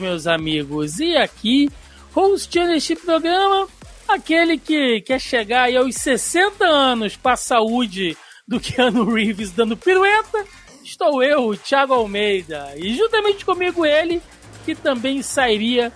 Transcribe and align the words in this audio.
meus 0.00 0.26
amigos. 0.26 0.98
E 0.98 1.16
aqui, 1.16 1.70
hosteando 2.14 2.72
este 2.72 2.96
programa, 2.96 3.68
aquele 4.08 4.58
que 4.58 5.00
quer 5.02 5.20
chegar 5.20 5.74
aos 5.76 5.94
60 5.94 6.64
anos 6.64 7.16
para 7.16 7.34
a 7.34 7.36
saúde 7.36 8.16
do 8.46 8.58
Keanu 8.60 9.12
Reeves 9.12 9.52
dando 9.52 9.76
pirueta, 9.76 10.44
estou 10.82 11.22
eu, 11.22 11.56
Thiago 11.56 11.94
Almeida. 11.94 12.72
E 12.76 12.96
juntamente 12.96 13.44
comigo 13.44 13.86
ele, 13.86 14.20
que 14.64 14.74
também 14.74 15.22
sairia 15.22 15.92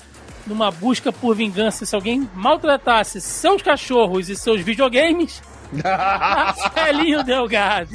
numa 0.47 0.71
busca 0.71 1.13
por 1.13 1.35
vingança 1.35 1.85
se 1.85 1.95
alguém 1.95 2.29
maltratasse 2.35 3.21
seus 3.21 3.61
cachorros 3.61 4.29
e 4.29 4.37
seus 4.37 4.61
videogames, 4.61 5.43
Marcelinho 5.85 7.23
Delgado. 7.25 7.91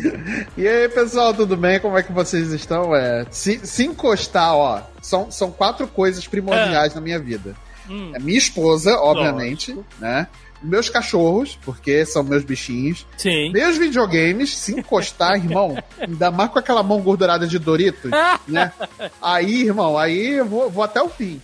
E 0.58 0.68
aí, 0.68 0.88
pessoal, 0.90 1.34
tudo 1.34 1.56
bem? 1.58 1.80
Como 1.80 1.98
é 1.98 2.04
que 2.04 2.12
vocês 2.12 2.52
estão? 2.52 2.96
É, 2.96 3.26
se, 3.32 3.60
se 3.66 3.86
encostar, 3.86 4.54
ó, 4.56 4.82
são, 5.02 5.32
são 5.32 5.52
quatro 5.52 5.88
coisas 5.88 6.28
primordiais 6.28 6.94
na 6.94 7.02
minha 7.02 7.20
vida. 7.20 7.56
Hum, 7.90 8.12
É 8.16 8.20
minha 8.20 8.38
esposa, 8.38 8.96
obviamente, 8.98 9.78
né? 10.00 10.28
Meus 10.62 10.88
cachorros, 10.90 11.60
porque 11.66 12.06
são 12.06 12.24
meus 12.24 12.44
bichinhos. 12.46 13.06
sim. 13.18 13.52
Meus 13.52 13.78
videogames, 13.78 14.56
se 14.56 14.72
encostar, 14.80 15.36
irmão, 15.36 15.78
ainda 16.00 16.32
mais 16.32 16.50
com 16.52 16.60
aquela 16.60 16.82
mão 16.82 17.02
gordurada 17.02 17.46
de 17.46 17.60
Doritos, 17.60 18.10
né? 18.48 18.72
Aí, 19.22 19.64
irmão, 19.64 19.98
aí 19.98 20.36
eu 20.36 20.46
vou, 20.46 20.70
vou 20.70 20.84
até 20.84 21.02
o 21.02 21.10
fim. 21.10 21.42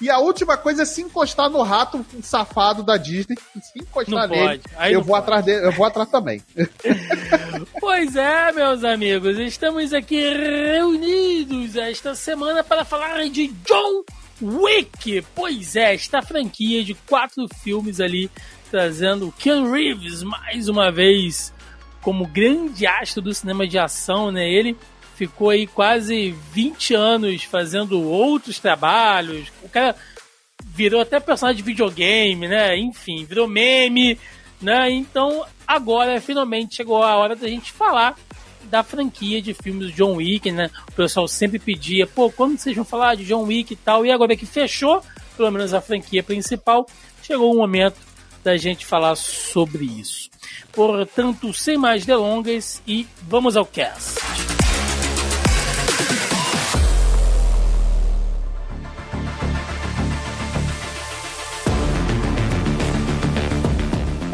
E 0.00 0.10
a 0.10 0.18
última 0.18 0.56
coisa 0.56 0.82
é 0.82 0.84
se 0.84 1.02
encostar 1.02 1.48
no 1.48 1.62
rato 1.62 2.04
safado 2.22 2.82
da 2.82 2.96
Disney. 2.96 3.36
Se 3.62 3.78
encostar 3.78 4.28
Não 4.28 4.36
nele, 4.36 4.60
eu 4.90 5.00
vou 5.02 5.14
pode. 5.14 5.22
atrás 5.22 5.44
dele, 5.44 5.66
eu 5.66 5.72
vou 5.72 5.86
atrás 5.86 6.08
também. 6.10 6.42
Pois 7.80 8.16
é, 8.16 8.52
meus 8.52 8.84
amigos, 8.84 9.38
estamos 9.38 9.92
aqui 9.94 10.20
reunidos 10.20 11.76
esta 11.76 12.14
semana 12.14 12.62
para 12.62 12.84
falar 12.84 13.28
de 13.30 13.48
John 13.48 14.04
Wick. 14.42 15.24
Pois 15.34 15.76
é, 15.76 15.94
esta 15.94 16.20
franquia 16.20 16.84
de 16.84 16.94
quatro 16.94 17.46
filmes 17.62 18.00
ali, 18.00 18.30
trazendo 18.70 19.32
Ken 19.38 19.70
Reeves 19.70 20.22
mais 20.22 20.68
uma 20.68 20.90
vez 20.90 21.52
como 22.02 22.26
grande 22.26 22.86
astro 22.86 23.22
do 23.22 23.32
cinema 23.32 23.66
de 23.66 23.78
ação, 23.78 24.30
né? 24.30 24.48
Ele 24.48 24.76
ficou 25.16 25.50
aí 25.50 25.66
quase 25.66 26.34
20 26.52 26.94
anos 26.94 27.42
fazendo 27.44 28.02
outros 28.02 28.58
trabalhos. 28.58 29.48
O 29.62 29.68
cara 29.68 29.96
virou 30.64 31.00
até 31.00 31.18
personagem 31.18 31.56
de 31.56 31.62
videogame, 31.62 32.46
né? 32.46 32.76
Enfim, 32.76 33.24
virou 33.24 33.48
meme, 33.48 34.18
né? 34.60 34.90
Então, 34.90 35.44
agora 35.66 36.20
finalmente 36.20 36.76
chegou 36.76 37.02
a 37.02 37.16
hora 37.16 37.34
da 37.34 37.48
gente 37.48 37.72
falar 37.72 38.16
da 38.64 38.82
franquia 38.82 39.40
de 39.40 39.54
filmes 39.54 39.94
John 39.94 40.16
Wick, 40.16 40.50
né? 40.52 40.70
O 40.88 40.92
pessoal 40.92 41.26
sempre 41.26 41.58
pedia, 41.58 42.06
pô, 42.06 42.30
quando 42.30 42.58
vocês 42.58 42.76
vão 42.76 42.84
falar 42.84 43.14
de 43.14 43.24
John 43.24 43.44
Wick 43.44 43.72
e 43.72 43.76
tal? 43.76 44.04
E 44.04 44.10
agora 44.10 44.36
que 44.36 44.44
fechou, 44.44 45.02
pelo 45.36 45.50
menos 45.50 45.72
a 45.72 45.80
franquia 45.80 46.22
principal, 46.22 46.86
chegou 47.22 47.54
o 47.54 47.56
momento 47.56 47.96
da 48.44 48.56
gente 48.56 48.84
falar 48.84 49.16
sobre 49.16 49.84
isso. 49.84 50.28
Portanto, 50.72 51.52
sem 51.54 51.76
mais 51.76 52.04
delongas 52.04 52.82
e 52.86 53.06
vamos 53.22 53.56
ao 53.56 53.64
cast. 53.64 54.20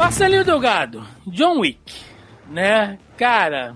Marcelinho 0.03 0.43
Delgado, 0.43 1.01
John 1.27 1.59
Wick, 1.59 1.79
né? 2.49 2.99
Cara, 3.15 3.73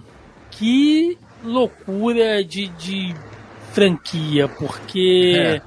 que 0.51 1.17
loucura 1.41 2.43
de, 2.43 2.67
de 2.67 3.15
franquia, 3.71 4.49
porque 4.49 5.33
É. 5.37 5.61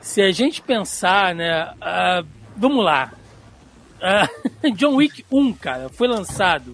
se 0.00 0.22
a 0.22 0.30
gente 0.30 0.62
pensar, 0.62 1.34
né? 1.34 1.74
ah, 1.80 2.22
vamos 2.56 2.84
lá. 2.84 3.12
Ah, 4.00 4.28
John 4.76 4.94
Wick 4.94 5.24
1, 5.28 5.52
cara, 5.54 5.88
foi 5.88 6.06
lançado 6.06 6.72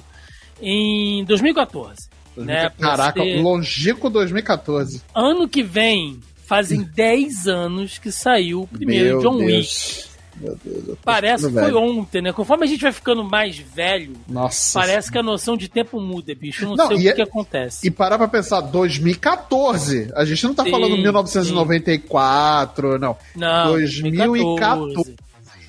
em 0.61 1.25
2014. 1.25 2.11
Né, 2.37 2.69
pra 2.69 2.91
Caraca, 2.91 3.23
ser- 3.23 3.41
longínquo 3.41 4.11
2014. 4.11 5.03
Ano 5.15 5.49
que 5.49 5.63
vem, 5.63 6.21
fazem 6.47 6.83
10 6.95 7.49
anos 7.49 7.97
que 7.97 8.13
saiu 8.13 8.65
o 8.65 8.67
primeiro 8.69 9.09
Meu 9.09 9.21
John 9.23 9.39
Deus. 9.39 10.05
Wick. 10.05 10.16
Meu 10.41 10.57
Deus, 10.63 10.89
eu 10.89 10.97
tô 10.97 11.03
Parece 11.03 11.45
que 11.45 11.51
ficando 11.51 11.65
foi 11.73 11.81
velho. 11.81 11.99
ontem, 12.01 12.23
né? 12.23 12.33
Conforme 12.33 12.65
a 12.65 12.67
gente 12.67 12.83
vai 12.83 12.93
ficando 12.93 13.25
mais 13.25 13.57
velho, 13.57 14.13
Nossa. 14.29 14.79
parece 14.79 15.11
que 15.11 15.19
a 15.19 15.23
noção 15.23 15.57
de 15.57 15.69
tempo 15.69 16.01
muda, 16.01 16.35
bicho. 16.35 16.65
Eu 16.65 16.69
não, 16.71 16.77
Não, 16.77 16.87
sei 16.89 16.97
o 16.97 17.01
que, 17.01 17.09
é- 17.09 17.13
que 17.15 17.23
acontece. 17.23 17.87
E 17.87 17.91
parar 17.91 18.19
pra 18.19 18.29
pensar, 18.29 18.61
2014. 18.61 20.11
A 20.15 20.25
gente 20.25 20.45
não 20.45 20.55
tá 20.55 20.65
Sim, 20.65 20.71
falando 20.71 20.97
1994, 20.99 22.99
não. 22.99 23.17
Não, 23.35 23.73
2014. 23.73 25.17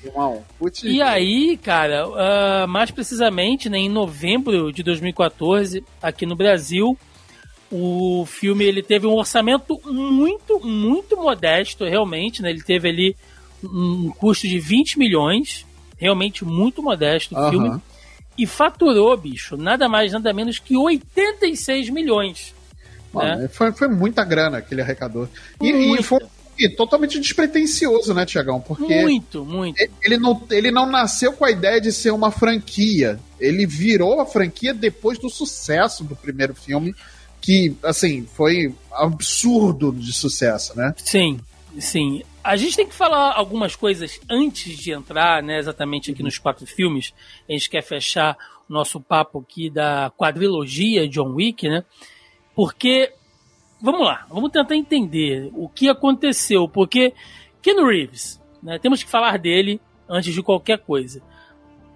Irmão, 0.04 0.44
putz, 0.58 0.82
E 0.84 1.02
aí, 1.02 1.56
cara, 1.56 2.04
ah, 2.14 2.66
mais 2.68 2.90
precisamente, 2.90 3.68
né, 3.68 3.78
em 3.78 3.88
novembro 3.88 4.72
de 4.72 4.82
2014, 4.82 5.82
aqui 6.00 6.24
no 6.24 6.36
Brasil, 6.36 6.96
o 7.70 8.24
filme 8.24 8.64
ele 8.64 8.82
teve 8.82 9.06
um 9.06 9.14
orçamento 9.14 9.78
muito, 9.84 10.60
muito 10.64 11.16
modesto, 11.16 11.84
realmente, 11.84 12.40
né? 12.42 12.50
Ele 12.50 12.62
teve 12.62 12.88
ali 12.88 13.16
um 13.62 14.10
custo 14.10 14.46
de 14.46 14.58
20 14.58 14.98
milhões, 14.98 15.66
realmente 15.96 16.44
muito 16.44 16.82
modesto 16.82 17.36
o 17.38 17.50
filme, 17.50 17.80
e 18.36 18.46
faturou, 18.46 19.16
bicho, 19.16 19.56
nada 19.56 19.88
mais, 19.88 20.12
nada 20.12 20.32
menos 20.32 20.58
que 20.58 20.76
86 20.76 21.90
milhões. 21.90 22.54
Mano, 23.12 23.48
foi, 23.48 23.72
foi 23.72 23.88
muita 23.88 24.22
grana 24.24 24.60
que 24.60 24.74
ele 24.74 24.82
arrecadou. 24.82 25.28
E, 25.60 25.70
e 25.70 26.02
foi 26.02 26.20
e 26.58 26.68
totalmente 26.68 27.20
despretensioso, 27.20 28.12
né, 28.12 28.26
Tiagão? 28.26 28.60
Porque 28.60 29.00
Muito, 29.00 29.44
muito. 29.44 29.80
ele 30.02 30.18
não, 30.18 30.42
ele 30.50 30.72
não 30.72 30.90
nasceu 30.90 31.32
com 31.32 31.44
a 31.44 31.50
ideia 31.50 31.80
de 31.80 31.92
ser 31.92 32.10
uma 32.10 32.32
franquia. 32.32 33.20
Ele 33.38 33.64
virou 33.64 34.20
a 34.20 34.26
franquia 34.26 34.74
depois 34.74 35.18
do 35.18 35.30
sucesso 35.30 36.02
do 36.02 36.16
primeiro 36.16 36.54
filme, 36.54 36.94
que, 37.40 37.76
assim, 37.82 38.26
foi 38.34 38.74
absurdo 38.90 39.92
de 39.92 40.12
sucesso, 40.12 40.76
né? 40.76 40.92
Sim, 40.96 41.38
sim. 41.78 42.24
A 42.48 42.56
gente 42.56 42.76
tem 42.76 42.86
que 42.86 42.94
falar 42.94 43.34
algumas 43.34 43.76
coisas 43.76 44.18
antes 44.26 44.78
de 44.78 44.90
entrar, 44.90 45.42
né, 45.42 45.58
exatamente 45.58 46.10
aqui 46.10 46.22
nos 46.22 46.38
quatro 46.38 46.66
filmes. 46.66 47.12
A 47.46 47.52
gente 47.52 47.68
quer 47.68 47.82
fechar 47.82 48.38
o 48.66 48.72
nosso 48.72 48.98
papo 49.02 49.40
aqui 49.40 49.68
da 49.68 50.10
quadrilogia 50.16 51.06
John 51.06 51.34
Wick, 51.34 51.68
né? 51.68 51.84
Porque, 52.54 53.12
vamos 53.82 54.00
lá, 54.00 54.26
vamos 54.30 54.50
tentar 54.50 54.74
entender 54.76 55.50
o 55.52 55.68
que 55.68 55.90
aconteceu. 55.90 56.66
Porque 56.66 57.12
Keanu 57.60 57.86
Reeves, 57.86 58.40
né, 58.62 58.78
temos 58.78 59.02
que 59.02 59.10
falar 59.10 59.38
dele 59.38 59.78
antes 60.08 60.32
de 60.32 60.42
qualquer 60.42 60.78
coisa. 60.78 61.20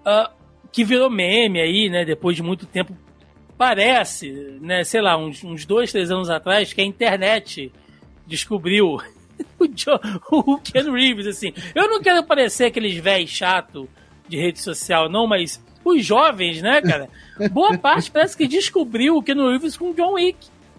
Ah, 0.05 0.31
que 0.71 0.83
virou 0.83 1.09
meme 1.09 1.59
aí, 1.59 1.89
né, 1.89 2.05
depois 2.05 2.35
de 2.35 2.43
muito 2.43 2.67
tempo. 2.67 2.95
Parece, 3.57 4.29
né, 4.61 4.83
sei 4.83 5.01
lá, 5.01 5.17
uns, 5.17 5.43
uns 5.43 5.65
dois, 5.65 5.91
três 5.91 6.11
anos 6.11 6.29
atrás, 6.29 6.73
que 6.73 6.81
a 6.81 6.85
internet 6.85 7.73
descobriu 8.27 8.99
o, 9.59 9.67
John, 9.67 9.99
o 10.31 10.57
Ken 10.59 10.91
Reeves, 10.91 11.27
assim. 11.27 11.53
Eu 11.73 11.87
não 11.89 12.01
quero 12.01 12.23
parecer 12.23 12.65
aqueles 12.65 12.95
velhos 12.95 13.29
chato 13.29 13.89
de 14.27 14.37
rede 14.37 14.59
social, 14.59 15.09
não, 15.09 15.27
mas 15.27 15.61
os 15.83 16.05
jovens, 16.05 16.61
né, 16.61 16.81
cara? 16.81 17.09
Boa 17.51 17.75
parte 17.79 18.09
parece 18.11 18.37
que 18.37 18.47
descobriu 18.47 19.17
o 19.17 19.23
Ken 19.23 19.35
Reeves 19.35 19.75
com 19.77 19.91
o 19.91 19.93
John 19.93 20.13
Wick. 20.13 20.37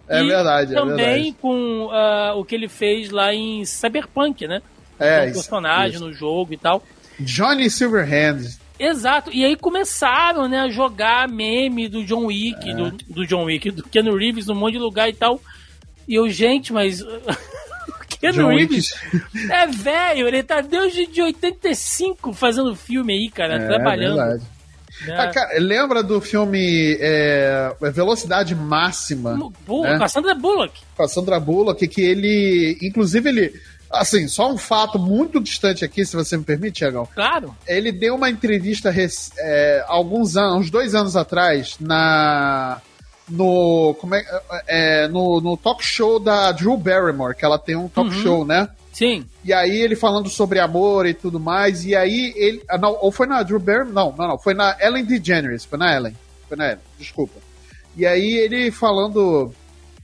É 0.08 0.22
E 0.22 0.26
verdade, 0.26 0.72
é 0.72 0.74
também 0.74 0.96
verdade. 0.96 1.36
com 1.40 1.88
ah, 1.92 2.34
o 2.36 2.44
que 2.44 2.54
ele 2.54 2.68
fez 2.68 3.10
lá 3.10 3.32
em 3.34 3.64
Cyberpunk, 3.64 4.46
né? 4.46 4.60
É, 4.98 5.24
Com 5.26 5.30
o 5.30 5.34
personagem 5.34 5.96
isso. 5.96 6.04
no 6.06 6.12
jogo 6.12 6.52
e 6.52 6.56
tal. 6.56 6.82
Johnny 7.18 7.68
Silverhand. 7.70 8.42
Exato. 8.78 9.30
E 9.32 9.44
aí 9.44 9.56
começaram, 9.56 10.48
né, 10.48 10.60
a 10.60 10.68
jogar 10.68 11.28
meme 11.28 11.88
do 11.88 12.04
John 12.04 12.26
Wick, 12.26 12.68
É. 12.70 12.74
do, 12.74 12.90
do 12.90 13.26
John 13.26 13.44
Wick, 13.44 13.70
do 13.70 13.82
Ken 13.84 14.02
Reeves, 14.02 14.46
num 14.46 14.54
monte 14.54 14.72
de 14.74 14.78
lugar 14.78 15.08
e 15.08 15.12
tal. 15.14 15.40
E 16.08 16.14
eu, 16.16 16.28
gente, 16.28 16.72
mas. 16.72 17.02
Wick. 18.30 18.72
Reeves 18.72 18.94
é 19.50 19.66
velho, 19.66 20.28
ele 20.28 20.42
tá 20.42 20.60
desde 20.60 21.06
de 21.06 21.22
85 21.22 22.32
fazendo 22.32 22.74
filme 22.74 23.12
aí, 23.12 23.30
cara, 23.30 23.56
É, 23.56 23.66
trabalhando. 23.66 24.16
verdade. 24.16 24.42
né? 25.06 25.16
Ah, 25.18 25.26
cara, 25.28 25.58
lembra 25.58 26.02
do 26.02 26.20
filme 26.20 26.96
é, 27.00 27.74
Velocidade 27.92 28.54
Máxima? 28.54 29.36
Pô, 29.66 29.82
né? 29.82 29.98
Com 29.98 30.04
a 30.04 30.08
Sandra 30.08 30.34
Bullock. 30.34 30.80
com 30.96 31.02
a 31.02 31.08
Sandra 31.08 31.40
Bullock, 31.40 31.86
que 31.88 32.00
ele, 32.00 32.78
inclusive 32.82 33.28
ele, 33.28 33.60
Assim, 33.90 34.26
só 34.26 34.50
um 34.52 34.58
fato 34.58 34.98
muito 34.98 35.40
distante 35.40 35.84
aqui, 35.84 36.04
se 36.04 36.16
você 36.16 36.36
me 36.36 36.42
permite, 36.42 36.78
Tiagão. 36.78 37.06
Claro. 37.14 37.54
Ele 37.64 37.92
deu 37.92 38.16
uma 38.16 38.28
entrevista 38.28 38.92
é, 39.38 39.84
alguns 39.86 40.36
anos, 40.36 40.62
uns 40.66 40.70
dois 40.70 40.96
anos 40.96 41.14
atrás, 41.14 41.76
na. 41.78 42.80
No, 43.28 43.96
como 43.98 44.14
é, 44.14 44.24
é, 44.66 45.08
no, 45.08 45.40
no 45.40 45.56
talk 45.56 45.82
show 45.82 46.20
da 46.20 46.52
Drew 46.52 46.76
Barrymore, 46.76 47.34
que 47.34 47.44
ela 47.44 47.58
tem 47.58 47.74
um 47.74 47.88
talk 47.88 48.10
uhum. 48.10 48.22
show, 48.22 48.44
né? 48.44 48.68
Sim. 48.92 49.26
E 49.42 49.52
aí 49.52 49.76
ele 49.76 49.96
falando 49.96 50.28
sobre 50.28 50.60
amor 50.60 51.06
e 51.06 51.14
tudo 51.14 51.40
mais. 51.40 51.84
E 51.84 51.96
aí 51.96 52.32
ele. 52.36 52.62
Ah, 52.68 52.78
não, 52.78 52.96
ou 53.00 53.10
foi 53.10 53.26
na 53.26 53.42
Drew 53.42 53.58
Barrymore? 53.58 53.92
Não, 53.92 54.14
não, 54.16 54.28
não. 54.28 54.38
Foi 54.38 54.54
na 54.54 54.76
Ellen 54.80 55.04
DeGeneres. 55.04 55.64
Foi 55.64 55.78
na 55.78 55.94
Ellen. 55.96 56.16
Foi 56.48 56.56
na 56.56 56.66
Ellen. 56.66 56.80
Desculpa. 56.98 57.40
E 57.96 58.06
aí 58.06 58.36
ele 58.36 58.70
falando 58.70 59.52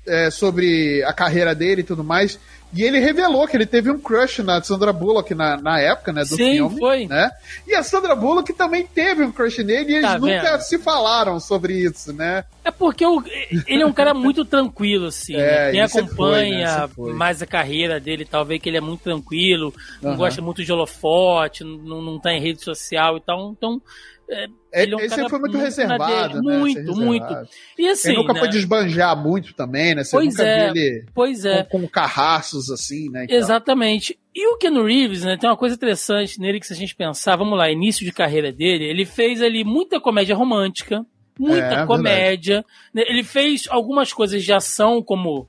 é, 0.07 0.31
sobre 0.31 1.03
a 1.05 1.13
carreira 1.13 1.55
dele 1.55 1.83
e 1.83 1.85
tudo 1.85 2.03
mais. 2.03 2.39
E 2.73 2.83
ele 2.85 3.01
revelou 3.01 3.49
que 3.49 3.57
ele 3.57 3.67
teve 3.67 3.91
um 3.91 3.99
crush 3.99 4.43
na 4.43 4.63
Sandra 4.63 4.93
Bullock 4.93 5.35
na, 5.35 5.57
na 5.57 5.81
época, 5.81 6.13
né, 6.13 6.23
do 6.23 6.37
Sim, 6.37 6.53
filme. 6.53 6.79
foi. 6.79 7.07
Né? 7.07 7.31
E 7.67 7.75
a 7.75 7.83
Sandra 7.83 8.15
Bullock 8.15 8.53
também 8.53 8.87
teve 8.87 9.25
um 9.25 9.33
crush 9.33 9.59
nele 9.65 9.93
e 9.93 9.97
eles 9.97 10.11
tá 10.11 10.19
nunca 10.19 10.61
se 10.61 10.79
falaram 10.79 11.41
sobre 11.41 11.75
isso, 11.75 12.13
né? 12.13 12.45
É 12.65 12.71
porque 12.71 13.05
ele 13.67 13.83
é 13.83 13.87
um 13.87 13.93
cara 13.93 14.15
muito 14.15 14.45
tranquilo, 14.45 15.07
assim. 15.07 15.37
Né? 15.37 15.43
É, 15.43 15.67
né? 15.67 15.71
Quem 15.73 15.81
acompanha 15.81 16.89
foi, 16.89 17.11
né? 17.11 17.19
mais 17.19 17.43
a 17.43 17.47
carreira 17.47 17.99
dele, 17.99 18.25
talvez 18.25 18.61
que 18.61 18.69
ele 18.69 18.79
é 18.79 18.83
muito 18.83 19.03
tranquilo, 19.03 19.75
não 20.01 20.17
gosta 20.17 20.41
muito 20.41 20.63
de 20.63 20.73
holofote, 20.73 21.65
não, 21.65 22.01
não 22.01 22.21
tá 22.21 22.33
em 22.33 22.41
rede 22.41 22.63
social 22.63 23.17
e 23.17 23.21
tal. 23.21 23.51
Então, 23.51 23.83
é, 24.31 24.47
ele 24.83 24.95
é 24.95 24.97
um 24.97 25.01
ele 25.01 25.09
foi 25.09 25.23
muito, 25.23 25.41
muito 25.41 25.59
reservado, 25.59 26.41
né? 26.41 26.59
Muito, 26.59 26.95
muito. 26.95 27.49
E 27.77 27.89
assim, 27.89 28.11
ele 28.11 28.19
nunca 28.19 28.33
né? 28.35 28.39
foi 28.39 28.49
desbanjar 28.49 29.17
muito 29.21 29.53
também, 29.55 29.95
né? 29.95 30.05
Você 30.05 30.13
pois 30.13 30.29
nunca 30.29 30.45
é, 30.45 30.73
viu 30.73 30.83
ele 30.83 31.07
pois 31.13 31.45
é. 31.45 31.65
com, 31.65 31.81
com 31.81 31.89
carraços 31.89 32.71
assim, 32.71 33.11
né? 33.11 33.27
Exatamente. 33.29 34.17
E 34.33 34.47
o 34.47 34.57
Ken 34.59 34.83
Reeves, 34.83 35.25
né, 35.25 35.37
tem 35.37 35.51
uma 35.51 35.57
coisa 35.57 35.75
interessante 35.75 36.41
nele 36.41 36.61
que 36.61 36.67
se 36.67 36.73
a 36.73 36.77
gente 36.77 36.95
pensar, 36.95 37.35
vamos 37.35 37.59
lá, 37.59 37.71
início 37.71 38.05
de 38.07 38.13
carreira 38.13 38.53
dele, 38.53 38.85
ele 38.85 39.05
fez 39.05 39.43
ali 39.43 39.65
muita 39.65 40.01
comédia 40.01 40.37
romântica, 40.37 41.05
muita 41.37 41.83
é, 41.83 41.87
comédia, 41.87 42.65
né? 42.95 43.03
ele 43.09 43.25
fez 43.25 43.67
algumas 43.69 44.13
coisas 44.13 44.45
de 44.45 44.53
ação, 44.53 45.03
como 45.03 45.49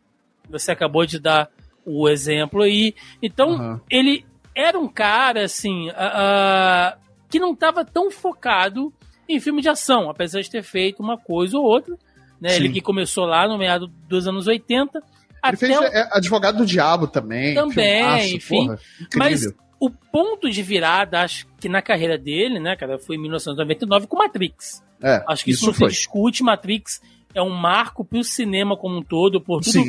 você 0.50 0.72
acabou 0.72 1.06
de 1.06 1.20
dar 1.20 1.50
o 1.86 2.10
exemplo 2.10 2.64
aí. 2.64 2.96
Então, 3.22 3.52
uhum. 3.52 3.80
ele 3.90 4.26
era 4.56 4.80
um 4.80 4.88
cara, 4.88 5.44
assim, 5.44 5.90
uh, 5.90 6.98
que 7.32 7.40
não 7.40 7.54
estava 7.54 7.86
tão 7.86 8.12
focado 8.12 8.94
em 9.28 9.40
filme 9.40 9.62
de 9.62 9.70
ação, 9.70 10.10
apesar 10.10 10.42
de 10.42 10.50
ter 10.50 10.62
feito 10.62 11.02
uma 11.02 11.18
coisa 11.18 11.58
ou 11.58 11.64
outra. 11.64 11.96
Né? 12.40 12.56
Ele 12.56 12.70
que 12.70 12.82
começou 12.82 13.26
lá 13.26 13.48
no 13.48 13.58
meado 13.58 13.88
dos 14.08 14.28
anos 14.28 14.48
80. 14.48 14.98
Ele 14.98 15.06
até 15.42 15.58
fez 15.58 15.80
o... 15.80 15.84
É, 15.84 16.10
Advogado 16.12 16.58
do 16.58 16.66
Diabo 16.66 17.08
também. 17.08 17.56
Também, 17.56 18.04
filmaço, 18.04 18.36
enfim. 18.36 18.66
Porra, 18.66 18.80
mas 19.16 19.46
o 19.80 19.90
ponto 19.90 20.50
de 20.50 20.62
virada, 20.62 21.22
acho 21.22 21.48
que 21.60 21.70
na 21.70 21.82
carreira 21.82 22.18
dele, 22.18 22.60
né, 22.60 22.76
cara, 22.76 23.00
foi 23.00 23.16
em 23.16 23.22
1999 23.22 24.08
com 24.08 24.18
Matrix. 24.18 24.84
É, 25.02 25.24
acho 25.28 25.44
que 25.44 25.52
isso, 25.52 25.62
isso 25.62 25.68
não 25.68 25.74
foi. 25.74 25.90
se 25.90 25.96
discute. 25.96 26.44
Matrix 26.44 27.02
é 27.34 27.42
um 27.42 27.50
marco 27.50 28.04
para 28.04 28.20
o 28.20 28.24
cinema 28.24 28.76
como 28.76 28.98
um 28.98 29.02
todo, 29.02 29.40
por 29.40 29.62
tudo 29.62 29.84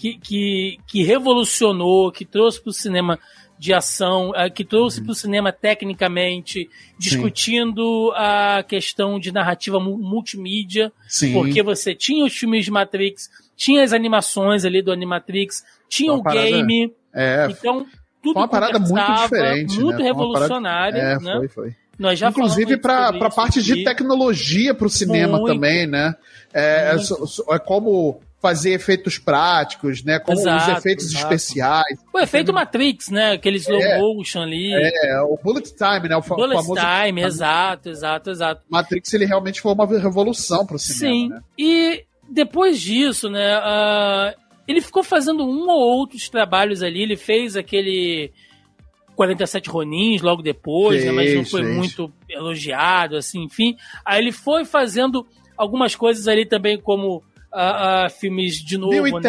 que, 0.00 0.18
que, 0.18 0.78
que 0.86 1.02
revolucionou, 1.02 2.10
que 2.10 2.24
trouxe 2.24 2.60
para 2.62 2.70
o 2.70 2.72
cinema 2.72 3.18
de 3.60 3.74
ação, 3.74 4.30
uh, 4.30 4.50
que 4.50 4.64
trouxe 4.64 5.00
uhum. 5.00 5.04
para 5.04 5.12
o 5.12 5.14
cinema 5.14 5.52
tecnicamente, 5.52 6.70
discutindo 6.98 8.06
Sim. 8.08 8.14
a 8.16 8.64
questão 8.66 9.20
de 9.20 9.30
narrativa 9.30 9.78
multimídia, 9.78 10.90
Sim. 11.06 11.34
porque 11.34 11.62
você 11.62 11.94
tinha 11.94 12.24
os 12.24 12.32
filmes 12.32 12.64
de 12.64 12.70
Matrix, 12.70 13.28
tinha 13.54 13.84
as 13.84 13.92
animações 13.92 14.64
ali 14.64 14.80
do 14.80 14.90
Animatrix, 14.90 15.62
tinha 15.90 16.10
uma 16.10 16.20
o 16.20 16.22
parada, 16.22 16.40
game, 16.40 16.90
é, 17.14 17.48
então 17.50 17.84
tudo 18.22 18.38
uma 18.38 18.48
parada 18.48 18.78
muito 18.78 19.22
diferente, 19.24 19.78
muito 19.78 19.98
né? 19.98 20.04
revolucionária, 20.04 21.02
parada, 21.02 21.22
é, 21.22 21.26
né? 21.26 21.36
Foi, 21.36 21.48
foi. 21.48 21.76
Nós 21.98 22.18
já 22.18 22.30
Inclusive 22.30 22.78
para 22.78 23.08
a 23.08 23.30
parte 23.30 23.62
de 23.62 23.84
tecnologia 23.84 24.72
para 24.72 24.86
o 24.86 24.90
cinema 24.90 25.36
muito, 25.36 25.52
também, 25.52 25.86
né? 25.86 26.14
É, 26.54 26.96
é, 26.96 27.54
é 27.54 27.58
como 27.58 28.22
fazer 28.40 28.72
efeitos 28.72 29.18
práticos, 29.18 30.02
né? 30.02 30.18
Como 30.18 30.38
exato, 30.38 30.72
os 30.72 30.78
efeitos 30.78 31.06
exato. 31.06 31.34
especiais. 31.34 31.98
O 32.12 32.18
efeito 32.18 32.52
Matrix, 32.52 33.10
né? 33.10 33.32
Aquele 33.32 33.58
slow 33.58 33.80
é, 33.80 33.98
motion 33.98 34.40
ali. 34.40 34.72
É, 34.72 35.20
o 35.20 35.38
bullet 35.42 35.74
time, 35.74 36.08
né? 36.08 36.16
O 36.16 36.22
bullet 36.22 36.62
famoso 36.62 36.80
time, 36.80 37.22
exato, 37.22 37.90
exato, 37.90 38.30
exato. 38.30 38.62
Matrix, 38.68 39.12
ele 39.12 39.26
realmente 39.26 39.60
foi 39.60 39.72
uma 39.72 39.86
revolução 39.86 40.64
pro 40.64 40.78
cinema, 40.78 41.14
Sim, 41.14 41.28
né? 41.28 41.40
e 41.58 42.04
depois 42.30 42.80
disso, 42.80 43.28
né? 43.28 43.58
Uh, 43.58 44.40
ele 44.66 44.80
ficou 44.80 45.02
fazendo 45.02 45.44
um 45.44 45.68
ou 45.68 45.98
outros 45.98 46.28
trabalhos 46.28 46.82
ali, 46.82 47.02
ele 47.02 47.16
fez 47.16 47.56
aquele... 47.56 48.32
47 49.16 49.68
Ronins 49.68 50.22
logo 50.22 50.40
depois, 50.40 51.02
fez, 51.02 51.04
né, 51.04 51.12
mas 51.12 51.34
não 51.34 51.44
foi 51.44 51.62
fez. 51.62 51.76
muito 51.76 52.10
elogiado, 52.26 53.16
assim, 53.16 53.42
enfim. 53.42 53.76
Aí 54.02 54.18
ele 54.18 54.32
foi 54.32 54.64
fazendo 54.64 55.26
algumas 55.58 55.94
coisas 55.94 56.26
ali 56.26 56.46
também, 56.46 56.80
como 56.80 57.22
a, 57.52 58.04
a 58.04 58.08
filmes 58.08 58.56
de 58.56 58.78
novo. 58.78 58.92
Bill 58.92 59.06
e 59.06 59.12
né? 59.12 59.20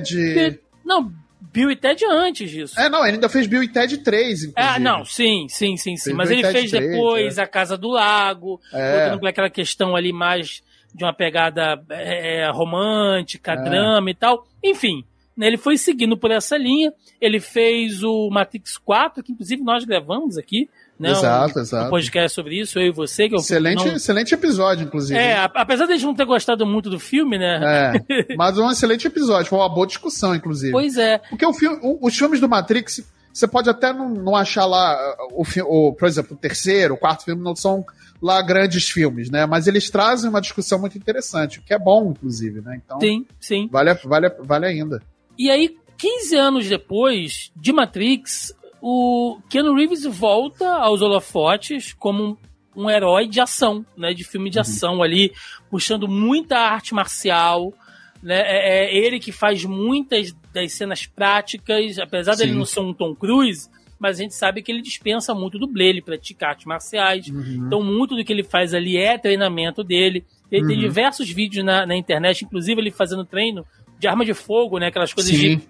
Ted. 0.00 0.60
Não, 0.84 1.12
Bill 1.52 1.70
e 1.70 1.76
Ted 1.76 2.04
antes 2.06 2.50
disso. 2.50 2.80
É, 2.80 2.88
não, 2.88 3.04
ele 3.04 3.16
ainda 3.16 3.28
fez 3.28 3.46
Bill 3.46 3.62
e 3.62 3.68
Ted 3.68 3.98
3, 3.98 4.44
inclusive. 4.44 4.54
Ah, 4.56 4.78
não, 4.78 5.04
sim, 5.04 5.46
sim, 5.48 5.76
sim, 5.76 5.96
sim. 5.96 6.04
Fez 6.04 6.16
Mas 6.16 6.28
Bill 6.30 6.38
ele 6.38 6.52
fez 6.52 6.70
3, 6.70 6.84
depois 6.84 7.38
é. 7.38 7.42
A 7.42 7.46
Casa 7.46 7.76
do 7.76 7.88
Lago, 7.88 8.60
é. 8.72 9.18
aquela 9.28 9.50
questão 9.50 9.94
ali 9.94 10.12
mais 10.12 10.62
de 10.94 11.04
uma 11.04 11.12
pegada 11.12 11.82
é, 11.90 12.50
romântica, 12.50 13.52
é. 13.52 13.62
drama 13.62 14.10
e 14.10 14.14
tal. 14.14 14.46
Enfim, 14.62 15.04
né, 15.36 15.46
ele 15.46 15.56
foi 15.58 15.76
seguindo 15.76 16.16
por 16.16 16.30
essa 16.30 16.56
linha. 16.56 16.92
Ele 17.20 17.40
fez 17.40 18.02
o 18.02 18.30
Matrix 18.30 18.78
4, 18.78 19.22
que 19.22 19.32
inclusive 19.32 19.62
nós 19.62 19.84
gravamos 19.84 20.38
aqui. 20.38 20.68
Né? 21.02 21.10
Exato, 21.10 21.58
um, 21.58 21.62
exato. 21.62 21.86
Um 21.86 21.90
podcast 21.90 22.32
sobre 22.32 22.60
isso, 22.60 22.78
eu 22.78 22.86
e 22.86 22.92
você. 22.92 23.28
Que 23.28 23.34
eu 23.34 23.40
excelente, 23.40 23.84
não... 23.84 23.96
excelente 23.96 24.32
episódio, 24.32 24.84
inclusive. 24.86 25.18
É, 25.18 25.50
apesar 25.52 25.86
de 25.86 25.92
a 25.92 25.96
gente 25.96 26.06
não 26.06 26.14
ter 26.14 26.24
gostado 26.24 26.64
muito 26.64 26.88
do 26.88 27.00
filme, 27.00 27.36
né? 27.36 27.92
É, 28.08 28.34
mas 28.38 28.56
um 28.56 28.70
excelente 28.70 29.04
episódio, 29.04 29.50
foi 29.50 29.58
uma 29.58 29.68
boa 29.68 29.84
discussão, 29.84 30.32
inclusive. 30.32 30.70
Pois 30.70 30.96
é. 30.96 31.18
Porque 31.28 31.44
o 31.44 31.52
filme, 31.52 31.80
os 32.00 32.16
filmes 32.16 32.38
do 32.38 32.48
Matrix, 32.48 33.04
você 33.32 33.48
pode 33.48 33.68
até 33.68 33.92
não, 33.92 34.10
não 34.10 34.36
achar 34.36 34.64
lá, 34.64 34.96
o, 35.32 35.42
o, 35.42 35.92
por 35.92 36.06
exemplo, 36.06 36.36
o 36.36 36.38
terceiro, 36.38 36.94
o 36.94 36.98
quarto 36.98 37.24
filme 37.24 37.42
não 37.42 37.56
são 37.56 37.84
lá 38.22 38.40
grandes 38.40 38.88
filmes, 38.88 39.28
né? 39.28 39.44
Mas 39.44 39.66
eles 39.66 39.90
trazem 39.90 40.30
uma 40.30 40.40
discussão 40.40 40.78
muito 40.78 40.96
interessante, 40.96 41.58
o 41.58 41.62
que 41.62 41.74
é 41.74 41.78
bom, 41.80 42.12
inclusive, 42.12 42.60
né? 42.60 42.80
Então, 42.84 43.00
sim, 43.00 43.26
sim. 43.40 43.68
Vale, 43.72 43.92
vale, 44.04 44.28
vale 44.38 44.66
ainda. 44.66 45.02
E 45.36 45.50
aí, 45.50 45.76
15 45.98 46.36
anos 46.36 46.68
depois 46.68 47.50
de 47.56 47.72
Matrix, 47.72 48.54
o 48.84 49.38
Keanu 49.48 49.76
Reeves 49.76 50.04
volta 50.04 50.68
aos 50.68 51.00
holofotes 51.00 51.92
como 51.92 52.36
um, 52.74 52.82
um 52.82 52.90
herói 52.90 53.28
de 53.28 53.40
ação, 53.40 53.86
né? 53.96 54.12
De 54.12 54.24
filme 54.24 54.50
de 54.50 54.58
uhum. 54.58 54.62
ação 54.62 55.02
ali, 55.04 55.32
puxando 55.70 56.08
muita 56.08 56.58
arte 56.58 56.92
marcial. 56.92 57.72
Né? 58.20 58.40
É, 58.40 58.84
é, 58.84 58.96
ele 58.96 59.20
que 59.20 59.30
faz 59.30 59.64
muitas 59.64 60.34
das 60.52 60.72
cenas 60.72 61.06
práticas, 61.06 61.96
apesar 62.00 62.32
Sim. 62.32 62.38
dele 62.40 62.58
não 62.58 62.64
ser 62.64 62.80
um 62.80 62.92
Tom 62.92 63.14
Cruise, 63.14 63.70
mas 64.00 64.18
a 64.18 64.22
gente 64.24 64.34
sabe 64.34 64.62
que 64.62 64.72
ele 64.72 64.82
dispensa 64.82 65.32
muito 65.32 65.60
dublê, 65.60 65.86
ele 65.90 66.02
pratica 66.02 66.48
artes 66.48 66.66
marciais. 66.66 67.28
Uhum. 67.28 67.66
Então, 67.66 67.84
muito 67.84 68.16
do 68.16 68.24
que 68.24 68.32
ele 68.32 68.42
faz 68.42 68.74
ali 68.74 68.96
é 68.96 69.16
treinamento 69.16 69.84
dele. 69.84 70.24
Ele 70.50 70.62
uhum. 70.62 70.68
tem 70.68 70.78
diversos 70.80 71.30
vídeos 71.30 71.64
na, 71.64 71.86
na, 71.86 71.94
internet, 71.94 72.44
inclusive 72.44 72.80
ele 72.80 72.90
fazendo 72.90 73.24
treino 73.24 73.64
de 74.00 74.08
arma 74.08 74.24
de 74.24 74.34
fogo, 74.34 74.80
né? 74.80 74.88
Aquelas 74.88 75.14
coisas 75.14 75.32
Sim. 75.32 75.58
de 75.58 75.62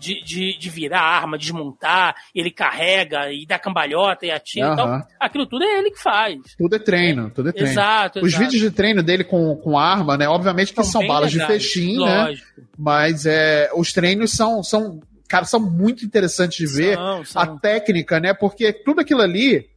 de, 0.00 0.22
de, 0.24 0.58
de 0.58 0.70
virar 0.70 1.02
arma, 1.02 1.36
desmontar, 1.36 2.16
ele 2.34 2.50
carrega 2.50 3.30
e 3.30 3.46
dá 3.46 3.58
cambalhota 3.58 4.24
e 4.24 4.30
atira. 4.30 4.68
Uhum. 4.68 4.72
Então, 4.72 5.02
aquilo 5.20 5.46
tudo 5.46 5.64
é 5.64 5.78
ele 5.78 5.90
que 5.90 6.02
faz. 6.02 6.38
Tudo 6.56 6.74
é 6.74 6.78
treino, 6.78 7.30
tudo 7.30 7.50
é 7.50 7.52
treino. 7.52 7.70
Exato, 7.70 8.20
Os 8.20 8.28
exato. 8.28 8.44
vídeos 8.44 8.62
de 8.62 8.70
treino 8.70 9.02
dele 9.02 9.22
com, 9.22 9.54
com 9.56 9.78
arma, 9.78 10.16
né? 10.16 10.28
Obviamente 10.28 10.72
que 10.72 10.82
são, 10.82 11.00
são 11.00 11.06
balas 11.06 11.32
legais, 11.32 11.48
de 11.48 11.58
fechim, 11.60 11.98
né? 11.98 12.24
lógico. 12.24 12.60
né? 12.60 12.64
Mas 12.78 13.26
é, 13.26 13.70
os 13.76 13.92
treinos 13.92 14.32
são, 14.32 14.62
são, 14.62 15.00
cara, 15.28 15.44
são 15.44 15.60
muito 15.60 16.04
interessantes 16.04 16.56
de 16.56 16.66
ver. 16.66 16.96
São, 16.96 17.24
são. 17.24 17.42
A 17.42 17.46
técnica, 17.58 18.18
né? 18.18 18.32
Porque 18.32 18.72
tudo 18.72 19.00
aquilo 19.00 19.20
ali 19.20 19.68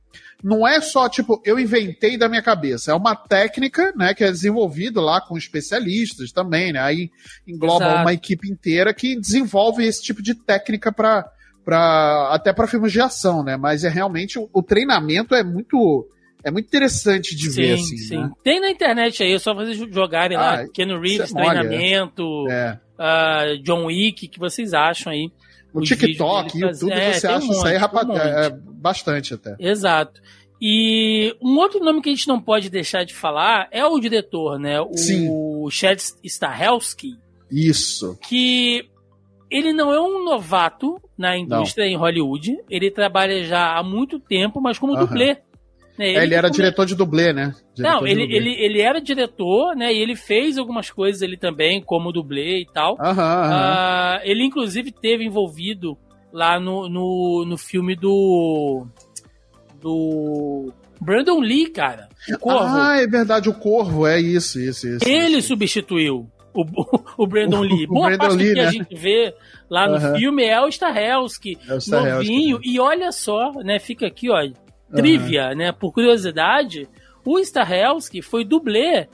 não 0.43 0.67
é 0.67 0.81
só, 0.81 1.07
tipo, 1.07 1.41
eu 1.45 1.57
inventei 1.57 2.17
da 2.17 2.27
minha 2.27 2.41
cabeça. 2.41 2.91
É 2.91 2.93
uma 2.93 3.15
técnica, 3.15 3.93
né, 3.95 4.13
que 4.13 4.23
é 4.23 4.29
desenvolvida 4.29 4.99
lá 4.99 5.21
com 5.21 5.37
especialistas 5.37 6.33
também, 6.33 6.73
né? 6.73 6.81
Aí 6.81 7.09
engloba 7.47 7.85
Exato. 7.85 8.01
uma 8.01 8.13
equipe 8.13 8.51
inteira 8.51 8.93
que 8.93 9.17
desenvolve 9.17 9.85
esse 9.85 10.03
tipo 10.03 10.21
de 10.21 10.35
técnica 10.35 10.91
para 10.91 11.25
para 11.63 12.27
até 12.33 12.51
para 12.51 12.67
filmes 12.67 12.91
de 12.91 12.99
ação, 12.99 13.41
né? 13.41 13.55
Mas 13.55 13.85
é 13.85 13.89
realmente 13.89 14.37
o, 14.37 14.49
o, 14.51 14.61
treinamento 14.61 15.33
é 15.33 15.41
muito 15.45 16.05
é 16.43 16.51
muito 16.51 16.65
interessante 16.65 17.37
de 17.37 17.49
sim, 17.49 17.61
ver 17.61 17.73
assim. 17.75 17.97
Sim. 17.97 18.17
Né? 18.17 18.31
Tem 18.43 18.59
na 18.59 18.69
internet 18.69 19.23
aí, 19.23 19.31
é 19.31 19.39
só 19.39 19.53
vocês 19.53 19.77
jogarem 19.77 20.35
ah, 20.35 20.41
lá, 20.41 20.67
Ken 20.73 20.87
Reeves 20.99 21.31
treinamento, 21.31 22.49
é. 22.49 22.77
uh, 22.99 23.63
John 23.63 23.85
Wick, 23.85 24.27
que 24.27 24.39
vocês 24.39 24.73
acham 24.73 25.13
aí? 25.13 25.31
O 25.73 25.81
TikTok, 25.81 26.59
YouTube, 26.59 26.91
é, 26.91 27.13
você 27.13 27.27
acha 27.27 27.47
um 27.47 27.51
isso 27.51 27.65
aí 27.65 27.77
um 27.77 28.17
é, 28.17 28.49
bastante 28.49 29.33
até. 29.33 29.55
Exato. 29.59 30.21
E 30.61 31.35
um 31.41 31.57
outro 31.57 31.83
nome 31.83 32.01
que 32.01 32.09
a 32.09 32.11
gente 32.13 32.27
não 32.27 32.39
pode 32.39 32.69
deixar 32.69 33.03
de 33.03 33.13
falar 33.13 33.67
é 33.71 33.85
o 33.85 33.99
diretor, 33.99 34.59
né? 34.59 34.79
O 34.79 34.95
Sim. 34.95 35.27
Chad 35.69 35.99
Stahelski. 36.23 37.17
Isso. 37.51 38.17
Que 38.21 38.87
ele 39.51 39.73
não 39.73 39.93
é 39.93 39.99
um 39.99 40.23
novato 40.23 40.99
na 41.17 41.37
indústria 41.37 41.85
Não. 41.85 41.91
em 41.91 41.95
Hollywood. 41.95 42.57
Ele 42.69 42.89
trabalha 42.89 43.43
já 43.43 43.77
há 43.77 43.83
muito 43.83 44.19
tempo, 44.19 44.59
mas 44.61 44.79
como 44.79 44.95
dublê. 44.95 45.25
Né? 45.25 45.31
Ele, 45.31 45.39
é, 45.97 46.23
ele 46.23 46.33
era 46.33 46.47
come... 46.47 46.55
diretor 46.55 46.85
de 46.85 46.95
dublê, 46.95 47.33
né? 47.33 47.53
Diretor 47.75 48.01
Não, 48.01 48.07
ele, 48.07 48.23
ele, 48.23 48.55
ele 48.59 48.81
era 48.81 48.99
diretor, 48.99 49.75
né? 49.75 49.93
E 49.93 49.97
ele 49.97 50.15
fez 50.15 50.57
algumas 50.57 50.89
coisas 50.89 51.21
ali 51.21 51.37
também, 51.37 51.81
como 51.81 52.11
dublê 52.11 52.61
e 52.61 52.65
tal. 52.65 52.97
Aham, 52.99 53.21
aham. 53.21 54.17
Uh, 54.17 54.21
ele, 54.23 54.43
inclusive, 54.43 54.91
teve 54.91 55.23
envolvido 55.23 55.97
lá 56.31 56.59
no, 56.59 56.89
no, 56.89 57.45
no 57.47 57.57
filme 57.57 57.95
do. 57.95 58.87
Do. 59.79 60.73
Brandon 60.99 61.39
Lee, 61.39 61.69
cara. 61.69 62.07
O 62.29 62.39
Corvo. 62.39 62.75
Ah, 62.75 62.97
é 62.97 63.05
verdade, 63.05 63.49
o 63.49 63.53
Corvo, 63.53 64.07
é 64.07 64.19
isso, 64.19 64.59
isso, 64.59 64.87
isso. 64.87 65.07
Ele 65.07 65.37
isso. 65.37 65.49
substituiu 65.49 66.29
o, 66.53 66.65
o 67.23 67.27
Brandon 67.27 67.61
Lee. 67.61 67.85
O 67.85 67.93
Boa 67.93 68.07
Brandon 68.07 68.27
parte 68.27 68.37
Lee, 68.37 68.49
do 68.49 68.55
que 68.55 68.61
né? 68.61 68.67
a 68.67 68.71
gente 68.71 68.95
vê 68.95 69.33
lá 69.69 69.87
no 69.87 69.95
uhum. 69.95 70.15
filme 70.15 70.45
é 70.45 70.61
o 70.61 70.67
Stahelski, 70.67 71.57
é 71.67 71.73
o 71.73 72.03
novinho. 72.03 72.59
E 72.63 72.79
olha 72.79 73.11
só, 73.11 73.51
né? 73.63 73.79
Fica 73.79 74.07
aqui, 74.07 74.29
ó, 74.29 74.37
trivia, 74.95 75.49
uhum. 75.49 75.55
né? 75.55 75.71
Por 75.71 75.91
curiosidade, 75.91 76.87
o 77.25 77.39
Stahelski 77.39 78.21
foi 78.21 78.43
dublê 78.43 79.07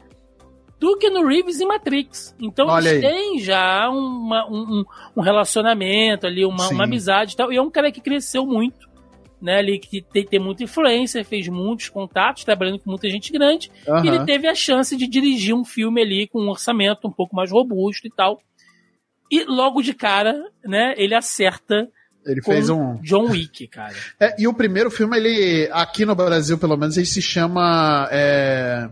do 0.80 0.98
Keanu 0.98 1.28
Reeves 1.28 1.60
em 1.60 1.68
Matrix. 1.68 2.36
Então 2.40 2.68
Olha 2.68 2.90
eles 2.90 3.04
aí. 3.04 3.12
têm 3.12 3.40
já 3.40 3.90
uma, 3.90 4.48
um, 4.50 4.84
um, 5.16 5.22
relacionamento 5.22 6.26
ali, 6.26 6.46
uma, 6.46 6.70
uma, 6.70 6.86
amizade 6.86 7.34
e 7.34 7.36
tal. 7.36 7.52
E 7.52 7.58
é 7.58 7.62
um 7.62 7.70
cara 7.70 7.92
que 7.92 8.00
cresceu 8.00 8.46
muito, 8.46 8.90
né? 9.42 9.58
Ali 9.58 9.78
que 9.78 10.02
tem, 10.02 10.26
tem 10.26 10.40
muita 10.40 10.64
influência, 10.64 11.24
fez 11.26 11.48
muitos 11.50 11.90
contatos, 11.90 12.46
trabalhando 12.46 12.80
com 12.80 12.90
muita 12.90 13.10
gente 13.10 13.32
grande. 13.32 13.70
Uhum. 13.86 14.06
E 14.06 14.08
ele 14.08 14.26
teve 14.26 14.48
a 14.48 14.56
chance 14.56 14.96
de 14.96 15.06
dirigir 15.06 15.54
um 15.54 15.66
filme 15.66 16.02
ali 16.02 16.28
com 16.28 16.42
um 16.42 16.50
orçamento 16.50 17.08
um 17.08 17.12
pouco 17.12 17.36
mais 17.36 17.52
robusto 17.52 18.08
e 18.08 18.12
tal. 18.12 18.40
E 19.30 19.44
logo 19.44 19.82
de 19.82 19.94
cara, 19.94 20.42
né, 20.66 20.94
ele 20.98 21.14
acerta 21.14 21.88
ele 22.26 22.42
fez 22.42 22.70
um. 22.70 22.96
John 23.02 23.30
Wick, 23.30 23.68
cara. 23.68 23.96
É, 24.20 24.36
e 24.38 24.48
o 24.48 24.54
primeiro 24.54 24.92
filme, 24.92 25.18
ele. 25.18 25.70
Aqui 25.72 26.06
no 26.06 26.16
Brasil, 26.16 26.58
pelo 26.58 26.78
menos, 26.78 26.98
ele 26.98 27.06
se 27.06 27.22
chama. 27.22 28.08
É, 28.12 28.90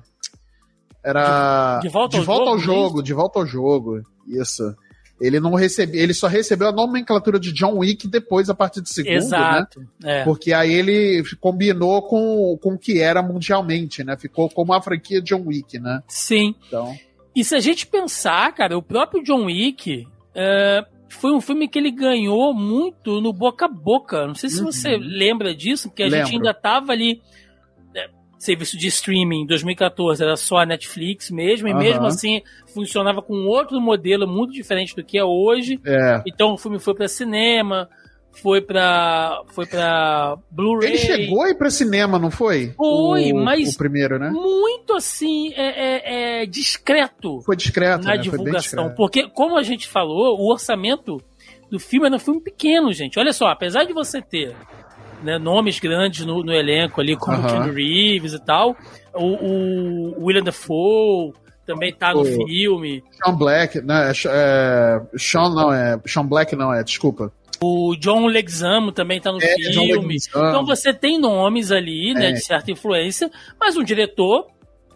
era. 1.04 1.80
De, 1.80 1.88
de 1.88 1.94
volta, 1.94 2.12
de 2.12 2.18
ao, 2.20 2.26
volta 2.26 2.46
jogo, 2.46 2.52
ao 2.52 2.60
jogo. 2.60 3.04
De 3.04 3.14
volta 3.14 3.40
ao 3.40 3.46
jogo. 3.46 4.02
Isso. 4.28 4.76
Ele 5.20 5.40
não 5.40 5.56
recebeu, 5.56 6.00
ele 6.00 6.14
só 6.14 6.28
recebeu 6.28 6.68
a 6.68 6.72
nomenclatura 6.72 7.40
de 7.40 7.52
John 7.52 7.80
Wick 7.80 8.08
depois, 8.08 8.52
a 8.52 8.54
partir 8.54 8.82
do 8.82 8.88
segundo, 8.88 9.16
Exato, 9.16 9.80
né? 10.00 10.22
É. 10.22 10.24
Porque 10.24 10.54
aí 10.54 10.72
ele 10.72 11.24
combinou 11.40 12.04
com, 12.04 12.56
com 12.62 12.74
o 12.74 12.78
que 12.78 13.02
era 13.02 13.24
mundialmente, 13.24 14.04
né? 14.04 14.16
Ficou 14.16 14.48
como 14.48 14.74
a 14.74 14.82
franquia 14.82 15.20
John 15.20 15.44
Wick, 15.48 15.80
né? 15.80 16.04
Sim. 16.08 16.54
Então. 16.68 16.96
E 17.36 17.44
se 17.44 17.56
a 17.56 17.60
gente 17.60 17.88
pensar, 17.88 18.54
cara, 18.54 18.78
o 18.78 18.82
próprio 18.82 19.24
John 19.24 19.46
Wick, 19.46 20.08
uh, 20.36 20.97
foi 21.10 21.32
um 21.32 21.42
filme 21.42 21.68
que 21.68 21.80
ele 21.80 21.92
ganhou 21.92 22.54
muito 22.54 23.22
no 23.22 23.32
boca 23.34 23.66
a 23.66 23.70
boca. 23.70 24.28
Não 24.28 24.36
sei 24.36 24.50
se 24.50 24.60
uhum. 24.60 24.72
você 24.72 24.98
lembra 24.98 25.56
disso, 25.56 25.90
porque 25.90 26.04
a 26.04 26.08
Lembro. 26.08 26.26
gente 26.26 26.36
ainda 26.36 26.54
tava 26.54 26.92
ali. 26.92 27.22
Né, 27.94 28.08
serviço 28.38 28.78
de 28.78 28.88
streaming 28.88 29.42
em 29.42 29.48
2014 29.48 30.22
era 30.22 30.36
só 30.36 30.58
a 30.58 30.66
Netflix 30.66 31.32
mesmo, 31.32 31.68
e 31.68 31.72
uhum. 31.72 31.80
mesmo 31.80 32.06
assim 32.06 32.42
funcionava 32.74 33.22
com 33.22 33.34
outro 33.46 33.80
modelo 33.82 34.28
muito 34.28 34.54
diferente 34.54 34.96
do 34.96 35.04
que 35.04 35.18
é 35.18 35.24
hoje. 35.24 35.80
É. 35.86 36.22
Então 36.26 36.54
o 36.54 36.58
filme 36.58 36.80
foi 36.80 36.94
para 36.94 37.08
cinema, 37.08 37.90
foi 38.42 38.62
pra, 38.62 39.42
foi 39.48 39.66
pra 39.66 40.38
Blu-ray. 40.52 40.90
Ele 40.90 40.98
chegou 40.98 41.44
aí 41.44 41.56
pra 41.56 41.70
cinema, 41.70 42.20
não 42.20 42.32
foi? 42.32 42.74
Foi, 42.76 43.32
o, 43.32 43.44
mas. 43.44 43.74
O 43.74 43.78
primeiro, 43.78 44.20
né? 44.20 44.30
Muito 44.30 44.94
assim, 44.94 45.54
é, 45.54 46.42
é, 46.42 46.42
é 46.42 46.46
discreto. 46.46 47.42
Foi 47.42 47.56
discreto. 47.56 48.06
Na 48.06 48.16
né? 48.16 48.18
divulgação. 48.18 48.94
Porque, 48.96 49.30
como 49.30 49.58
a 49.58 49.64
gente 49.64 49.88
falou, 49.88 50.40
o 50.40 50.52
orçamento 50.52 51.22
do 51.70 51.80
filme 51.80 52.08
era 52.08 52.16
um 52.16 52.20
filme 52.20 52.42
pequeno, 52.42 52.92
gente. 52.94 53.20
Olha 53.20 53.34
só, 53.34 53.48
apesar 53.48 53.84
de 53.84 53.94
você 53.94 54.22
ter 54.22 54.56
né, 55.24 55.38
nomes 55.38 55.80
grandes 55.80 56.26
no, 56.26 56.44
no, 56.44 56.54
elenco 56.54 57.02
ali, 57.02 57.16
como 57.16 57.38
uh 57.38 57.44
-huh. 57.44 57.66
Ken 57.66 57.74
Reeves 57.74 58.34
e 58.34 58.40
tal, 58.46 58.76
o, 59.14 60.20
o 60.20 60.26
William 60.26 60.44
Dafoe 60.44 61.34
também 61.66 61.94
tá 61.94 62.14
no 62.14 62.22
o 62.22 62.26
filme. 62.26 63.04
Sean 63.12 63.36
Black, 63.36 63.82
né? 63.82 64.12
É, 64.12 65.02
Sean 65.18 65.50
não 65.50 65.74
é. 65.74 66.00
Sean 66.06 66.26
Black 66.26 66.56
não 66.56 66.74
é, 66.74 66.82
desculpa. 66.82 67.32
O 67.60 67.96
John 67.96 68.28
Leguizamo 68.28 68.92
também 68.92 69.20
tá 69.20 69.32
no 69.32 69.42
é, 69.42 69.56
filme. 69.56 70.18
Então 70.28 70.66
você 70.66 70.94
tem 70.94 71.20
nomes 71.20 71.72
ali, 71.72 72.14
né, 72.14 72.30
é. 72.30 72.32
de 72.34 72.42
certa 72.42 72.72
influência, 72.72 73.32
mas 73.60 73.76
um 73.76 73.84
diretor 73.84 74.48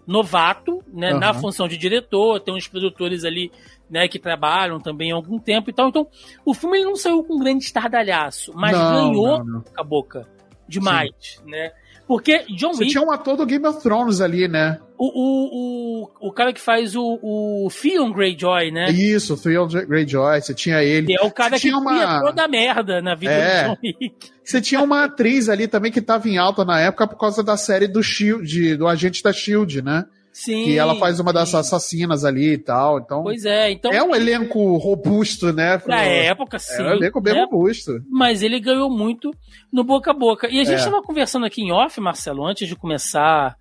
novato, 0.06 0.84
né, 0.92 1.14
uhum. 1.14 1.20
na 1.20 1.34
função 1.34 1.68
de 1.68 1.78
diretor, 1.78 2.40
tem 2.40 2.54
uns 2.54 2.68
produtores 2.68 3.24
ali, 3.24 3.52
né, 3.90 4.08
que 4.08 4.20
trabalham 4.20 4.80
também 4.80 5.12
há 5.12 5.16
algum 5.16 5.40
tempo 5.40 5.70
e 5.70 5.74
tal. 5.74 5.90
Então, 5.90 6.08
o 6.46 6.54
filme 6.54 6.78
ele 6.78 6.86
não 6.86 6.96
saiu 6.96 7.24
com 7.24 7.36
um 7.36 7.40
grande 7.40 7.64
estardalhaço, 7.64 8.52
mas 8.56 8.78
não, 8.78 8.92
ganhou 8.92 9.38
não, 9.40 9.46
não. 9.46 9.64
a 9.78 9.84
boca 9.84 10.28
demais, 10.68 11.12
Sim. 11.20 11.50
né? 11.50 11.72
Porque 12.08 12.40
John 12.58 12.74
Você 12.74 12.82
Wick... 12.82 12.92
tinha 12.92 13.04
um 13.04 13.12
ator 13.12 13.38
do 13.38 13.46
Game 13.46 13.66
of 13.66 13.82
Thrones 13.82 14.20
ali, 14.20 14.48
né? 14.48 14.80
O, 15.04 15.08
o, 15.08 16.04
o, 16.04 16.28
o 16.28 16.32
cara 16.32 16.54
que 16.54 16.62
faz 16.62 16.96
o, 16.96 17.18
o 17.24 17.68
Theon 17.72 18.12
Greyjoy, 18.14 18.70
né? 18.70 18.92
Isso, 18.92 19.36
Theon 19.36 19.68
Greyjoy, 19.68 20.40
você 20.40 20.54
tinha 20.54 20.84
ele. 20.84 21.08
Que 21.08 21.20
é 21.20 21.26
o 21.26 21.32
cara 21.32 21.58
você 21.58 21.70
que 21.70 21.74
uma... 21.74 22.22
toda 22.22 22.44
a 22.44 22.48
merda 22.48 23.02
na 23.02 23.16
vida 23.16 23.34
é. 23.34 23.64
do 23.64 23.70
John 23.70 23.78
Wick. 23.84 24.32
Você 24.44 24.60
tinha 24.60 24.82
uma 24.82 25.06
atriz 25.06 25.48
ali 25.48 25.68
também 25.68 25.92
que 25.92 26.02
tava 26.02 26.28
em 26.28 26.38
alta 26.38 26.66
na 26.66 26.80
época 26.80 27.08
por 27.08 27.16
causa 27.16 27.44
da 27.44 27.56
série 27.56 27.88
do 27.88 28.02
Shield, 28.04 28.76
do 28.76 28.88
Agente 28.88 29.24
da 29.24 29.32
Shield, 29.32 29.82
né? 29.84 30.04
Sim. 30.34 30.66
Que 30.66 30.78
ela 30.78 30.96
faz 30.96 31.20
uma 31.20 31.32
das 31.32 31.54
assassinas 31.54 32.26
ali 32.26 32.54
e 32.54 32.58
tal. 32.58 33.00
Então, 33.00 33.24
pois 33.24 33.46
é, 33.46 33.72
então. 33.72 33.92
É 33.92 34.04
um 34.04 34.16
elenco 34.16 34.78
robusto, 34.78 35.54
né? 35.54 35.80
Na 35.86 36.02
época, 36.02 36.58
sim. 36.60 36.82
É 36.82 36.86
um 36.88 36.92
elenco 36.94 37.22
bem 37.22 37.36
né? 37.36 37.42
robusto. 37.42 38.04
Mas 38.10 38.42
ele 38.42 38.60
ganhou 38.60 38.90
muito 38.90 39.32
no 39.72 39.84
boca 39.84 40.12
a 40.12 40.14
boca. 40.14 40.48
E 40.50 40.60
a 40.60 40.64
gente 40.64 40.80
estava 40.80 40.98
é. 40.98 41.04
conversando 41.04 41.46
aqui 41.46 41.62
em 41.62 41.72
off, 41.72 42.02
Marcelo, 42.02 42.46
antes 42.46 42.68
de 42.68 42.76
começar 42.76 43.56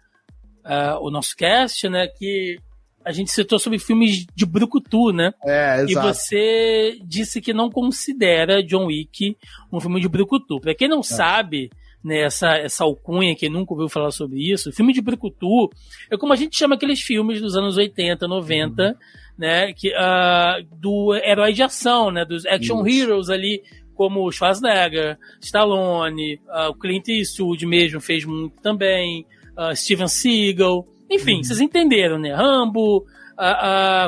uh, 0.64 0.98
o 1.00 1.10
nosso 1.10 1.36
cast, 1.36 1.88
né? 1.88 2.06
Que 2.06 2.58
a 3.04 3.12
gente 3.12 3.30
citou 3.30 3.58
sobre 3.58 3.78
filmes 3.78 4.26
de 4.34 4.46
Brucutu, 4.46 5.12
né? 5.12 5.32
É, 5.44 5.82
exato. 5.82 5.90
E 5.90 5.94
você 5.94 6.98
disse 7.02 7.40
que 7.40 7.52
não 7.52 7.70
considera 7.70 8.62
John 8.62 8.86
Wick 8.86 9.36
um 9.72 9.80
filme 9.80 10.00
de 10.00 10.08
Brucutu. 10.08 10.60
Pra 10.60 10.74
quem 10.74 10.88
não 10.88 11.00
é. 11.00 11.04
sabe 11.04 11.70
né, 12.04 12.22
essa, 12.22 12.56
essa 12.56 12.84
alcunha, 12.84 13.34
que 13.36 13.48
nunca 13.48 13.72
ouviu 13.72 13.88
falar 13.88 14.10
sobre 14.10 14.38
isso, 14.50 14.72
filme 14.72 14.92
de 14.92 15.02
Brucutu 15.02 15.70
é 16.10 16.16
como 16.16 16.32
a 16.32 16.36
gente 16.36 16.56
chama 16.56 16.74
aqueles 16.74 17.00
filmes 17.00 17.40
dos 17.40 17.56
anos 17.56 17.76
80, 17.76 18.26
90, 18.26 18.82
uhum. 18.82 18.94
né, 19.36 19.72
que, 19.72 19.90
uh, 19.90 20.64
do 20.76 21.14
herói 21.14 21.52
de 21.52 21.62
ação, 21.62 22.10
né, 22.10 22.24
dos 22.24 22.46
action 22.46 22.86
isso. 22.86 23.02
heroes 23.02 23.28
ali, 23.28 23.62
como 23.94 24.30
Schwarzenegger, 24.32 25.18
Stallone, 25.42 26.36
uh, 26.48 26.70
o 26.70 26.74
Clint 26.74 27.08
Eastwood 27.08 27.66
mesmo 27.66 28.00
fez 28.00 28.24
muito 28.24 28.58
também, 28.62 29.26
uh, 29.60 29.76
Steven 29.76 30.08
Seagal, 30.08 30.86
enfim, 31.10 31.36
uhum. 31.36 31.44
vocês 31.44 31.60
entenderam, 31.60 32.18
né, 32.18 32.32
Rambo, 32.32 33.04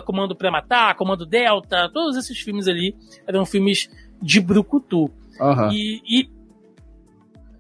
Comando 0.05 0.37
para 0.37 0.51
Matar, 0.51 0.95
Comando 0.95 1.25
Delta, 1.25 1.91
todos 1.93 2.17
esses 2.17 2.39
filmes 2.39 2.69
ali 2.69 2.95
eram 3.27 3.47
filmes 3.47 3.89
de 4.21 4.41
Brucutu. 4.41 5.11
Uhum. 5.41 5.73
E, 5.73 6.03
e 6.07 6.31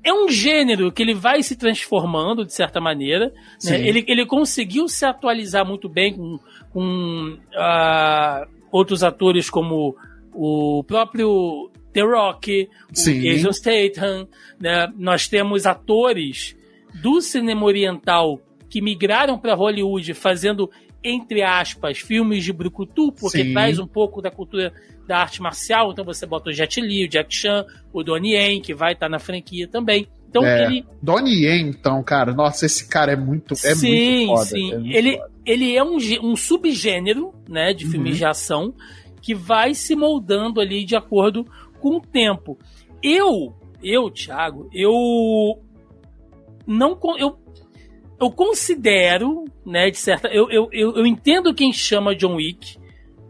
é 0.04 0.12
um 0.12 0.28
gênero 0.28 0.90
que 0.92 1.02
ele 1.02 1.14
vai 1.14 1.42
se 1.42 1.56
transformando 1.56 2.44
de 2.44 2.52
certa 2.52 2.80
maneira. 2.80 3.32
Né? 3.64 3.80
Ele, 3.86 4.04
ele 4.06 4.26
conseguiu 4.26 4.88
se 4.88 5.04
atualizar 5.04 5.66
muito 5.66 5.88
bem 5.88 6.14
com, 6.14 6.38
com 6.72 7.38
uh, 7.54 8.46
outros 8.70 9.02
atores 9.02 9.48
como 9.48 9.96
o 10.32 10.84
próprio 10.84 11.70
The 11.92 12.02
Rock, 12.02 12.68
Sim. 12.92 13.18
o 13.18 13.22
Jason 13.22 13.52
Statham. 13.52 14.28
Né? 14.60 14.92
Nós 14.96 15.28
temos 15.28 15.66
atores 15.66 16.56
do 16.94 17.20
cinema 17.20 17.64
oriental 17.64 18.40
que 18.68 18.80
migraram 18.80 19.38
para 19.38 19.54
Hollywood 19.54 20.14
fazendo 20.14 20.70
entre 21.04 21.42
aspas, 21.42 21.98
filmes 21.98 22.44
de 22.44 22.52
brucutu, 22.52 23.12
porque 23.12 23.42
Sim. 23.42 23.52
traz 23.52 23.78
um 23.78 23.86
pouco 23.86 24.22
da 24.22 24.30
cultura 24.30 24.72
da 25.06 25.18
arte 25.18 25.42
marcial, 25.42 25.90
então 25.90 26.04
você 26.04 26.24
bota 26.24 26.50
o 26.50 26.52
Jet 26.52 26.80
Li, 26.80 27.04
o 27.04 27.08
Jack 27.08 27.34
Chan, 27.34 27.66
o 27.92 28.04
Donnie 28.04 28.34
Yen, 28.34 28.60
que 28.60 28.72
vai 28.72 28.92
estar 28.92 29.06
tá 29.06 29.10
na 29.10 29.18
franquia 29.18 29.66
também. 29.66 30.06
Então 30.28 30.44
é, 30.44 30.64
ele. 30.64 30.86
Donnie 31.02 31.44
Yen, 31.44 31.68
então, 31.68 32.02
cara, 32.04 32.32
nossa, 32.32 32.64
esse 32.64 32.88
cara 32.88 33.12
é 33.12 33.16
muito. 33.16 33.52
É 33.52 33.74
sim, 33.74 34.26
muito 34.26 34.28
foda, 34.28 34.44
sim. 34.44 34.72
É 34.72 34.78
muito 34.78 34.96
ele, 34.96 35.20
ele 35.44 35.76
é 35.76 35.82
um, 35.82 35.96
um 36.22 36.36
subgênero, 36.36 37.34
né, 37.48 37.74
de 37.74 37.84
filmes 37.86 38.12
uhum. 38.12 38.18
de 38.18 38.24
ação 38.24 38.74
que 39.20 39.34
vai 39.34 39.74
se 39.74 39.94
moldando 39.94 40.60
ali 40.60 40.84
de 40.84 40.96
acordo 40.96 41.46
com 41.80 41.96
o 41.96 42.00
tempo. 42.00 42.58
Eu, 43.02 43.54
eu, 43.82 44.10
Thiago, 44.10 44.68
eu 44.72 44.92
não 46.66 46.98
eu 47.18 47.38
eu 48.20 48.30
considero, 48.30 49.44
né, 49.66 49.90
de 49.90 49.98
certa. 49.98 50.28
Eu, 50.28 50.48
eu, 50.48 50.68
eu, 50.72 51.04
entendo 51.04 51.52
quem 51.52 51.72
chama 51.72 52.14
John 52.14 52.36
Wick 52.36 52.78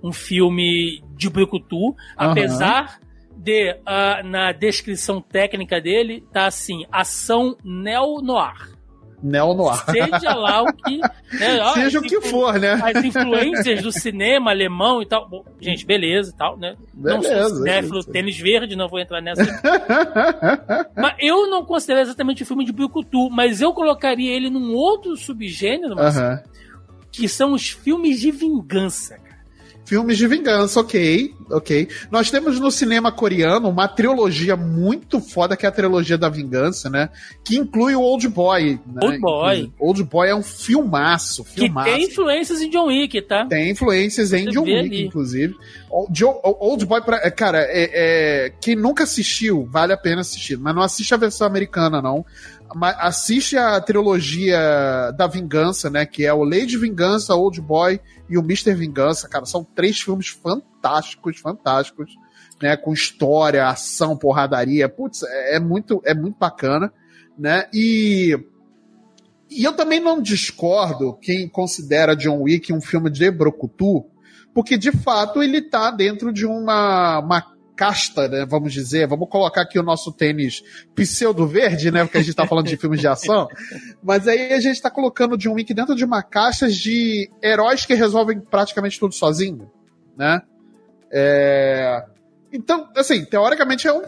um 0.03 0.13
filme 0.13 1.03
de 1.17 1.31
brucutu, 1.31 1.77
uhum. 1.77 1.95
apesar 2.17 3.01
de, 3.35 3.73
uh, 3.73 4.27
na 4.27 4.53
descrição 4.53 5.21
técnica 5.21 5.81
dele, 5.81 6.25
tá 6.33 6.47
assim, 6.47 6.85
ação 6.91 7.57
neo-noir. 7.65 8.77
Neo-noir. 9.23 9.85
Seja 9.85 10.35
lá 10.35 10.63
o 10.63 10.73
que. 10.73 10.99
Né, 10.99 11.61
ó, 11.61 11.75
Seja 11.75 11.99
o 12.01 12.03
que 12.03 12.21
for, 12.23 12.59
né? 12.59 12.73
As 12.83 13.05
influências 13.05 13.83
do 13.83 13.93
cinema 13.93 14.51
alemão 14.51 15.01
e 15.01 15.07
tal. 15.07 15.29
Bom, 15.29 15.45
gente, 15.61 15.87
beleza 15.87 16.31
e 16.31 16.37
tal, 16.37 16.59
né? 16.59 16.75
Beleza, 16.93 17.19
não 17.19 17.49
sou 17.49 17.57
cinéfilo, 17.59 18.05
tênis 18.05 18.39
verde, 18.39 18.75
não 18.75 18.89
vou 18.89 18.99
entrar 18.99 19.21
nessa. 19.21 19.43
mas 20.97 21.15
eu 21.21 21.49
não 21.49 21.65
considero 21.65 22.01
exatamente 22.01 22.43
o 22.43 22.47
filme 22.47 22.65
de 22.65 22.73
Brucutu, 22.73 23.31
mas 23.31 23.61
eu 23.61 23.73
colocaria 23.73 24.35
ele 24.35 24.51
num 24.51 24.75
outro 24.75 25.17
subgênero, 25.17 25.95
Marcelo, 25.95 26.27
Aham. 26.27 26.43
que 27.11 27.29
são 27.29 27.53
os 27.53 27.71
filmes 27.71 28.21
de 28.21 28.31
vingança. 28.31 29.17
cara. 29.17 29.32
Filmes 29.85 30.17
de 30.17 30.27
vingança, 30.29 30.79
ok, 30.81 31.35
ok. 31.51 31.89
Nós 32.11 32.31
temos 32.31 32.59
no 32.61 32.71
cinema 32.71 33.11
coreano 33.11 33.69
uma 33.69 33.89
trilogia 33.89 34.57
muito 34.57 35.21
foda, 35.21 35.57
que 35.57 35.67
é 35.67 35.69
a 35.69 35.73
trilogia 35.73 36.17
da 36.17 36.29
vingança, 36.29 36.89
né? 36.89 37.11
Que 37.45 37.57
inclui 37.59 37.95
o 37.97 38.01
Old 38.01 38.27
Boy. 38.29 38.79
Né? 38.87 39.01
Old 39.03 39.19
Boy. 39.19 39.73
Old 39.79 40.05
Boy 40.05 40.29
é 40.29 40.35
um 40.35 40.43
filmaço, 40.43 41.45
Que 41.45 41.63
filmaço. 41.63 41.91
tem 41.91 42.05
influências 42.05 42.61
em 42.63 42.71
John 42.71 42.87
Wick, 42.87 43.21
tá? 43.23 43.45
Tem 43.47 43.71
influências 43.71 44.33
em 44.33 44.45
Você 44.45 44.51
John 44.53 44.63
Wick, 44.63 44.79
ali. 44.79 45.05
inclusive. 45.07 45.55
Old 45.91 46.87
Boy, 46.87 47.03
pra- 47.03 47.31
cara, 47.31 47.59
é, 47.63 47.91
é- 48.47 48.53
quem 48.61 48.77
nunca 48.77 49.05
assistiu, 49.05 49.67
vale 49.71 49.93
a 49.93 49.97
pena 49.97 50.21
assistir. 50.21 50.57
Mas 50.57 50.75
não 50.75 50.83
assiste 50.83 51.13
a 51.13 51.17
versão 51.19 51.47
americana, 51.47 52.01
não. 52.01 52.25
Assiste 52.81 53.57
a 53.57 53.81
trilogia 53.81 55.13
da 55.17 55.27
Vingança, 55.27 55.91
né? 55.91 56.07
Que 56.07 56.25
é 56.25 56.33
o 56.33 56.45
Lady 56.45 56.77
Vingança, 56.77 57.35
Old 57.35 57.61
Boy 57.61 58.01
e 58.29 58.39
o 58.39 58.41
Mr. 58.41 58.75
Vingança, 58.75 59.29
cara. 59.29 59.45
São 59.45 59.65
três 59.65 60.01
filmes 60.01 60.29
fantásticos, 60.29 61.39
fantásticos. 61.39 62.17
Né, 62.61 62.77
com 62.77 62.93
história, 62.93 63.67
ação, 63.67 64.17
porradaria. 64.17 64.89
Putz, 64.89 65.25
é, 65.25 65.57
é 65.57 65.61
muito, 65.61 66.01
é 66.05 66.15
muito 66.15 66.39
bacana. 66.39 66.93
Né? 67.37 67.69
E 67.75 68.39
e 69.55 69.65
eu 69.65 69.75
também 69.75 70.01
não 70.01 70.23
discordo 70.23 71.13
quem 71.21 71.47
considera 71.47 72.17
John 72.17 72.41
Wick 72.43 72.73
um 72.73 72.81
filme 72.81 73.11
de 73.11 73.31
Brocutu, 73.31 74.07
porque 74.55 74.79
de 74.79 74.91
fato 74.91 75.43
ele 75.43 75.61
tá 75.61 75.91
dentro 75.91 76.33
de 76.33 76.47
uma, 76.47 77.19
uma 77.19 77.52
casta, 77.83 78.29
né, 78.29 78.47
vamos 78.49 78.73
dizer. 78.73 79.09
Vamos 79.09 79.29
colocar 79.29 79.63
aqui 79.63 79.77
o 79.77 79.83
nosso 79.83 80.13
tênis 80.13 80.63
pseudo 80.95 81.49
verde, 81.49 81.91
né, 81.91 82.05
porque 82.05 82.19
a 82.19 82.23
gente 82.23 82.37
tá 82.37 82.47
falando 82.47 82.69
de 82.69 82.77
filmes 82.77 83.01
de 83.01 83.09
ação. 83.09 83.49
Mas 84.01 84.29
aí 84.29 84.53
a 84.53 84.61
gente 84.61 84.81
tá 84.81 84.89
colocando 84.89 85.37
John 85.37 85.55
Wick 85.55 85.75
dentro 85.75 85.97
de 85.97 86.05
uma 86.05 86.23
caixa 86.23 86.69
de 86.69 87.29
heróis 87.43 87.85
que 87.85 87.95
resolvem 87.95 88.39
praticamente 88.39 89.01
tudo 89.01 89.15
sozinho, 89.15 89.69
né? 90.17 90.43
É... 91.13 92.05
Então, 92.53 92.89
assim, 92.97 93.25
teoricamente 93.25 93.89
é 93.89 93.93
um 93.93 94.03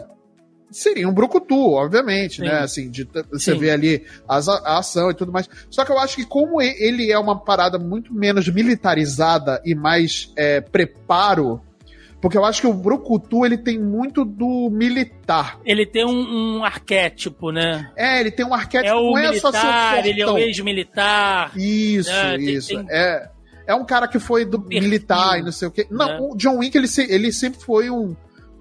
seria 0.71 1.07
um 1.07 1.13
brucutu, 1.13 1.73
obviamente, 1.73 2.37
Sim. 2.37 2.43
né? 2.43 2.59
Assim, 2.59 2.89
de, 2.89 3.07
você 3.29 3.53
Sim. 3.53 3.59
vê 3.59 3.71
ali 3.71 4.05
as, 4.25 4.47
a 4.47 4.77
ação 4.77 5.11
e 5.11 5.13
tudo 5.13 5.33
mais. 5.33 5.49
Só 5.69 5.83
que 5.83 5.91
eu 5.91 5.99
acho 5.99 6.15
que 6.15 6.25
como 6.25 6.61
ele 6.61 7.11
é 7.11 7.19
uma 7.19 7.37
parada 7.37 7.77
muito 7.77 8.13
menos 8.13 8.47
militarizada 8.47 9.61
e 9.65 9.75
mais 9.75 10.31
é, 10.35 10.61
preparo, 10.61 11.61
porque 12.25 12.39
eu 12.39 12.43
acho 12.43 12.59
que 12.59 12.65
o 12.65 12.73
brucutu 12.73 13.45
ele 13.45 13.55
tem 13.55 13.77
muito 13.79 14.25
do 14.25 14.67
militar. 14.71 15.59
Ele 15.63 15.85
tem 15.85 16.03
um, 16.03 16.57
um 16.57 16.63
arquétipo, 16.65 17.51
né? 17.51 17.91
É, 17.95 18.19
ele 18.19 18.31
tem 18.31 18.43
um 18.43 18.51
arquétipo, 18.51 18.91
É 18.91 18.95
o 18.95 19.11
não 19.11 19.19
é 19.19 19.33
só 19.37 19.51
ser 19.51 19.57
militar, 19.59 20.05
ele 20.07 20.21
é 20.23 20.27
o 20.27 20.37
ex-militar. 20.39 21.51
Isso, 21.55 22.09
né? 22.09 22.35
Tem- 22.35 22.49
isso. 22.49 22.67
tem- 22.69 22.87
É, 22.89 23.29
é 23.67 23.75
um 23.75 23.85
cara 23.85 24.07
que 24.07 24.17
foi 24.17 24.43
do 24.43 24.59
perfil, 24.59 24.81
militar 24.81 25.37
e 25.37 25.43
não 25.43 25.51
sei 25.51 25.67
o 25.67 25.71
quê. 25.71 25.85
Não, 25.91 26.07
né? 26.07 26.17
o 26.19 26.35
John 26.35 26.57
Wick, 26.57 26.75
ele, 26.75 26.87
ele 27.09 27.31
sempre 27.31 27.59
foi 27.61 27.91
um, 27.91 28.15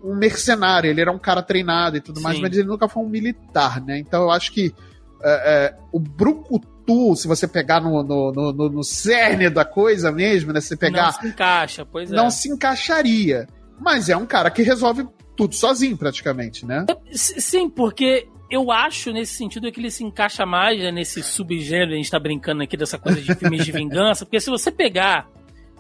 um 0.04 0.14
mercenário, 0.14 0.90
ele 0.90 1.00
era 1.00 1.11
um 1.11 1.18
cara 1.18 1.40
treinado 1.40 1.97
e 1.97 2.02
tudo 2.02 2.21
mais, 2.21 2.37
Sim. 2.37 2.42
mas 2.42 2.54
ele 2.54 2.68
nunca 2.68 2.87
foi 2.87 3.02
um 3.02 3.09
militar, 3.09 3.80
né? 3.80 3.99
Então 3.99 4.25
eu 4.25 4.30
acho 4.30 4.52
que 4.52 4.75
é, 5.23 5.30
é, 5.73 5.75
o 5.90 5.99
Brucutu, 5.99 7.16
se 7.16 7.26
você 7.26 7.49
pegar 7.49 7.80
no, 7.80 8.02
no, 8.02 8.30
no, 8.30 8.52
no- 8.68 8.85
cerne 8.85 9.49
da 9.49 9.64
coisa 9.64 10.12
mesmo, 10.12 10.52
né? 10.52 10.61
Se 10.61 10.68
você 10.68 10.75
Não 10.75 10.80
pegar, 10.80 11.12
se 11.12 11.26
encaixa, 11.26 11.87
pois 11.87 12.12
é. 12.12 12.14
não 12.14 12.28
se 12.30 12.50
encaixaria. 12.50 13.49
Mas 13.81 14.09
é 14.09 14.16
um 14.16 14.26
cara 14.26 14.50
que 14.50 14.62
resolve 14.62 15.07
tudo 15.37 15.54
sozinho, 15.54 15.97
praticamente, 15.97 16.64
né? 16.64 16.85
S- 17.11 17.40
Sim, 17.40 17.69
porque 17.69 18.28
eu 18.50 18.71
acho 18.71 19.12
nesse 19.12 19.35
sentido 19.35 19.71
que 19.73 19.81
ele 19.81 19.90
se 19.90 20.04
encaixa 20.04 20.47
mais 20.47 20.78
né, 20.81 20.93
nesse 20.93 21.22
subgênero, 21.22 21.92
a 21.92 21.96
gente 21.96 22.11
tá 22.11 22.18
brincando 22.18 22.62
aqui 22.62 22.77
dessa 22.77 22.98
coisa 22.98 23.20
de 23.20 23.35
filmes 23.35 23.64
de 23.64 23.72
vingança, 23.72 24.25
porque 24.25 24.40
se 24.40 24.51
você 24.51 24.70
pegar. 24.70 25.29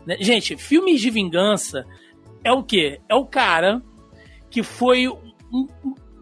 né, 0.06 0.16
gente, 0.20 0.56
filmes 0.56 1.00
de 1.00 1.10
vingança 1.10 1.84
é 2.42 2.52
o 2.52 2.62
quê? 2.62 3.00
É 3.08 3.14
o 3.14 3.24
cara 3.24 3.80
que 4.50 4.62
foi 4.62 5.08
um, 5.08 5.68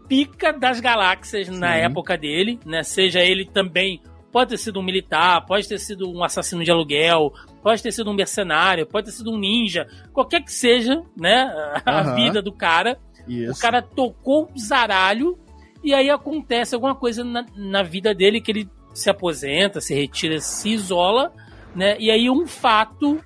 pica 0.07 0.51
das 0.53 0.79
galáxias 0.79 1.47
na 1.49 1.73
Sim. 1.73 1.79
época 1.81 2.17
dele, 2.17 2.59
né? 2.65 2.83
Seja 2.83 3.19
ele 3.21 3.45
também. 3.45 4.01
Pode 4.31 4.49
ter 4.51 4.57
sido 4.57 4.79
um 4.79 4.83
militar, 4.83 5.45
pode 5.45 5.67
ter 5.67 5.77
sido 5.79 6.09
um 6.09 6.23
assassino 6.23 6.63
de 6.63 6.71
aluguel, 6.71 7.31
pode 7.63 7.81
ter 7.81 7.91
sido 7.91 8.11
um 8.11 8.13
mercenário, 8.13 8.85
pode 8.85 9.05
ter 9.05 9.13
sido 9.13 9.31
um 9.31 9.37
ninja, 9.37 9.87
qualquer 10.11 10.43
que 10.43 10.51
seja, 10.51 11.01
né? 11.17 11.43
A 11.85 12.01
Aham. 12.01 12.15
vida 12.15 12.41
do 12.41 12.51
cara. 12.51 12.99
Isso. 13.27 13.53
O 13.53 13.61
cara 13.61 13.81
tocou 13.81 14.49
o 14.53 14.59
zaralho 14.59 15.39
e 15.83 15.93
aí 15.93 16.09
acontece 16.09 16.75
alguma 16.75 16.93
coisa 16.93 17.23
na, 17.23 17.45
na 17.55 17.81
vida 17.81 18.13
dele 18.13 18.41
que 18.41 18.51
ele 18.51 18.69
se 18.93 19.09
aposenta, 19.09 19.79
se 19.81 19.95
retira, 19.95 20.39
se 20.39 20.69
isola, 20.69 21.31
né? 21.73 21.95
E 21.99 22.11
aí 22.11 22.29
um 22.29 22.45
fato 22.45 23.19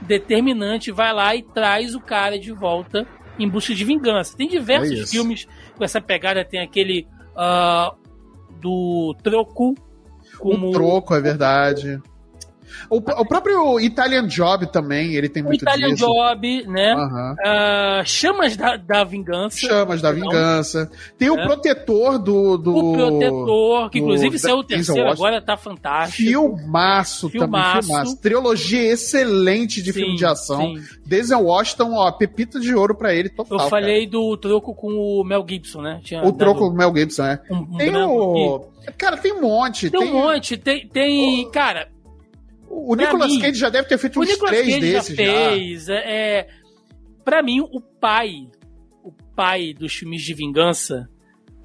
determinante 0.00 0.90
vai 0.90 1.12
lá 1.12 1.36
e 1.36 1.42
traz 1.42 1.94
o 1.94 2.00
cara 2.00 2.38
de 2.38 2.50
volta 2.52 3.06
em 3.38 3.48
busca 3.48 3.74
de 3.74 3.84
vingança. 3.84 4.36
Tem 4.36 4.46
É 4.48 4.50
diversos 4.50 4.98
isso. 4.98 5.10
filmes 5.10 5.46
com 5.76 5.84
essa 5.84 6.00
pegada, 6.00 6.44
tem 6.44 6.60
aquele 6.60 7.06
ah, 7.36 7.94
do 8.60 9.14
Troco 9.22 9.74
como 10.38 10.68
O 10.68 10.72
troco, 10.72 11.14
é 11.14 11.20
verdade. 11.20 12.00
O, 12.90 12.96
o 12.96 13.26
próprio 13.26 13.80
Italian 13.80 14.26
Job 14.26 14.66
também, 14.72 15.14
ele 15.14 15.28
tem 15.28 15.42
o 15.42 15.46
muito 15.46 15.62
Italian 15.62 15.94
disso. 15.94 16.06
Job, 16.06 16.66
né? 16.66 16.92
Aham. 16.94 17.34
Ah, 17.44 18.02
Chamas 18.04 18.56
da, 18.56 18.76
da 18.76 19.04
Vingança. 19.04 19.58
Chamas 19.58 20.00
da. 20.02 20.12
Vingança. 20.12 20.90
Tem 21.18 21.30
o 21.30 21.38
É. 21.38 21.44
protetor 21.46 22.18
do. 22.18 22.56
do 22.58 22.76
O 22.76 22.92
Protetor, 22.92 23.90
que 23.90 23.98
inclusive 23.98 24.38
saiu 24.38 24.58
o 24.58 24.64
terceiro 24.64 25.08
agora, 25.10 25.40
tá 25.40 25.56
fantástico. 25.56 26.16
Filmaço, 26.22 27.28
Filmaço. 27.30 27.62
também, 27.72 27.82
filmaço. 27.82 28.16
Trilogia 28.20 28.92
excelente 28.92 29.82
de 29.82 29.92
Sim, 29.92 30.00
filme 30.00 30.16
de 30.16 30.24
ação. 30.26 30.60
sim. 30.60 30.80
Denzel 31.04 31.40
Washington, 31.44 31.94
ó, 31.94 32.10
pepita 32.12 32.58
de 32.60 32.74
ouro 32.74 32.94
pra 32.94 33.14
ele 33.14 33.28
total. 33.28 33.60
Eu 33.60 33.68
falei 33.68 34.06
do 34.06 34.36
troco 34.36 34.74
com 34.74 34.88
o 34.88 35.24
Mel 35.24 35.44
Gibson, 35.48 35.82
né? 35.82 36.00
Tinha 36.02 36.20
cara. 36.20 36.32
O 36.32 36.36
troco 36.36 36.68
do 36.68 36.74
Mel 36.74 36.92
Gibson, 36.94 37.24
é. 37.24 37.40
Um, 37.50 37.56
um 37.56 37.76
Tem 37.76 37.96
o. 37.96 38.64
Cara, 38.98 39.16
tem 39.16 39.32
um 39.32 39.40
monte. 39.42 39.86
aqui. 39.86 39.96
Tem 39.98 40.08
um 40.08 40.12
monte, 40.12 40.56
tem. 40.56 40.88
tem 40.88 41.50
cara, 41.50 41.88
O 42.74 42.96
Pra 42.96 43.04
Nicolas 43.04 43.30
mim, 43.30 43.40
Cage 43.40 43.58
já 43.58 43.68
deve 43.68 43.86
ter 43.86 43.98
feito 43.98 44.18
uns 44.18 44.28
Nicolas 44.28 44.50
três 44.50 44.66
Cage 44.74 44.92
já 44.92 44.98
desses 44.98 45.16
já. 45.16 45.24
fez. 45.24 45.88
É, 45.90 45.94
é, 46.38 46.48
pra 47.24 47.42
mim, 47.42 47.60
o 47.60 47.80
pai, 48.00 48.48
o 49.04 49.12
pai 49.36 49.74
dos 49.74 49.92
filmes 49.92 50.22
de 50.22 50.32
vingança, 50.32 51.06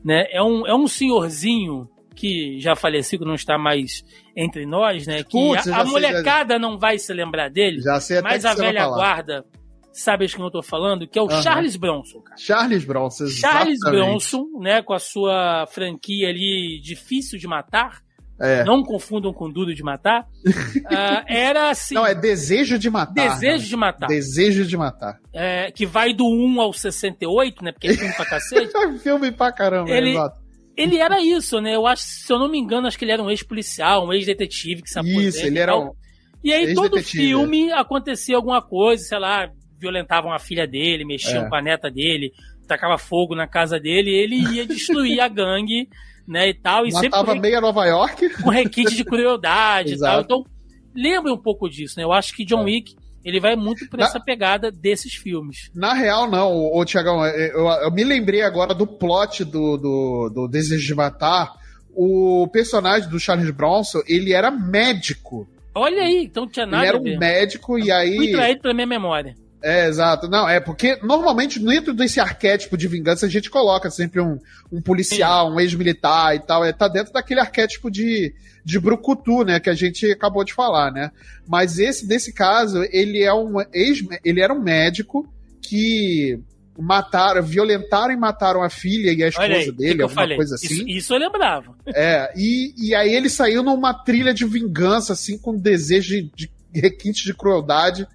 né? 0.04 0.26
É 0.32 0.43
um, 0.43 0.67
é 0.67 0.76
um 0.76 0.86
senhorzinho 0.86 1.88
que 2.13 2.60
já 2.60 2.76
faleceu, 2.76 3.20
que 3.20 3.26
não 3.26 3.36
está 3.36 3.58
mais 3.58 4.04
entre 4.36 4.65
nós, 4.65 5.08
né? 5.08 5.24
Que 5.24 5.32
Putz, 5.32 5.67
a, 5.67 5.72
já 5.72 5.78
a 5.82 5.84
sei, 5.84 5.91
molecada 5.93 6.60
não 6.60 6.78
vai 6.78 6.98
se 7.00 7.13
lembrar 7.13 7.50
dele, 7.50 7.80
Já 7.82 8.00
mas 8.22 8.43
a 8.43 8.54
velha 8.54 8.88
guarda 8.88 9.46
sabe 9.93 10.28
de 10.28 10.36
quem 10.36 10.43
eu 10.46 10.52
tô 10.52 10.62
falando, 10.62 11.08
que 11.08 11.17
é 11.17 11.22
o 11.22 11.30
Aham. 11.30 11.41
Charles 11.41 11.76
Bronson, 11.76 12.22
cara. 12.22 12.38
Charles 12.38 12.86
Bronson, 12.86 13.28
Charles 13.28 13.78
exatamente. 13.78 14.06
Bronson, 14.06 14.46
né, 14.60 14.82
com 14.82 14.93
a 14.93 15.00
sua 15.00 15.65
franquia 15.67 16.30
ali 16.30 16.80
difícil 16.84 17.39
de 17.39 17.48
matar, 17.48 18.02
É. 18.39 18.63
não 18.63 18.84
confundam 18.84 19.34
com 19.34 19.50
duro 19.52 19.73
de 19.73 19.82
matar, 19.84 20.26
ah, 20.91 21.23
era 21.28 21.71
assim, 21.71 21.95
Não, 21.95 22.06
é 22.06 22.13
Desejo 22.13 22.78
de 22.78 22.89
Matar. 22.89 23.13
desejo 23.34 23.63
né? 23.63 23.69
de 23.69 23.76
matar, 23.76 24.08
Desejo 24.08 24.65
de 24.65 24.78
Matar. 24.78 25.19
é, 25.34 25.71
que 25.71 25.86
vai 25.86 26.13
do 26.13 26.26
1 26.28 26.62
ao 26.62 26.71
68, 26.71 27.63
né, 27.63 27.71
porque 27.71 27.88
é 27.88 27.93
filme 27.95 28.13
pra 28.13 28.26
cacete. 28.26 28.71
Filme 29.02 29.32
pra 29.32 29.52
caramba, 29.52 29.89
Ele- 29.89 30.12
exato. 30.12 30.39
Ele 30.76 30.97
era 31.00 31.19
isso, 31.19 31.60
né, 31.60 31.76
eu 31.76 31.88
acho, 31.88 32.04
se 32.04 32.32
eu 32.32 32.38
não 32.38 32.47
me 32.47 32.60
engano, 32.60 32.86
acho 32.88 33.00
que 33.00 33.04
ele 33.06 33.12
era 33.12 33.23
um 33.23 33.30
ex-policial, 33.32 34.06
um 34.06 34.13
ex-detetive 34.13 34.84
que 34.84 34.89
se 34.91 35.00
aposenta 35.00 35.21
Isso, 35.30 35.45
ele 35.47 35.58
era 35.58 35.76
um. 35.76 35.91
E 36.43 36.54
aí 36.54 36.76
todo 36.76 36.97
ex-detetive, 36.97 37.23
filme 37.30 37.71
acontecia 37.71 38.36
alguma 38.36 38.62
coisa, 38.62 39.04
sei 39.04 39.17
lá, 39.17 39.50
violentavam 39.80 40.32
a 40.32 40.38
filha 40.38 40.67
dele, 40.67 41.04
mexiam 41.04 41.45
É. 41.45 41.50
com 41.50 41.56
a 41.56 41.62
neta 41.63 41.89
dele, 41.89 42.32
tacava 42.67 43.00
fogo 43.00 43.34
na 43.34 43.47
casa 43.47 43.80
dele, 43.80 44.12
e 44.12 44.15
ele 44.23 44.36
ia 44.56 44.67
destruir 44.67 45.19
a 45.19 45.28
gangue, 45.28 45.89
né, 46.28 46.50
e 46.50 46.54
tal, 46.54 46.86
e 46.86 46.92
sempre 46.92 47.10
Matava 47.10 47.34
com, 47.36 47.42
meia 47.42 47.62
Nova 47.62 47.86
York. 47.86 48.30
com 48.44 48.50
requinte 48.50 48.96
de 48.96 49.04
crueldade 49.06 49.94
e 49.94 50.00
tal. 50.00 50.22
Então, 50.22 50.44
lembra 50.96 51.34
um 51.34 51.38
pouco 51.38 51.70
disso, 51.70 51.96
né? 51.98 52.04
Eu 52.04 52.12
acho 52.12 52.36
que 52.36 52.44
John 52.44 52.62
É. 52.62 52.66
Wick, 52.66 52.96
ele 53.24 53.40
vai 53.40 53.56
muito 53.56 53.90
por 53.90 54.00
Na- 54.00 54.06
essa 54.06 54.20
pegada 54.20 54.72
desses 54.72 55.13
filmes. 55.13 55.70
Na 55.76 55.94
real, 55.94 56.30
não, 56.30 56.54
ô 56.74 56.84
Tiagão, 56.86 57.26
eu, 57.26 57.66
eu 57.68 57.92
me 57.92 58.04
lembrei 58.04 58.42
agora 58.42 58.74
do 58.74 58.86
plot 58.88 59.44
do, 59.44 59.78
do, 59.78 60.30
do 60.34 60.48
Desejo 60.48 60.86
de 60.86 60.96
Matar. 60.96 61.54
O 62.00 62.48
personagem 62.54 63.10
do 63.10 63.20
Charles 63.20 63.50
Bronson, 63.52 64.00
ele 64.08 64.32
era 64.32 64.52
médico. 64.52 65.48
Olha 65.74 66.04
aí, 66.04 66.24
então 66.26 66.44
não 66.44 66.52
tinha 66.52 66.66
nada 66.66 66.84
ele 66.84 66.90
era 66.90 66.98
um 66.98 67.20
médico 67.20 67.78
e 67.78 67.84
Fui 67.84 67.92
aí. 67.92 68.32
traído 68.32 68.62
pela 68.62 68.74
minha 68.74 68.88
memória. 68.88 69.36
É, 69.62 69.88
exato. 69.88 70.28
Não, 70.28 70.48
é 70.48 70.60
porque 70.60 70.98
normalmente 71.02 71.60
dentro 71.60 71.93
desse 71.93 72.20
arquétipo 72.20 72.78
de 72.78 72.88
vingança 72.88 73.26
a 73.26 73.30
gente 73.30 73.50
coloca 73.50 73.89
sempre 73.89 74.22
um, 74.22 74.38
um 74.72 74.82
policial, 74.82 75.52
um 75.52 75.60
ex-militar 75.60 76.36
e 76.36 76.39
tal. 76.39 76.63
É, 76.63 76.72
tá 76.72 76.88
dentro 76.88 77.12
daquele 77.12 77.39
arquétipo 77.39 77.89
de, 77.89 78.34
de 78.63 78.80
brucutu, 78.80 79.43
né? 79.43 79.60
Que 79.60 79.70
a 79.70 79.74
gente 79.74 80.10
acabou 80.12 80.43
de 80.43 80.54
falar, 80.54 80.91
né? 80.91 81.12
Mas 81.48 81.80
esse, 81.80 82.06
nesse 82.08 82.32
caso, 82.34 82.84
ele 82.91 83.24
é 83.24 83.34
um 83.34 83.60
ex, 83.74 84.04
ele 84.24 84.41
era 84.41 84.54
um 84.54 84.62
médico 84.62 85.28
que 85.62 86.39
mataram, 86.80 87.41
violentaram 87.41 88.13
e 88.13 88.17
mataram 88.17 88.62
a 88.62 88.70
filha 88.70 89.12
e 89.12 89.24
a 89.24 89.28
esposa 89.28 89.48
aí, 89.48 89.72
dele, 89.72 89.96
que 89.96 90.02
alguma 90.04 90.36
coisa 90.36 90.56
assim. 90.56 90.67
Isso, 90.67 90.88
isso, 90.88 91.13
eu 91.13 91.17
lembrava. 91.17 91.76
É, 91.88 92.32
e, 92.38 92.74
e 92.78 92.93
aí 92.93 93.13
ele 93.13 93.30
saiu 93.30 93.63
numa 93.63 93.93
trilha 93.93 94.34
de 94.34 94.46
vingança, 94.46 95.13
assim, 95.13 95.38
com 95.38 95.58
desejo 95.58 96.10
de, 96.10 96.32
de 96.36 96.52
requinte 96.80 97.26
de 97.26 97.34
crueldade, 97.34 98.08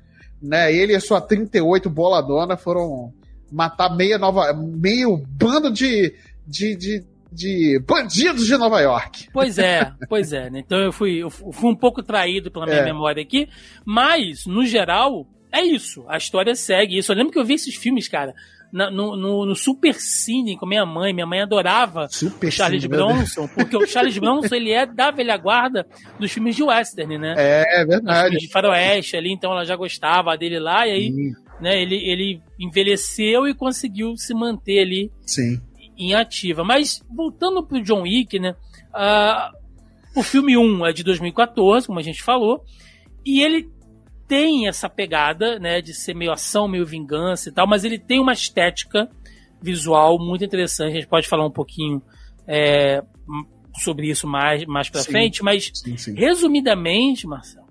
né? 0.43 0.75
Ele 0.75 0.93
e 0.93 0.97
a 0.97 1.01
sua 1.01 1.21
38 1.21 1.89
boladona 1.89 2.57
foram 2.57 3.13
matar 3.51 3.95
meia 3.95 4.19
nova, 4.19 4.53
meio 4.53 5.17
bando 5.29 5.71
de, 5.71 6.15
de, 6.47 6.75
de, 6.75 7.05
de 7.31 7.79
bandidos 7.87 8.47
de 8.47 8.57
Nova 8.57 8.81
York. 8.81 9.29
Pois 9.33 9.59
é, 9.59 9.93
pois 10.09 10.33
é. 10.33 10.51
Né? 10.51 10.61
Então 10.61 10.79
eu 10.79 10.93
fui, 10.93 11.23
eu 11.23 11.31
fui 11.31 11.71
um 11.71 11.77
pouco 11.77 12.03
traído 12.03 12.51
pela 12.51 12.67
minha 12.67 12.79
é. 12.79 12.85
memória 12.85 13.23
aqui, 13.23 13.49
mas, 13.85 14.47
no 14.47 14.65
geral, 14.65 15.27
é 15.53 15.63
isso. 15.63 16.05
A 16.09 16.17
história 16.17 16.55
segue 16.55 16.99
isso. 16.99 17.13
Eu 17.13 17.17
lembro 17.17 17.33
que 17.33 17.39
eu 17.39 17.45
vi 17.45 17.55
esses 17.55 17.75
filmes, 17.75 18.09
cara, 18.09 18.35
na, 18.73 18.91
no, 18.91 19.15
no, 19.17 19.45
no, 19.45 19.55
Super 19.55 19.95
Cine 19.95 20.57
com 20.57 20.67
minha 20.67 20.87
mãe. 20.87 21.13
Minha 21.13 21.27
mãe 21.27 21.41
adorava 21.41 22.09
Super 22.09 22.49
o 22.49 22.51
Charles 22.51 22.83
Cine, 22.83 22.97
Bronson, 22.97 23.47
porque 23.49 23.77
o 23.77 23.87
Charles 23.87 24.17
Bronson 24.17 24.55
ele 24.55 24.71
é 24.71 24.87
da 24.87 25.11
velha 25.11 25.37
guarda 25.37 25.87
dos 26.19 26.33
filmes 26.33 26.57
de 26.57 26.63
western, 26.63 27.19
né? 27.19 27.35
É, 27.37 27.83
é 27.83 27.85
verdade. 27.85 28.39
de 28.39 28.51
faroeste 28.51 29.17
ali, 29.17 29.31
então 29.31 29.53
ela 29.53 29.65
já 29.65 29.77
gostava 29.77 30.37
dele 30.37 30.59
lá, 30.59 30.87
e 30.87 30.91
aí 30.91 31.33
né, 31.61 31.81
ele, 31.81 31.97
ele 31.97 32.43
envelheceu 32.59 33.47
e 33.47 33.55
conseguiu 33.55 34.17
se 34.17 34.33
manter 34.35 34.81
ali 34.81 35.13
Sim. 35.27 35.61
em 35.97 36.15
ativa. 36.15 36.65
Mas 36.65 37.03
voltando 37.15 37.63
pro 37.63 37.83
John 37.83 38.03
Wick, 38.03 38.39
né? 38.39 38.55
Uh, 38.95 39.63
o 40.19 40.23
filme 40.23 40.57
1 40.57 40.87
é 40.87 40.93
de 40.93 41.03
2014, 41.05 41.87
como 41.87 41.99
a 41.99 42.03
gente 42.03 42.23
falou, 42.23 42.65
e 43.25 43.43
ele 43.43 43.71
tem 44.33 44.67
essa 44.67 44.89
pegada, 44.89 45.59
né, 45.59 45.83
de 45.83 45.93
ser 45.93 46.15
meio 46.15 46.33
ação, 46.33 46.67
meio 46.67 46.87
vingança 46.87 47.51
e 47.51 47.53
tal, 47.53 47.67
mas 47.67 47.85
ele 47.85 47.99
tem 47.99 48.19
uma 48.19 48.33
estética 48.33 49.07
visual 49.61 50.19
muito 50.19 50.43
interessante. 50.43 50.93
A 50.93 50.95
gente 50.95 51.07
pode 51.07 51.29
falar 51.29 51.45
um 51.45 51.51
pouquinho 51.51 52.01
é, 52.49 53.03
sobre 53.83 54.09
isso 54.09 54.27
mais, 54.27 54.65
mais 54.65 54.89
pra 54.89 55.03
sim, 55.03 55.11
frente, 55.11 55.45
mas 55.45 55.71
sim, 55.75 55.99
sim. 55.99 56.15
resumidamente, 56.15 57.27
Marcelo, 57.27 57.67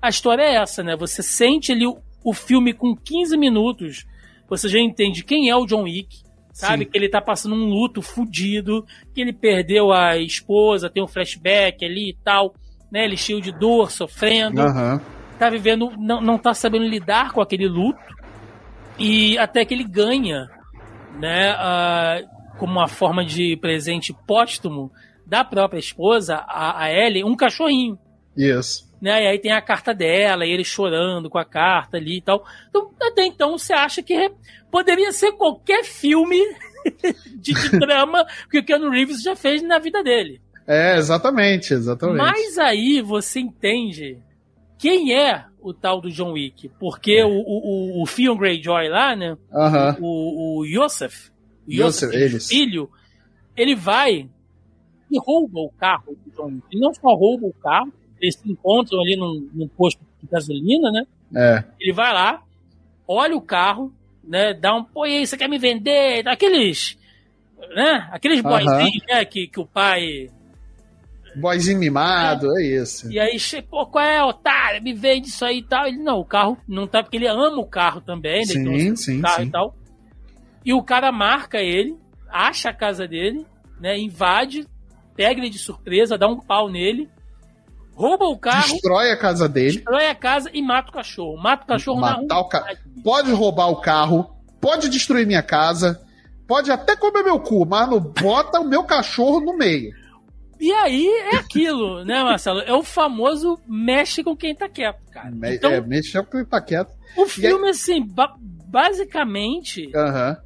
a 0.00 0.08
história 0.08 0.42
é 0.44 0.54
essa, 0.54 0.82
né? 0.82 0.96
Você 0.96 1.22
sente 1.22 1.72
ali 1.72 1.86
o, 1.86 1.98
o 2.24 2.32
filme 2.32 2.72
com 2.72 2.96
15 2.96 3.36
minutos, 3.36 4.06
você 4.48 4.66
já 4.66 4.80
entende 4.80 5.22
quem 5.22 5.50
é 5.50 5.56
o 5.56 5.66
John 5.66 5.82
Wick, 5.82 6.22
sabe? 6.54 6.86
Que 6.86 6.96
ele 6.96 7.10
tá 7.10 7.20
passando 7.20 7.54
um 7.54 7.68
luto 7.68 8.00
fudido, 8.00 8.82
que 9.14 9.20
ele 9.20 9.34
perdeu 9.34 9.92
a 9.92 10.16
esposa, 10.16 10.88
tem 10.88 11.02
um 11.02 11.06
flashback 11.06 11.84
ali 11.84 12.12
e 12.12 12.16
tal, 12.24 12.54
né? 12.90 13.04
Ele 13.04 13.18
cheio 13.18 13.42
de 13.42 13.52
dor, 13.52 13.90
sofrendo. 13.90 14.62
Uhum 14.62 15.17
tá 15.38 15.48
vivendo, 15.48 15.92
não, 15.96 16.20
não 16.20 16.38
tá 16.38 16.52
sabendo 16.52 16.86
lidar 16.86 17.32
com 17.32 17.40
aquele 17.40 17.68
luto 17.68 18.00
e 18.98 19.38
até 19.38 19.64
que 19.64 19.72
ele 19.72 19.84
ganha, 19.84 20.50
né, 21.18 21.54
uh, 21.54 22.58
como 22.58 22.72
uma 22.72 22.88
forma 22.88 23.24
de 23.24 23.56
presente 23.56 24.12
póstumo 24.26 24.90
da 25.24 25.44
própria 25.44 25.78
esposa, 25.78 26.36
a, 26.36 26.82
a 26.82 26.92
Ellie, 26.92 27.22
um 27.22 27.36
cachorrinho. 27.36 27.98
Isso. 28.36 28.88
Né, 29.00 29.24
e 29.24 29.26
aí 29.28 29.38
tem 29.38 29.52
a 29.52 29.62
carta 29.62 29.94
dela, 29.94 30.44
e 30.44 30.50
ele 30.50 30.64
chorando 30.64 31.30
com 31.30 31.38
a 31.38 31.44
carta 31.44 31.96
ali 31.96 32.16
e 32.18 32.20
tal. 32.20 32.44
Então, 32.68 32.90
até 33.00 33.24
então 33.24 33.56
você 33.56 33.72
acha 33.72 34.02
que 34.02 34.32
poderia 34.70 35.12
ser 35.12 35.32
qualquer 35.32 35.84
filme 35.84 36.40
de, 37.36 37.54
de 37.54 37.78
drama 37.78 38.26
que 38.50 38.58
o 38.58 38.64
Keanu 38.64 38.90
Reeves 38.90 39.22
já 39.22 39.36
fez 39.36 39.62
na 39.62 39.78
vida 39.78 40.02
dele. 40.02 40.40
É, 40.66 40.96
exatamente, 40.96 41.72
exatamente. 41.72 42.18
Mas 42.18 42.58
aí 42.58 43.00
você 43.00 43.40
entende 43.40 44.18
quem 44.78 45.14
é 45.14 45.44
o 45.60 45.74
tal 45.74 46.00
do 46.00 46.10
John 46.10 46.32
Wick. 46.32 46.68
Porque 46.78 47.22
o, 47.22 47.30
o, 47.30 48.02
o 48.02 48.06
Theon 48.06 48.36
Greyjoy 48.36 48.88
lá, 48.88 49.14
né? 49.16 49.36
O, 50.00 50.60
o 50.60 50.64
Yosef, 50.64 51.30
Yosef, 51.68 52.14
Yosef 52.14 52.48
filho, 52.48 52.90
ele 53.56 53.74
vai 53.74 54.28
e 55.10 55.18
rouba 55.18 55.60
o 55.60 55.70
carro 55.70 56.16
do 56.24 56.30
John 56.30 56.46
Wick. 56.46 56.66
Ele 56.72 56.80
não 56.80 56.94
só 56.94 57.14
rouba 57.14 57.46
o 57.46 57.52
carro, 57.52 57.92
eles 58.20 58.36
se 58.36 58.50
encontram 58.50 59.00
ali 59.00 59.16
num, 59.16 59.48
num 59.52 59.68
posto 59.68 60.00
de 60.22 60.28
gasolina, 60.28 60.90
né? 60.90 61.06
É. 61.34 61.64
Ele 61.80 61.92
vai 61.92 62.12
lá, 62.12 62.42
olha 63.06 63.36
o 63.36 63.40
carro, 63.40 63.92
né? 64.24 64.54
Dá 64.54 64.74
um, 64.74 64.84
pô, 64.84 65.06
e 65.06 65.18
aí, 65.18 65.26
você 65.26 65.36
quer 65.36 65.48
me 65.48 65.58
vender? 65.58 66.26
Aqueles, 66.28 66.98
né? 67.74 68.08
Aqueles 68.12 68.40
boyzinhos, 68.40 69.04
né? 69.08 69.24
Que, 69.24 69.46
que 69.46 69.60
o 69.60 69.66
pai 69.66 70.30
Boyzinho 71.40 71.78
mimado, 71.78 72.56
é, 72.58 72.62
é 72.62 72.66
isso. 72.82 73.10
E 73.10 73.18
aí, 73.18 73.38
pô, 73.68 73.86
qual 73.86 74.04
é, 74.04 74.22
otário? 74.22 74.82
Me 74.82 74.92
vende 74.92 75.28
isso 75.28 75.44
aí 75.44 75.58
e 75.58 75.62
tal. 75.62 75.86
Ele, 75.86 75.98
não, 75.98 76.18
o 76.18 76.24
carro 76.24 76.58
não 76.66 76.86
tá, 76.86 77.02
porque 77.02 77.16
ele 77.16 77.28
ama 77.28 77.58
o 77.58 77.66
carro 77.66 78.00
também, 78.00 78.40
né? 78.40 78.46
Sim, 78.46 78.96
sim, 78.96 79.20
carro 79.20 79.42
sim. 79.42 79.48
e 79.48 79.50
tal. 79.50 79.74
E 80.64 80.74
o 80.74 80.82
cara 80.82 81.10
marca 81.12 81.58
ele, 81.58 81.96
acha 82.28 82.70
a 82.70 82.74
casa 82.74 83.06
dele, 83.06 83.46
né? 83.80 83.98
Invade, 83.98 84.66
pega 85.16 85.40
ele 85.40 85.50
de 85.50 85.58
surpresa, 85.58 86.18
dá 86.18 86.28
um 86.28 86.38
pau 86.38 86.70
nele, 86.70 87.08
rouba 87.94 88.26
o 88.26 88.38
carro. 88.38 88.72
Destrói 88.72 89.10
a 89.10 89.16
casa 89.16 89.48
dele. 89.48 89.76
Destrói 89.76 90.06
a 90.06 90.14
casa 90.14 90.50
e 90.52 90.62
mata 90.62 90.90
o 90.90 90.92
cachorro. 90.92 91.36
Mata 91.36 91.64
o 91.64 91.66
cachorro 91.66 92.00
Matar 92.00 92.22
na 92.22 92.38
o 92.38 92.48
ca... 92.48 92.64
Pode 93.02 93.32
roubar 93.32 93.68
o 93.68 93.80
carro, 93.80 94.30
pode 94.60 94.88
destruir 94.88 95.26
minha 95.26 95.42
casa, 95.42 96.00
pode 96.46 96.70
até 96.70 96.94
comer 96.96 97.22
meu 97.22 97.40
cu, 97.40 97.66
mas 97.66 97.88
não 97.88 98.00
bota 98.00 98.60
o 98.60 98.68
meu 98.68 98.84
cachorro 98.84 99.40
no 99.40 99.56
meio. 99.56 99.92
E 100.60 100.72
aí 100.72 101.06
é 101.32 101.36
aquilo, 101.36 102.04
né, 102.04 102.22
Marcelo? 102.22 102.60
É 102.60 102.72
o 102.72 102.82
famoso 102.82 103.58
mexe 103.66 104.24
com 104.24 104.36
quem 104.36 104.54
tá 104.54 104.68
quieto, 104.68 105.04
cara. 105.10 105.30
Me, 105.30 105.54
então, 105.54 105.70
é, 105.70 105.80
mexe 105.80 106.20
com 106.22 106.30
quem 106.30 106.44
tá 106.44 106.60
quieto. 106.60 106.92
O 107.16 107.26
filme, 107.26 107.64
aí... 107.64 107.70
assim, 107.70 108.04
ba 108.04 108.34
basicamente, 108.66 109.86
uhum. 109.86 110.36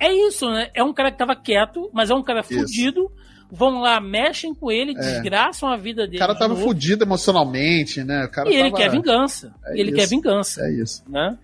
é 0.00 0.12
isso, 0.26 0.50
né? 0.50 0.68
É 0.74 0.82
um 0.82 0.92
cara 0.92 1.12
que 1.12 1.18
tava 1.18 1.36
quieto, 1.36 1.88
mas 1.92 2.10
é 2.10 2.14
um 2.14 2.24
cara 2.24 2.42
fudido. 2.42 3.08
Vão 3.50 3.80
lá, 3.80 4.00
mexem 4.00 4.52
com 4.52 4.70
ele, 4.70 4.92
é. 4.92 4.94
desgraçam 5.00 5.70
a 5.70 5.76
vida 5.76 6.06
dele. 6.06 6.16
O 6.16 6.20
cara 6.20 6.34
tava 6.34 6.56
fudido 6.56 7.04
emocionalmente, 7.04 8.04
né? 8.04 8.24
O 8.24 8.30
cara 8.30 8.50
e 8.50 8.54
ele 8.54 8.70
tava... 8.70 8.82
quer 8.82 8.90
vingança. 8.90 9.54
É 9.64 9.72
ele 9.80 9.90
isso. 9.90 9.94
quer 9.96 10.06
vingança. 10.06 10.66
É 10.66 10.72
isso. 10.72 11.04
Né? 11.08 11.38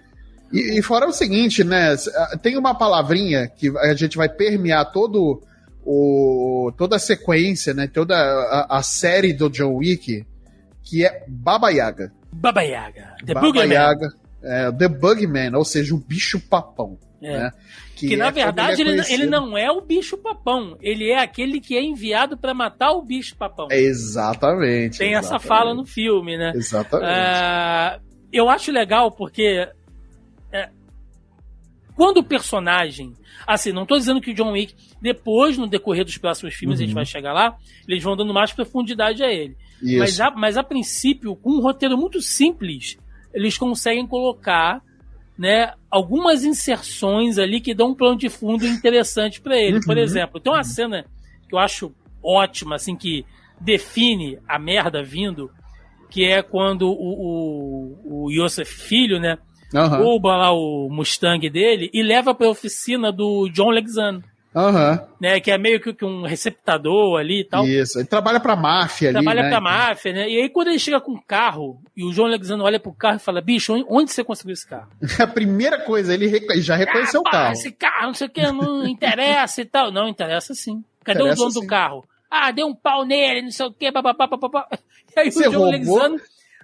E, 0.52 0.78
e 0.78 0.82
fora 0.82 1.06
o 1.06 1.12
seguinte, 1.12 1.64
né? 1.64 1.96
Tem 2.42 2.58
uma 2.58 2.74
palavrinha 2.74 3.48
que 3.48 3.72
a 3.78 3.94
gente 3.94 4.16
vai 4.16 4.28
permear 4.28 4.92
todo 4.92 5.40
o, 5.84 6.72
toda 6.76 6.96
a 6.96 6.98
sequência, 6.98 7.74
né? 7.74 7.86
Toda 7.86 8.14
a, 8.14 8.78
a, 8.78 8.82
série 8.82 9.32
do 9.32 9.50
John 9.50 9.74
Wick, 9.74 10.24
que 10.82 11.04
é 11.04 11.24
Baba 11.28 11.70
Yaga. 11.70 12.12
Baba 12.32 12.62
Yaga. 12.62 13.16
The 13.24 13.34
Baba 13.34 13.64
Yaga. 13.64 14.08
É, 14.42 14.72
The 14.72 14.88
Bugman, 14.88 15.54
ou 15.54 15.64
seja, 15.64 15.94
o 15.94 15.98
bicho 15.98 16.38
papão. 16.38 16.98
É. 17.22 17.38
Né? 17.38 17.50
Que, 17.96 18.08
que 18.08 18.16
na 18.16 18.26
é 18.26 18.32
verdade 18.32 18.82
ele, 18.82 19.00
é 19.00 19.12
ele, 19.12 19.26
não 19.26 19.56
é 19.56 19.70
o 19.70 19.80
bicho 19.80 20.18
papão, 20.18 20.76
ele 20.82 21.10
é 21.10 21.18
aquele 21.18 21.60
que 21.60 21.76
é 21.76 21.82
enviado 21.82 22.36
para 22.36 22.52
matar 22.52 22.90
o 22.92 23.02
bicho 23.02 23.36
papão. 23.36 23.68
É 23.70 23.78
exatamente. 23.78 24.98
Tem 24.98 25.12
exatamente. 25.12 25.16
essa 25.16 25.38
fala 25.38 25.72
no 25.72 25.86
filme, 25.86 26.36
né? 26.36 26.52
Exatamente. 26.54 27.08
Uh, 27.08 28.00
eu 28.32 28.50
acho 28.50 28.72
legal 28.72 29.12
porque 29.12 29.68
é, 30.52 30.68
quando 31.94 32.18
o 32.18 32.24
personagem. 32.24 33.14
Assim, 33.46 33.72
não 33.72 33.86
tô 33.86 33.96
dizendo 33.96 34.20
que 34.20 34.30
o 34.30 34.34
John 34.34 34.52
Wick, 34.52 34.74
depois, 35.00 35.58
no 35.58 35.66
decorrer 35.66 36.04
dos 36.04 36.18
próximos 36.18 36.54
filmes, 36.54 36.78
uhum. 36.78 36.84
a 36.84 36.86
gente 36.86 36.94
uhum. 36.94 37.00
vai 37.00 37.04
chegar 37.04 37.32
lá, 37.32 37.56
eles 37.88 38.02
vão 38.02 38.16
dando 38.16 38.32
mais 38.32 38.52
profundidade 38.52 39.22
a 39.22 39.30
ele. 39.30 39.56
Mas 39.98 40.20
a, 40.20 40.30
mas 40.30 40.56
a 40.56 40.62
princípio, 40.62 41.36
com 41.36 41.50
um 41.50 41.60
roteiro 41.60 41.96
muito 41.96 42.20
simples, 42.20 42.96
eles 43.34 43.58
conseguem 43.58 44.06
colocar 44.06 44.80
né, 45.36 45.72
algumas 45.90 46.44
inserções 46.44 47.38
ali 47.38 47.60
que 47.60 47.74
dão 47.74 47.88
um 47.88 47.94
plano 47.94 48.16
de 48.16 48.28
fundo 48.28 48.66
interessante 48.66 49.40
para 49.40 49.58
ele. 49.58 49.76
Uhum. 49.76 49.82
Por 49.84 49.98
exemplo, 49.98 50.40
tem 50.40 50.52
uma 50.52 50.62
cena 50.62 51.04
que 51.48 51.54
eu 51.54 51.58
acho 51.58 51.94
ótima, 52.22 52.76
assim, 52.76 52.96
que 52.96 53.26
define 53.60 54.38
a 54.48 54.58
merda 54.58 55.02
vindo, 55.02 55.50
que 56.08 56.24
é 56.24 56.42
quando 56.42 56.88
o, 56.88 56.92
o, 56.92 58.24
o 58.26 58.30
Yosef 58.30 58.72
Filho, 58.72 59.18
né, 59.18 59.36
uhum. 59.74 59.96
rouba 59.96 60.36
lá 60.36 60.52
o 60.52 60.88
Mustang 60.90 61.48
dele 61.50 61.90
e 61.92 62.02
leva 62.02 62.34
pra 62.34 62.48
oficina 62.48 63.10
do 63.10 63.48
John 63.50 63.70
Lexano. 63.70 64.22
Uhum. 64.54 64.98
Né, 65.20 65.40
que 65.40 65.50
é 65.50 65.58
meio 65.58 65.80
que 65.80 66.04
um 66.04 66.22
receptador 66.22 67.18
ali 67.18 67.40
e 67.40 67.44
tal. 67.44 67.66
Isso, 67.66 67.98
ele 67.98 68.06
trabalha 68.06 68.38
pra 68.38 68.54
máfia 68.54 69.08
ali. 69.08 69.14
Trabalha 69.14 69.42
né? 69.42 69.48
pra 69.48 69.60
máfia, 69.60 70.12
né? 70.12 70.30
E 70.30 70.42
aí 70.42 70.48
quando 70.48 70.68
ele 70.68 70.78
chega 70.78 71.00
com 71.00 71.12
o 71.12 71.20
carro 71.20 71.82
e 71.96 72.04
o 72.04 72.12
John 72.12 72.26
Lexano 72.26 72.62
olha 72.62 72.78
pro 72.78 72.92
carro 72.92 73.16
e 73.16 73.20
fala: 73.20 73.40
bicho, 73.40 73.74
onde 73.88 74.12
você 74.12 74.22
conseguiu 74.22 74.52
esse 74.52 74.66
carro? 74.66 74.88
A 75.18 75.26
primeira 75.26 75.80
coisa, 75.80 76.14
ele 76.14 76.30
já 76.60 76.76
reconheceu 76.76 77.20
ah, 77.26 77.28
o 77.28 77.32
carro. 77.32 77.52
Esse 77.52 77.72
carro, 77.72 78.06
não 78.06 78.14
sei 78.14 78.28
o 78.28 78.30
que, 78.30 78.52
não 78.52 78.86
interessa 78.86 79.60
e 79.60 79.64
tal. 79.64 79.90
Não, 79.90 80.08
interessa 80.08 80.54
sim. 80.54 80.84
Cadê 81.02 81.18
interessa 81.18 81.34
o 81.34 81.38
dono 81.46 81.50
sim. 81.50 81.60
do 81.60 81.66
carro? 81.66 82.04
Ah, 82.30 82.52
deu 82.52 82.68
um 82.68 82.74
pau 82.74 83.04
nele, 83.04 83.42
não 83.42 83.50
sei 83.50 83.66
o 83.66 83.72
que, 83.72 83.90
papapá, 83.90 84.28
papapá. 84.28 84.68
E 85.16 85.20
aí 85.20 85.30
você 85.30 85.46
o 85.46 85.50
John 85.52 85.58
roubou? 85.58 85.70
Lexano 85.70 86.20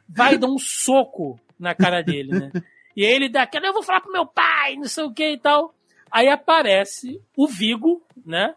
vai 0.09 0.37
dar 0.37 0.49
um 0.49 0.59
soco 0.59 1.38
na 1.59 1.73
cara 1.73 2.03
dele, 2.03 2.33
né? 2.33 2.51
E 3.00 3.02
ele 3.02 3.30
dá 3.30 3.44
aquela, 3.44 3.66
eu 3.66 3.72
vou 3.72 3.82
falar 3.82 4.02
pro 4.02 4.12
meu 4.12 4.26
pai, 4.26 4.76
não 4.76 4.84
sei 4.84 5.04
o 5.04 5.10
que 5.10 5.26
e 5.26 5.38
tal. 5.38 5.74
Aí 6.12 6.28
aparece 6.28 7.18
o 7.34 7.48
Vigo, 7.48 8.02
né? 8.26 8.52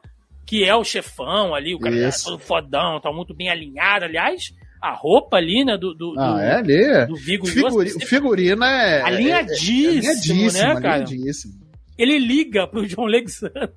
Que 0.46 0.66
é 0.66 0.76
o 0.76 0.84
chefão 0.84 1.56
ali, 1.56 1.74
o 1.74 1.80
cara 1.80 1.96
é 1.96 2.10
todo 2.12 2.38
fodão, 2.38 3.00
tá 3.00 3.10
muito 3.10 3.34
bem 3.34 3.50
alinhado. 3.50 4.04
Aliás, 4.04 4.54
a 4.82 4.92
roupa 4.92 5.38
ali, 5.38 5.64
né? 5.64 5.78
Do, 5.78 5.94
do, 5.94 6.14
ah, 6.20 6.42
é 6.42 6.56
ali. 6.56 7.06
Do 7.08 7.16
Vigo 7.16 7.48
Figuri, 7.48 7.94
O 7.96 8.00
figurino 8.02 8.66
é. 8.66 9.02
Alinhadíssimo, 9.04 9.80
é, 9.80 9.86
é, 9.86 10.10
alinhadíssimo 10.10 10.52
né, 10.52 10.82
cara? 10.82 10.94
Alinhadíssimo. 10.96 11.54
Ele 11.98 12.20
liga 12.20 12.68
pro 12.68 12.86
John 12.86 13.06
Alexander. 13.06 13.72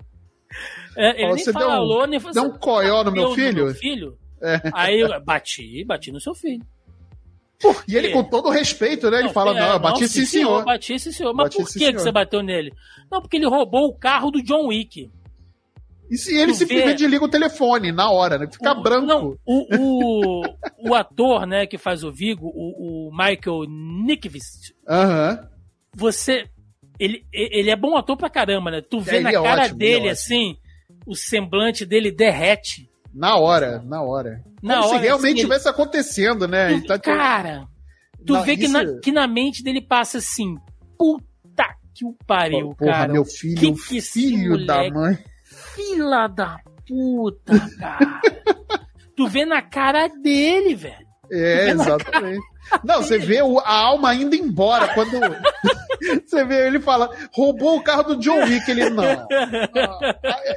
É, 0.97 1.23
ele 1.23 1.31
Você 1.39 1.53
nem 1.53 1.63
falou, 1.63 2.03
um, 2.03 2.07
nem 2.09 2.19
falou. 2.19 2.35
Deu 2.35 2.43
um 2.43 2.59
coió 2.59 3.05
no 3.05 3.13
meu 3.13 3.35
filho? 3.35 3.67
meu 3.67 3.75
filho? 3.75 4.19
É. 4.43 4.61
Aí 4.75 4.99
eu 4.99 5.21
bati, 5.23 5.85
bati 5.85 6.11
no 6.11 6.21
seu 6.21 6.35
filho. 6.35 6.67
Por 7.61 7.83
e 7.89 7.97
ele 7.97 8.11
com 8.11 8.23
todo 8.23 8.51
respeito, 8.51 9.11
né? 9.11 9.19
Ele 9.19 9.27
não, 9.29 9.33
fala, 9.33 9.57
é, 9.57 9.61
não, 9.61 9.73
eu 9.73 9.79
bati 9.79 10.03
não, 10.03 10.09
sim, 10.09 10.27
senhor. 10.27 10.65
Bati 10.65 10.99
sim, 10.99 11.13
senhor. 11.13 11.33
Mas 11.35 11.47
bati, 11.47 11.57
por 11.57 11.73
que, 11.73 11.93
que 11.93 11.99
você 11.99 12.13
bateu 12.13 12.43
nele? 12.43 12.73
Não, 13.11 13.21
porque 13.21 13.37
ele 13.37 13.47
roubou 13.47 13.87
o 13.87 13.95
carro 13.95 14.31
do 14.31 14.43
John 14.43 14.67
Wick. 14.69 15.11
E 16.11 16.17
se 16.17 16.37
ele 16.37 16.53
tu 16.53 16.59
simplesmente 16.59 17.03
vê... 17.03 17.09
liga 17.09 17.25
o 17.25 17.29
telefone 17.29 17.91
na 17.91 18.11
hora, 18.11 18.39
né? 18.39 18.49
Fica 18.51 18.73
o, 18.73 18.83
branco. 18.83 19.07
Não, 19.07 19.37
o, 19.45 19.77
o, 19.77 20.43
o, 20.91 20.95
ator, 20.95 21.47
né, 21.47 21.67
que 21.67 21.79
faz 21.79 22.05
o 22.05 22.13
Vigo, 22.13 22.47
o, 22.47 23.09
o 23.09 23.11
Michael 23.11 23.65
Nickvist. 23.69 24.75
Aham. 24.89 25.41
Uhum. 25.41 25.49
Você. 25.97 26.45
Ele, 26.99 27.27
ele 27.33 27.71
é 27.71 27.77
bom 27.77 27.97
ator 27.97 28.17
pra 28.17 28.31
caramba, 28.31 28.71
né? 28.71 28.81
Tu 28.81 29.01
vê 29.01 29.17
é, 29.17 29.21
na 29.21 29.31
é 29.31 29.33
cara 29.33 29.63
ótimo, 29.63 29.79
dele, 29.79 30.09
é 30.09 30.13
assim, 30.13 30.57
o 31.07 31.15
semblante 31.15 31.85
dele 31.85 32.11
derrete. 32.11 32.89
Na 33.17 33.37
hora, 33.37 33.83
na 33.83 34.03
hora. 34.03 34.45
Na 34.63 34.75
Como 34.75 34.89
hora, 34.89 34.99
se 34.99 35.05
realmente 35.05 35.37
estivesse 35.39 35.67
assim, 35.67 35.81
acontecendo, 35.81 36.47
né? 36.47 36.79
Tu, 36.81 36.87
tá 36.87 36.99
cara, 36.99 37.67
tu 38.27 38.35
não, 38.35 38.43
vê 38.43 38.59
que, 38.59 38.69
na, 38.69 38.85
que 39.01 39.11
na 39.11 39.27
mente 39.27 39.63
dele 39.63 39.81
passa 39.81 40.19
assim, 40.19 40.55
puta 40.99 41.65
que 41.95 42.05
o 42.05 42.15
pariu, 42.27 42.75
Porra, 42.77 42.93
cara. 42.93 43.13
meu 43.15 43.25
filho, 43.25 43.75
que, 43.75 43.89
que 43.89 44.01
filho 44.03 44.67
da 44.67 44.91
mãe. 44.91 45.19
Fila 45.75 46.27
da 46.27 46.61
puta, 46.87 47.59
cara. 47.79 48.21
tu 49.17 49.27
vê 49.27 49.47
na 49.47 49.63
cara 49.63 50.09
dele, 50.09 50.75
velho. 50.75 51.07
É, 51.33 51.71
exatamente. 51.71 52.45
Não, 52.83 53.03
você 53.03 53.19
vê 53.19 53.39
a 53.39 53.73
alma 53.73 54.15
indo 54.15 54.35
embora 54.35 54.93
quando. 54.95 55.11
você 56.25 56.45
vê 56.45 56.67
ele 56.67 56.81
fala, 56.81 57.11
roubou 57.33 57.77
o 57.77 57.83
carro 57.83 58.03
do 58.03 58.17
John 58.17 58.45
Wick. 58.45 58.71
Ele 58.71 58.91
não. 58.91 59.05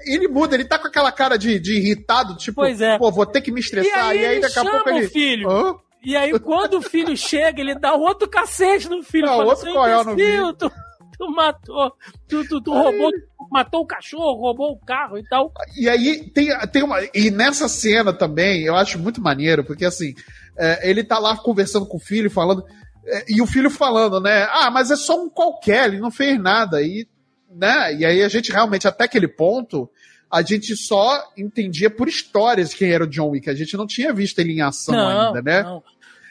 Ele 0.05 0.27
muda, 0.27 0.55
ele 0.55 0.65
tá 0.65 0.79
com 0.79 0.87
aquela 0.87 1.11
cara 1.11 1.37
de, 1.37 1.59
de 1.59 1.77
irritado, 1.77 2.35
tipo, 2.35 2.61
pois 2.61 2.81
é. 2.81 2.97
pô, 2.97 3.11
vou 3.11 3.25
ter 3.25 3.41
que 3.41 3.51
me 3.51 3.59
estressar. 3.59 4.15
E 4.15 4.19
aí, 4.19 4.21
e 4.21 4.25
aí 4.25 4.39
daqui 4.39 4.59
a 4.59 4.63
pouco 4.63 4.89
ele. 4.89 5.07
filho. 5.07 5.49
Hã? 5.49 5.75
E 6.03 6.15
aí, 6.15 6.37
quando 6.39 6.75
o 6.75 6.81
filho 6.81 7.15
chega, 7.15 7.59
ele 7.59 7.75
dá 7.75 7.93
outro 7.93 8.27
cacete 8.27 8.87
no 8.87 9.03
filho. 9.03 9.25
Não, 9.25 9.45
outro 9.45 9.71
coió 9.73 10.03
no 10.03 10.15
filho. 10.15 10.53
Tu, 10.53 10.71
tu 11.17 11.31
matou, 11.31 11.91
tu, 12.27 12.47
tu, 12.47 12.61
tu 12.61 12.71
roubou, 12.71 13.11
matou 13.51 13.81
o 13.81 13.85
cachorro, 13.85 14.39
roubou 14.39 14.71
o 14.71 14.79
carro 14.85 15.17
e 15.17 15.23
tal. 15.27 15.51
E 15.77 15.89
aí 15.89 16.29
tem, 16.31 16.47
tem 16.71 16.83
uma. 16.83 16.99
E 17.13 17.29
nessa 17.29 17.67
cena 17.67 18.13
também, 18.13 18.63
eu 18.63 18.75
acho 18.75 18.97
muito 18.97 19.21
maneiro, 19.21 19.63
porque 19.63 19.83
assim, 19.83 20.13
é, 20.59 20.89
ele 20.89 21.03
tá 21.03 21.17
lá 21.17 21.37
conversando 21.37 21.85
com 21.85 21.95
o 21.95 22.01
filho, 22.01 22.29
falando. 22.29 22.65
É, 23.05 23.25
e 23.29 23.41
o 23.41 23.47
filho 23.47 23.69
falando, 23.69 24.19
né? 24.19 24.45
Ah, 24.51 24.69
mas 24.69 24.91
é 24.91 24.95
só 24.97 25.23
um 25.23 25.29
qualquer, 25.29 25.87
ele 25.87 25.99
não 25.99 26.11
fez 26.11 26.37
nada. 26.39 26.81
E, 26.81 27.07
né? 27.49 27.95
e 27.95 28.05
aí 28.05 28.21
a 28.21 28.27
gente 28.27 28.51
realmente, 28.51 28.87
até 28.87 29.05
aquele 29.05 29.27
ponto, 29.27 29.89
a 30.29 30.41
gente 30.41 30.75
só 30.75 31.31
entendia 31.37 31.89
por 31.89 32.09
histórias 32.09 32.73
quem 32.73 32.91
era 32.91 33.05
o 33.05 33.07
John 33.07 33.29
Wick. 33.29 33.49
A 33.49 33.55
gente 33.55 33.77
não 33.77 33.87
tinha 33.87 34.13
visto 34.13 34.37
ele 34.39 34.51
em 34.51 34.61
ação 34.61 34.93
não, 34.93 35.27
ainda, 35.27 35.41
né? 35.41 35.63
Não. 35.63 35.81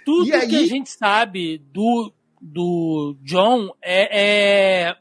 Tudo 0.05 0.35
aí... 0.35 0.47
que 0.47 0.57
a 0.57 0.67
gente 0.67 0.91
sabe 0.91 1.59
do, 1.73 2.13
do 2.41 3.17
John 3.23 3.71
é, 3.83 4.89
é 4.89 4.97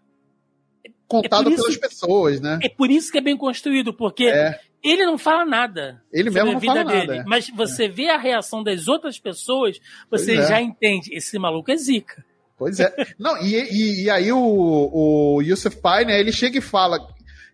contado 1.07 1.49
é 1.49 1.55
pelas 1.55 1.71
isso, 1.71 1.79
pessoas, 1.79 2.41
né? 2.41 2.59
É 2.61 2.69
por 2.69 2.89
isso 2.89 3.11
que 3.11 3.17
é 3.17 3.21
bem 3.21 3.37
construído, 3.37 3.93
porque 3.93 4.25
é. 4.25 4.59
Ele 4.83 5.05
não 5.05 5.17
fala 5.17 5.45
nada. 5.45 6.01
Ele 6.11 6.29
mesmo 6.29 6.53
não 6.53 6.61
fala 6.61 6.83
dele, 6.83 7.07
nada. 7.07 7.23
Mas 7.27 7.49
você 7.49 7.85
é. 7.85 7.89
vê 7.89 8.09
a 8.09 8.17
reação 8.17 8.63
das 8.63 8.87
outras 8.87 9.19
pessoas, 9.19 9.79
você 10.09 10.35
é. 10.35 10.47
já 10.47 10.61
entende. 10.61 11.13
Esse 11.13 11.37
maluco 11.39 11.71
é 11.71 11.77
zica. 11.77 12.23
Pois 12.57 12.79
é. 12.79 12.93
Não, 13.17 13.37
e, 13.41 13.55
e, 13.55 14.03
e, 14.03 14.09
aí 14.09 14.31
o, 14.31 14.39
o 14.39 15.41
Yusuf 15.41 15.77
Pai, 15.77 16.05
né, 16.05 16.19
ele 16.19 16.31
chega 16.31 16.57
e 16.57 16.61
fala. 16.61 16.99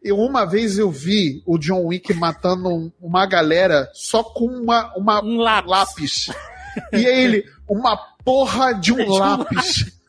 Eu, 0.02 0.18
uma 0.18 0.46
vez 0.46 0.78
eu 0.78 0.92
vi 0.92 1.42
o 1.46 1.58
John 1.58 1.86
Wick 1.86 2.14
matando 2.14 2.68
um, 2.68 2.92
uma 3.02 3.26
galera 3.26 3.90
só 3.94 4.22
com 4.22 4.46
uma, 4.46 4.94
uma 4.98 5.24
um 5.24 5.38
lápis. 5.38 5.70
lápis. 5.70 6.30
E 6.92 7.08
aí 7.08 7.24
ele, 7.24 7.46
uma 7.70 7.96
porra 8.26 8.74
de 8.74 8.92
um 8.92 9.08
lápis. 9.12 9.94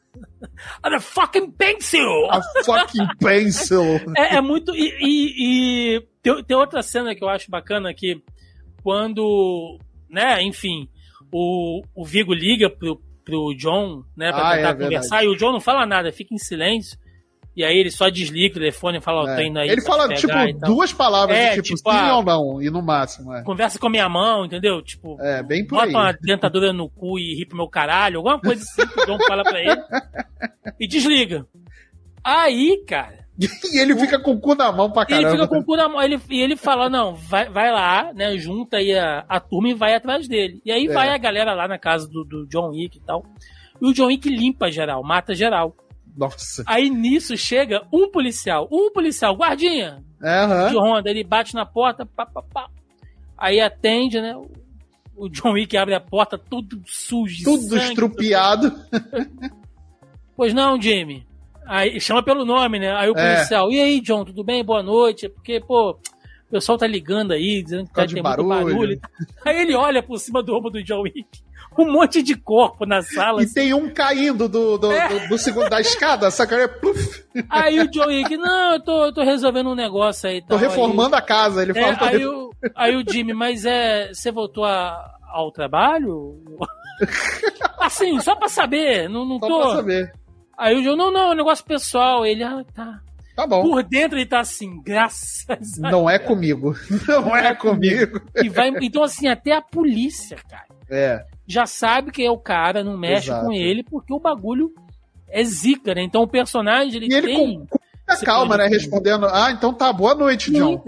A 0.83 1.01
fucking 1.01 1.51
pencil! 1.53 2.31
A 2.31 2.41
fucking 2.65 3.07
pencil! 3.19 4.01
É, 4.17 4.37
é 4.37 4.41
muito. 4.41 4.75
E, 4.75 4.95
e, 5.01 5.35
e, 5.39 6.07
tem, 6.25 6.43
tem 6.43 6.57
outra 6.57 6.83
cena 6.83 7.15
que 7.15 7.23
eu 7.23 7.29
acho 7.29 7.51
bacana 7.51 7.93
que 7.93 8.21
quando, 8.83 9.79
né, 10.09 10.43
enfim, 10.43 10.89
o, 11.31 11.83
o 11.95 12.05
Vigo 12.05 12.33
liga 12.33 12.71
pro, 12.71 13.01
pro 13.23 13.55
John, 13.55 14.03
né, 14.17 14.33
pra 14.33 14.49
ah, 14.49 14.57
tentar 14.57 14.71
é, 14.71 14.73
conversar, 14.73 15.17
verdade. 15.19 15.27
e 15.27 15.29
o 15.29 15.37
John 15.37 15.53
não 15.53 15.61
fala 15.61 15.87
nada, 15.87 16.11
fica 16.11 16.35
em 16.35 16.39
silêncio. 16.39 16.99
E 17.57 17.63
aí 17.63 17.77
ele 17.77 17.91
só 17.91 18.09
desliga 18.09 18.57
o 18.57 18.59
telefone 18.59 18.99
e 18.99 19.01
fala, 19.01 19.31
é. 19.31 19.37
tô 19.37 19.43
indo 19.43 19.59
aí. 19.61 19.69
Ele 19.69 19.81
fala, 19.83 20.09
tipo, 20.13 20.33
duas 20.67 20.93
palavras, 20.93 21.39
é, 21.39 21.51
tipo, 21.51 21.77
tipo, 21.77 21.93
sim 21.93 21.97
a... 21.97 22.17
ou 22.17 22.25
não, 22.25 22.61
e 22.61 22.69
no 22.69 22.83
máximo. 22.83 23.33
É. 23.33 23.45
Conversa 23.45 23.79
com 23.79 23.87
a 23.87 23.91
minha 23.91 24.09
mão, 24.09 24.45
entendeu? 24.45 24.83
Tipo, 24.83 25.17
é, 25.21 25.41
bem 25.41 25.65
por 25.65 25.77
bota 25.77 25.87
aí. 25.87 25.95
uma 25.95 26.13
dentadura 26.21 26.73
no 26.73 26.91
cu 26.91 27.17
e 27.17 27.37
ri 27.37 27.47
pro 27.47 27.57
meu 27.57 27.69
caralho, 27.69 28.17
alguma 28.17 28.41
coisa 28.41 28.61
assim 28.61 28.89
que 28.89 29.01
o 29.03 29.07
John 29.07 29.19
fala 29.29 29.45
pra 29.45 29.61
ele. 29.61 29.81
E 30.81 30.89
desliga. 30.89 31.47
Aí, 32.25 32.83
cara. 32.89 33.24
e 33.73 33.79
ele 33.79 33.97
fica 33.97 34.19
com 34.19 34.33
o 34.33 34.41
cu 34.41 34.55
na 34.55 34.71
mão 34.71 34.91
pra 34.91 35.05
caramba. 35.05 35.29
Ele 35.29 35.37
fica 35.37 35.49
com 35.49 35.59
o 35.59 35.65
cu 35.65 35.77
na 35.77 35.89
mão. 35.89 36.01
Ele, 36.01 36.21
e 36.31 36.41
ele 36.41 36.57
fala: 36.57 36.89
não, 36.89 37.15
vai, 37.15 37.49
vai 37.49 37.73
lá, 37.73 38.13
né? 38.15 38.37
Junta 38.39 38.77
aí 38.77 38.97
a, 38.97 39.25
a 39.29 39.41
turma 39.41 39.69
e 39.69 39.75
vai 39.75 39.95
atrás 39.95 40.29
dele. 40.29 40.61
E 40.65 40.71
aí 40.71 40.87
é. 40.87 40.93
vai 40.93 41.09
a 41.09 41.19
galera 41.19 41.53
lá 41.53 41.67
na 41.67 41.79
casa 41.79 42.09
do, 42.09 42.25
do 42.25 42.47
John 42.47 42.71
Wick 42.71 42.99
e 42.99 43.01
tal. 43.01 43.25
E 43.81 43.87
o 43.87 43.93
John 43.93 44.07
Wick 44.07 44.29
limpa 44.29 44.71
geral, 44.71 45.03
mata 45.03 45.35
geral. 45.35 45.75
Nossa. 46.17 46.63
Aí 46.67 46.89
nisso 46.89 47.37
chega 47.37 47.83
um 47.93 48.09
policial, 48.09 48.69
um 48.71 48.93
policial, 48.93 49.35
guardinha 49.35 50.05
uhum. 50.23 50.69
de 50.69 50.77
ronda. 50.77 51.11
Ele 51.11 51.25
bate 51.25 51.55
na 51.55 51.67
porta, 51.67 52.07
pá, 52.07 52.25
pá, 52.25 52.43
pá. 52.43 52.69
Aí 53.37 53.61
atende, 53.61 54.21
né? 54.21 54.37
O 55.17 55.29
John 55.29 55.53
Wick 55.53 55.77
abre 55.77 55.95
a 55.95 56.01
porta, 56.01 56.39
tudo 56.39 56.81
sujo. 56.87 57.43
Tudo 57.43 57.63
sangue, 57.63 57.85
estrupiado. 57.85 58.71
Tudo... 58.71 59.51
pois 60.37 60.55
não, 60.55 60.81
Jimmy. 60.81 61.27
Aí 61.67 62.01
chama 62.01 62.23
pelo 62.23 62.45
nome, 62.45 62.79
né? 62.79 62.93
Aí 62.95 63.09
o 63.09 63.19
é. 63.19 63.35
policial, 63.35 63.71
é. 63.71 63.75
e 63.75 63.81
aí, 63.81 64.01
John, 64.01 64.25
tudo 64.25 64.45
bem? 64.45 64.65
Boa 64.65 64.83
noite. 64.83 65.29
Porque, 65.29 65.61
pô, 65.61 65.91
o 65.91 66.51
pessoal 66.51 66.79
tá 66.79 66.87
ligando 66.87 67.33
aí, 67.33 67.63
dizendo 67.63 67.87
que 67.87 67.95
tá, 67.95 68.07
tem 68.07 68.23
barulho. 68.23 68.49
muito 68.49 68.71
barulho. 68.71 69.01
Aí 69.45 69.63
ele 69.63 69.75
olha 69.75 70.03
por 70.03 70.19
cima 70.19 70.43
do 70.43 70.55
ombro 70.55 70.71
do 70.71 70.83
John 70.83 71.03
Wick. 71.03 71.27
Um 71.77 71.91
monte 71.91 72.23
de 72.23 72.37
corpo 72.37 72.87
na 72.87 73.03
sala. 73.03 73.41
E 73.41 73.47
assim. 73.47 73.55
tem 73.55 73.75
um 73.75 73.93
caindo 73.93 74.49
do, 74.49 74.79
do, 74.79 74.93
é. 74.93 75.09
do, 75.09 75.29
do 75.31 75.39
segundo 75.39 75.69
da 75.69 75.81
escada, 75.81 76.31
saca? 76.31 76.69
Pluf. 76.69 77.25
Aí 77.51 77.81
o 77.81 77.91
John 77.91 78.07
Wick, 78.07 78.37
não, 78.37 78.75
eu 78.75 78.81
tô, 78.81 79.07
eu 79.07 79.13
tô 79.13 79.25
resolvendo 79.25 79.71
um 79.71 79.75
negócio 79.75 80.31
aí. 80.31 80.41
Tô 80.41 80.55
reformando 80.55 81.17
aí, 81.17 81.19
a 81.21 81.25
casa, 81.25 81.63
ele 81.63 81.77
é, 81.77 81.97
fala. 81.97 82.11
Aí, 82.11 82.25
o, 82.25 82.51
aí 82.77 82.95
o 82.95 83.03
Jimmy, 83.05 83.35
mas 83.35 83.65
é. 83.65 84.13
Você 84.13 84.31
voltou 84.31 84.65
a, 84.65 85.05
ao 85.33 85.51
trabalho? 85.51 86.41
assim, 87.81 88.21
só 88.21 88.37
pra 88.37 88.49
saber. 88.49 89.09
Não, 89.09 89.25
não 89.27 89.41
só 89.41 89.49
tô. 89.49 89.61
Pra 89.63 89.77
saber. 89.77 90.13
Aí 90.57 90.77
o 90.77 90.83
João, 90.83 90.97
não, 90.97 91.11
não, 91.13 91.21
é 91.21 91.31
um 91.33 91.37
negócio 91.37 91.65
pessoal. 91.65 92.25
Ele, 92.25 92.43
ah, 92.43 92.65
tá. 92.75 93.01
Tá 93.35 93.47
bom. 93.47 93.63
Por 93.63 93.83
dentro 93.83 94.17
ele 94.17 94.27
tá 94.27 94.41
assim, 94.41 94.81
graças 94.81 95.45
a 95.83 95.91
Não 95.91 96.09
é 96.09 96.19
comigo. 96.19 96.75
Não 97.09 97.37
é, 97.37 97.49
é 97.49 97.55
comigo. 97.55 98.21
E 98.37 98.49
vai, 98.49 98.69
então, 98.81 99.03
assim, 99.03 99.27
até 99.27 99.53
a 99.53 99.61
polícia, 99.61 100.37
cara. 100.49 100.67
É. 100.89 101.25
Já 101.47 101.67
sabe 101.67 102.13
que 102.13 102.25
é 102.25 102.31
o 102.31 102.39
cara, 102.39 102.85
não 102.85 102.97
mexe 102.97 103.29
Exato. 103.29 103.47
com 103.47 103.53
ele, 103.53 103.83
porque 103.83 104.13
o 104.13 104.21
bagulho 104.21 104.73
é 105.29 105.43
zica, 105.43 105.95
né? 105.95 106.03
Então 106.03 106.23
o 106.23 106.29
personagem, 106.29 106.97
ele, 106.97 107.13
e 107.13 107.17
ele 107.17 107.27
tem. 107.27 107.59
Com, 107.59 107.67
com 107.67 108.25
calma, 108.25 108.57
né? 108.57 108.67
Respondendo, 108.67 109.27
ah, 109.27 109.51
então 109.51 109.75
tá, 109.75 109.93
boa 109.93 110.15
noite, 110.15 110.53
John. 110.53 110.83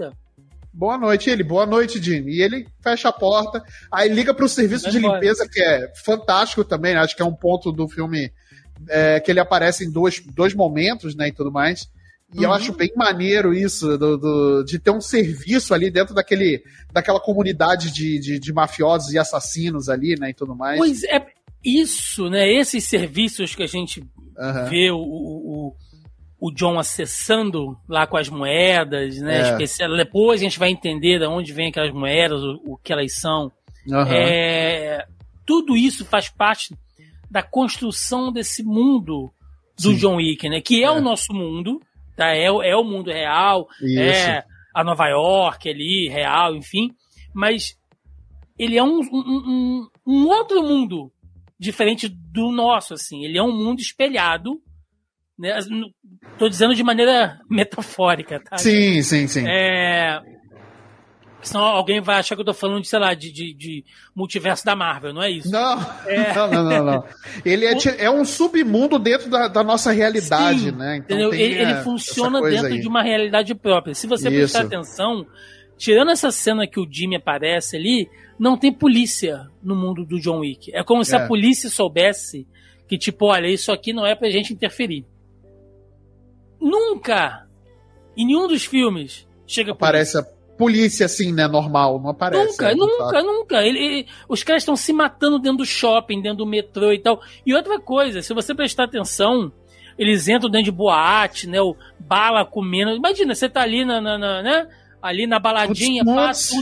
Boa 0.73 0.97
noite, 0.97 1.29
ele. 1.29 1.43
Boa 1.43 1.65
noite, 1.65 2.01
Jimmy. 2.01 2.33
E 2.33 2.41
ele 2.41 2.67
fecha 2.81 3.09
a 3.09 3.11
porta, 3.11 3.63
aí 3.91 4.09
liga 4.09 4.33
pro 4.33 4.47
serviço 4.47 4.89
de 4.89 4.99
limpeza, 4.99 5.47
que 5.51 5.59
é 5.59 5.91
fantástico 6.05 6.63
também, 6.63 6.93
né? 6.93 7.01
acho 7.01 7.15
que 7.15 7.21
é 7.21 7.25
um 7.25 7.33
ponto 7.33 7.71
do 7.71 7.87
filme 7.87 8.31
é, 8.89 9.19
que 9.19 9.31
ele 9.31 9.39
aparece 9.39 9.85
em 9.85 9.91
dois, 9.91 10.19
dois 10.19 10.53
momentos, 10.53 11.15
né, 11.15 11.29
e 11.29 11.31
tudo 11.31 11.51
mais. 11.51 11.89
E 12.33 12.39
uhum. 12.39 12.43
eu 12.43 12.53
acho 12.53 12.73
bem 12.73 12.91
maneiro 12.95 13.53
isso, 13.53 13.97
do, 13.97 14.17
do, 14.17 14.63
de 14.63 14.77
ter 14.79 14.91
um 14.91 14.99
serviço 14.99 15.73
ali 15.73 15.89
dentro 15.89 16.13
daquele, 16.13 16.61
daquela 16.91 17.19
comunidade 17.19 17.91
de, 17.91 18.19
de, 18.19 18.39
de, 18.39 18.53
mafiosos 18.53 19.13
e 19.13 19.17
assassinos 19.17 19.87
ali, 19.87 20.15
né, 20.19 20.31
e 20.31 20.33
tudo 20.33 20.53
mais. 20.53 20.77
Pois 20.77 21.03
é, 21.03 21.25
isso, 21.63 22.29
né, 22.29 22.51
esses 22.51 22.83
serviços 22.83 23.55
que 23.55 23.63
a 23.63 23.67
gente 23.67 24.01
uhum. 24.01 24.69
vê 24.69 24.91
o, 24.91 24.97
o, 24.97 25.75
o, 26.39 26.51
John 26.51 26.77
acessando 26.77 27.77
lá 27.87 28.05
com 28.05 28.17
as 28.17 28.27
moedas, 28.27 29.17
né, 29.19 29.37
é. 29.37 29.51
especial, 29.51 29.95
depois 29.95 30.41
a 30.41 30.43
gente 30.43 30.59
vai 30.59 30.69
entender 30.69 31.19
de 31.19 31.27
onde 31.27 31.53
vem 31.53 31.69
aquelas 31.69 31.93
moedas, 31.93 32.41
o, 32.41 32.73
o 32.73 32.77
que 32.77 32.91
elas 32.91 33.13
são. 33.13 33.49
Uhum. 33.87 34.11
É, 34.11 35.05
tudo 35.45 35.77
isso 35.77 36.03
faz 36.03 36.27
parte 36.27 36.75
da 37.29 37.43
construção 37.43 38.31
desse 38.31 38.63
mundo 38.63 39.31
do 39.79 39.91
Sim. 39.91 39.97
John 39.97 40.15
Wick, 40.15 40.47
né? 40.49 40.61
Que 40.61 40.83
é, 40.83 40.87
é, 40.87 40.91
o 40.91 41.01
nosso 41.01 41.33
mundo, 41.33 41.79
tá? 42.15 42.35
É, 42.35 42.45
é 42.45 42.75
o 42.75 42.83
mundo 42.83 43.11
real, 43.11 43.67
Isso. 43.81 43.99
é 43.99 44.43
a 44.73 44.83
Nova 44.83 45.07
York 45.07 45.69
ali, 45.69 46.09
real, 46.09 46.55
enfim. 46.55 46.91
Mas 47.33 47.77
ele 48.57 48.77
é 48.77 48.83
um, 48.83 48.99
um, 48.99 49.07
um, 49.13 49.87
um 50.05 50.27
outro 50.27 50.63
mundo 50.63 51.11
diferente 51.59 52.07
do 52.07 52.51
nosso, 52.51 52.93
assim. 52.93 53.23
Ele 53.23 53.37
é 53.37 53.43
um 53.43 53.55
mundo 53.55 53.79
espelhado 53.79 54.61
né? 55.37 55.59
Tô 56.39 56.49
dizendo 56.49 56.73
de 56.73 56.83
maneira 56.83 57.39
metafórica, 57.49 58.41
tá? 58.43 58.57
Sim, 58.57 59.01
sim, 59.03 59.27
sim. 59.27 59.47
É... 59.47 60.19
Senão 61.41 61.63
alguém 61.63 62.01
vai 62.01 62.17
achar 62.17 62.35
que 62.35 62.41
eu 62.41 62.45
tô 62.45 62.53
falando 62.53 62.81
de, 62.81 62.87
sei 62.87 62.99
lá, 62.99 63.13
de, 63.13 63.31
de, 63.31 63.53
de 63.53 63.85
multiverso 64.15 64.65
da 64.65 64.75
Marvel, 64.75 65.13
não 65.13 65.21
é 65.21 65.29
isso? 65.29 65.51
Não, 65.51 65.79
é... 66.05 66.33
não, 66.35 66.47
não, 66.47 66.63
não, 66.63 66.85
não, 66.85 67.03
Ele 67.45 67.65
é, 67.65 67.75
é 67.99 68.09
um 68.09 68.25
submundo 68.25 68.97
dentro 68.97 69.29
da, 69.29 69.47
da 69.47 69.63
nossa 69.63 69.91
realidade, 69.91 70.59
Sim, 70.59 70.71
né? 70.71 70.97
Então 70.97 71.33
ele, 71.33 71.59
ele 71.59 71.75
funciona 71.83 72.41
dentro 72.41 72.67
aí. 72.73 72.79
de 72.79 72.87
uma 72.87 73.03
realidade 73.03 73.53
própria. 73.53 73.93
Se 73.93 74.07
você 74.07 74.29
isso. 74.29 74.37
prestar 74.37 74.63
atenção, 74.63 75.25
tirando 75.77 76.11
essa 76.11 76.31
cena 76.31 76.65
que 76.67 76.79
o 76.79 76.87
Jimmy 76.89 77.15
aparece 77.15 77.77
ali, 77.77 78.09
não 78.39 78.57
tem 78.57 78.73
polícia 78.73 79.47
no 79.61 79.75
mundo 79.75 80.05
do 80.05 80.19
John 80.19 80.39
Wick. 80.39 80.75
É 80.75 80.83
como 80.83 81.05
se 81.05 81.15
é. 81.15 81.19
a 81.19 81.27
polícia 81.27 81.69
soubesse 81.69 82.47
que, 82.87 82.97
tipo, 82.97 83.25
olha, 83.25 83.47
isso 83.47 83.71
aqui 83.71 83.93
não 83.93 84.05
é 84.05 84.15
pra 84.15 84.29
gente 84.29 84.53
interferir. 84.53 85.05
Nunca, 86.59 87.47
em 88.15 88.25
nenhum 88.25 88.47
dos 88.47 88.65
filmes, 88.65 89.27
chega 89.45 89.71
Aparece 89.71 90.17
a 90.17 90.23
polícia 90.57 91.05
assim, 91.05 91.31
né? 91.31 91.47
Normal, 91.47 91.99
não 92.01 92.09
aparece. 92.09 92.51
Nunca, 92.51 92.71
é, 92.71 92.75
nunca, 92.75 93.23
nunca. 93.23 93.63
Ele, 93.63 93.79
ele, 93.79 94.07
os 94.27 94.43
caras 94.43 94.63
estão 94.63 94.75
se 94.75 94.91
matando 94.91 95.39
dentro 95.39 95.59
do 95.59 95.65
shopping, 95.65 96.21
dentro 96.21 96.39
do 96.39 96.45
metrô 96.45 96.91
e 96.91 96.99
tal. 96.99 97.21
E 97.45 97.53
outra 97.53 97.79
coisa, 97.79 98.21
se 98.21 98.33
você 98.33 98.53
prestar 98.53 98.85
atenção, 98.85 99.51
eles 99.97 100.27
entram 100.27 100.49
dentro 100.49 100.65
de 100.65 100.71
boate, 100.71 101.47
né? 101.47 101.61
O 101.61 101.75
bala 101.99 102.45
comendo. 102.45 102.91
Imagina, 102.91 103.35
você 103.35 103.47
tá 103.47 103.61
ali 103.61 103.85
na, 103.85 104.01
na, 104.01 104.17
na 104.17 104.41
né? 104.41 104.67
Ali 105.01 105.27
na 105.27 105.39
baladinha, 105.39 106.03
passa, 106.03 106.55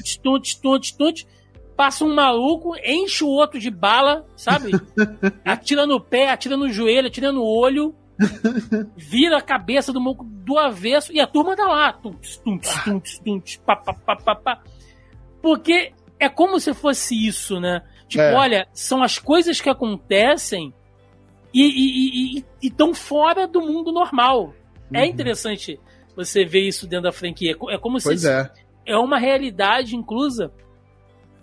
passa 1.76 2.04
um 2.04 2.14
maluco, 2.14 2.76
enche 2.84 3.24
o 3.24 3.30
outro 3.30 3.60
de 3.60 3.72
bala, 3.72 4.26
sabe? 4.36 4.72
atira 5.44 5.88
no 5.88 6.00
pé, 6.00 6.30
atira 6.30 6.58
no 6.58 6.70
joelho, 6.70 7.08
atira 7.08 7.32
no 7.32 7.44
olho 7.44 7.96
vira 8.96 9.38
a 9.38 9.42
cabeça 9.42 9.92
do 9.92 10.00
maluco 10.00 10.24
do 10.24 10.58
avesso 10.58 11.12
e 11.14 11.20
a 11.20 11.28
turma 11.28 11.56
tá 11.56 11.66
lá. 11.66 11.94
Tunts, 11.94 12.38
tunts, 12.38 12.84
tunts, 12.84 13.20
tunts, 13.20 13.58
pá, 13.58 13.76
pá, 13.76 13.94
pá, 13.94 14.16
pá, 14.16 14.36
pá. 14.36 14.64
Porque 15.42 15.94
é 16.20 16.30
como 16.30 16.60
se 16.60 16.74
fosse 16.74 17.16
isso, 17.28 17.60
né? 17.60 17.82
Tipo, 18.08 18.24
é. 18.24 18.34
olha, 18.34 18.68
são 18.74 19.04
as 19.04 19.18
coisas 19.18 19.60
que 19.60 19.70
acontecem 19.70 20.74
e 21.54 22.44
estão 22.62 22.94
fora 22.94 23.48
do 23.48 23.62
mundo 23.62 23.92
normal. 23.92 24.54
É 24.92 24.98
uhum. 25.00 25.04
É 25.04 25.08
interessante 25.08 25.80
você 26.16 26.46
ver 26.46 26.68
isso 26.68 26.88
dentro 26.88 27.04
da 27.04 27.12
franquia. 27.12 27.52
É 27.70 27.78
como 27.78 28.02
pois 28.02 28.22
se 28.22 28.30
é. 28.30 28.50
é 28.86 28.98
uma 28.98 29.18
realidade 29.18 29.96
inclusa 29.96 30.52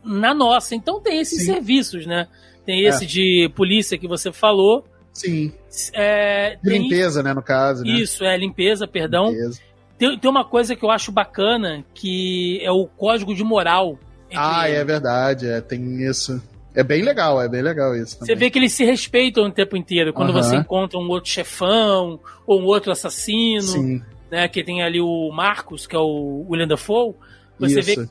na 0.05 0.35
nossa. 0.35 0.75
Então 0.75 1.01
tem 1.01 1.19
esses 1.21 1.41
Sim. 1.41 1.55
serviços, 1.55 2.07
né? 2.07 2.29
Tem 2.65 2.85
esse 2.85 3.05
é. 3.05 3.07
de 3.07 3.53
polícia 3.55 3.99
que 3.99 4.07
você 4.07 4.33
falou, 4.33 4.85
Sim. 5.13 5.53
É, 5.93 6.57
de 6.63 6.71
limpeza, 6.71 7.23
né, 7.23 7.35
no 7.35 7.43
caso. 7.43 7.85
Né? 7.85 7.93
Isso, 7.93 8.25
é, 8.25 8.37
limpeza, 8.37 8.87
perdão. 8.87 9.31
Limpeza. 9.31 9.61
Tem, 9.99 10.19
tem 10.19 10.31
uma 10.31 10.45
coisa 10.45 10.75
que 10.75 10.85
eu 10.85 10.91
acho 10.91 11.13
bacana, 11.13 11.85
que 11.95 12.61
é 12.63 12.71
o 12.71 12.87
código 12.87 13.35
de 13.35 13.45
moral. 13.45 13.99
Ah, 14.35 14.69
é 14.69 14.83
verdade, 14.85 15.47
é, 15.47 15.61
tem 15.61 16.03
isso. 16.03 16.43
É 16.75 16.83
bem 16.83 17.03
legal, 17.03 17.41
é 17.41 17.49
bem 17.49 17.61
legal 17.61 17.95
isso. 17.95 18.19
Também. 18.19 18.35
Você 18.35 18.39
vê 18.39 18.51
que 18.51 18.59
eles 18.59 18.73
se 18.73 18.85
respeitam 18.85 19.45
o 19.45 19.53
tempo 19.53 19.77
inteiro. 19.77 20.13
Quando 20.13 20.33
você 20.33 20.57
encontra 20.57 20.99
um 20.99 21.07
outro 21.09 21.31
chefão, 21.31 22.19
ou 22.47 22.61
um 22.61 22.65
outro 22.65 22.91
assassino, 22.91 23.63
Sim. 23.63 24.03
né? 24.31 24.49
Que 24.49 24.65
tem 24.65 24.83
ali 24.83 25.01
o 25.01 25.31
Marcos, 25.31 25.87
que 25.87 25.95
é 25.95 25.99
o 25.99 26.47
William 26.49 26.67
Dafoe. 26.67 27.15
Você 27.59 27.81
isso. 27.81 27.87
vê 27.87 27.97
que 27.97 28.11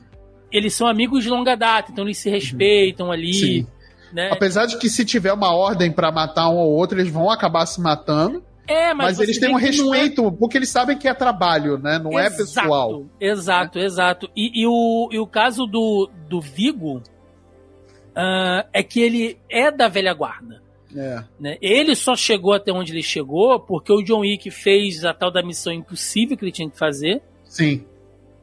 eles 0.52 0.74
são 0.74 0.86
amigos 0.86 1.24
de 1.24 1.30
longa 1.30 1.56
data, 1.56 1.90
então 1.90 2.04
eles 2.04 2.18
se 2.18 2.30
respeitam 2.30 3.06
uhum. 3.06 3.12
ali. 3.12 3.34
Sim. 3.34 3.66
Né? 4.12 4.30
Apesar 4.30 4.66
de 4.66 4.78
que 4.78 4.90
se 4.90 5.04
tiver 5.04 5.32
uma 5.32 5.54
ordem 5.54 5.90
para 5.90 6.12
matar 6.12 6.48
um 6.50 6.56
ou 6.56 6.72
outro, 6.72 7.00
eles 7.00 7.10
vão 7.10 7.30
acabar 7.30 7.64
se 7.66 7.80
matando. 7.80 8.44
É, 8.66 8.94
mas, 8.94 9.18
mas 9.18 9.20
eles 9.20 9.38
têm 9.38 9.52
um 9.52 9.58
é 9.58 9.62
respeito, 9.62 10.26
é... 10.26 10.30
porque 10.30 10.56
eles 10.56 10.68
sabem 10.68 10.96
que 10.96 11.08
é 11.08 11.14
trabalho, 11.14 11.78
né? 11.78 11.98
Não 11.98 12.18
é 12.18 12.26
exato, 12.26 12.34
é 12.34 12.36
pessoal. 12.36 13.06
Exato, 13.20 13.78
né? 13.78 13.84
exato. 13.84 14.30
E, 14.36 14.62
e, 14.62 14.66
o, 14.66 15.08
e 15.10 15.18
o 15.18 15.26
caso 15.26 15.66
do, 15.66 16.08
do 16.28 16.40
Vigo 16.40 16.98
uh, 16.98 18.64
é 18.72 18.82
que 18.82 19.00
ele 19.00 19.38
é 19.48 19.70
da 19.70 19.88
velha 19.88 20.14
guarda. 20.14 20.62
É. 20.94 21.24
Né? 21.40 21.56
Ele 21.60 21.96
só 21.96 22.14
chegou 22.14 22.52
até 22.52 22.70
onde 22.70 22.92
ele 22.92 23.02
chegou 23.02 23.58
porque 23.58 23.92
o 23.92 24.02
John 24.02 24.20
Wick 24.20 24.50
fez 24.50 25.04
a 25.04 25.14
tal 25.14 25.30
da 25.30 25.42
missão 25.42 25.72
impossível 25.72 26.36
que 26.36 26.44
ele 26.44 26.52
tinha 26.52 26.68
que 26.68 26.78
fazer. 26.78 27.22
Sim. 27.44 27.84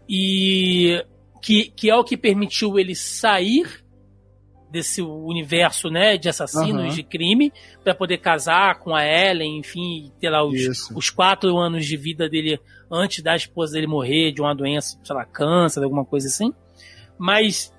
E 0.10 1.06
que, 1.42 1.72
que 1.76 1.90
é 1.90 1.96
o 1.96 2.04
que 2.04 2.18
permitiu 2.18 2.78
ele 2.80 2.96
sair 2.96 3.84
desse 4.72 5.02
universo, 5.02 5.90
né, 5.90 6.18
de 6.18 6.30
assassinos, 6.30 6.84
uhum. 6.84 6.90
de 6.90 7.04
crime, 7.04 7.52
para 7.84 7.96
poder 7.96 8.20
casar 8.20 8.80
com 8.80 8.96
a 8.96 9.04
Ellen, 9.06 9.58
enfim, 9.58 10.12
ter 10.20 10.30
lá 10.30 10.44
os, 10.44 10.92
os 10.92 11.10
quatro 11.10 11.58
anos 11.58 11.86
de 11.86 11.98
vida 11.98 12.30
dele 12.30 12.60
antes 12.92 13.24
da 13.24 13.36
esposa 13.36 13.74
dele 13.74 13.88
morrer 13.88 14.32
de 14.32 14.42
uma 14.42 14.54
doença, 14.54 15.00
sei 15.04 15.16
lá, 15.16 15.26
câncer, 15.26 15.84
alguma 15.84 16.06
coisa 16.06 16.28
assim. 16.28 16.54
Mas 17.18 17.74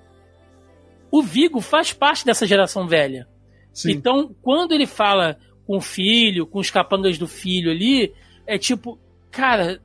o 1.09 1.21
Vigo 1.21 1.59
faz 1.61 1.91
parte 1.91 2.25
dessa 2.25 2.45
geração 2.45 2.87
velha. 2.87 3.27
Sim. 3.73 3.91
Então, 3.91 4.35
quando 4.41 4.73
ele 4.73 4.85
fala 4.85 5.37
com 5.65 5.77
o 5.77 5.81
filho, 5.81 6.45
com 6.45 6.59
os 6.59 6.69
capangas 6.69 7.17
do 7.17 7.27
filho 7.27 7.71
ali, 7.71 8.13
é 8.45 8.57
tipo, 8.57 8.99
cara, 9.29 9.81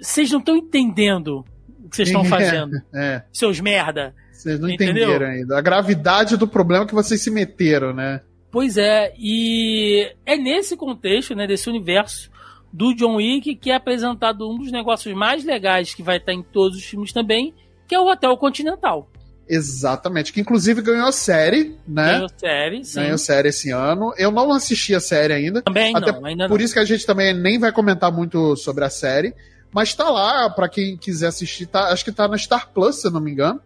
vocês 0.00 0.30
não 0.30 0.38
estão 0.38 0.56
entendendo 0.56 1.44
o 1.84 1.88
que 1.88 1.96
vocês 1.96 2.08
estão 2.08 2.24
fazendo. 2.26 2.76
É. 2.94 3.22
Seus 3.32 3.60
merda. 3.60 4.14
Vocês 4.38 4.60
não 4.60 4.68
Entendeu? 4.68 5.08
entenderam 5.08 5.26
ainda. 5.26 5.58
A 5.58 5.60
gravidade 5.60 6.36
do 6.36 6.46
problema 6.46 6.86
que 6.86 6.94
vocês 6.94 7.20
se 7.20 7.28
meteram, 7.30 7.92
né? 7.92 8.20
Pois 8.52 8.76
é, 8.76 9.12
e 9.18 10.10
é 10.24 10.36
nesse 10.36 10.76
contexto, 10.76 11.34
né, 11.34 11.46
desse 11.46 11.68
universo 11.68 12.30
do 12.72 12.94
John 12.94 13.16
Wick 13.16 13.56
que 13.56 13.70
é 13.70 13.74
apresentado 13.74 14.48
um 14.48 14.56
dos 14.56 14.70
negócios 14.70 15.12
mais 15.14 15.44
legais 15.44 15.92
que 15.92 16.02
vai 16.02 16.18
estar 16.18 16.32
em 16.32 16.42
todos 16.42 16.78
os 16.78 16.84
filmes 16.84 17.12
também, 17.12 17.52
que 17.86 17.94
é 17.94 18.00
o 18.00 18.06
Hotel 18.06 18.36
Continental. 18.36 19.10
Exatamente, 19.48 20.32
que 20.32 20.40
inclusive 20.40 20.82
ganhou 20.82 21.10
série, 21.10 21.76
né? 21.86 22.12
Ganhou 22.12 22.28
série, 22.36 22.84
sim. 22.84 23.00
Ganhou 23.00 23.18
série 23.18 23.48
esse 23.48 23.70
ano. 23.70 24.14
Eu 24.16 24.30
não 24.30 24.52
assisti 24.52 24.94
a 24.94 25.00
série 25.00 25.32
ainda. 25.32 25.62
Também 25.62 25.96
até 25.96 26.12
não, 26.12 26.24
ainda 26.24 26.48
Por 26.48 26.58
não. 26.58 26.64
isso 26.64 26.74
que 26.74 26.80
a 26.80 26.84
gente 26.84 27.04
também 27.04 27.34
nem 27.34 27.58
vai 27.58 27.72
comentar 27.72 28.12
muito 28.12 28.54
sobre 28.56 28.84
a 28.84 28.90
série. 28.90 29.34
Mas 29.72 29.94
tá 29.94 30.08
lá, 30.08 30.48
para 30.50 30.68
quem 30.68 30.96
quiser 30.96 31.28
assistir, 31.28 31.66
tá, 31.66 31.88
acho 31.88 32.04
que 32.04 32.12
tá 32.12 32.28
na 32.28 32.38
Star 32.38 32.70
Plus, 32.72 33.00
se 33.00 33.06
eu 33.06 33.10
não 33.10 33.20
me 33.20 33.32
engano. 33.32 33.60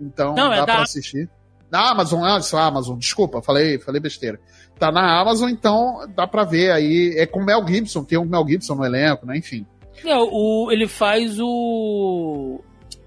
Então 0.00 0.34
não, 0.34 0.52
é 0.52 0.56
dá 0.56 0.62
é 0.62 0.66
pra 0.66 0.82
assistir. 0.82 1.28
Na 1.70 1.90
Amazon, 1.90 2.22
ah, 2.22 2.38
isso, 2.38 2.56
Amazon, 2.56 2.98
desculpa, 2.98 3.42
falei, 3.42 3.78
falei 3.78 4.00
besteira. 4.00 4.38
Tá 4.78 4.92
na 4.92 5.20
Amazon, 5.20 5.50
então 5.50 6.06
dá 6.14 6.26
pra 6.26 6.44
ver 6.44 6.70
aí. 6.70 7.14
É 7.16 7.26
com 7.26 7.42
Mel 7.42 7.66
Gibson, 7.66 8.04
tem 8.04 8.18
um 8.18 8.24
Mel 8.24 8.46
Gibson 8.46 8.74
no 8.74 8.84
elenco, 8.84 9.26
né? 9.26 9.36
Enfim. 9.36 9.66
É, 10.04 10.16
o, 10.16 10.68
ele 10.70 10.86
faz 10.86 11.38
o. 11.40 12.60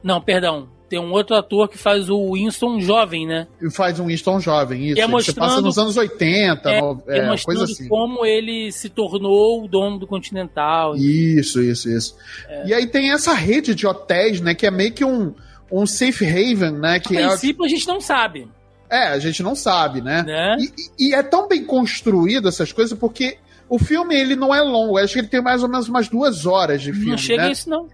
Não, 0.04 0.19
perdão. 0.21 0.67
Tem 0.89 0.99
um 0.99 1.12
outro 1.12 1.36
ator 1.36 1.69
que 1.69 1.78
faz 1.78 2.10
o 2.10 2.34
Winston 2.34 2.80
jovem, 2.80 3.28
né? 3.28 3.47
E 3.62 3.69
faz 3.69 3.99
um 3.99 4.08
Winston 4.08 4.39
jovem, 4.39 4.88
isso. 4.88 4.99
É 4.99 5.06
mostrando, 5.06 5.36
Você 5.36 5.39
passa 5.39 5.62
nos 5.62 5.78
anos 5.78 5.95
80, 5.95 6.67
é, 6.67 6.82
no, 6.82 7.04
é, 7.08 7.19
é 7.19 7.38
coisa 7.38 7.65
assim. 7.65 7.88
como 7.88 8.25
ele 8.25 8.71
se 8.71 8.89
tornou 8.89 9.63
o 9.63 9.67
dono 9.67 9.99
do 9.99 10.08
Continental. 10.08 10.95
Isso, 10.95 11.62
isso, 11.62 11.88
isso. 11.88 12.15
É. 12.47 12.69
E 12.69 12.73
aí 12.73 12.88
tem 12.88 13.12
essa 13.12 13.36
rede 13.36 13.75
de 13.75 13.86
hotéis, 13.86 14.41
né? 14.41 14.56
Que 14.56 14.65
é 14.65 14.71
meio 14.71 14.91
que 14.91 15.06
um 15.06 15.36
um 15.71 15.86
safe 15.86 16.25
haven, 16.25 16.71
né? 16.71 16.99
Que 16.99 17.17
a 17.17 17.21
é 17.21 17.27
princípio 17.27 17.63
é... 17.63 17.67
a 17.67 17.69
gente 17.69 17.88
não 17.88 18.01
sabe. 18.01 18.47
É, 18.89 19.08
a 19.10 19.19
gente 19.19 19.43
não 19.43 19.55
sabe, 19.55 20.01
né? 20.01 20.23
né? 20.23 20.58
E, 20.60 21.10
e, 21.10 21.13
é 21.13 21.21
tão 21.21 21.47
bem 21.47 21.63
construído 21.63 22.49
essas 22.49 22.71
coisas 22.71 22.97
porque 22.97 23.38
o 23.69 23.77
filme 23.77 24.15
ele 24.15 24.36
não 24.36 24.53
é 24.53 24.62
longo. 24.62 24.97
Acho 24.97 25.13
que 25.13 25.19
ele 25.19 25.27
tem 25.27 25.41
mais 25.41 25.62
ou 25.62 25.69
menos 25.69 25.88
umas 25.88 26.08
duas 26.08 26.47
horas 26.47 26.82
de 26.82 26.91
filme. 26.91 27.12
Não 27.12 27.17
chega 27.17 27.43
né? 27.43 27.49
a 27.49 27.51
isso, 27.51 27.69
não. 27.69 27.88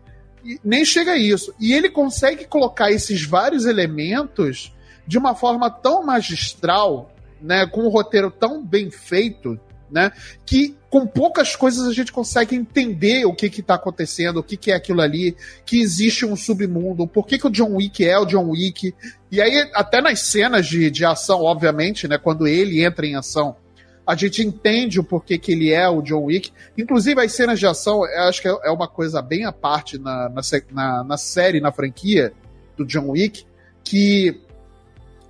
E, 0.44 0.58
nem 0.64 0.86
chega 0.86 1.12
a 1.12 1.18
isso. 1.18 1.54
E 1.60 1.74
ele 1.74 1.90
consegue 1.90 2.46
colocar 2.46 2.92
esses 2.92 3.26
vários 3.26 3.66
elementos 3.66 4.72
de 5.06 5.18
uma 5.18 5.36
forma 5.36 5.70
tão 5.70 6.02
magistral, 6.04 7.12
né? 7.42 7.68
Com 7.68 7.82
um 7.82 7.90
roteiro 7.90 8.32
tão 8.32 8.64
bem 8.66 8.90
feito, 8.90 9.60
né? 9.96 10.12
Que 10.46 10.76
com 10.90 11.08
poucas 11.08 11.56
coisas 11.56 11.88
a 11.88 11.94
gente 11.94 12.12
consegue 12.12 12.54
entender 12.54 13.26
o 13.26 13.34
que 13.34 13.50
que 13.50 13.64
tá 13.64 13.76
acontecendo, 13.76 14.38
o 14.38 14.44
que 14.44 14.58
que 14.58 14.72
é 14.72 14.76
aquilo 14.76 15.00
ali, 15.00 15.38
que 15.66 15.80
existe 15.80 16.26
um 16.26 16.36
submundo, 16.36 17.08
por 17.08 17.26
que 17.26 17.40
que 17.40 17.48
o 17.48 17.50
John 17.50 17.76
Wick 17.76 18.04
é 18.04 18.20
o 18.20 18.26
John 18.26 18.50
Wick. 18.50 18.94
E 19.32 19.42
aí, 19.42 19.72
até 19.74 20.02
nas 20.02 20.20
cenas 20.20 20.68
de, 20.68 20.92
de 20.92 21.06
ação, 21.06 21.44
obviamente, 21.44 22.10
né? 22.10 22.18
Quando 22.18 22.46
ele 22.46 22.84
entra 22.84 23.06
em 23.06 23.16
ação, 23.16 23.56
a 24.06 24.16
gente 24.16 24.44
entende 24.44 25.00
o 25.00 25.04
porquê 25.04 25.38
que 25.38 25.54
ele 25.54 25.72
é 25.72 25.88
o 25.88 26.02
John 26.02 26.26
Wick. 26.26 26.52
Inclusive, 26.78 27.22
as 27.22 27.32
cenas 27.32 27.58
de 27.58 27.66
ação, 27.66 28.04
acho 28.04 28.42
que 28.42 28.50
é 28.50 28.70
uma 28.70 28.88
coisa 28.88 29.22
bem 29.22 29.46
à 29.46 29.54
parte 29.54 29.98
na, 29.98 30.28
na, 30.28 30.42
na, 30.72 31.04
na 31.06 31.18
série, 31.18 31.62
na 31.62 31.72
franquia 31.72 32.34
do 32.76 32.86
John 32.86 33.12
Wick, 33.12 33.46
que 33.82 34.42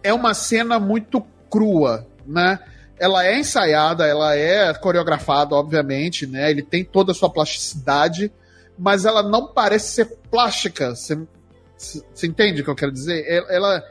é 0.01 0.11
uma 0.11 0.33
cena 0.33 0.79
muito 0.79 1.23
crua, 1.51 2.07
né? 2.25 2.59
Ela 2.99 3.25
é 3.25 3.39
ensaiada, 3.39 4.05
ela 4.05 4.35
é 4.35 4.73
coreografada, 4.73 5.55
obviamente, 5.55 6.25
né? 6.25 6.49
Ele 6.49 6.61
tem 6.61 6.83
toda 6.83 7.11
a 7.11 7.15
sua 7.15 7.29
plasticidade, 7.29 8.31
mas 8.77 9.05
ela 9.05 9.21
não 9.21 9.47
parece 9.47 9.93
ser 9.93 10.05
plástica. 10.31 10.95
Você, 10.95 11.17
entende 12.23 12.61
o 12.61 12.63
que 12.63 12.69
eu 12.69 12.75
quero 12.75 12.91
dizer? 12.91 13.25
Ela, 13.49 13.83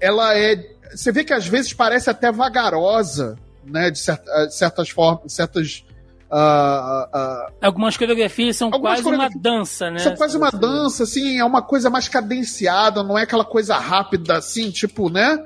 ela 0.00 0.36
é. 0.36 0.56
Você 0.90 1.12
vê 1.12 1.22
que 1.22 1.32
às 1.32 1.46
vezes 1.46 1.72
parece 1.72 2.10
até 2.10 2.32
vagarosa, 2.32 3.36
né? 3.64 3.90
De 3.90 3.98
certa, 3.98 4.50
certas 4.50 4.90
formas, 4.90 5.32
certas. 5.32 5.84
Uh, 6.28 7.16
uh, 7.16 7.52
Algumas 7.60 7.96
coreografias 7.96 8.56
são 8.56 8.70
quase 8.70 9.02
coreografias, 9.02 9.34
uma 9.34 9.42
dança, 9.42 9.90
né? 9.90 9.98
São 9.98 10.14
quase 10.14 10.36
uma 10.36 10.50
dança, 10.50 11.02
assim, 11.02 11.38
é 11.38 11.44
uma 11.44 11.60
coisa 11.60 11.90
mais 11.90 12.08
cadenciada, 12.08 13.02
não 13.02 13.18
é 13.18 13.22
aquela 13.22 13.44
coisa 13.44 13.76
rápida, 13.76 14.36
assim, 14.36 14.70
tipo, 14.70 15.10
né? 15.10 15.38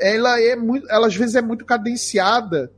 Ela 0.00 0.40
é 0.40 0.56
muito, 0.56 0.90
ela 0.90 1.06
às 1.06 1.14
vezes 1.14 1.36
é 1.36 1.42
muito 1.42 1.64
cadenciada, 1.64 2.72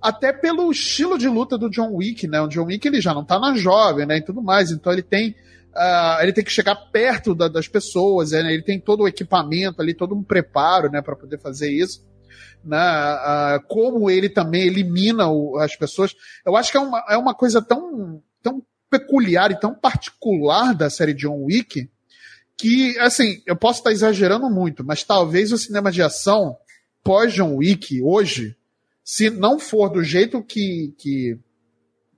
até 0.00 0.32
pelo 0.32 0.70
estilo 0.70 1.18
de 1.18 1.28
luta 1.28 1.56
do 1.56 1.70
John 1.70 1.94
Wick, 1.94 2.26
né? 2.26 2.40
O 2.40 2.48
John 2.48 2.66
Wick 2.66 2.86
ele 2.86 3.00
já 3.00 3.14
não 3.14 3.24
tá 3.24 3.38
na 3.38 3.54
jovem, 3.54 4.06
né? 4.06 4.18
E 4.18 4.22
tudo 4.22 4.42
mais, 4.42 4.70
então 4.70 4.92
ele 4.92 5.02
tem 5.02 5.34
Uh, 5.74 6.22
ele 6.22 6.32
tem 6.32 6.44
que 6.44 6.52
chegar 6.52 6.76
perto 6.76 7.34
da, 7.34 7.48
das 7.48 7.66
pessoas, 7.66 8.30
né? 8.30 8.54
ele 8.54 8.62
tem 8.62 8.78
todo 8.78 9.02
o 9.02 9.08
equipamento 9.08 9.82
ali, 9.82 9.92
todo 9.92 10.14
um 10.14 10.22
preparo 10.22 10.88
né, 10.88 11.02
para 11.02 11.16
poder 11.16 11.40
fazer 11.40 11.68
isso. 11.68 12.06
Né? 12.64 12.78
Uh, 12.78 13.66
como 13.66 14.08
ele 14.08 14.28
também 14.28 14.62
elimina 14.62 15.28
o, 15.28 15.58
as 15.58 15.74
pessoas. 15.74 16.14
Eu 16.46 16.56
acho 16.56 16.70
que 16.70 16.78
é 16.78 16.80
uma, 16.80 17.04
é 17.08 17.16
uma 17.16 17.34
coisa 17.34 17.60
tão, 17.60 18.22
tão 18.40 18.62
peculiar 18.88 19.50
e 19.50 19.58
tão 19.58 19.74
particular 19.74 20.76
da 20.76 20.88
série 20.88 21.12
John 21.12 21.42
Wick 21.42 21.90
que, 22.56 22.98
assim, 22.98 23.42
eu 23.46 23.56
posso 23.56 23.80
estar 23.80 23.92
exagerando 23.92 24.48
muito, 24.48 24.84
mas 24.84 25.02
talvez 25.02 25.52
o 25.52 25.58
cinema 25.58 25.90
de 25.90 26.02
ação 26.02 26.56
pós-John 27.02 27.56
Wick, 27.56 28.00
hoje, 28.02 28.56
se 29.04 29.28
não 29.28 29.58
for 29.58 29.90
do 29.90 30.02
jeito 30.02 30.42
que, 30.42 30.94
que. 30.96 31.38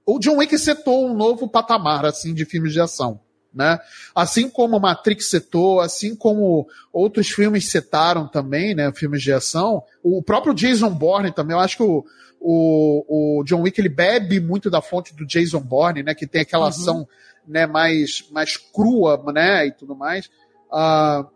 O 0.07 0.21
John 0.21 0.37
Wick 0.37 0.57
setou 0.57 1.09
um 1.09 1.15
novo 1.15 1.49
patamar, 1.49 2.07
assim, 2.07 2.33
de 2.33 2.45
filmes 2.45 2.73
de 2.73 2.81
ação. 2.81 3.21
Né? 3.53 3.79
Assim 4.15 4.51
como 4.51 4.79
Matrix 4.79 5.31
setou, 5.31 5.81
assim 5.81 6.15
como 6.15 6.69
outros 6.93 7.31
filmes 7.31 7.71
setaram 7.71 8.29
também, 8.29 8.75
né? 8.75 8.93
Filmes 8.93 9.23
de 9.23 9.33
ação. 9.33 9.83
O 10.03 10.23
próprio 10.23 10.53
Jason 10.53 10.91
Bourne 10.91 11.33
também, 11.33 11.57
eu 11.57 11.61
acho 11.61 11.79
que 11.79 11.83
o, 11.83 12.05
o, 12.39 13.39
o 13.41 13.45
John 13.45 13.63
Wick 13.63 13.81
ele 13.81 13.89
bebe 13.89 14.41
muito 14.41 14.69
da 14.69 14.83
fonte 14.83 15.17
do 15.17 15.27
Jason 15.27 15.61
Bourne, 15.61 16.03
né? 16.03 16.15
Que 16.15 16.27
tem 16.27 16.43
aquela 16.43 16.65
uhum. 16.65 16.69
ação 16.69 17.09
né, 17.47 17.67
mais, 17.67 18.29
mais 18.31 18.57
crua, 18.57 19.23
né, 19.33 19.67
e 19.67 19.73
tudo 19.73 19.95
mais. 19.95 20.27
Uh, 20.71 21.27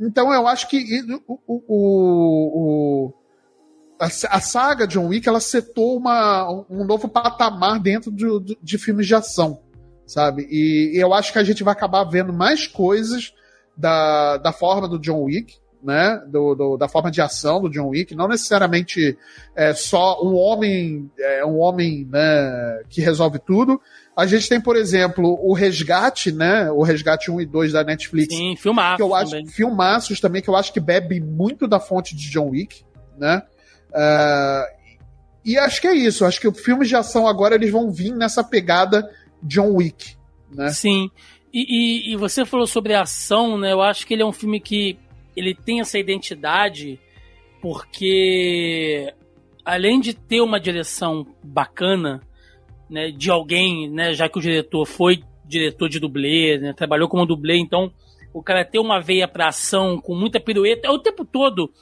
então 0.00 0.32
eu 0.32 0.46
acho 0.46 0.68
que 0.68 1.02
o, 1.26 1.38
o, 1.46 1.62
o, 1.66 3.14
a, 3.98 4.06
a, 4.06 4.40
saga 4.40 4.86
John 4.86 5.08
Wick 5.08 5.28
ela 5.28 5.40
setou 5.40 5.96
uma, 5.96 6.48
um 6.70 6.84
novo 6.84 7.08
patamar 7.08 7.80
dentro 7.80 8.12
de, 8.12 8.56
de 8.62 8.78
filmes 8.78 9.06
de 9.06 9.14
ação, 9.14 9.60
sabe? 10.06 10.46
E, 10.50 10.92
e, 10.94 11.00
eu 11.00 11.12
acho 11.12 11.32
que 11.32 11.38
a 11.38 11.44
gente 11.44 11.64
vai 11.64 11.72
acabar 11.72 12.04
vendo 12.04 12.32
mais 12.32 12.66
coisas 12.66 13.34
da, 13.76 14.36
da 14.36 14.52
forma 14.52 14.88
do 14.88 14.98
John 14.98 15.24
Wick, 15.24 15.56
né? 15.82 16.22
Do, 16.28 16.54
do, 16.54 16.76
da 16.76 16.88
forma 16.88 17.10
de 17.10 17.20
ação 17.20 17.60
do 17.60 17.70
John 17.70 17.88
Wick, 17.88 18.14
não 18.14 18.28
necessariamente 18.28 19.16
é, 19.54 19.72
só 19.74 20.22
um 20.24 20.34
homem, 20.34 21.10
é, 21.18 21.44
um 21.44 21.58
homem 21.58 22.06
né, 22.10 22.82
que 22.88 23.00
resolve 23.00 23.38
tudo, 23.38 23.80
a 24.18 24.26
gente 24.26 24.48
tem, 24.48 24.60
por 24.60 24.74
exemplo, 24.74 25.38
o 25.40 25.52
Resgate, 25.52 26.32
né? 26.32 26.68
O 26.72 26.82
Resgate 26.82 27.30
1 27.30 27.40
e 27.40 27.46
2 27.46 27.72
da 27.72 27.84
Netflix. 27.84 28.34
Sim, 28.34 28.56
filmaços 28.56 28.96
que 28.96 29.02
eu 29.02 29.14
acho, 29.14 29.30
também. 29.30 29.46
Filmaços 29.46 30.20
também, 30.20 30.42
que 30.42 30.50
eu 30.50 30.56
acho 30.56 30.72
que 30.72 30.80
bebe 30.80 31.20
muito 31.20 31.68
da 31.68 31.78
fonte 31.78 32.16
de 32.16 32.28
John 32.28 32.48
Wick, 32.48 32.82
né? 33.16 33.40
Uh, 33.90 34.78
e 35.44 35.56
acho 35.56 35.80
que 35.80 35.86
é 35.86 35.94
isso. 35.94 36.24
Acho 36.24 36.40
que 36.40 36.48
os 36.48 36.58
filmes 36.58 36.88
de 36.88 36.96
ação 36.96 37.28
agora 37.28 37.54
eles 37.54 37.70
vão 37.70 37.92
vir 37.92 38.12
nessa 38.12 38.42
pegada 38.42 39.08
John 39.40 39.74
Wick, 39.74 40.16
né? 40.50 40.70
Sim. 40.70 41.08
E, 41.54 42.10
e, 42.10 42.12
e 42.12 42.16
você 42.16 42.44
falou 42.44 42.66
sobre 42.66 42.94
a 42.94 43.02
ação, 43.02 43.56
né? 43.56 43.72
Eu 43.72 43.80
acho 43.80 44.04
que 44.04 44.14
ele 44.14 44.22
é 44.22 44.26
um 44.26 44.32
filme 44.32 44.58
que 44.58 44.98
ele 45.36 45.54
tem 45.54 45.78
essa 45.78 45.96
identidade 45.96 46.98
porque 47.62 49.14
além 49.64 50.00
de 50.00 50.12
ter 50.12 50.40
uma 50.40 50.58
direção 50.58 51.24
bacana, 51.40 52.20
né, 52.88 53.10
de 53.10 53.30
alguém, 53.30 53.88
né, 53.90 54.14
já 54.14 54.28
que 54.28 54.38
o 54.38 54.42
diretor 54.42 54.86
foi 54.86 55.22
diretor 55.44 55.88
de 55.88 55.98
dublê, 55.98 56.58
né, 56.58 56.72
trabalhou 56.72 57.08
como 57.08 57.26
dublê, 57.26 57.56
então 57.58 57.92
o 58.32 58.42
cara 58.42 58.64
ter 58.64 58.78
uma 58.78 59.00
veia 59.00 59.26
para 59.26 59.48
ação 59.48 60.00
com 60.00 60.14
muita 60.14 60.38
pirueta 60.38 60.86
é 60.86 60.90
o 60.90 60.98
tempo 60.98 61.24
todo, 61.24 61.72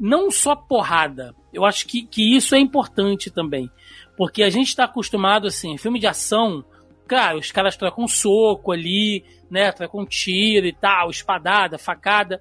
não 0.00 0.30
só 0.30 0.56
porrada. 0.56 1.34
Eu 1.52 1.64
acho 1.64 1.86
que, 1.86 2.04
que 2.04 2.34
isso 2.34 2.54
é 2.54 2.58
importante 2.58 3.30
também, 3.30 3.70
porque 4.16 4.42
a 4.42 4.50
gente 4.50 4.68
está 4.68 4.84
acostumado 4.84 5.46
assim, 5.46 5.76
filme 5.76 5.98
de 5.98 6.06
ação, 6.06 6.64
claro, 7.06 7.38
os 7.38 7.52
caras 7.52 7.76
trocam 7.76 8.08
soco 8.08 8.72
ali, 8.72 9.24
né, 9.50 9.70
trocam 9.72 10.06
tiro 10.06 10.66
e 10.66 10.72
tal, 10.72 11.10
espadada, 11.10 11.78
facada, 11.78 12.40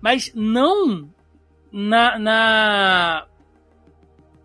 mas 0.00 0.32
não 0.34 1.10
na, 1.72 2.18
na 2.18 3.26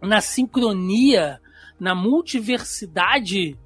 na 0.01 0.19
sincronia 0.19 1.39
na 1.79 1.95
multiversidade 1.95 3.57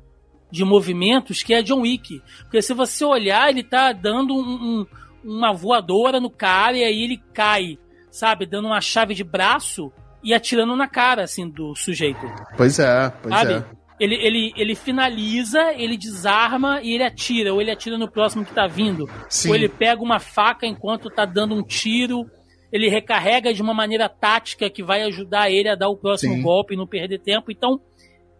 de 0.51 0.63
movimentos 0.63 1.43
que 1.43 1.53
é 1.53 1.61
John 1.61 1.81
Wick. 1.81 2.21
Porque 2.43 2.61
se 2.61 2.73
você 2.73 3.03
olhar, 3.03 3.49
ele 3.49 3.63
tá 3.63 3.91
dando 3.91 4.33
um, 4.33 4.39
um, 4.39 4.85
uma 5.23 5.53
voadora 5.53 6.19
no 6.19 6.29
cara 6.29 6.77
e 6.77 6.83
aí 6.83 7.03
ele 7.03 7.21
cai, 7.33 7.77
sabe? 8.09 8.45
Dando 8.45 8.67
uma 8.67 8.81
chave 8.81 9.13
de 9.13 9.23
braço 9.23 9.91
e 10.23 10.33
atirando 10.33 10.75
na 10.75 10.87
cara, 10.87 11.23
assim, 11.23 11.49
do 11.49 11.75
sujeito. 11.75 12.25
Pois 12.55 12.79
é, 12.79 13.09
pois 13.21 13.33
sabe? 13.33 13.53
é. 13.53 13.77
Ele, 13.99 14.15
ele, 14.15 14.53
ele 14.55 14.75
finaliza, 14.75 15.73
ele 15.73 15.97
desarma 15.97 16.81
e 16.83 16.93
ele 16.93 17.03
atira. 17.03 17.51
Ou 17.51 17.59
ele 17.59 17.71
atira 17.71 17.97
no 17.97 18.09
próximo 18.09 18.45
que 18.45 18.53
tá 18.53 18.67
vindo. 18.67 19.09
Sim. 19.27 19.49
Ou 19.49 19.55
ele 19.55 19.67
pega 19.67 20.01
uma 20.01 20.19
faca 20.19 20.67
enquanto 20.67 21.09
tá 21.09 21.25
dando 21.25 21.55
um 21.55 21.63
tiro. 21.63 22.29
Ele 22.71 22.89
recarrega 22.89 23.53
de 23.53 23.61
uma 23.61 23.73
maneira 23.73 24.07
tática 24.07 24.69
que 24.69 24.83
vai 24.83 25.01
ajudar 25.03 25.49
ele 25.49 25.69
a 25.69 25.75
dar 25.75 25.89
o 25.89 25.97
próximo 25.97 26.35
Sim. 26.35 26.41
golpe 26.41 26.75
e 26.75 26.77
não 26.77 26.85
perder 26.85 27.19
tempo. 27.19 27.51
Então, 27.51 27.79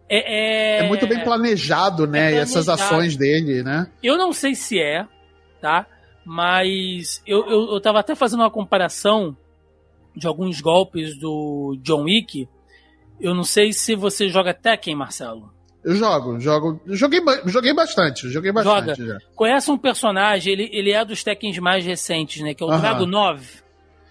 é, 0.08 0.78
é... 0.80 0.84
é 0.84 0.88
muito 0.88 1.06
bem 1.06 1.22
planejado, 1.22 2.06
né? 2.06 2.18
É 2.18 2.22
planejado. 2.30 2.50
essas 2.50 2.68
ações 2.68 3.16
dele, 3.16 3.62
né? 3.62 3.90
Eu 4.02 4.16
não 4.16 4.32
sei 4.32 4.54
se 4.54 4.78
é, 4.80 5.06
tá? 5.60 5.86
Mas 6.24 7.22
eu, 7.26 7.46
eu, 7.48 7.72
eu 7.72 7.80
tava 7.80 8.00
até 8.00 8.14
fazendo 8.14 8.40
uma 8.40 8.50
comparação 8.50 9.36
de 10.14 10.26
alguns 10.26 10.60
golpes 10.60 11.18
do 11.18 11.78
John 11.82 12.04
Wick. 12.04 12.48
Eu 13.20 13.34
não 13.34 13.44
sei 13.44 13.72
se 13.72 13.94
você 13.94 14.28
joga 14.28 14.52
Tekken, 14.52 14.94
Marcelo. 14.94 15.52
Eu 15.84 15.94
jogo, 15.94 16.38
jogo. 16.40 16.80
Joguei, 16.86 17.20
joguei 17.46 17.72
bastante, 17.72 18.28
joguei 18.28 18.52
bastante. 18.52 19.00
Joga. 19.00 19.14
Já. 19.14 19.18
Conhece 19.34 19.70
um 19.70 19.78
personagem, 19.78 20.52
ele, 20.52 20.68
ele 20.72 20.90
é 20.90 21.04
dos 21.04 21.22
Tekkens 21.22 21.58
mais 21.58 21.84
recentes, 21.84 22.42
né? 22.42 22.52
Que 22.52 22.62
é 22.62 22.66
o 22.66 22.68
uh 22.68 22.72
-huh. 22.72 22.80
Drago 22.80 23.06
9. 23.06 23.67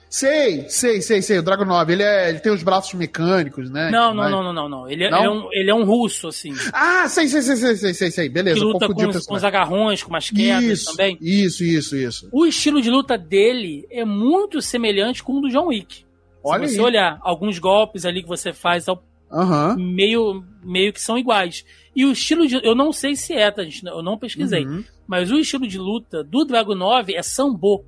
Sei, 0.10 0.66
sei, 0.70 1.02
sei, 1.02 1.22
sei. 1.22 1.40
O 1.40 1.44
Dragon 1.44 1.66
9, 1.66 1.94
ele, 1.94 2.04
é, 2.04 2.30
ele 2.30 2.40
tem 2.40 2.52
os 2.52 2.64
braços 2.64 2.94
mecânicos, 2.94 3.70
né? 3.70 3.92
Não, 3.92 4.14
não, 4.14 4.30
não, 4.30 4.44
não, 4.44 4.54
não, 4.54 4.70
não. 4.70 4.90
Ele, 4.90 5.04
é, 5.04 5.10
não? 5.10 5.20
Ele, 5.20 5.28
é 5.28 5.30
um, 5.30 5.50
ele 5.52 5.70
é 5.70 5.76
um 5.76 5.84
russo, 5.84 6.30
assim. 6.30 6.54
Ah, 6.72 7.08
sei, 7.10 7.28
sei, 7.28 7.42
sei, 7.42 7.56
sei, 7.56 7.76
sei, 7.76 7.94
sei, 7.94 8.12
sei. 8.12 8.30
Beleza, 8.30 8.58
que 8.58 8.64
luta 8.64 8.88
com 8.88 9.08
os, 9.08 9.26
com 9.26 9.36
os 9.36 9.44
agarrões, 9.44 10.02
com 10.02 10.10
umas 10.10 10.30
quedas 10.30 10.64
isso, 10.64 10.92
também. 10.92 11.18
Isso, 11.22 11.64
isso, 11.64 11.96
isso. 11.96 12.30
O 12.32 12.46
estilo 12.46 12.82
de 12.82 12.90
luta 12.90 13.18
dele 13.18 13.86
é 13.92 14.06
muito 14.06 14.62
semelhante 14.62 15.22
com 15.22 15.34
o 15.34 15.42
do 15.42 15.50
John 15.50 15.68
Wick. 15.68 16.06
Olha 16.44 16.68
Se 16.68 16.76
você 16.76 16.80
aí. 16.80 16.86
olhar, 16.86 17.20
alguns 17.22 17.60
golpes 17.60 18.06
ali 18.06 18.22
que 18.22 18.30
você 18.30 18.54
faz 18.54 18.88
uhum. 18.88 19.76
meio, 19.78 20.44
meio 20.64 20.94
que 20.94 21.02
são 21.02 21.18
iguais. 21.18 21.66
E 21.96 22.06
o 22.06 22.12
estilo 22.12 22.48
de. 22.48 22.56
Eu 22.64 22.76
não 22.76 22.94
sei 22.94 23.16
se 23.16 23.34
é, 23.34 23.52
tá, 23.52 23.64
gente? 23.64 23.86
Eu 23.86 24.02
não 24.02 24.18
pesquisei. 24.18 24.66
Uhum. 24.66 24.84
Mas 25.06 25.32
o 25.32 25.38
estilo 25.38 25.68
de 25.68 25.78
luta 25.78 26.24
do 26.24 26.46
Dragon 26.46 26.76
9 26.76 27.16
é 27.16 27.22
sambo. 27.22 27.84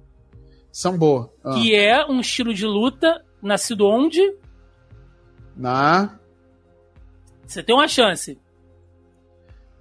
Sambo. 0.72 1.32
Ah. 1.44 1.54
Que 1.54 1.76
é 1.76 2.06
um 2.06 2.20
estilo 2.20 2.54
de 2.54 2.66
luta 2.66 3.24
nascido 3.42 3.88
onde? 3.88 4.22
Na. 5.56 6.20
Você 7.46 7.64
tem 7.64 7.76
uma 7.76 7.88
chance. 7.88 8.40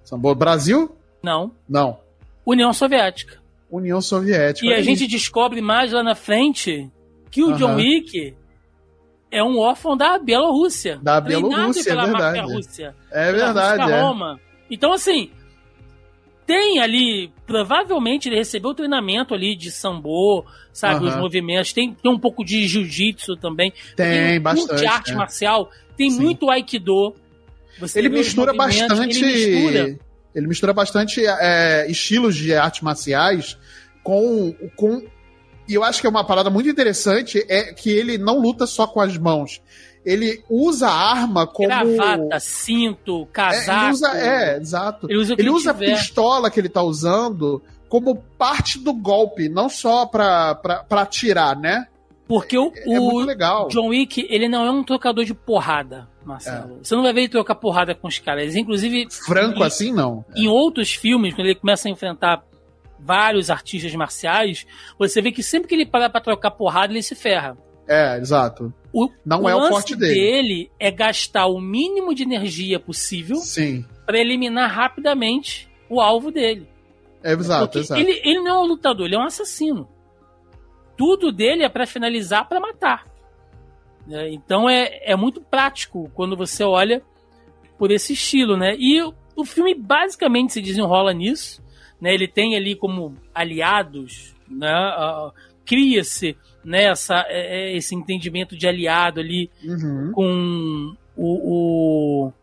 Sambo 0.03 0.33
Brasil? 0.33 0.95
Não. 1.21 1.51
Não. 1.67 1.99
União 2.45 2.73
Soviética. 2.73 3.39
União 3.69 4.01
Soviética. 4.01 4.65
E 4.65 4.73
a 4.73 4.81
gente 4.81 5.05
descobre 5.05 5.61
mais 5.61 5.91
lá 5.91 6.01
na 6.01 6.15
frente 6.15 6.89
que 7.29 7.43
o 7.43 7.53
John 7.53 7.75
Wick 7.75 8.35
é 9.31 9.43
um 9.43 9.59
órfão 9.59 9.95
da 9.95 10.17
Bielorrússia. 10.17 10.99
Da 11.01 11.21
Bielorrússia, 11.21 11.91
é 11.91 11.95
verdade. 11.95 12.39
Rússia, 12.39 12.95
é 13.11 13.31
verdade. 13.31 13.91
É. 13.91 14.39
Então, 14.71 14.91
assim, 14.91 15.31
tem 16.49 16.79
ali, 16.79 17.31
provavelmente 17.45 18.27
ele 18.27 18.37
recebeu 18.37 18.73
treinamento 18.73 19.35
ali 19.35 19.55
de 19.55 19.69
sambo, 19.69 20.43
sabe, 20.73 21.05
os 21.05 21.15
movimentos, 21.15 21.71
tem, 21.71 21.93
tem 21.93 22.11
um 22.11 22.17
pouco 22.17 22.43
de 22.43 22.67
jiu-jitsu 22.67 23.35
também. 23.35 23.71
Tem, 23.95 24.29
tem 24.29 24.41
bastante. 24.41 24.83
arte 24.83 25.11
é. 25.11 25.15
marcial, 25.15 25.69
tem 25.95 26.09
Sim. 26.09 26.21
muito 26.21 26.49
aikido. 26.49 27.13
Você 27.79 27.99
ele 27.99 28.09
mistura 28.09 28.51
bastante. 28.51 29.23
Ele 29.23 29.51
mistura, 29.51 29.99
ele 30.33 30.47
mistura 30.47 30.73
bastante 30.73 31.23
é, 31.23 31.85
estilos 31.87 32.35
de 32.35 32.51
artes 32.55 32.81
marciais 32.81 33.55
com, 34.01 34.51
com. 34.75 35.03
E 35.67 35.75
eu 35.75 35.83
acho 35.83 36.01
que 36.01 36.07
é 36.07 36.09
uma 36.09 36.25
parada 36.25 36.49
muito 36.49 36.67
interessante 36.67 37.45
é 37.47 37.73
que 37.73 37.91
ele 37.91 38.17
não 38.17 38.39
luta 38.39 38.65
só 38.65 38.87
com 38.87 38.99
as 38.99 39.15
mãos. 39.19 39.61
Ele 40.05 40.43
usa 40.49 40.87
a 40.87 41.11
arma 41.11 41.45
como. 41.45 41.67
Gravata, 41.67 42.39
cinto, 42.39 43.25
casaco. 43.27 43.71
É, 43.71 43.83
ele 43.83 43.91
usa, 43.91 44.17
é 44.17 44.57
exato. 44.57 45.07
Ele 45.09 45.19
usa, 45.19 45.35
ele 45.37 45.49
usa 45.49 45.71
a 45.71 45.73
pistola 45.73 46.49
que 46.49 46.59
ele 46.59 46.69
tá 46.69 46.81
usando 46.81 47.61
como 47.89 48.15
parte 48.37 48.79
do 48.79 48.93
golpe, 48.93 49.49
não 49.49 49.67
só 49.67 50.05
pra, 50.05 50.55
pra, 50.55 50.83
pra 50.83 51.01
atirar, 51.01 51.57
né? 51.57 51.87
Porque 52.27 52.55
o, 52.55 52.71
é, 52.75 52.93
é 52.93 52.99
o 52.99 53.67
John 53.69 53.87
Wick, 53.87 54.27
ele 54.29 54.47
não 54.47 54.63
é 54.63 54.69
um 54.69 54.83
trocador 54.83 55.25
de 55.25 55.33
porrada, 55.33 56.07
Marcelo. 56.23 56.75
É. 56.75 56.83
Você 56.83 56.95
não 56.95 57.01
vai 57.01 57.11
ver 57.11 57.21
ele 57.21 57.29
trocar 57.29 57.55
porrada 57.55 57.95
com 57.95 58.07
os 58.07 58.19
caras. 58.19 58.55
Inclusive. 58.55 59.07
Franco 59.09 59.61
em, 59.61 59.63
assim, 59.63 59.91
não. 59.91 60.23
Em 60.35 60.47
outros 60.47 60.93
filmes, 60.93 61.33
quando 61.33 61.47
ele 61.47 61.55
começa 61.55 61.87
a 61.87 61.91
enfrentar 61.91 62.43
vários 62.99 63.49
artistas 63.49 63.95
marciais, 63.95 64.67
você 64.97 65.23
vê 65.23 65.31
que 65.31 65.41
sempre 65.41 65.67
que 65.67 65.73
ele 65.73 65.87
para 65.87 66.07
pra 66.07 66.21
trocar 66.21 66.51
porrada, 66.51 66.93
ele 66.93 67.01
se 67.01 67.15
ferra. 67.15 67.57
É, 67.87 68.19
exato. 68.19 68.71
O, 68.91 69.09
não 69.25 69.43
o 69.43 69.49
é 69.49 69.55
o 69.55 69.69
forte 69.69 69.95
dele. 69.95 70.13
dele 70.13 70.71
é 70.79 70.89
gastar 70.89 71.45
o 71.45 71.59
mínimo 71.59 72.13
de 72.13 72.23
energia 72.23 72.79
possível 72.79 73.37
para 74.05 74.17
eliminar 74.17 74.69
rapidamente 74.69 75.69
o 75.89 76.01
alvo 76.01 76.31
dele. 76.31 76.67
É 77.23 77.33
exato, 77.33 77.79
exato. 77.79 77.99
Ele, 77.99 78.19
ele 78.23 78.39
não 78.39 78.47
é 78.47 78.59
um 78.59 78.65
lutador, 78.65 79.05
ele 79.05 79.15
é 79.15 79.19
um 79.19 79.23
assassino. 79.23 79.87
Tudo 80.97 81.31
dele 81.31 81.63
é 81.63 81.69
para 81.69 81.85
finalizar, 81.85 82.47
para 82.47 82.59
matar. 82.59 83.05
É, 84.09 84.29
então 84.31 84.69
é, 84.69 84.99
é 85.03 85.15
muito 85.15 85.41
prático 85.41 86.09
quando 86.13 86.35
você 86.35 86.63
olha 86.63 87.01
por 87.77 87.91
esse 87.91 88.13
estilo, 88.13 88.57
né? 88.57 88.75
E 88.77 89.01
o, 89.01 89.13
o 89.35 89.45
filme 89.45 89.75
basicamente 89.75 90.53
se 90.53 90.61
desenrola 90.61 91.13
nisso. 91.13 91.63
Né? 92.01 92.13
Ele 92.13 92.27
tem 92.27 92.55
ali 92.55 92.75
como 92.75 93.15
aliados, 93.33 94.35
né? 94.49 94.73
Uh, 94.97 95.31
cria-se 95.65 96.35
né, 96.63 96.85
essa, 96.85 97.25
é, 97.27 97.71
é, 97.71 97.77
esse 97.77 97.95
entendimento 97.95 98.55
de 98.55 98.67
aliado 98.67 99.19
ali 99.19 99.49
uhum. 99.63 100.11
com 100.13 100.95
o, 101.15 102.29
o, 102.29 102.33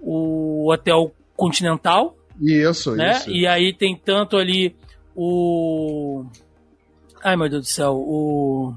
o 0.00 0.72
Hotel 0.72 1.12
Continental. 1.36 2.16
Isso, 2.40 2.94
né? 2.94 3.12
isso. 3.12 3.30
E 3.30 3.46
aí 3.46 3.72
tem 3.72 3.96
tanto 3.96 4.36
ali 4.36 4.74
o. 5.14 6.24
Ai 7.22 7.36
meu 7.36 7.48
Deus 7.48 7.66
do 7.66 7.68
céu, 7.68 7.94
o. 7.94 8.74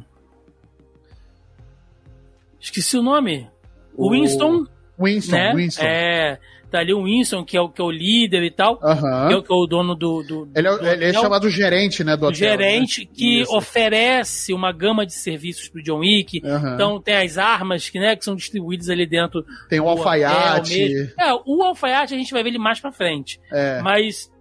Esqueci 2.60 2.98
o 2.98 3.04
nome. 3.04 3.48
O, 3.96 4.12
Winston. 4.12 4.66
Winston, 5.00 5.36
né? 5.36 5.54
Winston. 5.56 5.84
É, 5.84 6.40
tá 6.74 6.80
ali 6.80 6.92
o 6.92 7.04
Winston, 7.04 7.46
que 7.46 7.56
é 7.56 7.62
o, 7.62 7.70
que 7.70 7.80
é 7.80 7.84
o 7.84 7.92
líder 7.92 8.42
e 8.44 8.50
tal, 8.50 8.80
uhum. 8.82 9.28
que, 9.28 9.34
é, 9.36 9.42
que, 9.44 9.54
é, 9.54 9.56
o 9.56 9.68
dono 9.68 9.94
do. 9.94 10.24
do 10.24 10.50
ele 10.56 10.68
é, 10.68 10.78
do 10.78 10.88
ele 10.88 11.06
é 11.06 11.14
chamado 11.14 11.48
gerente, 11.48 12.04
né? 12.04 12.18
Do 12.18 12.26
hotel, 12.26 12.34
gerente 12.34 13.02
né? 13.02 13.08
que 13.14 13.42
Isso. 13.42 13.56
oferece 13.56 14.52
uma 14.54 14.72
gama 14.72 15.06
de 15.06 15.14
serviços 15.14 15.70
pro 15.70 15.84
John 15.84 16.00
Wick. 16.00 16.42
Uhum. 16.44 16.74
Então 16.74 17.00
tem 17.00 17.16
as 17.16 17.38
armas 17.38 17.90
que, 17.90 18.00
né, 18.00 18.16
que 18.16 18.26
são 18.26 18.36
distribuídas 18.36 18.90
ali 18.90 19.06
dentro. 19.06 19.46
Tem 19.70 19.80
o 19.80 19.88
alfaiate. 19.88 21.14
É, 21.20 21.32
o 21.46 21.62
alfaiate 21.62 22.16
a 22.16 22.18
gente 22.18 22.34
vai 22.34 22.42
ver 22.42 22.50
ele 22.50 22.58
mais 22.58 22.80
pra 22.80 22.92
frente. 22.92 23.40
É. 23.52 23.80
Mas. 23.82 24.32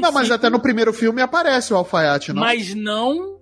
Não, 0.00 0.12
mas 0.12 0.30
até 0.30 0.48
no 0.48 0.60
primeiro 0.60 0.92
filme 0.92 1.20
aparece 1.20 1.72
o 1.72 1.76
alfaiate, 1.76 2.32
não? 2.32 2.40
Mas 2.40 2.72
não 2.76 3.40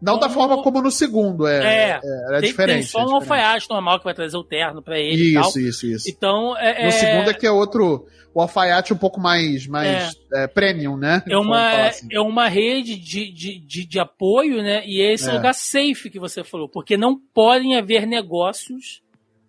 não 0.00 0.14
como... 0.14 0.26
da 0.26 0.30
forma 0.30 0.62
como 0.62 0.82
no 0.82 0.90
segundo, 0.90 1.46
é, 1.46 1.58
é, 1.58 2.00
é, 2.02 2.36
é 2.36 2.40
tem, 2.40 2.50
diferente. 2.50 2.76
Tem 2.76 2.86
só 2.86 3.00
é 3.00 3.06
um 3.06 3.14
alfaiate 3.16 3.68
normal 3.68 3.98
que 3.98 4.04
vai 4.04 4.14
trazer 4.14 4.36
o 4.36 4.44
terno 4.44 4.82
pra 4.82 4.98
ele 4.98 5.22
isso, 5.22 5.30
e 5.30 5.34
tal. 5.34 5.48
Isso, 5.50 5.86
isso, 5.86 6.10
Então, 6.10 6.56
é, 6.56 6.82
No 6.82 6.88
é- 6.88 6.90
segundo 6.90 7.30
é 7.30 7.34
que 7.34 7.46
é 7.46 7.50
outro, 7.50 8.06
o 8.32 8.40
alfaiate 8.40 8.92
um 8.92 8.96
pouco 8.96 9.20
mais, 9.20 9.66
mais 9.66 10.14
é. 10.32 10.46
premium, 10.46 10.96
né? 10.96 11.22
É 11.28 11.36
uma, 11.36 11.86
assim. 11.88 12.08
é 12.10 12.20
uma 12.20 12.48
rede 12.48 12.96
de, 12.96 13.30
de, 13.30 13.58
de, 13.58 13.84
de, 13.84 13.98
apoio, 13.98 14.62
né? 14.62 14.82
E 14.86 15.00
esse 15.00 15.28
é 15.28 15.32
o 15.32 15.36
lugar 15.36 15.54
safe 15.54 16.08
que 16.10 16.18
você 16.18 16.42
falou, 16.42 16.68
porque 16.68 16.96
não 16.96 17.18
podem 17.34 17.76
haver 17.76 18.06
negócios 18.06 19.02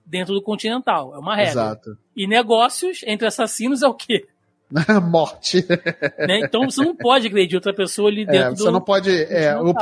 dentro 0.06 0.34
do 0.34 0.42
Continental, 0.42 1.16
é 1.16 1.20
uma 1.20 1.36
regra. 1.36 1.52
Exato. 1.52 1.98
E 2.16 2.28
negócios 2.28 3.02
entre 3.06 3.28
assassinos 3.28 3.82
é 3.82 3.88
o 3.88 3.94
quê? 3.94 4.28
Morte. 5.04 5.66
Né? 6.20 6.42
Então 6.44 6.64
você 6.70 6.84
não 6.84 6.96
pode 6.96 7.28
agredir 7.28 7.56
outra 7.56 7.74
pessoa 7.74 8.10
ali 8.10 8.26
dentro 8.26 8.40
é, 8.40 8.50
você 8.50 8.56
do. 8.56 8.64
Você 8.64 8.72
não 8.72 8.82
pode. 8.82 9.24
É, 9.24 9.54
no, 9.56 9.74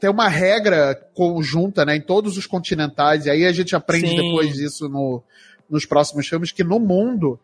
tem 0.00 0.10
uma 0.10 0.28
regra 0.28 0.94
conjunta 1.14 1.84
né, 1.84 1.96
em 1.96 2.00
todos 2.00 2.36
os 2.36 2.46
continentais, 2.46 3.26
e 3.26 3.30
aí 3.30 3.46
a 3.46 3.52
gente 3.52 3.74
aprende 3.74 4.08
Sim. 4.08 4.16
depois 4.16 4.52
disso 4.52 4.88
no, 4.88 5.22
nos 5.68 5.86
próximos 5.86 6.28
filmes, 6.28 6.52
que 6.52 6.62
no 6.62 6.78
mundo 6.78 7.38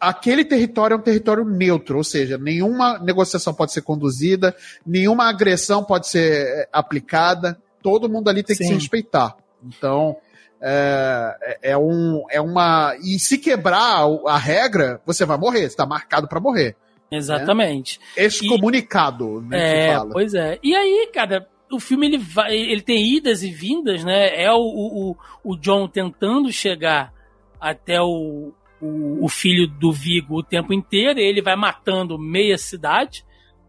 aquele 0.00 0.44
território 0.44 0.94
é 0.94 0.96
um 0.96 1.02
território 1.02 1.44
neutro, 1.44 1.98
ou 1.98 2.04
seja, 2.04 2.38
nenhuma 2.38 2.98
negociação 2.98 3.52
pode 3.52 3.72
ser 3.72 3.82
conduzida, 3.82 4.54
nenhuma 4.86 5.28
agressão 5.28 5.84
pode 5.84 6.08
ser 6.08 6.46
é, 6.46 6.68
aplicada, 6.72 7.60
todo 7.82 8.08
mundo 8.08 8.28
ali 8.28 8.42
tem 8.42 8.56
Sim. 8.56 8.62
que 8.62 8.68
se 8.68 8.74
respeitar. 8.74 9.36
Então, 9.64 10.16
é, 10.60 11.36
é, 11.42 11.70
é, 11.70 11.78
um, 11.78 12.24
é 12.30 12.40
uma. 12.40 12.96
E 13.02 13.18
se 13.18 13.38
quebrar 13.38 14.06
a 14.26 14.38
regra, 14.38 15.00
você 15.04 15.24
vai 15.24 15.36
morrer, 15.36 15.60
você 15.60 15.66
está 15.66 15.86
marcado 15.86 16.28
para 16.28 16.40
morrer. 16.40 16.76
Exatamente. 17.10 17.98
Né? 18.16 18.24
Excomunicado, 18.24 19.42
e, 19.42 19.48
né? 19.48 19.88
É, 19.88 20.00
pois 20.12 20.34
é. 20.34 20.58
E 20.62 20.74
aí, 20.74 21.10
cara, 21.12 21.48
o 21.70 21.80
filme 21.80 22.06
ele 22.06 22.18
vai, 22.18 22.54
ele 22.54 22.82
tem 22.82 23.16
idas 23.16 23.42
e 23.42 23.50
vindas, 23.50 24.04
né? 24.04 24.42
É 24.42 24.52
o, 24.52 24.58
o, 24.58 25.16
o 25.42 25.56
John 25.56 25.88
tentando 25.88 26.52
chegar 26.52 27.12
até 27.60 28.00
o, 28.00 28.52
o, 28.80 29.24
o, 29.24 29.28
filho 29.28 29.66
do 29.66 29.92
Vigo 29.92 30.38
o 30.38 30.42
tempo 30.42 30.72
inteiro, 30.72 31.18
ele 31.18 31.42
vai 31.42 31.56
matando 31.56 32.18
meia 32.18 32.56
cidade, 32.56 33.24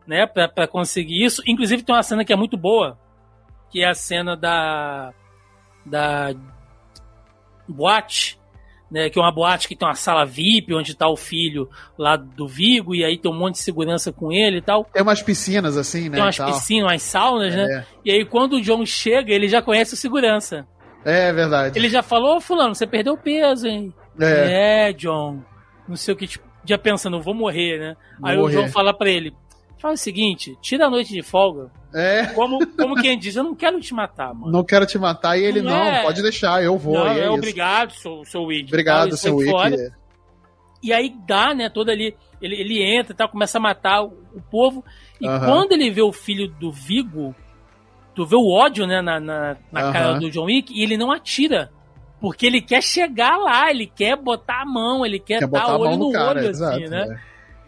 né, 0.06 0.26
para 0.26 0.68
conseguir 0.68 1.24
isso. 1.24 1.42
Inclusive 1.46 1.84
tem 1.84 1.96
uma 1.96 2.04
cena 2.04 2.24
que 2.24 2.34
é 2.34 2.36
muito 2.36 2.58
boa, 2.58 2.98
que 3.72 3.82
é 3.82 3.88
a 3.88 3.94
cena 3.94 4.36
da 4.36 5.14
da 5.86 6.36
boate 7.68 8.39
né, 8.90 9.10
que 9.10 9.20
é 9.20 9.22
uma 9.22 9.32
boate 9.32 9.68
que 9.68 9.76
tem 9.76 9.88
uma 9.88 9.96
sala 9.96 10.26
VIP, 10.26 10.74
onde 10.74 10.96
tá 10.96 11.08
o 11.08 11.16
filho 11.16 11.70
lá 11.98 12.16
do 12.16 12.48
Vigo, 12.48 12.96
e 12.96 13.04
aí 13.04 13.18
tem 13.18 13.32
um 13.32 13.38
monte 13.38 13.56
de 13.56 13.62
segurança 13.62 14.12
com 14.12 14.32
ele 14.32 14.58
e 14.58 14.62
tal. 14.62 14.86
Tem 14.86 15.02
umas 15.02 15.22
piscinas 15.22 15.78
assim, 15.78 16.10
né? 16.10 16.16
Tem 16.16 16.24
umas 16.24 16.38
piscinas, 16.38 16.92
umas 16.92 17.02
saunas, 17.02 17.56
né? 17.56 17.64
é. 17.64 17.68
né? 17.68 17.86
E 18.04 18.12
aí 18.12 18.26
quando 18.26 18.54
o 18.54 18.62
John 18.62 18.86
chega, 18.86 19.32
ele 19.32 19.48
já 19.48 19.62
conhece 19.62 19.94
o 19.94 19.98
segurança. 19.98 20.68
É 21.06 21.32
verdade. 21.32 21.78
Ele 21.78 21.90
já 21.90 22.02
falou, 22.02 22.38
oh, 22.38 22.42
fulano, 22.42 22.76
você 22.76 22.86
perdeu 22.86 23.16
peso, 23.18 23.68
hein? 23.68 23.94
É, 24.20 24.90
é 24.90 24.94
John. 24.94 25.42
Não 25.88 25.96
sei 25.96 26.14
o 26.14 26.18
que, 26.18 26.28
tipo, 26.28 26.46
já 26.66 26.78
pensando, 26.78 27.22
vou 27.22 27.34
morrer, 27.34 27.80
né? 27.80 27.96
Vou 28.20 28.30
aí 28.30 28.38
morrer. 28.38 28.58
o 28.58 28.62
John 28.62 28.70
fala 28.70 28.94
pra 28.94 29.10
ele, 29.10 29.34
faz 29.80 30.00
o 30.00 30.04
seguinte, 30.04 30.58
tira 30.62 30.86
a 30.86 30.90
noite 30.90 31.14
de 31.14 31.24
folga, 31.24 31.72
é. 31.94 32.28
Como, 32.28 32.66
como 32.76 32.96
quem 32.96 33.18
diz, 33.18 33.36
eu 33.36 33.44
não 33.44 33.56
quero 33.56 33.80
te 33.80 33.94
matar, 33.94 34.34
mano. 34.34 34.52
Não 34.52 34.64
quero 34.64 34.86
te 34.86 34.98
matar. 34.98 35.38
E 35.38 35.44
ele, 35.44 35.62
não, 35.62 35.72
não 35.72 35.78
é... 35.78 36.04
pode 36.04 36.22
deixar, 36.22 36.64
eu 36.64 36.78
vou. 36.78 36.94
Não, 36.94 37.08
é, 37.08 37.22
é 37.22 37.30
obrigado, 37.30 37.94
seu, 37.94 38.24
seu 38.26 38.44
Wick. 38.44 38.68
Obrigado, 38.68 39.18
seu 39.18 39.36
Wick. 39.36 39.92
E 40.82 40.94
aí 40.94 41.14
dá, 41.28 41.54
né, 41.54 41.70
todo 41.70 41.90
ali. 41.90 42.16
Ele, 42.42 42.56
ele 42.56 42.82
entra 42.82 43.12
e 43.12 43.16
tal, 43.16 43.28
começa 43.28 43.58
a 43.58 43.62
matar 43.62 44.04
o, 44.04 44.14
o 44.34 44.42
povo. 44.50 44.84
E 45.20 45.28
uh 45.28 45.32
-huh. 45.32 45.46
quando 45.46 45.74
ele 45.74 45.90
vê 45.92 46.02
o 46.02 46.14
filho 46.14 46.48
do 46.48 46.72
Vigo, 46.72 47.36
tu 48.16 48.26
vê 48.26 48.36
o 48.36 48.50
ódio, 48.50 48.88
né, 48.88 49.02
na, 49.02 49.20
na, 49.20 49.58
na 49.72 49.82
uh 49.82 49.90
-huh. 49.90 49.92
cara 49.94 50.14
do 50.20 50.30
John 50.30 50.46
Wick, 50.46 50.72
e 50.74 50.82
ele 50.84 50.96
não 50.96 51.12
atira. 51.12 51.72
Porque 52.22 52.46
ele 52.46 52.62
quer 52.62 52.84
chegar 52.84 53.38
lá, 53.38 53.70
ele 53.72 53.88
quer 53.88 54.16
botar 54.16 54.62
a 54.62 54.66
mão, 54.66 55.06
ele 55.06 55.20
quer, 55.20 55.40
quer 55.40 55.48
dar 55.48 55.76
olho 55.76 55.98
no, 55.98 56.12
cara, 56.12 56.40
olho, 56.40 56.50
assim, 56.50 56.88
né? 56.88 57.20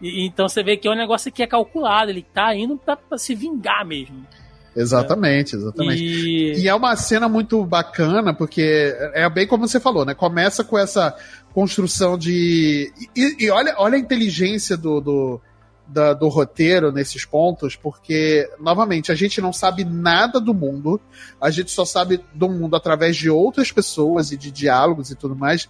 E, 0.02 0.26
então 0.26 0.48
você 0.48 0.62
vê 0.62 0.76
que 0.76 0.88
é 0.88 0.90
um 0.90 0.96
negócio 0.96 1.30
que 1.30 1.42
é 1.42 1.46
calculado, 1.46 2.10
ele 2.10 2.26
tá 2.34 2.54
indo 2.54 2.76
pra, 2.76 2.96
pra 2.96 3.16
se 3.16 3.34
vingar 3.34 3.86
mesmo. 3.86 4.26
Exatamente, 4.74 5.54
exatamente. 5.54 6.02
E... 6.02 6.62
e... 6.62 6.68
é 6.68 6.74
uma 6.74 6.96
cena 6.96 7.28
muito 7.28 7.64
bacana, 7.64 8.34
porque 8.34 8.94
é 9.14 9.28
bem 9.30 9.46
como 9.46 9.68
você 9.68 9.78
falou, 9.78 10.04
né? 10.04 10.14
Começa 10.14 10.64
com 10.64 10.76
essa 10.76 11.14
construção 11.54 12.18
de. 12.18 12.92
E, 13.14 13.44
e 13.44 13.50
olha, 13.50 13.74
olha 13.78 13.96
a 13.96 14.00
inteligência 14.00 14.76
do, 14.76 15.00
do, 15.00 15.40
da, 15.86 16.14
do 16.14 16.28
roteiro 16.28 16.90
nesses 16.90 17.24
pontos, 17.24 17.76
porque, 17.76 18.48
novamente, 18.58 19.12
a 19.12 19.14
gente 19.14 19.40
não 19.40 19.52
sabe 19.52 19.84
nada 19.84 20.40
do 20.40 20.54
mundo, 20.54 21.00
a 21.40 21.50
gente 21.50 21.70
só 21.70 21.84
sabe 21.84 22.20
do 22.34 22.48
mundo 22.48 22.74
através 22.74 23.16
de 23.16 23.28
outras 23.28 23.70
pessoas 23.70 24.32
e 24.32 24.36
de 24.36 24.50
diálogos 24.50 25.10
e 25.10 25.14
tudo 25.14 25.36
mais 25.36 25.68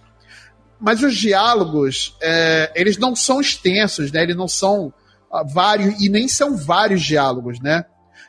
mas 0.83 1.01
os 1.01 1.15
diálogos, 1.15 2.13
é, 2.21 2.69
eles 2.75 2.97
não 2.97 3.15
são 3.15 3.39
extensos, 3.39 4.11
né? 4.11 4.21
Eles 4.21 4.35
não 4.35 4.49
são 4.49 4.93
ah, 5.31 5.41
vários, 5.41 5.97
e 6.01 6.09
nem 6.09 6.27
são 6.27 6.57
vários 6.57 7.01
diálogos, 7.01 7.61
né? 7.61 7.85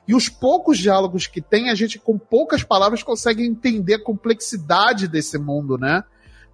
E 0.07 0.15
os 0.15 0.29
poucos 0.29 0.79
diálogos 0.79 1.27
que 1.27 1.43
tem, 1.43 1.69
a 1.69 1.75
gente 1.75 1.99
com 1.99 2.17
poucas 2.17 2.63
palavras 2.63 3.03
consegue 3.03 3.45
entender 3.45 3.95
a 3.95 4.03
complexidade 4.05 5.09
desse 5.09 5.37
mundo, 5.37 5.77
né? 5.77 6.05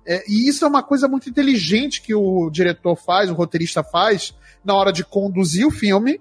É, 0.06 0.24
e 0.26 0.48
isso 0.48 0.64
é 0.64 0.68
uma 0.68 0.82
coisa 0.82 1.06
muito 1.06 1.28
inteligente 1.28 2.00
que 2.00 2.14
o 2.14 2.48
diretor 2.48 2.96
faz, 2.96 3.28
o 3.28 3.34
roteirista 3.34 3.84
faz, 3.84 4.34
na 4.64 4.74
hora 4.74 4.94
de 4.94 5.04
conduzir 5.04 5.66
o 5.66 5.70
filme, 5.70 6.18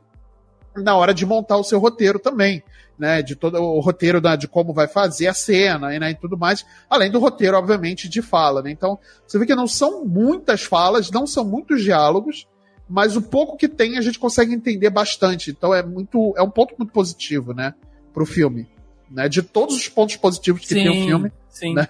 na 0.76 0.94
hora 0.98 1.14
de 1.14 1.26
montar 1.26 1.56
o 1.56 1.64
seu 1.64 1.80
roteiro 1.80 2.20
também 2.20 2.62
né, 3.00 3.22
de 3.22 3.36
todo 3.36 3.58
o 3.58 3.80
roteiro 3.80 4.20
da, 4.20 4.36
de 4.36 4.48
como 4.48 4.74
vai 4.74 4.88
fazer 4.88 5.28
a 5.28 5.34
cena 5.34 5.96
e, 5.96 6.00
né, 6.00 6.12
e 6.12 6.16
tudo 6.16 6.38
mais, 6.38 6.66
além 6.90 7.10
do 7.10 7.18
roteiro, 7.18 7.58
obviamente, 7.58 8.10
de 8.10 8.22
fala. 8.22 8.62
Né? 8.62 8.72
Então, 8.72 9.00
você 9.26 9.40
vê 9.40 9.46
que 9.46 9.56
não 9.56 9.68
são 9.68 10.06
muitas 10.06 10.64
falas, 10.64 11.10
não 11.10 11.26
são 11.26 11.46
muitos 11.46 11.82
diálogos, 11.82 12.46
mas 12.90 13.16
o 13.16 13.22
pouco 13.22 13.56
que 13.56 13.70
tem 13.70 13.98
a 13.98 14.02
gente 14.02 14.20
consegue 14.20 14.54
entender 14.54 14.90
bastante. 14.90 15.52
Então 15.52 15.74
é 15.74 15.82
muito 15.82 16.34
é 16.36 16.42
um 16.42 16.50
ponto 16.50 16.76
muito 16.78 16.92
positivo, 16.92 17.54
né, 17.54 17.74
pro 18.14 18.26
filme. 18.26 18.68
né? 19.10 19.28
De 19.30 19.42
todos 19.42 19.76
os 19.76 19.88
pontos 19.88 20.16
positivos 20.16 20.62
que 20.62 20.68
Sim, 20.68 20.76
tem 20.76 20.90
o 20.90 21.06
filme. 21.06 21.32
Sim. 21.50 21.74
Né? 21.74 21.88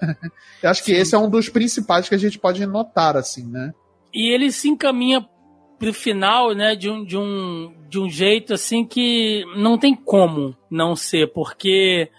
Eu 0.62 0.70
acho 0.70 0.84
que 0.84 0.94
Sim. 0.94 1.02
esse 1.02 1.16
é 1.16 1.18
um 1.18 1.30
dos 1.30 1.50
principais 1.50 2.08
que 2.08 2.16
a 2.16 2.18
gente 2.18 2.38
pode 2.40 2.66
notar, 2.66 3.18
assim, 3.18 3.46
né? 3.46 3.74
E 4.14 4.34
ele 4.34 4.52
se 4.52 4.68
encaminha 4.70 5.26
pro 5.80 5.94
final, 5.94 6.54
né, 6.54 6.76
de 6.76 6.90
um, 6.90 7.04
de 7.06 7.18
um, 7.18 7.74
de 7.90 7.98
um 8.00 8.10
jeito 8.10 8.54
assim 8.54 8.84
que 8.86 9.44
não 9.56 9.78
tem 9.78 9.96
como 9.96 10.56
não 10.70 10.96
ser, 10.96 11.32
porque 11.32 12.10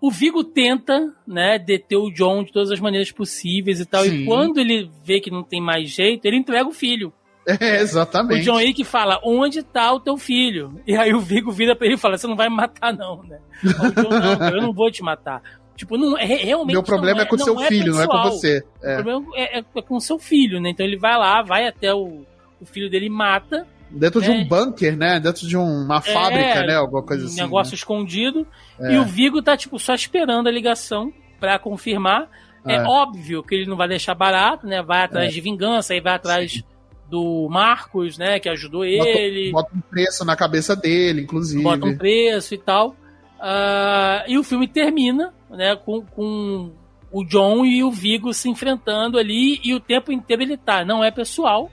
o 0.00 0.10
Vigo 0.10 0.44
tenta, 0.44 1.12
né, 1.26 1.58
deter 1.58 1.98
o 1.98 2.10
John 2.10 2.44
de 2.44 2.52
todas 2.52 2.70
as 2.70 2.78
maneiras 2.78 3.10
possíveis 3.10 3.80
e 3.80 3.84
tal, 3.86 4.04
Sim. 4.04 4.22
e 4.22 4.24
quando 4.26 4.58
ele 4.58 4.88
vê 5.04 5.20
que 5.20 5.30
não 5.30 5.42
tem 5.42 5.60
mais 5.60 5.90
jeito, 5.90 6.24
ele 6.24 6.36
entrega 6.36 6.68
o 6.68 6.72
filho. 6.72 7.12
É, 7.46 7.78
O 7.78 7.82
exatamente. 7.82 8.44
John 8.44 8.56
Wick 8.56 8.84
fala, 8.84 9.18
onde 9.24 9.62
tá 9.62 9.90
o 9.92 9.98
teu 9.98 10.16
filho? 10.18 10.80
E 10.86 10.94
aí 10.94 11.12
o 11.14 11.20
Vigo 11.20 11.50
vira 11.50 11.74
pra 11.74 11.86
ele 11.86 11.94
e 11.96 11.98
fala, 11.98 12.16
você 12.18 12.26
não 12.26 12.36
vai 12.36 12.48
me 12.48 12.54
matar 12.56 12.92
não, 12.94 13.22
né? 13.24 13.38
O 13.64 14.02
John, 14.02 14.10
não, 14.10 14.48
eu 14.54 14.62
não 14.62 14.72
vou 14.72 14.90
te 14.90 15.02
matar. 15.02 15.42
Tipo, 15.74 15.96
não, 15.96 16.18
é, 16.18 16.24
realmente 16.26 16.74
Meu 16.74 16.82
problema 16.82 17.18
não 17.18 17.22
é 17.24 17.26
com 17.26 17.36
o 17.36 17.38
seu 17.38 17.56
filho, 17.60 17.92
não 17.94 18.02
é 18.02 18.06
com 18.06 18.12
pessoal. 18.12 18.30
você. 18.32 18.64
O 18.82 18.86
É. 18.86 18.94
problema 18.96 19.26
é, 19.34 19.58
é- 19.60 19.64
é 19.76 19.82
com 19.82 19.96
o 19.96 20.00
seu 20.00 20.18
filho, 20.18 20.60
né? 20.60 20.70
Então 20.70 20.84
ele 20.84 20.98
vai 20.98 21.16
lá, 21.16 21.40
vai 21.42 21.66
até 21.66 21.94
o, 21.94 22.22
o 22.60 22.66
filho 22.66 22.90
dele 22.90 23.08
mata. 23.08 23.66
Dentro 23.90 24.20
de 24.20 24.30
É. 24.30 24.34
um 24.34 24.44
bunker, 24.46 24.96
né? 24.96 25.18
Dentro 25.18 25.46
de 25.46 25.56
um- 25.56 25.84
uma 25.84 26.00
fábrica, 26.02 26.62
né? 26.62 26.74
Alguma 26.74 27.02
coisa 27.02 27.24
um 27.24 27.26
assim. 27.26 27.40
negócio 27.40 27.74
escondido. 27.74 28.46
né? 28.78 28.94
E 28.94 28.98
o 28.98 29.04
Vigo 29.04 29.40
tá, 29.42 29.56
tipo, 29.56 29.78
só 29.78 29.94
esperando 29.94 30.46
a 30.46 30.50
ligação 30.52 31.12
pra 31.40 31.58
confirmar. 31.58 32.28
É. 32.66 32.74
É. 32.74 32.82
óbvio 32.82 33.42
que 33.42 33.54
ele 33.54 33.66
não 33.66 33.76
vai 33.76 33.88
deixar 33.88 34.14
barato, 34.14 34.66
né? 34.66 34.82
Vai 34.82 35.02
atrás 35.04 35.32
de 35.32 35.40
vingança, 35.40 35.94
aí 35.94 36.00
vai 36.00 36.14
atrás 36.14 36.62
do 37.08 37.48
Marcos, 37.50 38.18
né? 38.18 38.38
Que 38.38 38.48
ajudou 38.50 38.84
ele. 38.84 39.50
Bota 39.52 39.74
um 39.74 39.80
preço 39.80 40.22
na 40.24 40.36
cabeça 40.36 40.76
dele, 40.76 41.22
inclusive. 41.22 41.62
bota 41.62 41.86
um 41.86 41.96
preço 41.96 42.54
e 42.54 42.58
tal. 42.58 42.94
Ah, 43.40 44.24
e 44.26 44.36
o 44.36 44.42
filme 44.44 44.66
termina, 44.68 45.32
né, 45.48 45.76
com, 45.76 46.02
com 46.02 46.72
o 47.10 47.24
John 47.24 47.64
e 47.64 47.82
o 47.84 47.90
Vigo 47.90 48.34
se 48.34 48.50
enfrentando 48.50 49.16
ali 49.16 49.60
e 49.64 49.72
o 49.72 49.80
tempo 49.80 50.12
inteiro 50.12 50.42
ele 50.42 50.56
tá. 50.56 50.84
Não 50.84 51.02
é 51.02 51.10
pessoal, 51.10 51.70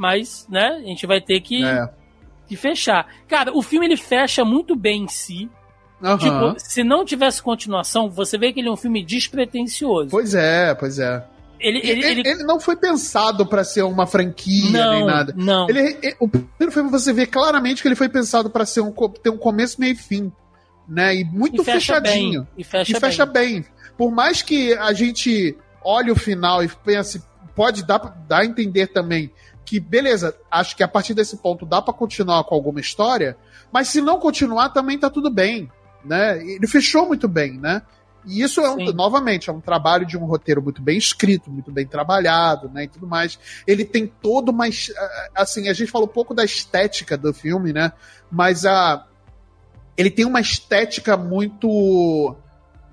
mas, 0.00 0.46
né, 0.48 0.78
a 0.82 0.86
gente 0.88 1.06
vai 1.06 1.20
ter 1.20 1.40
que, 1.42 1.62
É. 1.62 1.86
que 2.48 2.56
fechar. 2.56 3.06
Cara, 3.28 3.52
o 3.54 3.60
filme 3.60 3.84
ele 3.84 3.98
fecha 3.98 4.42
muito 4.46 4.74
bem 4.74 5.02
em 5.04 5.08
si. 5.08 5.46
Aham. 6.02 6.16
Tipo, 6.54 6.54
se 6.58 6.82
não 6.82 7.04
tivesse 7.04 7.42
continuação, 7.42 8.08
você 8.08 8.38
vê 8.38 8.50
que 8.50 8.60
ele 8.60 8.68
é 8.70 8.72
um 8.72 8.76
filme 8.76 9.04
despretensioso. 9.04 10.08
Pois 10.10 10.34
é, 10.34 10.74
pois 10.74 10.98
é. 10.98 11.22
Ele, 11.60 11.78
ele, 11.84 12.06
Ele, 12.06 12.20
ele- 12.30 12.42
não 12.44 12.58
foi 12.58 12.74
pensado 12.76 13.44
pra 13.44 13.62
ser 13.62 13.82
uma 13.82 14.06
franquia 14.06 14.70
nem 14.70 15.00
não, 15.00 15.06
nada. 15.06 15.34
não. 15.36 15.68
Ele, 15.68 16.16
o 16.18 16.26
primeiro 16.26 16.72
filme 16.72 16.90
você 16.90 17.12
vê 17.12 17.26
claramente 17.26 17.82
que 17.82 17.88
ele 17.88 17.94
foi 17.94 18.08
pensado 18.08 18.48
pra 18.48 18.64
ser 18.64 18.80
um, 18.80 18.90
ter 19.22 19.28
um 19.28 19.36
começo, 19.36 19.78
meio 19.78 19.92
e 19.92 19.96
fim. 19.96 20.32
Né? 20.88 21.16
E 21.16 21.24
muito 21.24 21.60
e 21.60 21.64
fecha 21.66 22.00
fechadinho. 22.00 22.40
bem. 22.44 22.48
E 22.56 22.64
fecha, 22.64 22.96
e 22.96 22.98
fecha 22.98 23.26
bem. 23.26 23.66
Por 23.98 24.10
mais 24.10 24.40
que 24.40 24.72
a 24.72 24.94
gente 24.94 25.54
olhe 25.84 26.10
o 26.10 26.16
final 26.16 26.64
e 26.64 26.68
pense, 26.68 27.22
pode 27.54 27.84
dar, 27.86 27.98
dar 28.26 28.38
a 28.40 28.44
entender 28.46 28.86
também 28.86 29.30
que, 29.70 29.78
beleza, 29.78 30.36
acho 30.50 30.74
que 30.74 30.82
a 30.82 30.88
partir 30.88 31.14
desse 31.14 31.36
ponto 31.36 31.64
dá 31.64 31.80
pra 31.80 31.94
continuar 31.94 32.42
com 32.42 32.56
alguma 32.56 32.80
história, 32.80 33.36
mas 33.70 33.86
se 33.86 34.00
não 34.00 34.18
continuar 34.18 34.70
também 34.70 34.98
tá 34.98 35.08
tudo 35.08 35.30
bem, 35.30 35.70
né? 36.04 36.42
Ele 36.44 36.66
fechou 36.66 37.06
muito 37.06 37.28
bem, 37.28 37.52
né? 37.56 37.80
E 38.26 38.42
isso 38.42 38.60
é 38.60 38.68
um, 38.68 38.88
Sim. 38.88 38.92
novamente, 38.92 39.48
é 39.48 39.52
um 39.52 39.60
trabalho 39.60 40.04
de 40.04 40.18
um 40.18 40.24
roteiro 40.24 40.60
muito 40.60 40.82
bem 40.82 40.98
escrito, 40.98 41.52
muito 41.52 41.70
bem 41.70 41.86
trabalhado, 41.86 42.68
né, 42.68 42.82
e 42.82 42.88
tudo 42.88 43.06
mais. 43.06 43.38
Ele 43.64 43.84
tem 43.84 44.08
todo 44.08 44.48
uma, 44.48 44.66
es- 44.66 44.92
assim, 45.36 45.68
a 45.68 45.72
gente 45.72 45.88
falou 45.90 46.08
um 46.08 46.12
pouco 46.12 46.34
da 46.34 46.44
estética 46.44 47.16
do 47.16 47.32
filme, 47.32 47.72
né, 47.72 47.92
mas 48.28 48.66
a 48.66 49.06
ele 49.96 50.10
tem 50.10 50.24
uma 50.24 50.40
estética 50.40 51.16
muito 51.16 52.34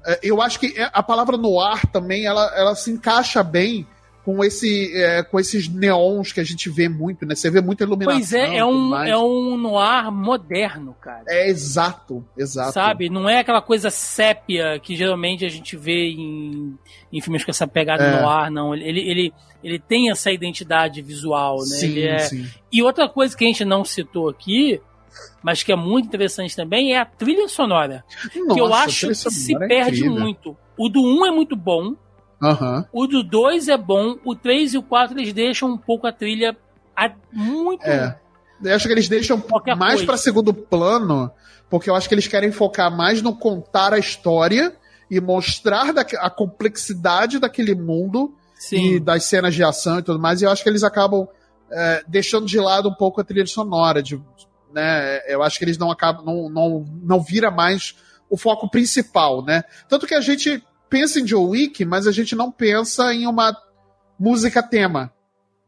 é, 0.06 0.20
eu 0.22 0.42
acho 0.44 0.60
que 0.60 0.76
a 0.94 1.02
palavra 1.02 1.38
noir 1.38 1.88
também 1.92 2.26
ela, 2.26 2.54
ela 2.56 2.76
se 2.76 2.92
encaixa 2.92 3.42
bem 3.42 3.88
com 4.28 4.44
esse 4.44 4.92
é, 4.94 5.24
com 5.24 5.40
esses 5.40 5.70
neons 5.70 6.34
que 6.34 6.42
a 6.42 6.44
gente 6.44 6.70
vê 6.70 6.90
muito, 6.90 7.26
né? 7.26 7.34
Você 7.34 7.50
vê 7.50 7.62
muita 7.62 7.86
iluminação. 7.86 8.20
Pois 8.20 8.34
é, 8.34 8.58
é 8.58 8.66
um, 8.66 8.90
mais. 8.90 9.10
é 9.10 9.18
um 9.18 9.56
noir 9.56 10.12
moderno, 10.12 10.94
cara. 11.00 11.24
É 11.30 11.48
exato, 11.50 12.26
exato. 12.38 12.74
Sabe? 12.74 13.10
Não 13.10 13.30
é 13.30 13.40
aquela 13.40 13.62
coisa 13.62 13.90
sépia 13.90 14.78
que 14.84 14.98
geralmente 14.98 15.46
a 15.46 15.48
gente 15.50 15.78
vê 15.78 16.10
em, 16.10 16.78
em 17.14 17.22
filmes 17.22 17.46
com 17.46 17.52
essa 17.52 17.66
pegada 17.66 18.04
É. 18.04 18.20
no 18.22 18.28
ar, 18.28 18.52
não. 18.52 18.76
Ele, 18.76 19.00
ele, 19.00 19.34
ele 19.64 19.80
tem 19.80 20.12
essa 20.12 20.30
identidade 20.30 21.02
visual, 21.02 21.60
né? 21.60 21.66
Sim, 21.78 22.00
é- 22.02 22.20
sim. 22.20 22.46
E 22.70 22.84
outra 22.84 23.08
coisa 23.08 23.34
que 23.38 23.46
a 23.46 23.48
gente 23.48 23.64
não 23.64 23.86
citou 23.86 24.28
aqui, 24.28 24.82
mas 25.42 25.64
que 25.64 25.72
é 25.72 25.76
muito 25.78 26.08
interessante 26.08 26.54
também, 26.54 26.94
é 26.94 27.00
a 27.00 27.06
trilha 27.06 27.48
sonora. 27.48 28.04
que 28.30 28.40
eu 28.40 28.68
Nossa, 28.68 28.84
acho 28.84 29.08
que 29.08 29.16
se 29.16 29.56
é 29.56 29.68
perde 29.70 30.00
incrível. 30.02 30.20
muito. 30.20 30.58
O 30.78 30.90
do 30.90 31.02
1 31.02 31.28
é 31.28 31.32
muito 31.32 31.56
bom, 31.56 31.96
Aham. 32.42 32.86
o 32.94 33.08
do 33.08 33.24
2 33.24 33.68
é 33.68 33.78
bom, 33.78 34.16
o 34.24 34.36
3 34.36 34.74
e 34.74 34.78
o 34.78 34.84
4 34.84 35.18
eles 35.20 35.34
deixam 35.34 35.70
um 35.72 35.78
pouco 35.78 36.06
a 36.08 36.12
trilha 36.12 36.56
a- 36.96 37.12
muito. 37.34 37.84
É. 37.84 38.18
Eu 38.64 38.76
acho 38.76 38.88
que 38.88 38.94
eles 38.94 39.08
deixam 39.10 39.40
Qualquer 39.40 39.76
mais 39.76 40.04
pra 40.04 40.18
segundo 40.18 40.54
plano, 40.54 41.30
porque 41.70 41.90
eu 41.90 41.96
acho 41.96 42.08
que 42.08 42.16
eles 42.16 42.28
querem 42.28 42.52
focar 42.52 42.96
mais 42.96 43.22
no 43.22 43.36
contar 43.36 43.94
a 43.94 44.00
história 44.00 44.76
e 45.10 45.20
mostrar 45.22 45.94
a 46.20 46.30
complexidade 46.30 47.40
daquele 47.40 47.74
mundo 47.76 48.34
e 48.56 48.62
Sim. 48.62 49.00
das 49.04 49.24
cenas 49.26 49.54
de 49.54 49.64
ação 49.64 50.00
e 50.00 50.04
tudo 50.04 50.20
mais, 50.20 50.42
e 50.42 50.46
eu 50.46 50.52
acho 50.52 50.64
que 50.64 50.70
eles 50.70 50.84
acabam 50.84 51.28
é, 51.72 52.04
deixando 52.08 52.46
de 52.48 52.60
lado 52.60 52.90
um 52.90 52.94
pouco 52.94 53.22
a 53.22 53.24
trilha 53.24 53.46
sonora. 53.46 54.02
De, 54.02 54.20
né, 54.74 55.22
eu 55.32 55.44
acho 55.44 55.60
que 55.60 55.66
eles 55.66 55.78
não 55.78 55.92
acabam, 55.92 56.26
não, 56.26 56.50
não, 56.50 56.86
não 57.04 57.22
vira 57.22 57.52
mais 57.52 57.96
o 58.30 58.36
foco 58.38 58.70
principal, 58.70 59.44
né? 59.46 59.64
Tanto 59.88 60.06
que 60.08 60.14
a 60.16 60.22
gente 60.22 60.64
pensa 60.90 61.20
em 61.20 61.28
Joe 61.28 61.46
Wick, 61.46 61.84
mas 61.86 62.08
a 62.08 62.12
gente 62.12 62.36
não 62.36 62.52
pensa 62.52 63.14
em 63.14 63.28
uma 63.28 63.56
música 64.20 64.62
tema, 64.64 65.12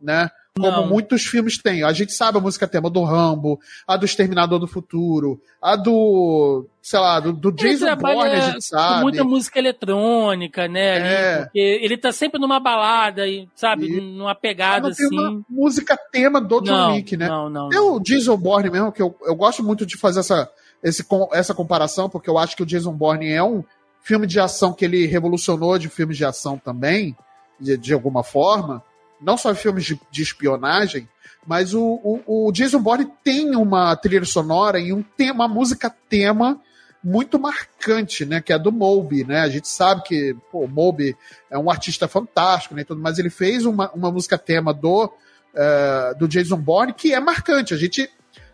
né? 0.02 0.30
Como 0.58 0.72
Não. 0.72 0.88
muitos 0.88 1.24
filmes 1.26 1.58
têm. 1.62 1.84
A 1.84 1.94
gente 1.94 2.12
sabe 2.12 2.38
a 2.38 2.42
música 2.42 2.68
tema 2.68 2.90
do 2.90 3.02
Rambo, 3.04 3.60
a 3.88 3.96
do 3.96 4.04
Exterminador 4.04 4.60
do 4.60 4.68
Futuro, 4.68 5.40
a 5.62 5.78
do, 5.78 6.66
sei 6.82 7.00
lá, 7.00 7.20
do, 7.22 7.32
do 7.32 7.52
Jason 7.54 7.96
Bourne, 7.96 8.34
a 8.34 8.40
gente 8.52 8.66
sabe. 8.66 9.02
muita 9.02 9.24
música 9.24 9.58
eletrônica, 9.60 10.68
né? 10.68 10.98
É. 10.98 11.38
porque 11.44 11.60
ele 11.60 11.98
tá 11.98 12.12
sempre 12.12 12.42
numa 12.42 12.60
balada, 12.60 13.22
sabe? 13.56 13.86
E- 13.88 14.02
Numa 14.02 14.36
pegada 14.36 14.90
não 14.90 14.96
tem 14.96 15.06
assim. 15.06 15.18
uma 15.18 15.42
música 15.50 15.98
tema 16.12 16.42
do 16.42 16.60
John 16.62 16.94
Wick, 16.94 17.16
né? 17.16 17.28
não, 17.30 17.50
não, 17.50 17.70
Tem 17.70 17.80
o 17.80 18.00
Jason 18.00 18.36
Bourne 18.36 18.70
mesmo, 18.70 18.92
que 18.92 19.02
eu, 19.02 19.16
eu 19.22 19.36
gosto 19.36 19.64
muito 19.64 19.86
de 19.86 19.96
fazer 19.98 20.20
essa, 20.20 20.50
esse, 20.84 21.06
essa 21.32 21.54
comparação, 21.54 22.10
porque 22.10 22.30
eu 22.30 22.38
acho 22.38 22.58
que 22.58 22.64
o 22.64 22.66
Jason 22.66 22.92
Bourne 22.92 23.30
é 23.32 23.42
um 23.42 23.64
filme 24.02 24.26
de 24.28 24.40
ação 24.40 24.74
que 24.74 24.86
ele 24.86 25.06
revolucionou 25.06 25.78
de 25.78 25.90
filmes 25.90 26.18
de 26.18 26.26
ação 26.26 26.58
também, 26.58 27.16
de, 27.60 27.78
de 27.78 27.94
alguma 27.94 28.24
forma. 28.24 28.84
Não 29.22 29.38
só 29.38 29.54
filmes 29.54 29.84
de, 29.86 30.00
de 30.10 30.22
espionagem, 30.24 31.08
mas 31.46 31.74
o, 31.74 31.82
o, 32.26 32.48
o 32.48 32.52
Jason 32.52 32.80
Bourne 32.82 33.12
tem 33.24 33.56
uma 33.56 33.96
trilha 33.96 34.26
sonora 34.26 34.80
e 34.80 34.94
um 34.94 35.02
tema, 35.04 35.46
uma 35.46 35.48
música 35.48 35.94
tema 36.10 36.60
muito 37.04 37.40
marcante, 37.40 38.26
né? 38.26 38.42
Que 38.42 38.52
é 38.52 38.56
a 38.56 38.60
do 38.60 38.72
Moby, 38.72 39.24
né? 39.26 39.42
A 39.42 39.50
gente 39.50 39.68
sabe 39.68 40.04
que 40.04 40.36
pô, 40.52 40.66
o 40.66 40.68
Moby 40.68 41.16
é 41.50 41.58
um 41.58 41.70
artista 41.70 42.08
fantástico, 42.08 42.76
né? 42.76 42.84
Tudo, 42.84 43.02
mas 43.02 43.20
ele 43.20 43.30
fez 43.30 43.66
uma, 43.66 43.90
uma 43.92 44.12
música 44.12 44.38
tema 44.38 44.74
do, 44.74 45.10
eh, 45.56 46.14
do 46.18 46.28
Jason 46.28 46.58
Bourne 46.58 46.94
que 46.94 47.14
é 47.14 47.20
marcante. 47.20 47.74
A 47.74 47.78
gente 47.78 48.10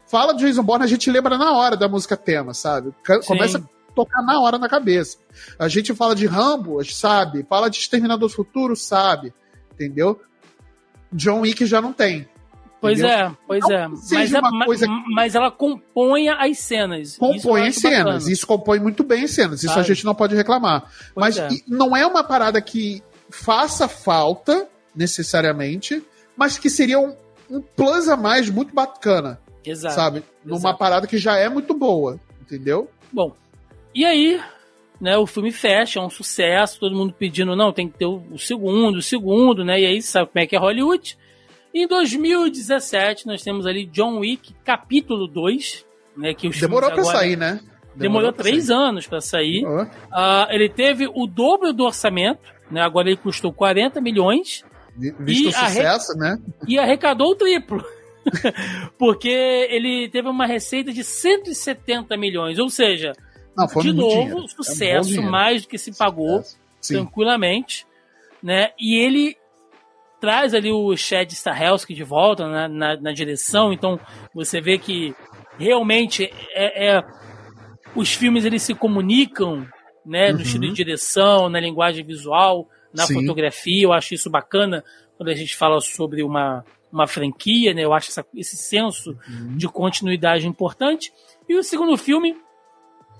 fala 0.08 0.34
de 0.34 0.46
Jason 0.46 0.64
Bourne, 0.64 0.84
a 0.86 0.88
gente 0.88 1.10
lembra 1.10 1.38
na 1.38 1.54
hora 1.54 1.76
da 1.76 1.88
música 1.88 2.16
tema, 2.16 2.54
sabe? 2.54 2.94
Ca- 3.04 3.22
Sim. 3.60 3.68
Tocar 3.96 4.22
na 4.22 4.40
hora 4.42 4.58
na 4.58 4.68
cabeça. 4.68 5.18
A 5.58 5.68
gente 5.68 5.94
fala 5.94 6.16
de 6.16 6.26
Rambo, 6.26 6.84
sabe? 6.84 7.46
Fala 7.50 7.70
de 7.70 7.78
Exterminador 7.78 8.30
do 8.30 8.36
Futuro, 8.36 8.76
sabe? 8.76 9.34
Entendeu? 9.74 10.22
John 11.12 11.42
Wick 11.42 11.66
já 11.66 11.82
não 11.82 11.94
tem. 11.94 12.28
Pois 12.82 13.00
entendeu? 13.00 13.18
é, 13.18 13.38
pois 13.48 13.62
Não 13.62 13.76
é. 13.76 13.88
Mas, 13.88 14.82
é- 14.84 14.88
mas 15.14 15.34
ela 15.36 15.50
compõe 15.50 16.30
as 16.30 16.60
cenas. 16.60 17.18
Compõe 17.18 17.68
em 17.68 17.72
cenas. 17.72 18.04
bacana. 18.04 18.32
Isso 18.32 18.46
compõe 18.46 18.80
muito 18.80 19.04
bem 19.04 19.24
em 19.24 19.28
cenas. 19.28 19.64
Isso 19.64 19.80
a 19.80 19.82
gente 19.82 20.06
não 20.06 20.14
pode 20.14 20.36
reclamar. 20.36 20.82
Pois 21.16 21.38
Mas 21.38 21.38
é. 21.38 21.50
não 21.68 21.96
é 21.96 22.06
uma 22.06 22.24
parada 22.24 22.62
que 22.62 23.02
faça 23.30 23.88
falta, 23.88 24.68
necessariamente, 24.96 26.04
mas 26.38 26.58
que 26.58 26.70
seria 26.70 27.00
um, 27.00 27.16
um 27.50 27.62
plus 27.62 28.08
a 28.08 28.16
mais 28.16 28.50
muito 28.50 28.74
bacana, 28.74 29.40
Exato. 29.66 29.96
sabe? 29.96 30.24
Numa 30.44 30.58
exato. 30.58 30.78
parada 30.78 31.08
que 31.08 31.18
já 31.18 31.38
é 31.38 31.50
muito 31.50 31.74
boa, 31.74 32.20
entendeu? 32.42 32.90
Bom, 33.12 33.36
e 33.96 34.06
aí, 34.06 34.40
né, 35.02 35.18
o 35.18 35.26
filme 35.26 35.52
fecha, 35.52 36.00
é 36.00 36.04
um 36.04 36.10
sucesso, 36.10 36.80
todo 36.80 36.96
mundo 36.96 37.14
pedindo, 37.18 37.56
não, 37.56 37.72
tem 37.74 37.88
que 37.90 37.98
ter 37.98 38.06
o, 38.06 38.38
segundo, 38.38 38.98
o 38.98 39.02
segundo, 39.02 39.64
né? 39.64 39.80
E 39.82 39.86
aí, 39.86 40.02
sabe 40.02 40.30
como 40.32 40.44
é 40.44 40.46
que 40.48 40.56
é 40.56 40.60
Hollywood? 40.60 41.18
Em 41.74 41.88
2017, 41.88 43.26
nós 43.28 43.42
temos 43.44 43.66
ali 43.66 43.86
John 43.86 44.20
Wick, 44.20 44.54
capítulo 44.64 45.28
2, 45.28 45.86
né? 46.16 46.34
Que 46.34 46.48
os 46.48 46.60
Demorou 46.60 46.92
pra 46.92 47.02
agora- 47.02 47.18
sair, 47.18 47.36
né? 47.36 47.60
Demorou 47.96 48.32
pra 48.34 48.44
três 48.44 48.66
sair. 48.66 48.76
anos 48.76 49.08
pra 49.08 49.22
sair. 49.22 49.64
Ah, 50.12 50.48
ele 50.52 50.68
teve 50.70 51.08
o 51.08 51.26
dobro 51.26 51.72
do 51.72 51.86
orçamento, 51.86 52.42
né? 52.70 52.82
Agora 52.82 53.08
ele 53.08 53.16
custou 53.18 53.54
40 53.54 54.02
milhões 54.02 54.64
vi- 54.98 55.14
Visto 55.20 55.48
o 55.50 55.52
sucesso, 55.54 56.18
né? 56.18 56.38
e 56.68 56.78
arrecadou 56.78 57.32
o 57.32 57.36
triplo. 57.36 57.84
Porque 58.98 59.30
ele 59.70 60.10
teve 60.10 60.28
uma 60.28 60.46
receita 60.46 60.92
de 60.92 61.04
170 61.04 62.18
milhões, 62.18 62.60
ou 62.60 62.70
seja, 62.70 63.14
Não, 63.58 63.68
de 63.68 63.94
novo, 63.94 64.10
dinheiro. 64.10 64.38
É 64.40 64.42
um 64.42 64.48
sucesso, 64.48 65.22
mais 65.22 65.62
do 65.64 65.68
que 65.68 65.78
se 65.78 65.96
pagou, 65.98 66.44
Sim. 66.82 66.96
tranquilamente, 66.96 67.86
né? 68.44 68.72
E 68.80 68.96
ele 68.96 69.38
traz 70.20 70.54
ali 70.54 70.72
o 70.72 70.96
Chad 70.98 71.32
Stahelski 71.32 71.94
de 71.94 72.04
volta 72.04 72.48
na, 72.48 72.68
na, 72.68 72.98
na 73.00 73.12
direção, 73.14 73.72
então 73.72 74.00
você 74.34 74.60
vê 74.60 74.78
que 74.78 75.14
realmente 75.58 76.30
é, 76.54 76.96
é- 76.98 77.04
os 77.96 78.14
filmes 78.14 78.44
eles 78.46 78.62
se 78.64 78.74
comunicam, 78.74 79.66
né, 80.06 80.32
no 80.32 80.38
Uhum. 80.38 80.42
estilo 80.44 80.68
de 80.68 80.74
direção, 80.74 81.50
na 81.50 81.60
linguagem 81.60 82.04
visual, 82.06 82.68
na 82.94 83.06
Sim. 83.06 83.16
fotografia. 83.16 83.84
Eu 83.84 83.94
acho 83.94 84.14
isso 84.14 84.30
bacana 84.30 84.84
quando 85.18 85.30
a 85.30 85.34
gente 85.34 85.56
fala 85.56 85.80
sobre 85.82 86.22
uma, 86.24 86.64
uma 86.92 87.08
franquia, 87.08 87.74
né? 87.74 87.84
Eu 87.84 87.94
acho 87.94 88.10
essa- 88.10 88.26
esse 88.36 88.56
senso 88.58 89.12
Uhum. 89.28 89.58
de 89.58 89.68
continuidade 89.68 90.48
importante. 90.48 91.12
E 91.48 91.56
o 91.56 91.64
segundo 91.64 91.98
filme 91.98 92.36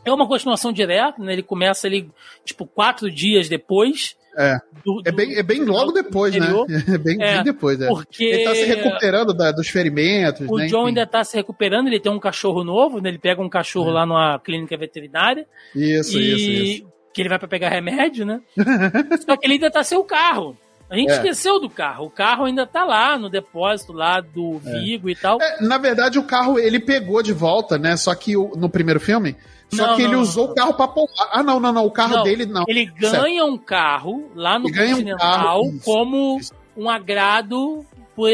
é 0.06 0.12
uma 0.14 0.28
continuação 0.28 0.72
direta, 0.72 1.22
né? 1.22 1.34
Ele 1.34 1.44
começa 1.44 1.88
ali, 1.88 2.10
tipo, 2.46 2.66
quatro 2.66 3.10
dias 3.12 3.50
depois. 3.50 4.16
É. 4.38 4.58
do- 4.84 5.02
É 5.06 5.12
bem, 5.14 5.36
é 5.38 5.42
bem 5.42 5.64
logo 5.64 5.94
depois, 5.94 6.36
né? 6.36 6.48
É 6.94 6.98
bem, 6.98 7.18
É, 7.22 7.36
bem 7.36 7.44
depois, 7.46 7.80
é. 7.80 7.88
Porque 7.88 8.24
Ele 8.26 8.44
tá 8.44 8.54
se 8.54 8.66
recuperando 8.66 9.34
da- 9.34 9.52
dos 9.52 9.70
ferimentos, 9.70 10.46
o 10.50 10.58
né? 10.58 10.68
John 10.68 10.80
enfim. 10.82 10.88
ainda 10.90 11.08
tá 11.08 11.24
se 11.24 11.38
recuperando, 11.38 11.88
ele 11.88 12.02
tem 12.02 12.12
um 12.12 12.20
cachorro 12.20 12.62
novo, 12.64 13.00
né? 13.00 13.08
Ele 13.10 13.18
pega 13.18 13.42
um 13.42 13.48
cachorro 13.50 13.90
É. 13.92 13.94
lá 13.94 14.06
numa 14.06 14.38
clínica 14.40 14.76
veterinária. 14.78 15.48
Isso, 15.74 16.18
e 16.20 16.34
isso, 16.34 16.50
isso. 16.82 16.88
que 17.14 17.22
ele 17.22 17.30
vai 17.30 17.40
pra 17.40 17.48
pegar 17.48 17.70
remédio, 17.70 18.26
né? 18.26 18.42
Só 19.26 19.38
que 19.38 19.46
ele 19.48 19.54
ainda 19.54 19.72
tá 19.72 19.84
sem 19.84 19.98
o 19.98 20.04
carro. 20.04 20.58
A 20.90 20.98
gente 20.98 21.12
É. 21.12 21.16
esqueceu 21.16 21.60
do 21.60 21.70
carro. 21.70 22.06
O 22.06 22.10
carro 22.12 22.44
ainda 22.46 22.68
tá 22.68 22.84
lá 22.84 23.18
no 23.18 23.30
depósito 23.30 23.92
lá 23.94 24.20
do 24.20 24.60
Vigo 24.60 25.10
e 25.10 25.16
tal. 25.16 25.42
É, 25.42 25.62
na 25.62 25.78
verdade, 25.78 26.20
o 26.20 26.24
carro 26.24 26.60
ele 26.60 26.80
pegou 26.80 27.24
de 27.24 27.32
volta, 27.34 27.78
né? 27.78 27.96
Só 27.98 28.14
que 28.14 28.36
o- 28.38 28.52
no 28.58 28.70
primeiro 28.70 29.00
filme. 29.00 29.36
Só 29.74 29.88
Não, 29.88 29.96
que 29.96 30.04
ele 30.04 30.14
não, 30.14 30.22
usou 30.22 30.46
não. 30.46 30.52
o 30.52 30.56
carro 30.56 30.74
pra 30.76 30.88
poupar. 30.88 31.30
Ah, 31.32 31.44
não, 31.44 31.60
não, 31.60 31.72
não. 31.74 31.86
O 31.86 31.92
carro 31.92 32.22
dele 32.24 32.46
não. 32.46 32.64
Ele 32.68 32.86
ganha 32.86 33.44
um 33.46 33.58
carro 33.58 34.32
lá 34.36 34.58
no 34.60 34.68
Ele 34.68 34.74
ganha 34.76 34.94
um 34.94 34.98
Continental 35.00 35.20
carro, 35.44 35.68
isso, 35.70 35.84
como 35.86 36.38
isso. 36.40 36.54
um 36.78 36.90
agrado 36.90 37.86
por, 38.16 38.30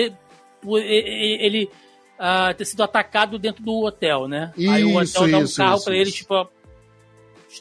por 0.62 0.80
ele 0.80 1.70
ah, 2.20 2.54
ter 2.54 2.66
sido 2.66 2.84
atacado 2.84 3.40
dentro 3.40 3.64
do 3.64 3.86
hotel, 3.86 4.28
né? 4.28 4.52
Aí 4.58 4.84
o 4.84 5.02
Isso, 5.02 5.18
hotel 5.18 5.32
dá 5.32 5.38
um 5.40 5.44
isso, 5.44 5.58
carro 5.58 5.76
isso, 5.76 5.86
pra 5.86 5.96
ele, 5.96 6.10
isso. 6.10 6.18
tipo, 6.18 6.50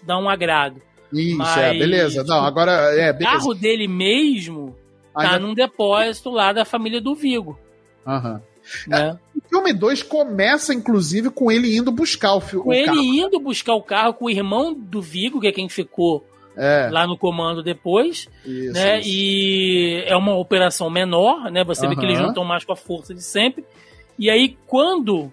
dá 0.03 0.19
um 0.19 0.29
agrado. 0.29 0.83
Isso, 1.13 1.37
Mas, 1.39 1.57
é, 1.59 1.73
beleza. 1.75 2.17
Não, 2.25 2.37
tipo, 2.37 2.47
agora 2.47 2.73
é, 2.97 3.11
O 3.13 3.19
carro 3.19 3.55
dele 3.55 3.89
mesmo 3.89 4.77
tá 5.15 5.23
Ainda- 5.23 5.39
num 5.41 5.55
depósito 5.55 6.31
lá 6.31 6.53
da 6.53 6.65
família 6.65 7.01
do 7.01 7.15
Vigo, 7.15 7.59
Aham. 8.07 8.43
Né? 8.87 9.19
O 9.37 9.49
filme 9.49 9.73
2 9.73 10.03
começa, 10.03 10.73
inclusive, 10.75 11.31
com 11.31 11.51
ele 11.51 11.77
indo 11.77 11.91
buscar 11.91 12.35
o, 12.35 12.41
fi- 12.41 12.57
o 12.57 12.63
Com 12.65 12.73
ele 12.73 12.87
carro. 12.87 13.01
indo 13.03 13.41
buscar 13.41 13.75
o 13.75 13.83
carro 13.83 14.15
com 14.15 14.27
o 14.27 14.31
irmão 14.31 14.73
do 14.75 15.01
Vigo, 15.03 15.41
que 15.41 15.47
é 15.49 15.53
quem 15.53 15.69
ficou 15.69 16.25
É, 16.57 16.89
lá 16.91 17.07
no 17.07 17.17
comando 17.17 17.63
depois, 17.63 18.29
isso, 18.45 18.73
né? 18.73 19.01
isso. 19.01 19.09
E 19.09 20.03
é 20.07 20.17
uma 20.17 20.37
operação 20.37 20.89
menor, 20.91 21.51
né? 21.51 21.65
Você 21.65 21.87
vê 21.89 21.97
que 21.97 22.05
eles 22.05 22.19
estão 22.21 22.45
mais 22.45 22.65
com 22.65 22.73
a 22.73 22.77
força 22.77 23.15
de 23.15 23.23
sempre. 23.23 23.65
E 24.19 24.29
aí, 24.31 24.57
quando 24.67 25.33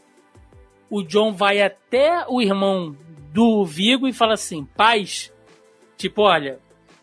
o 0.90 1.04
John 1.04 1.34
vai 1.34 1.62
até 1.62 2.24
o 2.30 2.42
irmão 2.42 2.96
do 3.34 3.66
Vigo 3.66 4.08
e 4.08 4.14
fala 4.14 4.34
assim: 4.36 4.64
paz, 4.64 5.32
tipo, 5.98 6.22
olha, 6.22 6.60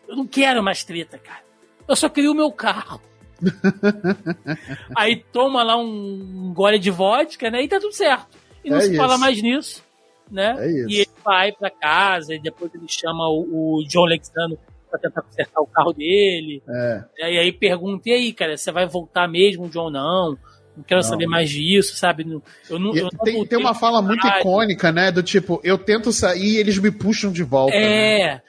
eu 0.07 0.15
não 0.15 0.25
quero 0.25 0.63
mais 0.63 0.83
treta, 0.83 1.17
cara. 1.17 1.43
Eu 1.87 1.95
só 1.95 2.09
queria 2.09 2.31
o 2.31 2.35
meu 2.35 2.51
carro. 2.51 2.99
aí 4.95 5.23
toma 5.31 5.63
lá 5.63 5.77
um 5.77 6.51
gole 6.53 6.79
de 6.79 6.91
vodka, 6.91 7.49
né? 7.49 7.63
E 7.63 7.67
tá 7.67 7.79
tudo 7.79 7.93
certo. 7.93 8.27
E 8.63 8.69
não 8.69 8.77
É 8.77 8.81
se 8.81 8.87
isso. 8.89 8.97
fala 8.97 9.17
mais 9.17 9.41
nisso, 9.41 9.83
né? 10.31 10.55
É 10.59 10.67
isso. 10.71 10.89
E 10.89 10.95
ele 11.01 11.09
vai 11.23 11.51
pra 11.51 11.69
casa 11.69 12.33
e 12.35 12.39
depois 12.41 12.73
ele 12.73 12.85
chama 12.87 13.27
o, 13.29 13.79
o 13.79 13.83
John 13.87 14.05
Lexano 14.05 14.57
pra 14.89 14.99
tentar 14.99 15.21
consertar 15.21 15.61
o 15.61 15.67
carro 15.67 15.93
dele. 15.93 16.61
É. 16.67 17.03
né? 17.19 17.33
E 17.33 17.37
aí 17.39 17.51
pergunta, 17.51 18.09
e 18.09 18.13
aí, 18.13 18.33
cara, 18.33 18.57
você 18.57 18.71
vai 18.71 18.85
voltar 18.87 19.27
mesmo, 19.27 19.69
John? 19.69 19.89
Não. 19.89 20.37
Não 20.75 20.83
quero 20.83 21.01
Não. 21.01 21.07
saber 21.09 21.25
mais 21.25 21.49
disso, 21.49 21.95
sabe? 21.95 22.23
Eu 22.69 22.77
não, 22.79 22.93
eu 22.95 23.03
não 23.37 23.45
tem, 23.45 23.57
uma 23.57 23.73
fala 23.73 24.01
muito 24.01 24.27
icônica, 24.27 24.91
né? 24.91 25.09
Do 25.09 25.23
tipo, 25.23 25.61
eu 25.63 25.77
tento 25.77 26.11
sair 26.11 26.55
e 26.55 26.57
eles 26.57 26.77
me 26.77 26.91
puxam 26.91 27.31
de 27.31 27.43
volta. 27.43 27.73
né? 27.73 28.21
É. 28.33 28.41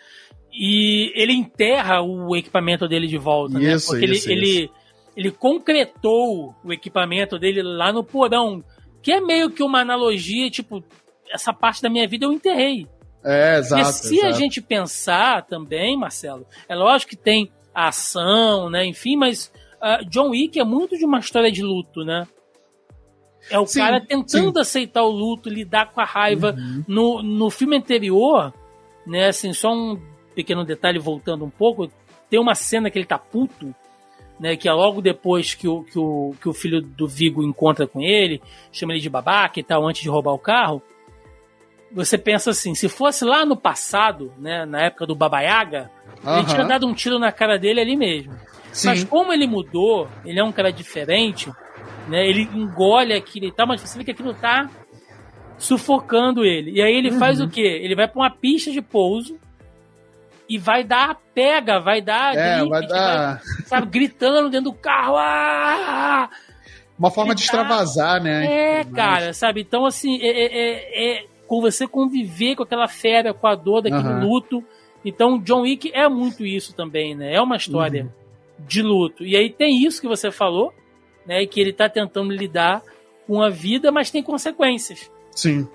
E 0.52 1.12
ele 1.14 1.34
enterra 1.34 2.00
o 2.02 2.34
equipamento 2.34 2.88
dele 2.88 3.06
de 3.06 3.16
volta, 3.18 3.58
né? 3.58 3.74
Isso, 3.74 3.88
Porque 3.90 4.06
isso, 4.06 4.28
ele, 4.28 4.48
ele, 4.48 4.70
ele 5.16 5.30
concretou 5.30 6.54
o 6.62 6.72
equipamento 6.72 7.38
dele 7.38 7.62
lá 7.62 7.92
no 7.92 8.04
porão. 8.04 8.62
Que 9.02 9.12
é 9.12 9.20
meio 9.20 9.50
que 9.50 9.62
uma 9.62 9.80
analogia, 9.80 10.50
tipo, 10.50 10.84
essa 11.32 11.52
parte 11.52 11.80
da 11.80 11.88
minha 11.88 12.06
vida 12.06 12.26
eu 12.26 12.32
enterrei. 12.32 12.86
É, 13.24 13.58
exato. 13.58 13.82
Porque 13.82 13.92
se 13.92 14.14
a 14.20 14.28
exato. 14.28 14.38
gente 14.38 14.60
pensar 14.60 15.42
também, 15.46 15.96
Marcelo, 15.96 16.46
é 16.68 16.74
lógico 16.74 17.10
que 17.10 17.16
tem 17.16 17.50
a 17.74 17.88
ação, 17.88 18.68
né? 18.68 18.84
Enfim, 18.84 19.16
mas 19.16 19.52
ah, 19.80 20.00
John 20.08 20.30
Wick 20.30 20.58
é 20.58 20.64
muito 20.64 20.96
de 20.96 21.04
uma 21.04 21.18
história 21.18 21.50
de 21.50 21.62
luto, 21.62 22.04
né? 22.04 22.26
É 23.50 23.58
o 23.58 23.66
Sim, 23.66 23.78
cara 23.78 24.00
tentando 24.00 24.58
aceitar 24.58 25.04
o 25.04 25.10
luto, 25.10 25.48
lidar 25.48 25.92
com 25.92 26.00
a 26.00 26.04
raiva. 26.04 26.54
Uhum. 26.56 26.84
No, 26.86 27.22
no 27.22 27.50
filme 27.50 27.76
anterior, 27.76 28.52
né, 29.06 29.28
assim, 29.28 29.52
só 29.52 29.72
um 29.72 30.00
pequeno 30.34 30.64
detalhe 30.64 30.98
voltando 30.98 31.44
um 31.44 31.50
pouco, 31.50 31.90
tem 32.28 32.40
uma 32.40 32.54
cena 32.54 32.90
que 32.90 32.98
ele 32.98 33.06
tá 33.06 33.18
puto, 33.18 33.74
né, 34.38 34.56
que 34.56 34.68
é 34.68 34.72
logo 34.72 35.00
depois 35.00 35.54
que 35.54 35.66
o, 35.66 35.82
que 35.82 35.98
o, 35.98 36.34
que 36.40 36.48
o 36.48 36.52
filho 36.52 36.80
do 36.82 37.06
Vigo 37.08 37.42
encontra 37.42 37.86
com 37.86 38.02
ele, 38.02 38.40
chama 38.72 38.92
ele 38.92 39.00
de 39.00 39.08
babaca 39.10 39.58
e 39.58 39.62
tal, 39.62 39.86
antes 39.86 40.02
de 40.02 40.08
roubar 40.08 40.32
o 40.32 40.38
carro. 40.38 40.82
Você 41.92 42.18
pensa 42.18 42.50
assim, 42.50 42.74
se 42.74 42.88
fosse 42.88 43.24
lá 43.24 43.46
no 43.46 43.56
passado, 43.56 44.32
né, 44.38 44.66
na 44.66 44.82
época 44.82 45.06
do 45.06 45.14
Baba 45.14 45.40
Yaga, 45.40 45.90
ele 46.26 46.44
tinha 46.46 46.64
dado 46.64 46.86
um 46.86 46.92
tiro 46.92 47.18
na 47.18 47.30
cara 47.32 47.58
dele 47.58 47.80
ali 47.80 47.96
mesmo. 47.96 48.34
Mas 48.84 49.00
Sim. 49.00 49.06
como 49.06 49.32
ele 49.32 49.46
mudou, 49.46 50.08
ele 50.24 50.38
é 50.38 50.44
um 50.44 50.52
cara 50.52 50.70
diferente, 50.70 51.50
né? 52.08 52.26
Ele 52.28 52.42
engole 52.54 53.14
aquilo 53.14 53.46
e 53.46 53.52
tal, 53.52 53.66
mas 53.66 53.80
você 53.80 53.96
vê 53.96 54.04
que 54.04 54.10
aquilo 54.10 54.34
tá 54.34 54.68
sufocando 55.56 56.44
ele. 56.44 56.72
E 56.72 56.82
aí 56.82 56.94
ele 56.94 57.12
faz 57.12 57.40
Uhum. 57.40 57.46
o 57.46 57.50
quê? 57.50 57.62
Ele 57.82 57.94
vai 57.94 58.06
pra 58.06 58.20
uma 58.20 58.30
pista 58.30 58.70
de 58.70 58.82
pouso 58.82 59.38
e 60.48 60.58
vai 60.58 60.84
dar 60.84 61.18
pega, 61.34 61.80
vai 61.80 62.00
dar 62.00 62.34
É, 62.36 62.56
gripe, 62.56 62.68
vai 62.70 62.86
dar 62.86 63.42
sabe, 63.66 63.86
gritando 63.88 64.48
dentro 64.50 64.70
do 64.70 64.76
carro. 64.76 65.16
Ah! 65.16 66.30
uma 66.98 67.10
forma 67.10 67.34
de 67.34 67.42
tá- 67.42 67.46
extravasar, 67.46 68.22
né? 68.22 68.46
É, 68.46 68.84
Mas- 68.84 68.92
cara, 68.94 69.32
sabe? 69.34 69.60
Então, 69.60 69.84
assim, 69.84 70.18
é, 70.22 70.28
é- 70.28 70.54
é- 70.56 71.16
é 71.20 71.26
com 71.46 71.60
você 71.60 71.86
conviver 71.86 72.56
com 72.56 72.62
aquela 72.62 72.88
fera, 72.88 73.34
com 73.34 73.46
a 73.46 73.54
dor 73.54 73.82
daquele 73.82 74.02
Aham. 74.02 74.24
luto. 74.24 74.64
Então, 75.04 75.38
John 75.38 75.60
Wick 75.62 75.90
é 75.94 76.08
muito 76.08 76.44
isso 76.44 76.74
também, 76.74 77.14
né? 77.14 77.34
É 77.34 77.40
uma 77.40 77.56
história 77.56 78.04
Uhum. 78.04 78.10
de 78.66 78.82
luto. 78.82 79.24
E 79.26 79.36
aí 79.36 79.50
tem 79.50 79.84
isso 79.84 80.00
que 80.00 80.08
você 80.08 80.30
falou, 80.30 80.72
né? 81.26 81.44
Que 81.46 81.60
ele 81.60 81.72
tá 81.72 81.88
tentando 81.88 82.32
lidar 82.32 82.82
com 83.26 83.42
a 83.42 83.50
vida, 83.50 83.92
mas 83.92 84.10
tem 84.10 84.22
consequências. 84.22 85.10
Sim. 85.32 85.68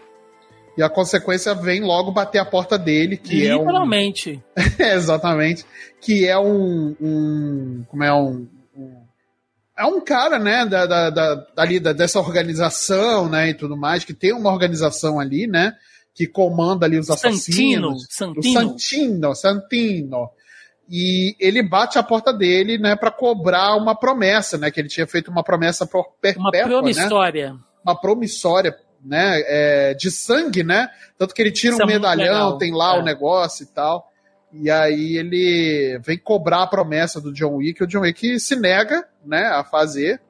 E 0.81 0.83
a 0.83 0.89
consequência 0.89 1.53
vem 1.53 1.81
logo 1.81 2.11
bater 2.11 2.39
a 2.39 2.45
porta 2.45 2.75
dele, 2.75 3.15
que 3.15 3.45
é 3.45 3.55
um. 3.55 3.59
Literalmente. 3.59 4.43
É, 4.79 4.95
exatamente. 4.95 5.63
Que 6.01 6.27
é 6.27 6.39
um. 6.39 6.95
um 6.99 7.85
como 7.87 8.03
é 8.03 8.11
um. 8.11 8.47
um- 8.75 9.01
é 9.77 9.85
um 9.85 10.01
cara, 10.01 10.39
né, 10.39 10.65
da, 10.65 10.85
da, 10.87 11.09
da- 11.11 11.47
ali 11.57 11.79
da- 11.79 11.93
dessa 11.93 12.19
organização, 12.19 13.29
né, 13.29 13.49
e 13.49 13.53
tudo 13.53 13.75
mais, 13.77 14.03
que 14.03 14.13
tem 14.13 14.33
uma 14.33 14.51
organização 14.51 15.19
ali, 15.19 15.45
né, 15.47 15.73
que 16.13 16.25
comanda 16.27 16.85
ali 16.85 16.97
os 16.99 17.05
Santino. 17.07 17.29
assassinos. 17.91 18.03
O 18.03 18.07
Santino. 18.11 18.53
Santino, 18.53 19.35
Santino. 19.35 20.29
E 20.89 21.35
ele 21.39 21.61
bate 21.63 21.97
a 21.99 22.03
porta 22.03 22.33
dele, 22.33 22.77
né, 22.77 22.95
para 22.95 23.09
cobrar 23.11 23.75
uma 23.75 23.95
promessa, 23.95 24.57
né, 24.57 24.69
que 24.71 24.79
ele 24.79 24.89
tinha 24.89 25.05
feito 25.07 25.29
uma 25.31 25.43
promessa 25.43 25.85
Uma 25.85 26.03
perpétua, 26.19 26.51
né? 26.51 26.63
promissória. 26.67 27.55
uma 27.83 27.99
promissória, 27.99 28.75
né, 29.03 29.41
é, 29.45 29.93
de 29.93 30.11
sangue, 30.11 30.63
né? 30.63 30.89
Tanto 31.17 31.33
que 31.33 31.41
ele 31.41 31.51
tira 31.51 31.73
Isso 31.73 31.81
é 31.81 31.85
um 31.85 31.87
muito 31.89 32.01
medalhão, 32.01 32.57
tem 32.57 32.71
lá 32.73 32.95
É. 32.95 32.99
o 32.99 33.03
negócio 33.03 33.63
e 33.63 33.67
tal. 33.67 34.09
E 34.53 34.69
aí 34.69 35.17
ele 35.17 35.99
vem 36.03 36.17
cobrar 36.17 36.63
a 36.63 36.67
promessa 36.67 37.21
do 37.21 37.31
John 37.33 37.55
Wick, 37.57 37.83
o 37.83 37.87
John 37.87 38.01
Wick 38.01 38.39
se 38.39 38.55
nega, 38.55 39.07
né, 39.25 39.45
a 39.47 39.63
fazer. 39.63 40.21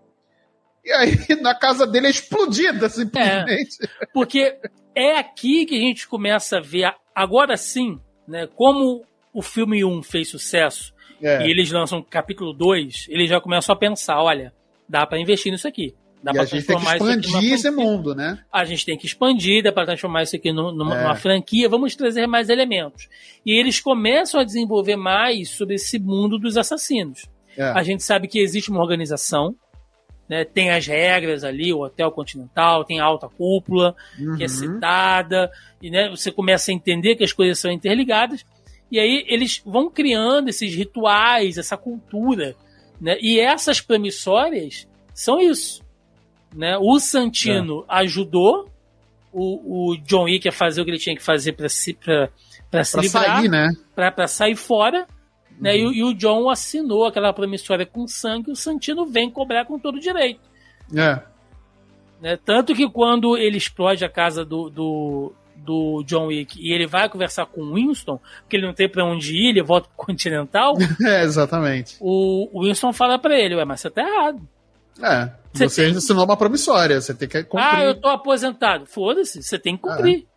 E 0.85 0.91
aí 0.91 1.11
na 1.41 1.53
casa 1.55 1.85
dele 1.87 2.07
é 2.07 2.11
explodida, 2.11 2.87
simplesmente. 2.89 3.77
Porque 4.13 4.57
é 4.95 5.17
aqui 5.17 5.65
que 5.65 5.75
a 5.75 5.79
gente 5.79 6.07
começa 6.07 6.57
a 6.57 6.61
ver, 6.61 6.93
agora 7.15 7.57
sim, 7.57 7.99
né? 8.27 8.47
Como 8.55 9.03
o 9.33 9.41
filme 9.41 9.83
1 9.83 10.03
fez 10.03 10.29
sucesso 10.29 10.93
É. 11.21 11.45
e 11.45 11.51
eles 11.51 11.71
lançam 11.71 12.03
capítulo 12.03 12.53
2, 12.53 13.07
eles 13.09 13.29
já 13.29 13.39
começam 13.41 13.73
a 13.73 13.77
pensar, 13.77 14.21
olha, 14.21 14.53
dá 14.87 15.05
pra 15.05 15.19
investir 15.19 15.51
nisso 15.51 15.67
aqui. 15.67 15.95
Dá 16.23 16.31
E 16.31 16.33
pra 16.35 16.43
a 16.43 16.45
gente 16.45 16.65
tem 16.67 16.77
que 16.77 16.83
transformar 16.83 16.95
isso 16.97 17.03
aqui 17.03 17.27
numa 17.27 17.39
expandir 17.39 17.53
esse 17.53 17.71
mundo, 17.71 18.15
né? 18.15 18.39
A 18.51 18.63
gente 18.63 18.85
tem 18.85 18.97
que 18.97 19.05
expandir, 19.07 19.63
dá 19.63 19.71
pra 19.71 19.85
transformar 19.85 20.23
isso 20.23 20.35
aqui 20.35 20.51
numa, 20.53 20.71
numa- 20.71 21.11
É. 21.11 21.15
franquia, 21.15 21.67
vamos 21.67 21.95
trazer 21.95 22.27
mais 22.27 22.49
elementos. 22.49 23.09
E 23.45 23.59
eles 23.59 23.79
começam 23.79 24.39
a 24.39 24.43
desenvolver 24.43 24.95
mais 24.95 25.49
sobre 25.49 25.75
esse 25.75 25.97
mundo 25.97 26.37
dos 26.37 26.57
assassinos. 26.57 27.27
É. 27.57 27.63
A 27.63 27.81
gente 27.81 28.03
sabe 28.03 28.27
que 28.27 28.39
existe 28.39 28.69
uma 28.69 28.81
organização, 28.81 29.55
né? 30.29 30.45
Tem 30.45 30.69
as 30.69 30.85
regras 30.85 31.43
ali, 31.43 31.73
o 31.73 31.81
Hotel 31.81 32.11
Continental, 32.11 32.85
tem 32.85 32.99
a 32.99 33.03
alta 33.03 33.27
cúpula, 33.27 33.95
uhum. 34.19 34.37
que 34.37 34.43
é 34.43 34.47
citada, 34.47 35.51
e 35.81 35.89
né, 35.89 36.09
você 36.09 36.31
começa 36.31 36.71
a 36.71 36.73
entender 36.73 37.15
que 37.15 37.23
as 37.23 37.33
coisas 37.33 37.57
são 37.57 37.71
interligadas, 37.71 38.45
e 38.91 38.99
aí 38.99 39.25
eles 39.27 39.61
vão 39.65 39.89
criando 39.89 40.49
esses 40.49 40.73
rituais, 40.75 41.57
essa 41.57 41.75
cultura, 41.75 42.55
né? 42.99 43.17
E 43.19 43.39
essas 43.39 43.81
promissórias 43.81 44.87
são 45.13 45.39
isso. 45.39 45.81
Né? 46.53 46.77
O 46.77 46.99
Santino 46.99 47.85
é. 47.89 47.99
ajudou 47.99 48.69
o, 49.31 49.91
o 49.91 49.97
John 49.97 50.23
Wick 50.23 50.47
a 50.47 50.51
fazer 50.51 50.81
o 50.81 50.85
que 50.85 50.91
ele 50.91 50.99
tinha 50.99 51.15
que 51.15 51.23
fazer 51.23 51.53
para 51.53 51.69
se, 51.69 51.93
pra, 51.93 52.29
pra 52.69 52.83
se 52.83 52.91
pra 52.93 53.01
livrar, 53.01 53.25
sair, 53.37 53.49
né? 53.49 53.69
pra 53.95 54.27
sair 54.27 54.55
fora. 54.55 55.07
Né? 55.59 55.75
Uhum. 55.75 55.91
E, 55.91 55.97
e, 55.99 56.03
o 56.03 56.13
John 56.13 56.49
assinou 56.49 57.05
aquela 57.05 57.31
promissória 57.31 57.85
com 57.85 58.07
sangue 58.07 58.49
e 58.49 58.53
o 58.53 58.55
Santino 58.55 59.05
vem 59.05 59.29
cobrar 59.29 59.65
com 59.65 59.79
todo 59.79 59.99
direito. 59.99 60.41
É. 60.93 61.21
Né? 62.21 62.37
Tanto 62.43 62.73
que 62.73 62.89
quando 62.89 63.37
ele 63.37 63.57
explode 63.57 64.03
a 64.03 64.09
casa 64.09 64.43
do, 64.43 64.69
do, 64.69 65.33
do 65.55 66.03
John 66.05 66.27
Wick 66.27 66.59
e 66.59 66.73
ele 66.73 66.87
vai 66.87 67.07
conversar 67.07 67.45
com 67.45 67.61
o 67.61 67.73
Winston, 67.75 68.19
porque 68.41 68.57
ele 68.57 68.65
não 68.65 68.73
tem 68.73 68.89
para 68.89 69.05
onde 69.05 69.35
ir, 69.35 69.49
ele 69.49 69.63
volta 69.63 69.87
pro 69.87 69.97
Continental. 70.05 70.75
é, 71.01 71.23
exatamente. 71.23 71.95
O, 71.99 72.49
o 72.51 72.63
Winston 72.65 72.91
fala 72.91 73.17
para 73.17 73.39
ele, 73.39 73.55
ué, 73.55 73.63
mas 73.63 73.81
você 73.81 73.89
tá 73.89 74.01
errado. 74.01 74.41
É, 75.01 75.31
você, 75.53 75.69
você 75.69 75.85
tem... 75.87 75.97
assinou 75.97 76.25
uma 76.25 76.37
promissória, 76.37 77.01
você 77.01 77.13
tem 77.13 77.27
que 77.27 77.43
cumprir. 77.43 77.67
Ah, 77.67 77.83
eu 77.83 77.99
tô 77.99 78.07
aposentado. 78.07 78.85
Foda-se, 78.85 79.41
você 79.43 79.59
tem 79.59 79.75
que 79.75 79.83
cumprir. 79.83 80.25
É. 80.27 80.31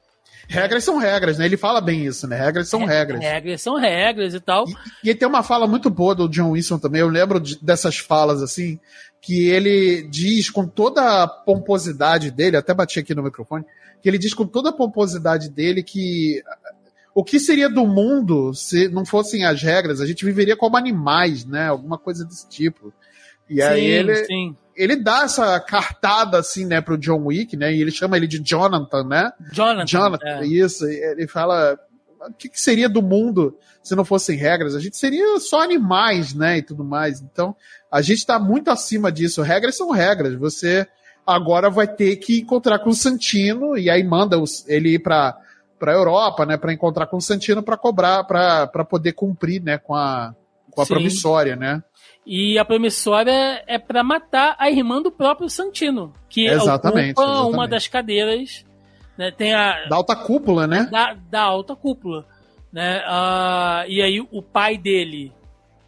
Regras 0.47 0.85
são 0.85 0.99
regras, 0.99 1.39
né? 1.39 1.47
Ele 1.47 1.57
fala 1.57 1.81
bem 1.81 2.05
isso, 2.05 2.27
né? 2.27 2.37
Regras 2.37 2.69
são 2.69 2.85
regras. 2.85 3.21
Regras 3.21 3.63
são 3.63 3.77
regras 3.77 4.35
e 4.35 4.41
tal. 4.41 4.67
E, 5.03 5.11
e 5.11 5.15
tem 5.15 5.27
uma 5.27 5.43
fala 5.43 5.67
muito 5.67 5.89
boa 5.89 6.15
do 6.15 6.29
John 6.29 6.51
Wilson 6.51 6.79
também. 6.79 7.01
Eu 7.01 7.09
lembro 7.09 7.41
de, 7.41 7.59
dessas 7.63 7.99
falas 7.99 8.43
assim, 8.43 8.79
que 9.23 9.49
ele 9.49 10.07
diz 10.11 10.51
com 10.51 10.67
toda 10.67 11.23
a 11.23 11.29
pomposidade 11.29 12.31
dele, 12.31 12.57
até 12.57 12.75
bati 12.75 12.99
aqui 12.99 13.15
no 13.15 13.23
microfone, 13.23 13.65
que 14.03 14.09
ele 14.09 14.19
diz 14.19 14.35
com 14.35 14.47
toda 14.47 14.69
a 14.69 14.73
pomposidade 14.73 15.49
dele 15.49 15.83
que 15.83 16.43
o 17.15 17.25
que 17.25 17.41
seria 17.41 17.71
do 17.71 17.87
mundo 17.87 18.53
se 18.53 18.89
não 18.89 19.07
fossem 19.07 19.45
as 19.45 19.63
regras? 19.63 20.01
A 20.01 20.07
gente 20.07 20.25
viveria 20.25 20.57
como 20.57 20.77
animais, 20.77 21.45
né? 21.45 21.69
Alguma 21.69 21.97
coisa 21.97 22.25
desse 22.25 22.49
tipo. 22.49 22.93
E 23.49 23.55
sim, 23.55 23.63
aí 23.63 23.85
ele, 23.85 24.15
sim. 24.27 24.57
Ele 24.77 24.97
dá 24.97 25.23
essa 25.25 25.59
cartada 25.61 26.39
assim, 26.39 26.65
né, 26.65 26.81
pro 26.81 26.99
John 26.99 27.27
Wick, 27.27 27.57
né? 27.57 27.73
E 27.73 27.81
ele 27.81 27.91
chama 27.91 28.17
ele 28.17 28.27
de 28.27 28.39
Jonathan, 28.39 29.05
né? 29.05 29.33
Jonathan. 29.53 29.87
Jonathan, 29.87 30.41
é. 30.41 30.47
isso. 30.47 30.87
Ele 30.87 31.27
fala 31.27 31.79
o 32.29 32.33
que, 32.33 32.49
que, 32.49 32.61
seria 32.61 32.89
do 32.89 33.03
mundo 33.03 33.57
se 33.83 33.95
não 33.95 34.05
fossem 34.05 34.37
regras? 34.37 34.75
A 34.75 34.81
gente 34.81 34.97
seria 34.97 35.39
só 35.41 35.63
animais, 35.63 36.35
né? 36.35 36.59
E 36.59 36.63
tudo 36.63 36.85
mais. 36.85 37.21
Então, 37.21 37.55
a 37.91 38.01
gente 38.01 38.19
está 38.19 38.39
muito 38.39 38.71
acima 38.71 39.13
disso. 39.13 39.43
Regras 39.43 39.77
são 39.77 39.91
regras. 39.91 40.35
Você 40.35 40.87
agora 41.27 41.71
vai 41.71 41.87
ter 41.87 42.17
que 42.17 42.41
encontrar 42.41 42.79
com 42.81 42.91
o 42.91 42.95
Santino 42.95 43.77
e 43.77 43.89
aí 43.89 44.03
manda 44.03 44.39
os, 44.39 44.67
ele 44.69 44.95
ir 44.95 44.99
para 45.01 45.39
para 45.77 45.93
Europa, 45.93 46.47
né, 46.47 46.57
para 46.57 46.73
encontrar 46.73 47.07
com 47.09 47.19
o 47.19 47.21
Santino 47.21 47.63
para 47.63 47.77
cobrar, 47.77 48.25
para 48.25 48.85
poder 48.85 49.13
cumprir, 49.13 49.61
né, 49.61 49.77
com 49.77 49.95
a 49.95 50.35
com 50.71 50.83
a 50.83 50.87
promissória, 50.87 51.57
né? 51.57 51.83
E 52.27 52.59
a 52.59 52.65
promissória 52.65 53.63
é 53.67 53.79
para 53.79 54.03
matar 54.03 54.57
a 54.59 54.71
irmã 54.71 55.03
do 55.03 55.11
próprio 55.11 55.49
Santino, 55.49 56.13
que 56.29 56.47
exatamente, 56.47 57.13
ocupa 57.13 57.23
exatamente. 57.23 57.55
uma 57.55 57.69
das 57.69 57.87
cadeiras, 57.87 58.65
né, 59.17 59.31
tem 59.31 59.53
a 59.53 59.87
da 59.87 59.97
alta 59.97 60.17
cúpula, 60.17 60.67
né? 60.67 60.89
Da, 60.91 61.15
da 61.31 61.43
alta 61.43 61.77
cúpula, 61.77 62.27
né? 62.73 63.01
Uh, 63.01 63.91
e 63.91 64.03
aí 64.03 64.21
o 64.21 64.43
pai 64.43 64.79
dele, 64.79 65.33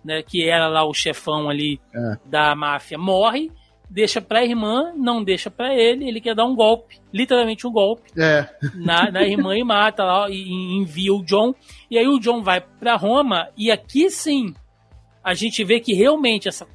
né, 0.05 0.23
que 0.23 0.47
era 0.47 0.69
lá 0.69 0.85
o 0.85 0.93
chefão 0.93 1.49
ali 1.49 1.81
é. 1.95 2.19
da 2.27 2.55
máfia, 2.55 2.99
morre 2.99 3.51
deixa 3.89 4.21
pra 4.21 4.45
irmã, 4.45 4.93
não 4.97 5.23
deixa 5.23 5.51
pra 5.51 5.75
ele, 5.75 6.09
ele 6.09 6.21
quer 6.21 6.35
dar 6.35 6.45
um 6.45 6.55
golpe, 6.55 6.99
literalmente 7.13 7.67
um 7.67 7.73
golpe, 7.73 8.11
é. 8.19 8.49
na, 8.75 9.11
na 9.11 9.23
irmã 9.23 9.57
e 9.57 9.65
mata 9.65 10.05
lá, 10.05 10.29
e, 10.29 10.35
e 10.35 10.77
envia 10.77 11.15
o 11.15 11.25
John, 11.25 11.55
e 11.91 11.99
aí 11.99 12.07
o 12.07 12.19
John 12.19 12.43
vai 12.43 12.61
pra 12.61 12.97
Roma, 12.97 13.49
e 13.57 13.71
aqui 13.71 14.11
sim, 14.11 14.55
a 15.27 15.35
gente 15.35 15.65
vê 15.65 15.81
que 15.81 15.93
realmente 15.93 16.47
essa 16.47 16.69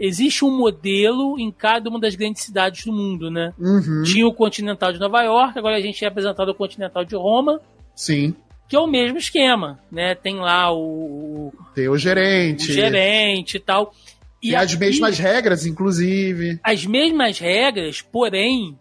existe 0.00 0.44
um 0.44 0.50
modelo 0.50 1.38
em 1.38 1.52
cada 1.52 1.88
uma 1.88 2.00
das 2.00 2.16
grandes 2.16 2.42
cidades 2.42 2.84
do 2.84 2.92
mundo, 2.92 3.30
né? 3.30 3.54
Uhum. 3.56 4.02
Tinha 4.02 4.26
o 4.26 4.34
Continental 4.34 4.92
de 4.92 4.98
Nova 4.98 5.22
York, 5.22 5.56
agora 5.56 5.76
a 5.76 5.80
gente 5.80 6.04
é 6.04 6.08
apresentado 6.08 6.48
o 6.48 6.54
Continental 6.56 7.04
de 7.04 7.14
Roma. 7.14 7.60
Sim. 7.94 8.34
Que 8.68 8.74
é 8.74 8.80
o 8.80 8.88
mesmo 8.88 9.16
esquema, 9.16 9.78
né? 9.92 10.16
Tem 10.16 10.34
lá 10.34 10.74
o. 10.74 11.52
Tem 11.72 11.88
o 11.88 11.96
gerente. 11.96 12.68
O 12.68 12.74
gerente 12.74 13.58
e 13.58 13.60
tal. 13.60 13.94
E, 14.42 14.56
as 14.56 14.74
mesmas 14.74 15.16
regras, 15.16 15.64
inclusive. 15.64 16.58
As 16.64 16.84
mesmas 16.84 17.38
regras, 17.38 18.02
porém, 18.02 18.76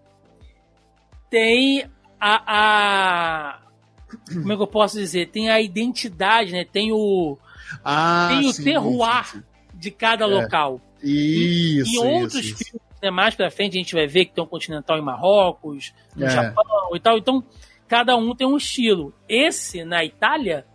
tem 1.30 1.86
a, 2.20 2.42
a, 2.48 3.60
Como 4.34 4.54
é 4.54 4.56
que 4.56 4.62
eu 4.62 4.68
posso 4.68 4.98
dizer? 4.98 5.30
Tem 5.30 5.50
a 5.50 5.62
identidade, 5.62 6.52
né? 6.52 6.66
Tem 6.66 6.92
o. 6.92 7.38
Ah, 7.84 8.28
tem 8.30 8.48
o 8.48 8.54
sim, 8.54 8.64
terroir 8.64 9.26
sim, 9.26 9.40
sim. 9.40 9.44
de 9.74 9.92
cada 9.92 10.26
é. 10.26 10.28
local. 10.28 10.82
Isso. 11.02 11.92
E, 11.92 11.96
em 11.96 12.22
outros 12.22 12.44
isso, 12.44 12.64
filmes, 12.64 12.82
né, 13.02 13.12
mais 13.12 13.36
pra 13.36 13.52
frente, 13.52 13.78
a 13.78 13.80
gente 13.80 13.94
vai 13.94 14.08
ver 14.08 14.26
que 14.26 14.34
tem 14.34 14.44
um 14.44 14.48
continental 14.48 14.98
em 14.98 15.02
Marrocos, 15.02 15.94
no 16.16 16.26
é. 16.26 16.30
Japão 16.30 16.96
e 16.96 17.00
tal. 17.00 17.18
Então, 17.18 17.44
cada 17.88 18.16
um 18.16 18.36
tem 18.36 18.48
um 18.48 18.58
estilo. 18.58 19.14
Esse, 19.28 19.84
na 19.84 20.04
Itália, 20.04 20.66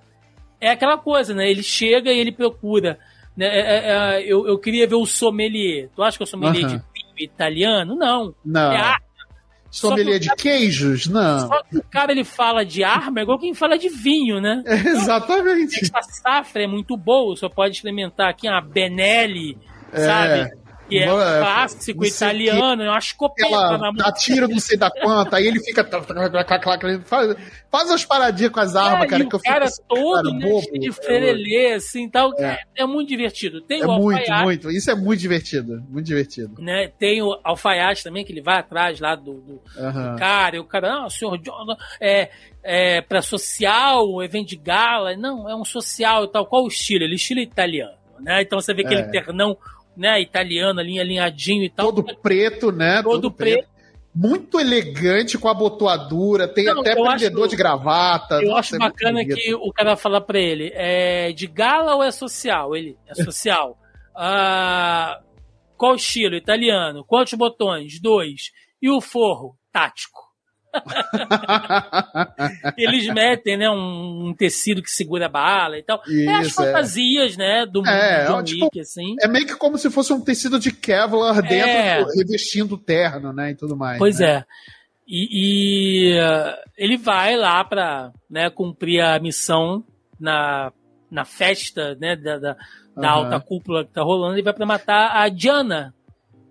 é 0.60 0.70
aquela 0.70 0.96
coisa, 0.96 1.34
né? 1.34 1.50
Ele 1.50 1.62
chega 1.62 2.12
e 2.12 2.18
ele 2.18 2.32
procura 2.32 2.98
né, 3.36 3.46
é, 3.46 3.60
é, 3.60 3.90
é, 3.90 4.22
eu, 4.22 4.46
eu 4.46 4.58
queria 4.58 4.86
ver 4.86 4.94
o 4.94 5.06
sommelier. 5.06 5.88
Tu 5.94 6.02
acha 6.02 6.16
que 6.16 6.22
é 6.22 6.26
o 6.26 6.28
sommelier 6.28 6.66
de 6.66 6.76
vinho 6.76 7.14
italiano? 7.18 7.96
Não. 7.96 8.34
Não. 8.44 8.72
É 8.72 8.76
arte. 8.76 9.11
Sommelier 9.72 10.20
de 10.20 10.28
queijos? 10.36 11.06
Não. 11.06 11.48
Só 11.48 11.62
que 11.62 11.78
o 11.78 11.84
cara 11.90 12.12
ele 12.12 12.24
fala 12.24 12.62
de 12.64 12.84
arma 12.84 13.20
é 13.20 13.22
igual 13.22 13.38
quem 13.38 13.54
fala 13.54 13.78
de 13.78 13.88
vinho, 13.88 14.38
né? 14.38 14.62
É, 14.66 14.74
exatamente. 14.74 15.80
Então, 15.82 15.98
essa 15.98 16.12
safra 16.22 16.64
é 16.64 16.66
muito 16.66 16.94
boa, 16.96 17.34
você 17.34 17.48
pode 17.48 17.74
experimentar 17.74 18.28
aqui 18.28 18.46
uma 18.46 18.60
Benelli, 18.60 19.56
sabe? 19.92 20.61
Que 20.92 20.98
é, 20.98 21.04
é 21.04 21.38
clássico 21.38 22.04
italiano, 22.04 22.82
é 22.82 22.88
uma 22.88 22.98
escopeta 22.98 23.48
ela 23.48 23.78
na 23.78 23.92
mão. 23.92 24.06
Atira 24.06 24.46
não 24.46 24.58
sei 24.58 24.76
da 24.76 24.90
quanta, 24.90 25.36
aí 25.36 25.46
ele 25.46 25.60
fica. 25.60 25.82
Faz, 27.04 27.36
faz 27.70 27.88
umas 27.88 28.04
paradinhas 28.04 28.52
com 28.52 28.60
as 28.60 28.76
armas, 28.76 29.04
é, 29.04 29.06
cara. 29.06 29.24
que 29.24 29.36
o 29.36 29.40
cara 29.40 29.66
todo 29.88 30.22
cara, 30.22 30.38
bobo, 30.38 30.78
de 30.78 30.92
ferelê, 30.92 31.74
assim 31.74 32.08
tal. 32.08 32.32
É. 32.38 32.58
é. 32.76 32.86
muito 32.86 33.08
divertido. 33.08 33.60
Tem 33.62 33.82
é 33.82 33.86
muito, 33.86 34.32
muito. 34.42 34.70
Isso 34.70 34.90
é 34.90 34.94
muito 34.94 35.20
divertido. 35.20 35.82
Muito 35.88 36.06
divertido. 36.06 36.60
Né? 36.60 36.88
Tem 36.98 37.22
o 37.22 37.38
alfaiate 37.42 38.04
também, 38.04 38.24
que 38.24 38.32
ele 38.32 38.42
vai 38.42 38.58
atrás 38.58 39.00
lá 39.00 39.14
do, 39.14 39.34
do, 39.34 39.54
do 39.54 40.18
cara, 40.18 40.56
e 40.56 40.58
o 40.58 40.64
cara, 40.64 41.04
ah, 41.04 41.10
senhor 41.10 41.38
John, 41.38 41.76
é, 42.00 42.30
é 42.62 43.00
para 43.00 43.22
social, 43.22 44.22
evento 44.22 44.48
de 44.48 44.56
gala. 44.56 45.16
Não, 45.16 45.48
é 45.48 45.56
um 45.56 45.64
social 45.64 46.24
e 46.24 46.28
tal. 46.28 46.46
Qual 46.46 46.64
o 46.64 46.68
estilo? 46.68 47.04
Ele 47.04 47.14
é 47.14 47.16
estilo 47.16 47.40
italiano. 47.40 48.02
Né? 48.22 48.42
Então 48.42 48.60
você 48.60 48.72
vê 48.72 48.82
aquele 48.82 49.02
é. 49.02 49.10
ternão 49.10 49.56
né, 49.96 50.20
italiano 50.20 50.80
ali, 50.80 50.98
alinhadinho 50.98 51.64
e 51.64 51.70
tal. 51.70 51.92
Todo 51.92 52.16
preto, 52.16 52.72
né? 52.72 53.02
Todo, 53.02 53.22
Todo 53.22 53.32
preto. 53.32 53.58
preto. 53.58 53.72
Muito 54.14 54.60
elegante 54.60 55.38
com 55.38 55.48
a 55.48 55.52
abotoadura, 55.52 56.46
tem 56.46 56.66
Não, 56.66 56.80
até 56.80 56.94
prendedor 56.94 57.44
acho, 57.44 57.50
de 57.50 57.56
gravata. 57.56 58.42
Eu 58.42 58.54
acho 58.54 58.74
é 58.74 58.78
bacana 58.78 59.24
que 59.24 59.54
o 59.54 59.72
cara 59.72 59.96
fala 59.96 60.20
pra 60.20 60.38
ele: 60.38 60.70
é 60.74 61.32
de 61.32 61.46
gala 61.46 61.94
ou 61.94 62.02
é 62.02 62.10
social? 62.10 62.76
Ele 62.76 62.98
é 63.06 63.14
social. 63.14 63.78
ah, 64.14 65.18
qual 65.78 65.94
estilo? 65.94 66.34
Italiano. 66.34 67.04
Quantos 67.06 67.32
botões? 67.32 67.98
Dois. 68.02 68.50
E 68.82 68.90
o 68.90 69.00
forro? 69.00 69.56
Tático. 69.72 70.21
Eles 72.76 73.06
metem, 73.08 73.56
né, 73.56 73.70
um, 73.70 74.28
um, 74.28 74.34
tecido 74.34 74.82
que 74.82 74.90
segura 74.90 75.26
a 75.26 75.28
bala 75.28 75.78
e 75.78 75.82
tal. 75.82 76.02
Isso, 76.06 76.30
é 76.30 76.34
as 76.34 76.52
fantasias, 76.52 77.34
é. 77.34 77.38
né, 77.38 77.66
do 77.66 77.86
é, 77.86 78.26
John 78.26 78.42
tipo, 78.42 78.64
Wick, 78.64 78.80
assim. 78.80 79.14
É 79.20 79.28
meio 79.28 79.46
que 79.46 79.56
como 79.56 79.78
se 79.78 79.90
fosse 79.90 80.12
um 80.12 80.20
tecido 80.20 80.58
de 80.58 80.72
Kevlar 80.72 81.42
dentro, 81.42 81.68
é. 81.68 82.04
revestindo 82.16 82.74
o 82.74 82.78
terno, 82.78 83.32
né, 83.32 83.50
e 83.50 83.54
tudo 83.54 83.76
mais. 83.76 83.98
Pois 83.98 84.18
né? 84.18 84.26
é. 84.26 84.44
E, 85.06 86.14
e 86.14 86.20
uh, 86.20 86.56
ele 86.76 86.96
vai 86.96 87.36
lá 87.36 87.62
para 87.64 88.12
né, 88.30 88.48
cumprir 88.48 89.00
a 89.00 89.18
missão 89.18 89.84
na, 90.18 90.72
na 91.10 91.24
festa 91.24 91.96
né, 92.00 92.16
da, 92.16 92.38
da, 92.38 92.56
da 92.96 93.18
uhum. 93.18 93.24
alta 93.24 93.40
cúpula 93.40 93.84
que 93.84 93.92
tá 93.92 94.02
rolando 94.02 94.38
e 94.38 94.42
vai 94.42 94.54
para 94.54 94.64
matar 94.64 95.16
a 95.16 95.28
Diana, 95.28 95.92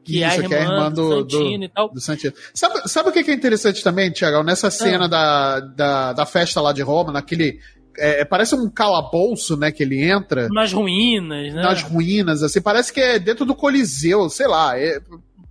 que, 0.03 0.17
Isso, 0.17 0.23
é, 0.23 0.27
a 0.27 0.35
irmã, 0.35 0.47
que 0.47 0.53
é 0.53 0.57
a 0.57 0.63
irmã 0.63 0.91
do, 0.91 1.23
do 1.23 1.31
Santino 1.31 1.59
do, 1.59 1.65
e 1.65 1.69
tal. 1.69 1.89
Do 1.89 2.01
Santino. 2.01 2.33
Sabe, 2.53 2.89
sabe 2.89 3.09
o 3.09 3.11
que 3.11 3.19
é 3.19 3.33
interessante 3.33 3.83
também, 3.83 4.11
Tiago? 4.11 4.43
Nessa 4.43 4.67
ah. 4.67 4.71
cena 4.71 5.05
ah. 5.05 5.07
da, 5.07 5.59
da, 5.59 6.13
da 6.13 6.25
festa 6.25 6.59
lá 6.61 6.73
de 6.73 6.81
Roma, 6.81 7.11
naquele. 7.11 7.59
É, 7.97 8.23
parece 8.23 8.55
um 8.55 8.69
calabouço, 8.69 9.57
né, 9.57 9.69
que 9.71 9.83
ele 9.83 10.01
entra. 10.01 10.47
Nas 10.49 10.71
ruínas, 10.71 11.53
né? 11.53 11.61
Nas 11.61 11.83
ruínas, 11.83 12.41
assim, 12.41 12.61
parece 12.61 12.91
que 12.91 13.01
é 13.01 13.19
dentro 13.19 13.45
do 13.45 13.53
Coliseu, 13.53 14.29
sei 14.29 14.47
lá. 14.47 14.79
É, 14.79 14.99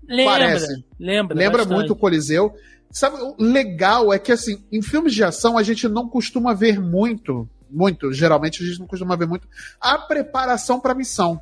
lembra, 0.09 0.33
parece. 0.33 0.85
Lembra. 0.99 1.37
Lembra 1.37 1.65
muito 1.65 1.93
o 1.93 1.97
Coliseu. 1.97 2.53
Sabe, 2.91 3.19
o 3.21 3.37
legal 3.39 4.13
é 4.13 4.19
que, 4.19 4.33
assim, 4.33 4.65
em 4.73 4.83
filmes 4.83 5.15
de 5.15 5.23
ação 5.23 5.57
a 5.57 5.63
gente 5.63 5.87
não 5.87 6.09
costuma 6.09 6.55
ver 6.55 6.81
muito, 6.81 7.49
muito, 7.71 8.13
geralmente 8.13 8.65
a 8.65 8.67
gente 8.67 8.81
não 8.81 8.87
costuma 8.87 9.15
ver 9.15 9.29
muito, 9.29 9.47
a 9.81 9.97
preparação 9.97 10.81
para 10.81 10.93
a 10.93 10.97
missão. 10.97 11.41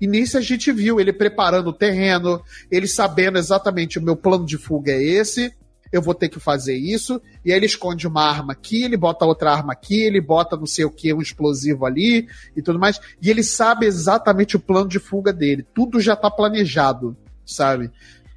E 0.00 0.06
nisso 0.06 0.38
a 0.38 0.40
gente 0.40 0.70
viu 0.72 1.00
ele 1.00 1.12
preparando 1.12 1.68
o 1.68 1.72
terreno, 1.72 2.42
ele 2.70 2.86
sabendo 2.86 3.38
exatamente 3.38 3.98
o 3.98 4.02
meu 4.02 4.16
plano 4.16 4.46
de 4.46 4.56
fuga 4.56 4.92
é 4.92 5.02
esse, 5.02 5.52
eu 5.92 6.02
vou 6.02 6.14
ter 6.14 6.28
que 6.28 6.38
fazer 6.38 6.76
isso. 6.76 7.20
E 7.44 7.50
aí 7.50 7.58
ele 7.58 7.66
esconde 7.66 8.06
uma 8.06 8.22
arma 8.22 8.52
aqui, 8.52 8.82
ele 8.82 8.96
bota 8.96 9.24
outra 9.24 9.52
arma 9.52 9.72
aqui, 9.72 10.00
ele 10.00 10.20
bota 10.20 10.56
não 10.56 10.66
sei 10.66 10.84
o 10.84 10.90
que, 10.90 11.12
um 11.12 11.22
explosivo 11.22 11.86
ali 11.86 12.28
e 12.56 12.62
tudo 12.62 12.78
mais. 12.78 13.00
E 13.20 13.30
ele 13.30 13.42
sabe 13.42 13.86
exatamente 13.86 14.56
o 14.56 14.60
plano 14.60 14.88
de 14.88 14.98
fuga 14.98 15.32
dele. 15.32 15.66
Tudo 15.74 16.00
já 16.00 16.14
tá 16.14 16.30
planejado, 16.30 17.16
sabe? 17.44 17.90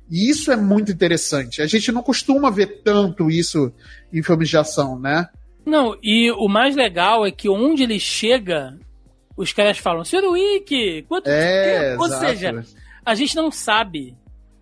E 0.10 0.30
isso 0.30 0.52
é 0.52 0.56
muito 0.56 0.92
interessante. 0.92 1.62
A 1.62 1.68
gente 1.68 1.92
não 1.92 2.04
costuma 2.04 2.50
ver 2.50 2.82
tanto 2.84 3.30
isso 3.30 3.72
em 4.12 4.22
filmes 4.22 4.50
de 4.50 4.58
ação, 4.58 5.00
né? 5.00 5.28
Não, 5.66 5.96
e 6.02 6.32
o 6.32 6.48
mais 6.48 6.76
legal 6.76 7.26
é 7.26 7.32
que 7.32 7.48
onde 7.48 7.84
ele 7.84 8.00
chega, 8.00 8.78
os 9.36 9.54
caras 9.54 9.78
falam, 9.78 10.04
Sr. 10.04 10.26
Wick, 10.30 11.06
quanto 11.08 11.28
é, 11.30 11.92
tempo? 11.92 12.04
Ou 12.04 12.10
seja, 12.10 12.64
a 13.06 13.16
gente 13.16 13.36
não 13.36 13.52
sabe 13.52 14.16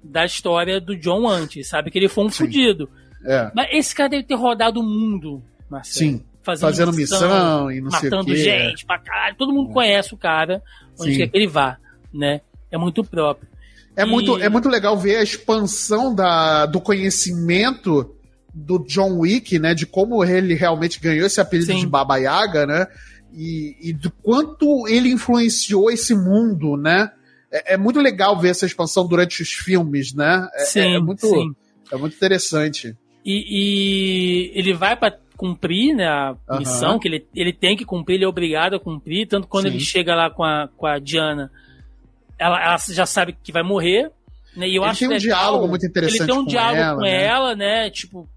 da 0.03 0.25
história 0.25 0.79
do 0.79 0.95
John 0.95 1.27
antes, 1.27 1.67
sabe? 1.67 1.91
Que 1.91 1.97
ele 1.97 2.07
foi 2.07 2.25
um 2.25 2.29
Sim. 2.29 2.45
fudido. 2.45 2.89
É. 3.25 3.51
Mas 3.53 3.67
esse 3.71 3.93
cara 3.93 4.09
deve 4.09 4.23
ter 4.23 4.35
rodado 4.35 4.79
o 4.79 4.83
mundo, 4.83 5.43
Marcelo. 5.69 6.11
Sim. 6.11 6.25
Fazendo, 6.41 6.69
fazendo 6.69 6.93
missão, 6.93 7.19
missão, 7.19 7.71
e 7.71 7.81
não 7.81 7.91
matando 7.91 8.23
sei 8.23 8.33
o 8.33 8.35
quê. 8.35 8.69
gente 8.69 8.85
pra 8.85 8.97
caralho. 8.97 9.35
Todo 9.35 9.53
mundo 9.53 9.69
é. 9.71 9.73
conhece 9.73 10.13
o 10.13 10.17
cara, 10.17 10.63
onde 10.97 11.11
Sim. 11.11 11.17
quer 11.17 11.27
que 11.27 11.37
ele 11.37 11.47
vá, 11.47 11.77
né? 12.13 12.41
É 12.71 12.77
muito 12.77 13.03
próprio. 13.03 13.47
É, 13.95 14.03
e... 14.03 14.05
muito, 14.05 14.37
é 14.37 14.47
muito 14.47 14.69
legal 14.69 14.97
ver 14.97 15.17
a 15.17 15.23
expansão 15.23 16.15
da, 16.15 16.65
do 16.65 16.79
conhecimento 16.79 18.15
do 18.53 18.79
John 18.79 19.19
Wick, 19.19 19.59
né? 19.59 19.73
De 19.73 19.85
como 19.85 20.23
ele 20.23 20.53
realmente 20.53 20.99
ganhou 20.99 21.27
esse 21.27 21.41
apelido 21.41 21.73
Sim. 21.73 21.79
de 21.81 21.87
Baba 21.87 22.17
Yaga, 22.17 22.65
né? 22.65 22.87
E, 23.33 23.77
e 23.81 23.93
do 23.93 24.11
quanto 24.11 24.87
ele 24.87 25.09
influenciou 25.09 25.91
esse 25.91 26.15
mundo, 26.15 26.75
né? 26.75 27.11
é, 27.51 27.73
é, 27.73 27.77
muito 27.77 27.99
legal 27.99 28.39
ver 28.39 28.49
essa 28.49 28.65
expansão 28.65 29.07
durante 29.07 29.41
os 29.41 29.49
filmes, 29.49 30.13
né? 30.13 30.47
É, 30.53 30.65
sim, 30.65 30.95
é 30.95 30.99
muito, 30.99 31.27
sim. 31.27 31.55
é 31.91 31.95
muito 31.97 32.15
interessante. 32.15 32.95
E, 33.25 33.45
e 33.49 34.51
ele 34.57 34.73
vai 34.73 34.95
para 34.95 35.17
cumprir 35.35 35.95
né, 35.95 36.07
a 36.07 36.59
missão 36.59 36.99
que 36.99 37.07
ele, 37.07 37.25
ele 37.35 37.53
tem 37.53 37.75
que 37.75 37.85
cumprir, 37.85 38.15
ele 38.15 38.25
é 38.25 38.27
obrigado 38.27 38.75
a 38.75 38.79
cumprir. 38.79 39.27
Tanto 39.27 39.47
quando 39.47 39.67
sim. 39.67 39.75
ele 39.75 39.79
chega 39.79 40.15
lá 40.15 40.29
com 40.29 40.43
a, 40.43 40.69
com 40.77 40.85
a 40.85 40.99
Diana, 40.99 41.51
ela, 42.37 42.61
ela 42.61 42.77
já 42.89 43.05
sabe 43.05 43.35
que 43.43 43.51
vai 43.51 43.63
morrer. 43.63 44.11
Né, 44.55 44.67
e 44.67 44.75
eu 44.75 44.83
ele 44.83 44.91
acho 44.91 44.99
tem 44.99 45.07
um 45.07 45.11
legal, 45.11 45.21
diálogo 45.21 45.67
muito 45.67 45.85
interessante. 45.85 46.21
Ele 46.21 46.27
tem 46.27 46.35
um 46.35 46.43
com 46.43 46.49
diálogo 46.49 46.81
ela, 46.81 46.95
com 46.95 47.01
né? 47.01 47.25
ela, 47.25 47.55
né? 47.55 47.89
Tipo, 47.89 48.29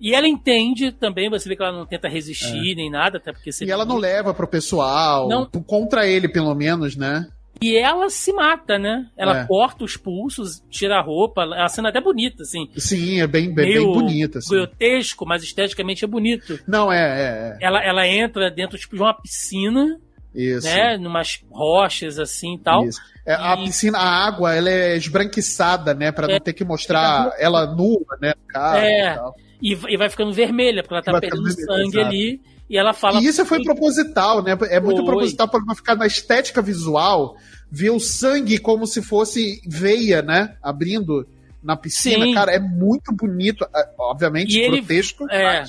e 0.00 0.14
ela 0.14 0.26
entende 0.26 0.90
também, 0.92 1.28
você 1.28 1.48
vê 1.48 1.54
que 1.54 1.62
ela 1.62 1.76
não 1.76 1.86
tenta 1.86 2.08
resistir 2.08 2.72
é. 2.72 2.74
nem 2.74 2.90
nada, 2.90 3.18
até 3.18 3.32
porque... 3.32 3.50
E 3.62 3.70
ela 3.70 3.84
não 3.84 3.96
leva 3.96 4.32
pro 4.32 4.48
pessoal, 4.48 5.28
não. 5.28 5.46
contra 5.46 6.06
ele 6.06 6.28
pelo 6.28 6.54
menos, 6.54 6.96
né? 6.96 7.28
E 7.60 7.76
ela 7.76 8.08
se 8.08 8.32
mata, 8.32 8.78
né? 8.78 9.06
Ela 9.14 9.40
é. 9.40 9.46
corta 9.46 9.84
os 9.84 9.94
pulsos, 9.94 10.62
tira 10.70 10.96
a 10.96 11.02
roupa. 11.02 11.44
A 11.62 11.68
cena 11.68 11.88
é 11.88 11.90
até 11.90 12.00
bonita, 12.00 12.42
assim. 12.42 12.70
Sim, 12.78 13.20
é 13.20 13.26
bem, 13.26 13.52
bem, 13.52 13.74
bem 13.74 13.84
bonita. 13.84 14.38
Assim. 14.38 14.54
grotesco, 14.54 15.26
mas 15.26 15.42
esteticamente 15.42 16.02
é 16.02 16.08
bonito. 16.08 16.58
Não, 16.66 16.90
é, 16.90 16.98
é, 16.98 17.58
é. 17.60 17.66
Ela, 17.66 17.84
ela 17.84 18.08
entra 18.08 18.50
dentro 18.50 18.78
tipo, 18.78 18.96
de 18.96 19.02
uma 19.02 19.12
piscina. 19.12 20.00
Isso. 20.34 20.66
Né? 20.66 20.96
Numas 20.96 21.42
rochas 21.50 22.18
assim 22.18 22.54
e 22.54 22.58
tal. 22.60 22.86
Isso. 22.86 23.00
É, 23.26 23.34
a 23.34 23.54
piscina, 23.58 23.98
a 23.98 24.26
água, 24.26 24.54
ela 24.54 24.70
é 24.70 24.96
esbranquiçada, 24.96 25.92
né? 25.92 26.10
Pra 26.10 26.28
é, 26.28 26.32
não 26.32 26.40
ter 26.40 26.54
que 26.54 26.64
mostrar 26.64 27.30
ela 27.38 27.66
nua, 27.66 28.16
né? 28.22 28.32
Cara 28.48 28.86
é. 28.86 29.14
E, 29.14 29.49
e, 29.62 29.96
vai 29.96 30.08
ficando 30.08 30.32
vermelha, 30.32 30.82
porque 30.82 30.94
ela 30.94 31.02
tá 31.02 31.20
perdendo 31.20 31.50
sangue 31.50 31.98
exato. 31.98 32.06
ali. 32.06 32.40
E 32.68 32.78
ela 32.78 32.92
fala. 32.92 33.20
E 33.20 33.26
isso 33.26 33.44
foi 33.44 33.62
proposital, 33.64 34.42
né? 34.42 34.56
É 34.70 34.78
muito 34.78 35.00
Oi. 35.00 35.04
proposital 35.04 35.48
para 35.48 35.74
ficar 35.74 35.96
na 35.96 36.06
estética 36.06 36.62
visual, 36.62 37.36
ver 37.70 37.90
o 37.90 37.98
sangue 37.98 38.58
como 38.58 38.86
se 38.86 39.02
fosse 39.02 39.60
veia, 39.66 40.22
né? 40.22 40.56
Abrindo 40.62 41.26
na 41.62 41.76
piscina. 41.76 42.24
Sim. 42.24 42.34
Cara, 42.34 42.52
é 42.52 42.60
muito 42.60 43.12
bonito. 43.12 43.66
É, 43.74 43.88
obviamente, 43.98 44.56
e 44.56 44.68
grotesco. 44.68 45.24
Ele, 45.24 45.42
é, 45.42 45.64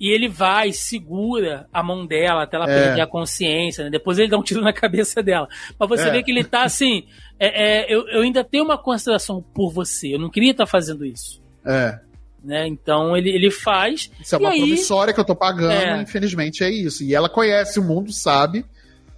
e 0.00 0.14
ele 0.14 0.28
vai, 0.28 0.72
segura 0.72 1.66
a 1.72 1.82
mão 1.82 2.06
dela 2.06 2.44
até 2.44 2.56
ela 2.56 2.70
é. 2.70 2.84
perder 2.84 3.00
a 3.02 3.06
consciência, 3.06 3.84
né? 3.84 3.90
Depois 3.90 4.18
ele 4.18 4.28
dá 4.28 4.38
um 4.38 4.42
tiro 4.42 4.62
na 4.62 4.72
cabeça 4.74 5.22
dela. 5.22 5.48
Mas 5.78 5.88
você 5.88 6.08
é. 6.08 6.10
vê 6.10 6.22
que 6.22 6.30
ele 6.30 6.44
tá 6.44 6.62
assim. 6.62 7.04
É, 7.38 7.82
é, 7.82 7.94
eu, 7.94 8.08
eu 8.08 8.22
ainda 8.22 8.42
tenho 8.42 8.64
uma 8.64 8.78
consideração 8.78 9.42
por 9.54 9.70
você. 9.70 10.14
Eu 10.14 10.18
não 10.18 10.30
queria 10.30 10.52
estar 10.52 10.64
tá 10.64 10.70
fazendo 10.70 11.04
isso. 11.04 11.42
É. 11.66 12.00
Né? 12.42 12.66
Então 12.66 13.16
ele, 13.16 13.30
ele 13.30 13.50
faz. 13.50 14.10
Isso 14.20 14.34
é 14.34 14.38
uma 14.38 14.50
aí, 14.50 14.58
promissória 14.58 15.12
que 15.12 15.20
eu 15.20 15.24
tô 15.24 15.34
pagando, 15.34 15.72
é. 15.72 16.02
infelizmente 16.02 16.62
é 16.62 16.70
isso. 16.70 17.02
E 17.02 17.14
ela 17.14 17.28
conhece 17.28 17.80
o 17.80 17.84
mundo, 17.84 18.12
sabe. 18.12 18.64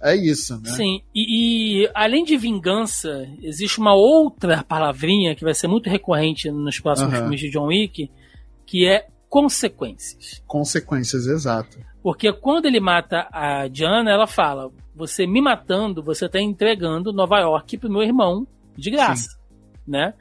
É 0.03 0.15
isso, 0.15 0.59
né? 0.59 0.71
Sim, 0.71 1.01
e, 1.13 1.83
e, 1.83 1.91
além 1.93 2.23
de 2.23 2.35
vingança, 2.35 3.29
existe 3.43 3.79
uma 3.79 3.93
outra 3.93 4.63
palavrinha 4.63 5.35
que 5.35 5.43
vai 5.43 5.53
ser 5.53 5.67
muito 5.67 5.91
recorrente 5.91 6.49
nos 6.49 6.79
próximos 6.79 7.13
filmes 7.13 7.39
de 7.39 7.51
John 7.51 7.67
Wick, 7.67 8.09
que 8.65 8.87
é 8.87 9.05
consequências. 9.29 10.41
Consequências, 10.47 11.27
exato. 11.27 11.77
Porque 12.01 12.33
quando 12.33 12.65
ele 12.65 12.79
mata 12.79 13.27
a 13.31 13.67
Diana, 13.67 14.09
ela 14.09 14.25
fala: 14.25 14.71
Você 14.95 15.27
me 15.27 15.39
matando, 15.39 16.01
você 16.01 16.25
está 16.25 16.41
entregando 16.41 17.13
Nova 17.13 17.39
York 17.39 17.77
pro 17.77 17.91
meu 17.91 18.01
irmão 18.01 18.47
de 18.75 18.89
graça. 18.89 19.29
Sim. 19.29 19.37
Né? 19.87 20.13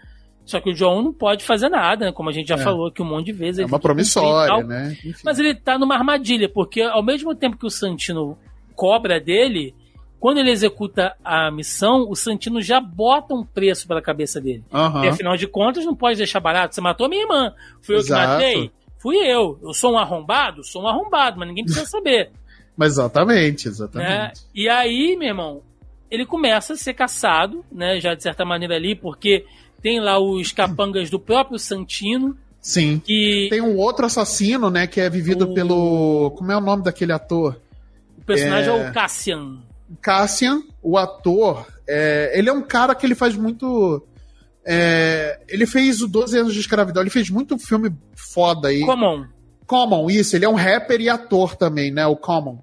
Só 0.51 0.61
que 0.61 0.71
o 0.71 0.75
John 0.75 1.01
não 1.01 1.13
pode 1.13 1.45
fazer 1.45 1.69
nada, 1.69 2.07
né? 2.07 2.13
como 2.13 2.29
a 2.29 2.33
gente 2.33 2.49
já 2.49 2.57
é. 2.57 2.59
falou 2.59 2.89
aqui 2.89 3.01
um 3.01 3.07
monte 3.07 3.27
de 3.27 3.33
vezes. 3.33 3.61
É 3.61 3.67
uma 3.67 3.79
promissória, 3.79 4.65
né? 4.65 4.97
Enfim. 5.05 5.23
Mas 5.25 5.39
ele 5.39 5.55
tá 5.55 5.79
numa 5.79 5.95
armadilha, 5.95 6.49
porque 6.49 6.83
ao 6.83 7.05
mesmo 7.05 7.35
tempo 7.37 7.57
que 7.57 7.67
o 7.67 7.71
Santino 7.71 8.37
cobra 8.75 9.21
dele, 9.21 9.75
quando 10.19 10.39
ele 10.39 10.51
executa 10.51 11.15
a 11.25 11.53
missão, 11.53 12.05
o 12.09 12.17
Santino 12.17 12.61
já 12.61 12.81
bota 12.81 13.33
um 13.33 13.45
preço 13.45 13.87
pela 13.87 14.03
cabeça 14.03 14.41
dele. 14.41 14.65
Uhum. 14.73 15.05
E 15.05 15.09
afinal 15.09 15.37
de 15.37 15.47
contas, 15.47 15.85
não 15.85 15.95
pode 15.95 16.19
deixar 16.19 16.41
barato. 16.41 16.75
Você 16.75 16.81
matou 16.81 17.09
minha 17.09 17.23
irmã. 17.23 17.55
Fui 17.81 17.95
eu 17.95 18.01
Exato. 18.01 18.23
que 18.23 18.29
matei? 18.29 18.71
Fui 18.99 19.17
eu. 19.17 19.59
Eu 19.63 19.73
sou 19.73 19.93
um 19.93 19.99
arrombado? 19.99 20.65
Sou 20.65 20.83
um 20.83 20.89
arrombado, 20.89 21.39
mas 21.39 21.49
ninguém 21.49 21.65
precisa 21.65 21.87
saber. 21.87 22.33
mas 22.77 22.93
exatamente, 22.99 23.69
exatamente. 23.69 24.11
É, 24.11 24.33
e 24.53 24.69
aí, 24.69 25.17
meu 25.17 25.29
irmão, 25.29 25.63
ele 26.11 26.27
começa 26.27 26.73
a 26.73 26.77
ser 26.77 26.95
caçado, 26.95 27.65
né? 27.71 28.01
Já 28.01 28.15
de 28.15 28.23
certa 28.23 28.45
maneira 28.45 28.75
ali, 28.75 28.97
porque 28.97 29.47
tem 29.83 30.01
lá 30.01 30.19
os 30.19 30.53
capangas 30.53 31.11
do 31.11 31.19
próprio 31.19 31.59
Santino. 31.59 32.37
Sim. 32.61 33.01
Que... 33.05 33.49
Tem 33.51 33.61
um 33.61 33.77
outro 33.77 34.07
assassino, 34.07 34.71
né? 34.71 34.87
Que 34.87 35.01
é 35.01 35.11
vivido 35.11 35.47
o... 35.47 35.55
pelo. 35.55 36.33
Como 36.37 36.53
é 36.53 36.57
o 36.57 36.61
nome 36.61 36.83
daquele 36.83 37.13
ator? 37.13 37.61
O 38.19 38.25
personagem 38.25 38.71
é, 38.71 38.77
é 38.77 38.91
o 38.91 38.93
Cassian. 38.93 39.59
Cassian, 40.01 40.63
o 40.83 40.97
ator, 40.99 41.67
é... 41.89 42.33
ele 42.39 42.49
é 42.49 42.53
um 42.53 42.63
cara 42.63 42.95
que 42.95 43.07
ele 43.07 43.15
faz 43.15 43.35
muito. 43.35 44.07
É... 44.65 45.41
ele 45.49 45.67
fez 45.67 46.03
o 46.03 46.09
12 46.09 46.39
anos 46.39 46.55
de 46.55 46.61
escravidão, 46.61 47.03
ele 47.03 47.11
fez 47.11 47.31
muito 47.31 47.59
filme 47.59 47.91
foda 48.15 48.69
aí. 48.69 48.81
Common. 48.81 49.27
Common, 49.67 50.11
isso, 50.11 50.37
ele 50.37 50.45
é 50.45 50.49
um 50.49 50.55
rapper 50.55 51.01
e 51.01 51.09
ator 51.09 51.57
também, 51.57 51.91
né? 51.91 52.07
O 52.07 52.17
Common. 52.17 52.59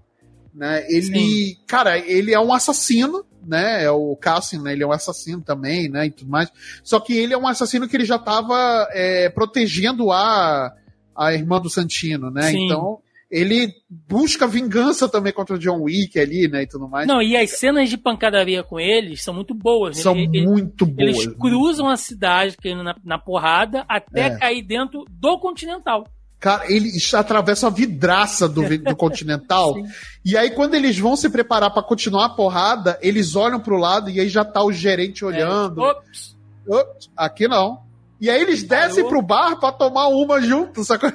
Né? 0.54 0.86
Ele, 0.90 1.04
Sim. 1.04 1.58
cara, 1.68 1.98
ele 1.98 2.34
é 2.34 2.40
um 2.40 2.52
assassino, 2.52 3.24
né? 3.48 3.84
É 3.84 3.92
o 3.92 4.16
Cassian, 4.16 4.62
né? 4.62 4.74
Ele 4.74 4.84
é 4.84 4.88
um 4.88 4.92
assassino 4.92 5.42
também, 5.42 5.90
né? 5.90 6.08
E 6.08 6.12
tudo 6.12 6.30
mais. 6.30 6.52
Só 6.84 7.00
que 7.00 7.18
ele 7.18 7.34
é 7.34 7.38
um 7.38 7.48
assassino 7.48 7.88
que 7.88 7.96
ele 7.96 8.06
já 8.06 8.18
estava 8.18 8.88
é, 8.92 9.30
protegendo 9.30 10.12
a, 10.12 10.74
a 11.16 11.34
irmã 11.34 11.60
do 11.60 11.70
Santino, 11.70 12.30
né? 12.30 12.52
Sim. 12.52 12.66
Então 12.66 13.00
ele 13.30 13.74
busca 13.90 14.48
vingança 14.48 15.10
também 15.10 15.34
contra 15.34 15.56
o 15.56 15.60
John 15.60 15.82
Wick 15.82 16.18
ali, 16.18 16.48
né, 16.48 16.64
e 16.64 16.68
tudo 16.68 16.88
mais. 16.88 17.06
Não, 17.06 17.22
e 17.22 17.36
as 17.36 17.52
cenas 17.52 17.90
de 17.90 17.98
pancadaria 17.98 18.64
com 18.64 18.80
eles 18.80 19.22
são 19.22 19.34
muito 19.34 19.54
boas. 19.54 19.98
São 19.98 20.16
ele, 20.16 20.46
muito 20.46 20.86
boas. 20.86 21.18
Eles 21.18 21.28
cruzam 21.36 21.90
a 21.90 21.98
cidade 21.98 22.56
na, 22.64 22.96
na 23.04 23.20
porrada 23.20 23.86
até 23.88 24.28
é. 24.28 24.38
cair 24.38 24.64
dentro 24.64 25.04
do 25.10 25.38
Continental. 25.40 26.06
Cara, 26.40 26.72
ele 26.72 26.92
atravessa 27.14 27.68
a 27.68 27.72
vidraça 27.72 28.48
do, 28.48 28.62
do 28.78 28.96
Continental. 28.96 29.76
e 30.24 30.38
aí, 30.38 30.52
quando 30.52 30.76
eles 30.76 30.98
vão 30.98 31.16
se 31.16 31.30
preparar 31.30 31.72
para 31.72 31.82
continuar 31.82 32.26
a 32.26 32.30
porrada, 32.30 32.98
eles 33.02 33.36
olham 33.36 33.60
pro 33.60 33.78
lado 33.78 34.10
e 34.10 34.20
aí 34.20 34.30
já 34.30 34.46
tá 34.46 34.64
o 34.64 34.72
gerente 34.72 35.24
é. 35.24 35.28
olhando. 35.28 35.84
É. 35.84 35.90
Ops. 35.90 36.38
Ops. 36.68 37.10
Aqui 37.18 37.48
não. 37.48 37.82
E 38.20 38.30
aí 38.30 38.42
eles 38.42 38.64
descem 38.64 39.02
Alô? 39.02 39.10
pro 39.10 39.22
bar 39.22 39.60
pra 39.60 39.72
tomar 39.72 40.08
uma 40.08 40.42
junto, 40.42 40.84
sacou? 40.84 41.12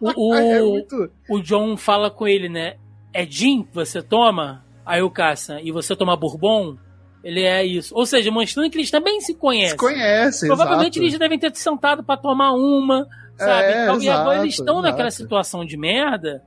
O, 0.00 0.34
é 0.36 0.60
muito... 0.62 1.10
o 1.28 1.40
John 1.40 1.76
fala 1.76 2.10
com 2.10 2.26
ele, 2.26 2.48
né? 2.48 2.76
É 3.12 3.26
gin 3.26 3.62
que 3.62 3.74
você 3.74 4.02
toma? 4.02 4.64
Aí 4.84 5.02
o 5.02 5.10
Caça, 5.10 5.60
e 5.60 5.70
você 5.70 5.94
toma 5.94 6.16
bourbon? 6.16 6.76
Ele 7.22 7.42
é 7.42 7.64
isso. 7.64 7.94
Ou 7.94 8.06
seja, 8.06 8.30
mostrando 8.30 8.70
que 8.70 8.78
eles 8.78 8.90
também 8.90 9.20
se 9.20 9.34
conhecem. 9.34 9.70
Se 9.70 9.76
conhecem, 9.76 10.48
Provavelmente 10.48 10.94
exato. 10.94 11.00
eles 11.00 11.12
já 11.12 11.18
devem 11.18 11.38
ter 11.38 11.54
sentado 11.54 12.02
para 12.02 12.16
tomar 12.16 12.52
uma, 12.52 13.06
sabe? 13.40 13.62
É, 13.64 13.82
então, 13.82 13.96
exato, 13.96 14.04
e 14.04 14.08
agora 14.08 14.38
eles 14.40 14.54
estão 14.54 14.74
exato. 14.76 14.82
naquela 14.82 15.10
situação 15.10 15.64
de 15.64 15.76
merda 15.76 16.42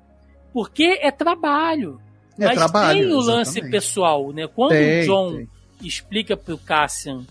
porque 0.53 0.99
é 1.01 1.11
trabalho. 1.11 1.99
É 2.39 2.45
Mas 2.45 2.55
trabalho, 2.55 2.99
tem 2.99 3.13
o 3.13 3.19
lance 3.19 3.51
exatamente. 3.51 3.71
pessoal, 3.71 4.31
né? 4.31 4.47
Quando 4.47 4.71
tem, 4.71 5.01
o 5.01 5.05
John 5.05 5.35
tem. 5.35 5.49
explica 5.83 6.37
pro 6.37 6.57
Cassian 6.57 7.25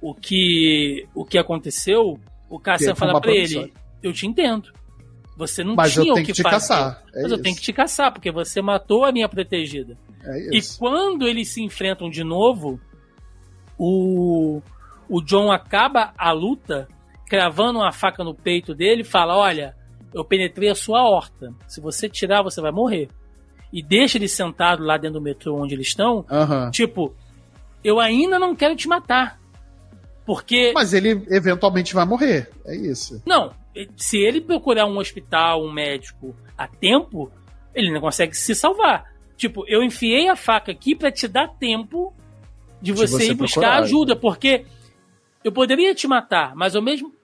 o 0.00 0.14
que, 0.14 1.06
o 1.14 1.24
que 1.24 1.38
aconteceu, 1.38 2.18
o 2.48 2.58
Cassian 2.58 2.94
fala 2.94 3.20
para 3.20 3.32
ele: 3.32 3.72
Eu 4.02 4.12
te 4.12 4.26
entendo. 4.26 4.72
Você 5.36 5.64
não 5.64 5.74
Mas 5.74 5.92
tinha 5.92 6.12
o 6.12 6.16
que, 6.16 6.24
que 6.24 6.32
te 6.32 6.42
fazer. 6.42 6.54
Caçar. 6.54 7.02
É 7.12 7.22
Mas 7.22 7.24
isso. 7.26 7.34
eu 7.34 7.42
tenho 7.42 7.56
que 7.56 7.62
te 7.62 7.72
caçar, 7.72 8.12
porque 8.12 8.30
você 8.30 8.62
matou 8.62 9.04
a 9.04 9.10
minha 9.10 9.28
protegida. 9.28 9.96
É 10.22 10.56
e 10.56 10.62
quando 10.78 11.26
eles 11.26 11.48
se 11.48 11.60
enfrentam 11.62 12.08
de 12.08 12.22
novo, 12.22 12.80
o, 13.76 14.62
o 15.08 15.20
John 15.20 15.50
acaba 15.50 16.12
a 16.16 16.30
luta 16.30 16.88
cravando 17.28 17.78
uma 17.78 17.92
faca 17.92 18.22
no 18.22 18.34
peito 18.34 18.74
dele 18.74 19.04
fala: 19.04 19.36
Olha, 19.36 19.76
eu 20.12 20.24
penetrei 20.24 20.70
a 20.70 20.74
sua 20.74 21.02
horta. 21.02 21.52
Se 21.66 21.80
você 21.80 22.08
tirar, 22.08 22.42
você 22.42 22.60
vai 22.60 22.72
morrer. 22.72 23.08
E 23.72 23.82
deixa 23.82 24.18
ele 24.18 24.28
sentado 24.28 24.84
lá 24.84 24.96
dentro 24.96 25.18
do 25.18 25.24
metrô 25.24 25.60
onde 25.60 25.74
eles 25.74 25.88
estão. 25.88 26.24
Aham. 26.30 26.70
Tipo, 26.70 27.14
eu 27.82 27.98
ainda 27.98 28.38
não 28.38 28.54
quero 28.54 28.76
te 28.76 28.86
matar. 28.86 29.40
Porque. 30.24 30.72
Mas 30.74 30.94
ele 30.94 31.24
eventualmente 31.28 31.94
vai 31.94 32.06
morrer. 32.06 32.48
É 32.64 32.74
isso. 32.74 33.20
Não, 33.26 33.52
se 33.96 34.18
ele 34.18 34.40
procurar 34.40 34.86
um 34.86 34.98
hospital, 34.98 35.62
um 35.62 35.72
médico 35.72 36.34
a 36.56 36.68
tempo, 36.68 37.30
ele 37.74 37.92
não 37.92 38.00
consegue 38.00 38.34
se 38.36 38.54
salvar. 38.54 39.12
Tipo, 39.36 39.64
eu 39.66 39.82
enfiei 39.82 40.28
a 40.28 40.36
faca 40.36 40.70
aqui 40.70 40.94
pra 40.94 41.10
te 41.10 41.26
dar 41.26 41.48
tempo 41.48 42.14
de 42.80 42.92
você, 42.92 43.12
você 43.12 43.30
ir 43.30 43.34
buscar 43.34 43.60
procurar, 43.60 43.82
ajuda, 43.82 44.16
porque 44.16 44.64
eu 45.44 45.52
poderia 45.52 45.94
te 45.94 46.08
matar, 46.08 46.54
mas 46.56 46.74
ao 46.74 46.82
mesmo. 46.82 47.14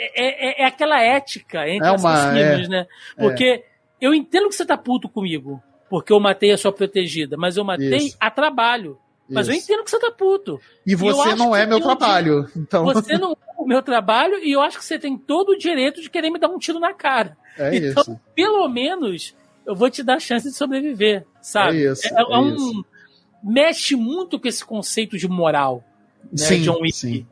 É, 0.00 0.60
é- 0.60 0.62
é 0.62 0.64
aquela 0.64 1.02
ética 1.02 1.68
entre 1.68 1.88
É 1.88 1.90
uma- 1.90 2.12
assassinos, 2.14 2.68
né? 2.68 2.86
Porque 3.16 3.64
eu 4.00 4.14
entendo 4.14 4.48
que 4.48 4.54
você 4.54 4.64
tá 4.64 4.76
puto 4.78 5.08
comigo, 5.08 5.60
porque 5.90 6.12
eu 6.12 6.20
matei 6.20 6.52
a 6.52 6.56
sua 6.56 6.72
protegida, 6.72 7.36
mas 7.36 7.56
eu 7.56 7.64
matei 7.64 7.96
Isso. 7.96 8.16
a 8.20 8.30
trabalho. 8.30 8.96
Mas 9.28 9.48
eu 9.48 9.54
Isso. 9.54 9.64
entendo 9.64 9.84
que 9.84 9.90
você 9.90 9.98
tá 9.98 10.10
puto. 10.12 10.58
E 10.86 10.92
eu 10.92 10.98
você 10.98 11.34
não 11.34 11.54
é 11.54 11.66
meu 11.66 11.80
trabalho. 11.80 12.48
Então, 12.56 12.84
Você 12.84 13.18
não 13.18 13.32
é 13.32 13.36
o 13.58 13.66
meu 13.66 13.82
trabalho 13.82 14.38
e 14.42 14.52
eu 14.52 14.60
acho 14.62 14.78
que 14.78 14.84
você 14.84 14.98
tem 15.00 15.18
todo 15.18 15.50
o 15.50 15.58
direito 15.58 16.00
de 16.00 16.08
querer 16.08 16.30
me 16.30 16.38
dar 16.38 16.48
um 16.48 16.58
tiro 16.58 16.78
na 16.78 16.94
cara. 16.94 17.36
é 17.58 17.74
então, 17.76 18.02
isso. 18.04 18.20
pelo 18.36 18.66
menos, 18.68 19.34
eu 19.66 19.74
vou 19.74 19.90
te 19.90 20.02
dar 20.04 20.14
a 20.14 20.20
chance 20.20 20.48
de 20.48 20.54
sobreviver, 20.56 21.26
sabe? 21.42 21.84
É 21.84 21.90
isso, 21.92 22.06
É, 22.06 22.20
é 22.22 22.38
um. 22.38 22.82
Mexe 23.42 23.94
muito 23.96 24.38
com 24.38 24.48
esse 24.48 24.64
conceito 24.64 25.18
de 25.18 25.28
moral. 25.28 25.84
Né, 26.24 26.38
Sim, 26.38 26.62
John 26.62 26.80
Wick. 26.80 26.92
sim. 26.96 27.26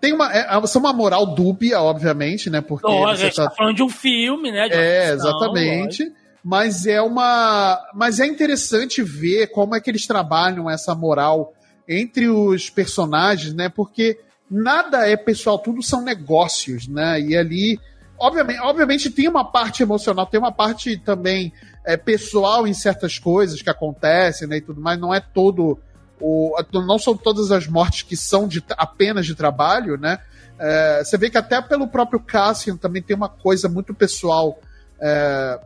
Tem 0.00 0.12
uma, 0.12 0.32
é, 0.32 0.46
é 0.50 0.78
uma 0.78 0.92
moral 0.92 1.26
dúbia, 1.26 1.80
obviamente, 1.80 2.50
né? 2.50 2.60
Porque 2.60 2.86
Lógico, 2.86 3.10
a 3.10 3.14
gente 3.16 3.36
tá 3.36 3.48
tá 3.48 3.54
falando 3.56 3.76
de 3.76 3.82
um 3.82 3.88
filme, 3.88 4.52
né? 4.52 4.68
É, 4.70 5.12
exatamente. 5.12 6.12
Mas 6.42 6.86
é 6.86 7.00
uma. 7.00 7.78
Mas 7.94 8.18
é 8.18 8.26
interessante 8.26 9.02
ver 9.02 9.48
como 9.48 9.74
é 9.74 9.80
que 9.80 9.90
eles 9.90 10.06
trabalham 10.06 10.70
essa 10.70 10.94
moral 10.94 11.52
entre 11.88 12.28
os 12.28 12.70
personagens, 12.70 13.52
né? 13.52 13.68
Porque 13.68 14.18
nada 14.50 15.06
é 15.06 15.16
pessoal, 15.16 15.58
tudo 15.58 15.82
são 15.82 16.02
negócios, 16.02 16.88
né? 16.88 17.20
E 17.20 17.36
ali, 17.36 17.78
obviamente, 18.18 18.60
obviamente 18.60 19.10
tem 19.10 19.28
uma 19.28 19.44
parte 19.44 19.82
emocional, 19.82 20.26
tem 20.26 20.40
uma 20.40 20.52
parte 20.52 20.96
também 20.96 21.52
é, 21.84 21.96
pessoal 21.96 22.66
em 22.66 22.74
certas 22.74 23.18
coisas 23.18 23.60
que 23.60 23.70
acontecem, 23.70 24.48
né? 24.48 24.56
E 24.56 24.60
tudo 24.60 24.80
mais. 24.80 24.98
Não 24.98 25.12
é 25.14 25.20
todo 25.20 25.78
o, 26.20 26.54
não 26.72 26.98
são 26.98 27.16
todas 27.16 27.50
as 27.50 27.66
mortes 27.66 28.02
que 28.02 28.16
são 28.16 28.46
de, 28.46 28.62
apenas 28.70 29.26
de 29.26 29.34
trabalho, 29.34 29.96
né? 29.96 30.18
É, 30.58 31.02
você 31.02 31.16
vê 31.16 31.30
que 31.30 31.38
até 31.38 31.60
pelo 31.62 31.88
próprio 31.88 32.20
Cassian 32.20 32.76
também 32.76 33.00
tem 33.02 33.16
uma 33.16 33.28
coisa 33.28 33.68
muito 33.68 33.94
pessoal 33.94 34.60
é, 35.00 35.58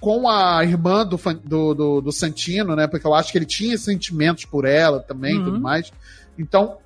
com 0.00 0.28
a 0.28 0.62
irmã 0.62 1.04
do, 1.04 1.16
do, 1.44 1.74
do, 1.74 2.00
do 2.00 2.12
Santino, 2.12 2.76
né? 2.76 2.86
Porque 2.86 3.06
eu 3.06 3.14
acho 3.14 3.32
que 3.32 3.38
ele 3.38 3.46
tinha 3.46 3.76
sentimentos 3.76 4.44
por 4.44 4.64
ela 4.64 5.00
também 5.00 5.34
e 5.34 5.38
Uhum. 5.38 5.44
tudo 5.46 5.60
mais. 5.60 5.90
Então, 6.38 6.76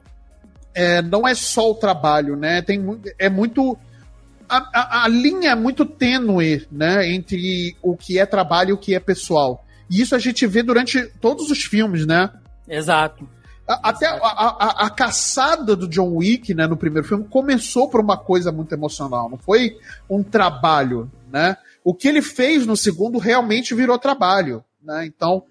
é, 0.75 1.03
não 1.03 1.29
é 1.29 1.35
só 1.35 1.71
o 1.71 1.75
trabalho, 1.75 2.37
né? 2.37 2.63
Tem, 2.63 2.83
é 3.19 3.29
muito. 3.29 3.77
A, 4.49 4.57
a, 4.73 5.05
a 5.05 5.09
linha 5.09 5.51
é 5.51 5.55
muito 5.55 5.85
tênue, 5.85 6.67
né? 6.73 7.09
Entre 7.11 7.77
o 7.83 7.97
que 7.97 8.19
é 8.19 8.25
trabalho 8.25 8.71
e 8.71 8.73
o 8.73 8.79
que 8.79 8.95
é 8.95 9.01
pessoal. 9.01 9.65
E 9.91 10.01
isso 10.01 10.15
a 10.15 10.19
gente 10.19 10.47
vê 10.47 10.63
durante 10.63 11.05
todos 11.21 11.51
os 11.51 11.59
filmes, 11.65 12.07
né? 12.07 12.31
Exato. 12.71 13.29
A- 13.69 13.91
Até 13.91 14.07
a, 14.07 14.15
a- 14.17 14.87
a 14.87 14.91
caçada 14.91 15.77
do 15.77 15.87
John 15.89 16.15
Wick, 16.17 16.55
né, 16.55 16.67
no 16.67 16.77
primeiro 16.77 17.07
filme, 17.07 17.25
começou 17.29 17.89
por 17.91 18.01
uma 18.01 18.17
coisa 18.17 18.51
muito 18.51 18.73
emocional. 18.75 19.29
Não 19.29 19.37
foi 19.39 19.77
um 20.09 20.23
trabalho, 20.23 21.11
né? 21.31 21.57
O 21.85 21.95
que 21.95 22.09
ele 22.09 22.23
fez 22.23 22.67
no 22.67 22.77
segundo 22.77 23.19
realmente 23.19 23.75
virou 23.75 23.99
trabalho, 23.99 24.65
né? 24.83 25.05
Então, 25.07 25.43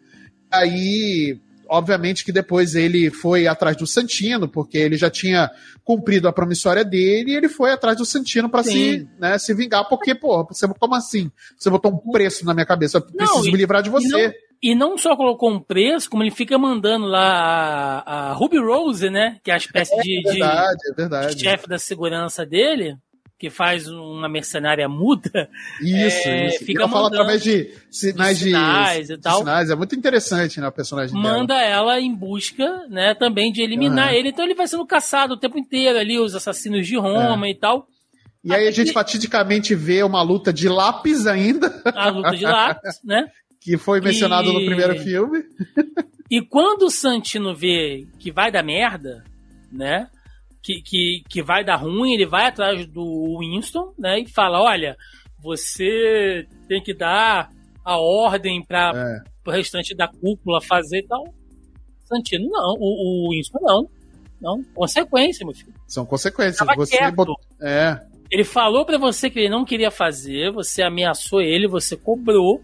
aí, 0.51 1.39
obviamente 1.67 2.25
que 2.25 2.31
depois 2.31 2.75
ele 2.75 3.09
foi 3.09 3.47
atrás 3.47 3.75
do 3.77 3.87
Santino, 3.87 4.47
porque 4.47 4.77
ele 4.77 4.97
já 4.97 5.09
tinha 5.09 5.49
cumprido 5.83 6.27
a 6.27 6.33
promissória 6.33 6.83
dele 6.83 7.31
e 7.31 7.35
ele 7.35 7.49
foi 7.49 7.71
atrás 7.71 7.97
do 7.97 8.05
Santino 8.05 8.49
para 8.49 8.63
se, 8.63 9.07
né, 9.19 9.37
se 9.39 9.53
vingar, 9.53 9.87
porque, 9.89 10.13
pô, 10.13 10.43
você, 10.45 10.67
como 10.67 10.95
assim? 10.95 11.31
Você 11.57 11.69
botou 11.69 11.91
um 11.91 12.11
preço 12.11 12.45
na 12.45 12.53
minha 12.53 12.65
cabeça, 12.65 12.97
eu 12.97 13.01
preciso 13.01 13.47
e- 13.47 13.51
me 13.51 13.57
livrar 13.57 13.81
de 13.81 13.89
você. 13.89 14.33
E 14.61 14.75
não 14.75 14.97
só 14.97 15.15
colocou 15.15 15.49
um 15.51 15.59
preço, 15.59 16.09
como 16.09 16.21
ele 16.21 16.31
fica 16.31 16.57
mandando 16.57 17.05
lá 17.05 18.03
a, 18.05 18.29
a 18.29 18.33
Ruby 18.33 18.57
Rose, 18.59 19.09
né? 19.09 19.37
Que 19.43 19.51
é 19.51 19.53
a 19.53 19.57
espécie 19.57 19.95
de, 20.01 20.17
É 20.19 20.21
de- 20.33 20.39
verdade, 20.39 20.77
é 20.85 20.89
de 20.89 20.95
verdade. 20.97 21.39
chefe 21.41 21.67
da 21.67 21.79
segurança 21.79 22.45
dele, 22.45 22.97
que 23.37 23.49
faz 23.49 23.87
uma 23.87 24.27
mercenária 24.27 24.89
muda. 24.89 25.49
Isso, 25.81 26.27
É, 26.27 26.47
isso. 26.47 26.65
fica 26.65 26.81
e 26.81 26.83
ela 26.83 26.91
fala 26.91 27.07
através 27.07 27.41
de 27.41 27.73
sinais 27.89 28.37
de, 28.37 28.45
sinais 28.47 29.09
e 29.09 29.15
de 29.15 29.21
tal. 29.21 29.37
sinais. 29.39 29.69
É 29.69 29.75
muito 29.75 29.95
interessante, 29.95 30.59
né, 30.59 30.67
o 30.67 30.71
personagem 30.73 31.15
manda 31.15 31.55
dela. 31.55 31.61
ela 31.93 31.99
em 32.01 32.13
busca, 32.13 32.85
né, 32.89 33.13
também 33.15 33.53
de 33.53 33.61
eliminar 33.61 34.09
Aham. 34.09 34.13
ele. 34.17 34.27
Então 34.29 34.43
ele 34.43 34.55
vai 34.55 34.67
sendo 34.67 34.85
caçado 34.85 35.35
o 35.35 35.37
tempo 35.39 35.57
inteiro 35.57 35.97
ali, 35.97 36.19
os 36.19 36.35
assassinos 36.35 36.85
de 36.85 36.97
Roma 36.97 37.47
É. 37.47 37.51
e 37.51 37.55
tal. 37.55 37.87
E 38.43 38.53
aí 38.53 38.67
a 38.67 38.71
gente 38.71 38.91
fatidicamente 38.91 39.73
vê 39.73 40.03
uma 40.03 40.21
luta 40.21 40.51
de 40.51 40.67
lápis 40.67 41.25
ainda, 41.25 41.81
A 41.95 42.09
luta 42.09 42.31
de 42.35 42.43
lápis, 42.43 42.99
né? 43.05 43.25
que 43.59 43.77
foi 43.77 43.99
mencionado 44.01 44.51
no 44.53 44.61
E- 44.61 44.65
primeiro 44.65 44.97
filme. 44.99 45.43
E 46.31 46.41
quando 46.43 46.83
o 46.83 46.91
Santino 46.91 47.55
vê 47.55 48.05
que 48.19 48.31
vai 48.31 48.51
dar 48.51 48.61
merda, 48.61 49.23
né? 49.71 50.07
Que, 50.61 50.79
que, 50.79 51.23
que 51.27 51.41
vai 51.41 51.63
dar 51.65 51.77
ruim, 51.77 52.13
ele 52.13 52.27
vai 52.27 52.45
atrás 52.45 52.85
do 52.85 53.39
Winston, 53.39 53.95
né? 53.97 54.19
E 54.19 54.27
fala: 54.29 54.61
olha, 54.61 54.95
você 55.41 56.45
tem 56.67 56.83
que 56.83 56.93
dar 56.93 57.49
a 57.83 57.97
ordem 57.97 58.63
para 58.63 58.91
É. 58.95 59.49
o 59.49 59.51
restante 59.51 59.95
da 59.95 60.07
cúpula 60.07 60.61
fazer 60.61 60.99
e 60.99 61.07
tal. 61.07 61.23
Santino, 62.05 62.47
não. 62.49 62.75
O, 62.79 63.27
o 63.27 63.31
Winston, 63.31 63.57
não. 63.63 63.89
Não. 64.39 64.63
Consequência, 64.75 65.43
meu 65.43 65.55
filho. 65.55 65.73
São 65.87 66.05
consequências. 66.05 66.67
Você 66.75 67.11
botou- 67.11 67.39
É, 67.59 67.99
Ele 68.29 68.43
falou 68.43 68.85
pra 68.85 68.99
você 68.99 69.31
que 69.31 69.39
ele 69.39 69.49
não 69.49 69.65
queria 69.65 69.89
fazer, 69.89 70.51
você 70.51 70.83
ameaçou 70.83 71.41
ele, 71.41 71.67
você 71.67 71.97
cobrou 71.97 72.61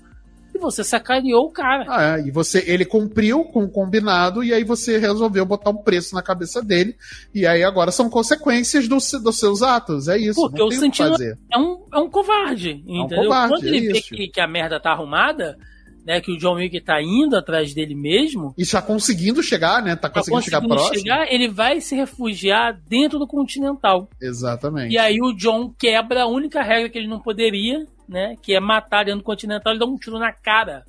e 0.55 0.57
você 0.59 0.83
sacaneou 0.83 1.45
o 1.45 1.51
cara. 1.51 1.85
ah, 1.87 2.17
é. 2.17 2.27
E 2.27 2.31
você, 2.31 2.63
ele 2.65 2.85
cumpriu 2.85 3.43
com 3.45 3.63
o 3.65 3.69
combinado 3.69 4.43
e 4.43 4.53
aí 4.53 4.63
você 4.63 4.97
resolveu 4.97 5.45
botar 5.45 5.69
um 5.71 5.77
preço 5.77 6.15
na 6.15 6.21
cabeça 6.21 6.61
dele. 6.61 6.95
E 7.33 7.45
aí 7.45 7.63
agora 7.63 7.91
são 7.91 8.09
consequências 8.09 8.87
dos, 8.87 9.11
dos 9.21 9.37
seus 9.37 9.61
atos. 9.61 10.07
É 10.07 10.17
isso. 10.17 10.39
Porque 10.41 10.61
o 10.61 10.69
tem 10.69 10.77
o 10.77 10.81
que 10.81 10.85
Santino- 10.97 11.09
fazer. 11.11 11.37
É 11.51 11.57
um, 11.57 11.85
é 11.93 11.97
um 11.99 12.09
covarde, 12.09 12.83
entendeu? 12.87 13.23
covarde, 13.23 13.53
Quando 13.53 13.65
ele 13.65 13.89
é 13.89 13.93
vê 13.93 14.01
que, 14.01 14.27
que 14.29 14.39
a 14.41 14.47
merda 14.47 14.79
tá 14.79 14.91
arrumada, 14.91 15.57
né, 16.05 16.21
que 16.21 16.31
o 16.31 16.37
John 16.37 16.55
Wick 16.55 16.79
tá 16.81 17.01
indo 17.01 17.35
atrás 17.35 17.73
dele 17.73 17.95
mesmo, 17.95 18.53
E 18.57 18.63
já 18.63 18.79
conseguindo 18.81 19.41
chegar, 19.41 19.81
né? 19.81 19.95
Tá 19.95 20.03
tá 20.07 20.19
conseguindo 20.19 20.43
chegar 20.43 20.61
conseguindo 20.61 20.81
próximo. 20.81 20.99
chegar, 20.99 21.33
ele 21.33 21.47
vai 21.49 21.81
se 21.81 21.95
refugiar 21.95 22.79
dentro 22.87 23.17
do 23.17 23.25
Continental. 23.27 24.07
Exatamente. 24.21 24.93
E 24.93 24.97
aí 24.99 25.17
o 25.19 25.33
John 25.33 25.73
quebra 25.77 26.23
a 26.23 26.27
única 26.27 26.61
regra 26.61 26.89
que 26.89 26.97
ele 26.97 27.07
não 27.07 27.19
poderia, 27.19 27.85
né, 28.07 28.35
que 28.41 28.53
é 28.53 28.59
matar 28.59 29.05
dentro 29.05 29.19
do 29.19 29.25
Continental, 29.25 29.73
ele 29.73 29.79
dá 29.79 29.85
um 29.85 29.97
tiro 29.97 30.19
na 30.19 30.31
cara 30.31 30.83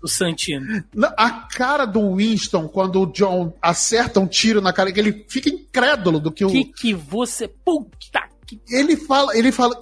do 0.00 0.08
Santino. 0.08 0.84
A 1.16 1.30
cara 1.30 1.84
do 1.84 2.14
Winston, 2.14 2.68
quando 2.68 3.02
o 3.02 3.06
John 3.06 3.52
acerta 3.60 4.20
um 4.20 4.26
tiro 4.26 4.60
na 4.60 4.72
cara, 4.72 4.92
que 4.92 5.00
ele 5.00 5.24
fica 5.28 5.48
incrédulo 5.48 6.20
do 6.20 6.30
que 6.30 6.44
o. 6.44 6.48
que 6.48 6.64
que 6.64 6.94
você... 6.94 7.48
Puta 7.48 8.28
que... 8.46 8.60
Ele 8.68 8.96
fala, 8.96 9.36
ele 9.36 9.50
fala, 9.50 9.76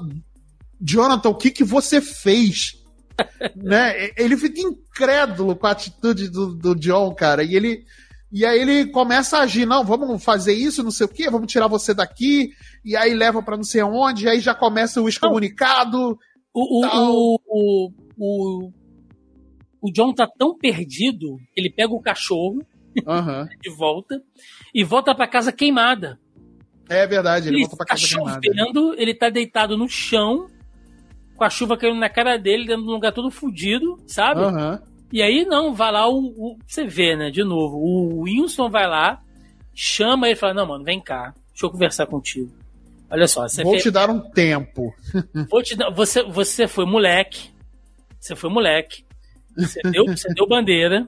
Jonathan, 0.81 1.29
o 1.29 1.35
que 1.35 1.51
que 1.51 1.65
você 1.65 2.01
fez? 2.01 2.83
né? 3.55 4.11
Ele 4.17 4.37
fica 4.37 4.61
incrédulo 4.61 5.55
com 5.57 5.67
a 5.67 5.71
atitude 5.71 6.29
do, 6.29 6.55
do 6.55 6.75
John, 6.75 7.15
cara. 7.15 7.43
E 7.43 7.55
ele. 7.55 7.85
E 8.33 8.45
aí 8.45 8.59
ele 8.59 8.87
começa 8.87 9.39
a 9.39 9.43
agir, 9.43 9.65
não, 9.65 9.85
vamos 9.85 10.25
fazer 10.25 10.55
isso, 10.55 10.83
não 10.83 10.91
sei 10.91 11.07
o 11.07 11.09
quê, 11.09 11.31
vamos 11.31 11.53
tirar 11.53 11.69
você 11.69 11.95
daqui, 11.95 12.51
e 12.85 12.97
aí 12.97 13.15
leva 13.15 13.41
pra 13.41 13.57
não 13.57 13.63
sei 13.63 13.81
onde, 13.85 14.25
e 14.25 14.29
aí 14.29 14.41
já 14.41 14.53
começa 14.53 15.01
o 15.01 15.09
excomunicado. 15.09 16.19
O, 16.55 16.85
o, 16.87 17.39
o, 17.49 17.91
o, 18.17 18.71
o, 19.83 19.91
John 19.93 20.15
tá 20.15 20.27
tão 20.27 20.57
perdido, 20.57 21.37
ele 21.57 21.69
pega 21.69 21.93
o 21.93 22.01
cachorro 22.01 22.63
Aham. 23.07 23.49
de 23.61 23.71
volta 23.71 24.23
e 24.73 24.85
volta 24.85 25.15
pra 25.15 25.27
casa 25.27 25.51
queimada. 25.53 26.19
É 26.89 27.07
verdade, 27.07 27.49
ele 27.49 27.57
Ele 27.57 27.63
volta 27.65 27.77
pra 27.79 27.87
tá 27.87 27.95
casa 27.95 28.07
queimada. 28.07 28.41
chovendo, 28.45 28.95
ele 28.97 29.15
tá 29.15 29.29
deitado 29.31 29.77
no 29.77 29.89
chão, 29.89 30.47
com 31.37 31.43
a 31.45 31.51
chuva 31.51 31.77
caindo 31.77 31.99
na 31.99 32.09
cara 32.09 32.37
dele, 32.39 32.67
dentro 32.67 32.85
de 32.85 32.89
um 32.89 32.93
lugar 32.93 33.13
todo 33.13 33.31
fudido, 33.31 33.99
sabe? 34.07 34.41
Aham. 34.43 34.81
E 35.13 35.23
aí, 35.23 35.45
não, 35.45 35.75
vai 35.75 35.91
lá 35.93 36.09
o, 36.09 36.19
o- 36.19 36.59
Você 36.67 36.85
vê, 36.85 37.17
né, 37.17 37.31
de 37.31 37.43
novo, 37.43 37.77
o 37.79 38.25
Winston 38.25 38.69
vai 38.71 38.87
lá, 38.87 39.21
chama 39.75 40.27
ele 40.29 40.35
e 40.37 40.39
fala: 40.39 40.55
Não, 40.55 40.67
mano, 40.67 40.85
vem 40.85 41.01
cá, 41.01 41.35
deixa 41.51 41.67
eu 41.67 41.71
conversar 41.71 42.07
contigo. 42.07 42.53
Olha 43.15 43.29
só, 43.29 43.47
Vou 43.63 43.73
fez- 43.73 43.83
te 43.85 43.91
dar 43.91 44.11
um 44.11 44.19
tempo. 44.21 44.93
Vou 45.51 45.63
te 45.63 45.77
dar. 45.77 45.91
Você, 45.91 46.23
você 46.25 46.67
foi 46.67 46.85
moleque. 46.85 47.51
Você 48.21 48.35
foi 48.35 48.51
moleque. 48.51 49.05
Você 49.57 49.81
deu, 49.91 50.05
você 50.07 50.29
deu 50.35 50.47
bandeira. 50.49 51.07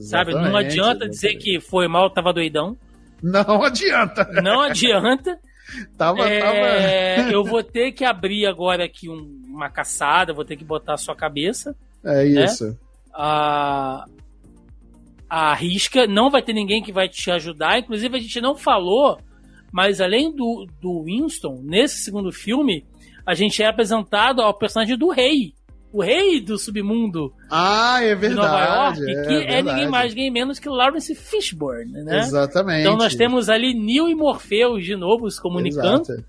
Sabe? 0.00 0.32
Não 0.32 0.40
Exatamente, 0.40 0.66
adianta 0.80 1.08
dizer 1.08 1.28
exatamente. 1.28 1.60
que 1.60 1.60
foi 1.60 1.86
mal, 1.86 2.10
tava 2.10 2.32
doidão. 2.32 2.76
Não 3.22 3.62
adianta. 3.62 4.24
Não 4.42 4.60
adianta. 4.62 5.38
tava, 5.96 6.28
É, 6.28 7.16
tava. 7.16 7.30
eu 7.30 7.44
vou 7.44 7.62
ter 7.62 7.92
que 7.92 8.04
abrir 8.04 8.46
agora 8.46 8.84
aqui 8.84 9.08
um- 9.08 9.42
uma 9.46 9.68
caçada, 9.70 10.32
vou 10.32 10.44
ter 10.44 10.56
que 10.56 10.64
botar 10.64 10.94
a 10.94 10.98
sua 10.98 11.14
cabeça. 11.14 11.76
É 12.04 12.24
isso. 12.24 12.76
A, 13.14 14.06
a 15.28 15.54
risca. 15.54 16.06
Não 16.06 16.30
vai 16.30 16.42
ter 16.42 16.52
ninguém 16.54 16.82
que 16.82 16.90
vai 16.92 17.08
te 17.08 17.30
ajudar. 17.30 17.78
Inclusive, 17.78 18.16
a 18.16 18.20
gente 18.20 18.40
não 18.40 18.56
falou, 18.56 19.20
mas 19.72 20.00
além 20.00 20.30
do, 20.30 20.66
do 20.80 21.04
Winston, 21.04 21.60
nesse 21.64 21.96
segundo 21.98 22.30
filme, 22.30 22.84
a 23.26 23.34
gente 23.34 23.62
é 23.62 23.66
apresentado 23.66 24.42
ao 24.42 24.52
personagem 24.52 24.96
do 24.96 25.08
rei. 25.10 25.54
O 25.92 26.02
rei 26.02 26.40
do 26.40 26.58
submundo 26.58 27.32
Ah, 27.50 27.98
é 28.02 28.14
de 28.14 28.28
Nova 28.30 28.48
verdade. 28.48 29.00
York, 29.00 29.10
é, 29.10 29.26
que 29.26 29.32
é, 29.34 29.38
verdade. 29.38 29.62
ninguém 29.64 29.88
mais, 29.90 30.14
ninguém 30.14 30.30
menos 30.30 30.58
que 30.58 30.68
Lawrence 30.68 31.14
Fishburne, 31.14 31.92
né? 32.04 32.20
Exatamente. 32.20 32.80
Então 32.80 32.96
nós 32.96 33.14
temos 33.14 33.50
ali 33.50 33.74
Neo 33.74 34.08
e 34.08 34.14
Morpheus 34.14 34.84
de 34.84 34.96
novo 34.96 35.30
se 35.30 35.40
comunicando, 35.40 36.02
Exato. 36.02 36.24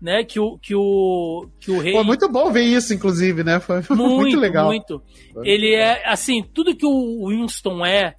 né? 0.00 0.22
Que 0.22 0.38
o, 0.38 0.58
que 0.58 0.74
o, 0.74 1.48
que 1.58 1.70
o 1.70 1.78
rei. 1.78 1.94
Pô, 1.94 2.04
muito 2.04 2.28
bom 2.28 2.52
ver 2.52 2.64
isso, 2.64 2.92
inclusive, 2.92 3.42
né? 3.42 3.58
Foi 3.58 3.80
muito, 3.96 4.38
legal. 4.38 4.66
muito. 4.66 5.02
Ele 5.44 5.74
é, 5.74 6.06
assim, 6.06 6.42
tudo 6.42 6.76
que 6.76 6.84
o 6.84 7.28
Winston 7.28 7.86
é, 7.86 8.14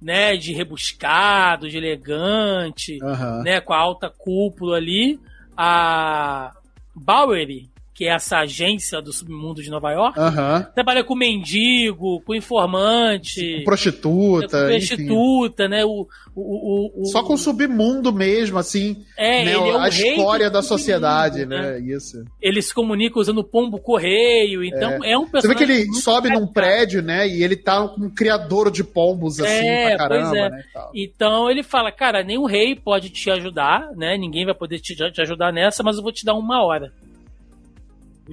né? 0.00 0.36
De 0.36 0.52
rebuscado, 0.52 1.68
de 1.68 1.76
elegante, 1.76 2.98
Aham. 3.02 3.42
né? 3.42 3.60
Com 3.60 3.72
a 3.72 3.78
alta 3.78 4.10
cúpula 4.10 4.76
ali. 4.76 5.18
A 5.56 6.52
Bowery, 6.94 7.69
que 8.00 8.06
é 8.06 8.14
essa 8.14 8.38
agência 8.38 9.02
do 9.02 9.12
submundo 9.12 9.62
de 9.62 9.68
Nova 9.68 9.92
York, 9.92 10.18
Aham. 10.18 10.66
trabalha 10.74 11.04
com 11.04 11.14
mendigo, 11.14 12.22
com 12.24 12.34
informante. 12.34 13.58
Com 13.58 13.64
prostituta, 13.64 14.68
com 14.68 14.70
enfim. 14.70 14.96
prostituta, 14.96 15.68
né? 15.68 15.84
O, 15.84 16.06
o, 16.34 17.02
o, 17.02 17.04
Só 17.04 17.22
com 17.22 17.34
o 17.34 17.36
submundo 17.36 18.10
mesmo, 18.10 18.56
assim. 18.58 19.04
é, 19.18 19.44
né? 19.44 19.50
ele 19.50 19.50
é 19.50 19.58
o 19.58 19.76
a 19.76 19.88
rei 19.90 20.12
história 20.12 20.48
da 20.48 20.62
sociedade, 20.62 21.44
né? 21.44 21.78
Isso. 21.78 22.24
Ele 22.40 22.62
se 22.62 22.72
comunica 22.72 23.18
usando 23.18 23.44
pombo 23.44 23.78
correio, 23.78 24.64
então 24.64 25.04
é, 25.04 25.18
um 25.18 25.26
Você 25.26 25.46
vê 25.46 25.54
personagem. 25.54 25.66
que 25.66 25.72
ele 25.90 25.94
sobe 26.00 26.30
num 26.30 26.46
prédio, 26.46 27.02
né? 27.02 27.28
E 27.28 27.42
ele 27.44 27.54
tá 27.54 27.86
com 27.86 28.06
um 28.06 28.10
criador 28.10 28.70
de 28.70 28.82
pombos, 28.82 29.40
assim, 29.40 29.52
É, 29.52 29.88
pra 29.88 29.98
caramba, 30.08 30.30
pois 30.30 30.38
é. 30.42 30.48
né? 30.48 30.62
Então 30.94 31.50
ele 31.50 31.62
fala, 31.62 31.92
cara, 31.92 32.22
nem 32.22 32.38
o 32.38 32.46
rei 32.46 32.74
pode 32.74 33.10
te 33.10 33.30
ajudar, 33.30 33.90
né? 33.94 34.16
Ninguém 34.16 34.46
vai 34.46 34.54
poder 34.54 34.78
te, 34.78 34.96
te 34.96 35.20
ajudar 35.20 35.52
nessa, 35.52 35.82
mas 35.82 35.98
eu 35.98 36.02
vou 36.02 36.10
te 36.12 36.24
dar 36.24 36.32
uma 36.32 36.64
hora. 36.64 36.90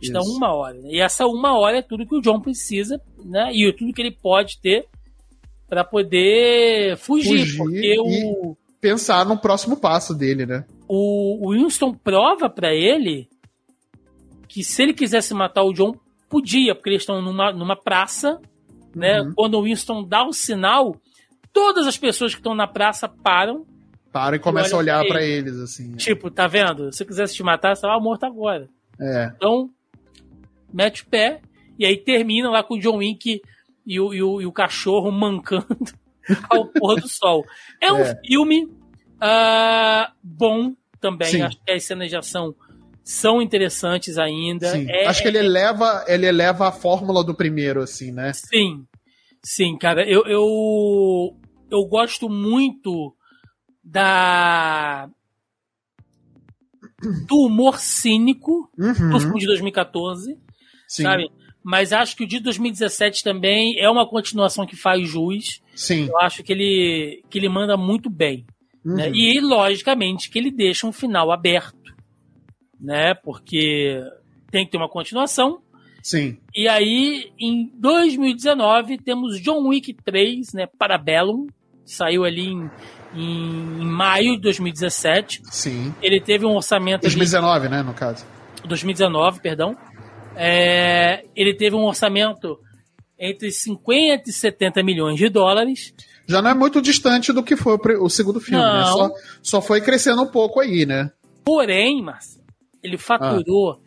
Isso. 0.02 0.36
uma 0.38 0.54
hora. 0.54 0.78
E 0.86 1.00
essa 1.00 1.26
uma 1.26 1.58
hora 1.58 1.78
é 1.80 1.82
tudo 1.82 2.06
que 2.06 2.16
o 2.16 2.22
John 2.22 2.40
precisa, 2.42 3.02
né? 3.24 3.52
E 3.54 3.72
tudo 3.74 3.94
que 3.94 4.02
ele 4.02 4.12
pode 4.12 4.60
ter 4.62 4.86
pra 5.68 5.84
poder 5.84 6.96
fugir, 6.98 7.40
Fugir 7.40 7.58
porque 7.58 7.96
e- 7.96 8.00
o, 8.26 8.56
Pensar 8.80 9.26
no 9.26 9.38
próximo 9.38 9.76
passo 9.76 10.14
dele, 10.14 10.46
né? 10.46 10.64
o, 10.88 11.48
o 11.48 11.52
Winston 11.54 11.94
prova 11.94 12.48
pra 12.50 12.74
ele 12.74 13.28
que 14.48 14.64
se 14.64 14.82
ele 14.84 14.94
quisesse 14.94 15.34
matar 15.34 15.64
o 15.64 15.74
John, 15.74 15.94
podia, 16.30 16.74
porque 16.74 16.90
eles 16.92 17.02
estão 17.02 17.22
numa, 17.22 17.52
numa 17.52 17.76
praça, 17.76 18.40
né? 18.96 19.22
Uhum. 19.22 19.34
Quando 19.36 19.56
o 19.56 19.64
Winston 19.64 20.04
dá 20.08 20.26
o 20.26 20.32
sinal, 20.32 20.96
todas 21.52 21.86
as 21.88 21.98
pessoas 21.98 22.34
que 22.34 22.40
estão 22.40 22.56
na 22.56 22.68
praça 22.68 23.10
param 23.10 23.66
Para 24.12 24.36
e 24.38 24.40
começa 24.40 24.76
a 24.76 24.80
olha 24.80 24.94
olhar 24.94 25.04
pra 25.06 25.16
pra 25.16 25.24
eles, 25.26 25.58
assim. 25.58 25.96
Tipo, 25.96 26.32
tá 26.32 26.48
vendo? 26.48 26.94
Se 26.94 27.04
eu 27.04 27.08
quisesse 27.08 27.36
te 27.36 27.44
matar, 27.44 27.76
você 27.76 27.82
tava 27.82 28.00
morto 28.00 28.24
agora. 28.26 28.70
É. 29.00 29.32
Então, 29.36 29.70
mete 30.74 31.04
o 31.04 31.08
pé 31.08 31.42
e 31.80 31.86
aí 31.86 31.98
termina 31.98 32.50
lá 32.50 32.64
com 32.64 32.76
o 32.76 32.80
John 32.80 32.98
Wick 32.98 33.42
e 33.86 34.00
o, 34.00 34.14
e 34.14 34.22
o, 34.24 34.42
e 34.42 34.46
o 34.46 34.52
cachorro 34.52 35.12
mancando 35.12 35.66
ao 36.50 36.66
pôr 36.68 37.00
do 37.00 37.08
sol. 37.08 37.46
É 37.82 37.92
um 37.92 37.98
É. 38.00 38.20
filme 38.26 38.70
ah, 39.20 40.12
bom 40.22 40.74
também. 41.00 41.30
Sim. 41.30 41.42
Acho 41.42 41.58
que 41.64 41.72
as 41.72 41.84
cenas 41.84 42.10
de 42.10 42.16
ação 42.18 42.54
são 43.04 43.42
interessantes 43.42 44.18
ainda. 44.18 44.68
É- 44.92 45.06
Acho 45.08 45.22
que 45.22 45.28
ele 45.28 45.38
eleva, 45.40 46.04
ele 46.08 46.26
eleva 46.28 46.68
a 46.68 46.72
fórmula 46.72 47.24
do 47.24 47.34
primeiro, 47.34 47.82
assim, 47.82 48.12
né? 48.12 48.34
Sim, 48.34 48.86
sim, 49.44 49.78
cara. 49.78 50.04
Eu, 50.08 50.26
eu, 50.26 51.38
eu 51.72 51.86
gosto 51.86 52.28
muito 52.30 53.16
da 53.84 55.10
do 57.28 57.46
humor 57.46 57.80
cínico 57.80 58.70
do 58.78 58.86
Uhum. 58.88 59.20
filme 59.20 59.40
de 59.40 59.46
2014, 59.46 60.38
Sim. 60.88 61.04
sabe? 61.04 61.30
Mas 61.64 61.92
acho 61.92 62.16
que 62.16 62.24
o 62.24 62.28
de 62.28 62.40
2017 62.40 63.24
também 63.24 63.78
é 63.80 63.90
uma 63.90 64.08
continuação 64.08 64.66
que 64.66 64.76
faz 64.76 65.08
jus. 65.10 65.62
Sim. 65.76 66.08
Eu 66.08 66.18
acho 66.20 66.42
que 66.42 66.54
ele, 66.54 67.22
que 67.30 67.38
ele 67.38 67.50
manda 67.50 67.76
muito 67.76 68.10
bem. 68.10 68.46
né? 68.86 69.08
Uhum. 69.10 69.16
E, 69.16 69.42
logicamente, 69.42 70.30
que 70.30 70.40
ele 70.40 70.50
deixa 70.50 70.88
um 70.88 70.94
final 70.94 71.30
aberto. 71.32 71.76
Né? 72.80 73.14
Porque 73.16 74.02
tem 74.50 74.64
que 74.66 74.72
ter 74.72 74.78
uma 74.78 74.88
continuação. 74.90 75.60
Sim. 76.02 76.38
E 76.56 76.70
aí, 76.70 77.32
em 77.38 77.70
2019, 77.78 78.98
temos 79.00 79.42
John 79.42 79.68
Wick 79.68 79.94
3, 79.94 80.54
né? 80.54 80.68
Parabellum. 80.80 81.48
Saiu 81.86 82.24
ali 82.24 82.48
em, 82.48 82.70
em, 83.16 83.86
maio 83.86 84.36
de 84.36 84.42
2017. 84.42 85.42
Sim. 85.52 85.94
Ele 86.02 86.22
teve 86.22 86.46
um 86.46 86.56
orçamento. 86.56 87.06
ali- 87.06 87.16
2019, 87.16 87.68
né, 87.70 87.82
no 87.82 87.94
caso. 87.94 88.26
2019, 88.66 89.42
perdão. 89.42 89.76
É, 90.38 91.26
ele 91.36 91.54
teve 91.54 91.76
um 91.76 91.84
orçamento 91.86 92.60
entre 93.20 93.52
50 93.52 94.30
e 94.30 94.34
70 94.34 94.84
milhões 94.84 95.18
de 95.18 95.28
dólares. 95.30 95.94
Já 96.28 96.42
não 96.42 96.52
é 96.52 96.54
muito 96.54 96.82
distante 96.82 97.32
do 97.34 97.42
que 97.44 97.56
foi 97.56 97.78
o, 98.00 98.10
segundo 98.10 98.40
filme, 98.40 98.64
né? 98.64 98.82
Não. 98.82 98.86
Só, 98.98 99.10
só 99.42 99.62
foi 99.62 99.82
crescendo 99.82 100.22
um 100.22 100.28
pouco 100.28 100.60
aí, 100.60 100.86
né? 100.86 101.12
Porém, 101.44 102.02
Marcelo, 102.04 102.44
ele 102.84 102.98
faturou 102.98 103.82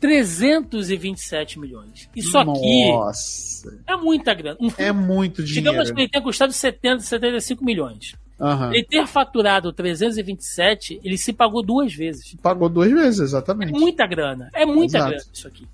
327 0.00 1.58
milhões. 1.58 2.08
Isso 2.14 2.36
aqui 2.36 2.88
Nossa. 2.90 3.78
é 3.86 3.96
muita 3.96 4.34
grana. 4.34 4.56
Um 4.60 4.70
filme, 4.70 4.88
É 4.88 4.92
muito 4.92 5.42
dinheiro. 5.44 5.70
digamos 5.70 5.90
que 5.90 6.00
ele 6.00 6.08
tenha 6.08 6.22
custado 6.24 6.52
70, 6.52 7.00
75 7.02 7.64
milhões. 7.64 8.14
Aham. 8.40 8.72
Ele 8.72 8.84
ter 8.84 9.06
faturado 9.06 9.72
327, 9.72 11.00
ele 11.04 11.16
se 11.16 11.32
pagou 11.32 11.62
duas 11.62 11.94
vezes. 11.94 12.34
Pagou 12.42 12.68
duas 12.68 12.90
vezes, 12.90 13.20
É 13.20 13.24
exatamente. 13.24 13.72
muita 13.72 14.06
grana. 14.06 14.50
É 14.52 14.66
muita 14.66 14.96
Exato. 14.98 15.10
grana 15.10 15.24
isso 15.32 15.46
aqui. 15.46 15.66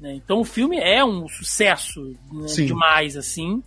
Né? 0.00 0.14
Então 0.14 0.40
o 0.40 0.44
filme 0.44 0.78
é 0.78 1.04
um 1.04 1.26
sucesso 1.28 2.14
né, 2.32 2.46
demais, 2.46 3.16
assim. 3.16 3.62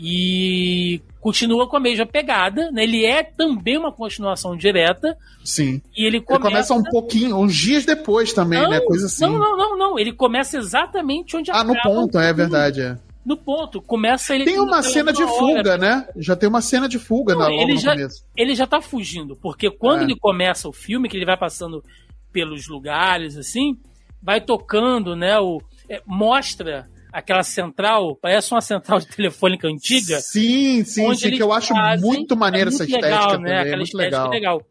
E 0.00 1.00
continua 1.20 1.66
com 1.68 1.76
a 1.76 1.80
mesma 1.80 2.06
pegada. 2.06 2.70
Né? 2.70 2.84
Ele 2.84 3.04
é 3.04 3.22
também 3.24 3.76
uma 3.76 3.90
continuação 3.90 4.56
direta. 4.56 5.16
Sim. 5.44 5.82
E 5.96 6.04
ele 6.04 6.18
Ele 6.18 6.24
começa. 6.24 6.42
começa 6.42 6.74
um 6.74 6.82
pouquinho, 6.84 7.36
uns 7.36 7.54
dias 7.54 7.84
depois 7.84 8.32
também, 8.32 8.62
Não, 8.62 8.70
né? 8.70 8.80
Coisa 8.80 9.06
assim. 9.06 9.24
Não, 9.24 9.36
não, 9.38 9.56
não, 9.56 9.76
não. 9.76 9.98
Ele 9.98 10.12
começa 10.12 10.56
exatamente 10.56 11.36
onde 11.36 11.50
Ah, 11.50 11.64
no 11.64 11.74
ponto, 11.82 12.18
é 12.18 12.32
verdade. 12.32 12.80
É. 12.80 12.96
No 13.26 13.36
ponto. 13.36 13.82
Começa 13.82 14.34
ele. 14.34 14.44
Tem 14.44 14.60
uma 14.60 14.82
cena 14.82 15.12
de 15.12 15.22
hora. 15.22 15.32
fuga, 15.32 15.76
né? 15.76 16.06
Já 16.16 16.36
tem 16.36 16.48
uma 16.48 16.62
cena 16.62 16.88
de 16.88 16.98
fuga 16.98 17.34
Não, 17.34 17.40
na, 17.40 17.52
ele 17.52 17.76
já- 17.76 17.92
começo. 17.92 18.24
ele 18.36 18.54
já 18.54 18.66
tá 18.66 18.80
fugindo, 18.80 19.34
porque 19.36 19.68
quando 19.70 20.00
É. 20.02 20.04
ele 20.04 20.16
começa 20.16 20.68
o 20.68 20.72
filme, 20.72 21.08
que 21.08 21.16
ele 21.16 21.26
vai 21.26 21.36
passando 21.36 21.84
pelos 22.32 22.68
lugares, 22.68 23.36
assim, 23.36 23.76
vai 24.22 24.40
tocando, 24.40 25.14
né, 25.16 25.38
o... 25.38 25.60
é, 25.88 26.02
mostra 26.06 26.88
aquela 27.12 27.42
central, 27.42 28.14
parece 28.16 28.52
uma 28.52 28.60
central 28.60 28.98
de 29.00 29.06
telefônica 29.08 29.66
antiga, 29.66 30.20
Sim, 30.20 30.84
sim, 30.84 31.14
sim, 31.14 31.30
que 31.30 31.42
eu 31.42 31.52
acho 31.52 31.74
fazem- 31.74 32.06
muito 32.06 32.36
maneiro 32.36 32.68
é 32.70 32.72
essa 32.74 32.82
muito 32.84 32.94
estética 32.94 33.14
legal, 33.14 33.30
também, 33.30 33.52
né, 33.52 33.58
é 33.58 33.60
aquela 33.62 33.76
muito 33.76 33.88
estética 33.88 34.28
legal. 34.28 34.30
legal. 34.30 34.62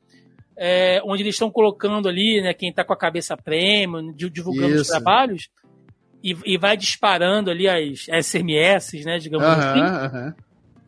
É, 0.60 1.02
onde 1.06 1.22
eles 1.24 1.36
estão 1.36 1.52
colocando 1.52 2.08
ali, 2.10 2.42
né, 2.42 2.54
quem 2.54 2.74
tá 2.74 2.84
com 2.84 2.94
a 2.94 2.98
cabeça 2.98 3.36
premium, 3.38 4.12
di- 4.14 4.30
divulgando 4.30 4.76
os 4.76 4.82
Isso. 4.82 4.92
trabalhos, 4.92 5.50
e, 6.24 6.36
e 6.46 6.58
vai 6.58 6.76
disparando 6.76 7.50
ali 7.52 7.68
as 7.68 8.08
SMS, 8.10 9.04
né, 9.06 9.18
digamos 9.20 9.48
assim, 9.48 9.80
Aham, 9.82 10.06
aham. 10.06 10.36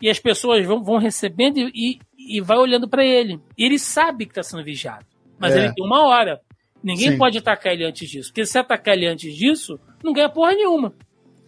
e 0.01 0.09
as 0.09 0.19
pessoas 0.19 0.65
vão, 0.65 0.83
vão 0.83 0.97
recebendo 0.97 1.59
e, 1.59 1.99
e, 2.17 2.41
vai 2.41 2.57
olhando 2.57 2.89
pra 2.89 3.05
ele. 3.05 3.39
E 3.57 3.63
ele 3.63 3.77
sabe 3.77 4.25
que 4.25 4.33
tá 4.33 4.41
sendo 4.43 4.63
vigiado. 4.63 5.05
Mas 5.37 5.53
É. 5.55 5.59
ele 5.59 5.73
tem 5.73 5.85
uma 5.85 6.05
hora. 6.07 6.39
Ninguém 6.83 7.11
Sim. 7.11 7.17
pode 7.17 7.37
atacar 7.37 7.73
ele 7.73 7.85
antes 7.85 8.09
disso. 8.09 8.29
Porque 8.29 8.45
se 8.45 8.57
atacar 8.57 8.95
ele 8.95 9.07
antes 9.07 9.35
disso, 9.35 9.79
não 10.03 10.13
ganha 10.13 10.29
porra 10.29 10.53
nenhuma. 10.53 10.93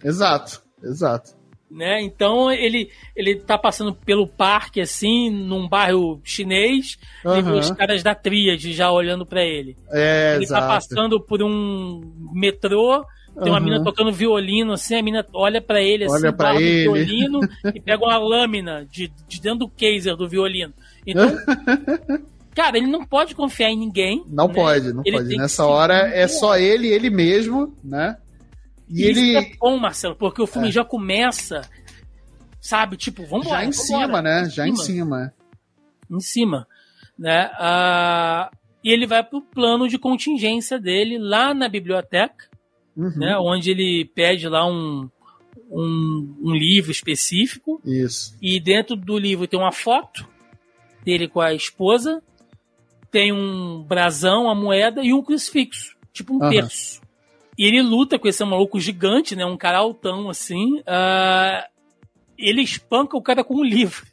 Exato, 0.04 0.62
exato. 0.84 1.40
Né? 1.70 2.02
Então 2.02 2.52
ele, 2.52 2.90
ele 3.16 3.36
tá 3.36 3.58
passando 3.58 3.94
pelo 3.96 4.28
parque, 4.28 4.82
assim, 4.82 5.30
num 5.30 5.70
bairro 5.70 6.20
chinês, 6.22 6.98
e 7.24 7.28
Aham. 7.28 7.60
os 7.60 7.72
caras 7.72 8.04
da 8.04 8.14
tríade 8.14 8.74
já 8.74 8.92
olhando 8.92 9.26
pra 9.26 9.42
ele. 9.42 9.78
É, 9.90 10.36
ele 10.36 10.44
exato. 10.44 10.62
tá 10.62 10.68
passando 10.68 11.22
por 11.22 11.42
um 11.42 12.02
metrô, 12.34 13.06
tem 13.42 13.50
uma 13.50 13.58
Aham. 13.58 13.62
mina 13.62 13.84
tocando 13.84 14.12
violino, 14.12 14.74
assim, 14.74 14.96
a 14.96 15.02
mina 15.02 15.26
olha 15.34 15.62
pra 15.62 15.82
ele, 15.82 16.04
assim, 16.04 16.16
Olha 16.16 16.34
pra 16.34 16.54
o 16.54 16.60
ele. 16.60 16.84
violino 16.84 17.40
e 17.74 17.80
pega 17.80 18.04
uma 18.04 18.18
lâmina 18.18 18.86
de, 18.92 19.08
de 19.26 19.40
dentro 19.40 19.60
do 19.60 19.70
caser 19.70 20.18
do 20.18 20.28
violino. 20.28 20.74
Então, 21.08 21.26
cara, 22.56 22.78
ele 22.78 22.88
não 22.88 23.06
pode 23.06 23.36
confiar 23.36 23.70
em 23.70 23.78
ninguém. 23.78 24.24
Não 24.28 24.48
né? 24.48 24.54
pode, 24.54 24.94
não 24.94 25.04
Ele 25.06 25.18
pode. 25.18 25.38
Nessa 25.38 25.66
hora 25.66 26.10
é 26.14 26.28
só 26.28 26.58
ele, 26.58 26.88
ele 26.88 27.10
mesmo, 27.10 27.76
né? 27.84 28.18
E 28.90 29.02
E 29.02 29.04
ele 29.04 29.22
Isso 29.22 29.38
é 29.38 29.52
bom, 29.58 29.78
Marcelo, 29.78 30.16
porque 30.16 30.42
o 30.42 30.48
filme 30.48 30.72
já 30.72 30.84
começa, 30.84 31.62
sabe, 32.60 32.98
tipo, 32.98 33.26
vamos 33.26 33.48
já 33.48 33.64
em 33.64 33.72
cima, 33.72 34.22
né? 34.22 34.50
Já 34.50 34.68
em 34.68 34.76
cima. 34.76 35.34
em 36.10 36.20
cima. 36.20 36.68
né? 37.18 37.50
Uh, 37.54 38.56
e 38.84 38.92
ele 38.92 39.06
vai 39.06 39.24
pro 39.24 39.42
plano 39.42 39.88
de 39.88 39.98
contingência 39.98 40.80
dele 40.80 41.18
lá 41.18 41.54
na 41.54 41.70
biblioteca, 41.70 42.50
uhum. 42.98 43.14
né? 43.16 43.38
Onde 43.38 43.72
ele 43.72 44.10
pede 44.14 44.50
lá 44.50 44.66
um, 44.66 45.10
um, 45.70 46.38
um, 46.42 46.54
livro 46.54 46.92
específico. 46.92 47.80
Isso. 47.86 48.36
E 48.42 48.60
dentro 48.60 48.96
do 48.96 49.18
livro 49.18 49.48
tem 49.48 49.60
uma 49.60 49.72
foto 49.72 50.28
dele 51.06 51.28
com 51.28 51.40
a 51.40 51.54
esposa, 51.54 52.22
tem 53.12 53.32
um 53.34 53.84
brasão, 53.84 54.50
a 54.50 54.56
moeda 54.56 55.04
e 55.04 55.14
um 55.14 55.22
crucifixo, 55.22 55.96
tipo 56.14 56.34
um 56.34 56.44
uhum. 56.44 56.50
terço. 56.50 57.02
E 57.58 57.66
ele 57.66 57.82
luta 57.82 58.18
com 58.18 58.28
esse 58.28 58.44
maluco 58.44 58.80
gigante, 58.80 59.36
né? 59.36 59.46
Um 59.46 59.58
cara 59.58 59.80
altão 59.80 60.30
assim. 60.30 60.80
Uh, 60.80 61.70
ele 62.38 62.62
espanca 62.62 63.18
o 63.18 63.22
cara 63.22 63.44
com 63.44 63.58
um 63.58 63.64
livro. 63.64 64.06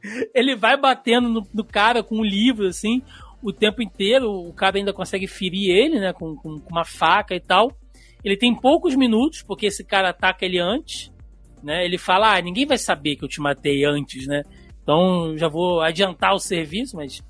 Ele 0.32 0.54
vai 0.54 0.76
batendo 0.76 1.28
no, 1.28 1.48
no, 1.52 1.64
cara 1.64 2.04
com 2.04 2.18
um 2.18 2.24
livro, 2.24 2.68
assim, 2.68 3.02
o 3.42 3.52
tempo 3.52 3.82
inteiro. 3.82 4.30
O 4.30 4.52
cara 4.52 4.78
ainda 4.78 4.92
consegue 4.92 5.26
ferir 5.26 5.70
ele, 5.70 5.98
né? 5.98 6.12
Com, 6.12 6.36
com, 6.36 6.60
com 6.60 6.70
uma 6.70 6.84
faca 6.84 7.34
e 7.34 7.40
tal. 7.40 7.76
Ele 8.22 8.36
tem 8.36 8.54
poucos 8.54 8.94
minutos, 8.94 9.42
porque 9.42 9.66
esse 9.66 9.82
cara 9.82 10.10
ataca 10.10 10.44
ele 10.44 10.60
antes. 10.60 11.12
Né? 11.64 11.84
Ele 11.84 11.98
fala: 11.98 12.36
Ah, 12.36 12.40
ninguém 12.40 12.64
vai 12.64 12.78
saber 12.78 13.16
que 13.16 13.24
eu 13.24 13.28
te 13.28 13.40
matei 13.40 13.84
antes, 13.84 14.28
né? 14.28 14.44
Então 14.80 15.36
já 15.36 15.48
vou 15.48 15.80
adiantar 15.80 16.32
o 16.32 16.38
serviço, 16.38 16.96
mas 16.96 17.20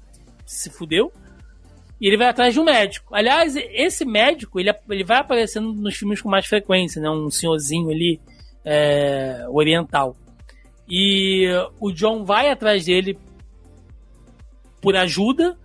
se 0.49 0.71
fudeu. 0.71 1.13
E 2.01 2.07
ele 2.07 2.17
vai 2.17 2.29
atrás 2.29 2.55
de 2.55 2.61
um 2.61 2.65
médico. 2.65 3.15
Aliás, 3.15 3.55
esse 3.57 4.05
médico, 4.05 4.59
ele, 4.59 4.73
ele 4.89 5.05
vai 5.05 5.19
aparecendo 5.19 5.73
nos 5.73 5.97
filmes 5.97 6.23
com 6.23 6.29
mais 6.29 6.47
frequência, 6.47 7.03
né? 7.03 7.11
Um 7.11 7.29
senhorzinho 7.29 7.91
ali, 7.91 8.21
é, 8.65 9.45
oriental. 9.49 10.17
E 10.89 11.47
o 11.81 11.91
John 11.93 12.25
vai 12.25 12.51
atrás 12.51 12.87
dele 12.87 13.19
por 14.81 14.97
ajuda 14.97 15.59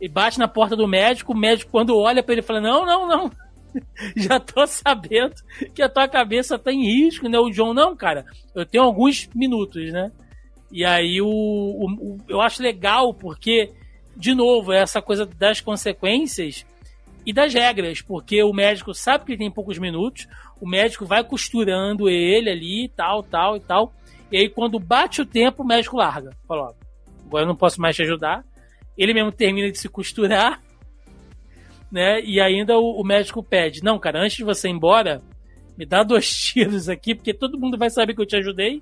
e 0.00 0.08
bate 0.08 0.38
na 0.38 0.48
porta 0.48 0.76
do 0.76 0.86
médico. 0.86 1.32
O 1.32 1.36
médico, 1.36 1.72
quando 1.72 1.98
olha 1.98 2.22
para 2.22 2.34
ele, 2.34 2.42
fala: 2.42 2.60
Não, 2.60 2.86
não, 2.86 3.08
não. 3.08 3.32
Já 4.16 4.38
tô 4.40 4.66
sabendo 4.66 5.34
que 5.74 5.82
a 5.82 5.88
tua 5.88 6.08
cabeça 6.08 6.58
tá 6.58 6.72
em 6.72 6.84
risco, 6.84 7.28
né? 7.28 7.38
O 7.38 7.50
John, 7.50 7.74
não, 7.74 7.96
cara, 7.96 8.24
eu 8.54 8.64
tenho 8.64 8.84
alguns 8.84 9.28
minutos, 9.34 9.92
né? 9.92 10.10
E 10.70 10.84
aí 10.84 11.20
o, 11.20 11.26
o, 11.26 11.86
o 11.90 12.18
eu 12.28 12.40
acho 12.40 12.62
legal 12.62 13.12
porque 13.12 13.72
de 14.16 14.34
novo, 14.34 14.72
essa 14.72 15.00
coisa 15.00 15.24
das 15.24 15.60
consequências 15.60 16.66
e 17.24 17.32
das 17.32 17.52
regras, 17.52 18.00
porque 18.00 18.42
o 18.42 18.52
médico 18.52 18.94
sabe 18.94 19.24
que 19.24 19.32
ele 19.32 19.38
tem 19.38 19.50
poucos 19.50 19.78
minutos, 19.78 20.26
o 20.60 20.68
médico 20.68 21.06
vai 21.06 21.24
costurando 21.24 22.08
ele 22.08 22.50
ali, 22.50 22.88
tal, 22.88 23.22
tal 23.22 23.56
e 23.56 23.60
tal. 23.60 23.92
E 24.30 24.36
aí, 24.36 24.48
quando 24.48 24.78
bate 24.78 25.22
o 25.22 25.26
tempo, 25.26 25.62
o 25.62 25.66
médico 25.66 25.96
larga. 25.96 26.30
Fala, 26.46 26.74
agora 27.26 27.44
eu 27.44 27.48
não 27.48 27.56
posso 27.56 27.80
mais 27.80 27.96
te 27.96 28.02
ajudar. 28.02 28.44
Ele 28.96 29.14
mesmo 29.14 29.32
termina 29.32 29.70
de 29.70 29.78
se 29.78 29.88
costurar, 29.88 30.62
né? 31.90 32.20
E 32.20 32.40
ainda 32.40 32.78
o, 32.78 33.00
o 33.00 33.04
médico 33.04 33.42
pede: 33.42 33.82
Não, 33.82 33.98
cara, 33.98 34.22
antes 34.22 34.36
de 34.36 34.44
você 34.44 34.68
ir 34.68 34.72
embora, 34.72 35.22
me 35.76 35.86
dá 35.86 36.02
dois 36.02 36.28
tiros 36.30 36.88
aqui, 36.88 37.14
porque 37.14 37.34
todo 37.34 37.58
mundo 37.58 37.78
vai 37.78 37.90
saber 37.90 38.14
que 38.14 38.20
eu 38.20 38.26
te 38.26 38.36
ajudei, 38.36 38.80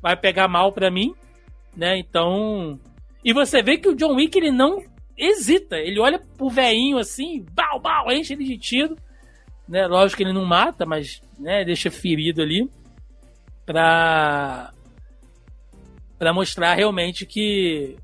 vai 0.00 0.16
pegar 0.16 0.48
mal 0.48 0.72
pra 0.72 0.90
mim, 0.90 1.14
né? 1.76 1.98
Então, 1.98 2.78
e 3.26 3.32
você 3.32 3.60
vê 3.60 3.76
que 3.76 3.88
o 3.88 3.94
John 3.96 4.14
Wick 4.14 4.38
ele 4.38 4.52
não 4.52 4.84
hesita. 5.18 5.78
Ele 5.78 5.98
olha 5.98 6.16
pro 6.16 6.48
veinho 6.48 6.96
assim, 6.96 7.44
bau, 7.52 7.80
bau, 7.80 8.12
enche 8.12 8.34
ele 8.34 8.44
de 8.44 8.56
tiro. 8.56 8.96
Né? 9.68 9.84
Lógico 9.88 10.18
que 10.18 10.22
ele 10.22 10.32
não 10.32 10.44
mata, 10.44 10.86
mas 10.86 11.20
né, 11.36 11.64
deixa 11.64 11.90
ferido 11.90 12.40
ali. 12.40 12.70
Pra, 13.64 14.72
pra 16.16 16.32
mostrar 16.32 16.74
realmente 16.74 17.26
que 17.26 17.96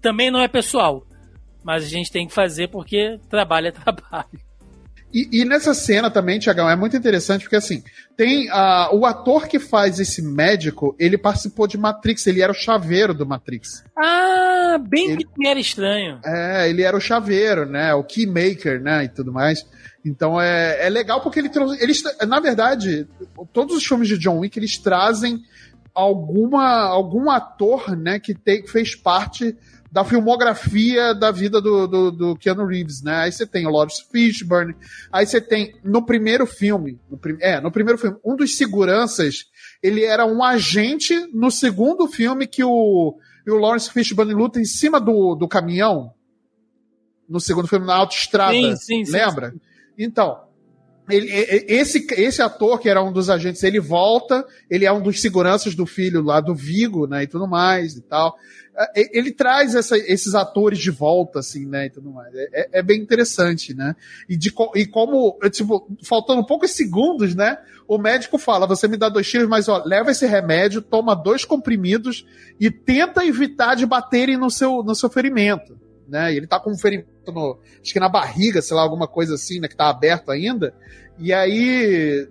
também 0.00 0.30
não 0.30 0.40
é 0.40 0.46
pessoal. 0.46 1.04
Mas 1.64 1.84
a 1.84 1.88
gente 1.88 2.12
tem 2.12 2.28
que 2.28 2.32
fazer 2.32 2.68
porque 2.68 3.18
trabalho 3.28 3.66
é 3.66 3.72
trabalho. 3.72 4.43
E, 5.14 5.28
e, 5.30 5.44
nessa 5.44 5.72
cena 5.72 6.10
também, 6.10 6.40
Tiagão, 6.40 6.68
é 6.68 6.74
muito 6.74 6.96
interessante 6.96 7.42
porque 7.42 7.54
assim, 7.54 7.84
tem 8.16 8.50
uh, 8.50 8.92
o 8.92 9.06
ator 9.06 9.46
que 9.46 9.60
faz 9.60 10.00
esse 10.00 10.20
médico, 10.20 10.96
ele 10.98 11.16
participou 11.16 11.68
de 11.68 11.78
Matrix, 11.78 12.26
ele 12.26 12.42
era 12.42 12.50
o 12.50 12.54
chaveiro 12.54 13.14
do 13.14 13.24
Matrix. 13.24 13.84
Ah, 13.96 14.76
bem 14.76 15.12
ele, 15.12 15.24
que 15.24 15.46
era 15.46 15.60
estranho. 15.60 16.18
É, 16.24 16.68
ele 16.68 16.82
era 16.82 16.96
o 16.96 17.00
chaveiro, 17.00 17.64
né? 17.64 17.94
O 17.94 18.02
keymaker, 18.02 18.82
né? 18.82 19.04
E 19.04 19.08
tudo 19.08 19.32
mais. 19.32 19.64
Então 20.04 20.40
é, 20.40 20.84
é 20.84 20.90
legal 20.90 21.20
porque 21.20 21.38
ele 21.38 21.48
trouxe. 21.48 21.80
Eles, 21.80 22.02
na 22.26 22.40
verdade, 22.40 23.06
todos 23.52 23.76
os 23.76 23.86
filmes 23.86 24.08
de 24.08 24.18
John 24.18 24.40
Wick 24.40 24.58
eles 24.58 24.76
trazem 24.78 25.44
alguma 25.94 26.88
algum 26.88 27.30
ator, 27.30 27.96
né, 27.96 28.18
que, 28.18 28.34
te, 28.34 28.62
que 28.62 28.70
fez 28.70 28.96
parte 28.96 29.56
da 29.94 30.04
filmografia 30.04 31.14
da 31.14 31.30
vida 31.30 31.60
do, 31.60 31.86
do, 31.86 32.10
do, 32.10 32.36
Keanu 32.36 32.66
Reeves, 32.66 33.00
né? 33.00 33.14
Aí 33.14 33.30
você 33.30 33.46
tem 33.46 33.64
o 33.64 33.70
Lawrence 33.70 34.04
Fishburne, 34.10 34.74
aí 35.12 35.24
você 35.24 35.40
tem 35.40 35.72
no 35.84 36.04
primeiro 36.04 36.48
filme, 36.48 36.98
no 37.08 37.16
prim, 37.16 37.36
é, 37.40 37.60
no 37.60 37.70
primeiro 37.70 37.96
filme, 37.96 38.18
um 38.24 38.34
dos 38.34 38.56
seguranças, 38.56 39.44
ele 39.80 40.02
era 40.02 40.26
um 40.26 40.42
agente 40.42 41.14
no 41.32 41.48
segundo 41.48 42.08
filme 42.08 42.48
que 42.48 42.64
o, 42.64 43.16
o 43.46 43.54
Lawrence 43.54 43.88
Fishburne 43.88 44.34
luta 44.34 44.60
em 44.60 44.64
cima 44.64 45.00
do, 45.00 45.36
do 45.36 45.46
caminhão, 45.46 46.12
no 47.28 47.38
segundo 47.38 47.68
filme, 47.68 47.86
na 47.86 47.94
autoestrada, 47.94 48.52
sim, 48.76 49.04
sim, 49.04 49.12
lembra? 49.12 49.52
Sim, 49.52 49.60
então, 49.96 50.40
ele, 51.08 51.30
esse, 51.68 52.06
esse 52.14 52.40
ator, 52.40 52.80
que 52.80 52.88
era 52.88 53.02
um 53.02 53.12
dos 53.12 53.28
agentes, 53.28 53.62
ele 53.62 53.78
volta, 53.78 54.44
ele 54.70 54.86
é 54.86 54.92
um 54.92 55.02
dos 55.02 55.20
seguranças 55.20 55.74
do 55.74 55.86
filho 55.86 56.22
lá 56.22 56.40
do 56.40 56.54
Vigo, 56.54 57.06
né, 57.06 57.22
e 57.22 57.26
tudo 57.26 57.46
mais 57.46 57.94
e 57.94 58.02
tal. 58.02 58.34
É, 58.76 59.18
ele 59.18 59.32
traz 59.32 59.74
essa, 59.74 59.96
esses 59.96 60.34
atores 60.34 60.78
de 60.78 60.90
volta, 60.90 61.38
assim, 61.38 61.66
né, 61.66 61.86
e 61.86 61.90
tudo 61.90 62.10
mais. 62.10 62.34
É, 62.34 62.48
é, 62.52 62.68
é 62.78 62.82
bem 62.82 63.00
interessante, 63.00 63.74
né. 63.74 63.94
E, 64.28 64.36
de, 64.36 64.52
e 64.74 64.86
como, 64.86 65.38
tipo, 65.50 65.88
faltando 66.02 66.44
poucos 66.44 66.72
segundos, 66.72 67.34
né, 67.34 67.58
o 67.86 67.98
médico 67.98 68.38
fala, 68.38 68.66
você 68.66 68.88
me 68.88 68.96
dá 68.96 69.08
dois 69.08 69.28
tiros, 69.28 69.48
mas 69.48 69.68
ó, 69.68 69.82
leva 69.84 70.10
esse 70.10 70.26
remédio, 70.26 70.82
toma 70.82 71.14
dois 71.14 71.44
comprimidos 71.44 72.26
e 72.58 72.70
tenta 72.70 73.24
evitar 73.24 73.74
de 73.74 73.86
baterem 73.86 74.36
no 74.36 74.50
seu, 74.50 74.82
no 74.82 74.94
seu 74.94 75.10
ferimento 75.10 75.84
né? 76.08 76.32
E 76.32 76.36
ele 76.36 76.46
tá 76.46 76.60
com 76.60 76.70
um 76.70 76.78
ferimento 76.78 77.08
no, 77.28 77.58
acho 77.80 77.92
que 77.92 78.00
na 78.00 78.08
barriga, 78.08 78.60
sei 78.62 78.76
lá, 78.76 78.82
alguma 78.82 79.08
coisa 79.08 79.34
assim, 79.34 79.60
né? 79.60 79.68
Que 79.68 79.76
tá 79.76 79.88
aberto 79.88 80.30
ainda. 80.30 80.74
E 81.18 81.32
aí. 81.32 82.28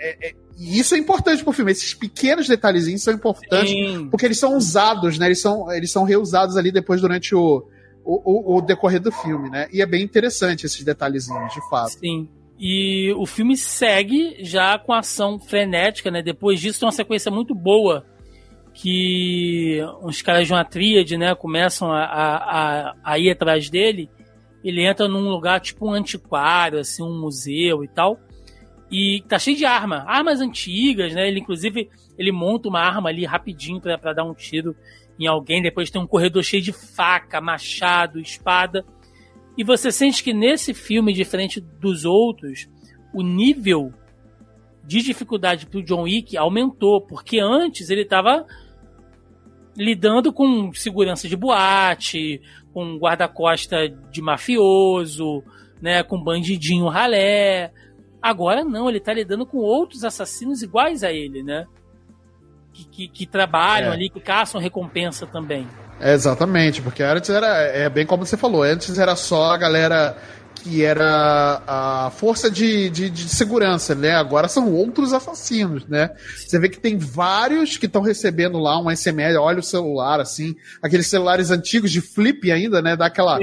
É, 0.00 0.28
é, 0.28 0.34
e 0.58 0.78
isso 0.78 0.94
é 0.94 0.98
importante 0.98 1.42
pro 1.42 1.52
filme. 1.52 1.72
Esses 1.72 1.94
pequenos 1.94 2.48
detalhezinhos 2.48 3.02
são 3.02 3.14
importantes 3.14 3.70
Sim. 3.70 4.08
porque 4.10 4.26
eles 4.26 4.38
são 4.38 4.56
usados, 4.56 5.18
né? 5.18 5.26
Eles 5.26 5.40
são, 5.40 5.70
eles 5.72 5.90
são 5.90 6.04
reusados 6.04 6.56
ali 6.56 6.72
depois 6.72 7.00
durante 7.00 7.34
o, 7.34 7.66
o, 8.04 8.56
o, 8.56 8.60
decorrer 8.60 9.00
do 9.00 9.12
filme, 9.12 9.50
né? 9.50 9.68
E 9.72 9.82
é 9.82 9.86
bem 9.86 10.02
interessante 10.02 10.64
esses 10.66 10.82
detalhezinhos, 10.82 11.52
de 11.52 11.68
fato. 11.68 11.98
Sim. 11.98 12.28
E 12.58 13.12
o 13.18 13.26
filme 13.26 13.56
segue 13.56 14.36
já 14.40 14.78
com 14.78 14.92
ação 14.92 15.38
frenética, 15.38 16.10
né? 16.10 16.22
Depois 16.22 16.58
disso 16.58 16.80
tem 16.80 16.86
uma 16.86 16.92
sequência 16.92 17.30
muito 17.30 17.54
boa 17.54 18.04
que 18.72 19.80
uns 20.02 20.20
caras 20.20 20.46
de 20.46 20.52
uma 20.52 20.64
tríade, 20.64 21.16
né, 21.16 21.34
começam 21.34 21.90
a, 21.90 22.04
a, 22.04 22.94
a, 23.02 23.18
ir 23.18 23.30
atrás 23.30 23.70
dele. 23.70 24.10
Ele 24.62 24.86
entra 24.86 25.08
num 25.08 25.30
lugar 25.30 25.60
tipo 25.60 25.88
um 25.88 25.92
antiquário, 25.92 26.78
assim, 26.78 27.02
um 27.02 27.18
museu 27.18 27.82
e 27.82 27.88
tal. 27.88 28.20
E 28.90 29.22
tá 29.28 29.38
cheio 29.38 29.56
de 29.56 29.64
arma, 29.64 30.04
armas 30.06 30.40
antigas, 30.40 31.12
né? 31.14 31.26
Ele, 31.26 31.40
inclusive, 31.40 31.90
ele 32.16 32.30
monta 32.30 32.68
uma 32.68 32.80
arma 32.80 33.08
ali 33.08 33.24
rapidinho 33.24 33.80
para 33.80 34.12
dar 34.12 34.24
um 34.24 34.34
tiro 34.34 34.76
em 35.18 35.26
alguém. 35.26 35.62
Depois 35.62 35.90
tem 35.90 36.00
um 36.00 36.06
corredor 36.06 36.42
cheio 36.44 36.62
de 36.62 36.72
faca, 36.72 37.40
machado, 37.40 38.20
espada. 38.20 38.84
E 39.58 39.64
você 39.64 39.90
sente 39.90 40.22
que 40.22 40.32
nesse 40.32 40.72
filme, 40.72 41.12
diferente 41.12 41.60
dos 41.60 42.04
outros, 42.04 42.68
o 43.12 43.22
nível 43.22 43.92
de 44.84 45.02
dificuldade 45.02 45.66
pro 45.66 45.82
John 45.82 46.02
Wick 46.02 46.36
aumentou, 46.36 47.00
porque 47.00 47.40
antes 47.40 47.90
ele 47.90 48.04
tava 48.04 48.46
lidando 49.76 50.32
com 50.32 50.72
segurança 50.72 51.28
de 51.28 51.36
boate, 51.36 52.40
com 52.72 52.96
guarda-costa 52.98 53.88
de 53.88 54.22
mafioso, 54.22 55.42
né, 55.82 56.02
com 56.02 56.22
bandidinho 56.22 56.86
ralé. 56.86 57.72
Agora 58.26 58.64
não, 58.64 58.88
ele 58.88 58.98
tá 58.98 59.12
lidando 59.12 59.46
com 59.46 59.58
outros 59.58 60.02
assassinos 60.02 60.60
iguais 60.60 61.04
a 61.04 61.12
ele, 61.12 61.44
né? 61.44 61.64
Que, 62.72 62.84
que, 62.84 63.08
que 63.08 63.24
trabalham 63.24 63.92
é. 63.92 63.94
ali, 63.94 64.10
que 64.10 64.18
caçam 64.18 64.60
recompensa 64.60 65.28
também. 65.28 65.64
É, 66.00 66.12
exatamente, 66.12 66.82
porque 66.82 67.04
antes 67.04 67.30
era, 67.30 67.46
é 67.62 67.88
bem 67.88 68.04
como 68.04 68.26
você 68.26 68.36
falou, 68.36 68.64
antes 68.64 68.98
era 68.98 69.14
só 69.14 69.52
a 69.52 69.56
galera 69.56 70.18
que 70.56 70.82
era 70.82 71.62
a 71.68 72.10
força 72.10 72.50
de, 72.50 72.90
de, 72.90 73.08
de, 73.08 73.28
segurança, 73.28 73.94
né? 73.94 74.16
Agora 74.16 74.48
são 74.48 74.72
outros 74.72 75.12
assassinos, 75.12 75.86
né? 75.86 76.10
Você 76.36 76.58
vê 76.58 76.68
que 76.68 76.80
tem 76.80 76.98
vários 76.98 77.76
que 77.76 77.86
estão 77.86 78.02
recebendo 78.02 78.58
lá 78.58 78.76
um 78.80 78.90
SMS, 78.90 79.36
olha 79.36 79.60
o 79.60 79.62
celular, 79.62 80.18
assim, 80.18 80.56
aqueles 80.82 81.06
celulares 81.06 81.52
antigos 81.52 81.92
de 81.92 82.00
flip 82.00 82.50
ainda, 82.50 82.82
né? 82.82 82.96
Daquela, 82.96 83.38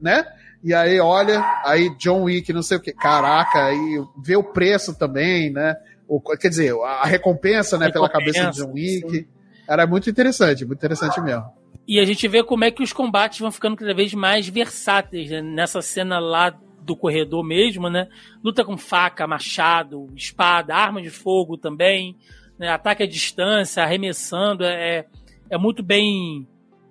né? 0.00 0.26
E 0.66 0.74
aí, 0.74 0.98
olha, 0.98 1.40
aí 1.64 1.96
John 1.96 2.24
Wick, 2.24 2.52
não 2.52 2.60
sei 2.60 2.76
o 2.76 2.80
que, 2.80 2.92
caraca, 2.92 3.66
aí 3.66 4.02
vê 4.20 4.34
o 4.34 4.42
preço 4.42 4.98
também, 4.98 5.48
né? 5.48 5.76
O, 6.08 6.20
quer 6.20 6.48
dizer, 6.48 6.74
a 6.82 7.06
recompensa, 7.06 7.78
né, 7.78 7.86
recompensa, 7.86 7.92
pela 7.92 8.08
cabeça 8.08 8.50
de 8.50 8.56
John 8.56 8.72
Wick. 8.72 9.08
Sim. 9.08 9.26
Era 9.68 9.86
muito 9.86 10.10
interessante, 10.10 10.64
muito 10.64 10.80
interessante 10.80 11.20
mesmo. 11.20 11.44
E 11.86 12.00
a 12.00 12.04
gente 12.04 12.26
vê 12.26 12.42
como 12.42 12.64
é 12.64 12.72
que 12.72 12.82
os 12.82 12.92
combates 12.92 13.38
vão 13.38 13.52
ficando 13.52 13.76
cada 13.76 13.94
vez 13.94 14.12
mais 14.12 14.48
versáteis, 14.48 15.30
né? 15.30 15.40
Nessa 15.40 15.80
cena 15.80 16.18
lá 16.18 16.50
do 16.82 16.96
corredor 16.96 17.44
mesmo, 17.44 17.88
né? 17.88 18.08
Luta 18.42 18.64
com 18.64 18.76
faca, 18.76 19.24
machado, 19.24 20.08
espada, 20.16 20.74
arma 20.74 21.00
de 21.00 21.10
fogo 21.10 21.56
também, 21.56 22.16
né? 22.58 22.70
ataque 22.70 23.04
à 23.04 23.06
distância, 23.06 23.84
arremessando, 23.84 24.64
é, 24.64 24.98
é, 24.98 25.06
é 25.50 25.56
muito 25.56 25.80
bem 25.80 26.44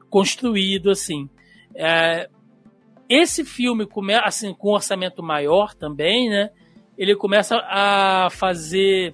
construído, 0.10 0.90
assim. 0.90 1.30
É, 1.76 2.30
esse 3.10 3.44
filme, 3.44 3.88
assim, 4.24 4.54
com 4.54 4.74
orçamento 4.74 5.22
maior 5.22 5.74
também, 5.74 6.30
né? 6.30 6.50
Ele 6.98 7.16
começa 7.16 7.58
a 7.68 8.30
fazer 8.32 9.14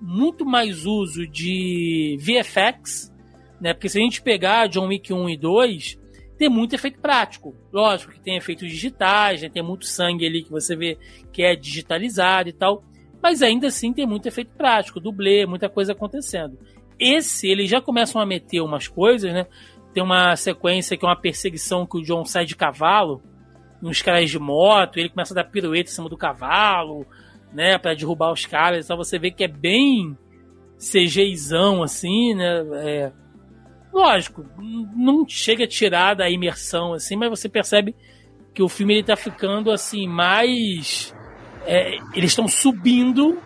muito 0.00 0.44
mais 0.44 0.84
uso 0.84 1.26
de 1.26 2.16
VFX, 2.20 3.12
né? 3.60 3.72
Porque 3.72 3.88
se 3.88 3.98
a 3.98 4.02
gente 4.02 4.20
pegar 4.20 4.66
John 4.66 4.88
Wick 4.88 5.12
1 5.12 5.30
e 5.30 5.36
2, 5.36 6.00
tem 6.36 6.48
muito 6.48 6.74
efeito 6.74 7.00
prático. 7.00 7.54
Lógico 7.72 8.12
que 8.12 8.20
tem 8.20 8.36
efeitos 8.36 8.68
digitais, 8.68 9.42
né? 9.42 9.48
tem 9.48 9.62
muito 9.62 9.86
sangue 9.86 10.26
ali 10.26 10.42
que 10.42 10.50
você 10.50 10.74
vê 10.74 10.98
que 11.32 11.42
é 11.42 11.54
digitalizado 11.54 12.48
e 12.48 12.52
tal. 12.52 12.82
Mas 13.22 13.40
ainda 13.40 13.68
assim 13.68 13.92
tem 13.92 14.04
muito 14.04 14.26
efeito 14.26 14.50
prático, 14.56 14.98
dublê, 14.98 15.46
muita 15.46 15.68
coisa 15.68 15.92
acontecendo. 15.92 16.58
Esse, 16.98 17.48
eles 17.48 17.70
já 17.70 17.80
começam 17.80 18.20
a 18.20 18.26
meter 18.26 18.60
umas 18.60 18.88
coisas, 18.88 19.32
né? 19.32 19.46
Tem 19.92 20.02
uma 20.02 20.34
sequência 20.36 20.96
que 20.96 21.04
é 21.04 21.08
uma 21.08 21.20
perseguição 21.20 21.86
que 21.86 21.98
o 21.98 22.02
John 22.02 22.24
sai 22.24 22.44
de 22.44 22.56
cavalo, 22.56 23.22
uns 23.82 24.00
caras 24.00 24.30
de 24.30 24.38
moto, 24.38 24.98
ele 24.98 25.08
começa 25.08 25.34
a 25.34 25.42
dar 25.42 25.44
pirueta 25.44 25.90
em 25.90 25.92
cima 25.92 26.08
do 26.08 26.16
cavalo, 26.16 27.06
né, 27.52 27.76
para 27.78 27.94
derrubar 27.94 28.32
os 28.32 28.46
caras. 28.46 28.84
Então 28.84 28.96
você 28.96 29.18
vê 29.18 29.30
que 29.30 29.44
é 29.44 29.48
bem 29.48 30.16
CGizão, 30.78 31.82
assim, 31.82 32.34
né? 32.34 32.64
É, 32.74 33.12
lógico, 33.92 34.44
não 34.58 35.28
chega 35.28 35.64
a 35.64 35.68
tirar 35.68 36.14
da 36.14 36.30
imersão, 36.30 36.94
assim, 36.94 37.16
mas 37.16 37.28
você 37.28 37.48
percebe 37.48 37.94
que 38.54 38.62
o 38.62 38.68
filme 38.68 38.94
ele 38.94 39.02
tá 39.02 39.16
ficando 39.16 39.70
assim 39.70 40.06
mais. 40.06 41.14
É, 41.64 41.96
eles 42.14 42.30
estão 42.30 42.48
subindo 42.48 43.38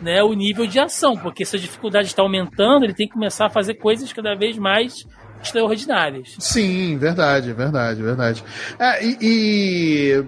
né, 0.00 0.22
o 0.22 0.32
nível 0.32 0.66
de 0.66 0.78
ação, 0.78 1.16
porque 1.16 1.44
se 1.44 1.56
a 1.56 1.58
dificuldade 1.58 2.08
está 2.08 2.22
aumentando, 2.22 2.84
ele 2.84 2.94
tem 2.94 3.06
que 3.06 3.14
começar 3.14 3.46
a 3.46 3.50
fazer 3.50 3.74
coisas 3.74 4.12
cada 4.12 4.34
vez 4.34 4.58
mais 4.58 5.06
extraordinárias. 5.44 6.36
Sim, 6.38 6.96
verdade, 6.98 7.52
verdade, 7.52 8.02
verdade. 8.02 8.44
É, 8.78 9.04
e, 9.04 9.18
e, 9.20 10.24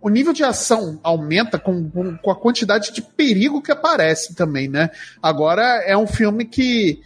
o 0.00 0.08
nível 0.08 0.32
de 0.32 0.44
ação 0.44 1.00
aumenta 1.02 1.58
com, 1.58 1.90
com, 1.90 2.30
a 2.30 2.36
quantidade 2.36 2.92
de 2.92 3.02
perigo 3.02 3.62
que 3.62 3.72
aparece 3.72 4.34
também, 4.34 4.68
né? 4.68 4.90
Agora 5.22 5.62
é 5.84 5.96
um 5.96 6.06
filme 6.06 6.44
que 6.44 7.00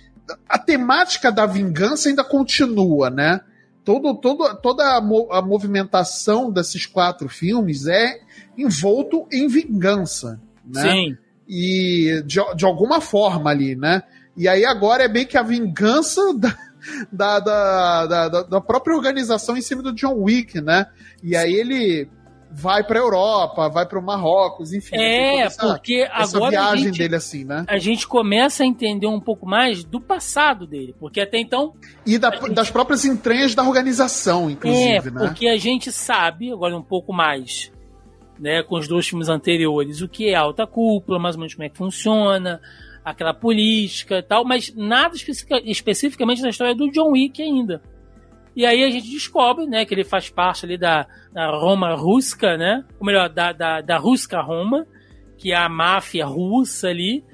a 0.49 0.59
temática 0.59 1.32
da 1.32 1.47
vingança 1.47 2.09
ainda 2.09 2.24
continua, 2.24 3.11
né? 3.11 3.41
Todo, 3.85 4.15
todo, 4.15 4.55
toda 4.57 4.85
a, 4.85 4.99
a 4.99 5.43
movimentação 5.43 6.51
desses 6.51 6.87
quatro 6.87 7.28
filmes 7.28 7.87
é 7.87 8.20
envolto 8.57 9.27
em 9.32 9.49
vingança, 9.49 10.41
né? 10.65 10.82
Sim. 10.82 11.16
E 11.49 12.23
de, 12.24 12.39
de 12.55 12.65
alguma 12.65 13.01
forma 13.01 13.51
ali, 13.51 13.74
né? 13.74 14.03
E 14.37 14.47
aí 14.47 14.65
agora 14.65 15.05
é 15.05 15.09
bem 15.09 15.27
que 15.27 15.37
a 15.37 15.43
vingança 15.43 16.32
da, 16.35 16.57
da, 17.11 17.40
da, 17.40 18.07
da, 18.07 18.43
da, 18.43 18.61
própria 18.61 18.97
organização 18.97 19.57
em 19.57 19.62
cima 19.62 19.82
do 19.82 19.93
John 19.93 20.15
Wick, 20.15 20.61
né? 20.61 20.86
E 21.23 21.36
aí 21.36 21.55
ele 21.55 22.09
vai 22.51 22.82
para 22.82 22.98
Europa, 22.98 23.69
vai 23.69 23.86
para 23.86 23.98
o 23.98 24.02
Marrocos, 24.02 24.73
enfim. 24.73 24.97
É, 24.97 25.43
essa, 25.43 25.66
porque 25.69 26.09
essa 26.12 26.36
agora 26.36 26.51
viagem 26.51 26.85
gente, 26.86 26.98
dele 26.98 27.15
assim, 27.15 27.44
né? 27.44 27.65
A 27.69 27.78
gente 27.78 28.07
começa 28.09 28.65
a 28.65 28.66
entender 28.66 29.07
um 29.07 29.20
pouco 29.20 29.47
mais 29.47 29.85
do 29.85 30.01
passado 30.01 30.66
dele, 30.66 30.94
porque 30.98 31.20
até 31.20 31.39
então 31.39 31.74
e 32.05 32.19
da, 32.19 32.31
gente... 32.31 32.51
das 32.52 32.70
próprias 32.70 33.05
entranhas 33.05 33.55
da 33.55 33.62
organização, 33.62 34.51
inclusive, 34.51 35.09
é, 35.09 35.11
né? 35.11 35.27
porque 35.27 35.48
a 35.48 35.57
gente 35.57 35.93
sabe 35.93 36.52
agora 36.52 36.77
um 36.77 36.82
pouco 36.82 37.12
mais, 37.12 37.70
né, 38.39 38.62
com 38.65 38.77
os 38.77 38.89
dois 38.89 39.07
filmes 39.07 39.28
anteriores, 39.28 40.01
o 40.01 40.09
que 40.09 40.31
é 40.31 40.35
alta 40.35 40.66
cúpula, 40.66 41.19
mais 41.19 41.36
ou 41.36 41.40
menos 41.40 41.55
como 41.55 41.65
é 41.65 41.69
que 41.69 41.78
funciona, 41.78 42.61
aquela 43.05 43.32
política 43.32 44.18
e 44.18 44.22
tal, 44.22 44.44
mas 44.44 44.74
nada 44.74 45.14
especificamente 45.64 46.43
da 46.43 46.51
história 46.51 46.74
do 46.74 46.90
John 46.90 47.12
Wick 47.12 47.43
ainda. 47.43 47.82
E 48.55 48.66
aí 48.66 48.82
a 48.82 48.90
gente 48.90 49.10
descobre, 49.10 49.66
né, 49.66 49.85
que 49.85 49.94
ele 49.94 50.05
faz 50.05 50.28
parte 50.28 50.66
ali 50.66 50.77
da, 50.77 51.06
da 51.32 51.51
Roma 51.51 51.94
Ruska, 51.94 52.56
né? 52.56 52.85
Ou 52.98 53.06
melhor, 53.06 53.28
da, 53.28 53.52
da, 53.52 53.81
da 53.81 53.97
Ruska 53.97 54.40
Roma, 54.40 54.86
que 55.39 55.52
é 55.52 55.56
a 55.56 55.68
máfia 55.68 56.27
russa 56.27 56.89
ali, 56.89 57.24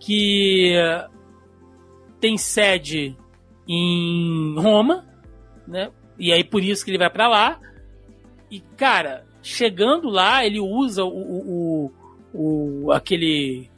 que 0.00 0.74
tem 2.20 2.36
sede 2.36 3.16
em 3.68 4.54
Roma, 4.58 5.06
né? 5.66 5.90
E 6.18 6.32
aí 6.32 6.44
por 6.44 6.62
isso 6.62 6.84
que 6.84 6.90
ele 6.90 6.98
vai 6.98 7.10
para 7.10 7.28
lá. 7.28 7.60
E, 8.50 8.60
cara, 8.76 9.24
chegando 9.42 10.08
lá, 10.08 10.44
ele 10.44 10.60
usa 10.60 11.04
o, 11.04 11.08
o, 11.08 11.92
o, 12.32 12.84
o 12.86 12.92
aquele 12.92 13.70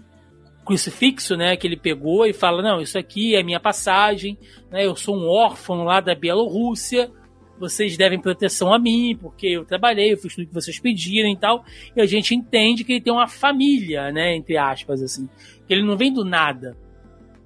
crucifixo, 0.66 1.36
né, 1.36 1.56
que 1.56 1.66
ele 1.66 1.76
pegou 1.76 2.26
e 2.26 2.32
fala: 2.32 2.60
"Não, 2.60 2.80
isso 2.80 2.98
aqui 2.98 3.36
é 3.36 3.43
minha 3.43 3.60
passagem, 3.60 4.36
né? 4.70 4.84
Eu 4.84 4.97
sou 4.97 5.16
um 5.16 5.28
órfão 5.28 5.84
lá 5.84 6.01
da 6.01 6.14
Bielorrússia. 6.14 7.10
Vocês 7.59 7.97
devem 7.97 8.20
proteção 8.20 8.74
a 8.74 8.78
mim, 8.78 9.16
porque 9.18 9.47
eu 9.47 9.64
trabalhei, 9.64 10.12
eu 10.12 10.18
fiz 10.18 10.34
tudo 10.34 10.48
que 10.48 10.52
vocês 10.52 10.78
pediram 10.78 11.30
e 11.30 11.36
tal". 11.36 11.64
E 11.94 12.01
a 12.01 12.06
gente 12.06 12.34
entende 12.34 12.84
que 12.84 12.94
ele 12.94 13.01
tem 13.01 13.12
uma 13.12 13.28
família, 13.28 14.10
né, 14.12 14.34
entre 14.36 14.59
aspas 14.59 15.01
assim. 15.02 15.28
Que 15.66 15.72
ele 15.72 15.82
não 15.82 15.97
vem 15.97 16.12
do 16.12 16.24
nada. 16.24 16.76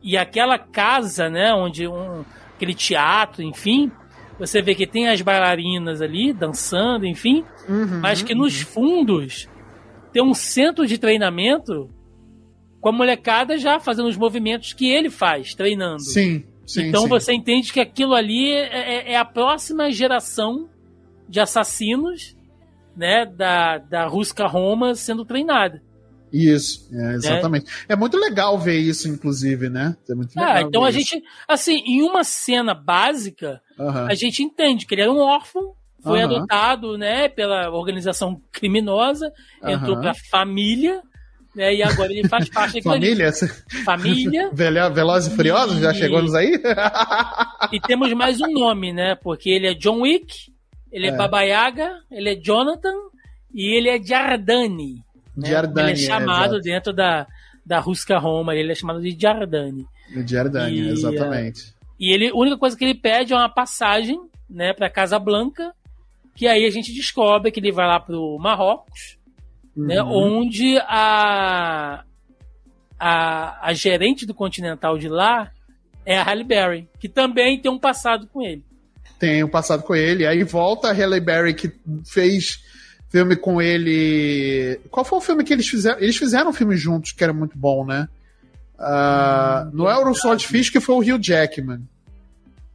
E 0.03 0.17
aquela 0.17 0.59
casa, 0.59 1.29
né, 1.29 1.53
onde 1.53 1.87
um 1.87 2.25
aquele 2.57 2.75
teatro, 2.75 3.43
enfim, 3.43 3.91
você 4.39 4.61
vê 4.61 4.75
que 4.75 4.87
tem 4.87 5.09
as 5.09 5.23
bailarinas 5.23 6.03
ali 6.03 6.33
dançando, 6.33 7.07
enfim, 7.07 7.43
uhum, 7.67 8.01
mas 8.01 8.23
que 8.23 8.35
nos 8.35 8.61
uhum. 8.61 8.67
fundos 8.67 9.49
tem 10.13 10.23
um 10.23 10.35
centro 10.35 10.87
de 10.87 10.99
treinamento 10.99 11.89
com 12.81 12.89
a 12.89 12.93
molecada 12.93 13.59
já 13.59 13.79
fazendo 13.79 14.09
os 14.09 14.17
movimentos 14.17 14.73
que 14.73 14.91
ele 14.91 15.11
faz, 15.11 15.55
treinando. 15.55 16.01
Sim, 16.01 16.45
sim. 16.67 16.89
Então 16.89 17.03
sim. 17.03 17.09
você 17.09 17.33
entende 17.33 17.73
que 17.73 17.81
aquilo 17.81 18.15
ali 18.15 18.51
é, 18.51 19.11
é, 19.11 19.13
é, 19.13 19.17
a 19.17 19.25
próxima 19.25 19.91
geração 19.91 20.69
de 21.29 21.41
assassinos, 21.41 22.37
né, 22.97 23.27
da, 23.27 23.79
da 23.79 24.07
Rusca 24.07 24.47
Roma 24.47 24.95
sendo 24.95 25.25
treinada. 25.25 25.83
Isso, 26.33 26.89
é, 26.93 27.15
exatamente. 27.15 27.71
É. 27.89 27.93
é. 27.93 27.97
muito 27.97 28.17
legal 28.17 28.57
ver 28.59 28.79
isso, 28.79 29.09
inclusive, 29.09 29.69
né? 29.69 29.97
É 30.09 30.15
muito 30.15 30.35
legal. 30.35 30.55
Ah, 30.55 30.63
então 30.63 30.85
a 30.85 30.91
isso. 30.91 30.99
gente, 30.99 31.25
assim, 31.49 31.83
em 31.85 32.03
uma 32.03 32.23
cena 32.23 32.73
básica, 32.73 33.61
a 34.09 34.15
gente 34.15 34.43
entende 34.43 34.87
que 34.87 34.95
ele 34.95 35.03
era 35.03 35.13
um 35.13 35.19
órfão, 35.19 35.75
foi 36.03 36.23
adotado, 36.23 36.97
né, 36.97 37.29
pela 37.29 37.71
organização 37.71 38.41
criminosa, 38.53 39.33
entrou 39.63 40.01
pra 40.01 40.15
família, 40.31 41.03
né? 41.55 41.75
E 41.75 41.83
agora 41.83 42.13
ele 42.13 42.29
faz 42.29 42.49
parte 42.49 42.75
daquilo 42.75 42.95
Família? 42.95 43.29
Ali. 43.29 43.85
Família. 43.85 44.51
Velozes 44.55 45.33
e 45.33 45.37
Furiosos? 45.37 45.81
Já 45.81 45.93
chegamos 45.93 46.35
aí? 46.35 46.61
e 47.73 47.81
temos 47.81 48.13
mais 48.13 48.41
um 48.41 48.53
nome, 48.53 48.93
né? 48.93 49.15
Porque 49.17 49.51
ele 49.51 49.67
é 49.67 49.75
John 49.75 50.01
Wick, 50.01 50.53
ele 50.93 51.07
é, 51.07 51.11
é 51.11 51.17
Baba 51.17 51.43
Yaga, 51.43 51.93
ele 52.11 52.31
é 52.31 52.35
Jonathan 52.35 52.95
e 53.55 53.77
ele 53.77 53.89
é 53.89 54.01
Giardani. 54.01 55.05
Né? 55.37 55.49
Giardani, 55.49 55.91
ele 55.91 56.03
é 56.03 56.07
chamado 56.07 56.57
é, 56.57 56.61
dentro 56.61 56.93
da, 56.93 57.27
da 57.65 57.79
Rusca 57.79 58.19
Roma, 58.19 58.55
ele 58.55 58.73
é 58.73 58.75
chamado 58.75 59.01
de 59.01 59.11
Giardani. 59.11 59.87
Giardani, 60.27 60.77
e, 60.77 60.89
exatamente. 60.89 61.75
E 61.99 62.13
ele, 62.13 62.29
a 62.29 62.35
única 62.35 62.57
coisa 62.57 62.77
que 62.77 62.85
ele 62.85 62.95
pede 62.95 63.33
é 63.33 63.37
uma 63.37 63.49
passagem, 63.49 64.19
né, 64.49 64.73
para 64.73 64.89
Casa 64.91 65.19
Blanca, 65.19 65.73
que 66.35 66.47
aí 66.47 66.65
a 66.65 66.71
gente 66.71 66.93
descobre 66.93 67.51
que 67.51 67.61
ele 67.61 67.71
vai 67.71 67.87
lá 67.87 68.01
pro 68.01 68.39
Marrocos, 68.39 69.19
né, 69.87 70.03
uhum. 70.03 70.39
onde 70.39 70.79
a, 70.79 72.05
a, 72.99 73.67
a 73.69 73.73
gerente 73.73 74.27
do 74.27 74.35
Continental 74.35 74.99
de 74.99 75.09
lá 75.09 75.51
é 76.05 76.19
a 76.19 76.23
Halle 76.23 76.45
Berry, 76.45 76.89
que 76.99 77.09
também 77.09 77.61
tem 77.61 77.71
um 77.71 77.79
passado 77.79 78.27
com 78.27 78.43
ele. 78.43 78.65
Tem 79.19 79.45
um 79.45 79.49
passado 79.49 79.83
com 79.83 79.95
ele. 79.95 80.27
Aí 80.27 80.43
volta 80.43 80.89
a 80.89 80.93
Halle 80.93 81.21
Berry, 81.21 81.55
que 81.55 81.73
fez 82.07 82.63
filme 83.11 83.37
com 83.37 83.61
ele. 83.61 84.81
Qual 84.91 85.05
foi 85.05 85.19
o 85.19 85.23
filme 85.23 85.45
que 85.45 85.53
eles 85.53 85.69
fizeram? 85.69 85.99
Eles 86.01 86.17
fizeram 86.17 86.51
um 86.51 86.55
filme 86.55 86.77
juntos 86.77 87.13
que 87.13 87.23
era 87.23 87.33
muito 87.33 87.57
bom, 87.57 87.85
né? 87.85 88.09
Uh, 88.79 89.67
hum, 89.67 89.71
não 89.75 89.91
é 89.91 89.99
o 89.99 90.15
Swordfish, 90.15 90.71
que 90.71 90.81
foi 90.81 90.95
o 90.95 91.01
Hugh 91.01 91.23
Jackman. 91.23 91.83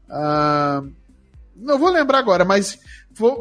Uh, 0.07 0.91
não 1.56 1.80
vou 1.80 1.90
lembrar 1.90 2.19
agora, 2.19 2.45
mas 2.45 2.77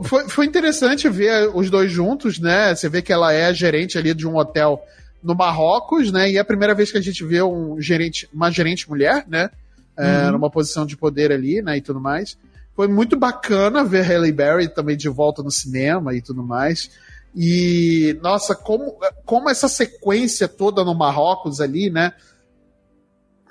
foi, 0.02 0.28
foi 0.28 0.46
interessante 0.46 1.09
ver 1.09 1.51
os 1.52 1.68
dois 1.68 1.90
juntos, 1.90 2.38
né? 2.38 2.74
Você 2.74 2.88
vê 2.88 3.02
que 3.02 3.12
ela 3.12 3.32
é 3.32 3.52
gerente 3.52 3.98
ali 3.98 4.14
de 4.14 4.26
um 4.26 4.36
hotel 4.36 4.82
no 5.22 5.34
Marrocos, 5.34 6.12
né? 6.12 6.30
E 6.30 6.36
é 6.36 6.40
a 6.40 6.44
primeira 6.44 6.74
vez 6.74 6.92
que 6.92 6.98
a 6.98 7.02
gente 7.02 7.24
vê 7.24 7.42
um 7.42 7.80
gerente, 7.80 8.28
uma 8.32 8.51
gerente 8.51 8.88
mulher, 8.88 9.24
né? 9.26 9.51
É, 9.96 10.26
uhum. 10.26 10.32
Numa 10.32 10.51
posição 10.51 10.86
de 10.86 10.96
poder 10.96 11.32
ali, 11.32 11.60
né? 11.60 11.76
E 11.76 11.80
tudo 11.80 12.01
mais. 12.01 12.36
Foi 12.76 12.88
muito 12.88 13.16
bacana 13.16 13.84
ver 13.84 14.02
Halle 14.02 14.32
Berry 14.32 14.68
também 14.68 14.96
de 14.96 15.09
volta 15.09 15.42
no 15.42 15.51
cinema 15.51 16.14
e 16.14 16.20
tudo 16.20 16.42
mais. 16.42 16.90
E, 17.34 18.16
nossa, 18.22 18.55
como, 18.55 18.96
como 19.24 19.51
essa 19.51 19.66
sequência 19.66 20.46
toda 20.46 20.84
no 20.84 20.94
Marrocos 20.94 21.60
ali, 21.60 21.90
né? 21.90 22.12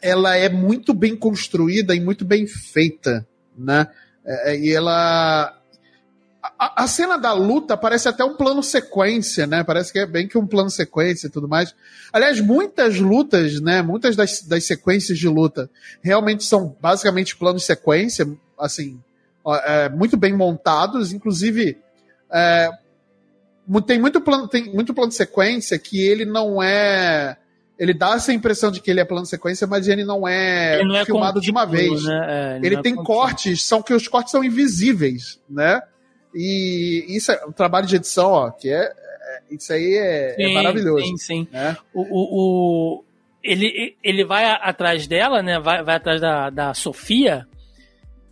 Ela 0.01 0.35
é 0.35 0.47
muito 0.47 0.93
bem 0.93 1.15
construída 1.15 1.93
e 1.93 1.99
muito 1.99 2.23
bem 2.23 2.47
feita, 2.47 3.27
né? 3.57 3.87
É, 4.25 4.57
e 4.57 4.71
ela. 4.71 5.59
A, 6.63 6.83
a, 6.83 6.87
cena 6.87 7.17
da 7.17 7.33
luta 7.33 7.75
parece 7.75 8.07
até 8.07 8.23
um 8.23 8.35
plano 8.37 8.63
sequência, 8.63 9.45
né? 9.45 9.65
Parece 9.65 9.91
que 9.91 9.99
é 9.99 10.05
bem 10.05 10.29
que 10.29 10.37
um 10.37 10.47
plano 10.47 10.69
sequência 10.69 11.27
e 11.27 11.29
tudo 11.29 11.45
mais. 11.45 11.75
Aliás, 12.11 12.39
muitas 12.39 12.97
lutas, 12.99 13.59
né? 13.59 13.81
Muitas 13.81 14.15
das, 14.15 14.41
das 14.43 14.63
sequências 14.63 15.19
de 15.19 15.27
luta 15.27 15.69
realmente 16.01 16.45
são 16.45 16.73
basicamente 16.79 17.35
planos 17.35 17.65
sequência, 17.65 18.25
assim, 18.57 18.97
é, 19.65 19.89
muito 19.89 20.15
bem 20.15 20.31
montados, 20.31 21.11
inclusive. 21.11 21.77
É, 22.31 22.69
tem 23.85 23.99
muito 23.99 24.21
plano, 24.21 24.47
tem 24.47 24.73
muito 24.73 24.93
plano 24.93 25.09
de 25.09 25.15
sequência 25.15 25.77
que 25.77 26.01
ele 26.01 26.23
não 26.23 26.63
é. 26.63 27.35
Ele 27.77 27.93
dá 27.93 28.13
essa 28.13 28.31
impressão 28.31 28.71
de 28.71 28.79
que 28.79 28.89
ele 28.89 29.01
é 29.01 29.05
plano 29.05 29.25
sequência, 29.25 29.67
mas 29.67 29.89
ele 29.89 30.05
não 30.05 30.25
é, 30.25 30.79
ele 30.79 30.87
não 30.87 30.95
é 30.95 31.03
filmado 31.03 31.41
de 31.41 31.51
uma 31.51 31.65
vez. 31.65 32.05
Né? 32.05 32.25
É, 32.25 32.55
ele, 32.55 32.67
ele 32.67 32.75
é 32.77 32.81
tem 32.81 32.95
cortes, 32.95 33.63
são 33.63 33.81
que 33.81 33.93
os 33.93 34.07
cortes 34.07 34.31
são 34.31 34.45
invisíveis, 34.45 35.41
né? 35.49 35.81
E 36.35 37.05
isso 37.09 37.31
é 37.31 37.45
um 37.45 37.51
trabalho 37.51 37.87
de 37.87 37.95
edição, 37.95 38.31
ó, 38.31 38.51
que 38.51 38.69
é, 38.69 38.81
é 38.83 39.41
isso 39.51 39.71
aí 39.71 39.95
é, 39.95 40.31
é 40.31 40.35
sim, 40.35 40.43
é 40.43 40.53
maravilhoso. 40.53 41.05
Sim, 41.05 41.17
sim. 41.17 41.47
Né? 41.51 41.77
O, 41.93 42.01
o, 42.01 42.27
o, 42.31 43.03
ele, 43.43 43.95
ele 44.03 44.23
vai 44.23 44.45
atrás 44.45 45.05
dela, 45.07 45.43
né? 45.43 45.59
Vai, 45.59 45.83
vai 45.83 45.95
atrás 45.95 46.19
da, 46.21 46.49
da 46.49 46.73
Sofia. 46.73 47.45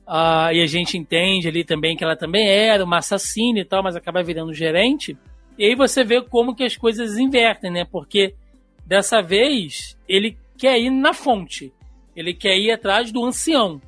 Uh, 0.08 0.52
e 0.54 0.62
a 0.62 0.66
gente 0.66 0.98
entende 0.98 1.48
ali 1.48 1.64
também 1.64 1.96
que 1.96 2.04
ela 2.04 2.16
também 2.16 2.48
era 2.50 2.84
uma 2.84 2.98
assassina 2.98 3.60
e 3.60 3.66
tal, 3.66 3.84
mas 3.84 3.96
acaba 3.96 4.24
virando 4.24 4.54
gerente. 4.54 5.18
E 5.58 5.66
aí 5.66 5.76
você 5.76 6.04
vê 6.04 6.22
como 6.22 6.56
que 6.56 6.64
as 6.64 6.76
coisas 6.76 7.18
invertem, 7.18 7.72
né? 7.72 7.86
Porque 7.90 8.34
dessa 8.86 9.22
vez 9.22 9.98
ele 10.08 10.38
quer 10.58 10.80
ir 10.80 10.90
na 10.90 11.14
fonte. 11.14 11.72
Ele 12.16 12.34
quer 12.34 12.58
ir 12.58 12.72
atrás 12.72 13.12
do 13.12 13.24
ancião, 13.24 13.82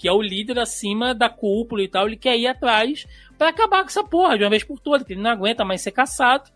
que 0.00 0.08
é 0.08 0.12
o 0.12 0.22
líder 0.22 0.58
acima 0.58 1.14
da 1.14 1.28
cúpula 1.28 1.82
e 1.82 1.88
tal. 1.88 2.06
Ele 2.06 2.16
quer 2.16 2.34
ir 2.38 2.46
atrás 2.46 3.06
para 3.36 3.50
acabar 3.50 3.82
com 3.82 3.88
essa 3.88 4.02
porra 4.02 4.38
de 4.38 4.44
uma 4.44 4.48
vez 4.48 4.64
por 4.64 4.80
todas, 4.80 5.06
que 5.06 5.12
ele 5.12 5.20
não 5.20 5.30
aguenta 5.30 5.62
mais 5.62 5.82
ser 5.82 5.90
caçado. 5.90 6.50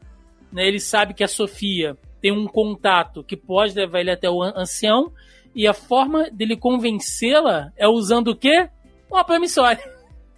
Né? 0.51 0.67
Ele 0.67 0.81
sabe 0.81 1.13
que 1.13 1.23
a 1.23 1.29
Sofia 1.29 1.95
tem 2.23 2.33
um 2.33 2.47
contato 2.47 3.23
que 3.23 3.37
pode 3.37 3.75
levar 3.75 4.01
ele 4.01 4.11
até 4.11 4.31
o 4.31 4.43
ancião. 4.43 5.13
E 5.55 5.69
a 5.69 5.75
forma 5.75 6.31
dele 6.31 6.57
convencê-la 6.57 7.71
é 7.77 7.87
usando 7.87 8.29
o 8.29 8.37
quê? 8.37 8.71
Uma 9.11 9.23
promissória. 9.23 9.85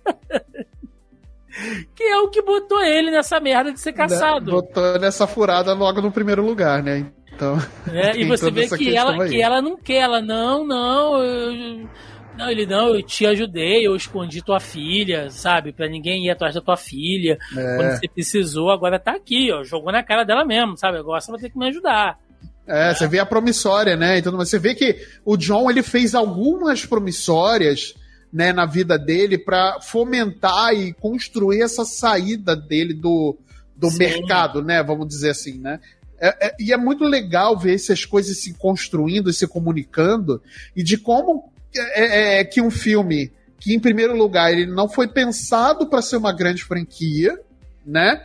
que 1.95 2.03
é 2.03 2.19
o 2.19 2.29
que 2.29 2.43
botou 2.43 2.83
ele 2.83 3.13
nessa 3.13 3.39
merda 3.39 3.73
de 3.73 3.79
ser 3.79 3.93
né, 3.93 3.99
caçado. 3.99 4.51
Botou 4.51 4.99
nessa 4.99 5.29
furada 5.29 5.73
logo 5.75 6.03
no 6.03 6.11
primeiro 6.11 6.45
lugar, 6.45 6.83
né? 6.83 7.07
Então. 7.33 7.57
É, 7.93 8.17
e 8.19 8.25
você 8.25 8.51
vê 8.51 8.69
que 8.69 8.97
ela, 8.97 9.29
que 9.29 9.41
ela 9.41 9.63
não 9.63 9.77
quer, 9.77 10.01
ela, 10.01 10.21
não, 10.21 10.67
não, 10.67 11.23
eu, 11.23 11.89
não, 12.37 12.51
ele 12.51 12.67
não, 12.67 12.95
eu 12.95 13.03
te 13.03 13.27
ajudei, 13.27 13.87
eu 13.87 13.97
escondi 13.97 14.43
tua 14.43 14.61
filha, 14.61 15.31
sabe? 15.31 15.73
Pra 15.73 15.89
ninguém 15.89 16.27
ir 16.27 16.31
atrás 16.31 16.55
da 16.55 16.61
tua 16.61 16.77
filha. 16.77 17.39
É. 17.57 17.77
Quando 17.77 17.91
você 17.99 18.09
precisou, 18.09 18.71
agora 18.71 18.99
tá 18.99 19.13
aqui, 19.13 19.51
ó. 19.53 19.65
Jogou 19.65 19.93
na 19.93 20.03
cara 20.03 20.25
dela 20.25 20.45
mesmo, 20.45 20.77
sabe? 20.77 20.99
Agora 20.99 21.21
você 21.21 21.31
vai 21.31 21.41
ter 21.41 21.51
que 21.51 21.59
me 21.59 21.69
ajudar. 21.69 22.19
É, 22.67 22.91
é. 22.91 22.95
você 22.95 23.07
vê 23.07 23.19
a 23.19 23.27
promissória, 23.27 23.97
né? 23.97 24.19
Então 24.19 24.37
você 24.37 24.59
vê 24.59 24.75
que 24.75 24.97
o 25.25 25.37
John 25.37 25.71
ele 25.71 25.83
fez 25.83 26.15
algumas 26.15 26.85
promissórias 26.85 27.95
né, 28.33 28.53
na 28.53 28.67
vida 28.67 28.99
dele 28.99 29.39
para 29.39 29.81
fomentar 29.81 30.75
e 30.75 30.93
construir 30.93 31.63
essa 31.63 31.85
saída 31.85 32.55
dele 32.55 32.93
do, 32.93 33.39
do 33.75 33.91
mercado, 33.93 34.63
né? 34.63 34.83
Vamos 34.83 35.09
dizer 35.09 35.31
assim, 35.31 35.59
né? 35.59 35.81
É, 36.19 36.49
é, 36.49 36.57
e 36.59 36.73
é 36.73 36.77
muito 36.77 37.05
legal 37.05 37.59
ver 37.59 37.75
essas 37.75 38.05
coisas 38.05 38.39
se 38.39 38.55
construindo 38.55 39.29
e 39.29 39.35
se 39.35 39.47
comunicando 39.47 40.43
e 40.75 40.83
de 40.83 40.97
como 40.97 41.53
é, 41.79 42.39
é, 42.39 42.41
é, 42.41 42.45
que 42.45 42.61
um 42.61 42.71
filme 42.71 43.33
que, 43.59 43.75
em 43.75 43.81
primeiro 43.81 44.17
lugar, 44.17 44.53
ele 44.53 44.67
não 44.67 44.89
foi 44.89 45.09
pensado 45.09 45.87
para 45.87 46.03
ser 46.03 46.17
uma 46.17 46.33
grande 46.33 46.63
franquia, 46.63 47.39
né? 47.85 48.23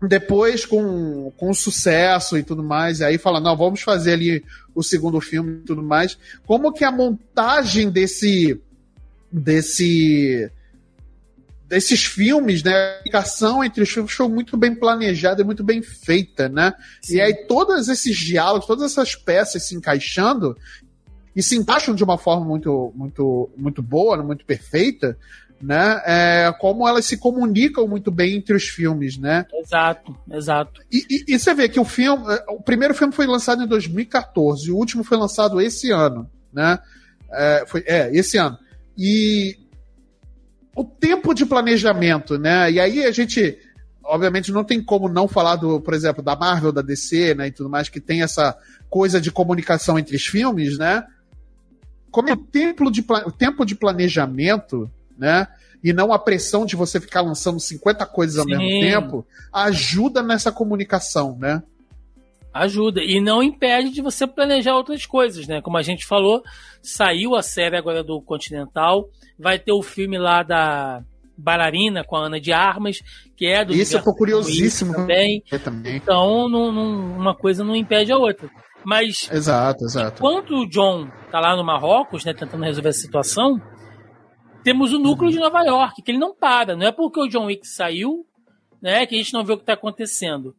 Depois, 0.00 0.66
com, 0.66 1.30
com 1.36 1.54
sucesso 1.54 2.36
e 2.36 2.42
tudo 2.42 2.62
mais, 2.62 3.00
e 3.00 3.04
aí 3.04 3.18
fala, 3.18 3.40
não, 3.40 3.56
vamos 3.56 3.82
fazer 3.82 4.14
ali 4.14 4.44
o 4.74 4.82
segundo 4.82 5.20
filme 5.20 5.58
e 5.58 5.64
tudo 5.64 5.82
mais. 5.82 6.18
Como 6.46 6.72
que 6.72 6.84
a 6.84 6.90
montagem 6.90 7.90
desse 7.90 8.60
desse 9.30 10.50
desses 11.72 12.04
filmes, 12.04 12.62
né? 12.62 12.70
A 12.70 12.94
comunicação 12.98 13.64
entre 13.64 13.82
os 13.82 13.88
filmes 13.88 14.12
foi 14.12 14.28
muito 14.28 14.58
bem 14.58 14.74
planejada 14.74 15.40
e 15.40 15.44
muito 15.44 15.64
bem 15.64 15.80
feita, 15.80 16.46
né? 16.46 16.74
Sim. 17.00 17.16
E 17.16 17.20
aí 17.22 17.46
todos 17.46 17.88
esses 17.88 18.14
diálogos, 18.14 18.66
todas 18.66 18.92
essas 18.92 19.16
peças 19.16 19.62
se 19.62 19.74
encaixando 19.74 20.54
e 21.34 21.42
se 21.42 21.56
encaixam 21.56 21.94
de 21.94 22.04
uma 22.04 22.18
forma 22.18 22.44
muito, 22.44 22.92
muito, 22.94 23.50
muito 23.56 23.82
boa, 23.82 24.22
muito 24.22 24.44
perfeita, 24.44 25.16
né? 25.62 26.02
É, 26.04 26.54
como 26.58 26.86
elas 26.86 27.04
se 27.06 27.16
comunicam 27.16 27.86
muito 27.86 28.10
bem 28.10 28.36
entre 28.36 28.54
os 28.54 28.64
filmes, 28.64 29.16
né? 29.16 29.46
Exato, 29.54 30.14
exato. 30.30 30.82
E, 30.92 31.06
e, 31.08 31.34
e, 31.34 31.38
você 31.38 31.54
vê 31.54 31.68
que 31.68 31.78
o 31.78 31.84
filme, 31.84 32.24
é, 32.34 32.44
o 32.48 32.60
primeiro 32.60 32.94
filme 32.94 33.12
foi 33.12 33.26
lançado 33.26 33.62
em 33.62 33.68
2014, 33.68 34.70
o 34.72 34.76
último 34.76 35.04
foi 35.04 35.16
lançado 35.16 35.60
esse 35.60 35.90
ano, 35.90 36.28
né? 36.52 36.78
É, 37.30 37.64
foi, 37.66 37.84
é 37.86 38.10
esse 38.14 38.36
ano. 38.36 38.58
E 38.98 39.56
o 40.74 40.84
tempo 40.84 41.32
de 41.32 41.46
planejamento, 41.46 42.38
né? 42.38 42.70
E 42.70 42.80
aí 42.80 43.04
a 43.04 43.12
gente, 43.12 43.58
obviamente, 44.04 44.50
não 44.50 44.64
tem 44.64 44.82
como 44.82 45.08
não 45.08 45.28
falar 45.28 45.56
do, 45.56 45.80
por 45.80 45.94
exemplo, 45.94 46.22
da 46.22 46.34
Marvel, 46.34 46.72
da 46.72 46.82
DC, 46.82 47.34
né, 47.34 47.48
e 47.48 47.52
tudo 47.52 47.70
mais 47.70 47.88
que 47.88 48.00
tem 48.00 48.22
essa 48.22 48.56
coisa 48.90 49.20
de 49.20 49.30
comunicação 49.30 49.98
entre 49.98 50.16
os 50.16 50.26
filmes, 50.26 50.76
né? 50.76 51.04
Como 52.12 52.28
é 52.28 52.36
tempo 52.36 52.90
de, 52.90 53.04
tempo 53.38 53.64
de 53.64 53.74
planejamento, 53.74 54.88
né? 55.18 55.48
E 55.82 55.92
não 55.92 56.12
a 56.12 56.18
pressão 56.18 56.64
de 56.64 56.76
você 56.76 57.00
ficar 57.00 57.22
lançando 57.22 57.58
50 57.58 58.06
coisas 58.06 58.38
ao 58.38 58.44
Sim. 58.44 58.50
mesmo 58.50 58.80
tempo, 58.80 59.26
ajuda 59.52 60.22
nessa 60.22 60.52
comunicação, 60.52 61.36
né? 61.40 61.62
Ajuda. 62.54 63.02
E 63.02 63.18
não 63.18 63.42
impede 63.42 63.90
de 63.90 64.02
você 64.02 64.26
planejar 64.26 64.76
outras 64.76 65.06
coisas, 65.06 65.48
né? 65.48 65.62
Como 65.62 65.78
a 65.78 65.82
gente 65.82 66.06
falou, 66.06 66.42
saiu 66.82 67.34
a 67.34 67.42
série 67.42 67.76
agora 67.76 68.04
do 68.04 68.20
Continental, 68.20 69.08
vai 69.38 69.58
ter 69.58 69.72
o 69.72 69.82
filme 69.82 70.18
lá 70.18 70.42
da 70.42 71.02
Bailarina 71.36 72.04
com 72.04 72.14
a 72.14 72.26
Ana 72.26 72.38
de 72.38 72.52
Armas, 72.52 73.00
que 73.34 73.46
é 73.46 73.64
do. 73.64 73.72
Isso 73.72 73.96
eu 73.96 74.02
tô 74.02 74.14
curiosíssimo 74.14 74.92
também. 74.92 75.42
também. 75.64 75.96
Então, 75.96 76.48
não, 76.48 76.70
não, 76.70 77.16
uma 77.16 77.34
coisa 77.34 77.64
não 77.64 77.74
impede 77.74 78.12
a 78.12 78.18
outra. 78.18 78.50
Mas 78.84 79.30
exato, 79.30 79.84
exato. 79.84 80.16
enquanto 80.18 80.54
o 80.54 80.68
John 80.68 81.08
tá 81.30 81.40
lá 81.40 81.56
no 81.56 81.64
Marrocos, 81.64 82.24
né, 82.24 82.34
tentando 82.34 82.64
resolver 82.64 82.88
essa 82.88 83.00
situação, 83.00 83.60
temos 84.62 84.92
o 84.92 84.98
núcleo 84.98 85.28
uhum. 85.28 85.34
de 85.34 85.40
Nova 85.40 85.62
York, 85.62 86.02
que 86.02 86.10
ele 86.10 86.18
não 86.18 86.34
para. 86.34 86.76
Não 86.76 86.86
é 86.86 86.92
porque 86.92 87.20
o 87.20 87.28
John 87.28 87.46
Wick 87.46 87.66
saiu, 87.66 88.26
né, 88.80 89.06
que 89.06 89.14
a 89.14 89.18
gente 89.18 89.32
não 89.32 89.44
vê 89.44 89.52
o 89.52 89.56
que 89.56 89.62
está 89.62 89.74
acontecendo. 89.74 90.54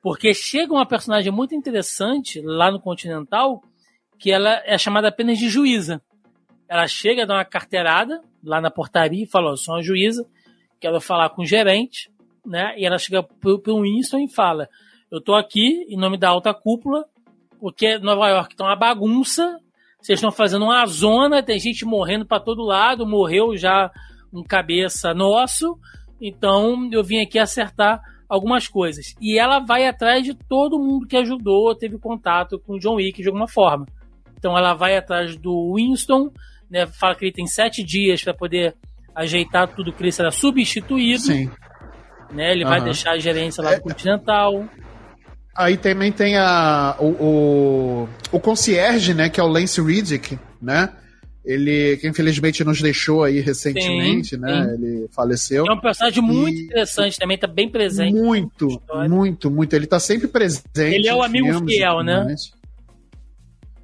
Porque 0.00 0.32
chega 0.32 0.72
uma 0.72 0.86
personagem 0.86 1.32
muito 1.32 1.54
interessante 1.54 2.40
lá 2.40 2.70
no 2.70 2.80
Continental, 2.80 3.62
que 4.18 4.30
ela 4.30 4.62
é 4.64 4.78
chamada 4.78 5.08
apenas 5.08 5.38
de 5.38 5.48
juíza. 5.48 6.00
Ela 6.68 6.86
chega, 6.86 7.26
dá 7.26 7.34
uma 7.34 7.44
carteirada 7.44 8.20
lá 8.42 8.60
na 8.60 8.70
portaria 8.70 9.24
e 9.24 9.28
fala: 9.28 9.52
oh, 9.52 9.56
sou 9.56 9.74
uma 9.74 9.82
juíza, 9.82 10.26
quero 10.80 11.00
falar 11.00 11.30
com 11.30 11.42
o 11.42 11.46
gerente, 11.46 12.10
né? 12.46 12.74
E 12.78 12.84
ela 12.84 12.98
chega 12.98 13.22
pro, 13.22 13.58
pro 13.58 13.82
Winston 13.82 14.18
e 14.18 14.28
fala: 14.28 14.68
Eu 15.10 15.20
tô 15.20 15.34
aqui 15.34 15.84
em 15.88 15.96
nome 15.96 16.16
da 16.16 16.28
alta 16.28 16.54
cúpula 16.54 17.04
porque 17.60 17.98
Nova 17.98 18.28
York 18.28 18.56
tá 18.56 18.64
uma 18.64 18.76
bagunça, 18.76 19.58
vocês 20.00 20.18
estão 20.18 20.30
fazendo 20.30 20.64
uma 20.64 20.86
zona, 20.86 21.42
tem 21.42 21.58
gente 21.58 21.84
morrendo 21.84 22.24
para 22.24 22.40
todo 22.40 22.62
lado, 22.62 23.06
morreu 23.06 23.56
já 23.56 23.90
um 24.32 24.42
cabeça 24.42 25.12
nosso, 25.12 25.78
então 26.20 26.88
eu 26.92 27.02
vim 27.02 27.20
aqui 27.20 27.38
acertar 27.38 28.00
algumas 28.28 28.68
coisas. 28.68 29.14
E 29.20 29.38
ela 29.38 29.58
vai 29.58 29.86
atrás 29.86 30.22
de 30.22 30.34
todo 30.34 30.78
mundo 30.78 31.06
que 31.06 31.16
ajudou, 31.16 31.74
teve 31.74 31.98
contato 31.98 32.58
com 32.60 32.74
o 32.74 32.78
John 32.78 32.96
Wick 32.96 33.20
de 33.22 33.28
alguma 33.28 33.48
forma. 33.48 33.86
Então 34.36 34.56
ela 34.56 34.74
vai 34.74 34.96
atrás 34.96 35.36
do 35.36 35.74
Winston, 35.74 36.30
né, 36.70 36.86
fala 36.86 37.14
que 37.14 37.24
ele 37.24 37.32
tem 37.32 37.46
sete 37.46 37.82
dias 37.82 38.22
para 38.22 38.34
poder 38.34 38.76
ajeitar 39.14 39.66
tudo 39.74 39.92
que 39.92 40.02
ele 40.02 40.12
será 40.12 40.30
substituído. 40.30 41.22
Sim. 41.22 41.50
Né, 42.30 42.52
ele 42.52 42.62
uhum. 42.62 42.70
vai 42.70 42.80
deixar 42.80 43.12
a 43.12 43.18
gerência 43.18 43.64
lá 43.64 43.70
do 43.70 43.76
é... 43.76 43.80
Continental. 43.80 44.68
Aí 45.58 45.76
também 45.76 46.12
tem 46.12 46.36
a, 46.36 46.94
o, 47.00 47.06
o, 47.06 48.08
o 48.30 48.38
concierge, 48.38 49.12
né, 49.12 49.28
que 49.28 49.40
é 49.40 49.42
o 49.42 49.48
Lance 49.48 49.80
Riddick, 49.80 50.38
né? 50.62 50.88
Ele, 51.44 51.96
que 51.96 52.06
infelizmente 52.06 52.62
nos 52.62 52.80
deixou 52.80 53.24
aí 53.24 53.40
recentemente, 53.40 54.36
sim, 54.36 54.36
né? 54.36 54.64
Sim. 54.64 54.74
Ele 54.74 55.08
faleceu. 55.10 55.66
É 55.66 55.72
um 55.72 55.80
personagem 55.80 56.22
muito 56.22 56.56
e, 56.56 56.66
interessante 56.66 57.18
também, 57.18 57.36
tá 57.36 57.48
bem 57.48 57.68
presente. 57.68 58.14
Muito, 58.14 58.80
muito, 59.08 59.50
muito. 59.50 59.74
Ele 59.74 59.88
tá 59.88 59.98
sempre 59.98 60.28
presente. 60.28 60.68
Ele 60.76 61.08
é 61.08 61.14
o 61.14 61.24
amigo 61.24 61.66
fiel, 61.66 62.04
né? 62.04 62.36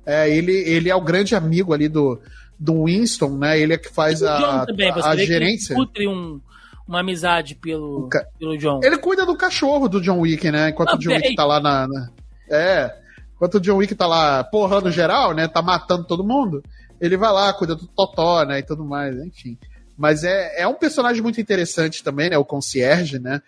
É, 0.06 0.30
ele, 0.30 0.52
ele 0.52 0.88
é 0.88 0.94
o 0.94 1.00
grande 1.00 1.34
amigo 1.34 1.72
ali 1.72 1.88
do, 1.88 2.20
do 2.56 2.84
Winston, 2.84 3.36
né? 3.36 3.58
Ele 3.58 3.72
é 3.72 3.78
que 3.78 3.92
faz 3.92 4.22
a, 4.22 4.64
também, 4.64 4.90
a, 4.90 5.08
a 5.08 5.16
gerência. 5.16 5.74
Que 5.92 6.06
um, 6.06 6.40
uma 6.86 7.00
amizade 7.00 7.54
pelo, 7.54 8.08
ca... 8.08 8.24
pelo 8.38 8.56
John. 8.58 8.80
Ele 8.82 8.98
cuida 8.98 9.24
do 9.24 9.36
cachorro 9.36 9.88
do 9.88 10.00
John 10.00 10.20
Wick, 10.20 10.50
né? 10.50 10.70
Enquanto 10.70 10.90
Também. 10.90 11.06
o 11.06 11.10
John 11.10 11.26
Wick 11.26 11.34
tá 11.34 11.44
lá 11.44 11.60
na, 11.60 11.88
na, 11.88 12.10
É. 12.50 12.94
Enquanto 13.34 13.54
o 13.54 13.60
John 13.60 13.76
Wick 13.76 13.94
tá 13.94 14.06
lá 14.06 14.44
porrando 14.44 14.90
geral, 14.90 15.34
né? 15.34 15.48
Tá 15.48 15.62
matando 15.62 16.04
todo 16.04 16.24
mundo. 16.24 16.62
Ele 17.00 17.16
vai 17.16 17.32
lá, 17.32 17.52
cuida 17.52 17.74
do 17.74 17.86
Totó, 17.86 18.44
né? 18.44 18.60
E 18.60 18.62
tudo 18.62 18.84
mais, 18.84 19.16
enfim. 19.16 19.58
Mas 19.96 20.24
é, 20.24 20.62
é 20.62 20.66
um 20.66 20.74
personagem 20.74 21.22
muito 21.22 21.40
interessante 21.40 22.02
também, 22.02 22.30
né? 22.30 22.38
O 22.38 22.44
concierge, 22.44 23.18
né? 23.18 23.40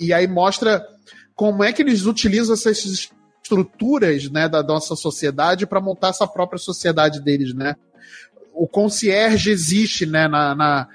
E 0.00 0.12
aí 0.12 0.26
mostra 0.26 0.84
como 1.34 1.62
é 1.62 1.72
que 1.72 1.82
eles 1.82 2.04
utilizam 2.04 2.54
essas 2.54 3.10
estruturas 3.48 4.28
né, 4.28 4.48
da 4.48 4.62
nossa 4.62 4.96
sociedade 4.96 5.66
para 5.66 5.80
montar 5.80 6.08
essa 6.08 6.26
própria 6.26 6.58
sociedade 6.58 7.20
deles, 7.20 7.54
né? 7.54 7.76
O 8.52 8.66
concierge 8.66 9.50
existe, 9.50 10.04
né, 10.04 10.26
na, 10.26 10.54
na 10.54 10.88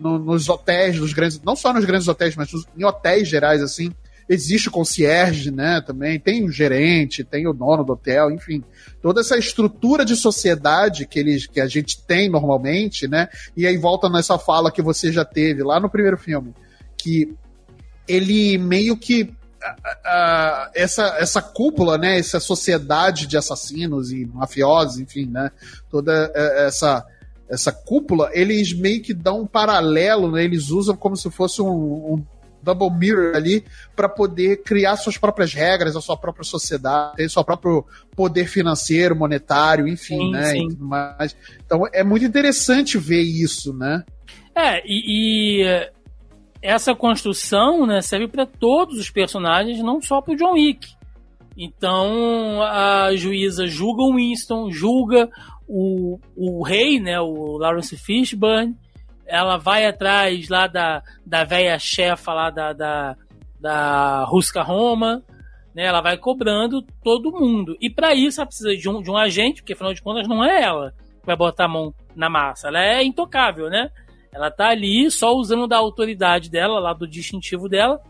no, 0.00 0.18
nos 0.18 0.48
hotéis, 0.48 0.98
nos 0.98 1.12
grandes, 1.12 1.40
não 1.42 1.54
só 1.54 1.72
nos 1.72 1.84
grandes 1.84 2.08
hotéis, 2.08 2.34
mas 2.34 2.50
em 2.76 2.84
hotéis 2.84 3.28
gerais 3.28 3.62
assim, 3.62 3.92
existe 4.28 4.68
o 4.68 4.72
concierge, 4.72 5.50
né, 5.50 5.82
também 5.84 6.18
tem 6.18 6.44
o 6.44 6.52
gerente, 6.52 7.24
tem 7.24 7.48
o 7.48 7.52
dono 7.52 7.84
do 7.84 7.92
hotel, 7.92 8.30
enfim, 8.30 8.62
toda 9.02 9.20
essa 9.20 9.36
estrutura 9.36 10.04
de 10.04 10.14
sociedade 10.14 11.06
que 11.06 11.18
eles 11.18 11.46
que 11.46 11.60
a 11.60 11.66
gente 11.66 12.00
tem 12.04 12.28
normalmente, 12.28 13.08
né? 13.08 13.28
E 13.56 13.66
aí 13.66 13.76
volta 13.76 14.08
nessa 14.08 14.38
fala 14.38 14.70
que 14.70 14.80
você 14.80 15.12
já 15.12 15.24
teve 15.24 15.64
lá 15.64 15.80
no 15.80 15.90
primeiro 15.90 16.16
filme, 16.16 16.54
que 16.96 17.34
ele 18.06 18.56
meio 18.56 18.96
que 18.96 19.34
essa, 20.74 21.16
essa 21.18 21.42
cúpula, 21.42 21.98
né, 21.98 22.18
essa 22.18 22.40
sociedade 22.40 23.26
de 23.26 23.36
assassinos 23.36 24.10
e 24.10 24.24
mafiosos, 24.26 24.98
enfim, 24.98 25.26
né, 25.26 25.50
toda 25.90 26.30
uh, 26.30 26.60
essa 26.66 27.04
essa 27.50 27.72
cúpula, 27.72 28.30
eles 28.32 28.72
meio 28.72 29.02
que 29.02 29.12
dão 29.12 29.42
um 29.42 29.46
paralelo, 29.46 30.30
né, 30.30 30.44
eles 30.44 30.70
usam 30.70 30.96
como 30.96 31.16
se 31.16 31.30
fosse 31.30 31.60
um, 31.60 31.68
um 32.14 32.24
double 32.62 32.90
mirror 32.90 33.34
ali 33.34 33.64
para 33.96 34.08
poder 34.08 34.62
criar 34.62 34.96
suas 34.96 35.18
próprias 35.18 35.52
regras, 35.52 35.96
a 35.96 36.00
sua 36.00 36.16
própria 36.16 36.44
sociedade, 36.44 37.16
ter 37.16 37.28
seu 37.30 37.42
próprio 37.42 37.84
poder 38.14 38.46
financeiro, 38.46 39.16
monetário, 39.16 39.88
enfim, 39.88 40.18
sim, 40.18 40.30
né, 40.30 40.44
sim. 40.52 40.68
Então 41.64 41.82
é 41.92 42.04
muito 42.04 42.24
interessante 42.24 42.98
ver 42.98 43.22
isso, 43.22 43.72
né? 43.72 44.04
É, 44.54 44.82
e, 44.84 45.62
e 45.62 45.90
essa 46.62 46.94
construção 46.94 47.86
né, 47.86 48.02
serve 48.02 48.28
para 48.28 48.46
todos 48.46 48.98
os 48.98 49.10
personagens, 49.10 49.82
não 49.82 50.00
só 50.00 50.20
para 50.20 50.34
o 50.34 50.36
John 50.36 50.52
Wick. 50.52 50.88
Então 51.56 52.62
a 52.62 53.14
juíza 53.16 53.66
julga 53.66 54.02
o 54.02 54.16
Winston, 54.16 54.70
julga 54.70 55.28
o, 55.70 56.18
o 56.36 56.62
rei, 56.64 56.98
né, 56.98 57.20
o 57.20 57.56
Lawrence 57.56 57.96
Fishburne. 57.96 58.76
Ela 59.24 59.56
vai 59.56 59.86
atrás 59.86 60.48
lá 60.48 60.66
da, 60.66 61.02
da 61.24 61.44
velha 61.44 61.78
chefa 61.78 62.32
lá 62.32 62.50
da, 62.50 62.72
da, 62.72 63.16
da 63.60 64.24
Rusca 64.24 64.62
Roma. 64.62 65.22
Né, 65.72 65.84
ela 65.84 66.00
vai 66.00 66.16
cobrando 66.16 66.82
todo 67.04 67.30
mundo. 67.30 67.76
E 67.80 67.88
para 67.88 68.12
isso 68.12 68.40
ela 68.40 68.46
precisa 68.46 68.74
de 68.74 68.88
um, 68.88 69.00
de 69.00 69.08
um 69.08 69.16
agente, 69.16 69.62
porque 69.62 69.72
afinal 69.72 69.94
de 69.94 70.02
contas 70.02 70.26
não 70.26 70.44
é 70.44 70.60
ela 70.60 70.92
que 71.20 71.26
vai 71.26 71.36
botar 71.36 71.66
a 71.66 71.68
mão 71.68 71.94
na 72.16 72.28
massa. 72.28 72.66
Ela 72.66 72.82
é 72.82 73.04
intocável, 73.04 73.70
né? 73.70 73.88
Ela 74.32 74.50
tá 74.50 74.70
ali 74.70 75.08
só 75.10 75.32
usando 75.34 75.68
da 75.68 75.76
autoridade 75.76 76.50
dela, 76.50 76.80
lá 76.80 76.92
do 76.92 77.06
distintivo 77.06 77.68
dela, 77.68 78.00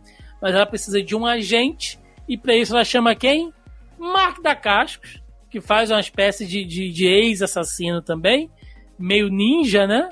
mas 0.41 0.55
ela 0.55 0.65
precisa 0.65 1.03
de 1.03 1.15
um 1.15 1.27
agente 1.27 1.99
e 2.27 2.39
para 2.39 2.55
isso 2.55 2.73
ela 2.73 2.85
chama 2.85 3.15
quem? 3.15 3.53
Mark 3.99 4.41
da 4.41 4.55
Cascos, 4.55 5.20
que 5.51 5.61
faz 5.61 5.91
uma 5.91 6.01
espécie 6.01 6.47
de, 6.47 6.65
de, 6.65 6.91
de 6.91 7.07
ex-assassino 7.07 8.01
também, 8.01 8.51
meio 8.99 9.29
ninja, 9.29 9.87
né? 9.87 10.09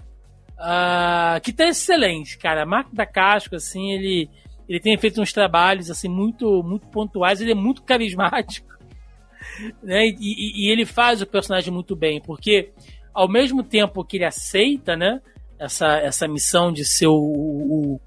Uh, 0.59 1.41
que 1.43 1.53
tá 1.53 1.69
excelente, 1.69 2.37
cara. 2.37 2.67
Mark 2.67 2.93
da 2.93 3.07
Cascos, 3.07 3.65
assim, 3.65 3.93
ele, 3.93 4.29
ele 4.69 4.81
tem 4.81 4.97
feito 4.99 5.23
uns 5.23 5.33
trabalhos 5.33 5.91
assim 5.91 6.09
muito, 6.09 6.63
muito 6.63 6.87
pontuais, 6.89 7.41
ele 7.41 7.53
é 7.53 7.55
muito 7.55 7.83
carismático. 7.83 8.69
Né? 9.83 10.09
E, 10.09 10.17
e, 10.21 10.67
e 10.67 10.71
ele 10.71 10.85
faz 10.85 11.23
o 11.23 11.27
personagem 11.27 11.73
muito 11.73 11.97
bem, 11.97 12.21
porque 12.21 12.73
ao 13.15 13.29
mesmo 13.29 13.63
tempo 13.63 14.05
que 14.05 14.17
ele 14.17 14.25
aceita, 14.25 14.97
né? 14.97 15.21
essa, 15.59 15.99
essa 15.99 16.29
missão 16.29 16.73
de 16.73 16.85
ser 16.85 17.09
o, 17.09 17.15
o, 17.15 18.01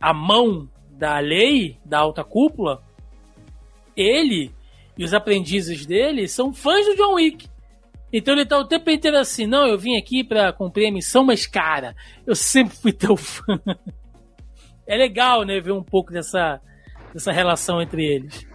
a 0.00 0.12
mão 0.12 0.68
da 0.90 1.18
lei, 1.18 1.78
da 1.84 2.00
alta 2.00 2.24
cúpula, 2.24 2.82
ele 3.96 4.52
e 4.96 5.04
os 5.04 5.14
aprendizes 5.14 5.86
dele 5.86 6.28
são 6.28 6.52
fãs 6.52 6.84
do 6.86 6.96
John 6.96 7.14
Wick. 7.14 7.48
Então 8.12 8.34
ele 8.34 8.46
tá 8.46 8.58
o 8.58 8.64
tempo 8.64 8.88
inteiro 8.90 9.18
assim, 9.18 9.46
não, 9.46 9.66
eu 9.66 9.78
vim 9.78 9.96
aqui 9.96 10.24
para 10.24 10.52
cumprir 10.52 10.88
a 10.88 10.92
missão, 10.92 11.24
mas 11.24 11.46
cara, 11.46 11.94
eu 12.26 12.34
sempre 12.34 12.76
fui 12.76 12.92
teu 12.92 13.16
fã. 13.16 13.58
É 14.88 14.96
legal, 14.96 15.42
né, 15.42 15.58
ver 15.58 15.72
um 15.72 15.82
pouco 15.82 16.12
dessa, 16.12 16.60
dessa 17.12 17.32
relação 17.32 17.82
entre 17.82 18.04
eles. 18.04 18.46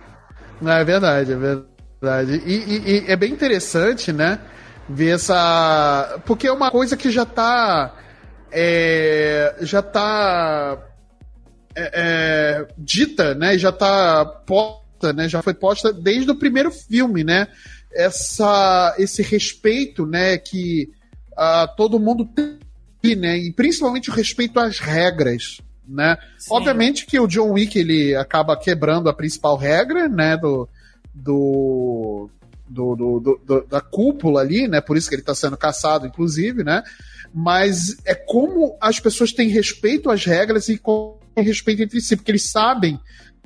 É 0.66 0.82
verdade, 0.82 1.34
é 1.34 1.36
verdade. 1.36 2.42
E, 2.46 2.54
e, 2.54 3.06
e 3.06 3.12
é 3.12 3.18
bem 3.18 3.34
interessante, 3.34 4.14
né? 4.14 4.40
ver 4.92 5.16
essa. 5.16 6.22
Porque 6.26 6.48
é 6.48 6.52
uma 6.52 6.70
coisa 6.70 6.98
que 6.98 7.10
já 7.10 7.26
tá. 7.26 7.96
É, 8.52 9.56
já 9.62 9.82
tá. 9.82 10.78
É, 11.76 11.92
é, 11.94 12.68
dita, 12.78 13.34
né? 13.34 13.58
Já 13.58 13.72
tá 13.72 14.26
posta, 15.02 15.12
né? 15.14 15.28
Já 15.28 15.42
foi 15.42 15.54
posta 15.54 15.92
desde 15.92 16.30
o 16.30 16.36
primeiro 16.36 16.72
filme, 16.72 17.24
né? 17.24 17.48
Essa, 17.92 18.96
esse 19.00 19.22
respeito, 19.24 20.06
né? 20.06 20.38
Que 20.38 20.90
uh, 21.34 21.76
todo 21.76 22.00
mundo 22.00 22.26
tem, 23.02 23.16
né? 23.16 23.38
E 23.38 23.52
principalmente 23.52 24.10
o 24.10 24.14
respeito 24.14 24.60
às 24.60 24.80
regras, 24.80 25.60
né? 25.88 26.16
Obviamente 26.50 27.06
que 27.06 27.20
o 27.20 27.28
John 27.28 27.52
Wick 27.52 27.78
ele 27.78 28.16
acaba 28.16 28.56
quebrando 28.56 29.10
a 29.10 29.14
principal 29.14 29.58
regra, 29.58 30.08
né? 30.08 30.38
Do, 30.38 30.70
do 31.14 32.30
do, 32.70 32.96
do, 32.96 33.42
do, 33.46 33.68
da 33.68 33.82
cúpula 33.82 34.40
ali, 34.40 34.66
né? 34.66 34.80
Por 34.80 34.96
isso 34.96 35.10
que 35.10 35.16
ele 35.16 35.22
está 35.22 35.36
sendo 35.36 35.58
caçado, 35.58 36.08
inclusive, 36.08 36.64
né? 36.64 36.82
Mas 37.34 37.98
é 38.06 38.16
como 38.16 38.78
as 38.80 38.98
pessoas 38.98 39.34
têm 39.34 39.50
respeito 39.50 40.10
às 40.10 40.24
regras 40.24 40.70
e 40.70 40.80
respeito 41.36 41.82
entre 41.82 42.00
si, 42.00 42.16
porque 42.16 42.32
eles 42.32 42.50
sabem 42.50 42.98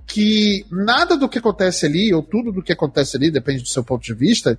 que 0.07 0.65
nada 0.71 1.17
do 1.17 1.27
que 1.27 1.39
acontece 1.39 1.85
ali, 1.85 2.13
ou 2.13 2.21
tudo 2.21 2.51
do 2.51 2.63
que 2.63 2.73
acontece 2.73 3.17
ali, 3.17 3.31
depende 3.31 3.63
do 3.63 3.69
seu 3.69 3.83
ponto 3.83 4.03
de 4.03 4.13
vista, 4.13 4.57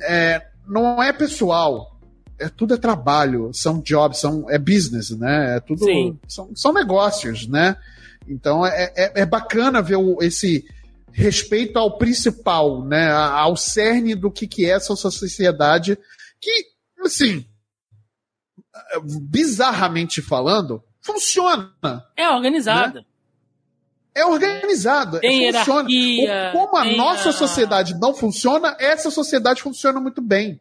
é, 0.00 0.46
não 0.66 1.02
é 1.02 1.12
pessoal. 1.12 1.98
É, 2.38 2.48
tudo 2.48 2.74
é 2.74 2.78
trabalho, 2.78 3.50
são 3.52 3.80
jobs, 3.80 4.18
são, 4.18 4.48
é 4.48 4.58
business, 4.58 5.10
né? 5.10 5.56
É 5.56 5.60
tudo. 5.60 5.84
São, 6.26 6.50
são 6.54 6.72
negócios, 6.72 7.46
né? 7.46 7.76
Então 8.26 8.64
é, 8.64 8.92
é, 8.96 9.20
é 9.22 9.26
bacana 9.26 9.82
ver 9.82 9.96
o, 9.96 10.22
esse 10.22 10.64
respeito 11.12 11.78
ao 11.78 11.98
principal, 11.98 12.84
né, 12.84 13.10
ao 13.10 13.56
cerne 13.56 14.14
do 14.14 14.30
que, 14.30 14.46
que 14.46 14.64
é 14.64 14.70
essa 14.70 14.94
sociedade, 14.94 15.98
que, 16.40 16.66
assim, 17.04 17.44
bizarramente 19.28 20.22
falando, 20.22 20.82
funciona. 21.00 21.72
É 22.16 22.28
organizada. 22.28 23.00
Né? 23.00 23.06
É 24.14 24.24
organizado, 24.24 25.20
tem 25.20 25.52
funciona. 25.52 25.88
Como 26.52 26.76
a 26.76 26.84
nossa 26.84 27.30
a... 27.30 27.32
sociedade 27.32 27.94
não 28.00 28.12
funciona, 28.12 28.76
essa 28.78 29.10
sociedade 29.10 29.62
funciona 29.62 30.00
muito 30.00 30.20
bem. 30.20 30.60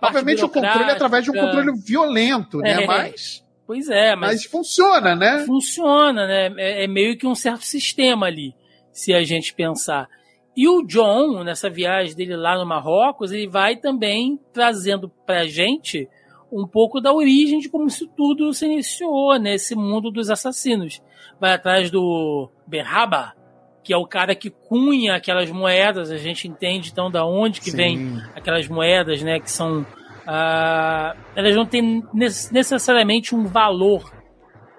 Obviamente 0.00 0.44
o 0.44 0.48
controle 0.48 0.90
é 0.90 0.92
através 0.92 1.24
de 1.24 1.30
um 1.30 1.34
controle 1.34 1.72
violento, 1.84 2.58
né? 2.58 2.70
é. 2.70 2.76
né? 2.76 2.86
Mas. 2.86 3.44
Pois 3.66 3.88
é, 3.88 4.14
mas, 4.14 4.32
mas 4.32 4.44
funciona, 4.44 5.16
né? 5.16 5.44
Funciona, 5.46 6.26
né? 6.26 6.54
É, 6.58 6.84
é 6.84 6.86
meio 6.86 7.16
que 7.16 7.26
um 7.26 7.34
certo 7.34 7.64
sistema 7.64 8.26
ali 8.26 8.54
se 8.92 9.12
a 9.12 9.24
gente 9.24 9.54
pensar. 9.54 10.08
E 10.56 10.68
o 10.68 10.82
John, 10.86 11.42
nessa 11.42 11.68
viagem 11.68 12.14
dele 12.14 12.36
lá 12.36 12.56
no 12.56 12.66
Marrocos, 12.66 13.32
ele 13.32 13.48
vai 13.48 13.76
também 13.76 14.38
trazendo 14.52 15.10
pra 15.26 15.46
gente 15.46 16.08
um 16.52 16.66
pouco 16.66 17.00
da 17.00 17.12
origem 17.12 17.58
de 17.58 17.68
como 17.68 17.88
isso 17.88 18.06
tudo 18.16 18.52
se 18.52 18.64
iniciou 18.66 19.36
nesse 19.38 19.74
mundo 19.74 20.10
dos 20.12 20.30
assassinos. 20.30 21.02
Vai 21.40 21.52
atrás 21.52 21.90
do 21.90 22.50
Berraba, 22.66 23.34
que 23.82 23.92
é 23.92 23.96
o 23.96 24.06
cara 24.06 24.34
que 24.34 24.50
cunha 24.50 25.14
aquelas 25.14 25.50
moedas, 25.50 26.10
a 26.10 26.16
gente 26.16 26.48
entende 26.48 26.90
então 26.90 27.10
da 27.10 27.24
onde 27.26 27.60
que 27.60 27.70
Sim. 27.70 27.76
vem 27.76 28.22
aquelas 28.34 28.66
moedas, 28.68 29.22
né, 29.22 29.38
que 29.38 29.50
são 29.50 29.82
uh, 29.82 31.18
elas 31.36 31.54
não 31.54 31.66
têm 31.66 32.02
necessariamente 32.50 33.34
um 33.34 33.46
valor 33.46 34.12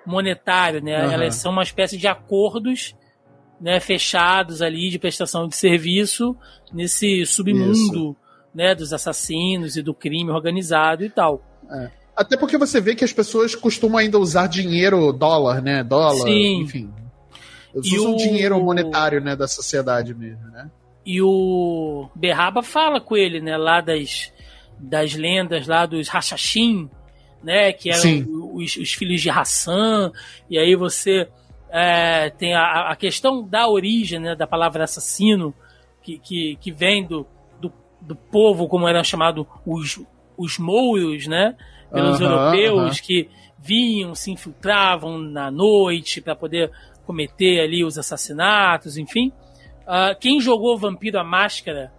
monetário, 0.06 0.82
né? 0.84 1.06
Uhum. 1.06 1.11
Elas 1.11 1.36
são 1.36 1.52
uma 1.52 1.64
espécie 1.64 1.98
de 1.98 2.07
acordos 2.07 2.95
né, 3.60 3.80
fechados 3.80 4.61
ali 4.61 4.90
de 4.90 4.99
prestação 4.99 5.48
de 5.48 5.56
serviço 5.56 6.36
nesse 6.72 7.26
submundo 7.26 8.15
né, 8.53 8.76
dos 8.76 8.94
assassinos 8.94 9.76
e 9.76 9.82
do 9.82 9.94
crime 9.94 10.30
organizado 10.30 11.03
e 11.03 11.10
tal. 11.10 11.41
É. 11.69 12.05
Até 12.15 12.37
porque 12.37 12.57
você 12.57 12.79
vê 12.79 12.95
que 12.95 13.03
as 13.03 13.11
pessoas 13.11 13.55
costumam 13.55 13.97
ainda 13.97 14.17
usar 14.17 14.47
dinheiro 14.47 15.11
dólar, 15.11 15.61
né? 15.61 15.83
Dólar, 15.83 16.27
Sim. 16.27 16.61
enfim. 16.61 16.93
Eles 17.73 17.91
e 17.91 17.97
usam 17.97 18.13
o... 18.13 18.17
dinheiro 18.17 18.61
monetário, 18.63 19.19
né, 19.19 19.35
da 19.35 19.47
sociedade 19.47 20.13
mesmo, 20.13 20.47
né? 20.51 20.71
E 21.05 21.21
o 21.21 22.09
Berraba 22.15 22.63
fala 22.63 23.01
com 23.01 23.15
ele, 23.17 23.39
né, 23.39 23.57
lá 23.57 23.81
das, 23.81 24.33
das 24.79 25.13
lendas 25.13 25.67
lá 25.67 25.85
dos 25.85 26.07
Hashashin, 26.07 26.89
né, 27.43 27.71
que 27.73 27.91
eram 27.91 28.25
os, 28.55 28.75
os, 28.77 28.93
filhos 28.93 29.21
de 29.21 29.29
Hassan, 29.29 30.11
e 30.49 30.57
aí 30.57 30.75
você 30.75 31.27
é, 31.69 32.31
tem 32.31 32.55
a, 32.55 32.89
a, 32.89 32.95
questão 32.95 33.43
da 33.43 33.67
origem 33.67 34.19
né, 34.19 34.35
da 34.35 34.47
palavra 34.47 34.85
assassino, 34.85 35.53
que, 36.01 36.17
que, 36.17 36.55
que 36.59 36.71
vem 36.71 37.05
do, 37.05 37.27
do, 37.61 37.71
do, 38.01 38.15
povo, 38.15 38.67
como 38.67 38.87
era 38.87 39.03
chamado 39.03 39.47
os, 39.63 40.01
os 40.35 40.57
mouros, 40.57 41.27
né? 41.27 41.55
Pelos 41.95 42.22
europeus 42.22 42.99
que 42.99 43.30
vinham, 43.57 44.13
se 44.13 44.31
infiltravam 44.31 45.17
na 45.17 45.49
noite 45.49 46.22
para 46.22 46.35
poder 46.35 46.72
cometer 47.05 47.61
ali 47.61 47.84
os 47.84 47.97
assassinatos, 47.97 48.97
enfim. 48.97 49.31
Ah, 49.88 50.15
quem 50.19 50.39
jogou 50.39 50.77
Vampiro 50.77 51.19
a 51.19 51.23
Máscara 51.23 51.91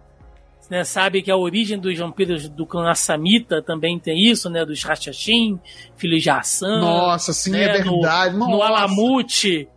né, 0.69 0.83
sabe 0.83 1.21
que 1.21 1.31
a 1.31 1.37
origem 1.37 1.79
dos 1.79 1.97
vampiros 1.97 2.49
do 2.49 2.65
clã 2.65 2.89
Assamita 2.89 3.61
também 3.61 3.97
tem 3.97 4.19
isso, 4.19 4.49
né? 4.49 4.65
Dos 4.65 4.83
Rachachim, 4.83 5.59
filhos 5.95 6.21
de 6.21 6.29
Hassan. 6.29 6.79
Nossa, 6.79 7.31
sim, 7.31 7.51
né, 7.51 7.63
é 7.63 7.81
verdade. 7.83 8.35
No, 8.35 8.47
no. 8.49 8.61
Alamute. 8.61 9.67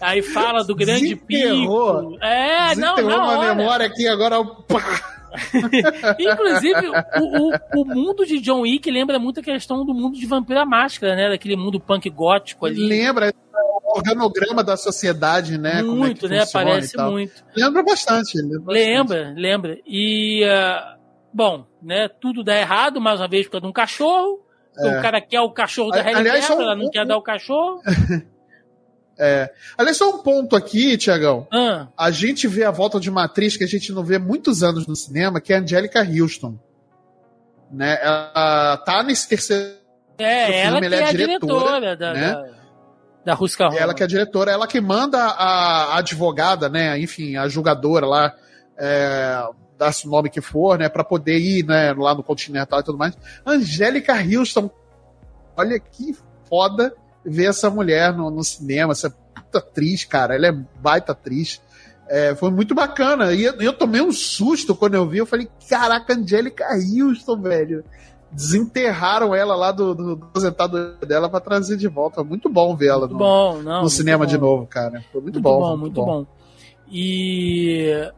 Aí 0.00 0.22
fala 0.22 0.64
do 0.64 0.74
grande 0.76 1.14
Desenterrou. 1.14 2.12
pico. 2.12 2.24
É, 2.24 2.74
não, 2.74 2.96
na 2.96 3.02
uma 3.02 3.38
hora. 3.38 3.54
memória 3.54 3.86
aqui 3.86 4.08
agora. 4.08 4.42
pá. 4.44 5.17
Inclusive, 6.18 6.88
o, 6.88 7.50
o, 7.50 7.82
o 7.82 7.84
mundo 7.84 8.24
de 8.24 8.40
John 8.40 8.60
Wick 8.60 8.90
lembra 8.90 9.18
muito 9.18 9.40
a 9.40 9.42
questão 9.42 9.84
do 9.84 9.94
mundo 9.94 10.18
de 10.18 10.26
Vampiro 10.26 10.60
à 10.60 10.66
Máscara, 10.66 11.14
né? 11.16 11.28
Daquele 11.28 11.56
mundo 11.56 11.80
punk 11.80 12.08
gótico 12.10 12.66
ali. 12.66 12.86
Lembra 12.86 13.32
o 13.52 13.96
organograma 13.98 14.62
da 14.62 14.76
sociedade, 14.76 15.58
né? 15.58 15.80
é 15.80 15.82
muito, 15.82 16.28
né? 16.28 16.40
funciona 16.40 16.64
e 16.64 16.72
Parece 16.72 16.96
muito. 16.98 17.44
Lembra 17.56 17.82
bastante. 17.82 18.38
Lembra. 18.38 18.60
bastante. 18.60 18.88
Lembra, 18.88 19.34
lembra. 19.36 19.78
E, 19.86 20.44
ah, 20.44 20.96
bom, 21.32 21.66
né? 21.82 22.08
Tudo 22.08 22.44
dá 22.44 22.56
errado, 22.56 23.00
mais 23.00 23.20
uma 23.20 23.28
vez, 23.28 23.46
por 23.46 23.52
causa 23.52 23.62
de 23.62 23.68
um 23.68 23.72
cachorro. 23.72 24.44
É. 24.78 24.98
O 24.98 25.02
cara 25.02 25.20
quer 25.20 25.40
o 25.40 25.50
cachorro 25.50 25.90
da 25.90 26.00
aliás, 26.00 26.48
um- 26.50 26.60
ela 26.60 26.76
não 26.76 26.88
quer 26.90 27.04
dar 27.04 27.16
o 27.16 27.22
cachorro. 27.22 27.80
Aliás, 29.76 29.96
só 29.96 30.10
um 30.10 30.18
ponto 30.18 30.54
aqui, 30.54 30.96
Tiagão. 30.96 31.46
Ah, 31.52 31.88
A 31.96 32.10
gente 32.10 32.46
vê 32.46 32.64
a 32.64 32.70
volta 32.70 33.00
de 33.00 33.10
uma 33.10 33.24
atriz 33.24 33.56
que 33.56 33.64
a 33.64 33.68
gente 33.68 33.92
não 33.92 34.04
vê 34.04 34.16
há 34.16 34.20
muitos 34.20 34.62
anos 34.62 34.86
no 34.86 34.94
cinema, 34.94 35.40
que 35.40 35.52
é 35.52 35.56
a 35.56 35.60
Angelica 35.60 36.00
Houston. 36.00 36.58
Né? 37.70 37.98
Ela 38.00 38.76
tá 38.78 39.02
nesse 39.02 39.28
terceiro. 39.28 39.74
é, 40.18 40.46
filme, 40.46 40.60
ela 40.62 40.80
que 40.80 40.86
ela 40.86 40.96
é, 40.96 41.00
é 41.00 41.04
a 41.04 41.12
diretora, 41.12 41.80
diretora 41.80 41.96
da, 41.96 42.12
né? 42.14 42.32
da, 42.32 42.44
da 43.24 43.34
Rusca 43.34 43.66
Horror. 43.66 43.78
Ela 43.78 43.94
que 43.94 44.02
é 44.02 44.06
a 44.06 44.08
diretora, 44.08 44.50
ela 44.52 44.66
que 44.66 44.80
manda 44.80 45.18
a, 45.18 45.94
a 45.94 45.98
advogada, 45.98 46.68
né? 46.68 46.98
Enfim, 46.98 47.36
a 47.36 47.48
julgadora 47.48 48.06
lá, 48.06 48.34
é, 48.78 49.42
dá-se 49.76 50.06
o 50.06 50.10
nome 50.10 50.30
que 50.30 50.40
for, 50.40 50.78
né? 50.78 50.88
Pra 50.88 51.04
poder 51.04 51.38
ir 51.38 51.64
né, 51.64 51.92
lá 51.92 52.14
no 52.14 52.22
Continental 52.22 52.80
e 52.80 52.84
tudo 52.84 52.98
mais. 52.98 53.16
Angélica 53.44 54.14
Houston. 54.14 54.70
Olha 55.56 55.78
que 55.78 56.16
foda 56.48 56.94
ver 57.28 57.46
essa 57.46 57.70
mulher 57.70 58.12
no, 58.12 58.30
no 58.30 58.42
cinema, 58.42 58.92
essa 58.92 59.10
puta 59.10 59.58
atriz, 59.58 60.04
cara. 60.04 60.34
Ela 60.34 60.48
é 60.48 60.52
baita 60.52 61.12
atriz. 61.12 61.60
É, 62.08 62.34
foi 62.34 62.50
muito 62.50 62.74
bacana. 62.74 63.32
E 63.32 63.44
eu, 63.44 63.54
eu 63.60 63.72
tomei 63.72 64.00
um 64.00 64.12
susto 64.12 64.74
quando 64.74 64.94
eu 64.94 65.06
vi. 65.06 65.18
Eu 65.18 65.26
falei, 65.26 65.48
caraca, 65.68 66.14
Angélica 66.14 66.66
Houston, 66.74 67.40
velho. 67.40 67.84
Desenterraram 68.30 69.34
ela 69.34 69.56
lá 69.56 69.72
do, 69.72 69.94
do, 69.94 70.16
do 70.16 70.24
aposentado 70.24 70.96
dela 70.96 71.30
pra 71.30 71.40
trazer 71.40 71.76
de 71.76 71.88
volta. 71.88 72.22
Muito 72.22 72.48
bom 72.48 72.76
ver 72.76 72.88
ela 72.88 73.00
Muito 73.00 73.12
no, 73.12 73.18
bom, 73.18 73.54
não. 73.62 73.62
no 73.62 73.80
muito 73.80 73.90
cinema 73.90 74.24
bom. 74.24 74.30
de 74.30 74.38
novo, 74.38 74.66
cara. 74.66 75.02
Foi 75.10 75.20
muito, 75.20 75.40
bom, 75.40 75.76
muito 75.76 76.04
bom. 76.04 76.26
E 76.90 78.10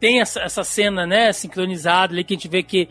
tem 0.00 0.20
essa, 0.20 0.40
essa 0.40 0.64
cena, 0.64 1.06
né, 1.06 1.32
sincronizada 1.32 2.12
ali 2.12 2.24
que 2.24 2.34
a 2.34 2.36
gente 2.36 2.48
vê 2.48 2.62
que 2.62 2.88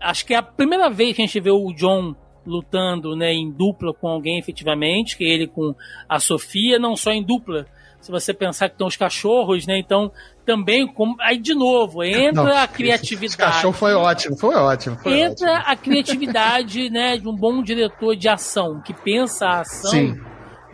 acho 0.00 0.26
que 0.26 0.34
é 0.34 0.36
a 0.36 0.42
primeira 0.42 0.90
vez 0.90 1.16
que 1.16 1.22
a 1.22 1.26
gente 1.26 1.40
vê 1.40 1.50
o 1.50 1.72
John 1.72 2.14
lutando, 2.46 3.14
né, 3.16 3.32
em 3.32 3.50
dupla 3.50 3.92
com 3.94 4.08
alguém 4.08 4.38
efetivamente, 4.38 5.16
que 5.16 5.24
é 5.24 5.28
ele 5.28 5.46
com 5.46 5.74
a 6.08 6.18
Sofia, 6.18 6.78
não 6.78 6.96
só 6.96 7.10
em 7.10 7.22
dupla. 7.22 7.66
Se 8.00 8.10
você 8.10 8.34
pensar 8.34 8.68
que 8.68 8.76
tem 8.76 8.86
os 8.86 8.96
cachorros, 8.96 9.64
né, 9.66 9.78
então 9.78 10.10
também 10.44 10.86
como 10.86 11.14
aí 11.20 11.38
de 11.38 11.54
novo 11.54 12.02
entra 12.02 12.42
Não, 12.42 12.56
a 12.56 12.66
criatividade. 12.66 13.36
cachorro 13.36 13.72
foi 13.72 13.94
ótimo, 13.94 14.36
foi 14.36 14.54
ótimo. 14.56 14.96
Foi 14.98 15.20
entra 15.20 15.52
ótimo. 15.52 15.64
a 15.66 15.76
criatividade, 15.76 16.90
né, 16.90 17.16
de 17.16 17.28
um 17.28 17.34
bom 17.34 17.62
diretor 17.62 18.16
de 18.16 18.28
ação 18.28 18.80
que 18.80 18.92
pensa 18.92 19.46
a 19.46 19.60
ação 19.60 19.90
Sim. 19.90 20.20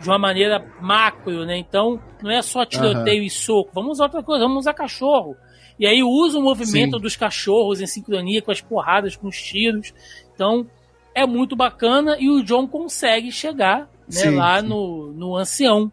de 0.01 0.09
uma 0.09 0.17
maneira 0.17 0.65
macro, 0.81 1.45
né? 1.45 1.57
Então, 1.57 1.99
não 2.21 2.31
é 2.31 2.41
só 2.41 2.65
tiroteio 2.65 3.21
e 3.21 3.29
soco. 3.29 3.69
Vamos 3.75 3.91
usar 3.91 4.05
outra 4.05 4.23
coisa, 4.23 4.43
vamos 4.43 4.61
usar 4.61 4.73
cachorro. 4.73 5.35
E 5.79 5.85
aí 5.87 6.03
usa 6.03 6.37
o 6.37 6.41
movimento 6.41 6.97
Sim. 6.97 7.01
dos 7.01 7.15
cachorros 7.15 7.79
em 7.79 7.87
sincronia 7.87 8.41
com 8.41 8.51
as 8.51 8.59
porradas, 8.59 9.15
com 9.15 9.27
os 9.27 9.41
tiros. 9.41 9.93
Então, 10.33 10.67
é 11.15 11.25
muito 11.25 11.55
bacana 11.55 12.17
e 12.19 12.29
o 12.29 12.43
John 12.43 12.67
consegue 12.67 13.31
chegar 13.31 13.81
né, 13.81 13.87
Sim, 14.09 14.35
lá 14.35 14.61
sim. 14.61 14.67
No, 14.67 15.11
no 15.13 15.35
ancião. 15.35 15.91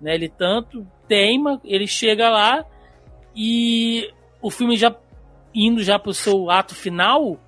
Né? 0.00 0.14
Ele 0.14 0.28
tanto 0.28 0.86
teima, 1.08 1.60
ele 1.64 1.86
chega 1.86 2.28
lá 2.30 2.64
e 3.36 4.10
o 4.40 4.50
filme 4.50 4.76
já 4.76 4.94
indo 5.54 5.82
já 5.82 5.98
pro 5.98 6.12
seu 6.12 6.50
ato 6.50 6.74
final, 6.74 7.38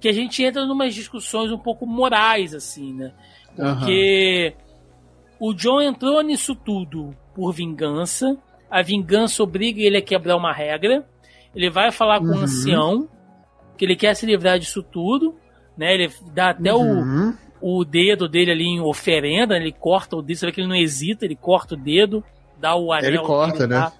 que 0.00 0.08
a 0.08 0.12
gente 0.12 0.42
entra 0.42 0.64
numas 0.64 0.94
discussões 0.94 1.52
um 1.52 1.58
pouco 1.58 1.86
morais, 1.86 2.54
assim, 2.54 2.94
né? 2.94 3.12
Porque 3.54 4.54
o 5.38 5.52
John 5.52 5.82
entrou 5.82 6.22
nisso 6.22 6.54
tudo 6.54 7.14
por 7.34 7.52
vingança. 7.52 8.38
A 8.70 8.80
vingança 8.82 9.42
obriga 9.42 9.80
ele 9.82 9.98
a 9.98 10.02
quebrar 10.02 10.36
uma 10.36 10.52
regra. 10.52 11.06
Ele 11.54 11.68
vai 11.68 11.90
falar 11.92 12.20
com 12.20 12.26
o 12.26 12.30
Uhum. 12.36 12.42
ancião 12.44 13.08
que 13.76 13.84
ele 13.84 13.96
quer 13.96 14.14
se 14.14 14.24
livrar 14.24 14.58
disso 14.58 14.82
tudo. 14.82 15.34
Né? 15.80 15.94
Ele 15.94 16.12
dá 16.34 16.50
até 16.50 16.72
Uhum. 16.74 17.34
o, 17.60 17.80
o 17.80 17.84
dedo 17.84 18.28
dele 18.28 18.50
ali 18.50 18.64
em 18.66 18.80
oferenda. 18.80 19.56
Ele 19.56 19.72
corta 19.72 20.14
o 20.16 20.20
dedo. 20.22 20.36
Você 20.38 20.46
vê 20.46 20.52
que 20.52 20.60
ele 20.60 20.68
não 20.68 20.76
hesita. 20.76 21.24
Ele 21.24 21.34
corta 21.34 21.74
o 21.74 21.76
dedo, 21.78 22.22
dá 22.60 22.76
o 22.76 22.92
anel 22.92 23.08
Ele 23.08 23.18
corta, 23.18 23.66
né? 23.66 23.90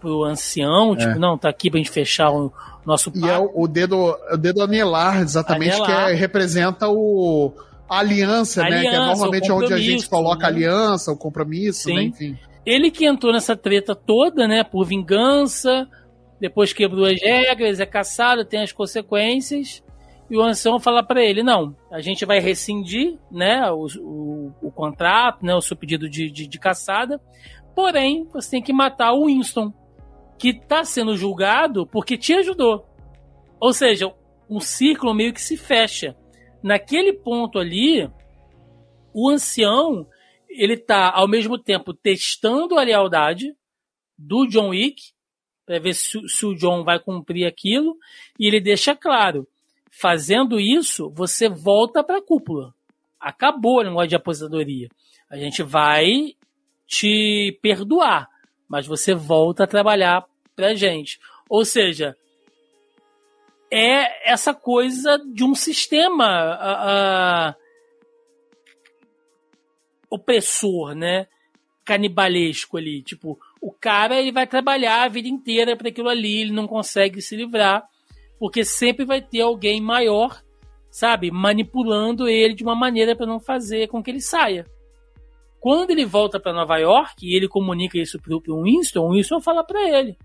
pro 0.00 0.24
ancião. 0.24 0.96
Tipo, 0.96 1.10
É. 1.12 1.18
não, 1.18 1.38
tá 1.38 1.48
aqui 1.48 1.70
pra 1.70 1.78
gente 1.78 1.90
fechar 1.90 2.30
o 2.32 2.52
nosso 2.84 3.12
E 3.14 3.28
é 3.28 3.38
o, 3.38 3.50
o 3.54 3.68
dedo, 3.68 3.96
o 4.32 4.36
dedo 4.36 4.60
anelar, 4.62 5.20
exatamente, 5.20 5.72
Anelar. 5.76 6.06
que 6.06 6.12
é- 6.12 6.14
representa 6.16 6.88
o, 6.88 7.52
a 7.88 7.98
aliança, 8.00 8.62
né? 8.62 8.68
Que 8.68 8.74
é 8.74 8.78
Aliança, 8.88 9.06
normalmente 9.06 9.52
onde 9.52 9.72
a 9.72 9.78
gente 9.78 10.08
coloca 10.08 10.38
né? 10.40 10.44
a 10.46 10.48
aliança, 10.48 11.12
o 11.12 11.16
compromisso, 11.16 11.84
Sim. 11.84 11.94
né? 11.94 12.02
Enfim. 12.04 12.38
Ele 12.66 12.90
que 12.90 13.06
entrou 13.06 13.32
nessa 13.32 13.54
treta 13.56 13.94
toda, 13.94 14.46
né, 14.48 14.62
por 14.64 14.84
vingança, 14.86 15.86
depois 16.40 16.72
quebrou 16.72 17.04
as 17.06 17.20
regras, 17.20 17.78
é 17.80 17.86
caçado, 17.86 18.44
tem 18.44 18.62
as 18.62 18.72
consequências, 18.72 19.82
e 20.30 20.36
o 20.36 20.42
ancião 20.42 20.78
fala 20.78 21.02
pra 21.02 21.22
ele, 21.22 21.42
não, 21.42 21.76
a 21.90 22.00
gente 22.00 22.24
vai 22.24 22.38
rescindir, 22.38 23.18
né, 23.30 23.68
o, 23.70 23.86
o, 23.98 24.54
o 24.62 24.70
contrato, 24.70 25.44
né, 25.44 25.54
o 25.54 25.60
seu 25.60 25.76
pedido 25.76 26.08
de, 26.08 26.30
de, 26.30 26.46
de 26.46 26.58
caçada, 26.58 27.20
porém, 27.74 28.24
você 28.32 28.52
tem 28.52 28.62
que 28.62 28.72
matar 28.72 29.12
o 29.12 29.26
Winston, 29.26 29.72
que 30.38 30.54
tá 30.54 30.84
sendo 30.84 31.16
julgado 31.16 31.86
porque 31.86 32.16
te 32.16 32.32
ajudou. 32.34 32.86
Ou 33.60 33.72
seja, 33.72 34.14
um 34.48 34.60
círculo 34.60 35.12
meio 35.12 35.34
que 35.34 35.40
se 35.40 35.56
fecha. 35.56 36.16
Naquele 36.62 37.12
ponto 37.12 37.58
ali, 37.58 38.08
o 39.12 39.28
ancião 39.28 40.06
ele 40.48 40.76
tá 40.76 41.10
ao 41.10 41.28
mesmo 41.28 41.58
tempo 41.58 41.92
testando 41.92 42.78
a 42.78 42.82
lealdade 42.82 43.54
do 44.16 44.46
John 44.46 44.70
Wick 44.70 45.00
para 45.64 45.78
ver 45.78 45.94
se, 45.94 46.18
se 46.28 46.46
o 46.46 46.54
John 46.54 46.82
vai 46.84 46.98
cumprir 46.98 47.46
aquilo 47.46 47.96
e 48.38 48.46
ele 48.46 48.60
deixa 48.60 48.96
claro, 48.96 49.46
fazendo 49.90 50.58
isso 50.60 51.10
você 51.10 51.48
volta 51.48 52.02
para 52.02 52.18
a 52.18 52.22
cúpula. 52.22 52.74
Acabou 53.18 53.80
o 53.80 53.82
negócio 53.82 54.08
de 54.08 54.16
aposentadoria. 54.16 54.88
A 55.28 55.36
gente 55.36 55.62
vai 55.62 56.34
te 56.86 57.58
perdoar, 57.60 58.28
mas 58.68 58.86
você 58.86 59.14
volta 59.14 59.64
a 59.64 59.66
trabalhar 59.66 60.24
pra 60.56 60.74
gente. 60.74 61.18
Ou 61.48 61.64
seja, 61.64 62.16
é 63.70 64.30
essa 64.32 64.52
coisa 64.52 65.18
de 65.32 65.44
um 65.44 65.54
sistema 65.54 66.26
ah, 66.26 67.54
opressor, 70.10 70.94
né? 70.94 71.28
Canibalesco 71.84 72.76
ali. 72.76 73.02
Tipo, 73.02 73.38
o 73.60 73.72
cara 73.72 74.18
ele 74.18 74.32
vai 74.32 74.46
trabalhar 74.46 75.04
a 75.04 75.08
vida 75.08 75.28
inteira 75.28 75.76
para 75.76 75.88
aquilo 75.88 76.08
ali, 76.08 76.40
ele 76.40 76.52
não 76.52 76.66
consegue 76.66 77.22
se 77.22 77.36
livrar, 77.36 77.84
porque 78.40 78.64
sempre 78.64 79.04
vai 79.04 79.20
ter 79.20 79.42
alguém 79.42 79.82
maior, 79.82 80.42
sabe, 80.90 81.30
manipulando 81.30 82.26
ele 82.26 82.54
de 82.54 82.64
uma 82.64 82.74
maneira 82.74 83.14
para 83.14 83.26
não 83.26 83.38
fazer 83.38 83.86
com 83.88 84.02
que 84.02 84.10
ele 84.10 84.22
saia. 84.22 84.64
Quando 85.60 85.90
ele 85.90 86.06
volta 86.06 86.40
para 86.40 86.54
Nova 86.54 86.78
York 86.78 87.16
e 87.22 87.36
ele 87.36 87.46
comunica 87.46 87.98
isso 87.98 88.18
pro, 88.18 88.40
pro 88.40 88.62
Winston, 88.62 89.00
o 89.00 89.12
Winston 89.12 89.42
fala 89.42 89.62
para 89.62 89.86
ele: 89.86 90.16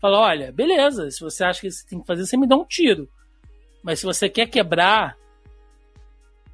fala, 0.00 0.20
olha, 0.20 0.50
beleza, 0.50 1.10
se 1.10 1.20
você 1.20 1.44
acha 1.44 1.60
que 1.60 1.70
você 1.70 1.86
tem 1.86 2.00
que 2.00 2.06
fazer, 2.06 2.24
você 2.24 2.38
me 2.38 2.48
dá 2.48 2.56
um 2.56 2.64
tiro. 2.64 3.06
Mas 3.82 4.00
se 4.00 4.06
você 4.06 4.26
quer 4.30 4.46
quebrar 4.46 5.18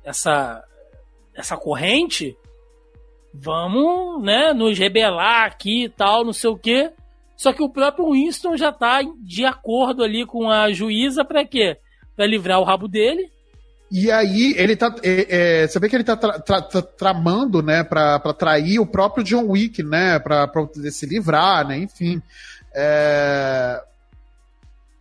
essa, 0.03 0.65
essa 1.33 1.57
corrente, 1.57 2.37
vamos, 3.33 4.21
né, 4.25 4.53
nos 4.53 4.77
rebelar 4.77 5.45
aqui 5.45 5.85
e 5.85 5.89
tal, 5.89 6.25
não 6.25 6.33
sei 6.33 6.51
o 6.51 6.59
quê. 6.59 6.93
Só 7.37 7.53
que 7.53 7.63
o 7.63 7.69
próprio 7.69 8.11
Winston 8.13 8.57
já 8.57 8.73
tá 8.73 9.01
de 9.21 9.45
acordo 9.45 10.03
ali 10.03 10.25
com 10.25 10.51
a 10.51 10.73
juíza 10.73 11.25
para 11.25 11.45
quê? 11.45 11.77
Para 12.17 12.27
livrar 12.27 12.59
o 12.61 12.65
rabo 12.65 12.89
dele. 12.89 13.31
E 13.91 14.11
aí, 14.11 14.53
ele 14.57 14.75
tá. 14.75 14.93
é, 15.03 15.63
é, 15.63 15.69
você 15.69 15.79
vê 15.79 15.89
que 15.89 15.95
ele 15.95 16.03
tá 16.03 16.17
tra- 16.17 16.41
tra- 16.41 16.63
tra- 16.63 16.83
tramando, 16.83 17.63
né, 17.63 17.85
pra, 17.85 18.19
pra 18.19 18.33
trair 18.33 18.81
o 18.81 18.87
próprio 18.87 19.23
John 19.23 19.47
Wick, 19.49 19.81
né, 19.83 20.19
pra, 20.19 20.49
pra 20.49 20.65
poder 20.67 20.91
se 20.91 21.07
livrar, 21.07 21.69
né, 21.69 21.79
enfim. 21.79 22.21
É, 22.75 23.81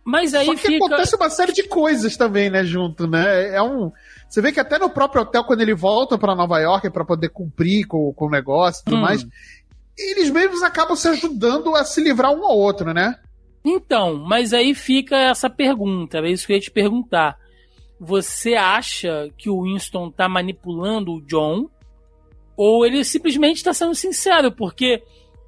Mas 0.04 0.34
aí 0.34 0.46
Só 0.46 0.54
que 0.54 0.60
fica... 0.60 0.76
acontece 0.86 1.16
uma 1.16 1.28
série 1.30 1.52
de 1.52 1.64
coisas 1.64 2.16
também, 2.16 2.48
né, 2.48 2.62
junto, 2.64 3.08
né? 3.08 3.56
É 3.56 3.60
um. 3.62 3.90
Você 4.28 4.40
vê 4.40 4.52
que 4.52 4.60
até 4.60 4.78
no 4.78 4.88
próprio 4.88 5.22
hotel, 5.22 5.42
quando 5.44 5.62
ele 5.62 5.74
volta 5.74 6.16
para 6.16 6.34
Nova 6.36 6.58
York 6.60 6.88
para 6.90 7.04
poder 7.04 7.28
cumprir 7.30 7.86
com, 7.86 8.12
com 8.12 8.26
o 8.26 8.30
negócio 8.30 8.82
e 8.82 8.84
tudo 8.84 8.96
Hum. 8.98 9.00
mais, 9.00 9.26
eles 9.98 10.30
mesmos 10.30 10.62
acabam 10.62 10.96
se 10.96 11.08
ajudando 11.08 11.74
a 11.74 11.84
se 11.84 12.02
livrar 12.02 12.32
um 12.32 12.44
ao 12.44 12.56
outro, 12.56 12.92
né? 12.92 13.18
Então, 13.64 14.16
mas 14.16 14.52
aí 14.52 14.74
fica 14.74 15.16
essa 15.16 15.50
pergunta, 15.50 16.18
é 16.18 16.30
isso 16.30 16.46
que 16.46 16.52
eu 16.52 16.56
ia 16.56 16.62
te 16.62 16.70
perguntar. 16.70 17.36
Você 17.98 18.54
acha 18.54 19.30
que 19.36 19.48
o 19.48 19.62
Winston 19.62 20.10
tá 20.10 20.28
manipulando 20.28 21.12
o 21.14 21.22
John? 21.22 21.68
Ou 22.56 22.86
ele 22.86 23.02
simplesmente 23.04 23.56
está 23.56 23.72
sendo 23.72 23.94
sincero? 23.94 24.52
Porque 24.52 25.02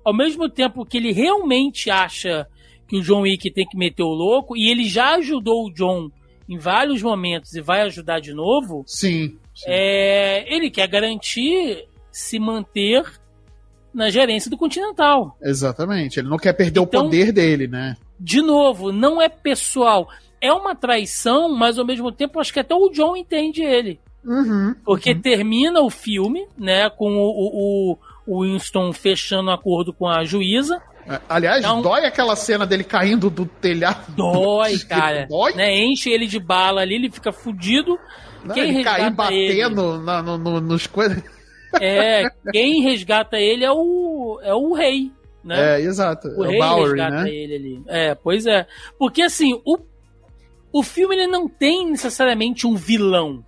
ao 0.04 0.14
mesmo 0.14 0.48
tempo 0.48 0.84
que 0.84 0.96
ele 0.96 1.12
realmente 1.12 1.90
acha 1.90 2.46
que 2.88 2.96
o 2.96 3.02
John 3.02 3.20
Wick 3.20 3.50
tem 3.50 3.66
que 3.66 3.76
meter 3.76 4.02
o 4.02 4.08
louco, 4.08 4.56
e 4.56 4.70
ele 4.70 4.84
já 4.84 5.16
ajudou 5.16 5.66
o 5.66 5.72
John 5.72 6.10
em 6.48 6.56
vários 6.56 7.02
momentos 7.02 7.52
e 7.54 7.60
vai 7.60 7.82
ajudar 7.82 8.18
de 8.18 8.32
novo, 8.32 8.82
Sim. 8.86 9.38
sim. 9.54 9.66
é, 9.66 10.46
ele 10.52 10.70
quer 10.70 10.88
garantir 10.88 11.84
se 12.10 12.38
manter 12.38 13.04
na 13.98 14.08
gerência 14.10 14.48
do 14.50 14.56
Continental. 14.56 15.36
Exatamente. 15.42 16.20
Ele 16.20 16.28
não 16.28 16.38
quer 16.38 16.52
perder 16.52 16.80
Então- 16.80 17.00
o 17.00 17.04
poder 17.04 17.32
dele, 17.32 17.66
né? 17.66 17.96
de 18.20 18.40
novo, 18.42 18.90
não 18.92 19.20
é 19.22 19.28
pessoal. 19.28 20.08
É 20.40 20.52
uma 20.52 20.74
traição, 20.74 21.48
mas 21.54 21.78
ao 21.78 21.84
mesmo 21.84 22.10
tempo 22.10 22.40
acho 22.40 22.52
que 22.52 22.58
até 22.60 22.74
o 22.74 22.88
John 22.90 23.16
entende 23.16 23.62
ele. 23.62 24.00
Uhum. 24.24 24.74
Porque 24.84 25.14
termina 25.14 25.80
o 25.80 25.88
filme, 25.90 26.46
né, 26.56 26.90
com 26.90 27.12
o, 27.16 27.92
o, 27.94 27.98
o 28.26 28.42
Winston 28.42 28.92
fechando 28.92 29.50
um 29.50 29.52
acordo 29.54 29.92
com 29.92 30.06
a 30.08 30.24
juíza. 30.24 30.80
É, 31.06 31.20
Aliás, 31.28 31.60
Então- 31.60 31.80
dói 31.80 32.04
aquela 32.04 32.34
cena 32.36 32.66
dele 32.66 32.82
caindo 32.84 33.30
do 33.30 33.46
telhado. 33.46 34.12
Dói, 34.16 34.78
cara. 34.88 35.26
Dói? 35.28 35.54
Né, 35.54 35.76
enche 35.78 36.10
ele 36.10 36.26
de 36.26 36.38
bala 36.40 36.80
ali, 36.82 36.96
ele 36.96 37.10
fica 37.10 37.30
fudido. 37.32 37.98
Não, 38.44 38.54
Quem 38.54 38.64
ele 38.70 38.84
cair 38.84 39.02
resgata 39.04 39.32
ele? 39.32 39.58
batendo 39.64 39.98
na- 40.02 40.22
no, 40.22 40.38
no- 40.38 40.60
nos 40.60 40.86
coisas. 40.88 41.22
É, 41.80 42.24
quem 42.52 42.82
resgata 42.82 43.38
ele 43.38 43.64
é 43.64 43.70
o, 43.72 44.40
é 44.42 44.54
o 44.54 44.72
rei, 44.72 45.10
né? 45.44 45.76
É, 45.76 45.80
exato. 45.82 46.28
O 46.28 46.44
é 46.44 46.48
rei 46.48 46.56
o 46.60 46.64
Bowery, 46.64 46.88
resgata 47.00 47.22
né? 47.24 47.30
ele 47.30 47.54
ali. 47.54 47.82
É, 47.86 48.14
pois 48.14 48.46
é. 48.46 48.66
Porque 48.98 49.22
assim, 49.22 49.60
o, 49.64 49.78
o 50.72 50.82
filme 50.82 51.14
ele 51.16 51.26
não 51.26 51.48
tem 51.48 51.90
necessariamente 51.90 52.66
um 52.66 52.74
vilão. 52.74 53.44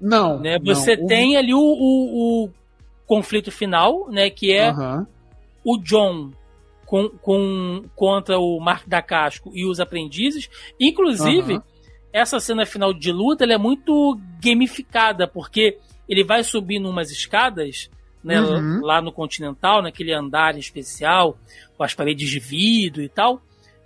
Não. 0.00 0.38
né? 0.40 0.58
não. 0.58 0.64
Você 0.74 0.94
O- 0.94 1.06
tem 1.06 1.36
ali 1.36 1.54
o, 1.54 1.58
o- 1.58 2.44
o 2.44 2.50
conflito 3.06 3.50
final, 3.50 4.10
né? 4.10 4.28
Que 4.30 4.52
é 4.52 4.68
Aham. 4.68 5.06
o 5.64 5.78
John 5.78 6.30
com, 6.84 7.08
com- 7.22 7.84
contra 7.96 8.38
o 8.38 8.60
Mark 8.60 8.86
da 8.86 9.00
Casco 9.00 9.50
e 9.54 9.64
os 9.66 9.80
aprendizes. 9.80 10.50
Inclusive, 10.78 11.54
Aham. 11.54 11.62
essa 12.12 12.38
cena 12.40 12.66
final 12.66 12.92
de 12.92 13.10
luta 13.10 13.44
é 13.44 13.56
muito 13.58 14.18
gamificada, 14.42 15.26
porque 15.26 15.78
ele 16.08 16.24
vai 16.24 16.42
subindo 16.44 16.88
umas 16.88 17.10
escadas. 17.10 17.90
Né, 18.22 18.40
Uhum. 18.40 18.80
lá 18.80 19.02
no 19.02 19.12
Continental, 19.12 19.82
naquele 19.82 20.10
andar 20.14 20.56
especial, 20.56 21.36
com 21.76 21.84
as 21.84 21.92
paredes 21.92 22.30
de 22.30 22.38
vidro 22.40 23.02
e 23.02 23.08
tal. 23.10 23.42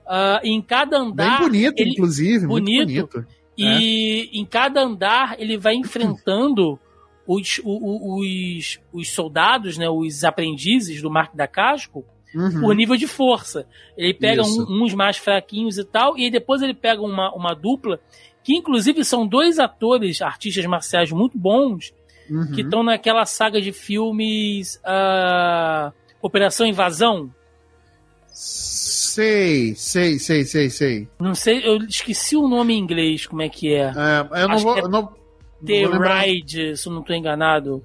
Ah, 0.07 0.39
em 0.45 0.63
cada 0.63 0.97
andar. 0.97 1.41
Bem 1.41 1.49
bonito, 1.49 1.81
ele- 1.81 1.91
inclusive. 1.91 2.47
bonito. 2.47 2.87
Muito 2.89 3.13
bonito. 3.17 3.27
E 3.59 4.31
em 4.33 4.45
cada 4.45 4.81
andar 4.83 5.35
ele 5.41 5.57
vai 5.59 5.75
enfrentando 5.75 6.79
os, 7.27 7.59
o- 7.65 7.65
o- 7.65 8.21
os, 8.21 8.79
os 8.93 9.11
soldados, 9.11 9.77
né, 9.77 9.89
os 9.91 10.23
aprendizes 10.23 11.03
do 11.03 11.11
Marco 11.11 11.37
da 11.37 11.49
Casco, 11.49 12.05
Uhum. 12.33 12.61
por 12.61 12.77
nível 12.77 12.95
de 12.97 13.09
força. 13.09 13.67
Ele 13.97 14.15
pega 14.15 14.43
um- 14.43 14.85
uns 14.85 14.95
mais 14.95 15.17
fraquinhos 15.17 15.79
e 15.79 15.85
tal, 15.85 16.17
e 16.17 16.31
depois 16.31 16.63
ele 16.63 16.75
pega 16.75 17.03
uma, 17.03 17.35
uma 17.35 17.55
dupla, 17.55 17.99
que 18.45 18.55
inclusive 18.55 19.05
são 19.05 19.27
dois 19.27 19.59
atores, 19.59 20.23
artistas 20.23 20.65
marciais 20.67 21.11
muito 21.11 21.37
bons, 21.37 21.93
Uhum. 22.31 22.53
que 22.53 22.61
estão 22.63 22.83
naquela 22.83 23.25
saga 23.27 23.61
de 23.61 23.73
filmes 23.73 24.81
ah, 24.85 25.93
Operação 26.21 26.67
Invasão. 26.67 27.31
Sei, 28.29 29.75
sei, 29.75 30.19
sei, 30.19 30.45
sei, 30.45 30.71
sei. 30.71 31.09
Não 31.19 31.35
sei, 31.35 31.67
eu 31.67 31.77
esqueci 31.79 32.37
o 32.37 32.47
nome 32.49 32.75
em 32.75 32.79
inglês, 32.79 33.27
como 33.27 33.43
é 33.43 33.49
que 33.49 33.73
é. 33.73 33.93
É, 33.93 34.43
eu 34.43 34.49
não 34.49 34.55
Acho 34.55 34.65
vou. 34.65 34.77
é 34.77 34.81
eu 34.81 34.89
não, 34.89 35.03
não 35.03 35.67
The 35.67 35.83
vou 35.83 35.93
lembrar, 35.93 36.21
Ride, 36.23 36.77
se 36.77 36.87
eu 36.89 36.93
não 36.93 37.01
estou 37.01 37.17
enganado. 37.17 37.85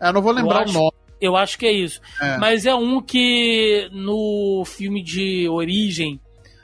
eu 0.00 0.12
não 0.12 0.20
vou 0.22 0.32
lembrar 0.32 0.56
Eu 0.56 0.62
acho- 0.62 0.70
o 0.78 0.82
nome. 0.82 0.92
Eu 1.20 1.36
acho 1.36 1.56
que 1.56 1.66
é 1.66 1.72
isso. 1.72 2.00
É. 2.20 2.36
Mas 2.38 2.66
é 2.66 2.74
um 2.74 3.00
que 3.00 3.88
no 3.92 4.64
filme 4.66 5.00
de 5.04 5.48
origem 5.48 6.20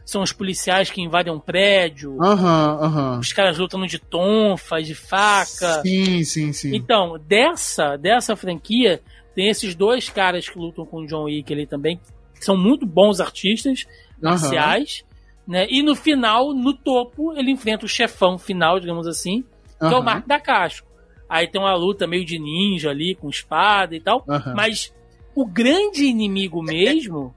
são 0.09 0.23
os 0.23 0.33
policiais 0.33 0.91
que 0.91 1.03
invadem 1.03 1.31
um 1.31 1.39
prédio, 1.39 2.17
Aham, 2.19 2.79
aham. 2.81 3.19
os 3.19 3.31
caras 3.31 3.59
lutando 3.59 3.87
de 3.87 3.99
tonfa, 3.99 4.81
de 4.81 4.95
faca. 4.95 5.83
Sim, 5.83 6.25
sim, 6.25 6.51
sim. 6.51 6.75
Então, 6.75 7.21
dessa, 7.29 7.95
dessa 7.99 8.35
franquia, 8.35 9.03
tem 9.35 9.51
esses 9.51 9.75
dois 9.75 10.09
caras 10.09 10.49
que 10.49 10.59
lutam 10.59 10.87
com 10.87 11.03
o 11.03 11.07
John 11.07 11.25
Wick 11.25 11.53
ali 11.53 11.67
também, 11.67 12.01
que 12.35 12.43
são 12.43 12.57
muito 12.57 12.87
bons 12.87 13.21
artistas 13.21 13.85
marciais. 14.19 15.05
Né? 15.47 15.67
E 15.69 15.83
no 15.83 15.95
final, 15.95 16.55
no 16.55 16.73
topo, 16.73 17.35
ele 17.35 17.51
enfrenta 17.51 17.85
o 17.85 17.89
chefão 17.89 18.39
final, 18.39 18.81
digamos 18.81 19.07
assim, 19.07 19.45
que 19.79 19.93
é 19.93 19.99
o 19.99 20.03
Marco 20.03 20.27
da 20.27 20.41
Casco. 20.41 20.89
Aí 21.29 21.47
tem 21.47 21.61
uma 21.61 21.75
luta 21.75 22.07
meio 22.07 22.25
de 22.25 22.39
ninja 22.39 22.89
ali, 22.89 23.15
com 23.15 23.29
espada 23.29 23.95
e 23.95 24.01
tal. 24.01 24.25
Mas 24.57 24.91
o 25.35 25.45
grande 25.45 26.07
inimigo 26.07 26.63
mesmo 26.63 27.35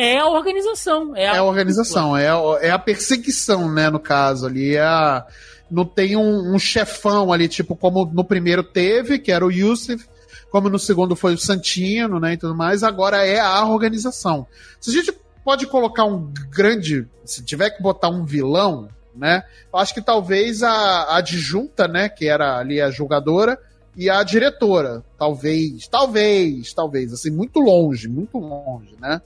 é 0.00 0.18
a 0.18 0.26
organização. 0.26 1.14
É 1.16 1.28
a, 1.28 1.34
É 1.34 1.38
a 1.38 1.44
organização, 1.44 2.16
é, 2.16 2.28
a- 2.28 2.58
é 2.60 2.70
a 2.70 2.78
perseguição, 2.78 3.70
né, 3.72 3.88
no 3.90 3.98
caso 4.00 4.46
ali. 4.46 4.76
É 4.76 4.82
a- 4.82 5.26
não 5.70 5.84
tem 5.84 6.16
um, 6.16 6.54
um 6.54 6.58
chefão 6.58 7.32
ali, 7.32 7.46
tipo, 7.48 7.76
como 7.76 8.04
no 8.06 8.24
primeiro 8.24 8.62
teve, 8.62 9.18
que 9.18 9.30
era 9.30 9.44
o 9.46 9.52
Yusuf, 9.52 10.04
como 10.50 10.68
no 10.68 10.78
segundo 10.80 11.14
foi 11.14 11.34
o 11.34 11.38
Santino, 11.38 12.18
né, 12.18 12.32
e 12.32 12.36
tudo 12.36 12.56
mais, 12.56 12.82
agora 12.82 13.24
é 13.24 13.38
a 13.38 13.64
organização. 13.64 14.46
Se 14.80 14.90
a 14.90 14.92
gente 14.92 15.12
pode 15.44 15.66
colocar 15.68 16.04
um 16.04 16.32
grande, 16.50 17.06
se 17.24 17.44
tiver 17.44 17.70
que 17.70 17.80
botar 17.82 18.08
um 18.08 18.24
vilão, 18.24 18.88
né, 19.14 19.44
eu 19.72 19.78
acho 19.78 19.94
que 19.94 20.02
talvez 20.02 20.62
a, 20.64 20.70
a 20.72 21.16
adjunta, 21.18 21.86
né, 21.86 22.08
que 22.08 22.26
era 22.26 22.58
ali 22.58 22.80
a 22.80 22.90
jogadora, 22.90 23.56
e 23.96 24.08
a 24.10 24.22
diretora, 24.24 25.04
talvez, 25.18 25.86
talvez, 25.88 26.72
talvez, 26.72 27.12
assim, 27.12 27.30
muito 27.30 27.58
longe, 27.60 28.08
muito 28.08 28.38
longe, 28.38 28.94
né? 29.00 29.20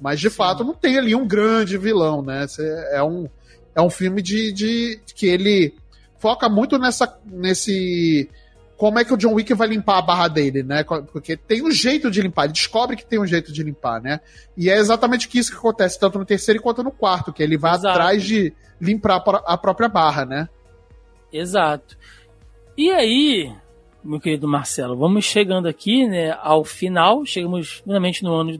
Mas 0.00 0.20
de 0.20 0.28
Sim. 0.28 0.36
fato 0.36 0.64
não 0.64 0.74
tem 0.74 0.98
ali 0.98 1.14
um 1.14 1.26
grande 1.26 1.78
vilão, 1.78 2.22
né? 2.22 2.46
É 2.92 3.02
um, 3.02 3.28
é 3.74 3.80
um 3.80 3.90
filme 3.90 4.20
de, 4.20 4.52
de 4.52 5.00
que 5.14 5.26
ele 5.26 5.74
foca 6.18 6.48
muito 6.48 6.78
nessa 6.78 7.18
nesse 7.26 8.28
como 8.76 8.98
é 8.98 9.04
que 9.04 9.14
o 9.14 9.16
John 9.16 9.34
Wick 9.34 9.54
vai 9.54 9.68
limpar 9.68 9.98
a 9.98 10.02
barra 10.02 10.28
dele, 10.28 10.62
né? 10.62 10.82
Porque 10.84 11.36
tem 11.36 11.62
um 11.62 11.70
jeito 11.70 12.10
de 12.10 12.20
limpar, 12.20 12.44
ele 12.44 12.52
descobre 12.52 12.96
que 12.96 13.06
tem 13.06 13.20
um 13.20 13.26
jeito 13.26 13.52
de 13.52 13.62
limpar, 13.62 14.00
né? 14.02 14.20
E 14.56 14.68
é 14.68 14.76
exatamente 14.76 15.28
isso 15.32 15.52
que 15.52 15.56
acontece 15.56 15.98
tanto 15.98 16.18
no 16.18 16.24
terceiro 16.24 16.60
quanto 16.60 16.82
no 16.82 16.90
quarto, 16.90 17.32
que 17.32 17.42
ele 17.42 17.56
vai 17.56 17.74
Exato. 17.74 17.88
atrás 17.88 18.22
de 18.24 18.52
limpar 18.80 19.16
a 19.16 19.20
pró- 19.20 19.44
a 19.46 19.56
própria 19.56 19.88
barra, 19.88 20.24
né? 20.24 20.48
Exato. 21.32 21.96
E 22.76 22.90
aí, 22.90 23.52
meu 24.02 24.20
querido 24.20 24.48
Marcelo, 24.48 24.96
vamos 24.96 25.24
chegando 25.24 25.68
aqui 25.68 26.06
né, 26.06 26.36
ao 26.42 26.64
final. 26.64 27.24
Chegamos 27.24 27.82
finalmente 27.84 28.24
no 28.24 28.34
ano 28.34 28.50
de 28.50 28.58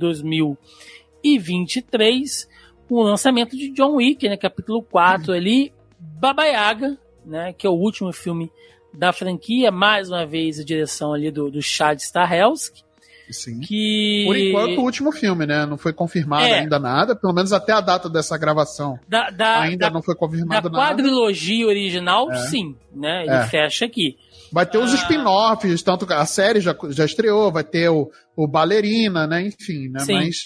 2023 1.24 2.48
com 2.88 2.96
o 2.96 3.02
lançamento 3.02 3.56
de 3.56 3.70
John 3.72 3.96
Wick, 3.96 4.28
né, 4.28 4.36
capítulo 4.36 4.82
4 4.82 5.32
ali, 5.32 5.72
Baba 5.98 6.44
Yaga, 6.44 6.98
né, 7.24 7.52
que 7.56 7.66
é 7.66 7.70
o 7.70 7.74
último 7.74 8.12
filme 8.12 8.50
da 8.92 9.12
franquia, 9.12 9.70
mais 9.72 10.08
uma 10.10 10.26
vez 10.26 10.60
a 10.60 10.64
direção 10.64 11.12
ali 11.14 11.30
do, 11.30 11.50
do 11.50 11.62
Chad 11.62 11.98
Stahelski, 11.98 12.82
Sim. 13.30 13.58
que... 13.60 14.24
Por 14.26 14.36
enquanto, 14.36 14.78
o 14.78 14.82
último 14.84 15.10
filme, 15.10 15.46
né? 15.46 15.64
Não 15.64 15.78
foi 15.78 15.94
confirmado 15.94 16.44
É. 16.44 16.58
ainda 16.60 16.78
nada, 16.78 17.16
pelo 17.16 17.32
menos 17.32 17.54
até 17.54 17.72
a 17.72 17.80
data 17.80 18.08
dessa 18.08 18.36
gravação. 18.36 18.98
da, 19.08 19.30
da, 19.30 19.60
ainda 19.62 19.86
da, 19.88 19.90
não 19.90 20.02
foi 20.02 20.14
confirmado 20.14 20.68
nada. 20.68 20.88
quadrilogia 20.88 21.66
original, 21.66 22.30
É. 22.30 22.36
sim, 22.48 22.76
né, 22.94 23.22
ele 23.22 23.30
É. 23.34 23.46
fecha 23.46 23.86
aqui. 23.86 24.18
Vai 24.52 24.66
ter 24.66 24.76
os 24.78 24.92
Ah. 24.92 24.96
spin-offs, 24.96 25.82
tanto 25.82 26.06
a 26.12 26.26
série 26.26 26.60
já, 26.60 26.76
já 26.90 27.06
estreou, 27.06 27.50
vai 27.50 27.64
ter 27.64 27.88
o, 27.88 28.10
o 28.36 28.46
Ballerina, 28.46 29.26
né? 29.26 29.46
Enfim, 29.46 29.88
né? 29.88 30.00
Sim. 30.00 30.12
Mas 30.14 30.44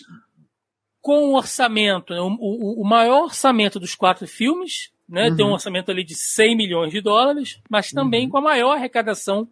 com 1.01 1.31
o 1.31 1.37
orçamento, 1.37 2.13
né, 2.13 2.21
o, 2.21 2.37
o- 2.83 2.85
maior 2.85 3.25
orçamento 3.25 3.79
dos 3.81 3.95
quatro 3.95 4.27
filmes, 4.27 4.91
né, 5.09 5.29
Uhum. 5.31 5.37
tem 5.37 5.47
um 5.47 5.53
orçamento 5.53 5.91
ali 5.91 6.05
de 6.05 6.15
100 6.15 6.57
milhões 6.57 6.91
de 6.93 7.01
dólares, 7.01 7.59
mas 7.71 7.91
também 7.91 8.25
Uhum. 8.25 8.31
com 8.31 8.39
a 8.39 8.43
maior 8.43 8.73
arrecadação, 8.77 9.49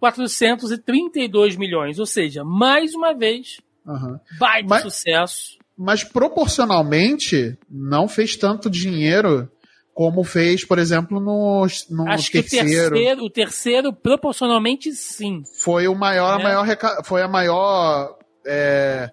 432 0.00 1.56
milhões. 1.56 1.98
Ou 1.98 2.06
seja, 2.06 2.44
mais 2.44 2.94
uma 2.94 3.12
vez, 3.14 3.60
aham. 3.86 4.20
baita 4.38 4.68
Mas- 4.68 4.82
sucesso. 4.82 5.58
mas 5.76 6.04
proporcionalmente 6.04 7.58
não 7.70 8.08
fez 8.08 8.36
tanto 8.36 8.70
dinheiro 8.70 9.50
como 9.94 10.22
fez, 10.24 10.62
por 10.64 10.78
exemplo, 10.78 11.18
no, 11.18 11.66
no 11.90 12.08
Acho 12.10 12.30
que 12.30 12.38
o 12.38 12.42
terceiro. 12.42 12.94
terceiro, 12.94 13.24
o 13.24 13.30
terceiro, 13.30 13.92
proporcionalmente, 13.94 14.92
sim. 14.92 15.42
Foi 15.62 15.88
o 15.88 15.94
maior, 15.94 16.38
Né? 16.38 16.44
a 16.44 16.48
maior 16.48 17.02
foi 17.04 17.22
a 17.22 17.28
maior 17.28 18.18
é, 18.46 19.10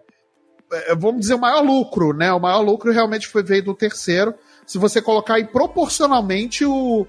vamos 0.98 1.22
dizer 1.22 1.36
o 1.36 1.40
maior 1.40 1.62
lucro, 1.62 2.14
né? 2.14 2.32
O 2.34 2.40
maior 2.40 2.62
lucro 2.62 2.92
realmente 2.92 3.28
foi 3.28 3.44
veio 3.44 3.64
do 3.64 3.74
terceiro, 3.74 4.34
se 4.66 4.78
você 4.78 5.02
colocar 5.02 5.36
aí 5.36 5.46
proporcionalmente 5.46 6.66
o 6.66 7.06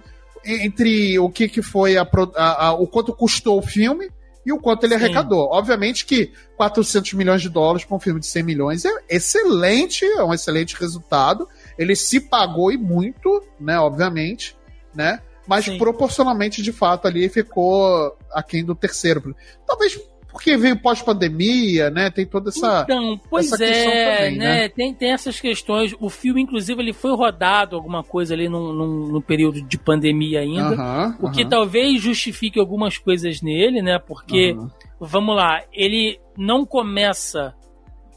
entre 0.47 1.19
o 1.19 1.31
que, 1.31 1.49
que 1.49 1.62
foi 1.62 1.97
a, 1.97 2.07
a, 2.36 2.66
a, 2.66 2.73
o 2.74 2.86
quanto 2.86 3.15
custou 3.15 3.59
o 3.59 3.62
filme 3.62 4.11
e 4.45 4.53
o 4.53 4.59
quanto 4.59 4.85
ele 4.85 4.99
Sim. 4.99 5.05
arrecadou. 5.05 5.49
Obviamente 5.51 6.05
que 6.05 6.32
400 6.57 7.15
milhões 7.15 7.41
de 7.41 7.49
dólares 7.49 7.85
para 7.85 7.97
um 7.97 8.01
filme 8.01 8.20
de 8.20 8.27
100 8.27 8.43
milhões 8.43 8.85
é 8.85 8.91
excelente, 9.09 10.05
é 10.05 10.23
um 10.23 10.35
excelente 10.35 10.77
resultado. 10.77 11.49
Ele 11.78 11.97
se 11.97 12.20
pagou 12.20 12.70
e 12.70 12.77
muito, 12.77 13.43
né, 13.59 13.78
obviamente, 13.78 14.57
né? 14.95 15.20
Mas 15.47 15.66
Sim. 15.66 15.77
proporcionalmente, 15.78 16.62
de 16.62 16.73
fato, 16.73 17.07
ali 17.07 17.28
ficou 17.28 18.16
aquém 18.32 18.65
do 18.65 18.74
terceiro. 18.74 19.35
Talvez 19.66 19.99
porque 20.35 20.56
veio 20.56 20.77
pós-pandemia, 20.77 21.90
né? 21.90 22.11
Tem 22.11 22.27
toda 22.27 22.48
essa. 22.48 22.82
Então, 22.82 23.20
pois 23.31 23.52
essa 23.52 23.65
é, 23.65 24.16
também, 24.16 24.36
né? 24.36 24.44
né? 24.62 24.69
Tem, 24.69 24.93
tem 24.93 25.12
essas 25.12 25.40
questões. 25.40 25.94
O 26.01 26.11
filme, 26.11 26.43
inclusive, 26.43 26.82
ele 26.82 26.93
foi 26.93 27.15
rodado 27.15 27.77
alguma 27.77 28.02
coisa 28.02 28.35
ali 28.35 28.48
no, 28.48 28.73
no, 28.73 29.12
no 29.12 29.23
período 29.23 29.62
de 29.62 29.78
pandemia 29.78 30.40
ainda. 30.40 30.73
Uh 30.73 30.77
-huh, 30.77 31.16
o 31.20 31.31
que 31.31 31.43
uh 31.43 31.47
-huh. 31.47 31.48
talvez 31.48 32.02
justifique 32.02 32.59
algumas 32.59 32.98
coisas 32.98 33.40
nele, 33.40 33.81
né? 33.81 34.01
Porque, 34.01 34.55
uh 34.55 34.65
-huh. 34.65 34.70
vamos 34.98 35.36
lá, 35.36 35.62
ele 35.73 36.19
não 36.36 36.66
começa 36.66 37.55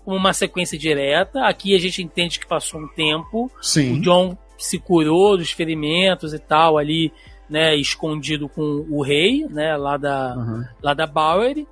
como 0.03 0.17
uma 0.17 0.33
sequência 0.33 0.75
direta. 0.75 1.45
Aqui 1.45 1.75
a 1.75 1.79
gente 1.79 2.01
entende 2.01 2.39
que 2.39 2.47
passou 2.47 2.81
um 2.81 2.87
tempo. 2.87 3.51
Sim. 3.61 3.93
O 3.93 4.01
John 4.01 4.35
se 4.57 4.79
curou 4.79 5.37
dos 5.37 5.51
ferimentos 5.51 6.33
e 6.33 6.39
tal, 6.39 6.79
ali, 6.79 7.13
né? 7.47 7.75
Escondido 7.75 8.49
com 8.49 8.87
o 8.89 9.03
rei, 9.03 9.45
né? 9.47 9.77
Lá 9.77 9.97
da, 9.97 10.65
lá 10.81 10.95
da 10.95 11.05
Bowery. 11.05 11.67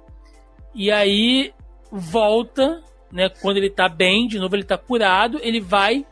E 0.75 0.91
aí 0.91 1.53
volta, 1.89 2.83
né? 3.11 3.29
Quando 3.41 3.57
ele 3.57 3.69
tá 3.69 3.87
bem, 3.87 4.27
de 4.27 4.37
novo 4.37 4.55
ele 4.55 4.63
tá 4.63 4.77
curado, 4.77 5.39
ele 5.41 5.61
vai 5.61 6.05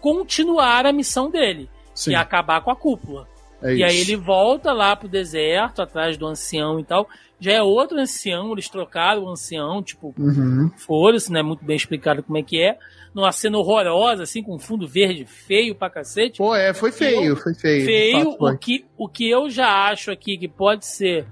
continuar 0.00 0.86
a 0.86 0.92
missão 0.92 1.30
dele, 1.30 1.68
Sim. 1.94 2.10
que 2.10 2.16
é 2.16 2.18
acabar 2.18 2.60
com 2.60 2.70
a 2.70 2.76
cúpula. 2.76 3.26
É 3.62 3.72
e 3.72 3.76
isso. 3.76 3.84
aí 3.84 4.00
ele 4.00 4.16
volta 4.16 4.72
lá 4.72 4.96
pro 4.96 5.08
deserto, 5.08 5.82
atrás 5.82 6.16
do 6.16 6.26
ancião 6.26 6.78
e 6.78 6.84
tal. 6.84 7.08
Já 7.38 7.52
é 7.52 7.62
outro 7.62 7.98
ancião, 7.98 8.52
eles 8.52 8.68
trocaram 8.68 9.24
o 9.24 9.30
ancião, 9.30 9.82
tipo, 9.82 10.14
uhum. 10.18 10.70
foram-se, 10.76 11.32
né? 11.32 11.42
Muito 11.42 11.64
bem 11.64 11.76
explicado 11.76 12.22
como 12.22 12.38
é 12.38 12.42
que 12.42 12.60
é. 12.60 12.76
Numa 13.14 13.32
cena 13.32 13.58
horrorosa, 13.58 14.22
assim, 14.22 14.42
com 14.42 14.58
fundo 14.58 14.86
verde 14.86 15.24
feio 15.24 15.74
pra 15.74 15.90
cacete. 15.90 16.38
Pô, 16.38 16.54
é, 16.54 16.72
foi 16.74 16.92
feio, 16.92 17.34
foi 17.36 17.54
feio. 17.54 17.84
Feio, 17.84 18.36
o 18.38 18.58
que, 18.58 18.84
o 18.96 19.08
que 19.08 19.28
eu 19.28 19.48
já 19.48 19.88
acho 19.88 20.10
aqui 20.10 20.36
que 20.36 20.46
pode 20.46 20.86
ser 20.86 21.26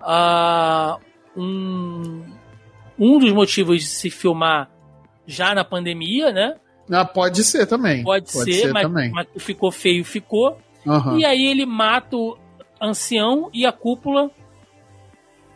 uh, 0.00 1.00
um, 1.36 2.22
um 2.98 3.18
dos 3.18 3.32
motivos 3.32 3.80
de 3.80 3.86
se 3.86 4.10
filmar 4.10 4.70
já 5.26 5.54
na 5.54 5.64
pandemia, 5.64 6.32
né? 6.32 6.54
Ah, 6.90 7.04
pode 7.04 7.42
ser 7.44 7.66
também. 7.66 8.02
Pode, 8.02 8.30
pode 8.32 8.52
ser, 8.52 8.62
ser, 8.62 8.72
mas, 8.72 8.82
também. 8.82 9.10
mas 9.10 9.26
ficou 9.38 9.70
feio, 9.72 10.04
ficou. 10.04 10.58
Uhum. 10.84 11.18
E 11.18 11.24
aí 11.24 11.46
ele 11.46 11.64
mata 11.64 12.16
o 12.16 12.36
ancião 12.80 13.50
e 13.52 13.64
a 13.64 13.72
cúpula 13.72 14.30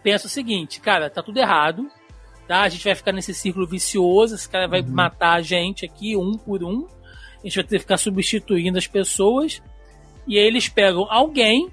pensa 0.03 0.27
o 0.27 0.31
seguinte, 0.31 0.81
cara, 0.81 1.11
tá 1.11 1.23
tudo 1.23 1.39
errado, 1.39 1.87
tá? 2.47 2.63
A 2.63 2.69
gente 2.69 2.85
vai 2.85 2.95
ficar 2.95 3.13
nesse 3.13 3.35
círculo 3.35 3.67
vicioso, 3.67 4.35
esse 4.35 4.49
cara 4.49 4.67
vai 4.67 4.81
uhum. 4.81 4.89
matar 4.91 5.35
a 5.35 5.43
gente 5.43 5.85
aqui 5.85 6.17
um 6.17 6.39
por 6.39 6.65
um, 6.65 6.87
a 7.43 7.47
gente 7.47 7.57
vai 7.57 7.65
ter 7.65 7.77
que 7.77 7.81
ficar 7.81 7.99
substituindo 7.99 8.79
as 8.79 8.87
pessoas, 8.87 9.63
e 10.27 10.39
aí 10.39 10.47
eles 10.47 10.69
pegam 10.69 11.07
alguém 11.11 11.71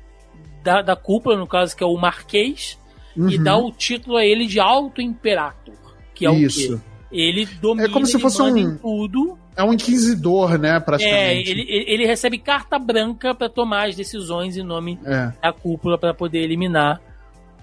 da, 0.63 0.81
da 0.81 0.95
cúpula, 0.95 1.37
no 1.37 1.47
caso 1.47 1.75
que 1.75 1.83
é 1.83 1.87
o 1.87 1.95
Marquês, 1.95 2.77
uhum. 3.17 3.29
e 3.29 3.37
dá 3.37 3.57
o 3.57 3.71
título 3.71 4.17
a 4.17 4.25
ele 4.25 4.45
de 4.45 4.59
Alto 4.59 5.01
Imperator, 5.01 5.75
que 6.13 6.25
é 6.25 6.33
Isso. 6.33 6.75
o 6.75 6.77
quê? 6.77 6.83
Ele 7.11 7.45
domina, 7.61 7.87
é 7.87 7.91
como 7.91 8.05
se 8.05 8.19
fosse 8.19 8.41
um 8.41 8.77
tudo. 8.77 9.37
É 9.55 9.63
um 9.63 9.71
inquisidor, 9.71 10.57
né, 10.57 10.79
praticamente. 10.81 11.49
É, 11.49 11.51
ele, 11.51 11.65
ele 11.87 12.05
recebe 12.05 12.37
carta 12.37 12.77
branca 12.77 13.33
para 13.33 13.47
tomar 13.47 13.87
as 13.87 13.95
decisões 13.95 14.57
em 14.57 14.63
nome 14.63 14.99
é. 15.05 15.31
da 15.41 15.53
cúpula 15.53 15.97
para 15.97 16.13
poder 16.13 16.39
eliminar 16.39 16.99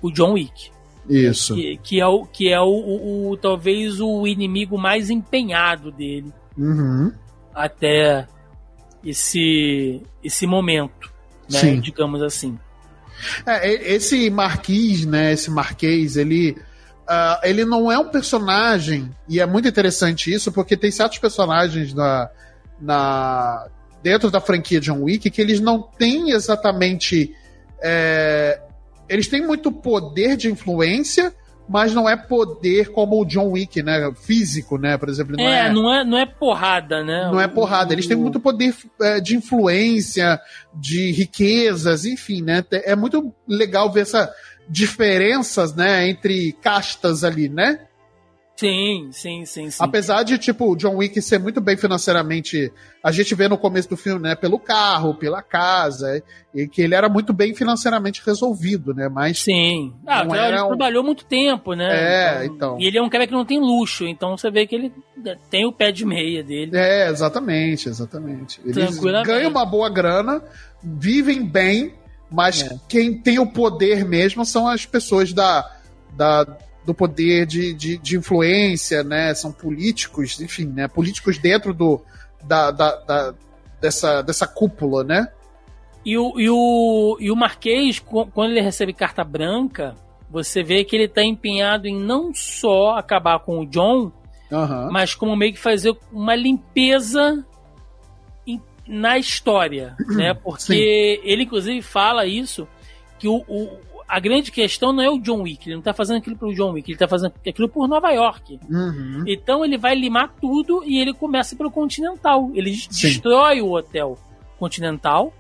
o 0.01 0.11
John 0.11 0.33
Wick. 0.33 0.71
Isso. 1.09 1.55
Que, 1.55 1.77
que 1.83 2.01
é, 2.01 2.07
o, 2.07 2.25
que 2.25 2.49
é 2.49 2.61
o, 2.61 2.65
o, 2.65 3.31
o, 3.31 3.37
talvez 3.37 4.01
o 4.01 4.27
inimigo 4.27 4.79
mais 4.79 5.11
empenhado 5.11 5.91
dele. 5.91 6.33
Uhum. 6.57 7.13
Até 7.55 8.27
esse, 9.05 10.01
esse 10.23 10.47
momento, 10.47 11.13
né, 11.51 11.59
Sim. 11.59 11.81
digamos 11.81 12.23
assim. 12.23 12.59
É, 13.47 13.95
esse 13.95 14.29
Marquês, 14.31 15.05
né? 15.05 15.33
Esse 15.33 15.51
Marquês, 15.51 16.17
ele. 16.17 16.57
Uh, 17.03 17.37
ele 17.43 17.65
não 17.65 17.91
é 17.91 17.99
um 17.99 18.09
personagem, 18.09 19.11
e 19.29 19.41
é 19.41 19.45
muito 19.45 19.67
interessante 19.69 20.33
isso, 20.33 20.53
porque 20.53 20.77
tem 20.77 20.91
certos 20.91 21.19
personagens 21.19 21.93
na, 21.93 22.31
na 22.81 23.67
dentro 24.03 24.31
da 24.31 24.41
franquia 24.41 24.81
John 24.81 25.03
Wick 25.03 25.31
que 25.31 25.41
eles 25.41 25.61
não 25.61 25.83
têm 25.83 26.31
exatamente. 26.31 27.35
É, 27.83 28.61
eles 29.09 29.29
têm 29.29 29.45
muito 29.45 29.71
poder 29.71 30.37
de 30.37 30.51
influência, 30.51 31.35
mas 31.73 31.95
não 31.95 32.07
é 32.07 32.15
poder 32.15 32.91
como 32.91 33.19
o 33.19 33.25
John 33.25 33.53
Wick, 33.53 33.83
né? 33.83 34.13
Físico, 34.15 34.77
né? 34.77 34.99
Por 34.99 35.09
exemplo. 35.09 35.35
Não 35.39 35.49
é, 35.49 35.67
é, 35.67 35.73
não 35.73 35.95
é, 35.95 36.05
não 36.05 36.19
é 36.19 36.27
porrada, 36.27 37.03
né? 37.03 37.31
Não 37.33 37.41
é 37.41 37.49
porrada. 37.49 37.95
Eles 37.95 38.07
têm 38.07 38.17
muito 38.17 38.39
poder 38.39 38.75
é, 39.01 39.19
de 39.21 39.35
influência, 39.35 40.39
de 40.75 41.11
riquezas, 41.13 42.05
enfim, 42.05 42.43
né? 42.43 42.63
É 42.71 42.95
muito 42.95 43.35
legal 43.49 43.91
ver 43.91 44.03
essa 44.03 44.31
diferenças, 44.69 45.75
né? 45.75 46.07
Entre 46.11 46.53
castas 46.61 47.25
ali, 47.25 47.49
né? 47.49 47.81
Sim, 48.63 49.09
sim, 49.11 49.45
sim, 49.45 49.71
sim. 49.71 49.83
Apesar 49.83 50.23
de, 50.23 50.39
tipo, 50.39 50.71
o 50.71 50.77
John 50.77 50.99
Wick 50.99 51.21
ser 51.21 51.41
muito 51.41 51.61
bem 51.61 51.77
financeiramente. 51.77 52.73
A 53.03 53.11
gente 53.11 53.35
vê 53.35 53.49
no 53.49 53.59
começo 53.59 53.89
do 53.89 53.97
filme, 53.97 54.23
né? 54.23 54.37
Pelo 54.37 54.57
carro, 54.57 55.15
pela 55.15 55.43
casa, 55.43 56.23
e 56.55 56.69
que 56.69 56.81
ele 56.81 56.95
era 56.95 57.09
muito 57.09 57.33
bem 57.33 57.53
financeiramente 57.57 58.23
resolvido, 58.25 58.95
né? 58.95 59.09
Mas. 59.09 59.41
Sim. 59.41 59.93
Ah, 60.07 60.23
ele 60.23 60.63
um... 60.63 60.69
trabalhou 60.69 61.03
muito 61.03 61.25
tempo, 61.25 61.75
né? 61.75 61.89
É, 61.91 62.45
então, 62.45 62.55
então, 62.55 62.81
E 62.81 62.87
ele 62.87 62.99
é 62.99 63.03
um 63.03 63.09
cara 63.09 63.27
que 63.27 63.33
não 63.33 63.45
tem 63.45 63.59
luxo, 63.59 64.07
então 64.07 64.37
você 64.37 64.49
vê 64.49 64.65
que 64.65 64.77
ele 64.77 64.93
tem 65.51 65.67
o 65.67 65.73
pé 65.73 65.91
de 65.91 66.07
meia 66.07 66.45
dele. 66.45 66.77
É, 66.77 67.09
exatamente, 67.09 67.89
exatamente. 67.89 68.61
Eles 68.65 69.01
ganham 69.01 69.51
uma 69.51 69.67
boa 69.67 69.91
grana, 69.91 70.41
vivem 70.81 71.45
bem, 71.45 71.95
mas 72.31 72.63
é. 72.63 72.79
quem 72.89 73.19
tem 73.19 73.41
o 73.41 73.47
poder 73.47 74.05
mesmo 74.05 74.45
são 74.45 74.69
as 74.69 74.87
pessoas 74.87 75.33
da. 75.33 75.69
da 76.17 76.47
do 76.85 76.93
poder 76.93 77.47
de, 77.47 77.73
de, 77.75 77.99
de, 77.99 78.17
influência, 78.17 79.03
né? 79.05 79.35
São 79.35 79.53
políticos, 79.53 80.41
enfim, 80.41 80.67
né? 80.67 80.89
Políticos 80.89 81.39
dentro 81.39 81.73
do, 81.73 82.01
da, 82.43 82.71
da, 82.71 82.97
da 82.97 83.35
dessa, 83.81 84.23
dessa 84.23 84.47
cúpula, 84.47 85.05
né? 85.05 85.29
E 86.05 86.19
o, 86.19 86.39
e, 86.39 86.51
o, 86.51 87.17
e 87.21 87.31
o 87.31 87.37
Marquês, 87.37 87.99
quando 88.01 88.51
ele 88.51 88.61
recebe 88.61 88.93
carta 88.93 89.23
branca, 89.23 89.95
você 90.29 90.63
vê 90.63 90.85
que 90.85 90.97
ele 90.97 91.05
está 91.05 91.23
empenhado 91.23 91.87
em 91.87 91.97
não 91.97 92.35
só 92.35 92.97
acabar 92.97 93.39
com 93.41 93.61
o 93.61 93.67
John, 93.67 94.11
uhum. 94.51 94.91
mas 94.91 95.15
como 95.15 95.37
meio 95.37 95.53
que 95.53 95.59
fazer 95.59 95.97
uma 96.11 96.35
limpeza 96.35 97.45
na 98.87 99.19
história, 99.19 99.97
né? 100.17 100.35
Porque 100.35 101.21
Sim. 101.23 101.29
ele, 101.29 101.45
inclusive, 101.45 101.83
fala 101.83 102.27
isso, 102.27 102.67
que 103.19 103.29
o, 103.29 103.45
o 103.47 103.79
a 104.13 104.21
grande 104.21 104.53
questão 104.53 104.93
não 104.93 105.03
é 105.03 105.09
o 105.09 105.19
John 105.19 105.41
Wick, 105.41 105.67
ele 105.67 105.77
não 105.77 105.83
tá 105.83 105.95
fazendo 105.95 106.19
aquilo 106.19 106.37
pro 106.37 106.55
John 106.55 106.73
Wick, 106.73 106.91
ele 106.91 106.99
tá 106.99 107.09
fazendo 107.09 107.33
aquilo 107.49 107.67
por 107.67 107.89
Nova 107.89 108.11
York. 108.11 108.61
Uhum. 108.69 109.25
Então 109.27 109.65
ele 109.65 109.79
vai 109.79 109.95
limar 109.95 110.35
tudo 110.39 110.85
e 110.85 110.99
ele 110.99 111.15
começa 111.15 111.57
pelo 111.57 111.71
Continental. 111.71 112.51
Ele 112.53 112.75
Sim. 112.77 112.89
destrói 112.91 113.63
o 113.63 113.73
hotel 113.73 114.19
Continental, 114.59 115.33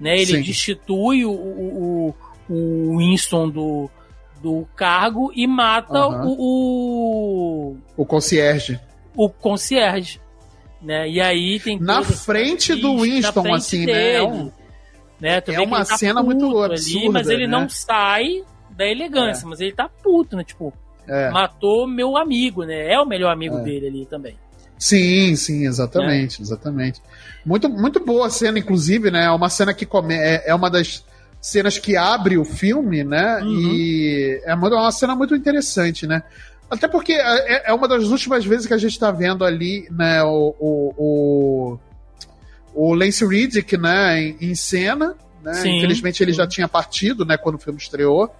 né? 0.00 0.16
Ele 0.16 0.26
Sim. 0.38 0.42
destitui 0.42 1.24
o, 1.24 1.30
o, 1.30 2.14
o 2.50 2.98
Winston 2.98 3.48
do, 3.48 3.88
do 4.42 4.66
cargo 4.74 5.30
e 5.32 5.46
mata 5.46 6.08
uhum. 6.08 6.26
o, 6.26 7.70
o. 7.70 7.76
O 7.96 8.04
concierge. 8.04 8.80
O 9.14 9.30
concierge. 9.30 10.20
Né? 10.82 11.08
E 11.08 11.20
aí 11.20 11.60
tem. 11.60 11.78
Na 11.78 12.02
frente 12.02 12.74
do 12.74 13.02
Winston, 13.02 13.42
frente 13.42 13.54
assim, 13.54 13.86
dele. 13.86 13.92
né? 13.92 14.14
É 14.14 14.22
um 14.24 14.50
né? 15.20 15.42
É 15.46 15.60
uma 15.60 15.84
tá 15.84 15.96
cena 15.96 16.22
muito 16.22 16.44
absurda. 16.62 17.00
Ali, 17.00 17.08
mas 17.08 17.28
ele 17.28 17.46
né? 17.46 17.52
não 17.58 17.68
sai 17.68 18.44
da 18.70 18.86
elegância, 18.86 19.44
é. 19.44 19.48
mas 19.48 19.60
ele 19.60 19.72
tá 19.72 19.88
puto, 19.88 20.36
né? 20.36 20.44
Tipo, 20.44 20.72
é. 21.08 21.30
matou 21.30 21.86
meu 21.86 22.16
amigo, 22.16 22.64
né? 22.64 22.92
É 22.92 23.00
o 23.00 23.06
melhor 23.06 23.32
amigo 23.32 23.58
é. 23.58 23.62
dele 23.62 23.86
ali 23.88 24.06
também. 24.06 24.36
Sim, 24.78 25.34
sim, 25.36 25.66
exatamente, 25.66 26.42
exatamente. 26.42 27.00
Muito, 27.44 27.68
muito 27.68 28.04
boa 28.04 28.26
a 28.26 28.30
cena, 28.30 28.58
inclusive, 28.58 29.10
né? 29.10 29.24
É 29.24 29.30
uma 29.30 29.48
cena 29.48 29.72
que 29.72 29.86
come... 29.86 30.14
é, 30.14 30.42
é 30.46 30.54
uma 30.54 30.68
das 30.68 31.04
cenas 31.40 31.78
que 31.78 31.96
abre 31.96 32.36
o 32.36 32.44
filme, 32.44 33.02
né? 33.02 33.40
Uhum. 33.42 33.72
E 33.72 34.42
é 34.44 34.54
uma, 34.54 34.68
uma 34.68 34.92
cena 34.92 35.14
muito 35.14 35.34
interessante, 35.34 36.06
né? 36.06 36.22
Até 36.70 36.88
porque 36.88 37.12
é, 37.12 37.70
é 37.70 37.72
uma 37.72 37.86
das 37.86 38.04
últimas 38.08 38.44
vezes 38.44 38.66
que 38.66 38.74
a 38.74 38.78
gente 38.78 38.92
está 38.92 39.10
vendo 39.10 39.44
ali, 39.44 39.86
né, 39.90 40.22
o, 40.24 40.54
o, 40.58 40.94
o, 40.98 41.78
o 42.76 42.94
Lance 42.94 43.26
Riddick, 43.26 43.76
né, 43.76 44.20
em, 44.20 44.36
em 44.40 44.54
cena, 44.54 45.16
né? 45.42 45.54
Sim, 45.54 45.78
Infelizmente 45.78 46.22
ele 46.22 46.32
já 46.32 46.46
tinha 46.46 46.68
partido, 46.68 47.24
né, 47.24 47.36
quando 47.36 47.54
o 47.54 47.58
filme 47.58 47.78
estreou. 47.80 48.30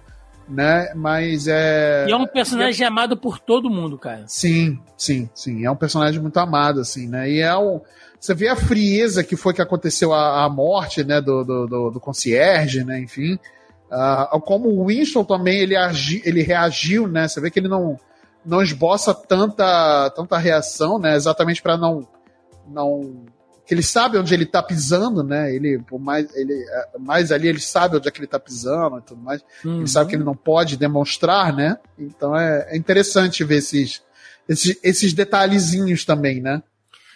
né? 0.47 0.91
Mas 0.95 1.47
é. 1.47 2.05
E 2.07 2.11
é 2.11 2.15
um 2.15 2.25
personagem 2.25 2.85
é... 2.85 2.87
amado 2.87 3.17
por 3.17 3.39
todo 3.39 3.69
mundo, 3.69 3.97
cara. 3.97 4.23
Sim, 4.27 4.79
sim, 4.97 5.29
sim. 5.35 5.65
É 5.65 5.71
um 5.71 5.75
personagem 5.75 6.21
muito 6.21 6.37
amado, 6.37 6.79
assim, 6.79 7.07
né? 7.07 7.29
E 7.29 7.41
é 7.41 7.57
um. 7.57 7.81
Você 8.19 8.33
vê 8.33 8.47
a 8.47 8.55
frieza 8.55 9.23
que 9.23 9.35
foi 9.35 9.53
que 9.53 9.61
aconteceu 9.61 10.13
a, 10.13 10.45
a 10.45 10.49
morte, 10.49 11.03
né, 11.03 11.21
do, 11.21 11.43
do, 11.43 11.67
do, 11.67 11.91
do 11.91 11.99
concierge, 11.99 12.83
né, 12.83 12.99
enfim. 12.99 13.37
Uh, 13.91 14.39
como 14.41 14.69
o 14.69 14.87
Winston 14.87 15.23
também, 15.23 15.59
ele, 15.59 15.75
agi, 15.75 16.21
ele 16.25 16.41
reagiu, 16.41 17.07
né, 17.07 17.27
você 17.27 17.39
vê 17.39 17.51
que 17.51 17.59
ele 17.59 17.67
não, 17.69 17.97
não 18.43 18.61
esboça 18.61 19.13
tanta, 19.13 20.09
tanta 20.15 20.37
reação, 20.37 20.97
né, 20.97 21.15
exatamente 21.15 21.61
para 21.61 21.77
não, 21.77 22.07
não 22.67 23.25
que 23.67 23.73
ele 23.73 23.83
sabe 23.83 24.17
onde 24.17 24.33
ele 24.33 24.45
tá 24.45 24.63
pisando, 24.63 25.21
né? 25.21 25.53
Ele, 25.53 25.77
por 25.79 25.99
mais, 25.99 26.33
ele, 26.33 26.53
é, 26.53 26.97
mais 26.97 27.33
ali, 27.33 27.49
ele 27.49 27.59
sabe 27.59 27.97
onde 27.97 28.07
é 28.07 28.11
que 28.11 28.19
ele 28.19 28.27
tá 28.27 28.39
pisando 28.39 28.97
e 28.97 29.01
tudo 29.01 29.21
mais. 29.21 29.43
Uhum. 29.65 29.79
Ele 29.79 29.87
sabe 29.87 30.09
que 30.09 30.15
ele 30.15 30.23
não 30.23 30.35
pode 30.35 30.77
demonstrar, 30.77 31.53
né? 31.53 31.77
Então 31.99 32.33
é, 32.33 32.65
é 32.69 32.77
interessante 32.77 33.43
ver 33.43 33.57
esses, 33.57 34.01
esses, 34.47 34.79
esses 34.81 35.13
detalhezinhos 35.13 36.05
também, 36.05 36.39
né? 36.39 36.63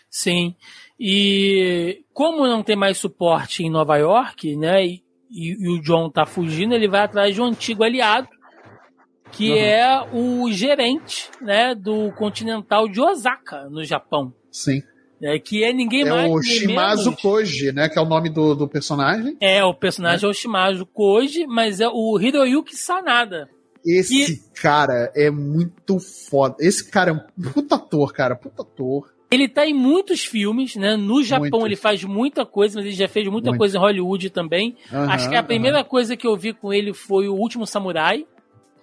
Sim. 0.10 0.54
E 1.00 2.04
como 2.14 2.46
não 2.46 2.62
tem 2.62 2.76
mais 2.76 2.98
suporte 2.98 3.64
em 3.64 3.70
Nova 3.70 3.96
York, 3.96 4.54
né? 4.58 4.86
E, 4.86 5.02
e, 5.32 5.52
e 5.58 5.70
o 5.70 5.82
John 5.82 6.10
tá 6.10 6.26
fugindo, 6.26 6.76
ele 6.76 6.90
vai 6.90 7.02
atrás 7.02 7.34
de 7.34 7.42
um 7.42 7.46
antigo 7.46 7.82
aliado, 7.82 8.28
que 9.32 9.52
uhum. 9.52 9.58
é 9.58 10.10
o 10.12 10.52
gerente, 10.52 11.32
né, 11.40 11.74
do 11.74 12.12
Continental 12.12 12.90
de 12.90 13.00
Osaka, 13.00 13.70
no 13.70 13.86
Japão. 13.86 14.34
Sim. 14.52 14.84
É, 15.22 15.38
que 15.38 15.64
é 15.64 15.72
ninguém 15.72 16.02
é 16.02 16.10
mais. 16.10 16.26
É 16.26 16.34
o 16.34 16.42
Shimazu 16.42 17.06
menos. 17.06 17.22
Koji, 17.22 17.72
né? 17.72 17.88
Que 17.88 18.00
é 18.00 18.02
o 18.02 18.06
nome 18.06 18.30
do, 18.30 18.56
do 18.56 18.68
personagem. 18.68 19.38
É, 19.40 19.64
o 19.64 19.74
personagem 19.74 20.26
é, 20.26 20.28
é 20.28 20.30
o 20.30 20.34
Shimazu 20.34 20.86
Koji, 20.86 21.46
mas 21.48 21.80
é 21.80 21.88
o 21.88 22.20
Hiroyuki 22.20 22.76
Sanada. 22.76 23.50
Esse 23.86 24.26
que... 24.26 24.62
cara 24.62 25.12
é 25.16 25.30
muito 25.30 26.00
foda. 26.00 26.56
Esse 26.60 26.90
cara 26.90 27.12
é 27.12 27.14
um 27.14 27.52
puta 27.52 27.76
ator, 27.76 28.14
cara. 28.14 28.36
Puta 28.36 28.62
ator. 28.62 29.12
Ele 29.32 29.48
tá 29.48 29.66
em 29.66 29.74
muitos 29.74 30.26
filmes, 30.26 30.76
né? 30.76 30.98
No 30.98 31.24
Japão 31.24 31.66
ele 31.66 31.78
faz 31.78 32.04
muita 32.04 32.46
coisa, 32.46 32.76
mas 32.76 32.86
ele 32.86 32.96
já 32.96 33.08
fez 33.08 33.26
muita 33.30 33.50
Muito. 33.50 33.60
coisa 33.60 33.78
em 33.78 33.80
Hollywood 33.80 34.30
também. 34.30 34.76
Uhum, 34.92 35.10
Acho 35.10 35.30
que 35.30 35.36
a 35.36 35.44
primeira 35.44 35.80
uhum. 35.80 35.86
coisa 35.86 36.18
que 36.18 36.28
eu 36.28 36.36
vi 36.36 36.52
com 36.52 36.74
ele 36.74 36.94
foi 36.94 37.30
o 37.30 37.36
Último 37.36 37.66
Samurai. 37.66 38.26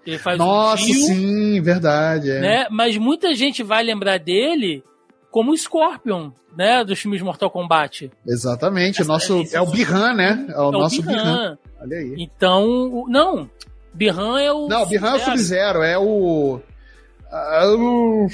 Ele 0.06 0.16
faz 0.16 0.38
Nossa, 0.38 0.82
um 0.82 0.86
sim, 0.86 1.60
verdade. 1.60 2.30
É. 2.30 2.40
Né? 2.40 2.66
Mas 2.70 2.96
muita 2.96 3.34
gente 3.34 3.62
vai 3.62 3.84
lembrar 3.84 4.18
dele 4.18 4.82
como 5.30 5.52
o 5.52 5.56
Scorpion, 5.56 6.30
né, 6.56 6.84
dos 6.84 6.98
filmes 6.98 7.22
Mortal 7.22 7.50
Kombat. 7.50 8.10
Exatamente, 8.26 9.02
o 9.02 9.04
nosso 9.04 9.42
é, 9.52 9.56
é 9.56 9.60
o 9.60 9.66
Bihan, 9.66 10.14
né? 10.14 10.46
É 10.48 10.60
o, 10.60 10.68
é 10.68 10.72
nosso 10.72 11.02
Bihan. 11.02 11.58
Olha 11.80 11.96
aí. 11.96 12.14
Então, 12.18 13.04
não, 13.08 13.48
Bihan 13.92 14.40
é 14.40 14.52
o 14.52 14.68
Não, 14.68 14.86
Bihan 14.86 15.10
é 15.10 15.14
o 15.14 15.20
Sub-Zero, 15.20 15.82
é 15.82 15.98
o 15.98 16.56
uh, 16.56 18.28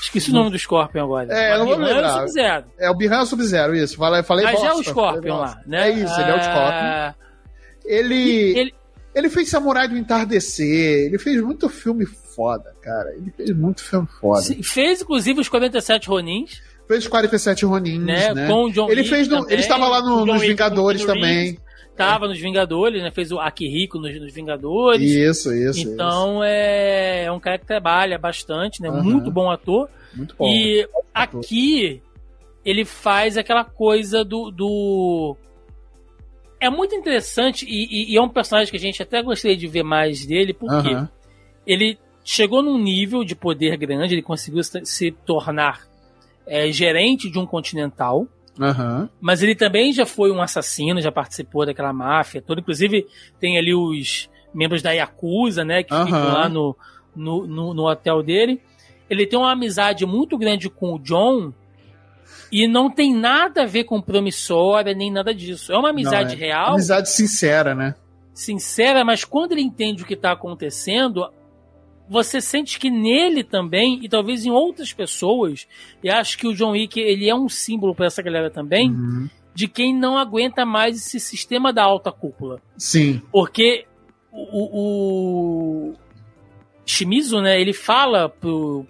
Esqueci 0.00 0.30
o 0.30 0.34
nome 0.34 0.50
do 0.50 0.58
Scorpion 0.58 1.04
agora. 1.04 1.32
É, 1.32 1.58
não 1.58 1.66
vou 1.66 1.76
lembrar. 1.76 2.00
É 2.00 2.06
o 2.06 2.18
Sub-Zero. 2.20 2.64
É 2.78 2.90
o 2.90 2.94
Bihan 2.94 3.16
é 3.16 3.22
o 3.22 3.26
Sub-Zero, 3.26 3.74
isso. 3.74 3.96
Falei, 3.96 4.22
falei 4.22 4.44
Mas 4.44 4.54
bosta, 4.54 4.68
é 4.68 4.74
o 4.74 4.84
Scorpion 4.84 5.36
lá, 5.36 5.60
né? 5.66 5.90
É 5.90 5.92
isso, 5.92 6.20
ele 6.20 6.30
é 6.30 6.34
o 6.34 6.42
Scorpion. 6.42 7.14
Ele, 7.84 8.58
ele... 8.58 8.74
ele 9.14 9.28
fez 9.30 9.48
Samurai 9.48 9.88
do 9.88 9.96
Entardecer, 9.96 11.06
ele 11.06 11.18
fez 11.18 11.40
muito 11.42 11.68
filme 11.68 12.06
foda, 12.36 12.74
cara. 12.82 13.14
Ele 13.16 13.32
fez 13.34 13.56
muito 13.56 13.82
filme 13.82 14.06
foda. 14.20 14.42
Sim, 14.42 14.62
fez, 14.62 15.00
inclusive, 15.00 15.40
os 15.40 15.48
47 15.48 16.08
Ronins. 16.08 16.62
Fez 16.86 17.04
os 17.04 17.08
47 17.08 17.64
Ronins, 17.64 18.04
né? 18.04 18.34
né? 18.34 18.46
Com 18.46 18.64
o 18.64 18.70
John 18.70 18.88
ele 18.90 19.02
fez 19.02 19.26
no, 19.26 19.38
também, 19.38 19.54
Ele 19.54 19.62
estava 19.62 19.88
lá 19.88 20.02
no, 20.02 20.26
nos 20.26 20.40
Vingadores 20.42 21.04
também. 21.04 21.58
Tava 21.96 22.26
é. 22.26 22.28
nos 22.28 22.38
Vingadores, 22.38 23.02
né? 23.02 23.10
Fez 23.10 23.32
o 23.32 23.40
Akihiko 23.40 23.98
nos, 23.98 24.20
nos 24.20 24.32
Vingadores. 24.32 25.10
Isso, 25.10 25.52
isso. 25.52 25.80
Então 25.80 26.34
isso. 26.34 26.42
É, 26.44 27.24
é 27.24 27.32
um 27.32 27.40
cara 27.40 27.58
que 27.58 27.66
trabalha 27.66 28.18
bastante, 28.18 28.82
né? 28.82 28.90
Uhum. 28.90 29.02
Muito 29.02 29.30
bom 29.30 29.50
ator. 29.50 29.88
Muito 30.14 30.36
bom. 30.36 30.46
E 30.46 30.86
aqui 31.12 32.02
ele 32.64 32.84
faz 32.84 33.36
aquela 33.36 33.64
coisa 33.64 34.24
do. 34.24 34.50
do... 34.50 35.36
É 36.60 36.68
muito 36.68 36.94
interessante 36.94 37.66
e, 37.68 37.84
e, 37.84 38.12
e, 38.12 38.16
é 38.16 38.22
um 38.22 38.28
personagem 38.28 38.70
que 38.70 38.76
a 38.76 38.80
gente 38.80 39.02
até 39.02 39.22
gostaria 39.22 39.56
de 39.56 39.66
ver 39.66 39.82
mais 39.82 40.24
dele, 40.24 40.54
porque 40.54 40.94
uhum. 40.94 41.06
ele 41.66 41.98
chegou 42.26 42.60
num 42.60 42.76
nível 42.76 43.22
de 43.22 43.36
poder 43.36 43.76
grande, 43.76 44.14
ele 44.14 44.22
conseguiu 44.22 44.60
se 44.64 45.12
tornar 45.24 45.86
é, 46.44 46.70
gerente 46.72 47.30
de 47.30 47.38
um 47.38 47.46
continental. 47.46 48.26
Uhum. 48.58 49.08
Mas 49.20 49.42
ele 49.42 49.54
também 49.54 49.92
já 49.92 50.04
foi 50.04 50.32
um 50.32 50.42
assassino, 50.42 51.00
já 51.00 51.12
participou 51.12 51.64
daquela 51.64 51.92
máfia 51.92 52.42
toda. 52.42 52.60
Inclusive, 52.60 53.06
tem 53.38 53.56
ali 53.56 53.72
os 53.72 54.28
membros 54.52 54.82
da 54.82 54.90
Yakuza, 54.90 55.64
né? 55.64 55.84
Que 55.84 55.94
uhum. 55.94 56.04
ficam 56.04 56.32
lá 56.32 56.48
no, 56.48 56.76
no, 57.14 57.46
no, 57.46 57.74
no, 57.74 57.88
hotel 57.88 58.22
dele. 58.24 58.60
Ele 59.08 59.24
tem 59.24 59.38
uma 59.38 59.52
amizade 59.52 60.04
muito 60.04 60.36
grande 60.36 60.68
com 60.68 60.94
o 60.94 60.98
John. 60.98 61.52
E 62.50 62.66
não 62.66 62.90
tem 62.90 63.14
nada 63.14 63.62
a 63.62 63.66
ver 63.66 63.84
com 63.84 64.00
promissória, 64.00 64.94
nem 64.94 65.12
nada 65.12 65.32
disso. 65.32 65.72
É 65.72 65.78
uma 65.78 65.90
amizade 65.90 66.34
não, 66.34 66.42
é 66.42 66.46
real. 66.46 66.72
Amizade 66.72 67.10
sincera, 67.10 67.74
né? 67.74 67.94
Sincera, 68.34 69.04
mas 69.04 69.24
quando 69.24 69.52
ele 69.52 69.62
entende 69.62 70.02
o 70.02 70.06
que 70.06 70.14
está 70.14 70.32
acontecendo, 70.32 71.28
você 72.08 72.40
sente 72.40 72.78
que 72.78 72.90
nele 72.90 73.42
também, 73.42 74.00
e 74.02 74.08
talvez 74.08 74.44
em 74.44 74.50
outras 74.50 74.92
pessoas, 74.92 75.66
e 76.02 76.08
acho 76.08 76.38
que 76.38 76.46
o 76.46 76.54
John 76.54 76.72
Wick 76.72 76.98
ele 77.00 77.28
é 77.28 77.34
um 77.34 77.48
símbolo 77.48 77.94
para 77.94 78.06
essa 78.06 78.22
galera 78.22 78.50
também, 78.50 78.90
uhum. 78.90 79.28
de 79.54 79.68
quem 79.68 79.94
não 79.94 80.16
aguenta 80.16 80.64
mais 80.64 80.96
esse 80.96 81.18
sistema 81.18 81.72
da 81.72 81.82
alta 81.82 82.12
cúpula. 82.12 82.60
Sim. 82.76 83.20
Porque 83.32 83.86
o, 84.32 85.90
o 85.90 85.94
Shimizu, 86.84 87.40
né, 87.40 87.60
ele 87.60 87.72
fala 87.72 88.28
pro, 88.28 88.86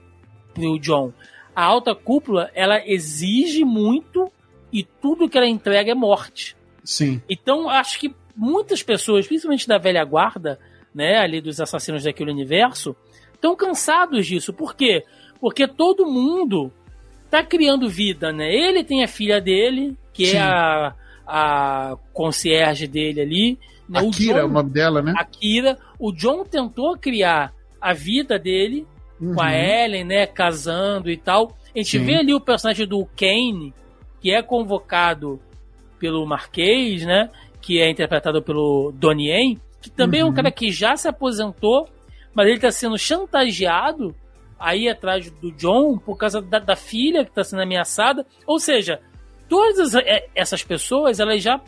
pro 0.52 0.78
John, 0.78 1.12
a 1.55 1.64
alta 1.64 1.94
cúpula, 1.94 2.51
ela 2.55 2.86
exige 2.86 3.64
muito 3.64 4.30
e 4.70 4.82
tudo 4.82 5.28
que 5.28 5.38
ela 5.38 5.47
entrega 5.47 5.93
é 5.93 5.94
morte. 5.94 6.55
Sim. 6.84 7.22
Então, 7.28 7.68
acho 7.70 7.98
que 7.98 8.14
muitas 8.36 8.82
pessoas, 8.82 9.26
principalmente 9.26 9.66
da 9.66 9.78
velha 9.78 10.05
guarda, 10.05 10.59
né, 10.94 11.18
ali 11.18 11.40
dos 11.40 11.60
assassinos 11.60 12.05
daquele 12.05 12.30
universo, 12.30 12.94
estão 13.37 13.55
cansados 13.55 14.27
disso. 14.27 14.53
Por 14.53 14.75
quê? 14.75 15.05
Porque 15.41 15.69
todo 15.69 16.07
mundo 16.07 16.73
tá 17.31 17.43
criando 17.43 17.89
vida, 17.89 18.33
né? 18.33 18.53
Ele 18.53 18.83
tem 18.83 19.05
a 19.05 19.09
filha 19.09 19.41
dele, 19.41 19.97
que 20.13 20.25
é 20.25 20.31
Sim. 20.31 20.37
é 20.37 20.41
a, 20.41 20.95
a 21.27 21.97
concierge 22.13 22.87
dele 22.87 23.21
ali. 23.21 23.59
Né? 23.89 24.01
Akira, 24.01 24.09
o, 24.09 24.41
John, 24.41 24.47
o 24.47 24.53
nome 24.53 24.71
dela, 24.71 25.03
né? 25.03 25.15
Akira. 25.17 25.79
O 25.99 26.13
John 26.13 26.45
tentou 26.45 26.97
criar 26.97 27.53
a 27.81 27.93
vida 27.93 28.39
dele 28.39 28.87
uhum. 29.21 29.35
com 29.35 29.43
a 29.43 29.47
uhum. 29.47 29.53
Ellen, 29.53 30.05
né? 30.05 30.27
Casando 30.27 31.11
e 31.11 31.17
tal. 31.17 31.57
A 31.75 31.79
gente 31.79 31.99
Sim. 31.99 32.05
vê 32.05 32.17
ali 32.17 32.35
o 32.35 32.41
personagem 32.41 32.87
do 32.87 33.05
Kane, 33.17 33.75
que 34.21 34.33
é 34.33 34.43
convocado 34.43 35.41
pelo 35.99 36.27
Marquês, 36.27 37.05
né? 37.05 37.31
Que 37.61 37.81
é 37.81 37.91
interpretado 37.91 38.43
pelo 38.43 38.93
Donnie 38.93 39.29
Yen, 39.29 39.61
que 39.81 39.91
também 39.91 40.21
uhum. 40.21 40.27
é 40.27 40.29
um 40.29 40.31
uhum. 40.31 40.37
cara 40.37 40.51
que 40.51 40.71
já 40.71 40.97
se 40.97 41.09
aposentou 41.09 41.89
mas 42.37 42.47
ele 42.47 42.57
está 42.57 42.71
sendo 42.71 42.99
chantageado 42.99 44.15
aí 44.59 44.89
atrás 44.89 45.31
do 45.31 45.51
John 45.53 45.97
por 45.97 46.17
causa 46.19 46.43
da, 46.43 46.59
da 46.59 46.77
filha 46.77 47.25
que 47.25 47.31
está 47.31 47.43
sendo 47.43 47.63
ameaçada. 47.63 48.27
Ou 48.47 48.61
seja, 48.61 49.01
todas 49.49 49.95
é, 49.95 50.27
essas 50.35 50.63
pessoas, 50.63 51.19
elas 51.19 51.43
já. 51.43 51.59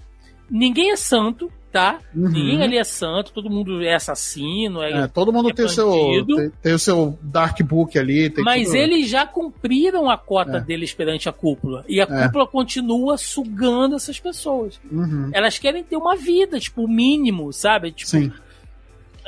Ninguém 0.51 0.90
é 0.90 0.97
santo, 0.97 1.51
tá? 1.73 1.99
Uhum. 2.15 2.28
Ninguém 2.28 2.62
ali 2.62 2.77
é 2.77 2.85
santo, 2.85 3.32
todo 3.32 3.49
mundo 3.49 3.82
é 3.82 3.95
assassino. 3.95 4.82
É, 4.82 5.05
é 5.05 5.07
todo 5.07 5.32
mundo 5.32 5.49
é 5.51 5.55
tem, 5.55 5.65
o 5.65 5.69
seu, 5.70 5.90
tem, 6.27 6.51
tem, 6.62 6.74
o 6.74 6.78
seu 6.78 7.19
Dark 7.23 7.59
Book 7.62 7.99
ali. 7.99 8.32
mas 8.39 8.66
tudo... 8.66 8.77
eles 8.77 9.09
já 9.09 9.27
cumpriram 9.27 10.11
a 10.11 10.19
cota 10.19 10.59
é. 10.59 10.61
deles 10.61 10.93
perante 10.93 11.31
a 11.31 11.32
cúpula. 11.32 11.82
E 11.89 11.99
a 11.99 12.05
é. 12.05 12.27
cúpula 12.27 12.47
continua 12.47 13.16
sugando 13.16 13.97
essas 13.97 14.20
pessoas. 14.20 14.78
Uhum. 14.90 15.31
Elas 15.32 15.59
querem 15.59 15.82
ter 15.82 15.97
uma 15.97 16.15
vida, 16.15 16.61
tipo, 16.61 16.85
o 16.85 16.89
mínimo, 16.89 17.53
sabe? 17.55 17.90
Tipo, 17.90 18.11
Sim 18.11 18.32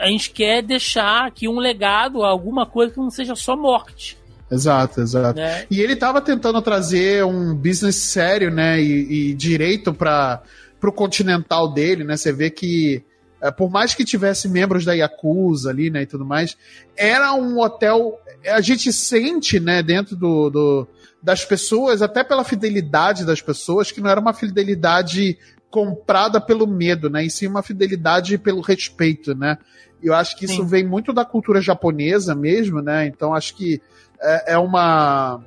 a 0.00 0.06
gente 0.06 0.30
quer 0.30 0.62
deixar 0.62 1.26
aqui 1.26 1.46
um 1.46 1.58
legado, 1.58 2.22
alguma 2.22 2.66
coisa 2.66 2.92
que 2.92 2.98
não 2.98 3.10
seja 3.10 3.36
só 3.36 3.56
morte. 3.56 4.18
Exato, 4.50 5.00
exato. 5.00 5.38
Né? 5.38 5.66
E 5.70 5.80
ele 5.80 5.92
estava 5.92 6.20
tentando 6.20 6.60
trazer 6.60 7.24
um 7.24 7.54
business 7.54 7.96
sério, 7.96 8.50
né, 8.50 8.80
e, 8.80 9.30
e 9.30 9.34
direito 9.34 9.94
para 9.94 10.42
o 10.82 10.92
continental 10.92 11.72
dele, 11.72 12.02
né? 12.02 12.16
Você 12.16 12.32
vê 12.32 12.50
que 12.50 13.04
é, 13.40 13.50
por 13.50 13.70
mais 13.70 13.94
que 13.94 14.04
tivesse 14.04 14.48
membros 14.48 14.84
da 14.84 14.92
Yakuza 14.92 15.70
ali, 15.70 15.88
né, 15.88 16.02
e 16.02 16.06
tudo 16.06 16.24
mais, 16.24 16.56
era 16.96 17.32
um 17.32 17.60
hotel. 17.60 18.18
A 18.46 18.60
gente 18.60 18.92
sente, 18.92 19.60
né, 19.60 19.82
dentro 19.82 20.16
do, 20.16 20.50
do 20.50 20.88
das 21.22 21.44
pessoas, 21.44 22.00
até 22.00 22.24
pela 22.24 22.42
fidelidade 22.42 23.26
das 23.26 23.42
pessoas, 23.42 23.92
que 23.92 24.00
não 24.00 24.10
era 24.10 24.20
uma 24.20 24.32
fidelidade 24.32 25.38
comprada 25.70 26.40
pelo 26.40 26.66
medo, 26.66 27.08
né? 27.08 27.24
E 27.24 27.30
sim 27.30 27.46
uma 27.46 27.62
fidelidade 27.62 28.36
pelo 28.38 28.60
respeito, 28.60 29.34
né? 29.34 29.56
Eu 30.02 30.14
acho 30.14 30.36
que 30.36 30.44
isso 30.44 30.56
Sim. 30.56 30.66
vem 30.66 30.84
muito 30.86 31.12
da 31.12 31.24
cultura 31.24 31.60
japonesa 31.60 32.34
mesmo, 32.34 32.80
né? 32.80 33.06
Então 33.06 33.34
acho 33.34 33.54
que 33.54 33.80
é, 34.20 34.54
é 34.54 34.58
uma. 34.58 35.40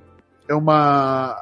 É 0.47 0.53
uma. 0.53 1.35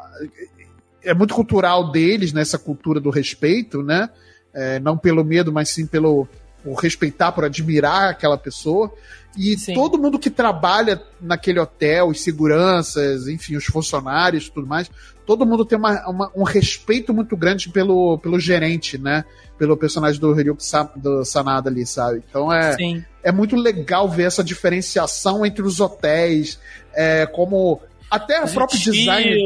É 1.03 1.13
muito 1.13 1.33
cultural 1.33 1.91
deles, 1.91 2.31
nessa 2.31 2.57
né? 2.57 2.63
cultura 2.63 2.99
do 2.99 3.09
respeito, 3.09 3.81
né? 3.81 4.09
É, 4.53 4.79
não 4.79 4.97
pelo 4.97 5.23
medo, 5.23 5.51
mas 5.51 5.69
sim 5.69 5.85
pelo, 5.87 6.27
por 6.63 6.75
respeitar, 6.75 7.31
por 7.31 7.45
admirar 7.45 8.09
aquela 8.09 8.37
pessoa. 8.37 8.93
E 9.37 9.57
Sim. 9.57 9.73
todo 9.73 9.97
mundo 9.97 10.19
que 10.19 10.29
trabalha 10.29 11.01
naquele 11.19 11.59
hotel, 11.59 12.09
os 12.09 12.21
seguranças, 12.21 13.27
enfim, 13.27 13.55
os 13.55 13.65
funcionários 13.65 14.49
tudo 14.49 14.67
mais, 14.67 14.91
todo 15.25 15.45
mundo 15.45 15.65
tem 15.65 15.77
uma, 15.77 16.07
uma, 16.09 16.31
um 16.35 16.43
respeito 16.43 17.13
muito 17.13 17.35
grande 17.37 17.69
pelo, 17.69 18.17
pelo 18.17 18.39
gerente, 18.39 18.97
né? 18.97 19.23
Pelo 19.57 19.77
personagem 19.77 20.19
do 20.19 20.33
Ryuk 20.33 20.63
do 20.95 21.23
Sanada 21.23 21.69
ali, 21.69 21.85
sabe? 21.85 22.23
Então 22.27 22.51
é, 22.51 22.75
é 23.23 23.31
muito 23.31 23.55
legal 23.55 24.09
ver 24.09 24.23
essa 24.23 24.43
diferenciação 24.43 25.45
entre 25.45 25.61
os 25.61 25.79
hotéis, 25.79 26.59
é, 26.93 27.25
como 27.25 27.79
até 28.09 28.43
o 28.43 28.49
próprio 28.49 28.77
design, 28.77 29.37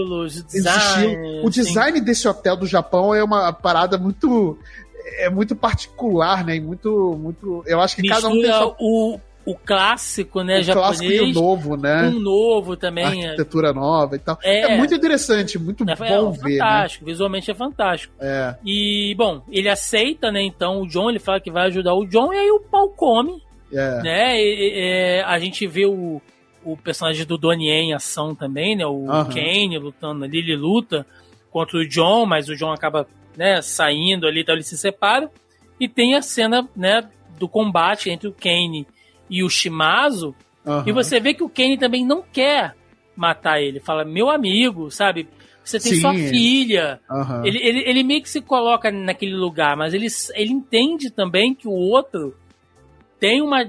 design 0.49 1.41
o 1.43 1.49
design 1.51 1.99
sim. 1.99 2.03
desse 2.03 2.27
hotel 2.27 2.57
do 2.57 2.65
Japão 2.65 3.13
é 3.13 3.23
uma 3.23 3.53
parada 3.53 3.95
muito 3.95 4.57
é 5.19 5.29
muito 5.29 5.55
particular, 5.55 6.43
né? 6.43 6.55
E 6.55 6.59
muito 6.59 7.15
muito, 7.21 7.63
eu 7.67 7.79
acho 7.79 7.95
que 7.95 8.01
Mistura 8.01 8.21
cada 8.21 8.33
um 8.33 8.41
tem 8.41 8.51
sua... 8.51 8.75
o 8.79 9.19
o 9.45 9.55
clássico, 9.55 10.41
né, 10.41 10.59
o 10.59 10.63
japonês. 10.63 10.97
Clássico 10.97 11.11
e 11.11 11.31
o 11.31 11.33
novo, 11.33 11.77
né? 11.77 12.07
Um 12.07 12.19
novo 12.19 12.75
também. 12.75 13.05
A 13.05 13.29
arquitetura 13.29 13.71
nova 13.73 14.15
e 14.15 14.19
tal. 14.19 14.39
É, 14.43 14.73
é 14.73 14.77
muito 14.77 14.95
interessante, 14.95 15.59
muito 15.59 15.83
é, 15.87 15.95
bom 15.95 16.33
é, 16.33 16.37
ver. 16.37 16.49
Né? 16.55 16.57
Fantástico, 16.57 17.05
né? 17.05 17.11
visualmente 17.11 17.51
é 17.51 17.53
fantástico. 17.53 18.13
É. 18.19 18.55
E, 18.65 19.13
bom, 19.15 19.43
ele 19.51 19.69
aceita, 19.69 20.31
né, 20.31 20.41
então, 20.41 20.81
o 20.81 20.87
John, 20.87 21.09
ele 21.09 21.19
fala 21.19 21.39
que 21.39 21.51
vai 21.51 21.67
ajudar 21.67 21.93
o 21.93 22.07
John, 22.07 22.33
e 22.33 22.37
aí 22.37 22.49
o 22.49 22.59
pau 22.59 22.89
come. 22.89 23.43
É. 23.71 24.01
Né? 24.01 24.41
E, 24.41 25.19
e, 25.19 25.23
a 25.23 25.37
gente 25.37 25.67
vê 25.67 25.85
o, 25.85 26.19
o 26.63 26.75
personagem 26.75 27.25
do 27.25 27.37
Donnie 27.37 27.69
em 27.69 27.93
ação 27.93 28.33
também, 28.33 28.75
né? 28.75 28.85
O 28.85 29.05
uhum. 29.05 29.25
Kane 29.25 29.77
lutando 29.77 30.25
ali, 30.25 30.39
ele 30.39 30.55
luta 30.55 31.05
contra 31.51 31.77
o 31.77 31.87
John, 31.87 32.25
mas 32.25 32.49
o 32.49 32.55
John 32.55 32.71
acaba 32.71 33.07
né, 33.37 33.61
saindo 33.61 34.27
ali, 34.27 34.41
então 34.41 34.55
eles 34.55 34.67
se 34.67 34.77
separam. 34.77 35.29
E 35.79 35.87
tem 35.87 36.15
a 36.15 36.21
cena 36.21 36.67
né, 36.75 37.07
do 37.37 37.47
combate 37.47 38.09
entre 38.09 38.27
o 38.27 38.33
Kane 38.33 38.87
e 39.29 39.43
o 39.43 39.49
Shimazu. 39.49 40.35
Uhum. 40.65 40.83
E 40.85 40.91
você 40.91 41.19
vê 41.19 41.33
que 41.33 41.43
o 41.43 41.49
Kane 41.49 41.77
também 41.77 42.05
não 42.05 42.21
quer 42.21 42.75
matar 43.15 43.61
ele. 43.61 43.79
Fala, 43.79 44.03
meu 44.03 44.29
amigo, 44.29 44.89
sabe? 44.91 45.27
Você 45.63 45.79
tem 45.79 45.93
Sim. 45.93 46.01
sua 46.01 46.13
filha. 46.13 46.99
Uhum. 47.09 47.45
Ele, 47.45 47.59
ele, 47.59 47.83
ele 47.89 48.03
meio 48.03 48.21
que 48.21 48.29
se 48.29 48.41
coloca 48.41 48.91
naquele 48.91 49.35
lugar, 49.35 49.75
mas 49.75 49.93
ele, 49.93 50.07
ele 50.33 50.51
entende 50.51 51.09
também 51.09 51.55
que 51.55 51.67
o 51.67 51.71
outro 51.71 52.35
tem 53.19 53.41
uma, 53.41 53.65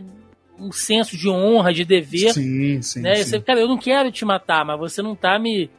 um 0.58 0.70
senso 0.72 1.16
de 1.16 1.28
honra, 1.28 1.72
de 1.72 1.84
dever. 1.84 2.32
Sim, 2.32 2.82
sim. 2.82 3.00
Né? 3.00 3.16
sim. 3.16 3.24
Você, 3.24 3.40
cara, 3.40 3.60
eu 3.60 3.68
não 3.68 3.78
quero 3.78 4.10
te 4.10 4.24
matar, 4.24 4.64
mas 4.64 4.78
você 4.78 5.00
não 5.00 5.14
tá 5.14 5.38
me, 5.38 5.70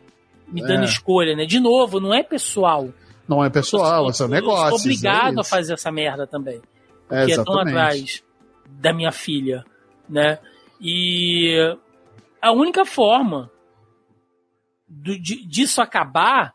me 0.48 0.62
dando 0.62 0.84
é. 0.84 0.86
escolha, 0.86 1.36
né? 1.36 1.45
De 1.45 1.60
novo, 1.60 1.99
não 1.99 2.14
é 2.14 2.24
pessoal. 2.24 2.90
Não 3.28 3.44
é 3.44 3.49
pessoal, 3.49 4.08
é 4.08 4.24
um 4.24 4.28
negócio. 4.28 4.66
Eu 4.66 4.70
sou 4.70 4.80
obrigado 4.80 5.38
é 5.38 5.41
a 5.41 5.44
fazer 5.44 5.74
essa 5.74 5.91
merda 5.91 6.26
também. 6.26 6.62
É, 7.10 7.20
porque 7.20 7.32
é, 7.34 7.36
estão 7.36 7.60
atrás 7.60 8.24
da 8.68 8.94
minha 8.94 9.11
filha, 9.11 9.65
né? 10.10 10.39
E 10.80 11.56
a 12.41 12.52
única 12.52 12.85
forma 12.85 13.49
do, 14.88 15.19
de, 15.19 15.45
disso 15.45 15.81
acabar, 15.81 16.53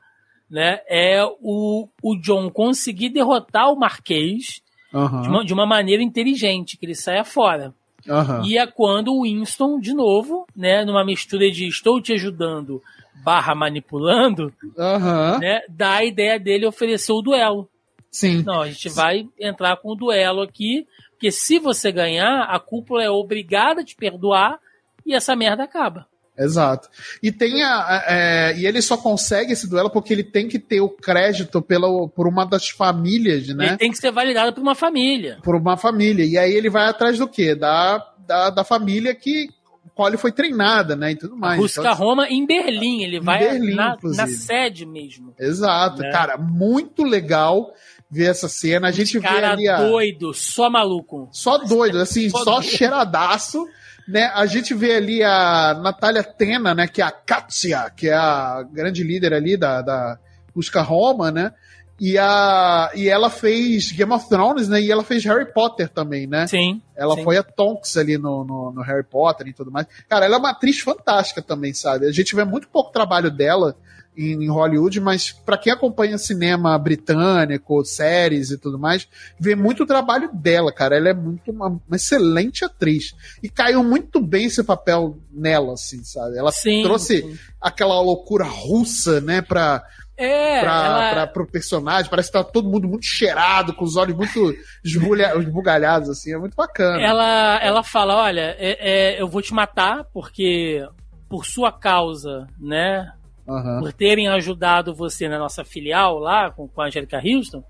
né, 0.51 0.81
é 0.89 1.25
o, 1.41 1.89
o 2.03 2.17
John 2.17 2.51
conseguir 2.51 3.11
derrotar 3.11 3.71
o 3.71 3.79
Marquês 3.79 4.63
uhum. 4.93 5.23
de, 5.23 5.29
uma, 5.29 5.45
de, 5.45 5.53
uma, 5.53 5.67
maneira 5.67 6.03
inteligente, 6.03 6.77
que 6.77 6.87
ele 6.87 6.95
saia 6.95 7.25
fora. 7.25 7.75
Uhum. 8.07 8.45
E 8.45 8.59
é 8.59 8.67
quando 8.67 9.13
o 9.13 9.23
Winston, 9.23 9.79
de 9.79 9.95
novo, 9.95 10.47
né, 10.57 10.85
numa 10.85 11.05
mistura 11.05 11.51
de 11.51 11.67
estou 11.67 12.01
te 12.01 12.13
ajudando 12.13 12.83
barra 13.25 13.55
manipulando, 13.55 14.53
uhum. 14.77 15.39
né, 15.39 15.61
dá 15.69 15.97
a 15.97 16.05
ideia 16.05 16.39
dele 16.39 16.67
oferecer 16.67 17.13
o 17.13 17.23
duelo. 17.23 17.69
Sim. 18.11 18.43
Não, 18.43 18.61
a 18.61 18.69
gente 18.69 18.91
vai 18.91 19.27
entrar 19.41 19.77
com 19.77 19.93
o 19.93 19.95
duelo 19.95 20.43
aqui, 20.43 20.87
porque 21.23 21.31
se 21.31 21.61
você 21.61 21.93
ganhar, 21.93 22.49
a 22.51 22.59
cúpula 22.59 23.05
é 23.05 23.09
obrigada 23.09 23.83
a 23.83 23.85
te 23.85 23.95
perdoar 23.95 24.59
e 25.07 25.15
essa 25.15 25.37
merda 25.37 25.63
acaba. 25.63 26.05
Exato. 26.37 26.89
E 27.23 27.31
tem 27.31 27.63
a, 27.63 28.05
é, 28.09 28.59
e 28.59 28.67
ele 28.67 28.83
só 28.83 28.97
consegue 28.97 29.53
esse 29.53 29.71
duelo 29.71 29.89
porque 29.89 30.13
ele 30.13 30.25
tem 30.25 30.49
que 30.49 30.59
ter 30.59 30.81
o 30.81 30.89
crédito 30.89 31.63
pela, 31.63 32.09
por 32.09 32.27
uma 32.27 32.45
das 32.45 32.71
famílias, 32.71 33.47
né? 33.55 33.69
Ele 33.69 33.77
tem 33.77 33.93
que 33.93 33.99
ser 33.99 34.11
validado 34.11 34.53
por 34.53 34.61
uma 34.61 34.75
família. 34.75 35.39
Por 35.45 35.55
uma 35.55 35.77
família. 35.77 36.25
E 36.25 36.37
aí 36.37 36.53
ele 36.53 36.69
vai 36.69 36.89
atrás 36.89 37.19
do 37.19 37.29
quê? 37.29 37.55
Da, 37.55 38.05
da, 38.27 38.51
da 38.51 38.65
família 38.65 39.15
que 39.15 39.49
qual 39.95 40.09
ele 40.09 40.17
foi 40.17 40.33
treinada, 40.33 40.97
né? 40.97 41.13
E 41.13 41.17
tudo 41.17 41.37
mais. 41.37 41.61
Rusca 41.61 41.83
então, 41.83 41.95
Roma 41.95 42.27
em 42.29 42.45
Berlim. 42.45 43.05
Ele 43.05 43.21
vai 43.21 43.39
Berlim, 43.39 43.77
na, 43.77 43.97
na, 44.03 44.27
sede 44.27 44.85
mesmo. 44.85 45.35
Exato, 45.39 46.03
né? 46.03 46.11
cara. 46.11 46.37
Muito 46.37 47.05
legal 47.05 47.73
ver 48.13 48.31
essa 48.31 48.49
cena. 48.49 48.89
A 48.89 48.93
gente 48.93 49.19
cara 49.19 49.41
vê 49.41 49.47
ali. 49.47 49.69
A... 49.69 49.79
doido, 49.79 50.35
só 50.35 50.69
maluco. 50.69 51.29
Só 51.33 51.59
doido, 51.59 51.99
assim, 51.99 52.29
só, 52.29 52.45
só 52.45 52.63
cheiradaço 52.63 53.67
né, 54.07 54.31
a 54.35 54.47
gente 54.47 54.75
vê 54.75 54.97
ali 54.97 55.23
a 55.23 55.75
Natália 55.75 56.23
Tena, 56.23 56.75
né, 56.75 56.87
que 56.87 57.01
é 57.01 57.05
a 57.05 57.11
Katia, 57.11 57.91
que 57.97 58.09
é 58.09 58.15
a 58.15 58.63
grande 58.71 59.03
líder 59.03 59.33
ali 59.33 59.57
da, 59.57 59.81
da 59.81 60.19
Busca 60.55 60.83
Roma, 60.83 61.31
né? 61.31 61.53
E, 62.01 62.19
a, 62.19 62.91
e 62.97 63.09
ela 63.09 63.31
fez 63.31 63.93
Game 63.93 64.13
of 64.13 64.29
Thrones, 64.29 64.67
né? 64.67 64.81
E 64.81 64.91
ela 64.91 65.05
fez 65.05 65.25
Harry 65.25 65.53
Potter 65.53 65.89
também, 65.89 66.27
né? 66.27 66.49
Sim. 66.49 66.83
Ela 66.97 67.15
sim. 67.15 67.23
foi 67.23 67.37
a 67.37 67.45
Tonks 67.45 67.97
ali 67.97 68.19
no, 68.19 68.45
no, 68.45 68.73
no, 68.73 68.83
Harry 68.83 69.05
Potter 69.05 69.47
e 69.47 69.53
tudo 69.53 69.71
mais. 69.71 69.87
Cara, 70.09 70.25
ela 70.25 70.35
é 70.35 70.39
uma 70.39 70.51
atriz 70.51 70.81
fantástica 70.81 71.41
também, 71.41 71.73
sabe? 71.73 72.07
A 72.07 72.11
gente 72.11 72.35
vê 72.35 72.45
muito 72.45 72.67
pouco 72.67 72.91
trabalho 72.91 73.31
dela 73.31 73.77
em, 74.17 74.49
Hollywood, 74.49 75.01
mas 75.01 75.31
para 75.31 75.57
quem 75.57 75.73
acompanha 75.73 76.19
cinema 76.19 76.79
britânico, 76.79 77.85
séries 77.85 78.51
e 78.51 78.59
tudo 78.59 78.79
mais, 78.79 79.09
vê 79.39 79.55
muito 79.55 79.83
o 79.83 79.87
trabalho 79.87 80.31
dela, 80.33 80.73
cara. 80.73 80.97
Ela 80.97 81.11
é 81.11 81.15
muito 81.15 81.51
uma, 81.51 81.69
uma 81.69 81.97
excelente 81.97 82.65
atriz. 82.65 83.15
E 83.43 83.49
caiu 83.49 83.83
muito 83.83 84.21
bem 84.21 84.47
esse 84.47 84.63
papel 84.63 85.19
nela, 85.33 85.75
assim, 85.75 86.05
sabe? 86.05 86.37
Ela 86.37 86.53
sim, 86.53 86.83
trouxe 86.83 87.23
sim. 87.23 87.39
aquela 87.61 88.01
loucura 88.01 88.45
russa, 88.45 89.21
né, 89.21 89.41
pra. 89.41 89.83
É, 90.15 90.61
pra, 90.61 90.85
ela... 90.85 91.11
pra, 91.11 91.27
pro 91.27 91.47
personagem, 91.47 92.11
parece 92.11 92.31
que 92.31 92.35
tá 92.35 92.45
todo 92.45 92.69
mundo 92.69 92.87
muito 92.87 93.07
cheirado, 93.07 93.73
com 93.73 93.83
os 93.83 93.97
olhos 93.97 94.15
muito 94.15 94.55
esbugalhados, 94.85 96.11
assim, 96.11 96.35
é 96.35 96.39
muito 96.39 96.55
bacana. 96.55 97.01
Ela, 97.03 97.59
ela 97.63 97.83
fala: 97.83 98.23
olha, 98.23 98.55
é, 98.59 99.17
é, 99.17 99.21
eu 99.21 99.27
vou 99.27 99.41
te 99.41 99.55
matar 99.55 100.05
porque 100.13 100.87
por 101.31 101.47
sua 101.47 101.73
causa, 101.73 102.47
né? 102.61 103.11
Uhum. 103.47 103.81
por 103.81 103.93
terem 103.93 104.29
ajudado 104.29 104.95
você 104.95 105.29
na 105.29 105.39
nossa 105.39 105.65
filial 105.65 106.19
lá 106.19 106.51
com, 106.51 106.69
com 106.69 106.81
a 106.81 106.87
Angélica 106.87 107.21
Houston, 107.25 107.63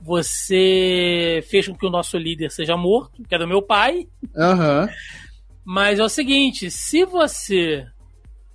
você 0.00 1.44
fez 1.48 1.66
com 1.66 1.74
que 1.74 1.86
o 1.86 1.90
nosso 1.90 2.16
líder 2.16 2.50
seja 2.50 2.76
morto, 2.76 3.22
que 3.22 3.34
é 3.34 3.38
do 3.38 3.48
meu 3.48 3.60
pai. 3.60 4.06
Uhum. 4.34 4.88
Mas 5.64 5.98
é 5.98 6.04
o 6.04 6.08
seguinte, 6.08 6.70
se 6.70 7.04
você 7.04 7.84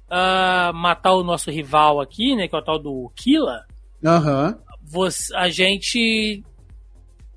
uh, 0.10 0.74
matar 0.74 1.14
o 1.14 1.24
nosso 1.24 1.52
rival 1.52 2.00
aqui, 2.00 2.36
né, 2.36 2.48
que 2.48 2.56
é 2.56 2.60
o 2.60 2.64
tal 2.64 2.80
do 2.80 3.12
Killa, 3.16 3.66
uhum. 4.04 4.56
você, 4.82 5.36
a 5.36 5.50
gente 5.50 6.44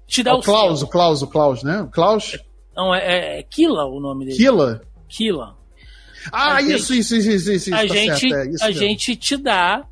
te 0.07 0.23
dá 0.23 0.31
é 0.31 0.35
o, 0.35 0.39
o 0.39 0.43
Klaus, 0.43 0.82
o 0.82 0.86
Klaus, 0.86 1.23
o 1.23 1.27
Klaus, 1.27 1.62
né? 1.62 1.82
O 1.82 1.90
Klaus? 1.90 2.39
Não, 2.77 2.94
é, 2.94 3.01
é, 3.01 3.39
é 3.40 3.43
Killa 3.43 3.86
o 3.86 3.98
nome 3.98 4.27
dele. 4.27 4.36
Killa? 4.36 4.81
Killa. 5.09 5.57
Ah, 6.32 6.61
isso, 6.61 6.93
gente, 6.94 7.01
isso, 7.01 7.16
isso, 7.16 7.31
isso, 7.31 7.53
isso, 7.53 7.74
A, 7.74 7.78
tá 7.78 7.86
gente, 7.86 8.20
certo, 8.20 8.35
é, 8.35 8.51
isso 8.51 8.65
a 8.65 8.70
gente 8.70 9.16
te 9.16 9.36
dá 9.36 9.85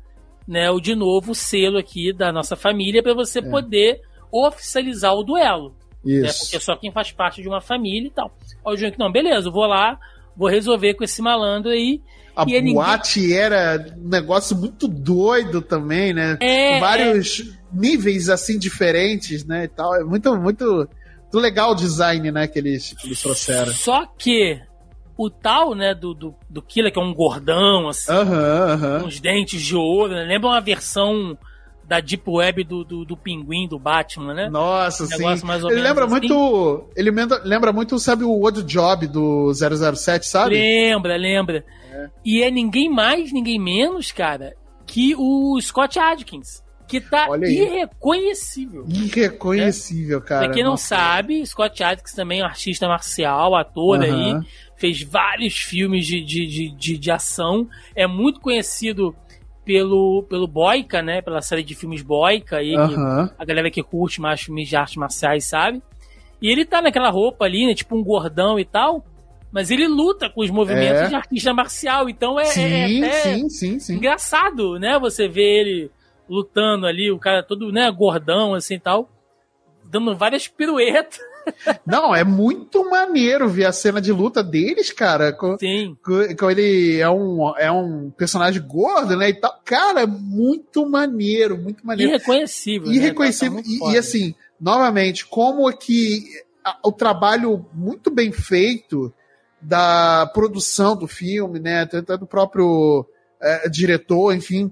né, 0.47 0.69
o 0.69 0.79
de 0.79 0.95
novo 0.95 1.31
o 1.31 1.35
selo 1.35 1.77
aqui 1.77 2.13
da 2.13 2.31
nossa 2.31 2.55
família 2.55 3.01
para 3.01 3.13
você 3.13 3.39
é. 3.39 3.41
poder 3.41 4.01
oficializar 4.31 5.13
o 5.13 5.23
duelo. 5.23 5.75
Isso. 6.05 6.21
Né, 6.21 6.33
porque 6.33 6.59
só 6.59 6.75
quem 6.75 6.91
faz 6.91 7.11
parte 7.11 7.41
de 7.41 7.47
uma 7.47 7.61
família 7.61 8.07
e 8.07 8.11
tal. 8.11 8.35
Aí 8.65 8.73
o 8.73 8.77
Junk, 8.77 8.97
não, 8.99 9.11
beleza, 9.11 9.47
eu 9.47 9.51
vou 9.51 9.65
lá, 9.65 9.97
vou 10.35 10.47
resolver 10.47 10.93
com 10.93 11.03
esse 11.03 11.21
malandro 11.21 11.71
aí. 11.71 12.01
A 12.35 12.43
e 12.47 12.73
boate 12.73 13.21
ninguém... 13.21 13.37
era 13.37 13.95
um 13.97 14.09
negócio 14.09 14.55
muito 14.57 14.87
doido 14.87 15.61
também, 15.61 16.13
né? 16.13 16.37
É, 16.41 16.79
Vários 16.79 17.39
é... 17.39 17.43
níveis 17.73 18.29
assim 18.29 18.59
diferentes, 18.59 19.45
né? 19.45 19.63
E 19.63 19.67
tal. 19.69 19.95
É 19.95 20.03
muito, 20.03 20.35
muito, 20.35 20.65
muito 20.65 21.39
legal 21.39 21.71
o 21.71 21.75
design, 21.75 22.29
né? 22.31 22.45
Que 22.45 22.59
eles, 22.59 22.93
que 22.93 23.07
eles 23.07 23.21
trouxeram. 23.21 23.71
Só 23.71 24.05
que 24.05 24.59
o 25.17 25.29
tal, 25.29 25.73
né, 25.73 25.93
do, 25.93 26.13
do, 26.13 26.35
do 26.49 26.61
Killer, 26.61 26.91
que 26.91 26.99
é 26.99 27.01
um 27.01 27.13
gordão, 27.13 27.87
assim, 27.87 28.11
com 28.99 29.07
uns 29.07 29.19
dentes 29.19 29.61
de 29.61 29.75
ouro, 29.75 30.13
né? 30.13 30.23
Lembra 30.23 30.49
uma 30.49 30.61
versão 30.61 31.37
da 31.87 31.99
Deep 31.99 32.23
Web 32.27 32.63
do, 32.63 32.83
do, 32.83 33.05
do 33.05 33.15
Pinguim, 33.15 33.67
do 33.67 33.77
Batman, 33.77 34.33
né? 34.33 34.49
Nossa, 34.49 35.03
um 35.03 35.07
sim. 35.07 35.13
ele 35.69 35.81
lembra 35.81 36.05
assim. 36.05 36.11
muito. 36.11 36.89
Ele 36.95 37.11
lembra 37.43 37.71
muito, 37.71 37.99
sabe, 37.99 38.23
o 38.23 38.43
Odd 38.43 38.63
Job 38.63 39.07
do 39.07 39.51
007, 39.53 40.25
sabe? 40.25 40.55
Lembra, 40.55 41.15
lembra. 41.15 41.63
É. 41.91 42.09
E 42.25 42.41
é 42.41 42.49
ninguém 42.49 42.89
mais, 42.89 43.31
ninguém 43.31 43.59
menos, 43.59 44.11
cara, 44.11 44.53
que 44.85 45.15
o 45.15 45.59
Scott 45.61 45.99
Adkins. 45.99 46.64
Que 46.87 47.01
tá 47.01 47.27
irreconhecível. 47.41 48.85
Irreconhecível, 48.87 50.19
né? 50.19 50.25
cara. 50.25 50.45
Pra 50.45 50.53
quem 50.53 50.63
não 50.63 50.71
Nossa. 50.71 50.95
sabe, 50.95 51.45
Scott 51.45 51.83
Adkins 51.83 52.13
também 52.13 52.41
é 52.41 52.43
um 52.43 52.47
artista 52.47 52.87
marcial, 52.87 53.55
ator 53.55 54.01
aí 54.01 54.39
fez 54.77 55.01
vários 55.01 55.57
filmes 55.57 56.05
de, 56.05 56.21
de, 56.21 56.45
de, 56.45 56.69
de, 56.75 56.97
de 56.97 57.11
ação, 57.11 57.67
é 57.95 58.05
muito 58.05 58.39
conhecido 58.39 59.15
pelo, 59.63 60.23
pelo 60.29 60.47
Boica, 60.47 61.01
né? 61.01 61.21
Pela 61.21 61.41
série 61.41 61.63
de 61.63 61.73
filmes 61.73 62.01
Boica 62.01 62.57
aí, 62.57 62.75
uhum. 62.75 63.29
a 63.37 63.45
galera 63.45 63.71
que 63.71 63.81
curte 63.81 64.21
mais 64.21 64.41
filmes 64.41 64.67
de 64.69 64.75
artes 64.75 64.95
marciais 64.95 65.45
sabe. 65.45 65.81
E 66.41 66.51
ele 66.51 66.65
tá 66.65 66.81
naquela 66.81 67.09
roupa 67.09 67.45
ali, 67.45 67.65
né? 67.65 67.73
Tipo 67.73 67.95
um 67.95 68.03
gordão 68.03 68.59
e 68.59 68.65
tal. 68.65 69.03
Mas 69.51 69.71
ele 69.71 69.87
luta 69.87 70.29
com 70.29 70.41
os 70.41 70.51
movimentos 70.51 71.03
É. 71.03 71.07
de 71.07 71.15
artista 71.15 71.53
marcial. 71.53 72.09
Então 72.09 72.37
é, 72.39 72.43
é 72.43 72.45
Sim, 72.45 73.03
até 73.03 73.21
sim, 73.21 73.49
sim, 73.49 73.79
sim. 73.79 73.95
engraçado, 73.95 74.77
né? 74.77 74.99
Você 74.99 75.27
vê 75.27 75.61
ele 75.61 75.91
lutando 76.29 76.85
ali, 76.85 77.11
o 77.11 77.19
cara 77.19 77.43
todo, 77.43 77.71
né, 77.71 77.89
gordão 77.91 78.53
assim 78.53 78.75
e 78.75 78.79
tal. 78.79 79.09
Dando 79.83 80.15
várias 80.15 80.47
piruetas. 80.47 81.19
Não, 81.85 82.15
é 82.15 82.23
muito 82.23 82.89
maneiro 82.89 83.47
ver 83.47 83.65
a 83.65 83.71
cena 83.71 84.01
de 84.01 84.11
luta 84.11 84.43
deles, 84.43 84.91
cara. 84.91 85.31
Com, 85.31 85.55
Sim. 85.59 85.95
com- 86.03 86.35
com 86.35 86.49
ele 86.49 86.99
é 86.99 87.07
um, 87.09 87.55
é 87.57 87.71
um 87.71 88.09
personagem 88.09 88.61
gordo, 88.63 89.15
né? 89.15 89.29
E 89.29 89.33
tal. 89.35 89.61
Cara, 89.63 90.01
é 90.01 90.05
muito 90.07 90.89
maneiro, 90.89 91.55
muito 91.57 91.85
maneiro. 91.85 92.11
Irreconhecível. 92.13 92.87
né? 92.89 92.95
irreconhecível. 92.95 93.57
Tá- 93.57 93.63
tá 93.63 93.69
muito 93.69 93.91
e, 93.91 93.93
e, 93.93 93.97
assim, 93.97 94.33
novamente, 94.59 95.23
como 95.27 95.69
é 95.69 95.73
que 95.73 96.23
a- 96.63 96.79
o 96.83 96.91
trabalho 96.91 97.63
muito 97.71 98.09
bem 98.09 98.31
feito 98.31 99.13
da 99.61 100.25
produção 100.33 100.95
do 100.95 101.07
filme, 101.07 101.59
né, 101.59 101.81
até 101.81 102.01
do 102.17 102.25
próprio 102.25 103.05
eh, 103.41 103.69
diretor, 103.69 104.33
enfim, 104.33 104.71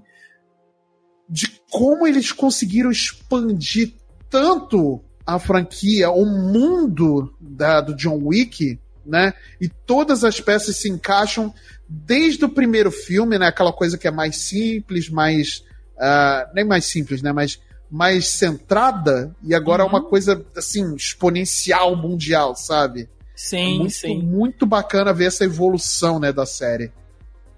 de 1.28 1.60
como 1.70 2.06
eles 2.06 2.32
conseguiram 2.32 2.90
expandir 2.90 3.94
tanto 4.30 5.00
a 5.26 5.38
franquia, 5.38 6.10
o 6.10 6.24
mundo 6.26 7.34
da, 7.40 7.80
do 7.80 7.94
John 7.94 8.20
Wick, 8.24 8.78
né, 9.04 9.34
e 9.60 9.68
todas 9.68 10.24
as 10.24 10.40
peças 10.40 10.76
se 10.76 10.88
encaixam 10.88 11.52
desde 11.88 12.44
o 12.44 12.48
primeiro 12.48 12.90
filme, 12.90 13.38
né, 13.38 13.46
aquela 13.46 13.72
coisa 13.72 13.98
que 13.98 14.08
é 14.08 14.10
mais 14.10 14.36
simples, 14.36 15.08
mais 15.08 15.62
ah, 15.98 16.50
nem 16.54 16.64
mais 16.64 16.84
simples, 16.86 17.22
né, 17.22 17.32
mas 17.32 17.60
mais 17.90 18.28
centrada 18.28 19.34
e 19.42 19.54
agora 19.54 19.82
é 19.82 19.86
Uhum. 19.86 19.92
uma 19.92 20.02
coisa 20.02 20.44
assim 20.56 20.94
exponencial 20.94 21.94
mundial, 21.94 22.56
sabe? 22.56 23.08
Sim, 23.36 23.78
muito, 23.78 23.92
sim. 23.94 24.22
muito 24.22 24.66
bacana 24.66 25.12
ver 25.12 25.26
essa 25.26 25.44
evolução, 25.44 26.18
né, 26.18 26.32
da 26.32 26.46
série. 26.46 26.90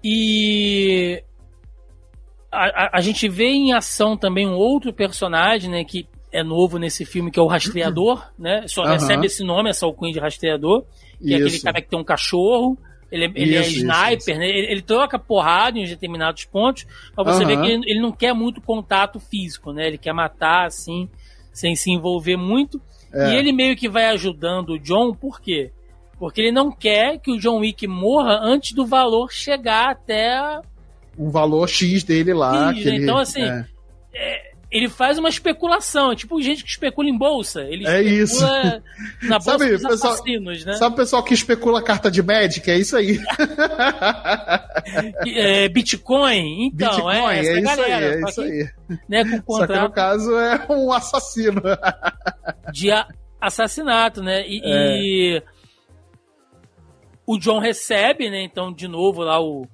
E 0.03 1.23
a, 2.51 2.85
a, 2.85 2.89
a 2.97 3.01
gente 3.01 3.27
vê 3.27 3.47
em 3.49 3.73
ação 3.73 4.15
também 4.17 4.47
um 4.47 4.55
outro 4.55 4.93
personagem, 4.93 5.69
né, 5.69 5.83
que 5.83 6.07
é 6.31 6.43
novo 6.43 6.77
nesse 6.77 7.05
filme, 7.05 7.31
que 7.31 7.39
é 7.39 7.41
o 7.41 7.47
Rastreador, 7.47 8.25
né? 8.37 8.65
Só 8.67 8.83
Aham. 8.83 8.93
recebe 8.93 9.25
esse 9.27 9.43
nome, 9.43 9.69
essa 9.69 9.85
alcunha 9.85 10.11
de 10.13 10.19
Rastreador, 10.19 10.83
que 11.19 11.33
é 11.33 11.37
aquele 11.37 11.55
Isso. 11.55 11.63
cara 11.65 11.81
que 11.81 11.89
tem 11.89 11.99
um 11.99 12.03
cachorro. 12.03 12.77
Ele, 13.09 13.25
é- 13.25 13.31
ele 13.35 13.55
é 13.55 13.61
Isso, 13.61 13.69
isso, 13.69 13.79
sniper, 13.79 14.17
isso. 14.17 14.37
né? 14.39 14.49
Ele, 14.49 14.71
ele 14.71 14.81
troca 14.81 15.17
porrada 15.17 15.79
em 15.79 15.85
determinados 15.85 16.43
pontos, 16.43 16.85
pra 17.15 17.23
você 17.23 17.43
Aham. 17.43 17.47
ver 17.47 17.61
que 17.61 17.67
ele, 17.71 17.91
ele 17.91 18.01
não 18.01 18.11
quer 18.11 18.33
muito 18.33 18.59
contato 18.61 19.17
físico, 19.19 19.71
né? 19.71 19.87
Ele 19.87 19.97
quer 19.97 20.13
matar, 20.13 20.65
assim, 20.65 21.09
sem 21.53 21.73
se 21.75 21.89
envolver 21.89 22.35
muito. 22.35 22.81
É. 23.13 23.31
E 23.31 23.35
ele 23.37 23.53
meio 23.53 23.77
que 23.77 23.87
vai 23.87 24.07
ajudando 24.07 24.71
o 24.71 24.79
John, 24.79 25.13
por 25.13 25.39
quê? 25.39 25.71
Porque 26.19 26.41
ele 26.41 26.51
não 26.51 26.69
quer 26.69 27.17
que 27.19 27.31
o 27.31 27.39
John 27.39 27.59
Wick 27.59 27.87
morra 27.87 28.39
antes 28.41 28.73
do 28.73 28.85
valor 28.85 29.31
chegar 29.31 29.91
até. 29.91 30.59
Um 31.17 31.29
valor 31.29 31.67
X 31.67 32.03
dele 32.03 32.33
lá. 32.33 32.73
X, 32.73 32.85
né? 32.85 32.91
ele- 32.95 33.03
Então, 33.03 33.17
assim, 33.17 33.43
é. 34.13 34.47
Ele 34.69 34.89
faz 34.89 35.17
uma 35.17 35.29
especulação, 35.29 36.11
é 36.11 36.15
tipo 36.15 36.41
gente 36.41 36.61
que 36.61 36.69
especula 36.69 37.07
em 37.07 37.17
bolsa. 37.17 37.61
Ele 37.61 37.87
É 37.87 38.01
especula 38.03 38.83
na 39.23 39.29
bolsa 39.39 39.51
Sabe, 39.51 39.71
dos 39.71 39.81
pessoal- 39.81 40.13
assassinos, 40.13 40.65
né? 40.65 40.73
Sabe 40.73 40.93
o 40.93 40.97
pessoal 40.97 41.23
que 41.23 41.33
especula 41.33 41.81
carta 41.81 42.11
de 42.11 42.21
Magic? 42.21 42.69
É 42.69 42.77
isso 42.77 42.97
aí. 42.97 43.17
É, 45.25 45.69
Bitcoin, 45.69 46.67
então, 46.67 46.89
Bitcoin, 46.89 47.15
é, 47.15 47.39
essa 47.39 47.49
é 47.49 47.53
isso 47.55 47.63
galera. 47.63 47.95
aí, 47.97 48.03
é 48.13 48.19
isso 48.21 48.41
que, 48.41 48.47
aí. 48.47 48.69
Né, 49.09 49.23
com 49.23 49.29
Só 49.29 49.31
que 49.31 49.35
no 49.37 49.43
contrato 49.43 49.93
caso 49.93 50.37
é 50.37 50.65
um 50.69 50.91
assassino. 50.91 51.61
de 52.71 52.91
a- 52.91 53.07
assassinato, 53.39 54.21
né? 54.21 54.43
E, 54.47 54.61
É. 54.63 54.97
e 55.01 55.43
o 57.25 57.37
John 57.37 57.59
recebe, 57.59 58.29
né? 58.29 58.41
Então, 58.43 58.71
de 58.73 58.87
novo, 58.87 59.21
lá 59.23 59.39
o, 59.41 59.67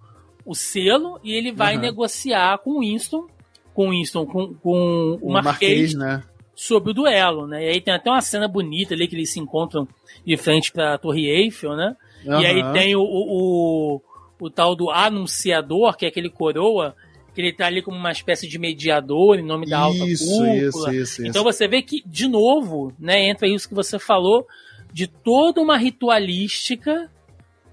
o 0.45 0.53
selo 0.53 1.19
e 1.23 1.33
ele 1.33 1.51
vai 1.51 1.73
Aham. 1.73 1.81
negociar 1.81 2.57
com 2.59 2.71
o 2.71 2.79
Winston, 2.81 3.27
com 3.73 3.87
o 3.87 3.91
Winston, 3.91 4.25
com, 4.25 4.53
com 4.55 5.17
o, 5.21 5.29
O 5.29 5.31
Marquês, 5.31 5.93
Marquês, 5.93 5.93
né? 5.95 6.23
sobre 6.55 6.91
o 6.91 6.93
duelo, 6.93 7.47
né? 7.47 7.65
E 7.65 7.69
aí 7.69 7.81
tem 7.81 7.93
até 7.93 8.09
uma 8.09 8.21
cena 8.21 8.47
bonita 8.47 8.93
ali 8.93 9.07
que 9.07 9.15
eles 9.15 9.31
se 9.31 9.39
encontram 9.39 9.87
de 10.25 10.37
frente 10.37 10.71
pra 10.71 10.97
Torre 10.97 11.25
Eiffel, 11.27 11.75
né? 11.75 11.95
E 12.25 12.45
aí 12.45 12.73
tem 12.73 12.95
o, 12.95 13.01
o, 13.01 13.95
o, 13.95 14.01
o 14.45 14.49
tal 14.49 14.75
do 14.75 14.89
anunciador, 14.89 15.97
que 15.97 16.05
é 16.05 16.09
aquele 16.09 16.29
coroa, 16.29 16.95
que 17.33 17.41
ele 17.41 17.51
tá 17.51 17.65
ali 17.65 17.81
como 17.81 17.97
uma 17.97 18.11
espécie 18.11 18.47
de 18.47 18.59
mediador 18.59 19.39
em 19.39 19.43
nome 19.43 19.65
da 19.67 19.79
alta 19.79 20.05
Isso, 20.05 20.25
cúpula. 20.27 20.93
isso, 20.93 20.93
isso, 20.93 21.25
Então 21.27 21.43
você 21.43 21.67
vê 21.67 21.81
que, 21.81 22.03
de 22.05 22.27
novo, 22.27 22.93
né, 22.99 23.27
entra 23.27 23.47
isso 23.47 23.67
que 23.67 23.73
você 23.73 23.97
falou, 23.97 24.45
de 24.93 25.07
toda 25.07 25.59
uma 25.59 25.75
ritualística, 25.77 27.09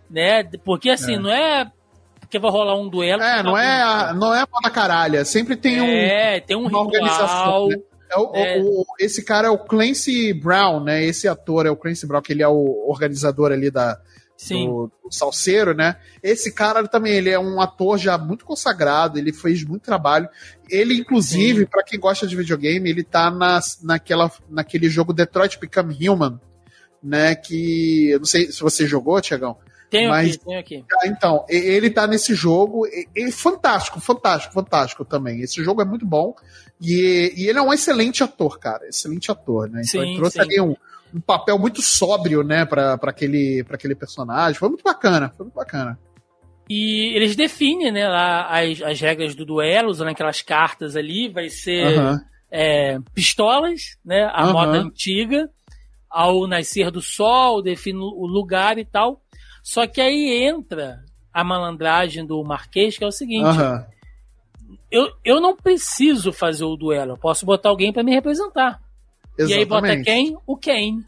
né? 0.09 0.43
Porque 0.65 0.89
assim, 0.91 1.15
É. 1.15 1.19
não 1.19 1.31
é 1.31 1.71
porque 2.31 2.39
vai 2.39 2.51
rolar 2.51 2.77
um 2.79 2.89
duelo. 2.89 3.21
É, 3.21 3.43
não 3.43 3.59
é, 3.59 3.83
a- 3.83 4.15
não 4.15 4.33
é 4.33 4.45
moda 4.51 4.71
caralha. 4.71 5.25
Sempre 5.25 5.57
tem 5.57 5.81
um. 5.81 5.85
É, 5.87 6.39
tem 6.39 6.57
um 6.57 6.69
uma 6.69 6.85
ritual. 6.85 7.69
né? 7.69 7.77
É 8.09 8.17
o- 8.19 8.31
É. 8.35 8.61
o- 8.63 8.85
esse 9.01 9.25
cara 9.25 9.49
é 9.49 9.51
o 9.51 9.59
Clancy 9.59 10.33
Brown, 10.33 10.83
né? 10.85 11.05
Esse 11.05 11.27
ator 11.27 11.67
é 11.67 11.71
o 11.71 11.77
Clancy 11.77 12.07
Brown, 12.07 12.23
que 12.23 12.33
ele 12.33 12.43
é 12.43 12.49
o 12.49 12.85
organizador 12.89 13.51
ali 13.53 13.69
da, 13.71 14.01
Sim. 14.37 14.67
do, 14.67 14.93
do 15.05 15.13
Salseiro, 15.13 15.75
né? 15.75 15.97
Esse 16.23 16.53
cara 16.53 16.87
também, 16.87 17.15
ele 17.15 17.31
é 17.31 17.39
um 17.39 17.61
ator 17.61 17.99
já 17.99 18.17
muito 18.17 18.45
consagrado, 18.45 19.19
ele 19.19 19.33
fez 19.33 19.65
muito 19.65 19.83
trabalho. 19.83 20.29
Ele, 20.69 20.95
inclusive, 20.95 21.67
pra 21.67 21.83
quem 21.83 21.99
gosta 21.99 22.27
de 22.29 22.37
videogame, 22.37 22.89
ele 22.91 23.03
tá 23.03 23.29
nas, 23.31 23.81
naquela, 23.83 24.31
naquele 24.49 24.89
jogo 24.89 25.13
Detroit 25.13 25.59
Become 25.59 26.09
Human, 26.09 26.41
né? 27.03 27.35
Que. 27.35 28.11
Eu 28.11 28.19
não 28.21 28.27
sei 28.27 28.53
se 28.53 28.61
você 28.61 28.87
jogou, 28.87 29.21
Tiagão. 29.21 29.57
Tenho 29.91 30.09
mas- 30.11 30.37
aqui, 30.37 30.45
tenho 30.45 30.61
aqui. 30.61 30.85
Ah, 31.03 31.07
Então, 31.09 31.45
ele 31.49 31.91
tá 31.91 32.07
nesse 32.07 32.35
jogo. 32.35 32.87
E 33.15 33.31
fantástico, 33.33 34.01
fantástico, 34.01 34.55
fantástico 34.55 35.05
também. 35.05 35.41
Esse 35.41 35.63
jogo 35.65 35.83
é 35.83 35.85
muito 35.85 36.07
bom. 36.07 36.35
E, 36.81 37.33
e 37.37 37.49
ele 37.49 37.59
é 37.59 37.63
um 37.63 37.73
excelente 37.73 38.23
ator, 38.23 38.59
cara. 38.59 38.87
Excelente 38.89 39.31
ator, 39.31 39.69
né? 39.69 39.83
Então 39.85 40.01
Sim, 40.01 40.09
ele 40.11 40.17
trouxe 40.17 40.35
sim. 40.35 40.41
ali 40.43 40.61
um, 40.61 40.75
um 41.13 41.21
papel 41.21 41.59
muito 41.59 41.83
sóbrio, 41.83 42.43
né, 42.45 42.65
pra, 42.65 42.97
pra, 42.97 43.11
aquele, 43.11 43.65
pra 43.65 43.75
aquele 43.75 43.95
personagem. 43.97 44.59
Foi 44.59 44.69
muito 44.69 44.85
bacana, 44.85 45.33
foi 45.37 45.45
muito 45.45 45.55
bacana. 45.57 45.99
E 46.69 47.13
eles 47.17 47.35
definem, 47.35 47.91
né, 47.91 48.09
lá 48.09 48.47
as, 48.49 48.81
as 48.81 49.01
regras 49.01 49.35
do 49.35 49.45
duelo, 49.45 49.91
usando 49.91 50.09
aquelas 50.09 50.41
cartas 50.41 50.95
ali, 50.95 51.29
vai 51.29 51.49
ser 51.49 51.99
Aham. 51.99 52.21
é, 52.49 52.99
pistolas, 53.13 53.97
né, 54.05 54.23
a 54.33 54.45
Aham. 54.45 54.53
moda 54.53 54.79
antiga, 54.79 55.51
ao 56.09 56.47
nascer 56.47 56.91
do 56.93 57.03
sol, 57.03 57.61
define 57.61 57.99
o 57.99 58.25
lugar 58.27 58.79
e 58.79 58.85
tal. 58.85 59.21
Só 59.73 59.87
que 59.87 60.01
aí 60.01 60.43
entra 60.43 61.05
a 61.33 61.45
malandragem 61.45 62.27
do 62.27 62.43
Marquês, 62.43 62.99
que 62.99 63.05
é 63.05 63.07
o 63.07 63.13
seguinte, 63.13 63.57
eu, 64.91 65.09
eu 65.25 65.41
não 65.41 65.57
preciso 65.57 66.33
fazer 66.33 66.65
o 66.65 66.75
duelo, 66.77 67.13
eu 67.13 67.17
posso 67.17 67.47
botar 67.47 67.69
alguém 67.69 67.93
para 67.93 68.03
me 68.03 68.13
representar. 68.13 68.81
E 69.39 69.55
aí 69.55 69.65
bota 69.65 69.87
Exatamente. 69.87 70.05
quem? 70.05 70.37
O 70.45 70.57
Kane. 70.57 70.97
né, 70.97 71.05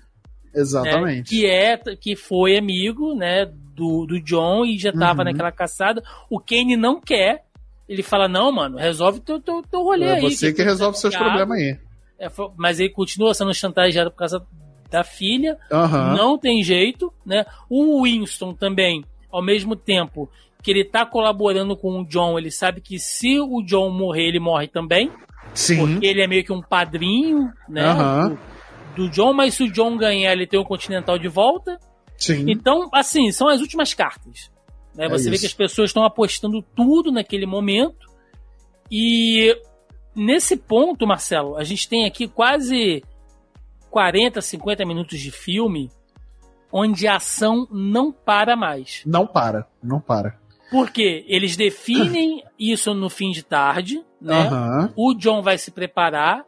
Exatamente. 0.54 1.28
que 1.28 1.44
é 1.44 1.76
que 1.96 2.14
foi 2.14 2.56
amigo 2.56 3.14
né 3.16 3.46
do, 3.46 4.06
do 4.06 4.20
John 4.22 4.64
e 4.64 4.78
já 4.78 4.92
tava 4.92 5.22
Uhum. 5.22 5.24
naquela 5.24 5.50
caçada 5.50 6.00
o 6.30 6.38
Kane 6.38 6.76
não 6.76 7.00
quer 7.00 7.42
ele 7.88 8.02
fala 8.02 8.28
não 8.28 8.52
mano 8.52 8.78
resolve 8.78 9.18
teu 9.20 9.40
teu, 9.40 9.60
teu 9.62 9.82
rolê 9.82 10.04
É 10.06 10.12
aí 10.14 10.20
você 10.20 10.52
que 10.52 10.58
tá 10.58 10.64
resolve 10.64 10.96
seus 10.98 11.12
chateado." 11.12 11.36
problemas 11.38 11.58
aí. 11.58 11.78
É, 12.18 12.28
mas 12.56 12.78
ele 12.78 12.90
continua 12.90 13.34
sendo 13.34 13.52
chantageado 13.52 14.10
por 14.12 14.18
causa 14.18 14.46
da 14.92 15.02
filha 15.02 15.58
Aham. 15.72 16.14
não 16.16 16.38
tem 16.38 16.62
jeito 16.62 17.12
né 17.26 17.44
o 17.68 18.02
Winston 18.02 18.52
também 18.54 19.04
ao 19.30 19.42
mesmo 19.42 19.74
tempo 19.74 20.28
que 20.62 20.70
ele 20.70 20.84
tá 20.84 21.04
colaborando 21.04 21.76
com 21.76 22.00
o 22.00 22.06
John 22.06 22.38
ele 22.38 22.50
sabe 22.50 22.80
que 22.80 22.98
se 22.98 23.40
o 23.40 23.62
John 23.64 23.90
morrer 23.90 24.28
ele 24.28 24.38
morre 24.38 24.68
também 24.68 25.10
Sim. 25.54 25.78
porque 25.78 26.06
ele 26.06 26.22
é 26.22 26.26
meio 26.28 26.44
que 26.44 26.52
um 26.52 26.60
padrinho 26.62 27.50
né 27.68 27.82
Aham. 27.84 28.38
do, 28.94 29.04
do 29.06 29.10
John 29.10 29.32
mas 29.32 29.54
se 29.54 29.64
o 29.64 29.72
John 29.72 29.96
ganhar 29.96 30.32
ele 30.32 30.46
tem 30.46 30.60
o 30.60 30.64
Continental 30.64 31.18
de 31.18 31.26
volta 31.28 31.78
Sim. 32.16 32.44
então, 32.48 32.88
assim, 32.94 33.32
são 33.32 33.48
as 33.48 33.60
últimas 33.60 33.94
cartas. 33.94 34.48
né? 34.94 35.06
É 35.06 35.08
Você 35.08 35.24
vê 35.28 35.34
isso. 35.34 35.40
que 35.42 35.46
as 35.48 35.54
pessoas 35.54 35.90
estão 35.90 36.04
apostando 36.04 36.62
tudo 36.62 37.10
naquele 37.10 37.46
momento. 37.46 38.06
E 38.88 39.52
nesse 40.14 40.56
ponto, 40.56 41.04
Marcelo, 41.04 41.56
a 41.56 41.64
gente 41.64 41.88
tem 41.88 42.04
aqui 42.04 42.28
quase 42.28 43.02
40, 43.92 44.40
50 44.40 44.86
minutos 44.86 45.20
de 45.20 45.30
filme 45.30 45.90
onde 46.72 47.06
a 47.06 47.16
ação 47.16 47.68
não 47.70 48.10
para 48.10 48.56
mais. 48.56 49.02
Não 49.04 49.26
para, 49.26 49.68
não 49.82 50.00
para. 50.00 50.40
Porque 50.70 51.26
eles 51.28 51.54
definem 51.54 52.42
isso 52.58 52.94
no 52.94 53.10
fim 53.10 53.30
de 53.30 53.42
tarde, 53.42 54.02
né? 54.18 54.48
Aham. 54.48 54.92
O 54.96 55.12
John 55.14 55.42
vai 55.42 55.58
se 55.58 55.70
preparar. 55.70 56.46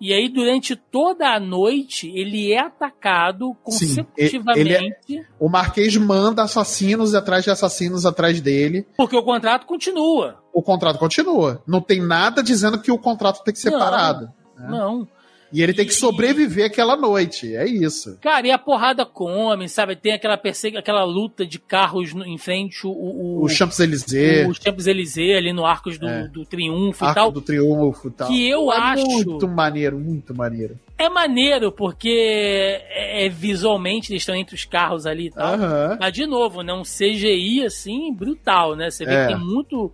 E 0.00 0.12
aí, 0.14 0.28
durante 0.30 0.74
toda 0.74 1.28
a 1.28 1.38
noite, 1.38 2.10
ele 2.12 2.50
é 2.52 2.58
atacado 2.58 3.54
Sim, 3.68 4.04
consecutivamente. 4.04 5.24
O 5.38 5.48
Marquês 5.48 5.94
manda 5.98 6.42
assassinos 6.42 7.14
atrás 7.14 7.44
de 7.44 7.50
assassinos 7.50 8.06
atrás 8.06 8.40
dele. 8.40 8.86
Porque 8.96 9.14
o 9.14 9.22
contrato 9.22 9.66
continua. 9.66 10.42
O 10.54 10.62
contrato 10.62 10.98
continua. 10.98 11.62
Não 11.66 11.82
tem 11.82 12.00
nada 12.00 12.42
dizendo 12.42 12.80
que 12.80 12.90
o 12.90 12.98
contrato 12.98 13.44
tem 13.44 13.52
que 13.52 13.60
ser 13.60 13.70
Não. 13.70 13.78
parado. 13.78 14.32
É. 14.58 14.68
Não. 14.68 15.06
E 15.52 15.62
ele 15.62 15.72
tem 15.74 15.84
que 15.86 15.94
sobreviver 15.94 16.66
aquela 16.66 16.96
noite, 16.96 17.54
é 17.56 17.66
isso. 17.66 18.16
Cara, 18.20 18.46
e 18.46 18.50
a 18.50 18.58
porrada 18.58 19.04
come, 19.04 19.68
sabe? 19.68 19.96
Tem 19.96 20.12
aquela 20.12 20.36
persegu... 20.36 20.78
aquela 20.78 21.04
luta 21.04 21.44
de 21.44 21.58
carros 21.58 22.12
em 22.14 22.38
frente 22.38 22.86
o 22.86 22.90
o, 22.90 23.44
o 23.44 23.48
Champs-Élysées. 23.48 24.48
O 24.48 24.54
Champs-Élysées 24.54 25.36
ali 25.36 25.52
no 25.52 25.66
Arcos 25.66 25.98
do, 25.98 26.08
é. 26.08 26.28
do 26.28 26.44
Triunfo 26.44 27.04
Arco 27.04 27.12
e 27.12 27.14
tal. 27.14 27.32
do 27.32 27.40
Triunfo 27.40 28.08
e 28.08 28.10
tal. 28.12 28.28
Que 28.28 28.48
eu 28.48 28.72
é 28.72 28.76
acho 28.76 29.06
muito 29.06 29.48
maneiro, 29.48 29.98
muito 29.98 30.34
maneiro. 30.34 30.78
É 30.96 31.08
maneiro 31.08 31.72
porque 31.72 32.80
é, 32.88 33.26
é 33.26 33.28
visualmente 33.28 34.12
eles 34.12 34.22
estão 34.22 34.34
entre 34.34 34.54
os 34.54 34.64
carros 34.64 35.06
ali 35.06 35.26
e 35.26 35.30
tal. 35.30 35.54
Uhum. 35.54 35.96
Mas 35.98 36.12
de 36.12 36.26
novo, 36.26 36.62
né, 36.62 36.72
um 36.72 36.82
CGI 36.82 37.64
assim 37.64 38.12
brutal, 38.14 38.76
né? 38.76 38.90
Você 38.90 39.04
vê 39.04 39.14
É. 39.14 39.26
que 39.26 39.34
tem 39.34 39.44
muito 39.44 39.92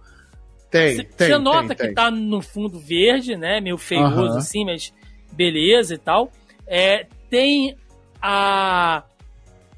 Tem, 0.70 0.96
Você 0.96 1.04
tem. 1.04 1.38
nota 1.38 1.68
tem, 1.68 1.76
que 1.76 1.82
tem. 1.84 1.94
tá 1.94 2.10
no 2.10 2.42
fundo 2.42 2.78
verde, 2.78 3.36
né? 3.36 3.60
Meio 3.60 3.78
feioso 3.78 4.36
assim, 4.36 4.64
mas 4.64 4.92
beleza 5.36 5.94
e 5.94 5.98
tal. 5.98 6.32
É, 6.66 7.06
tem 7.30 7.76
a, 8.20 9.04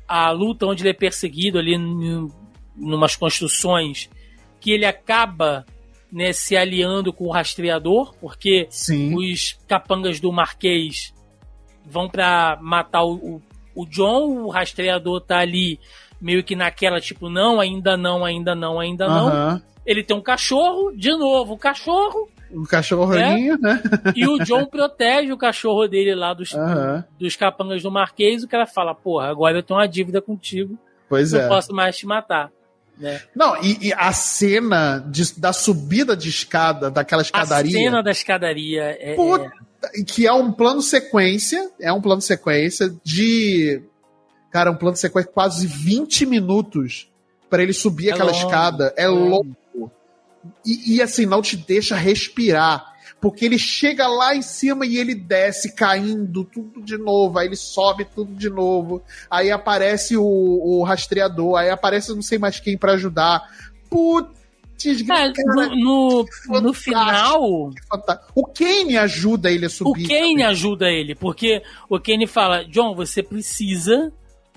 a 0.07 0.31
luta 0.31 0.67
onde 0.67 0.83
ele 0.83 0.91
é 0.91 0.95
perseguido 0.95 1.59
ali 1.59 1.75
em 1.75 2.31
numas 2.77 3.17
construções 3.17 4.09
que 4.61 4.71
ele 4.71 4.87
acaba 4.87 5.67
né, 6.11 6.33
se 6.33 6.57
aliando 6.57 7.13
com 7.13 7.25
o 7.25 7.31
rastreador, 7.31 8.15
porque 8.21 8.67
Sim. 8.71 9.15
os 9.15 9.59
capangas 9.67 10.21
do 10.21 10.33
Marquês 10.33 11.13
vão 11.85 12.09
pra 12.09 12.59
matar 12.61 13.05
o, 13.05 13.15
o, 13.15 13.43
o 13.75 13.87
John, 13.87 14.43
o 14.43 14.49
rastreador 14.49 15.21
tá 15.21 15.39
ali 15.39 15.79
meio 16.21 16.43
que 16.43 16.57
naquela, 16.57 17.01
tipo, 17.01 17.29
não, 17.29 17.61
ainda 17.61 17.97
não, 17.97 18.25
ainda 18.25 18.55
não, 18.55 18.81
ainda 18.81 19.07
não. 19.07 19.29
Aham. 19.29 19.63
Ele 19.87 20.03
tem 20.03 20.17
um 20.17 20.23
cachorro, 20.23 20.93
de 20.95 21.11
novo, 21.13 21.55
o 21.55 21.59
cachorro, 21.59 22.29
Um 22.51 22.65
cachorrinho, 22.65 23.59
né? 23.59 23.83
e 24.17 24.27
o 24.27 24.39
John 24.39 24.65
protege 24.71 25.33
o 25.33 25.37
cachorro 25.37 25.87
dele 25.87 26.15
lá 26.15 26.33
dos, 26.33 26.55
Aham. 26.55 27.05
dos 27.19 27.37
capangas 27.37 27.83
do 27.83 27.91
Marquês. 27.91 28.43
O 28.43 28.49
cara 28.49 28.67
fala: 28.67 28.95
Porra, 28.95 29.29
agora 29.29 29.59
eu 29.59 29.63
tenho 29.63 29.79
uma 29.79 29.87
dívida 29.87 30.21
contigo, 30.23 30.79
Pois 31.09 31.33
não 31.33 31.41
é. 31.41 31.49
posso 31.49 31.73
mais 31.75 31.97
te 31.97 32.07
matar. 32.07 32.51
Né? 32.99 33.21
Não, 33.35 33.57
e, 33.63 33.89
e 33.89 33.93
a 33.93 34.13
cena 34.13 34.99
de- 35.09 35.39
da 35.39 35.53
subida 35.53 36.17
de 36.17 36.29
escada, 36.29 36.91
daquela 36.91 37.23
A 37.23 37.25
escadaria, 37.25 37.71
cena 37.71 38.03
da 38.03 38.11
escadaria 38.11 38.97
é. 38.99 39.15
Puta, 39.15 39.51
que 40.07 40.27
é 40.27 40.33
um 40.33 40.51
plano 40.51 40.83
sequência, 40.83 41.71
é 41.81 41.93
um 41.93 42.01
plano 42.01 42.21
sequência 42.21 42.93
de. 43.05 43.81
Cara, 44.51 44.71
um 44.71 44.75
plano 44.77 44.97
sequência 44.97 45.29
de 45.29 45.35
quase 45.35 45.67
20 45.67 46.27
minutos 46.27 47.09
para 47.51 47.63
ele 47.63 47.73
subir 47.73 48.09
É 48.09 48.13
aquela 48.13 48.33
longo, 48.33 48.45
escada. 48.45 48.93
É 48.97 49.05
é 49.05 49.09
longo. 49.09 49.57
E, 50.65 50.97
e, 50.97 51.03
assim, 51.03 51.27
não 51.27 51.43
te 51.43 51.57
deixa 51.57 51.97
respirar. 51.97 52.97
Porque 53.21 53.45
ele 53.45 53.59
chega 53.59 54.07
lá 54.07 54.35
em 54.37 54.43
cima 54.43 54.87
e 54.87 54.97
ele 54.97 55.15
desce 55.15 55.75
caindo 55.75 56.45
tudo 56.45 56.81
de 56.83 56.97
novo. 56.97 57.39
Aí 57.39 57.49
ele 57.49 57.57
sobe 57.57 58.05
tudo 58.05 58.33
de 58.35 58.49
novo. 58.49 59.03
Aí 59.29 59.51
aparece 59.51 60.17
o, 60.17 60.23
o 60.25 60.85
rastreador. 60.85 61.57
Aí 61.57 61.69
aparece 61.69 62.15
não 62.15 62.23
sei 62.23 62.39
mais 62.39 62.61
quem 62.61 62.79
para 62.79 62.93
ajudar. 62.93 63.43
Putz, 63.91 65.03
cara, 65.05 65.33
no, 65.75 66.25
no, 66.47 66.61
no 66.61 66.73
final. 66.73 67.71
O 68.35 68.47
Kane 68.47 68.97
ajuda 68.97 69.51
ele 69.51 69.65
a 69.65 69.69
o 69.69 69.71
subir. 69.71 70.07
Kane 70.07 70.45
ajuda 70.45 70.89
ele, 70.89 71.17
porque 71.17 71.63
o 71.89 71.99
Kane 71.99 72.27
fala: 72.27 72.65
John, 72.65 72.95
você 72.95 73.21
precisa 73.21 74.13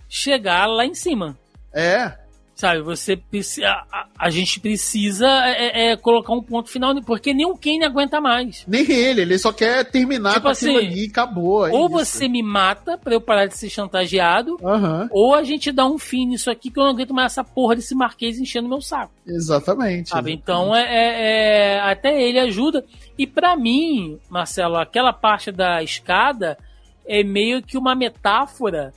chegar 0.08 0.68
lá 0.68 0.86
em 0.86 0.94
cima. 0.94 1.36
É. 1.74 2.21
Sabe, 2.62 2.82
você 2.84 3.18
precisa. 3.18 3.68
A, 3.92 4.06
a 4.20 4.30
gente 4.30 4.60
precisa 4.60 5.28
é, 5.28 5.90
é, 5.94 5.98
colocar 5.98 6.32
um 6.32 6.44
ponto 6.44 6.70
final, 6.70 6.94
porque 7.02 7.34
nem 7.34 7.48
o 7.48 7.58
Kane 7.58 7.84
aguenta 7.84 8.22
mais. 8.22 8.64
Nem 8.68 8.84
ele, 8.88 9.22
ele 9.24 9.40
só 9.40 9.52
quer 9.52 9.84
terminar 9.90 10.34
Tipo 10.34 10.44
com 10.44 10.50
aquilo 10.50 10.78
assim, 10.78 10.86
ali 10.88 11.06
e 11.06 11.10
acabou. 11.10 11.66
é 11.68 11.72
ou 11.72 11.88
isso. 11.88 11.92
você 12.06 12.28
me 12.28 12.44
mata 12.44 13.00
pra 13.00 13.16
eu 13.16 13.20
parar 13.20 13.48
de 13.48 13.58
ser 13.58 13.68
chantageado, 13.68 14.60
Aham, 14.64 15.10
ou 15.12 15.34
a 15.34 15.44
gente 15.44 15.72
dá 15.72 15.88
um 15.88 15.98
fim 15.98 16.28
nisso 16.28 16.52
aqui 16.52 16.70
que 16.70 16.80
eu 16.80 16.84
não 16.84 16.92
aguento 16.92 17.16
mais 17.16 17.32
essa 17.32 17.44
porra 17.44 17.76
desse 17.76 17.96
marquês 17.96 18.38
enchendo 18.38 18.70
meu 18.70 18.80
saco. 18.80 19.12
exatamente. 19.26 20.10
Sabe? 20.10 20.34
exatamente. 20.34 20.40
Então 20.44 20.76
é, 20.76 20.84
é- 20.84 21.78
é- 21.78 21.80
até 21.80 22.22
ele 22.22 22.38
ajuda. 22.38 22.86
E 23.18 23.26
pra 23.26 23.56
mim, 23.58 24.20
Marcelo, 24.30 24.78
aquela 24.78 25.12
parte 25.12 25.52
da 25.52 25.82
escada 25.82 26.60
é 27.08 27.24
meio 27.24 27.64
que 27.64 27.76
uma 27.76 27.96
metáfora 27.96 28.94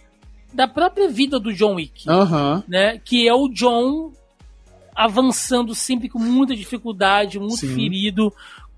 da 0.54 0.68
própria 0.68 1.08
vida 1.08 1.38
do 1.40 1.52
John 1.52 1.74
Wick, 1.74 2.08
Aham, 2.08 2.62
né? 2.68 2.98
Que 3.04 3.26
é 3.28 3.34
o 3.34 3.48
John 3.48 4.12
avançando 4.94 5.74
sempre 5.74 6.08
com 6.08 6.18
muita 6.18 6.54
dificuldade, 6.54 7.38
muito 7.38 7.56
Sim. 7.56 7.74
ferido, 7.74 8.32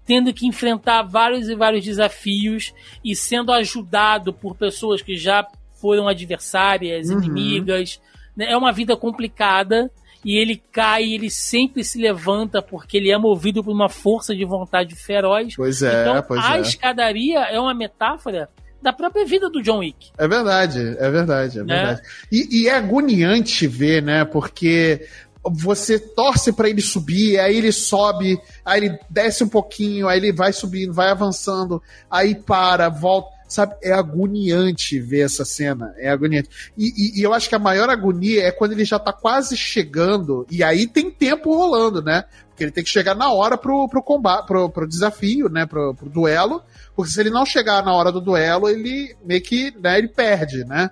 tendo 0.07 0.33
que 0.33 0.47
enfrentar 0.47 1.03
vários 1.03 1.49
e 1.49 1.55
vários 1.55 1.85
desafios 1.85 2.73
e 3.05 3.15
sendo 3.15 3.53
ajudado 3.53 4.33
por 4.33 4.55
pessoas 4.57 5.03
que 5.03 5.17
já 5.17 5.47
foram 5.81 6.09
adversárias, 6.09 7.11
Uhum. 7.11 7.19
inimigas. 7.23 8.01
né? 8.37 8.51
É 8.51 8.57
uma 8.57 8.73
vida 8.73 8.97
complicada 8.97 9.91
e 10.25 10.37
ele 10.39 10.57
cai, 10.73 11.05
ele 11.05 11.29
sempre 11.31 11.85
se 11.85 12.01
levanta 12.01 12.63
porque 12.63 12.97
ele 12.97 13.11
é 13.11 13.19
movido 13.19 13.63
por 13.63 13.73
uma 13.73 13.89
força 13.89 14.35
de 14.35 14.45
vontade 14.45 14.95
feroz. 14.95 15.55
Pois 15.55 15.83
é, 15.83 16.01
então, 16.03 16.25
pois 16.27 16.43
a 16.45 16.57
é. 16.57 16.61
escadaria 16.63 17.41
é 17.41 17.61
uma 17.61 17.75
metáfora 17.75 18.49
da 18.83 18.93
própria 18.93 19.25
vida 19.25 19.49
do 19.51 19.63
John 19.63 19.79
Wick. 19.79 20.11
É 20.19 20.29
verdade, 20.29 20.79
é 20.99 21.11
verdade, 21.11 21.59
é 21.59 21.65
Né? 21.65 21.75
verdade. 21.77 22.03
E, 22.31 22.63
e 22.63 22.69
é 22.69 22.77
agoniante 22.77 23.67
ver, 23.67 24.03
né? 24.03 24.25
Porque 24.25 25.07
você 25.49 25.99
torce 25.99 26.53
pra 26.53 26.69
ele 26.69 26.81
subir, 26.83 27.39
aí 27.39 27.57
ele 27.57 27.71
sobe, 27.73 28.37
aí 28.65 28.85
ele 28.85 28.99
desce 29.09 29.45
um 29.45 29.49
pouquinho, 29.49 30.09
aí 30.09 30.19
ele 30.19 30.33
vai 30.33 30.53
subindo, 30.53 30.93
vai 30.93 31.11
avançando, 31.11 31.81
aí 32.11 32.35
para, 32.35 32.89
volta. 32.89 33.35
Sabe, 33.49 33.77
é 33.81 33.93
agoniante 33.93 34.99
ver 34.99 35.21
essa 35.21 35.45
cena. 35.45 35.95
É 35.99 36.09
agoniante. 36.09 36.49
E, 36.77 36.87
e- 36.89 37.21
e 37.21 37.23
eu 37.23 37.33
acho 37.33 37.49
que 37.49 37.55
a 37.55 37.61
maior 37.61 37.89
agonia 37.89 38.43
é 38.43 38.51
quando 38.51 38.73
ele 38.73 38.85
já 38.85 38.99
tá 38.99 39.13
quase 39.13 39.57
chegando, 39.57 40.45
e 40.51 40.65
aí 40.65 40.85
tem 40.85 41.09
tempo 41.13 41.55
rolando, 41.57 42.03
né? 42.03 42.25
Porque 42.57 42.65
ele 42.65 42.73
tem 42.73 42.83
que 42.83 42.89
chegar 42.89 43.15
na 43.15 43.31
hora 43.31 43.59
pro, 43.59 43.87
pro 43.87 44.03
combate, 44.03 44.47
pro, 44.47 44.71
pro 44.71 44.89
desafio, 44.89 45.47
né? 45.51 45.67
Pro, 45.67 45.95
pro 45.95 46.09
duelo. 46.09 46.63
Porque 46.95 47.13
se 47.13 47.21
ele 47.21 47.29
não 47.29 47.45
chegar 47.45 47.85
na 47.85 47.93
hora 47.93 48.11
do 48.11 48.19
duelo, 48.19 48.67
ele 48.67 49.15
meio 49.23 49.43
que, 49.43 49.75
né, 49.79 49.99
ele 49.99 50.09
perde, 50.09 50.65
né? 50.65 50.89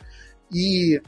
E, 0.52 1.00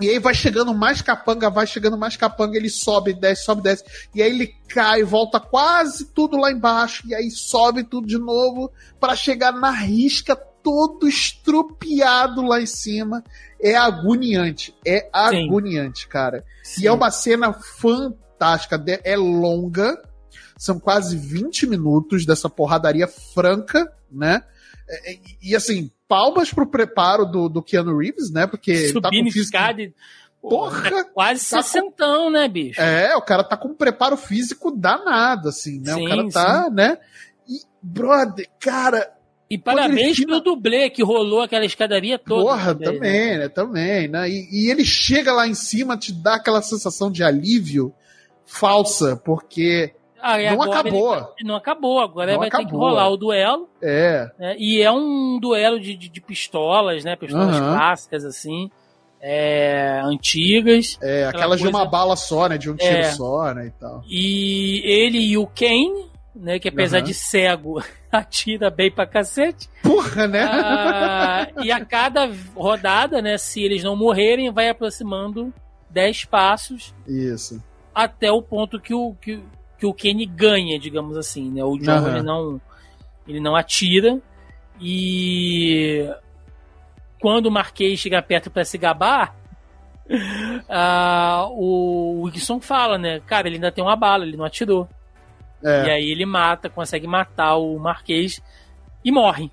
e 0.00 0.08
aí 0.08 0.18
vai 0.18 0.32
chegando 0.32 0.74
mais 0.74 1.02
capanga, 1.02 1.50
vai 1.50 1.66
chegando 1.66 1.98
mais 1.98 2.16
capanga, 2.16 2.56
ele 2.56 2.70
sobe, 2.70 3.12
desce, 3.12 3.44
sobe, 3.44 3.60
desce. 3.60 3.84
E 4.14 4.22
aí 4.22 4.30
ele 4.30 4.54
cai, 4.66 5.02
volta 5.02 5.38
quase 5.38 6.06
tudo 6.06 6.38
lá 6.38 6.50
embaixo, 6.50 7.06
e 7.06 7.14
aí 7.14 7.30
sobe 7.30 7.84
tudo 7.84 8.06
de 8.06 8.16
novo 8.16 8.72
para 8.98 9.14
chegar 9.14 9.52
na 9.52 9.70
risca 9.70 10.34
todo 10.34 11.06
estrupiado 11.06 12.40
lá 12.40 12.62
em 12.62 12.66
cima. 12.66 13.22
É 13.60 13.76
agoniante, 13.76 14.74
é 14.86 15.06
agoniante, 15.12 16.08
cara. 16.08 16.42
E 16.80 16.86
é 16.86 16.92
uma 16.92 17.10
cena 17.10 17.52
fantástica, 17.52 18.25
de- 18.84 19.00
é 19.04 19.16
longa, 19.16 20.00
são 20.56 20.78
quase 20.78 21.16
20 21.16 21.66
minutos 21.66 22.24
dessa 22.26 22.48
porradaria 22.48 23.06
franca, 23.06 23.90
né? 24.10 24.42
É, 24.88 25.12
é, 25.12 25.18
E, 25.42 25.54
assim, 25.56 25.90
palmas 26.08 26.52
pro 26.52 26.66
preparo 26.66 27.24
do, 27.26 27.48
do 27.48 27.62
Keanu 27.62 27.98
Reeves, 27.98 28.30
né? 28.30 28.46
Porque 28.46 28.70
ele 28.70 29.00
tá 29.00 29.08
Subindo 29.08 29.24
com 29.26 29.30
físico... 29.32 29.44
escada. 29.56 29.82
e- 29.82 29.94
Porra, 30.40 30.88
é 31.00 31.04
quase 31.04 31.50
tá 31.50 31.56
com- 31.56 31.62
sessentão, 31.64 32.30
né, 32.30 32.46
bicho? 32.46 32.80
É, 32.80 33.16
o 33.16 33.22
cara 33.22 33.42
tá 33.42 33.56
com 33.56 33.68
um 33.68 33.74
preparo 33.74 34.16
físico 34.16 34.70
danado, 34.70 35.48
assim, 35.48 35.80
né? 35.80 35.94
Sim, 35.94 36.04
o 36.04 36.08
cara 36.08 36.28
tá, 36.30 36.70
né? 36.70 36.98
E, 37.48 37.60
brother, 37.82 38.48
cara, 38.60 39.12
E 39.50 39.58
parabéns 39.58 40.24
pro 40.24 40.40
dublê 40.40 40.88
que 40.88 41.02
rolou 41.02 41.40
aquela 41.42 41.64
escadaria 41.64 42.16
toda. 42.16 42.42
Porra, 42.44 42.74
também, 42.76 42.92
né? 42.92 43.00
também, 43.00 43.38
né? 43.38 43.48
Também, 43.48 44.08
né? 44.08 44.30
E, 44.30 44.48
e 44.66 44.70
ele 44.70 44.84
chega 44.84 45.32
lá 45.32 45.48
em 45.48 45.54
cima, 45.54 45.96
te 45.96 46.12
dá 46.12 46.36
aquela 46.36 46.62
sensação 46.62 47.10
de 47.10 47.24
alívio 47.24 47.92
falsa, 48.46 49.16
porque 49.24 49.92
Ah, 50.20 50.38
não 50.54 50.62
acabou. 50.62 51.08
vai- 51.10 51.26
não 51.44 51.56
acabou, 51.56 52.00
agora 52.00 52.32
Não 52.32 52.38
vai 52.40 52.48
ter 52.50 52.56
que 52.56 52.62
acabou. 52.62 52.80
rolar 52.80 53.08
o 53.10 53.16
duelo. 53.16 53.68
É, 53.82 54.30
né? 54.38 54.56
E 54.58 54.80
é 54.80 54.90
um 54.90 55.38
duelo 55.40 55.78
de, 55.78 55.94
de, 55.94 56.08
de 56.08 56.20
pistolas, 56.20 57.04
né? 57.04 57.16
Pistolas 57.16 57.56
Aham. 57.56 57.74
clássicas, 57.76 58.24
assim. 58.24 58.70
é, 59.28 60.00
antigas. 60.04 60.98
é 61.02 61.24
Aquela 61.24 61.30
aquela 61.30 61.56
de 61.56 61.62
uma 61.64 61.72
coisa- 61.80 61.90
bala 61.90 62.16
só, 62.16 62.48
né? 62.48 62.58
De 62.58 62.70
um 62.70 62.76
tiro 62.76 62.96
É. 62.96 63.04
só, 63.12 63.52
né? 63.54 63.66
E 63.66 63.70
tal. 63.72 64.02
E 64.08 64.82
ele 64.84 65.18
e 65.18 65.36
o 65.38 65.46
Kane, 65.46 66.06
né? 66.34 66.58
Que 66.60 66.68
apesar 66.68 66.98
Aham. 66.98 67.06
de 67.06 67.14
cego, 67.14 67.82
atira 68.12 68.70
bem 68.70 68.90
pra 68.90 69.06
cacete. 69.06 69.68
Porra, 69.82 70.28
né? 70.28 70.42
Ah, 70.44 71.48
e 71.64 71.72
a 71.72 71.84
cada 71.84 72.30
rodada, 72.54 73.20
né? 73.22 73.36
Se 73.38 73.62
eles 73.62 73.82
não 73.82 73.96
morrerem, 73.96 74.52
vai 74.52 74.68
aproximando 74.68 75.52
10 75.90 76.24
passos 76.26 76.94
Isso. 77.08 77.60
Até 77.96 78.30
o 78.30 78.42
ponto 78.42 78.78
que 78.78 78.92
o, 78.92 79.14
que, 79.14 79.42
que 79.78 79.86
o 79.86 79.94
Kenny 79.94 80.26
ganha, 80.26 80.78
digamos 80.78 81.16
assim, 81.16 81.50
né? 81.50 81.64
O 81.64 81.78
John 81.78 81.92
Aham. 81.92 82.08
ele 82.10 82.22
não 82.22 82.60
ele 83.26 83.40
não 83.40 83.56
atira 83.56 84.20
e 84.78 86.06
quando 87.18 87.46
o 87.46 87.50
Marquês 87.50 87.98
chega 87.98 88.20
perto 88.20 88.50
para 88.50 88.66
se 88.66 88.76
gabar, 88.76 89.34
ah, 90.68 91.46
o 91.48 92.24
Wilson 92.24 92.60
fala, 92.60 92.98
né? 92.98 93.20
Cara, 93.20 93.48
ele 93.48 93.56
ainda 93.56 93.72
tem 93.72 93.82
uma 93.82 93.96
bala, 93.96 94.24
ele 94.26 94.36
não 94.36 94.44
atirou. 94.44 94.86
E 95.62 95.66
É. 95.66 95.92
aí 95.92 96.10
ele 96.10 96.26
mata, 96.26 96.68
consegue 96.68 97.06
matar 97.06 97.56
o 97.56 97.78
Marquês 97.78 98.42
e 99.02 99.10
morre. 99.10 99.50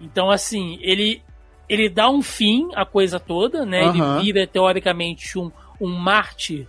Então, 0.00 0.28
assim, 0.28 0.76
ele, 0.82 1.22
ele 1.68 1.88
dá 1.88 2.10
um 2.10 2.20
fim 2.20 2.68
à 2.74 2.84
coisa 2.84 3.20
toda, 3.20 3.64
né? 3.64 3.86
Ele 3.86 4.02
vira, 4.20 4.44
teoricamente, 4.46 5.38
um, 5.38 5.52
um 5.80 5.88
mártir 5.88 6.66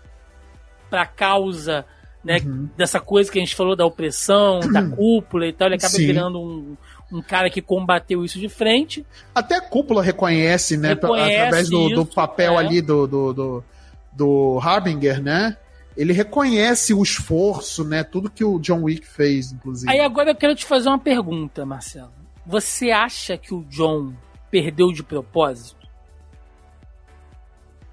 pra 0.91 1.05
causa 1.05 1.85
né, 2.23 2.37
uhum. 2.45 2.69
dessa 2.77 2.99
coisa 2.99 3.31
que 3.31 3.39
a 3.39 3.41
gente 3.41 3.55
falou 3.55 3.75
da 3.75 3.85
opressão, 3.85 4.59
da 4.59 4.83
cúpula 4.95 5.47
e 5.47 5.53
tal. 5.53 5.69
Ele 5.69 5.75
acaba 5.75 5.93
Sim. 5.93 6.05
virando 6.05 6.39
um, 6.39 6.77
um 7.11 7.21
cara 7.21 7.49
que 7.49 7.61
combateu 7.61 8.23
isso 8.23 8.39
de 8.39 8.49
frente. 8.49 9.05
Até 9.33 9.55
a 9.55 9.61
cúpula 9.61 10.03
reconhece, 10.03 10.77
né? 10.77 10.89
Reconhece 10.89 11.35
através 11.37 11.69
do, 11.69 11.87
isso, 11.87 11.95
do 11.95 12.05
papel 12.05 12.53
é. 12.53 12.57
ali 12.57 12.81
do, 12.81 13.07
do, 13.07 13.33
do, 13.33 13.63
do 14.11 14.59
Harbinger, 14.61 15.21
né? 15.21 15.57
Ele 15.97 16.13
reconhece 16.13 16.93
o 16.93 17.01
esforço, 17.01 17.83
né? 17.83 18.03
Tudo 18.03 18.29
que 18.29 18.43
o 18.43 18.59
John 18.59 18.83
Wick 18.83 19.05
fez, 19.05 19.51
inclusive. 19.51 19.91
Aí 19.91 19.99
agora 19.99 20.31
eu 20.31 20.35
quero 20.35 20.55
te 20.55 20.65
fazer 20.65 20.89
uma 20.89 20.99
pergunta, 20.99 21.65
Marcelo. 21.65 22.11
Você 22.45 22.91
acha 22.91 23.37
que 23.37 23.53
o 23.53 23.63
John 23.69 24.13
perdeu 24.49 24.91
de 24.91 25.03
propósito? 25.03 25.81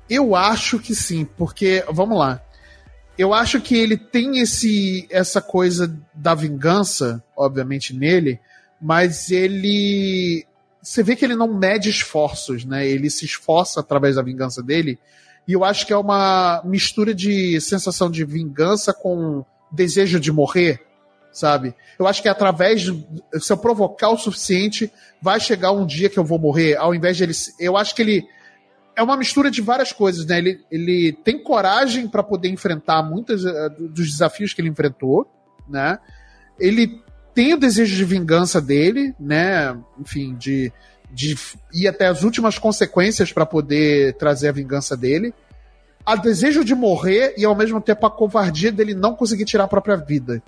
Eu 0.09 0.35
acho 0.35 0.79
que 0.79 0.95
sim, 0.95 1.27
porque, 1.37 1.85
vamos 1.91 2.19
lá. 2.19 2.41
Eu 3.19 3.35
acho 3.35 3.61
que 3.61 3.77
ele 3.77 3.97
tem 3.97 4.39
esse 4.39 5.07
essa 5.11 5.43
coisa 5.43 5.93
da 6.15 6.37
vingança, 6.37 7.23
obviamente, 7.37 7.93
nele, 7.93 8.39
mas 8.81 9.31
ele. 9.31 10.47
Você 10.81 11.03
vê 11.03 11.17
que 11.17 11.25
ele 11.25 11.35
não 11.35 11.53
mede 11.53 11.91
esforços, 11.91 12.65
né? 12.65 12.87
Ele 12.87 13.11
se 13.11 13.25
esforça 13.25 13.81
através 13.81 14.15
da 14.15 14.23
vingança 14.23 14.63
dele. 14.63 14.99
E 15.49 15.53
eu 15.53 15.65
acho 15.65 15.85
que 15.85 15.93
é 15.93 15.97
uma 15.97 16.63
mistura 16.65 17.13
de 17.13 17.61
sensação 17.61 18.09
de 18.09 18.25
vingança 18.25 18.95
com 18.95 19.45
desejo 19.73 20.21
de 20.21 20.31
morrer, 20.31 20.81
sabe? 21.33 21.75
Eu 21.99 22.07
acho 22.07 22.23
que 22.23 22.29
através. 22.29 22.85
Se 23.41 23.53
eu 23.53 23.57
provocar 23.57 24.11
o 24.11 24.17
suficiente, 24.17 24.93
vai 25.21 25.41
chegar 25.41 25.73
um 25.73 25.85
dia 25.85 26.09
que 26.09 26.19
eu 26.19 26.25
vou 26.25 26.39
morrer. 26.39 26.77
Ao 26.77 26.95
invés 26.95 27.17
de 27.17 27.25
ele. 27.25 27.33
Eu 27.59 27.77
acho 27.77 27.95
que 27.97 28.03
ele. 28.03 28.29
É 28.99 29.03
uma 29.03 29.17
mistura 29.17 29.49
de 29.49 29.63
várias 29.63 29.93
coisas, 29.93 30.27
né? 30.27 30.39
Ele, 30.39 30.61
ele 30.69 31.13
tem 31.13 31.41
coragem 31.41 32.09
para 32.09 32.21
poder 32.21 32.49
enfrentar 32.49 33.01
muitos 33.01 33.45
uh, 33.45 33.71
dos 33.79 34.11
desafios 34.11 34.53
que 34.53 34.61
ele 34.61 34.71
enfrentou, 34.71 35.25
né? 35.69 36.01
Ele 36.59 37.01
tem 37.33 37.55
o 37.55 37.57
desejo 37.57 37.95
de 37.95 38.05
vingança 38.05 38.61
dele, 38.61 39.15
né? 39.21 39.79
Enfim, 40.01 40.35
de, 40.35 40.73
de 41.13 41.37
ir 41.73 41.87
até 41.87 42.09
as 42.09 42.25
últimas 42.25 42.59
consequências 42.59 43.33
para 43.33 43.47
poder 43.47 44.15
trazer 44.15 44.49
a 44.49 44.53
vingança 44.53 44.97
dele. 44.97 45.33
A 46.05 46.17
desejo 46.17 46.65
de 46.65 46.75
morrer 46.75 47.35
e 47.39 47.45
ao 47.45 47.55
mesmo 47.55 47.81
tempo 47.81 48.05
a 48.05 48.11
covardia 48.11 48.73
dele 48.73 48.95
não 48.95 49.15
conseguir 49.15 49.45
tirar 49.45 49.63
a 49.63 49.69
própria 49.69 49.97
vida, 49.97 50.43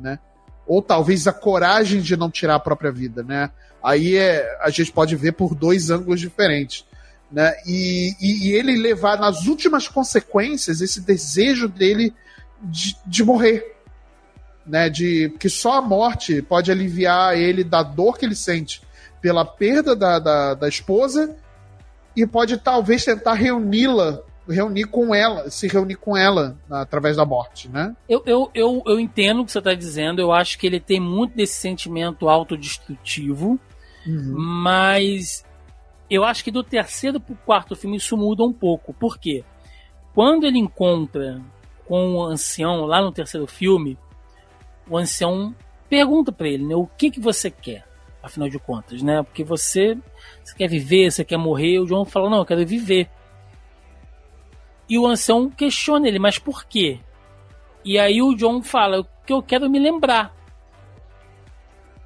né? 0.00 0.18
Ou 0.66 0.80
talvez 0.80 1.26
a 1.26 1.34
coragem 1.34 2.00
de 2.00 2.16
não 2.16 2.30
tirar 2.30 2.54
a 2.54 2.60
própria 2.60 2.90
vida, 2.90 3.22
né? 3.22 3.50
Aí 3.84 4.16
é, 4.16 4.58
a 4.62 4.70
gente 4.70 4.90
pode 4.90 5.14
ver 5.16 5.32
por 5.32 5.54
dois 5.54 5.90
ângulos 5.90 6.18
diferentes. 6.18 6.88
Né? 7.30 7.54
E, 7.64 8.14
e, 8.20 8.48
e 8.48 8.52
ele 8.52 8.76
levar 8.76 9.18
nas 9.18 9.46
últimas 9.46 9.86
consequências 9.86 10.80
esse 10.80 11.00
desejo 11.00 11.68
dele 11.68 12.12
de, 12.60 12.96
de 13.06 13.24
morrer, 13.24 13.76
né? 14.66 14.88
De 14.90 15.30
que 15.38 15.48
só 15.48 15.78
a 15.78 15.82
morte 15.82 16.42
pode 16.42 16.70
aliviar 16.70 17.38
ele 17.38 17.64
da 17.64 17.82
dor 17.82 18.18
que 18.18 18.24
ele 18.24 18.34
sente 18.34 18.82
pela 19.20 19.44
perda 19.44 19.94
da, 19.94 20.18
da, 20.18 20.54
da 20.54 20.68
esposa 20.68 21.36
e 22.16 22.26
pode 22.26 22.56
talvez 22.56 23.04
tentar 23.04 23.34
reuni-la, 23.34 24.20
reunir 24.48 24.84
com 24.84 25.14
ela, 25.14 25.48
se 25.50 25.68
reunir 25.68 25.96
com 25.96 26.16
ela 26.16 26.56
através 26.68 27.16
da 27.16 27.24
morte, 27.24 27.68
né? 27.68 27.94
Eu, 28.08 28.22
eu, 28.26 28.50
eu, 28.54 28.82
eu 28.86 29.00
entendo 29.00 29.42
o 29.42 29.44
que 29.44 29.52
você 29.52 29.58
está 29.58 29.74
dizendo, 29.74 30.20
eu 30.20 30.32
acho 30.32 30.58
que 30.58 30.66
ele 30.66 30.80
tem 30.80 30.98
muito 30.98 31.36
desse 31.36 31.54
sentimento 31.54 32.28
autodestrutivo, 32.28 33.60
uhum. 34.06 34.34
mas 34.36 35.44
eu 36.10 36.24
acho 36.24 36.42
que 36.42 36.50
do 36.50 36.64
terceiro 36.64 37.20
pro 37.20 37.36
quarto 37.36 37.76
filme 37.76 37.96
isso 37.96 38.16
muda 38.16 38.42
um 38.42 38.52
pouco. 38.52 38.92
Por 38.92 39.18
quê? 39.18 39.44
Quando 40.12 40.44
ele 40.44 40.58
encontra 40.58 41.40
com 41.86 42.14
o 42.14 42.22
ancião 42.24 42.84
lá 42.84 43.00
no 43.00 43.12
terceiro 43.12 43.46
filme, 43.46 43.96
o 44.88 44.98
ancião 44.98 45.54
pergunta 45.88 46.32
para 46.32 46.48
ele, 46.48 46.66
né, 46.66 46.74
o 46.74 46.86
que 46.86 47.10
que 47.10 47.20
você 47.20 47.50
quer, 47.50 47.86
afinal 48.22 48.48
de 48.48 48.58
contas, 48.58 49.02
né? 49.02 49.22
Porque 49.22 49.44
você, 49.44 49.96
você 50.42 50.54
quer 50.56 50.68
viver, 50.68 51.10
você 51.10 51.24
quer 51.24 51.36
morrer. 51.36 51.78
O 51.78 51.86
João 51.86 52.04
fala, 52.04 52.28
não, 52.28 52.38
eu 52.38 52.46
quero 52.46 52.66
viver. 52.66 53.08
E 54.88 54.98
o 54.98 55.06
ancião 55.06 55.48
questiona 55.48 56.08
ele, 56.08 56.18
mas 56.18 56.38
por 56.38 56.64
quê? 56.64 56.98
E 57.84 57.98
aí 57.98 58.20
o 58.20 58.34
John 58.34 58.62
fala, 58.62 59.06
que 59.24 59.32
eu 59.32 59.42
quero 59.42 59.70
me 59.70 59.78
lembrar. 59.78 60.34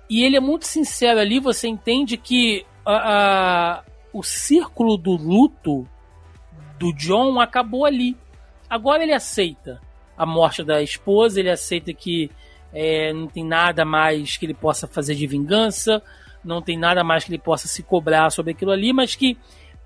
E 0.09 0.23
ele 0.23 0.37
é 0.37 0.41
muito 0.41 0.67
sincero 0.67 1.19
ali, 1.19 1.41
você 1.41 1.67
entende 1.67 2.17
que 2.17 2.65
a, 2.87 3.83
o 4.15 4.23
círculo 4.23 4.97
do 4.97 5.17
luto 5.17 5.87
do 6.79 6.93
John 6.93 7.41
acabou 7.41 7.85
ali. 7.85 8.17
Agora 8.71 9.03
ele 9.03 9.13
aceita 9.13 9.81
a 10.17 10.25
morte 10.25 10.63
da 10.63 10.81
esposa, 10.81 11.41
ele 11.41 11.51
aceita 11.51 11.93
que 11.93 12.31
é, 12.73 13.13
não 13.13 13.27
tem 13.27 13.45
nada 13.45 13.85
mais 13.85 14.37
que 14.37 14.47
ele 14.47 14.55
possa 14.55 14.87
fazer 14.87 15.17
de 15.17 15.27
vingança, 15.27 16.01
não 16.45 16.63
tem 16.63 16.79
nada 16.79 17.03
mais 17.03 17.25
que 17.25 17.31
ele 17.33 17.43
possa 17.43 17.67
se 17.67 17.83
cobrar 17.83 18.31
sobre 18.31 18.53
aquilo 18.53 18.71
ali, 18.71 18.93
mas 18.93 19.17
que 19.17 19.37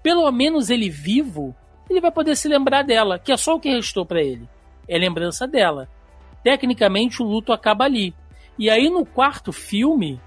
pelo 0.02 0.30
menos 0.30 0.68
ele 0.68 0.90
vivo, 0.90 1.56
ele 1.88 2.00
vai 2.00 2.10
poder 2.10 2.36
se 2.36 2.48
lembrar 2.48 2.82
dela, 2.82 3.18
que 3.18 3.32
é 3.32 3.36
só 3.36 3.54
o 3.54 3.60
que 3.60 3.74
restou 3.74 4.04
para 4.04 4.22
ele. 4.22 4.46
É 4.86 4.98
lembrança 4.98 5.48
dela. 5.48 5.88
Tecnicamente 6.44 7.22
o 7.22 7.26
luto 7.26 7.50
acaba 7.50 7.84
ali. 7.84 8.14
E 8.58 8.68
aí 8.68 8.90
no 8.90 9.06
quarto 9.06 9.52
filme, 9.52 10.20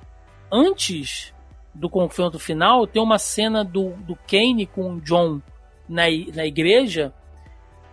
antes 0.51 1.33
do 1.73 1.89
confronto 1.89 2.37
final, 2.37 2.85
tem 2.85 3.01
uma 3.01 3.17
cena 3.17 3.63
do, 3.63 3.91
do 3.97 4.15
Kane 4.27 4.65
com 4.65 4.93
o 4.93 5.01
John 5.01 5.41
na, 5.87 6.03
na 6.33 6.45
igreja 6.45 7.13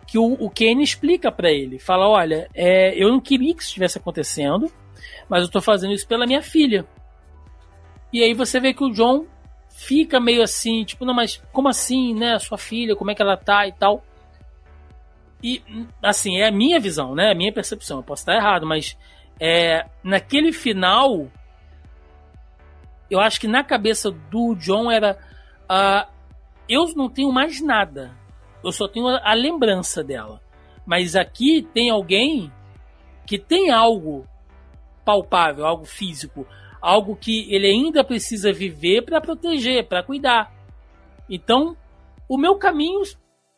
que 0.09 0.19
o, 0.19 0.33
o 0.33 0.49
Kenny 0.49 0.83
explica 0.83 1.31
para 1.31 1.51
ele. 1.51 1.79
Fala, 1.79 2.09
olha, 2.09 2.49
é, 2.55 2.95
eu 2.97 3.11
não 3.11 3.21
queria 3.21 3.55
que 3.55 3.61
isso 3.61 3.69
estivesse 3.69 3.99
acontecendo, 3.99 4.73
mas 5.29 5.43
eu 5.43 5.51
tô 5.51 5.61
fazendo 5.61 5.93
isso 5.93 6.09
pela 6.09 6.27
minha 6.27 6.41
filha. 6.41 6.87
E 8.11 8.23
aí 8.23 8.33
você 8.33 8.59
vê 8.59 8.73
que 8.73 8.83
o 8.83 8.91
John 8.91 9.27
fica 9.69 10.19
meio 10.19 10.43
assim, 10.43 10.83
tipo, 10.83 11.05
não, 11.05 11.13
mas 11.13 11.43
como 11.53 11.69
assim, 11.69 12.15
né? 12.15 12.39
Sua 12.39 12.57
filha, 12.57 12.97
como 12.97 13.11
é 13.11 13.15
que 13.15 13.21
ela 13.21 13.37
tá 13.37 13.67
e 13.67 13.73
tal. 13.73 14.03
E, 15.43 15.63
assim, 16.03 16.39
é 16.39 16.49
a 16.49 16.51
minha 16.51 16.81
visão, 16.81 17.15
né? 17.15 17.31
A 17.31 17.35
minha 17.35 17.53
percepção. 17.53 17.99
Eu 17.99 18.03
posso 18.03 18.23
estar 18.23 18.35
errado, 18.35 18.67
mas 18.67 18.97
é, 19.39 19.85
naquele 20.03 20.53
final, 20.53 21.31
eu 23.11 23.21
acho 23.21 23.41
que 23.41 23.49
na 23.49 23.65
cabeça 23.65 24.11
do 24.11 24.55
John 24.55 24.91
era. 24.91 25.19
Uh, 25.71 26.11
eu 26.69 26.85
não 26.95 27.09
tenho 27.09 27.33
mais 27.33 27.61
nada 27.63 28.19
eu 28.63 28.73
só 28.73 28.89
tenho 28.89 29.09
a 29.09 29.35
lembrança 29.35 30.03
dela. 30.03 30.41
Mas 30.87 31.15
aqui 31.15 31.63
tem 31.63 31.91
alguém 31.91 32.53
que 33.27 33.39
tem 33.39 33.71
algo 33.71 34.27
palpável, 35.05 35.67
algo 35.67 35.85
físico, 35.85 36.47
algo 36.81 37.17
que 37.17 37.53
ele 37.53 37.67
ainda 37.67 38.03
precisa 38.03 38.53
viver 38.53 39.03
para 39.03 39.21
proteger, 39.21 39.87
para 39.87 40.03
cuidar. 40.03 40.53
Então, 41.29 41.77
o 42.29 42.39
meu 42.39 42.57
caminho 42.57 43.03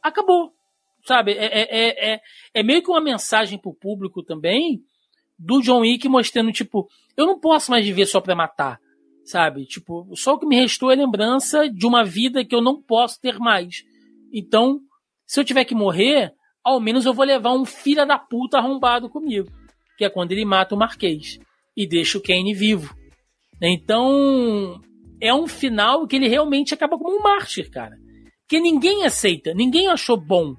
acabou, 0.02 0.52
sabe? 1.04 1.32
É, 1.32 1.44
é, 1.44 1.62
é, 1.62 2.14
é, 2.14 2.20
é 2.54 2.62
meio 2.62 2.82
que 2.82 2.90
uma 2.90 3.00
mensagem 3.00 3.58
para 3.58 3.70
o 3.70 3.74
público 3.74 4.22
também 4.22 4.82
do 5.38 5.60
John 5.60 5.80
Wick 5.80 6.08
mostrando, 6.08 6.52
tipo, 6.52 6.88
eu 7.16 7.26
não 7.26 7.38
posso 7.38 7.70
mais 7.70 7.84
viver 7.84 8.06
só 8.06 8.20
para 8.20 8.34
matar, 8.34 8.78
sabe? 9.24 9.64
Tipo, 9.64 10.08
só 10.14 10.34
o 10.34 10.38
que 10.38 10.46
me 10.46 10.56
restou 10.56 10.90
é 10.90 10.96
lembrança 10.96 11.68
de 11.68 11.86
uma 11.86 12.04
vida 12.04 12.44
que 12.44 12.54
eu 12.54 12.60
não 12.60 12.80
posso 12.80 13.20
ter 13.20 13.38
mais. 13.38 13.84
Então, 14.32 14.80
se 15.26 15.38
eu 15.40 15.44
tiver 15.44 15.64
que 15.64 15.74
morrer, 15.74 16.32
ao 16.64 16.80
menos 16.80 17.06
eu 17.06 17.14
vou 17.14 17.24
levar 17.24 17.52
um 17.52 17.64
filho 17.64 18.06
da 18.06 18.18
puta 18.18 18.58
arrombado 18.58 19.08
comigo. 19.08 19.50
Que 19.96 20.04
é 20.04 20.10
quando 20.10 20.32
ele 20.32 20.44
mata 20.44 20.74
o 20.74 20.78
Marquês. 20.78 21.38
E 21.76 21.86
deixa 21.86 22.18
o 22.18 22.22
Kane 22.22 22.54
vivo. 22.54 22.94
Então, 23.62 24.80
é 25.20 25.32
um 25.34 25.46
final 25.46 26.06
que 26.06 26.16
ele 26.16 26.28
realmente 26.28 26.74
acaba 26.74 26.98
como 26.98 27.18
um 27.18 27.22
mártir, 27.22 27.70
cara. 27.70 27.96
Que 28.48 28.58
ninguém 28.58 29.04
aceita, 29.04 29.54
ninguém 29.54 29.88
achou 29.88 30.16
bom 30.16 30.56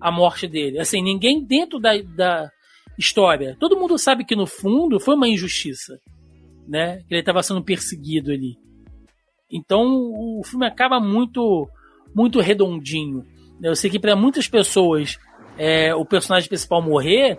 a 0.00 0.10
morte 0.10 0.46
dele. 0.46 0.78
Assim, 0.78 1.02
ninguém 1.02 1.42
dentro 1.42 1.78
da, 1.78 1.96
da 2.02 2.50
história. 2.98 3.56
Todo 3.58 3.78
mundo 3.78 3.96
sabe 3.96 4.24
que 4.24 4.36
no 4.36 4.46
fundo 4.46 5.00
foi 5.00 5.14
uma 5.14 5.28
injustiça, 5.28 5.98
né? 6.66 6.98
Que 7.08 7.14
ele 7.14 7.20
estava 7.20 7.42
sendo 7.42 7.62
perseguido 7.62 8.30
ali. 8.30 8.56
Então, 9.50 9.84
o 9.84 10.42
filme 10.44 10.66
acaba 10.66 10.98
muito 10.98 11.68
muito 12.14 12.40
redondinho. 12.40 13.24
Eu 13.62 13.74
sei 13.76 13.90
que 13.90 13.98
para 13.98 14.16
muitas 14.16 14.48
pessoas 14.48 15.18
é, 15.56 15.94
o 15.94 16.04
personagem 16.04 16.48
principal 16.48 16.82
morrer, 16.82 17.38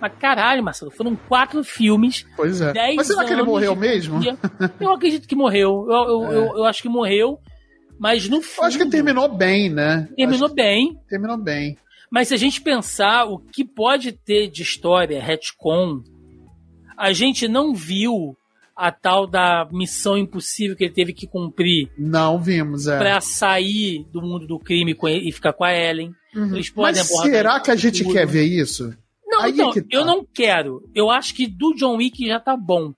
mas 0.00 0.12
caralho, 0.18 0.62
Marcelo, 0.62 0.90
foram 0.90 1.16
quatro 1.16 1.62
filmes. 1.64 2.26
Pois 2.36 2.60
é. 2.60 2.72
Mas 2.94 3.06
será 3.06 3.24
que 3.24 3.32
ele 3.32 3.42
morreu 3.42 3.74
mesmo? 3.74 4.20
Eu 4.80 4.90
acredito 4.90 5.26
que 5.26 5.34
morreu. 5.34 5.86
Eu, 5.88 5.94
eu, 5.94 6.24
é. 6.24 6.36
eu, 6.36 6.56
eu, 6.58 6.64
acho 6.64 6.82
que 6.82 6.88
morreu. 6.88 7.38
Mas 7.98 8.28
no 8.28 8.42
fundo. 8.42 8.64
Eu 8.64 8.68
acho 8.68 8.78
que 8.78 8.90
terminou 8.90 9.28
bem, 9.28 9.70
né? 9.70 10.08
Terminou 10.16 10.52
bem. 10.52 10.98
Terminou 11.08 11.38
bem. 11.38 11.78
Mas 12.10 12.28
se 12.28 12.34
a 12.34 12.36
gente 12.36 12.60
pensar 12.60 13.24
o 13.24 13.38
que 13.38 13.64
pode 13.64 14.12
ter 14.12 14.48
de 14.48 14.62
história, 14.62 15.22
retcon, 15.22 16.02
a 16.96 17.12
gente 17.12 17.48
não 17.48 17.74
viu 17.74 18.36
a 18.76 18.90
tal 18.90 19.26
da 19.26 19.68
missão 19.70 20.16
impossível 20.16 20.76
que 20.76 20.84
ele 20.84 20.92
teve 20.92 21.12
que 21.12 21.26
cumprir. 21.26 21.90
Não 21.96 22.38
vimos, 22.38 22.86
é. 22.86 22.98
Pra 22.98 23.20
sair 23.20 24.04
do 24.12 24.20
mundo 24.20 24.46
do 24.46 24.58
crime 24.58 24.96
e 25.02 25.32
ficar 25.32 25.52
com 25.52 25.64
a 25.64 25.72
Ellen. 25.72 26.12
Uhum. 26.34 26.54
Eles 26.54 26.70
podem 26.70 27.00
Mas 27.00 27.08
será 27.08 27.60
que 27.60 27.70
a 27.70 27.76
gente 27.76 28.04
quer 28.04 28.26
ver 28.26 28.44
isso? 28.44 28.92
Não, 29.26 29.42
Aí 29.42 29.52
então, 29.52 29.70
é 29.70 29.74
tá. 29.74 29.86
eu 29.90 30.04
não 30.04 30.24
quero. 30.24 30.82
Eu 30.94 31.10
acho 31.10 31.34
que 31.34 31.46
do 31.46 31.74
John 31.74 31.96
Wick 31.96 32.26
já 32.26 32.40
tá 32.40 32.56
bom. 32.56 32.92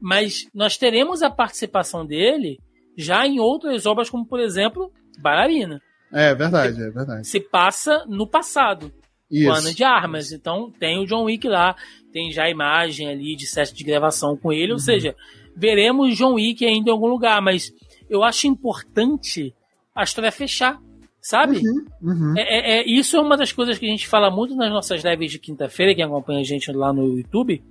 Mas 0.00 0.46
nós 0.54 0.76
teremos 0.76 1.22
a 1.22 1.30
participação 1.30 2.04
dele 2.04 2.58
já 2.96 3.26
em 3.26 3.40
outras 3.40 3.86
obras, 3.86 4.10
como 4.10 4.26
por 4.26 4.40
exemplo, 4.40 4.92
Bailarina. 5.18 5.80
É 6.12 6.34
verdade, 6.34 6.80
é 6.80 6.90
verdade. 6.90 7.26
Se 7.26 7.40
passa 7.40 8.04
no 8.06 8.26
passado. 8.26 8.92
Isso. 9.34 9.50
Ana 9.50 9.74
de 9.74 9.82
Armas. 9.82 10.30
Então 10.30 10.72
tem 10.78 10.98
o 10.98 11.06
John 11.06 11.24
Wick 11.24 11.48
lá, 11.48 11.74
tem 12.12 12.30
já 12.30 12.44
a 12.44 12.50
imagem 12.50 13.08
ali 13.08 13.34
de 13.34 13.46
set 13.46 13.74
de 13.74 13.82
gravação 13.82 14.36
com 14.36 14.52
ele, 14.52 14.68
uhum. 14.68 14.74
ou 14.74 14.78
seja, 14.78 15.16
veremos 15.56 16.16
John 16.16 16.34
Wick 16.34 16.64
ainda 16.64 16.90
em 16.90 16.92
algum 16.92 17.08
lugar, 17.08 17.42
mas 17.42 17.72
eu 18.08 18.22
acho 18.22 18.46
importante 18.46 19.52
a 19.94 20.04
história 20.04 20.30
fechar, 20.30 20.80
sabe? 21.20 21.58
Uhum, 21.58 21.86
uhum. 22.02 22.34
É, 22.36 22.42
é, 22.42 22.78
é, 22.78 22.88
isso 22.88 23.16
é 23.16 23.20
uma 23.20 23.36
das 23.36 23.52
coisas 23.52 23.76
que 23.76 23.86
a 23.86 23.88
gente 23.88 24.06
fala 24.06 24.30
muito 24.30 24.54
nas 24.54 24.70
nossas 24.70 25.02
lives 25.02 25.32
de 25.32 25.38
quinta-feira, 25.40 25.94
quem 25.94 26.04
acompanha 26.04 26.40
a 26.40 26.44
gente 26.44 26.70
lá 26.70 26.92
no 26.92 27.16
YouTube. 27.16 27.62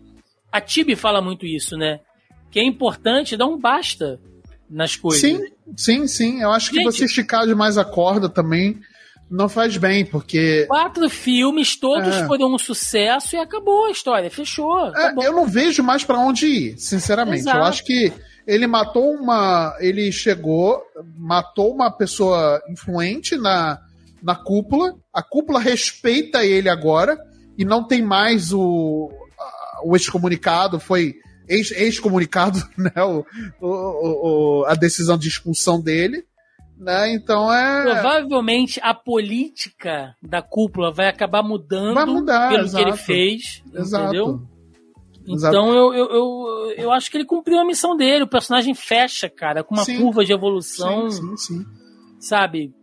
A 0.51 0.59
Tibi 0.59 0.95
fala 0.95 1.21
muito 1.21 1.45
isso, 1.45 1.77
né? 1.77 1.99
Que 2.51 2.59
é 2.59 2.63
importante 2.63 3.37
dar 3.37 3.47
um 3.47 3.57
basta 3.57 4.19
nas 4.69 4.95
coisas. 4.95 5.21
Sim, 5.21 5.39
sim, 5.75 6.07
sim. 6.07 6.41
Eu 6.41 6.51
acho 6.51 6.69
que 6.69 6.77
gente, 6.77 6.85
você 6.85 7.05
esticar 7.05 7.45
demais 7.45 7.77
a 7.77 7.85
corda 7.85 8.27
também 8.27 8.79
não 9.29 9.49
faz 9.49 9.77
bem, 9.77 10.05
porque. 10.05 10.65
Quatro 10.67 11.09
filmes, 11.09 11.75
todos 11.75 12.15
é. 12.15 12.27
foram 12.27 12.53
um 12.53 12.59
sucesso 12.59 13.35
e 13.35 13.39
acabou 13.39 13.85
a 13.85 13.91
história, 13.91 14.29
fechou. 14.29 14.95
É, 14.95 15.13
eu 15.25 15.33
não 15.33 15.47
vejo 15.47 15.81
mais 15.81 16.03
para 16.03 16.19
onde 16.19 16.45
ir, 16.45 16.77
sinceramente. 16.77 17.39
Exato. 17.39 17.57
Eu 17.57 17.63
acho 17.63 17.83
que 17.83 18.13
ele 18.45 18.67
matou 18.67 19.11
uma. 19.11 19.75
Ele 19.79 20.11
chegou, 20.11 20.81
matou 21.17 21.73
uma 21.73 21.89
pessoa 21.91 22.61
influente 22.69 23.35
na, 23.37 23.79
na 24.21 24.35
cúpula. 24.35 24.95
A 25.13 25.23
cúpula 25.23 25.59
respeita 25.59 26.45
ele 26.45 26.69
agora 26.69 27.17
e 27.57 27.65
não 27.65 27.83
tem 27.83 28.01
mais 28.01 28.51
o, 28.53 29.11
o 29.83 29.95
excomunicado, 29.95 30.79
foi 30.79 31.15
ex-comunicado, 31.47 32.61
né? 32.77 32.91
O, 33.03 33.25
o, 33.61 34.61
o, 34.61 34.65
a 34.65 34.75
decisão 34.75 35.17
de 35.17 35.27
expulsão 35.27 35.81
dele. 35.81 36.25
Né? 36.83 37.13
Então 37.13 37.51
é. 37.53 37.83
Provavelmente 37.83 38.79
a 38.83 38.93
política 38.93 40.15
da 40.21 40.41
cúpula 40.41 40.91
vai 40.91 41.07
acabar 41.07 41.41
mudando 41.41 41.93
vai 41.93 42.05
mudar, 42.05 42.49
pelo 42.49 42.65
exato. 42.65 42.83
que 42.83 42.89
ele 42.89 42.97
fez. 42.97 43.63
Exato. 43.73 44.05
Entendeu? 44.05 44.41
Então 45.25 45.73
eu, 45.73 45.93
eu, 45.93 46.09
eu, 46.09 46.73
eu, 46.77 46.91
acho 46.91 47.09
que 47.09 47.15
ele 47.15 47.25
cumpriu 47.25 47.57
a 47.57 47.65
missão 47.65 47.95
dele. 47.95 48.25
O 48.25 48.29
personagem 48.29 48.75
fecha, 48.75 49.29
cara, 49.29 49.63
com 49.63 49.73
uma 49.75 49.85
sim. 49.85 49.97
curva 50.01 50.25
de 50.25 50.33
evolução. 50.33 51.09
Sim, 51.09 51.37
sim, 51.37 51.37
sim. 51.37 51.65
Sabe? 52.19 52.73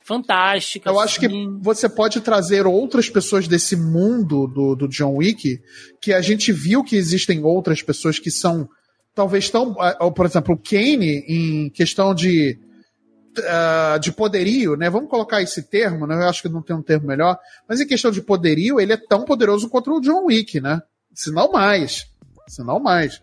Fantástica. 0.00 0.88
Eu 0.88 0.98
acho 0.98 1.20
que 1.20 1.28
você 1.60 1.90
pode 1.90 2.20
trazer 2.22 2.66
outras 2.66 3.10
pessoas 3.10 3.46
desse 3.46 3.76
mundo 3.76 4.46
do, 4.46 4.74
do 4.74 4.88
John 4.88 5.16
Wick, 5.16 5.60
que 6.00 6.14
a 6.14 6.22
gente 6.22 6.50
viu 6.50 6.82
que 6.82 6.96
existem 6.96 7.44
outras 7.44 7.82
pessoas 7.82 8.18
que 8.18 8.30
são 8.30 8.66
talvez 9.14 9.50
tão. 9.50 9.74
Por 10.16 10.24
exemplo, 10.24 10.54
o 10.54 10.58
Kane, 10.58 11.24
em 11.28 11.70
questão 11.70 12.14
de 12.14 12.58
uh, 13.38 13.98
de 13.98 14.12
poderio, 14.12 14.76
né? 14.76 14.90
Vamos 14.90 15.10
colocar 15.10 15.40
esse 15.42 15.62
termo, 15.62 16.06
né? 16.06 16.14
Eu 16.14 16.28
acho 16.28 16.42
que 16.42 16.48
não 16.48 16.62
tem 16.62 16.76
um 16.76 16.82
termo 16.82 17.06
melhor, 17.06 17.38
mas 17.68 17.80
em 17.80 17.86
questão 17.86 18.10
de 18.10 18.22
poderio, 18.22 18.80
ele 18.80 18.92
é 18.92 18.96
tão 18.96 19.24
poderoso 19.24 19.68
quanto 19.68 19.92
o 19.92 20.00
John 20.00 20.26
Wick, 20.26 20.60
né? 20.60 20.82
Se 21.14 21.30
não 21.30 21.50
mais. 21.50 22.06
Se 22.48 22.62
não 22.62 22.78
mais. 22.80 23.20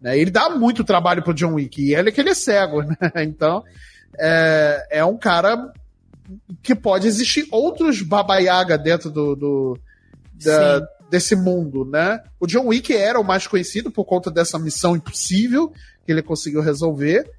Né? 0.00 0.18
Ele 0.18 0.30
dá 0.30 0.50
muito 0.50 0.84
trabalho 0.84 1.22
pro 1.22 1.34
John 1.34 1.54
Wick, 1.54 1.82
e 1.82 1.94
ele 1.94 2.08
é 2.08 2.12
que 2.12 2.20
ele 2.20 2.30
é 2.30 2.34
cego, 2.34 2.82
né? 2.82 2.96
Então, 3.22 3.62
é, 4.18 4.86
é 4.90 5.04
um 5.04 5.16
cara 5.16 5.72
que 6.62 6.74
pode 6.74 7.06
existir 7.06 7.46
outros 7.50 8.02
babaiaga 8.02 8.78
dentro 8.78 9.10
do, 9.10 9.34
do 9.34 9.78
da, 10.44 10.80
desse 11.10 11.34
mundo, 11.34 11.84
né? 11.84 12.22
O 12.38 12.46
John 12.46 12.66
Wick 12.68 12.94
era 12.94 13.20
o 13.20 13.24
mais 13.24 13.46
conhecido 13.46 13.90
por 13.90 14.04
conta 14.04 14.30
dessa 14.30 14.58
missão 14.58 14.96
impossível 14.96 15.72
que 16.04 16.12
ele 16.12 16.22
conseguiu 16.22 16.62
resolver, 16.62 17.30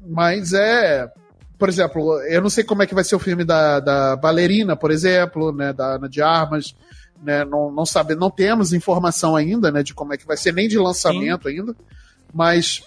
mas 0.00 0.52
é 0.52 1.10
por 1.58 1.68
exemplo, 1.68 2.20
eu 2.22 2.42
não 2.42 2.50
sei 2.50 2.64
como 2.64 2.82
é 2.82 2.86
que 2.86 2.94
vai 2.94 3.04
ser 3.04 3.16
o 3.16 3.20
filme 3.20 3.44
da, 3.44 3.80
da 3.80 4.16
Ballerina, 4.16 4.76
por 4.76 4.90
exemplo, 4.90 5.52
né, 5.52 5.72
da 5.72 5.94
Ana 5.94 6.08
de 6.08 6.20
Armas, 6.20 6.74
né, 7.22 7.44
não, 7.44 7.70
não 7.70 7.86
sabe, 7.86 8.14
não 8.14 8.30
temos 8.30 8.72
informação 8.72 9.34
ainda, 9.34 9.70
né, 9.70 9.82
de 9.82 9.94
como 9.94 10.12
é 10.12 10.16
que 10.16 10.26
vai 10.26 10.36
ser, 10.36 10.52
nem 10.52 10.68
de 10.68 10.78
lançamento 10.78 11.48
Sim. 11.48 11.60
ainda, 11.60 11.74
mas 12.32 12.82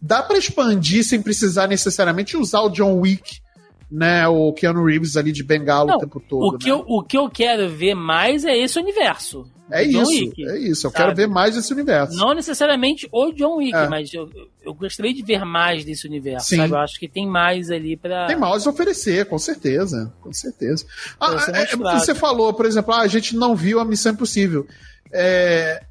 dá 0.00 0.22
para 0.22 0.38
expandir 0.38 1.04
sem 1.04 1.22
precisar 1.22 1.66
necessariamente 1.66 2.36
usar 2.36 2.60
o 2.60 2.70
John 2.70 2.98
Wick 3.00 3.40
né, 3.90 4.26
o 4.26 4.52
Keanu 4.52 4.84
Reeves 4.84 5.16
ali 5.16 5.32
de 5.32 5.44
bengala 5.44 5.96
o 5.96 5.98
tempo 5.98 6.20
todo. 6.20 6.48
O 6.48 6.52
né? 6.52 6.58
que, 6.60 6.68
eu, 6.68 6.84
o 6.86 7.02
que 7.02 7.16
eu 7.16 7.30
quero 7.30 7.68
ver 7.68 7.94
mais 7.94 8.44
é 8.44 8.56
esse 8.56 8.78
universo. 8.78 9.46
É 9.70 9.82
isso, 9.82 10.08
Wick, 10.08 10.46
é 10.46 10.58
isso. 10.58 10.86
Eu 10.86 10.90
sabe? 10.92 11.04
quero 11.04 11.16
ver 11.16 11.26
mais 11.26 11.56
desse 11.56 11.72
universo. 11.72 12.16
Não 12.16 12.34
necessariamente 12.34 13.08
o 13.10 13.32
John 13.32 13.56
Wick, 13.56 13.74
é. 13.74 13.88
mas 13.88 14.14
eu, 14.14 14.30
eu 14.62 14.72
gostaria 14.72 15.12
de 15.12 15.22
ver 15.22 15.44
mais 15.44 15.84
desse 15.84 16.06
universo. 16.06 16.48
Sim. 16.48 16.56
Sabe? 16.58 16.72
Eu 16.72 16.78
acho 16.78 16.98
que 17.00 17.08
tem 17.08 17.26
mais 17.26 17.70
ali 17.70 17.96
para. 17.96 18.26
Tem 18.26 18.38
mais 18.38 18.64
a 18.66 18.70
oferecer, 18.70 19.26
com 19.26 19.38
certeza. 19.38 20.12
Com 20.20 20.32
certeza. 20.32 20.86
Ah, 21.18 21.36
é, 21.52 21.72
é 21.72 21.76
você 21.76 22.14
falou, 22.14 22.54
por 22.54 22.64
exemplo, 22.64 22.94
ah, 22.94 23.00
a 23.00 23.08
gente 23.08 23.34
não 23.34 23.56
viu 23.56 23.80
a 23.80 23.84
Missão 23.84 24.12
Impossível. 24.12 24.66
É, 25.12 25.82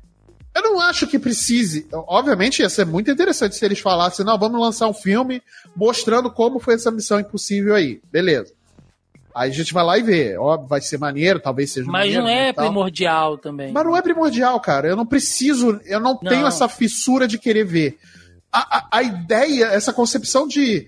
eu 0.56 0.62
não 0.62 0.80
acho 0.80 1.06
que 1.06 1.20
precise. 1.20 1.86
Obviamente 1.92 2.62
ia 2.62 2.70
ser 2.70 2.86
muito 2.86 3.12
interessante 3.12 3.56
se 3.56 3.66
eles 3.66 3.80
falassem, 3.80 4.26
não, 4.26 4.40
vamos 4.40 4.60
lançar 4.60 4.88
um 4.88 4.94
filme 4.94 5.44
mostrando 5.76 6.32
como 6.32 6.60
foi 6.60 6.76
essa 6.76 6.90
missão 6.90 7.20
impossível 7.20 7.76
aí. 7.76 8.02
Beleza. 8.10 8.54
Aí 9.36 9.50
a 9.50 9.54
gente 9.54 9.74
vai 9.74 9.84
lá 9.84 9.98
e 9.98 10.02
vê. 10.02 10.38
Óbvio, 10.38 10.70
vai 10.70 10.80
ser 10.80 10.98
maneiro, 10.98 11.42
talvez 11.42 11.72
seja 11.72 11.86
Mas 11.86 12.06
maneiro, 12.06 12.24
não 12.24 12.30
é 12.30 12.54
primordial 12.54 13.38
também. 13.38 13.74
Mas 13.74 13.84
não 13.84 13.98
é 13.98 14.02
primordial, 14.02 14.58
cara. 14.62 14.88
Eu 14.88 14.96
não 14.96 15.06
preciso, 15.06 15.82
eu 15.84 16.00
não, 16.00 16.18
não. 16.22 16.32
tenho 16.32 16.48
essa 16.48 16.70
fissura 16.70 17.28
de 17.28 17.38
querer 17.38 17.66
ver. 17.66 17.98
A, 18.50 18.78
a, 18.78 18.88
a 19.00 19.04
ideia, 19.04 19.66
essa 19.66 19.92
concepção 19.92 20.48
de 20.48 20.88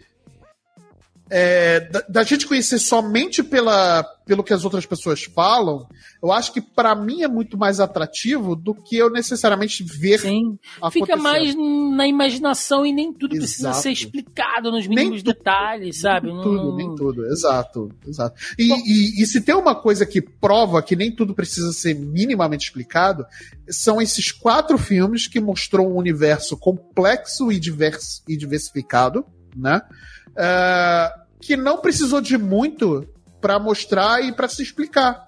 é, 1.29 1.81
da, 1.81 2.01
da, 2.07 2.23
gente 2.23 2.47
conhecer 2.47 2.79
somente 2.79 3.43
pela, 3.43 4.03
pelo 4.25 4.43
que 4.43 4.53
as 4.53 4.63
outras 4.63 4.85
pessoas 4.85 5.23
falam, 5.23 5.87
eu 6.23 6.31
acho 6.31 6.53
que 6.53 6.61
para 6.61 6.95
mim 6.95 7.23
é 7.23 7.27
muito 7.27 7.57
mais 7.57 7.79
atrativo 7.79 8.55
do 8.55 8.73
que 8.73 8.95
eu 8.95 9.09
necessariamente 9.09 9.83
ver. 9.83 10.19
Sim. 10.19 10.57
Fica 10.91 11.15
mais 11.15 11.53
na 11.55 12.07
imaginação 12.07 12.85
e 12.85 12.93
nem 12.93 13.11
tudo 13.11 13.35
exato. 13.35 13.47
precisa 13.47 13.73
ser 13.73 13.91
explicado 13.91 14.71
nos 14.71 14.87
mínimos 14.87 15.21
detalhes, 15.21 16.01
sabe? 16.01 16.31
Nem 16.31 16.41
tudo, 16.41 16.75
nem 16.75 16.95
tudo. 16.95 17.25
Exato, 17.25 17.89
exato. 18.07 18.39
E, 18.57 18.67
Bom, 18.67 18.77
e, 18.85 19.21
e 19.21 19.25
se 19.25 19.41
tem 19.41 19.55
uma 19.55 19.75
coisa 19.75 20.05
que 20.05 20.21
prova 20.21 20.81
que 20.81 20.95
nem 20.95 21.11
tudo 21.11 21.33
precisa 21.33 21.71
ser 21.73 21.93
minimamente 21.93 22.67
explicado, 22.67 23.25
são 23.69 24.01
esses 24.01 24.31
quatro 24.31 24.77
filmes 24.77 25.27
que 25.27 25.39
mostrou 25.39 25.91
um 25.91 25.97
universo 25.97 26.57
complexo 26.57 27.51
e, 27.51 27.59
divers, 27.59 28.23
e 28.27 28.37
diversificado, 28.37 29.25
né? 29.55 29.81
Uh, 30.37 31.21
que 31.41 31.57
não 31.57 31.79
precisou 31.79 32.21
de 32.21 32.37
muito 32.37 33.07
para 33.41 33.59
mostrar 33.59 34.23
e 34.23 34.31
para 34.31 34.47
se 34.47 34.61
explicar, 34.61 35.27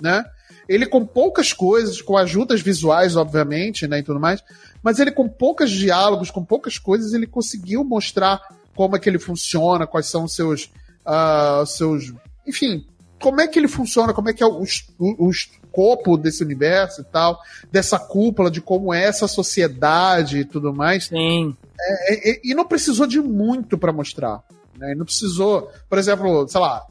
né? 0.00 0.24
Ele 0.68 0.86
com 0.86 1.04
poucas 1.04 1.52
coisas, 1.52 2.00
com 2.00 2.16
ajudas 2.16 2.60
visuais, 2.60 3.16
obviamente, 3.16 3.88
né, 3.88 3.98
e 3.98 4.02
tudo 4.04 4.20
mais, 4.20 4.42
mas 4.82 5.00
ele 5.00 5.10
com 5.10 5.28
poucos 5.28 5.68
diálogos, 5.70 6.30
com 6.30 6.44
poucas 6.44 6.78
coisas, 6.78 7.12
ele 7.12 7.26
conseguiu 7.26 7.82
mostrar 7.82 8.40
como 8.74 8.96
é 8.96 9.00
que 9.00 9.08
ele 9.08 9.18
funciona, 9.18 9.86
quais 9.86 10.06
são 10.06 10.24
os 10.24 10.34
seus, 10.34 10.70
uh, 11.04 11.66
seus, 11.66 12.12
enfim, 12.46 12.86
como 13.20 13.40
é 13.40 13.48
que 13.48 13.58
ele 13.58 13.68
funciona, 13.68 14.14
como 14.14 14.30
é 14.30 14.32
que 14.32 14.42
é 14.42 14.46
o, 14.46 14.62
o, 14.98 15.26
o 15.26 15.30
escopo 15.30 16.16
desse 16.16 16.42
universo 16.42 17.02
e 17.02 17.04
tal, 17.04 17.38
dessa 17.70 17.98
cúpula, 17.98 18.50
de 18.50 18.60
como 18.60 18.94
é 18.94 19.04
essa 19.04 19.28
sociedade 19.28 20.38
e 20.38 20.44
tudo 20.44 20.72
mais. 20.72 21.06
Sim. 21.06 21.56
É, 21.88 22.30
é, 22.30 22.40
e 22.44 22.54
não 22.54 22.66
precisou 22.66 23.06
de 23.06 23.20
muito 23.20 23.78
para 23.78 23.92
mostrar. 23.92 24.42
Né? 24.76 24.94
Não 24.94 25.04
precisou, 25.04 25.70
por 25.88 25.98
exemplo, 25.98 26.48
sei 26.48 26.60
lá, 26.60 26.86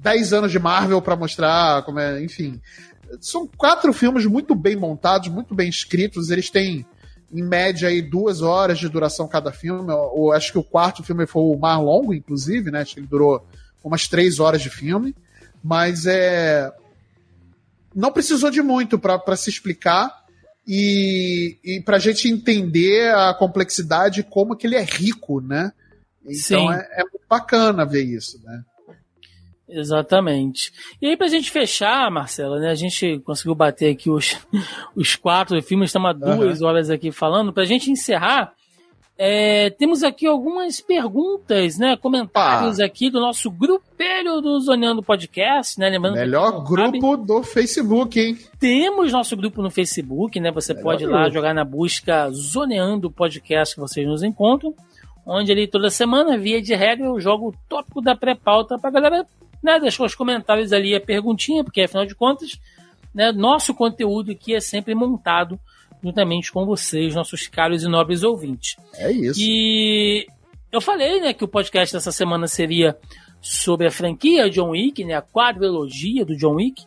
10 0.00 0.32
anos 0.32 0.52
de 0.52 0.58
Marvel 0.58 1.02
para 1.02 1.16
mostrar 1.16 1.82
como 1.82 1.98
é, 1.98 2.22
enfim. 2.22 2.60
São 3.20 3.46
quatro 3.46 3.92
filmes 3.92 4.26
muito 4.26 4.54
bem 4.54 4.76
montados, 4.76 5.28
muito 5.28 5.54
bem 5.54 5.68
escritos. 5.68 6.30
Eles 6.30 6.50
têm, 6.50 6.86
em 7.32 7.42
média, 7.42 7.88
aí, 7.88 8.02
duas 8.02 8.42
horas 8.42 8.78
de 8.78 8.88
duração 8.88 9.26
cada 9.26 9.50
filme. 9.50 9.90
Eu, 9.90 10.32
acho 10.32 10.52
que 10.52 10.58
o 10.58 10.62
quarto 10.62 11.02
filme 11.02 11.26
foi 11.26 11.42
o 11.42 11.56
mais 11.56 11.80
longo, 11.80 12.12
inclusive, 12.12 12.70
né? 12.70 12.82
Acho 12.82 12.94
que 12.94 13.00
ele 13.00 13.06
durou 13.06 13.46
umas 13.82 14.06
três 14.06 14.38
horas 14.38 14.60
de 14.60 14.70
filme. 14.70 15.14
Mas 15.62 16.06
é. 16.06 16.70
Não 17.94 18.12
precisou 18.12 18.50
de 18.50 18.62
muito 18.62 18.98
para 18.98 19.36
se 19.36 19.48
explicar 19.48 20.17
e, 20.68 21.56
e 21.64 21.80
para 21.80 21.96
a 21.96 21.98
gente 21.98 22.28
entender 22.28 23.10
a 23.14 23.32
complexidade 23.32 24.22
como 24.22 24.54
que 24.54 24.66
ele 24.66 24.76
é 24.76 24.84
rico, 24.84 25.40
né? 25.40 25.72
Então 26.26 26.70
é, 26.70 26.86
é, 26.92 27.02
bacana 27.26 27.86
ver 27.86 28.02
isso, 28.02 28.38
né? 28.44 28.62
Exatamente. 29.66 30.70
E 31.00 31.06
aí, 31.06 31.16
pra 31.16 31.28
gente 31.28 31.50
fechar, 31.50 32.10
Marcela, 32.10 32.58
né? 32.58 32.70
A 32.70 32.74
gente 32.74 33.18
conseguiu 33.20 33.54
bater 33.54 33.92
aqui 33.92 34.10
os, 34.10 34.36
os 34.94 35.16
quatro 35.16 35.60
filmes, 35.62 35.88
estamos 35.88 36.10
há 36.10 36.12
duas 36.12 36.60
uhum. 36.60 36.66
horas 36.66 36.90
aqui 36.90 37.10
falando. 37.10 37.52
Pra 37.52 37.64
gente 37.64 37.90
encerrar, 37.90 38.52
é, 39.20 39.70
temos 39.70 40.04
aqui 40.04 40.28
algumas 40.28 40.80
perguntas, 40.80 41.76
né? 41.76 41.96
Comentários 41.96 42.78
ah. 42.78 42.84
aqui 42.84 43.10
do 43.10 43.18
nosso 43.18 43.50
grupelho 43.50 44.40
do 44.40 44.60
Zoneando 44.60 45.02
Podcast, 45.02 45.76
né? 45.76 45.90
Lembrando 45.90 46.14
Melhor 46.14 46.62
grupo 46.62 47.16
sabe, 47.16 47.26
do 47.26 47.42
Facebook, 47.42 48.20
hein? 48.20 48.38
Temos 48.60 49.12
nosso 49.12 49.36
grupo 49.36 49.60
no 49.60 49.72
Facebook, 49.72 50.38
né? 50.38 50.52
Você 50.52 50.72
Melhor 50.72 50.84
pode 50.84 51.02
ir 51.02 51.08
lá 51.08 51.22
grupo. 51.22 51.34
jogar 51.34 51.52
na 51.52 51.64
busca 51.64 52.30
Zoneando 52.30 53.10
Podcast 53.10 53.74
que 53.74 53.80
vocês 53.80 54.06
nos 54.06 54.22
encontram. 54.22 54.72
Onde 55.26 55.50
ali 55.50 55.66
toda 55.66 55.90
semana, 55.90 56.38
via 56.38 56.62
de 56.62 56.76
regra, 56.76 57.06
eu 57.06 57.20
jogo 57.20 57.48
o 57.48 57.54
tópico 57.68 58.00
da 58.00 58.14
pré-pauta 58.14 58.78
pra 58.78 58.88
galera 58.88 59.26
né, 59.60 59.80
deixar 59.80 60.04
os 60.04 60.14
comentários 60.14 60.72
ali 60.72 60.94
a 60.94 61.00
perguntinha, 61.00 61.64
porque 61.64 61.82
afinal 61.82 62.06
de 62.06 62.14
contas, 62.14 62.58
né, 63.12 63.32
nosso 63.32 63.74
conteúdo 63.74 64.30
aqui 64.30 64.54
é 64.54 64.60
sempre 64.60 64.94
montado 64.94 65.58
juntamente 66.02 66.52
com 66.52 66.64
vocês, 66.64 67.14
nossos 67.14 67.46
caros 67.46 67.82
e 67.82 67.88
nobres 67.88 68.22
ouvintes. 68.22 68.76
É 68.94 69.10
isso. 69.10 69.40
E 69.40 70.26
eu 70.70 70.80
falei, 70.80 71.20
né, 71.20 71.32
que 71.32 71.44
o 71.44 71.48
podcast 71.48 71.94
dessa 71.94 72.12
semana 72.12 72.46
seria 72.46 72.96
sobre 73.40 73.86
a 73.86 73.90
franquia 73.90 74.50
John 74.50 74.70
Wick, 74.70 75.04
né, 75.04 75.14
a 75.14 75.22
quadrilogia 75.22 76.24
do 76.24 76.36
John 76.36 76.56
Wick. 76.56 76.84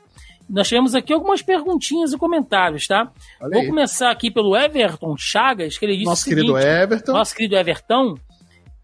Nós 0.49 0.67
tivemos 0.67 0.93
aqui 0.93 1.13
algumas 1.13 1.41
perguntinhas 1.41 2.11
e 2.11 2.17
comentários, 2.17 2.85
tá? 2.85 3.11
Olha 3.39 3.51
Vou 3.51 3.61
aí. 3.61 3.67
começar 3.67 4.11
aqui 4.11 4.29
pelo 4.29 4.55
Everton 4.55 5.15
Chagas, 5.17 5.77
que 5.77 5.85
ele 5.85 5.93
disse 5.93 6.05
nosso 6.05 6.21
o 6.21 6.23
seguinte, 6.25 6.47
querido 6.47 6.57
Everton. 6.59 7.11
Nosso 7.13 7.35
querido 7.35 7.55
Everton, 7.55 8.15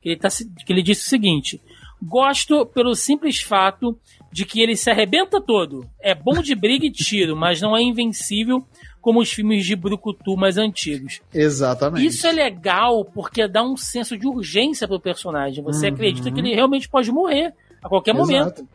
que 0.02 0.10
ele, 0.10 0.16
tá, 0.16 0.30
que 0.30 0.72
ele 0.72 0.82
disse 0.82 1.06
o 1.06 1.10
seguinte: 1.10 1.62
Gosto 2.02 2.66
pelo 2.66 2.96
simples 2.96 3.42
fato 3.42 4.00
de 4.32 4.46
que 4.46 4.62
ele 4.62 4.76
se 4.76 4.90
arrebenta 4.90 5.42
todo. 5.42 5.86
É 6.00 6.14
bom 6.14 6.42
de 6.42 6.54
briga 6.54 6.86
e 6.86 6.92
tiro, 6.92 7.36
mas 7.36 7.60
não 7.60 7.76
é 7.76 7.82
invencível 7.82 8.66
como 9.02 9.22
os 9.22 9.32
filmes 9.32 9.66
de 9.66 9.76
Brucutu 9.76 10.36
mais 10.36 10.58
antigos. 10.58 11.22
Exatamente. 11.34 12.06
Isso 12.06 12.28
é 12.28 12.32
legal 12.32 13.06
porque 13.06 13.48
dá 13.48 13.64
um 13.64 13.78
senso 13.78 14.18
de 14.18 14.28
urgência 14.28 14.88
pro 14.88 15.00
personagem. 15.00 15.64
Você 15.64 15.88
uhum. 15.88 15.94
acredita 15.94 16.32
que 16.32 16.40
ele 16.40 16.54
realmente 16.54 16.90
pode 16.90 17.12
morrer 17.12 17.54
a 17.82 17.88
qualquer 17.88 18.16
Exato. 18.16 18.28
momento. 18.28 18.68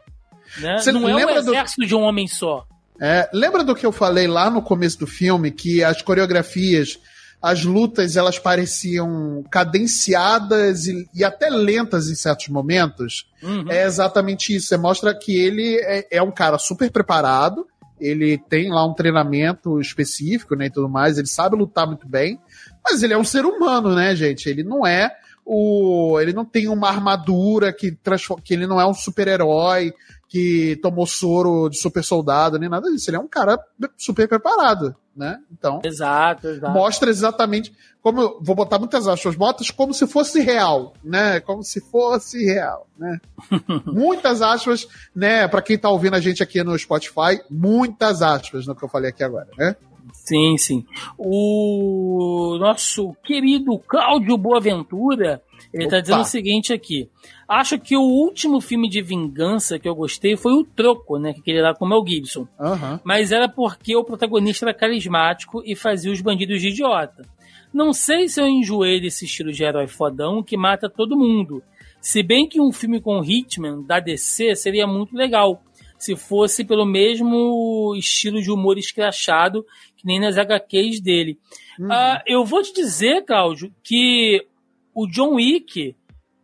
Né? 0.58 0.76
Não 0.92 1.18
é 1.18 1.26
um 1.26 1.30
exército 1.30 1.80
do... 1.80 1.86
de 1.86 1.94
um 1.94 2.02
homem 2.02 2.26
só. 2.26 2.66
É, 3.00 3.28
lembra 3.32 3.64
do 3.64 3.74
que 3.74 3.84
eu 3.84 3.92
falei 3.92 4.26
lá 4.26 4.48
no 4.48 4.62
começo 4.62 4.98
do 4.98 5.06
filme, 5.06 5.50
que 5.50 5.82
as 5.82 6.02
coreografias, 6.02 6.98
as 7.40 7.64
lutas, 7.64 8.16
elas 8.16 8.38
pareciam 8.38 9.42
cadenciadas 9.50 10.86
e, 10.86 11.08
e 11.14 11.24
até 11.24 11.50
lentas 11.50 12.08
em 12.08 12.14
certos 12.14 12.48
momentos? 12.48 13.26
Uhum. 13.42 13.64
É 13.68 13.84
exatamente 13.84 14.54
isso. 14.54 14.68
Você 14.68 14.76
mostra 14.76 15.14
que 15.14 15.34
ele 15.34 15.76
é, 15.82 16.06
é 16.12 16.22
um 16.22 16.30
cara 16.30 16.58
super 16.58 16.90
preparado, 16.90 17.66
ele 18.02 18.36
tem 18.36 18.68
lá 18.68 18.84
um 18.84 18.94
treinamento 18.94 19.80
específico, 19.80 20.56
né, 20.56 20.66
e 20.66 20.70
tudo 20.70 20.88
mais, 20.88 21.18
ele 21.18 21.28
sabe 21.28 21.56
lutar 21.56 21.86
muito 21.86 22.08
bem, 22.08 22.40
mas 22.84 23.02
ele 23.02 23.14
é 23.14 23.18
um 23.18 23.24
ser 23.24 23.44
humano, 23.44 23.94
né, 23.94 24.14
gente? 24.16 24.48
Ele 24.48 24.64
não 24.64 24.86
é 24.86 25.14
o. 25.44 26.18
Ele 26.20 26.32
não 26.32 26.44
tem 26.44 26.68
uma 26.68 26.88
armadura 26.88 27.72
que 27.72 27.96
que 28.44 28.54
ele 28.54 28.66
não 28.66 28.80
é 28.80 28.86
um 28.86 28.94
super-herói 28.94 29.92
que 30.28 30.78
tomou 30.82 31.06
soro 31.06 31.68
de 31.68 31.78
super 31.78 32.02
soldado, 32.02 32.58
nem 32.58 32.68
nada 32.68 32.90
disso. 32.90 33.08
Ele 33.10 33.18
é 33.18 33.20
um 33.20 33.28
cara 33.28 33.58
super 33.96 34.26
preparado, 34.26 34.96
né? 35.16 35.38
Então. 35.50 35.80
Exato, 35.84 36.48
exato. 36.48 36.72
Mostra 36.72 37.10
exatamente 37.10 37.72
como. 38.02 38.38
vou 38.40 38.54
botar 38.54 38.78
muitas 38.78 39.06
aspas, 39.06 39.36
botas 39.36 39.70
como 39.70 39.94
se 39.94 40.06
fosse 40.06 40.40
real, 40.40 40.94
né? 41.04 41.40
Como 41.40 41.62
se 41.62 41.80
fosse 41.80 42.44
real, 42.44 42.86
né? 42.98 43.20
muitas 43.86 44.42
aspas, 44.42 44.86
né? 45.14 45.46
Para 45.46 45.62
quem 45.62 45.78
tá 45.78 45.88
ouvindo 45.88 46.16
a 46.16 46.20
gente 46.20 46.42
aqui 46.42 46.62
no 46.64 46.78
Spotify, 46.78 47.40
muitas 47.50 48.22
aspas 48.22 48.66
no 48.66 48.74
que 48.74 48.84
eu 48.84 48.88
falei 48.88 49.10
aqui 49.10 49.22
agora, 49.22 49.48
né? 49.56 49.76
Sim, 50.12 50.56
sim. 50.56 50.86
O 51.18 52.56
nosso 52.60 53.14
querido 53.24 53.78
Cláudio 53.78 54.36
Boaventura, 54.36 55.42
ele 55.72 55.84
está 55.84 56.00
dizendo 56.00 56.20
o 56.20 56.24
seguinte 56.24 56.72
aqui. 56.72 57.08
Acho 57.48 57.78
que 57.78 57.96
o 57.96 58.02
último 58.02 58.60
filme 58.60 58.88
de 58.88 59.02
vingança 59.02 59.78
que 59.78 59.88
eu 59.88 59.94
gostei 59.94 60.36
foi 60.36 60.52
o 60.52 60.64
Troco, 60.64 61.18
né? 61.18 61.32
Que 61.32 61.42
queria 61.42 61.62
dar 61.62 61.74
com 61.74 61.84
o 61.84 61.88
Mel 61.88 62.04
Gibson. 62.06 62.46
Uhum. 62.58 63.00
Mas 63.02 63.32
era 63.32 63.48
porque 63.48 63.96
o 63.96 64.04
protagonista 64.04 64.64
era 64.64 64.74
carismático 64.74 65.62
e 65.64 65.74
fazia 65.74 66.12
os 66.12 66.20
bandidos 66.20 66.60
de 66.60 66.68
idiota. 66.68 67.26
Não 67.72 67.92
sei 67.92 68.28
se 68.28 68.40
eu 68.40 68.46
enjoei 68.46 69.00
desse 69.00 69.24
estilo 69.24 69.52
de 69.52 69.64
herói 69.64 69.86
fodão 69.86 70.42
que 70.42 70.56
mata 70.56 70.88
todo 70.88 71.18
mundo. 71.18 71.62
Se 72.00 72.22
bem 72.22 72.48
que 72.48 72.60
um 72.60 72.72
filme 72.72 73.00
com 73.00 73.22
Hitman 73.24 73.82
da 73.82 73.98
DC 73.98 74.54
seria 74.56 74.86
muito 74.86 75.16
legal 75.16 75.62
se 76.02 76.16
fosse 76.16 76.64
pelo 76.64 76.84
mesmo 76.84 77.94
estilo 77.96 78.42
de 78.42 78.50
humor 78.50 78.76
escrachado 78.76 79.64
que 80.02 80.06
nem 80.06 80.20
nas 80.20 80.36
HQs 80.36 81.00
dele. 81.00 81.38
Uhum. 81.78 81.86
Uh, 81.86 82.20
eu 82.26 82.44
vou 82.44 82.60
te 82.62 82.74
dizer, 82.74 83.24
Cláudio, 83.24 83.72
que 83.82 84.44
o 84.92 85.06
John 85.06 85.36
Wick, 85.36 85.96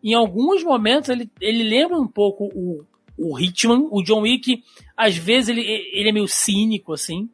em 0.02 0.14
alguns 0.14 0.62
momentos, 0.62 1.10
ele, 1.10 1.28
ele 1.40 1.64
lembra 1.64 1.98
um 1.98 2.06
pouco 2.06 2.44
o, 2.54 2.84
o 3.18 3.38
Hitman. 3.38 3.88
O 3.90 4.02
John 4.02 4.20
Wick, 4.20 4.62
às 4.96 5.16
vezes, 5.16 5.48
ele, 5.50 5.62
ele 5.92 6.08
é 6.08 6.12
meio 6.12 6.28
cínico, 6.28 6.92
assim. 6.92 7.28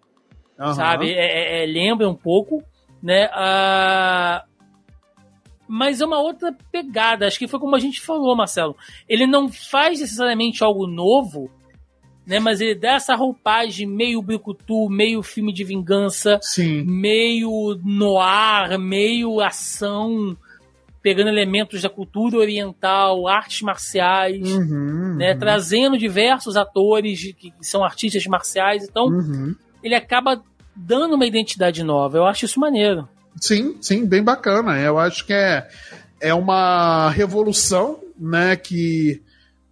Uhum. 0.59 0.75
Sabe? 0.75 1.13
É, 1.13 1.61
é, 1.61 1.65
é, 1.65 1.67
lembra 1.67 2.09
um 2.09 2.15
pouco, 2.15 2.65
né? 3.03 3.27
Uh, 3.27 4.49
mas 5.69 6.01
é 6.01 6.07
uma 6.07 6.21
outra 6.21 6.57
pegada. 6.73 7.27
Acho 7.27 7.39
que 7.39 7.49
foi 7.49 7.61
como 7.61 7.77
a 7.77 7.81
gente 7.81 8.01
falou, 8.01 8.35
Marcelo. 8.35 8.77
Ele 9.07 9.27
não 9.27 9.51
faz 9.53 10.01
necessariamente 10.01 10.65
algo 10.65 10.87
novo, 10.87 11.51
né? 12.27 12.39
Mas 12.39 12.61
ele 12.61 12.75
dá 12.75 12.95
essa 12.95 13.15
roupagem 13.15 13.87
meio 13.87 14.23
brucutu, 14.23 14.89
meio 14.89 15.23
filme 15.23 15.53
de 15.53 15.65
vingança, 15.65 16.39
Sim. 16.43 16.85
meio 16.85 17.79
noir, 17.85 18.79
meio 18.79 19.41
ação, 19.41 20.37
pegando 21.03 21.29
elementos 21.29 21.83
da 21.83 21.91
cultura 21.91 22.39
oriental, 22.39 23.29
artes 23.29 23.61
marciais, 23.61 24.51
uhum, 24.51 25.17
né? 25.17 25.33
Uhum. 25.33 25.39
Trazendo 25.39 25.99
diversos 25.99 26.57
atores 26.57 27.35
que 27.39 27.53
são 27.61 27.85
artistas 27.85 28.27
marciais. 28.27 28.85
Então, 28.85 29.09
uhum. 29.09 29.55
ele 29.83 29.95
acaba 29.95 30.43
dando 30.75 31.15
uma 31.15 31.27
identidade 31.27 31.83
nova. 31.83 32.17
Eu 32.17 32.27
acho 32.27 32.47
isso 32.47 32.59
maneiro. 32.59 33.07
Sim, 33.39 33.77
sim, 33.81 34.07
bem 34.07 34.23
bacana. 34.23 34.81
Eu 34.81 34.99
acho 34.99 35.27
que 35.27 35.33
é, 35.33 35.69
é 36.21 36.33
uma 36.33 37.11
revolução, 37.11 38.01
né? 38.19 38.57
Que 38.57 39.21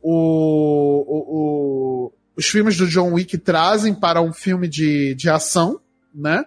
o, 0.03 2.09
o 2.09 2.13
os 2.37 2.47
filmes 2.47 2.77
do 2.77 2.87
John 2.87 3.13
Wick 3.13 3.37
trazem 3.39 3.95
para 3.95 4.21
um 4.23 4.33
filme 4.33 4.69
de, 4.69 5.15
de 5.15 5.29
ação, 5.29 5.81
né? 6.15 6.45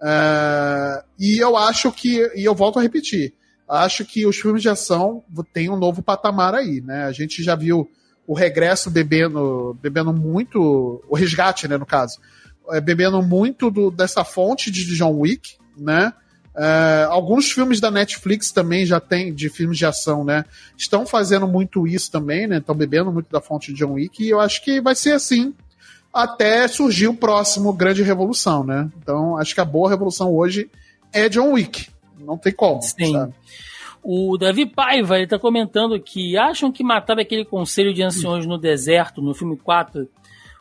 Uh, 0.00 1.04
e 1.18 1.38
eu 1.38 1.56
acho 1.56 1.92
que, 1.92 2.30
e 2.34 2.44
eu 2.44 2.54
volto 2.54 2.78
a 2.78 2.82
repetir, 2.82 3.34
acho 3.68 4.04
que 4.04 4.26
os 4.26 4.36
filmes 4.36 4.60
de 4.60 4.68
ação 4.68 5.22
têm 5.52 5.70
um 5.70 5.78
novo 5.78 6.02
patamar 6.02 6.54
aí, 6.54 6.80
né? 6.80 7.04
A 7.04 7.12
gente 7.12 7.42
já 7.42 7.54
viu 7.54 7.88
o 8.26 8.34
regresso 8.34 8.90
bebendo, 8.90 9.76
bebendo 9.80 10.12
muito, 10.12 11.02
o 11.08 11.16
resgate, 11.16 11.66
né, 11.66 11.76
no 11.76 11.86
caso, 11.86 12.18
é, 12.70 12.80
bebendo 12.80 13.20
muito 13.22 13.70
do, 13.70 13.90
dessa 13.90 14.24
fonte 14.24 14.70
de 14.70 14.84
John 14.96 15.18
Wick, 15.18 15.56
né? 15.76 16.12
Uh, 16.54 17.08
alguns 17.08 17.50
filmes 17.50 17.80
da 17.80 17.90
Netflix 17.90 18.52
também 18.52 18.84
já 18.84 19.00
tem, 19.00 19.32
de 19.32 19.48
filmes 19.48 19.78
de 19.78 19.86
ação, 19.86 20.22
né? 20.22 20.44
Estão 20.76 21.06
fazendo 21.06 21.48
muito 21.48 21.86
isso 21.86 22.10
também, 22.10 22.46
né? 22.46 22.58
Estão 22.58 22.74
bebendo 22.74 23.10
muito 23.10 23.30
da 23.30 23.40
fonte 23.40 23.72
de 23.72 23.78
John 23.78 23.94
Wick 23.94 24.22
e 24.22 24.28
eu 24.28 24.38
acho 24.38 24.62
que 24.62 24.80
vai 24.80 24.94
ser 24.94 25.12
assim 25.12 25.54
até 26.12 26.68
surgir 26.68 27.08
o 27.08 27.14
próximo 27.14 27.72
grande 27.72 28.02
revolução, 28.02 28.62
né? 28.62 28.90
Então, 28.98 29.38
acho 29.38 29.54
que 29.54 29.60
a 29.62 29.64
boa 29.64 29.88
revolução 29.88 30.30
hoje 30.30 30.70
é 31.10 31.28
John 31.28 31.52
Wick. 31.52 31.88
Não 32.18 32.36
tem 32.36 32.52
como. 32.52 32.82
Sim. 32.82 33.12
Sabe? 33.12 33.32
O 34.02 34.36
Davi 34.36 34.66
Paiva, 34.66 35.16
ele 35.16 35.28
tá 35.28 35.38
comentando 35.38 35.98
que 35.98 36.36
acham 36.36 36.70
que 36.70 36.84
matar 36.84 37.18
aquele 37.18 37.44
conselho 37.44 37.94
de 37.94 38.02
anciões 38.02 38.44
no 38.44 38.58
deserto, 38.58 39.22
no 39.22 39.32
filme 39.32 39.56
4, 39.56 40.08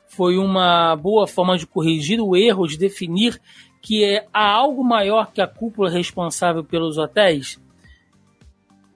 foi 0.07 0.37
uma 0.37 0.95
boa 0.95 1.25
forma 1.25 1.57
de 1.57 1.65
corrigir 1.65 2.21
o 2.21 2.35
erro 2.35 2.67
de 2.67 2.77
definir 2.77 3.41
que 3.81 4.03
é, 4.03 4.27
há 4.31 4.45
algo 4.47 4.83
maior 4.83 5.31
que 5.31 5.41
a 5.41 5.47
cúpula 5.47 5.89
responsável 5.89 6.63
pelos 6.63 6.97
hotéis? 6.97 7.59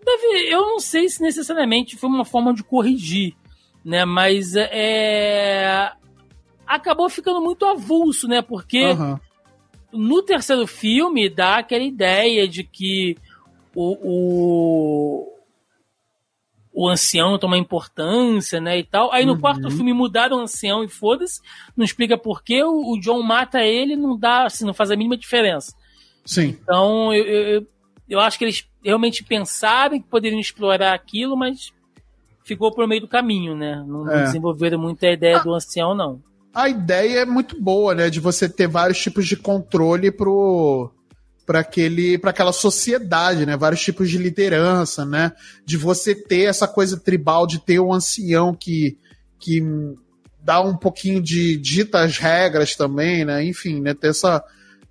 Deve, 0.04 0.54
eu 0.54 0.62
não 0.62 0.80
sei 0.80 1.10
se 1.10 1.22
necessariamente 1.22 1.96
foi 1.96 2.10
uma 2.10 2.24
forma 2.24 2.54
de 2.54 2.64
corrigir, 2.64 3.36
né? 3.84 4.06
Mas 4.06 4.56
é, 4.56 5.92
acabou 6.68 7.10
ficando 7.10 7.42
muito 7.42 7.66
avulso, 7.66 8.28
né? 8.28 8.42
Porque 8.44 8.86
uhum. 8.86 9.20
no 9.92 10.22
terceiro 10.22 10.68
filme 10.68 11.28
dá 11.28 11.58
aquela 11.58 11.84
ideia 11.84 12.48
de 12.48 12.64
que 12.64 13.18
o, 13.74 13.98
o 14.02 15.35
o 16.76 16.90
ancião 16.90 17.40
toma 17.40 17.58
importância, 17.58 18.60
né, 18.60 18.78
e 18.78 18.84
tal. 18.84 19.12
Aí 19.14 19.26
no 19.26 19.34
uhum. 19.34 19.40
quarto 19.40 19.72
filme 19.72 19.94
mudaram 19.94 20.38
o 20.38 20.42
ancião 20.42 20.84
e 20.84 20.90
foda-se, 20.90 21.40
não 21.76 21.86
explica 21.86 22.18
por 22.18 22.44
que 22.44 22.62
o, 22.62 22.94
o 22.94 23.00
John 23.00 23.24
mata 23.24 23.64
ele, 23.64 23.96
não 23.96 24.18
dá, 24.18 24.44
assim, 24.46 24.66
não 24.66 24.74
faz 24.74 24.92
a 24.92 24.96
mínima 24.96 25.16
diferença. 25.16 25.74
Sim. 26.26 26.58
Então, 26.62 27.14
eu, 27.14 27.24
eu, 27.24 27.68
eu 28.10 28.20
acho 28.20 28.38
que 28.38 28.44
eles 28.44 28.68
realmente 28.84 29.24
pensaram 29.24 29.98
que 29.98 30.08
poderiam 30.08 30.40
explorar 30.40 30.94
aquilo, 30.94 31.38
mas 31.38 31.72
ficou 32.44 32.74
pro 32.74 32.88
meio 32.88 33.02
do 33.02 33.08
caminho, 33.08 33.56
né? 33.56 33.82
Não, 33.88 34.12
é. 34.12 34.24
desenvolveram 34.24 34.78
muito 34.78 35.06
a 35.06 35.12
ideia 35.12 35.38
ah, 35.38 35.44
do 35.44 35.54
ancião, 35.54 35.96
não. 35.96 36.22
A 36.54 36.68
ideia 36.68 37.20
é 37.20 37.26
muito 37.26 37.60
boa, 37.60 37.96
né? 37.96 38.10
De 38.10 38.20
você 38.20 38.50
ter 38.50 38.68
vários 38.68 39.02
tipos 39.02 39.26
de 39.26 39.38
controle 39.38 40.12
pro 40.12 40.92
para 41.46 41.60
aquele 41.60 42.18
para 42.18 42.32
aquela 42.32 42.52
sociedade, 42.52 43.46
né? 43.46 43.56
Vários 43.56 43.82
tipos 43.82 44.10
de 44.10 44.18
liderança, 44.18 45.06
né? 45.06 45.32
De 45.66 45.78
você 45.78 46.16
ter 46.16 46.44
essa 46.46 46.68
coisa 46.68 46.98
tribal 46.98 47.46
de 47.46 47.60
ter 47.60 47.80
um 47.80 47.94
ancião 47.94 48.54
que 48.54 48.98
que 49.40 49.62
dá 50.42 50.62
um 50.62 50.76
pouquinho 50.76 51.22
de 51.22 51.58
dita 51.58 52.02
as 52.02 52.18
regras 52.18 52.76
também, 52.76 53.26
né? 53.26 53.44
Enfim, 53.44 53.82
né? 53.82 53.94
Ter 53.94 54.10
essa 54.10 54.44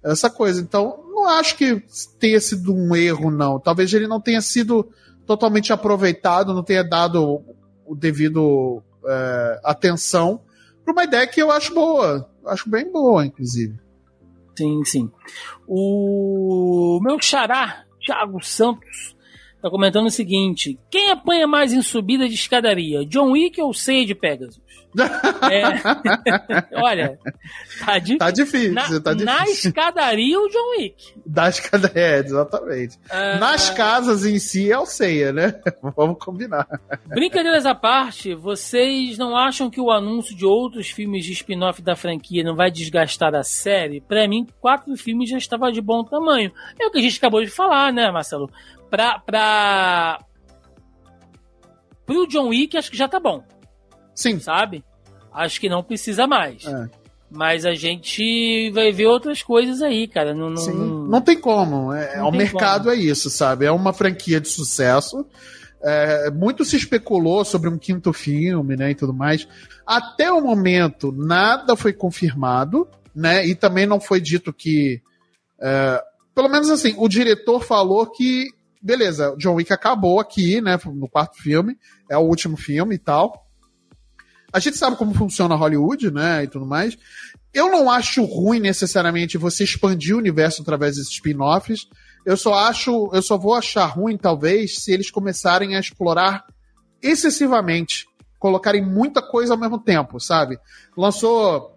essa 0.02 0.28
coisa. 0.28 0.60
Então, 0.60 1.02
não 1.08 1.28
acho 1.28 1.56
que 1.56 1.82
tenha 2.18 2.40
sido 2.40 2.74
um 2.74 2.94
erro, 2.94 3.30
não. 3.30 3.58
Talvez 3.58 3.92
ele 3.92 4.06
não 4.06 4.20
tenha 4.20 4.40
sido 4.40 4.88
totalmente 5.26 5.72
aproveitado, 5.72 6.52
não 6.52 6.62
tenha 6.62 6.84
dado 6.84 7.42
o 7.86 7.94
devido 7.94 8.82
é, 9.06 9.60
atenção 9.64 10.40
para 10.84 10.92
uma 10.92 11.04
ideia 11.04 11.26
que 11.26 11.40
eu 11.40 11.50
acho 11.50 11.74
boa. 11.74 12.28
Acho 12.46 12.68
bem 12.68 12.90
boa, 12.92 13.24
inclusive. 13.24 13.78
Sim, 14.56 14.84
sim. 14.84 15.10
O 15.66 17.00
meu 17.02 17.20
xará, 17.20 17.84
Thiago 18.04 18.42
Santos, 18.42 19.16
tá 19.62 19.70
comentando 19.70 20.06
o 20.06 20.10
seguinte: 20.10 20.78
quem 20.90 21.10
apanha 21.10 21.46
mais 21.46 21.72
em 21.72 21.82
subida 21.82 22.28
de 22.28 22.34
escadaria, 22.34 23.04
John 23.06 23.32
Wick 23.32 23.60
ou 23.60 23.72
de 24.04 24.14
Pegasus? 24.14 24.60
É... 25.50 26.78
Olha, 26.80 27.18
tá, 27.84 27.98
di... 27.98 28.16
tá 28.16 28.30
difícil. 28.30 28.72
Na, 28.72 29.00
tá 29.00 29.12
difícil. 29.12 29.24
na 29.24 29.44
escadaria, 29.44 30.38
o 30.38 30.48
John 30.48 30.70
Wick. 30.78 31.14
Da 31.26 31.48
escadaria, 31.48 32.02
é, 32.02 32.18
exatamente. 32.20 32.96
Uh... 33.10 33.40
Nas 33.40 33.70
casas 33.70 34.24
em 34.24 34.38
si 34.38 34.70
é 34.70 34.78
o 34.78 34.86
Ceia, 34.86 35.32
né? 35.32 35.60
Vamos 35.96 36.18
combinar. 36.18 36.66
Brincadeiras 37.06 37.66
à 37.66 37.74
parte, 37.74 38.34
vocês 38.34 39.18
não 39.18 39.36
acham 39.36 39.68
que 39.68 39.80
o 39.80 39.90
anúncio 39.90 40.36
de 40.36 40.46
outros 40.46 40.90
filmes 40.90 41.24
de 41.24 41.32
spin-off 41.32 41.82
da 41.82 41.96
franquia 41.96 42.44
não 42.44 42.54
vai 42.54 42.70
desgastar 42.70 43.34
a 43.34 43.42
série? 43.42 44.00
Para 44.00 44.28
mim, 44.28 44.46
quatro 44.60 44.96
filmes 44.96 45.30
já 45.30 45.38
estava 45.38 45.72
de 45.72 45.80
bom 45.80 46.04
tamanho. 46.04 46.52
É 46.80 46.86
o 46.86 46.90
que 46.90 46.98
a 46.98 47.02
gente 47.02 47.18
acabou 47.18 47.42
de 47.42 47.50
falar, 47.50 47.92
né, 47.92 48.10
Marcelo? 48.10 48.50
Pra. 48.90 49.18
pra... 49.18 50.20
Pro 52.06 52.26
John 52.26 52.48
Wick, 52.48 52.76
acho 52.76 52.90
que 52.90 52.98
já 52.98 53.08
tá 53.08 53.18
bom. 53.18 53.42
Sim. 54.14 54.38
Sabe? 54.38 54.84
Acho 55.32 55.60
que 55.60 55.68
não 55.68 55.82
precisa 55.82 56.26
mais. 56.26 56.64
É. 56.64 56.88
Mas 57.30 57.66
a 57.66 57.74
gente 57.74 58.70
vai 58.70 58.92
ver 58.92 59.06
outras 59.06 59.42
coisas 59.42 59.82
aí, 59.82 60.06
cara. 60.06 60.32
Não, 60.32 60.50
não, 60.50 60.56
Sim, 60.56 61.06
não 61.08 61.20
tem 61.20 61.38
como. 61.38 61.92
É, 61.92 62.18
não 62.18 62.28
o 62.28 62.32
mercado 62.32 62.84
como. 62.84 62.94
é 62.94 62.96
isso, 62.96 63.28
sabe? 63.28 63.66
É 63.66 63.72
uma 63.72 63.92
franquia 63.92 64.40
de 64.40 64.48
sucesso. 64.48 65.26
É, 65.82 66.30
muito 66.30 66.64
se 66.64 66.76
especulou 66.76 67.44
sobre 67.44 67.68
um 67.68 67.76
quinto 67.76 68.12
filme, 68.12 68.76
né, 68.76 68.92
e 68.92 68.94
tudo 68.94 69.12
mais. 69.12 69.46
Até 69.86 70.32
o 70.32 70.40
momento, 70.40 71.12
nada 71.12 71.76
foi 71.76 71.92
confirmado, 71.92 72.88
né, 73.14 73.46
e 73.46 73.54
também 73.54 73.84
não 73.84 74.00
foi 74.00 74.18
dito 74.18 74.50
que, 74.50 75.02
é, 75.60 76.02
pelo 76.34 76.48
menos 76.48 76.70
assim, 76.70 76.94
o 76.96 77.06
diretor 77.06 77.62
falou 77.62 78.06
que, 78.06 78.48
beleza, 78.80 79.34
John 79.36 79.56
Wick 79.56 79.74
acabou 79.74 80.20
aqui, 80.20 80.58
né, 80.62 80.78
no 80.86 81.06
quarto 81.06 81.36
filme, 81.36 81.76
é 82.10 82.16
o 82.16 82.22
último 82.22 82.56
filme 82.56 82.94
e 82.94 82.98
tal. 82.98 83.43
A 84.54 84.60
gente 84.60 84.76
sabe 84.76 84.96
como 84.96 85.12
funciona 85.12 85.56
Hollywood, 85.56 86.12
né, 86.12 86.44
e 86.44 86.46
tudo 86.46 86.64
mais. 86.64 86.96
Eu 87.52 87.72
não 87.72 87.90
acho 87.90 88.24
ruim 88.24 88.60
necessariamente 88.60 89.36
você 89.36 89.64
expandir 89.64 90.14
o 90.14 90.18
universo 90.18 90.62
através 90.62 90.94
desses 90.94 91.12
spin-offs. 91.12 91.88
Eu 92.24 92.36
só 92.36 92.54
acho, 92.54 93.10
eu 93.12 93.20
só 93.20 93.36
vou 93.36 93.52
achar 93.52 93.86
ruim 93.86 94.16
talvez 94.16 94.76
se 94.78 94.92
eles 94.92 95.10
começarem 95.10 95.74
a 95.74 95.80
explorar 95.80 96.44
excessivamente, 97.02 98.06
colocarem 98.38 98.80
muita 98.80 99.20
coisa 99.20 99.54
ao 99.54 99.58
mesmo 99.58 99.78
tempo, 99.78 100.20
sabe? 100.20 100.56
Lançou 100.96 101.76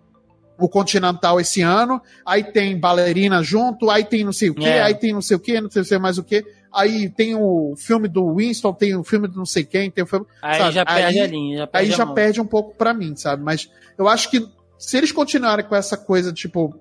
o 0.59 0.69
Continental 0.69 1.39
esse 1.39 1.64
ano, 1.64 1.99
aí 2.23 2.43
tem 2.43 2.80
bailarina 2.80 3.41
junto, 3.41 3.89
aí 3.89 4.03
tem 4.03 4.23
não 4.23 4.31
sei 4.31 4.51
o 4.51 4.53
que, 4.56 4.67
é. 4.67 4.83
aí 4.83 4.93
tem 4.93 5.14
não 5.14 5.22
sei 5.22 5.35
o 5.35 5.39
que, 5.39 5.59
não 5.59 5.69
sei 5.72 5.97
mais 5.97 6.19
o 6.19 6.23
que. 6.23 6.45
Aí 6.74 7.10
tem 7.10 7.36
o 7.36 7.76
filme 7.78 8.08
do 8.08 8.36
Winston, 8.36 8.74
tem 8.74 8.96
o 8.96 9.04
filme 9.04 9.28
do 9.28 9.38
não 9.38 9.46
sei 9.46 9.64
quem, 9.64 9.90
tem 9.90 10.04
o 10.04 10.08
filme. 10.08 10.26
Aí 10.42 10.60
sabe? 10.60 10.74
já 10.74 10.86
perde 10.86 11.20
aí, 11.20 11.20
a 11.20 11.28
linha. 11.28 11.58
Já 11.58 11.68
perde 11.68 11.92
aí 11.92 11.98
já 11.98 12.06
mão. 12.06 12.16
perde 12.16 12.42
um 12.42 12.46
pouco 12.46 12.76
para 12.76 12.94
mim, 12.94 13.16
sabe? 13.16 13.44
Mas 13.44 13.70
eu 13.98 14.08
acho 14.08 14.30
que 14.30 14.48
se 14.78 14.98
eles 14.98 15.12
continuarem 15.12 15.66
com 15.66 15.76
essa 15.76 15.98
coisa, 15.98 16.32
tipo, 16.32 16.80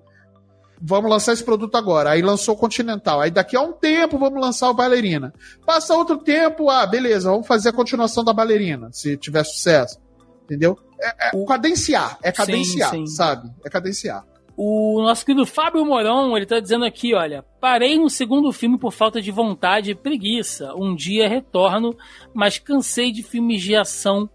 vamos 0.81 1.09
lançar 1.09 1.33
esse 1.33 1.43
produto 1.43 1.75
agora. 1.75 2.11
Aí 2.11 2.21
lançou 2.21 2.55
o 2.55 2.57
Continental. 2.57 3.21
Aí 3.21 3.31
daqui 3.31 3.55
a 3.55 3.61
um 3.61 3.73
tempo 3.73 4.17
vamos 4.17 4.39
lançar 4.39 4.69
o 4.69 4.73
Bailarina. 4.73 5.33
Passa 5.65 5.95
outro 5.95 6.17
tempo, 6.17 6.69
ah, 6.69 6.85
beleza, 6.85 7.29
vamos 7.29 7.47
fazer 7.47 7.69
a 7.69 7.73
continuação 7.73 8.23
da 8.23 8.33
Bailarina, 8.33 8.89
se 8.91 9.17
tiver 9.17 9.43
sucesso. 9.43 9.99
Entendeu? 10.43 10.77
É, 10.99 11.29
é 11.29 11.45
cadenciar, 11.45 12.17
é 12.23 12.31
cadenciar, 12.31 12.91
sim, 12.91 13.05
sim. 13.05 13.15
sabe? 13.15 13.51
É 13.63 13.69
cadenciar. 13.69 14.25
O 14.57 15.03
nosso 15.03 15.23
querido 15.23 15.45
Fábio 15.45 15.85
Morão, 15.85 16.35
ele 16.35 16.47
tá 16.47 16.59
dizendo 16.59 16.83
aqui, 16.83 17.13
olha, 17.13 17.45
parei 17.61 17.99
no 17.99 18.09
segundo 18.09 18.51
filme 18.51 18.79
por 18.79 18.91
falta 18.91 19.21
de 19.21 19.29
vontade 19.29 19.91
e 19.91 19.95
preguiça. 19.95 20.73
Um 20.75 20.95
dia 20.95 21.29
retorno, 21.29 21.95
mas 22.33 22.57
cansei 22.57 23.11
de 23.11 23.21
filmes 23.21 23.61
de 23.61 23.75
ação 23.75 24.27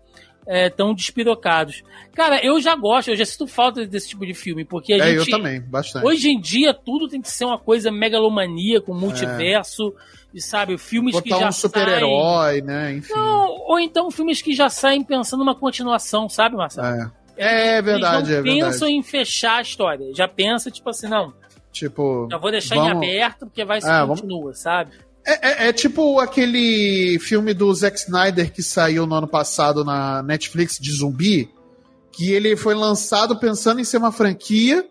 é, 0.46 0.70
tão 0.70 0.94
despirocados. 0.94 1.82
Cara, 2.14 2.40
eu 2.40 2.60
já 2.60 2.76
gosto, 2.76 3.08
eu 3.08 3.16
já 3.16 3.24
sinto 3.24 3.48
falta 3.48 3.84
desse 3.84 4.10
tipo 4.10 4.24
de 4.24 4.32
filme, 4.32 4.64
porque 4.64 4.92
a 4.92 4.98
é, 4.98 5.18
gente... 5.18 5.30
eu 5.30 5.38
também, 5.38 5.60
bastante. 5.60 6.06
Hoje 6.06 6.28
em 6.28 6.40
dia, 6.40 6.72
tudo 6.72 7.08
tem 7.08 7.20
que 7.20 7.30
ser 7.30 7.44
uma 7.44 7.58
coisa 7.58 7.90
megalomania, 7.90 8.80
com 8.80 8.94
multiverso, 8.94 9.88
é. 9.88 10.36
e 10.36 10.40
sabe, 10.40 10.78
filmes 10.78 11.14
Botar 11.14 11.24
que 11.24 11.30
já 11.30 11.48
um 11.48 11.52
super-herói, 11.52 12.60
né, 12.60 12.94
enfim. 12.94 13.12
Não, 13.12 13.48
ou 13.66 13.80
então 13.80 14.08
filmes 14.10 14.40
que 14.40 14.52
já 14.54 14.68
saem 14.68 15.02
pensando 15.02 15.40
numa 15.40 15.54
continuação, 15.56 16.28
sabe, 16.28 16.54
Marcelo? 16.54 16.86
É. 16.86 17.21
É 17.36 17.80
verdade, 17.80 18.32
Eles 18.32 18.44
não 18.44 18.52
é 18.52 18.70
pensam 18.70 18.88
em 18.88 19.02
fechar 19.02 19.58
a 19.58 19.62
história. 19.62 20.14
Já 20.14 20.28
pensa, 20.28 20.70
tipo 20.70 20.88
assim, 20.90 21.08
não. 21.08 21.32
Tipo. 21.72 22.28
Já 22.30 22.38
vou 22.38 22.50
deixar 22.50 22.74
vamos... 22.76 22.90
em 22.90 22.96
aberto 22.96 23.46
porque 23.46 23.64
vai 23.64 23.80
se 23.80 23.88
é, 23.88 24.06
continua, 24.06 24.40
vamos... 24.40 24.58
sabe? 24.58 24.92
É, 25.24 25.66
é, 25.66 25.68
é, 25.68 25.72
tipo 25.72 26.18
aquele 26.18 27.18
filme 27.20 27.54
do 27.54 27.72
Zack 27.72 27.96
Snyder 27.96 28.52
que 28.52 28.62
saiu 28.62 29.06
no 29.06 29.14
ano 29.14 29.28
passado 29.28 29.84
na 29.84 30.22
Netflix 30.22 30.78
de 30.78 30.92
zumbi, 30.92 31.48
que 32.10 32.32
ele 32.32 32.56
foi 32.56 32.74
lançado 32.74 33.38
pensando 33.38 33.80
em 33.80 33.84
ser 33.84 33.98
uma 33.98 34.10
franquia, 34.10 34.84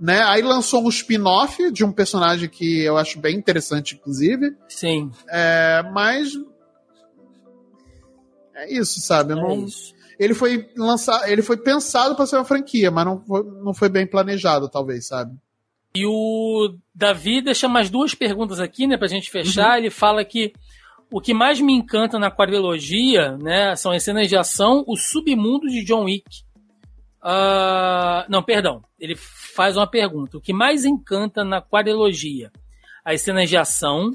né? 0.00 0.22
Aí 0.22 0.42
lançou 0.42 0.84
um 0.84 0.88
spin-off 0.88 1.70
de 1.70 1.84
um 1.84 1.92
personagem 1.92 2.48
que 2.48 2.80
eu 2.80 2.96
acho 2.96 3.20
bem 3.20 3.36
interessante, 3.36 3.94
inclusive. 3.94 4.56
Sim. 4.68 5.10
É, 5.28 5.82
mas 5.92 6.32
é 8.54 8.72
isso, 8.72 9.00
sabe? 9.00 9.32
É 9.32 9.36
não... 9.36 9.64
isso 9.64 9.97
ele 10.18 10.34
foi 10.34 10.68
lançado, 10.76 11.26
ele 11.26 11.42
foi 11.42 11.56
pensado 11.56 12.16
para 12.16 12.26
ser 12.26 12.36
uma 12.36 12.44
franquia, 12.44 12.90
mas 12.90 13.04
não 13.04 13.20
foi, 13.24 13.42
não 13.62 13.74
foi 13.74 13.88
bem 13.88 14.06
planejado, 14.06 14.68
talvez, 14.68 15.06
sabe? 15.06 15.36
E 15.94 16.04
o 16.04 16.74
Davi 16.94 17.40
deixa 17.40 17.68
mais 17.68 17.88
duas 17.88 18.14
perguntas 18.14 18.60
aqui, 18.60 18.86
né, 18.86 18.96
pra 18.96 19.08
gente 19.08 19.30
fechar. 19.30 19.70
Uhum. 19.72 19.76
Ele 19.78 19.90
fala 19.90 20.24
que 20.24 20.52
o 21.10 21.20
que 21.20 21.32
mais 21.32 21.60
me 21.60 21.72
encanta 21.72 22.18
na 22.18 22.30
quadrilogia, 22.30 23.38
né, 23.38 23.74
são 23.76 23.92
as 23.92 24.02
cenas 24.02 24.28
de 24.28 24.36
ação, 24.36 24.84
o 24.86 24.96
submundo 24.96 25.68
de 25.68 25.84
John 25.84 26.04
Wick. 26.04 26.24
Uh, 27.22 28.24
não, 28.28 28.42
perdão. 28.42 28.82
Ele 28.98 29.16
faz 29.16 29.76
uma 29.76 29.86
pergunta. 29.86 30.36
O 30.36 30.40
que 30.40 30.52
mais 30.52 30.84
encanta 30.84 31.44
na 31.44 31.62
quadrilogia? 31.62 32.50
As 33.04 33.22
cenas 33.22 33.48
de 33.48 33.56
ação, 33.56 34.12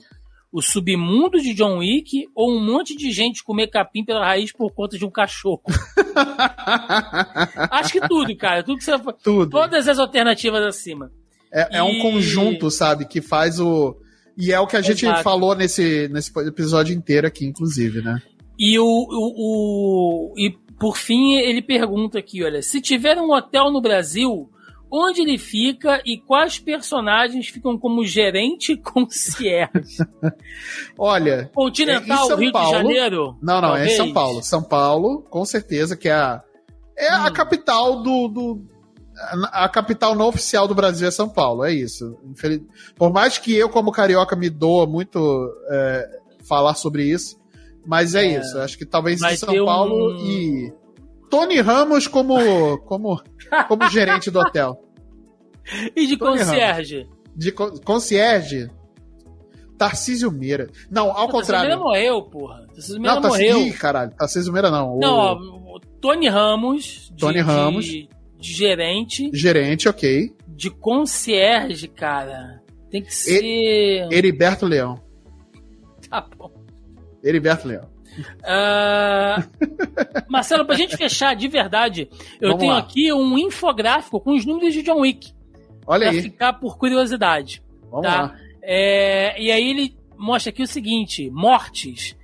o 0.53 0.61
submundo 0.61 1.41
de 1.41 1.55
John 1.55 1.79
Wick 1.79 2.27
ou 2.35 2.55
um 2.55 2.63
monte 2.63 2.95
de 2.95 3.11
gente 3.11 3.43
comer 3.43 3.71
capim 3.71 4.05
pela 4.05 4.23
raiz 4.23 4.53
por 4.53 4.71
conta 4.71 4.99
de 4.99 5.03
um 5.03 5.09
cachorro? 5.09 5.63
Acho 7.71 7.93
que 7.93 8.07
tudo, 8.07 8.37
cara. 8.37 8.61
Tudo 8.61 8.77
que 8.77 8.83
você 8.83 8.95
tudo. 9.23 9.49
Todas 9.49 9.87
as 9.87 9.97
alternativas 9.97 10.63
acima. 10.63 11.11
É, 11.51 11.73
e... 11.73 11.77
é 11.77 11.83
um 11.83 11.97
conjunto, 11.99 12.69
sabe, 12.69 13.05
que 13.05 13.19
faz 13.19 13.59
o. 13.59 13.97
E 14.37 14.53
é 14.53 14.59
o 14.59 14.67
que 14.67 14.77
a 14.77 14.81
gente 14.81 15.05
Exato. 15.05 15.23
falou 15.23 15.55
nesse, 15.55 16.07
nesse 16.09 16.31
episódio 16.39 16.95
inteiro 16.95 17.25
aqui, 17.25 17.45
inclusive, 17.45 18.01
né? 18.01 18.21
E 18.57 18.77
o, 18.77 18.85
o, 18.85 20.31
o, 20.31 20.33
E 20.37 20.51
por 20.79 20.97
fim, 20.97 21.37
ele 21.37 21.63
pergunta 21.63 22.19
aqui: 22.19 22.43
olha, 22.43 22.61
se 22.61 22.79
tiver 22.79 23.17
um 23.17 23.31
hotel 23.31 23.71
no 23.71 23.81
Brasil, 23.81 24.51
onde 24.95 25.21
ele 25.21 25.39
fica 25.39 25.99
e 26.05 26.19
quais 26.19 26.59
personagens 26.59 27.47
ficam 27.47 27.75
como 27.79 28.05
gerente 28.05 28.77
concierge. 28.77 29.97
Olha, 30.95 31.49
Continental, 31.55 32.31
é, 32.31 32.35
Rio 32.35 32.51
Paulo, 32.51 32.69
de 32.69 32.77
Janeiro? 32.77 33.37
Não, 33.41 33.55
não, 33.55 33.69
talvez. 33.69 33.93
é 33.93 33.95
São 33.97 34.13
Paulo. 34.13 34.43
São 34.43 34.61
Paulo, 34.61 35.23
com 35.23 35.43
certeza, 35.45 35.97
que 35.97 36.07
é 36.07 36.13
a, 36.13 36.43
é 36.95 37.11
hum. 37.11 37.25
a 37.25 37.31
capital 37.31 38.03
do, 38.03 38.27
do, 38.27 38.61
a 39.51 39.67
capital 39.67 40.13
não 40.13 40.27
oficial 40.27 40.67
do 40.67 40.75
Brasil 40.75 41.07
é 41.07 41.11
São 41.11 41.27
Paulo, 41.27 41.65
é 41.65 41.73
isso. 41.73 42.15
Por 42.95 43.11
mais 43.11 43.39
que 43.39 43.51
eu, 43.55 43.69
como 43.69 43.91
carioca, 43.91 44.35
me 44.35 44.49
doa 44.49 44.85
muito 44.85 45.51
é, 45.71 46.19
falar 46.47 46.75
sobre 46.75 47.05
isso, 47.05 47.39
mas 47.83 48.13
é, 48.13 48.25
é 48.27 48.39
isso. 48.39 48.59
Acho 48.59 48.77
que 48.77 48.85
talvez 48.85 49.19
São 49.39 49.65
Paulo 49.65 50.13
um... 50.13 50.17
e 50.19 50.82
Tony 51.33 51.59
Ramos 51.61 52.07
como, 52.07 52.77
como, 52.85 53.21
como 53.67 53.89
gerente 53.89 54.29
do 54.29 54.39
hotel. 54.39 54.79
E 55.95 56.05
de 56.05 56.17
Tony 56.17 56.37
concierge? 56.39 56.97
Ramos. 57.03 57.17
De 57.35 57.51
concierge? 57.51 58.69
Tarcísio 59.77 60.31
Meira. 60.31 60.67
Não, 60.91 61.09
ao 61.11 61.27
Pô, 61.27 61.33
contrário. 61.39 61.69
Tarcísio 61.71 61.89
Meira 61.91 62.09
morreu, 62.11 62.23
porra. 62.29 62.67
Tarcísio 62.67 63.01
Meira 63.01 63.19
Não, 63.19 63.29
morreu. 63.29 63.57
Ih, 63.67 63.73
caralho. 63.73 64.11
Tarcísio 64.11 64.53
Meira 64.53 64.69
não. 64.69 64.99
Não, 64.99 65.33
o 65.75 65.79
Tony 65.99 66.27
Ramos. 66.29 67.09
de- 67.11 67.17
Tony 67.19 67.39
Ramos. 67.39 67.85
De, 67.85 68.07
de 68.39 68.53
gerente. 68.53 69.31
gerente, 69.33 69.89
ok. 69.89 70.35
De 70.47 70.69
concierge, 70.69 71.87
cara. 71.87 72.61
Tem 72.91 73.01
que 73.01 73.13
ser. 73.13 74.07
Heriberto 74.11 74.65
Leão. 74.67 75.01
Tá 76.09 76.21
bom. 76.37 76.51
Heriberto 77.23 77.67
Leão. 77.67 77.89
Ah, 78.43 79.43
Marcelo, 80.29 80.65
pra 80.65 80.75
gente 80.75 80.95
fechar 80.97 81.35
de 81.35 81.47
verdade, 81.47 82.09
eu 82.39 82.49
Vamos 82.49 82.59
tenho 82.61 82.73
lá. 82.73 82.79
aqui 82.79 83.11
um 83.13 83.37
infográfico 83.37 84.19
com 84.19 84.31
os 84.31 84.45
números 84.45 84.73
de 84.73 84.81
John 84.83 84.99
Wick. 85.01 85.31
Olha 85.85 86.07
Pra 86.07 86.11
aí. 86.11 86.21
ficar 86.21 86.53
por 86.53 86.77
curiosidade. 86.77 87.61
Vamos 87.89 88.07
tá. 88.07 88.21
lá. 88.21 88.35
É, 88.61 89.41
e 89.41 89.51
aí 89.51 89.69
ele 89.69 89.97
mostra 90.17 90.49
aqui 90.49 90.61
o 90.63 90.67
seguinte: 90.67 91.29
mortes. 91.31 92.15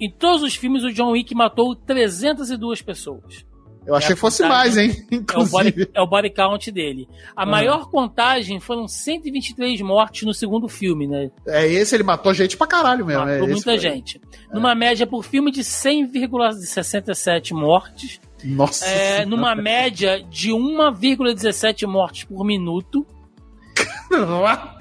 Em 0.00 0.10
todos 0.10 0.42
os 0.42 0.54
filmes, 0.56 0.82
o 0.82 0.92
John 0.92 1.12
Wick 1.12 1.34
matou 1.34 1.76
302 1.76 2.82
pessoas. 2.82 3.46
Eu 3.86 3.94
achei 3.94 4.12
É 4.12 4.14
que 4.14 4.20
fosse 4.20 4.46
mais, 4.46 4.76
hein? 4.76 4.90
É 5.10 5.14
o, 5.14 5.18
Inclusive. 5.18 5.50
body, 5.50 5.90
é 5.94 6.00
o 6.00 6.06
body 6.06 6.30
count 6.30 6.70
dele. 6.70 7.08
A 7.36 7.42
Aham. 7.42 7.50
maior 7.50 7.90
contagem 7.90 8.60
foram 8.60 8.86
123 8.86 9.80
mortes 9.80 10.22
no 10.22 10.32
segundo 10.32 10.68
filme, 10.68 11.06
né? 11.06 11.30
É 11.46 11.66
esse, 11.66 11.94
ele 11.96 12.04
matou 12.04 12.32
gente 12.32 12.56
pra 12.56 12.66
caralho 12.66 13.04
mesmo. 13.04 13.24
Matou 13.24 13.48
é, 13.48 13.50
muita 13.50 13.76
gente. 13.78 14.20
Numa 14.52 14.74
média 14.74 15.06
por 15.06 15.24
filme 15.24 15.50
de 15.50 15.62
100,67 15.62 17.52
mortes. 17.52 18.20
Nossa. 18.44 18.86
É, 18.86 19.08
Senhora. 19.08 19.26
numa 19.26 19.54
média 19.54 20.22
de 20.28 20.50
1,17 20.50 21.86
mortes 21.86 22.24
por 22.24 22.44
minuto. 22.44 23.06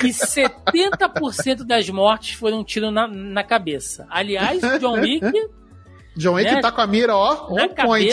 E 0.03 0.09
70% 0.09 1.63
das 1.63 1.89
mortes 1.89 2.33
foram 2.35 2.59
um 2.59 2.63
tiro 2.63 2.91
na, 2.91 3.07
na 3.07 3.43
cabeça. 3.43 4.05
Aliás, 4.09 4.61
o 4.61 4.79
John 4.79 4.99
Wick, 4.99 5.31
John 6.17 6.33
Wick 6.33 6.51
né? 6.51 6.61
tá 6.61 6.71
com 6.71 6.81
a 6.81 6.87
mira, 6.87 7.15
ó, 7.15 7.49
na 7.55 7.63
on 7.63 7.69
point. 7.69 8.11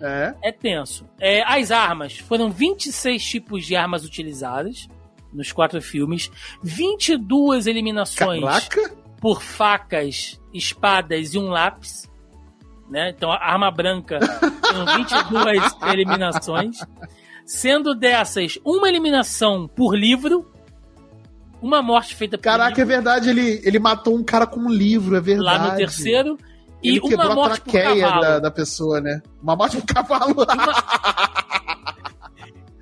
É. 0.00 0.34
é 0.42 0.52
tenso. 0.52 1.06
É, 1.18 1.42
as 1.42 1.70
armas. 1.70 2.18
Foram 2.18 2.50
26 2.50 3.22
tipos 3.22 3.66
de 3.66 3.76
armas 3.76 4.04
utilizadas 4.04 4.88
nos 5.32 5.52
quatro 5.52 5.80
filmes. 5.80 6.30
22 6.62 7.66
eliminações 7.66 8.42
Caraca. 8.42 8.94
por 9.20 9.42
facas, 9.42 10.40
espadas 10.52 11.34
e 11.34 11.38
um 11.38 11.48
lápis. 11.48 12.08
Né? 12.90 13.10
Então, 13.10 13.30
a 13.30 13.36
arma 13.36 13.70
branca 13.70 14.18
foram 14.66 14.86
22 14.96 15.62
eliminações. 15.92 16.78
Sendo 17.44 17.94
dessas, 17.94 18.58
uma 18.64 18.88
eliminação 18.88 19.68
por 19.68 19.96
livro. 19.96 20.50
Uma 21.62 21.82
morte 21.82 22.14
feita 22.14 22.38
por 22.38 22.44
Caraca, 22.44 22.70
é 22.70 22.74
livro, 22.74 22.86
verdade, 22.86 23.28
ele, 23.28 23.60
ele 23.62 23.78
matou 23.78 24.16
um 24.16 24.24
cara 24.24 24.46
com 24.46 24.60
um 24.60 24.70
livro, 24.70 25.14
é 25.14 25.20
verdade. 25.20 25.64
lá 25.64 25.70
no 25.70 25.76
terceiro. 25.76 26.38
Ele 26.82 26.96
E 26.96 27.00
quebrou 27.00 27.26
uma 27.26 27.34
morte 27.34 27.60
por 27.60 27.72
cavalo. 27.72 28.20
da, 28.22 28.38
da 28.38 28.50
pessoa, 28.50 29.00
né? 29.00 29.20
Uma 29.42 29.54
morte 29.56 29.76
por 29.76 29.86
cavalo. 29.94 30.34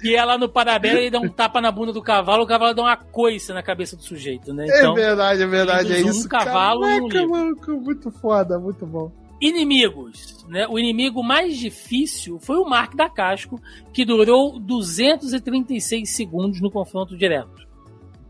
E 0.03 0.15
ela 0.15 0.39
no 0.39 0.49
parabéns, 0.49 0.95
ele 0.95 1.11
dá 1.11 1.19
um 1.19 1.29
tapa 1.29 1.61
na 1.61 1.73
bunda 1.73 1.93
do 1.93 2.01
cavalo, 2.01 2.45
o 2.45 2.47
cavalo 2.47 2.73
dá 2.73 2.83
uma 2.83 2.97
coice 2.97 3.53
na 3.53 3.65
cabeça 3.65 3.97
do 3.97 4.03
sujeito, 4.03 4.55
né? 4.55 4.65
é 4.69 4.79
Então, 4.79 4.95
verdade, 4.95 5.43
é 5.43 5.47
verdade, 5.47 5.93
é 5.93 5.95
ele 5.99 6.03
usou 6.11 6.19
isso. 6.21 6.27
um 6.27 6.29
cavalo 6.29 6.87
e 6.87 7.09
Caraca, 7.09 7.27
maluco, 7.27 7.71
muito 7.73 8.11
foda, 8.13 8.59
muito 8.61 8.87
bom. 8.87 9.11
inimigos, 9.41 10.47
né? 10.49 10.69
O 10.69 10.79
inimigo 10.79 11.21
mais 11.25 11.57
difícil 11.57 12.39
foi 12.39 12.59
o 12.59 12.65
Mark 12.65 12.95
da 12.95 13.11
Casco, 13.11 13.61
que 13.93 14.05
durou 14.05 14.61
236 14.61 16.09
segundos 16.15 16.61
no 16.61 16.71
confronto 16.71 17.17
direto 17.17 17.67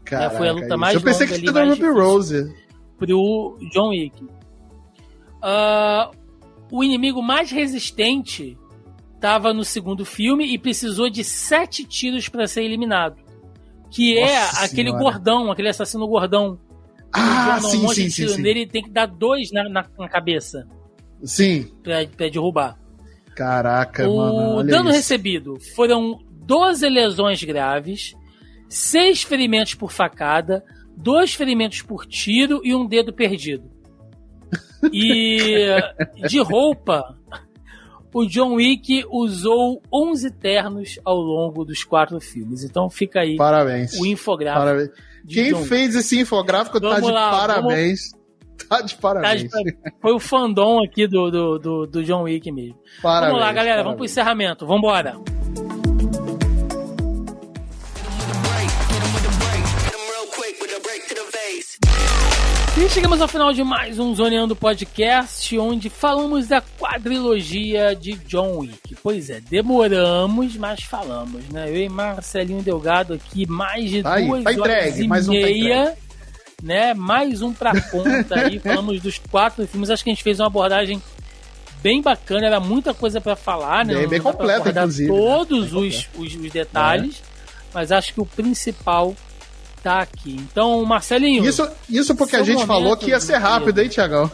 Caraca, 0.07 0.39
foi 0.39 0.49
a 0.49 0.53
luta 0.53 0.67
isso. 0.69 0.79
mais 0.79 0.95
Eu 0.95 1.03
pensei 1.03 1.27
que 1.27 1.39
tinha 1.39 1.53
mais 1.53 1.69
Ruby 1.69 1.81
difícil. 1.83 2.03
Rose. 2.03 2.55
pro 2.99 3.59
John 3.75 3.91
Wick. 3.91 4.27
Ah, 5.43 6.11
o 6.71 6.83
inimigo 6.85 7.23
mais 7.23 7.51
resistente 7.51 8.57
estava 9.15 9.53
no 9.53 9.65
segundo 9.65 10.05
filme 10.05 10.45
e 10.53 10.59
precisou 10.59 11.09
de 11.11 11.25
sete 11.25 11.85
tiros 11.85 12.29
para 12.29 12.47
ser 12.47 12.63
eliminado. 12.65 13.17
Que 13.91 14.19
é 14.19 14.41
Nossa 14.41 14.65
aquele 14.65 14.91
Senhora. 14.91 15.03
gordão, 15.03 15.51
aquele 15.51 15.69
assassino 15.69 16.07
gordão. 16.07 16.59
Ah, 17.13 17.59
Dá 17.61 17.67
um 17.67 17.71
sim, 17.71 17.79
monte 17.83 17.95
sim, 17.95 18.05
de 18.05 18.11
sim, 18.11 18.23
tiro 18.23 18.35
sim. 18.35 18.43
nele 18.43 18.67
tem 18.67 18.83
que 18.83 18.91
dar 18.91 19.07
dois 19.07 19.51
na, 19.51 19.67
na- 19.69 19.87
na 19.99 20.09
cabeça 20.09 20.69
Sim. 21.23 21.73
pra, 21.83 22.07
pra 22.07 22.29
derrubar. 22.29 22.79
Caraca, 23.35 24.07
mano. 24.07 24.59
O 24.59 24.63
dano 24.63 24.91
isso. 24.91 24.97
recebido 24.99 25.59
foram 25.75 26.19
12 26.31 26.87
lesões 26.89 27.43
graves, 27.43 28.15
6 28.69 29.23
ferimentos 29.23 29.75
por 29.75 29.91
facada, 29.91 30.63
2 30.97 31.33
ferimentos 31.35 31.81
por 31.81 32.05
tiro 32.05 32.61
e 32.63 32.75
um 32.75 32.87
dedo 32.87 33.13
perdido. 33.13 33.71
E 34.93 35.69
de 36.29 36.41
roupa, 36.41 37.17
o 38.13 38.25
John 38.27 38.55
Wick 38.55 39.05
usou 39.11 39.83
11 39.93 40.31
ternos 40.33 40.99
ao 41.05 41.17
longo 41.17 41.65
dos 41.65 41.85
quatro 41.85 42.21
filmes. 42.21 42.65
Então 42.65 42.89
fica 42.91 43.21
aí 43.21 43.37
Parabéns. 43.37 43.93
o 44.01 44.07
infográfico. 44.07 44.65
Parabéns. 44.65 44.91
Quem 45.29 45.51
John 45.51 45.57
Wick. 45.59 45.69
fez 45.69 45.95
esse 45.95 46.19
infográfico 46.21 46.81
tá 46.81 46.89
Vamos 46.89 47.07
de 47.07 47.13
lá, 47.13 47.31
parabéns. 47.31 48.01
Tá 48.69 48.81
de 48.81 48.95
Tá 48.95 49.01
parabéns. 49.01 49.43
de- 49.43 49.77
Foi 50.01 50.13
o 50.13 50.19
fandom 50.19 50.83
aqui 50.83 51.07
do, 51.07 51.31
do, 51.31 51.59
do, 51.59 51.87
do 51.87 52.03
John 52.05 52.23
Wick 52.23 52.51
mesmo. 52.51 52.79
Parabéns, 53.03 53.33
vamos 53.33 53.47
lá, 53.47 53.53
galera, 53.53 53.83
vamos 53.83 53.97
pro 53.97 54.07
parabéns. 54.07 54.11
encerramento. 54.13 54.67
Vambora. 54.67 55.15
E 62.81 62.89
chegamos 62.89 63.21
ao 63.21 63.27
final 63.27 63.53
de 63.53 63.65
mais 63.65 63.99
um 63.99 64.15
Zoneando 64.15 64.55
Podcast, 64.55 65.59
onde 65.59 65.91
falamos 65.91 66.47
da 66.47 66.61
quadrilogia 66.79 67.95
de 67.95 68.13
John 68.15 68.59
Wick. 68.59 68.95
Pois 69.03 69.29
é, 69.31 69.41
demoramos, 69.41 70.57
mas 70.57 70.85
falamos, 70.85 71.45
né? 71.49 71.69
Eu 71.69 71.77
e 71.77 71.89
Marcelinho 71.89 72.63
Delgado 72.63 73.15
aqui, 73.15 73.47
mais 73.47 73.91
de 73.91 74.03
Tá 74.03 74.15
aí, 74.15 74.27
duas 74.27 74.45
tá 74.45 74.51
horas 74.51 74.61
entregue, 74.61 75.03
e 75.03 75.09
mais 75.09 75.29
um 75.29 75.33
tá 75.33 75.39
meia, 75.39 75.97
né? 76.63 76.95
Mais 76.95 77.43
um 77.43 77.53
pra 77.53 77.81
conta 77.83 78.41
aí, 78.41 78.59
falamos 78.61 79.01
dos 79.01 79.19
quatro 79.19 79.67
filmes. 79.67 79.91
Acho 79.91 80.05
que 80.05 80.11
a 80.11 80.15
gente 80.15 80.23
fez 80.23 80.39
uma 80.39 80.47
abordagem 80.47 81.03
bem 81.83 82.01
bacana, 82.01 82.47
era 82.47 82.61
muita 82.61 82.95
coisa 82.95 83.21
pra 83.21 83.35
falar, 83.35 83.85
né? 83.85 83.95
Bem- 83.95 84.09
bem 84.09 84.21
completa, 84.21 84.71
inclusive, 84.71 85.11
né? 85.11 85.19
Todos 85.19 85.73
Bem 85.73 85.89
os, 85.89 86.09
os, 86.17 86.37
os 86.37 86.51
detalhes, 86.53 87.23
mas 87.75 87.91
acho 87.91 88.15
que 88.15 88.21
o 88.21 88.27
principal 88.27 89.17
tá 89.79 90.01
aqui. 90.01 90.37
Então, 90.51 90.85
Marcelinho. 90.85 91.45
Isso, 91.45 91.69
isso 91.89 92.15
porque 92.15 92.37
a 92.37 92.43
gente 92.43 92.67
falou 92.67 92.97
que 92.97 93.11
ia 93.11 93.21
ser 93.21 93.37
rápido, 93.37 93.81
hein, 93.81 93.89
Tiagão? 93.89 94.31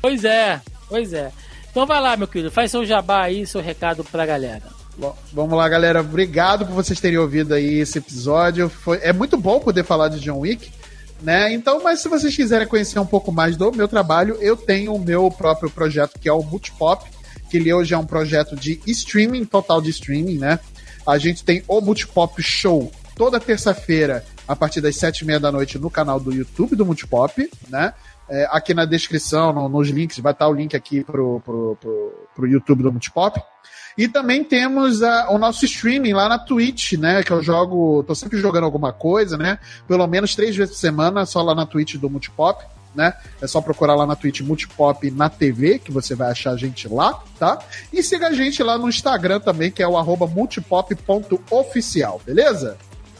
Pois 0.00 0.24
é, 0.24 0.60
pois 0.88 1.12
é. 1.12 1.32
Então 1.70 1.86
vai 1.86 2.00
lá, 2.00 2.16
meu 2.16 2.28
querido, 2.28 2.50
faz 2.50 2.70
seu 2.70 2.84
jabá 2.84 3.24
aí, 3.24 3.46
seu 3.46 3.60
recado 3.60 4.04
pra 4.04 4.24
galera. 4.24 4.62
Bom, 4.96 5.16
vamos 5.32 5.56
lá, 5.56 5.68
galera. 5.68 6.00
Obrigado 6.00 6.66
por 6.66 6.74
vocês 6.74 6.98
terem 6.98 7.18
ouvido 7.18 7.54
aí 7.54 7.78
esse 7.78 7.98
episódio. 7.98 8.68
Foi, 8.68 8.98
é 9.02 9.12
muito 9.12 9.36
bom 9.36 9.60
poder 9.60 9.84
falar 9.84 10.08
de 10.08 10.18
John 10.18 10.40
Wick, 10.40 10.70
né? 11.22 11.52
Então, 11.52 11.82
mas 11.82 12.00
se 12.00 12.08
vocês 12.08 12.34
quiserem 12.34 12.66
conhecer 12.66 12.98
um 12.98 13.06
pouco 13.06 13.30
mais 13.30 13.56
do 13.56 13.70
meu 13.70 13.86
trabalho, 13.86 14.36
eu 14.40 14.56
tenho 14.56 14.94
o 14.94 14.98
meu 14.98 15.30
próprio 15.30 15.70
projeto 15.70 16.18
que 16.18 16.28
é 16.28 16.32
o 16.32 16.42
Multipop, 16.42 17.08
que 17.48 17.58
ele 17.58 17.72
hoje 17.72 17.94
é 17.94 17.98
um 17.98 18.06
projeto 18.06 18.56
de 18.56 18.80
streaming, 18.86 19.44
total 19.44 19.80
de 19.80 19.90
streaming, 19.90 20.38
né? 20.38 20.58
A 21.06 21.16
gente 21.16 21.44
tem 21.44 21.62
o 21.68 21.80
Multipop 21.80 22.42
Show 22.42 22.90
toda 23.18 23.38
terça-feira, 23.40 24.24
a 24.46 24.54
partir 24.56 24.80
das 24.80 24.94
sete 24.96 25.22
e 25.22 25.24
meia 25.26 25.40
da 25.40 25.50
noite, 25.52 25.76
no 25.78 25.90
canal 25.90 26.20
do 26.20 26.32
YouTube 26.32 26.76
do 26.76 26.86
Multipop, 26.86 27.50
né? 27.68 27.92
É, 28.30 28.46
aqui 28.50 28.72
na 28.74 28.84
descrição, 28.84 29.52
no- 29.52 29.68
nos 29.68 29.88
links, 29.88 30.18
vai 30.20 30.32
estar 30.32 30.46
o 30.48 30.52
link 30.54 30.76
aqui 30.76 31.02
pro, 31.02 31.40
pro, 31.44 31.76
pro, 31.80 32.28
pro 32.36 32.46
YouTube 32.46 32.82
do 32.82 32.92
Multipop. 32.92 33.40
E 33.96 34.06
também 34.06 34.44
temos 34.44 35.02
a- 35.02 35.28
o 35.30 35.38
nosso 35.38 35.64
streaming 35.64 36.12
lá 36.12 36.28
na 36.28 36.38
Twitch, 36.38 36.92
né? 36.92 37.22
Que 37.24 37.32
eu 37.32 37.42
jogo, 37.42 38.04
tô 38.04 38.14
sempre 38.14 38.38
jogando 38.38 38.64
alguma 38.64 38.92
coisa, 38.92 39.36
né? 39.36 39.58
Pelo 39.88 40.06
menos 40.06 40.34
três 40.36 40.54
vezes 40.54 40.74
por 40.74 40.80
semana, 40.80 41.26
só 41.26 41.42
lá 41.42 41.54
na 41.54 41.66
Twitch 41.66 41.96
do 41.96 42.08
Multipop, 42.08 42.64
né? 42.94 43.12
É 43.40 43.46
só 43.46 43.60
procurar 43.62 43.94
lá 43.96 44.06
na 44.06 44.14
Twitch 44.14 44.40
Multipop 44.42 45.10
na 45.10 45.28
TV, 45.30 45.78
que 45.78 45.90
você 45.90 46.14
vai 46.14 46.30
achar 46.30 46.52
a 46.52 46.56
gente 46.56 46.86
lá, 46.86 47.20
tá? 47.38 47.58
E 47.92 48.02
siga 48.02 48.28
a 48.28 48.32
gente 48.32 48.62
lá 48.62 48.76
no 48.78 48.88
Instagram 48.88 49.40
também, 49.40 49.70
que 49.70 49.82
é 49.82 49.88
o 49.88 49.96
arroba 49.96 50.26
multipop.oficial, 50.26 52.20
beleza? 52.24 52.76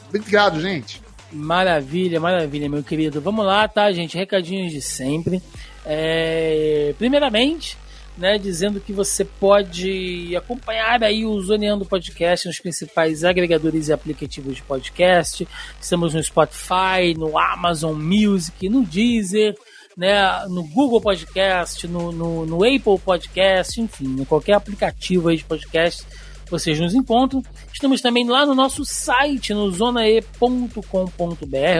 Obrigado, 0.09 0.59
gente. 0.59 1.01
Maravilha, 1.31 2.19
maravilha, 2.19 2.67
meu 2.67 2.83
querido. 2.83 3.21
Vamos 3.21 3.45
lá, 3.45 3.67
tá, 3.67 3.91
gente? 3.91 4.17
Recadinhos 4.17 4.71
de 4.71 4.81
sempre. 4.81 5.41
É, 5.85 6.93
Primeiramente, 6.97 7.77
né, 8.17 8.37
dizendo 8.37 8.81
que 8.81 8.91
você 8.91 9.23
pode 9.23 10.35
acompanhar 10.35 11.03
aí 11.03 11.25
o 11.25 11.39
Zoneando 11.41 11.85
Podcast 11.85 12.47
nos 12.47 12.59
principais 12.59 13.23
agregadores 13.23 13.87
e 13.87 13.93
aplicativos 13.93 14.55
de 14.55 14.63
podcast. 14.63 15.47
Estamos 15.79 16.13
no 16.13 16.21
Spotify, 16.21 17.13
no 17.17 17.37
Amazon 17.37 17.97
Music, 17.97 18.67
no 18.67 18.83
Deezer, 18.83 19.55
né, 19.95 20.45
no 20.49 20.63
Google 20.63 20.99
Podcast, 20.99 21.87
no, 21.87 22.11
no, 22.11 22.45
no 22.45 22.63
Apple 22.63 22.99
Podcast, 23.03 23.79
enfim, 23.79 24.21
em 24.21 24.25
qualquer 24.25 24.53
aplicativo 24.53 25.29
aí 25.29 25.37
de 25.37 25.45
podcast 25.45 26.05
vocês 26.49 26.79
nos 26.79 26.93
encontram. 26.93 27.43
Estamos 27.71 28.01
também 28.01 28.27
lá 28.27 28.45
no 28.45 28.55
nosso 28.55 28.83
site, 28.85 29.53
no 29.53 29.69
zonae.com.br, 29.71 30.83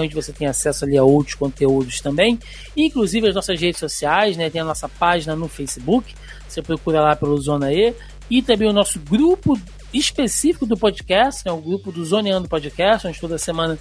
onde 0.01 0.15
você 0.15 0.31
tem 0.31 0.47
acesso 0.47 0.85
ali 0.85 0.97
a 0.97 1.03
outros 1.03 1.35
conteúdos 1.35 2.01
também, 2.01 2.39
inclusive 2.75 3.27
as 3.27 3.35
nossas 3.35 3.59
redes 3.59 3.79
sociais, 3.79 4.37
né? 4.37 4.49
Tem 4.49 4.61
a 4.61 4.65
nossa 4.65 4.87
página 4.87 5.35
no 5.35 5.47
Facebook, 5.47 6.13
você 6.47 6.61
procura 6.61 7.01
lá 7.01 7.15
pelo 7.15 7.37
Zona 7.37 7.73
E, 7.73 7.93
e 8.29 8.41
também 8.41 8.69
o 8.69 8.73
nosso 8.73 8.99
grupo 8.99 9.59
específico 9.93 10.65
do 10.65 10.77
podcast, 10.77 11.43
né? 11.45 11.51
o 11.51 11.57
grupo 11.57 11.91
do 11.91 12.05
Zoneando 12.05 12.47
Podcast, 12.47 13.07
onde 13.07 13.19
toda 13.19 13.37
semana 13.37 13.77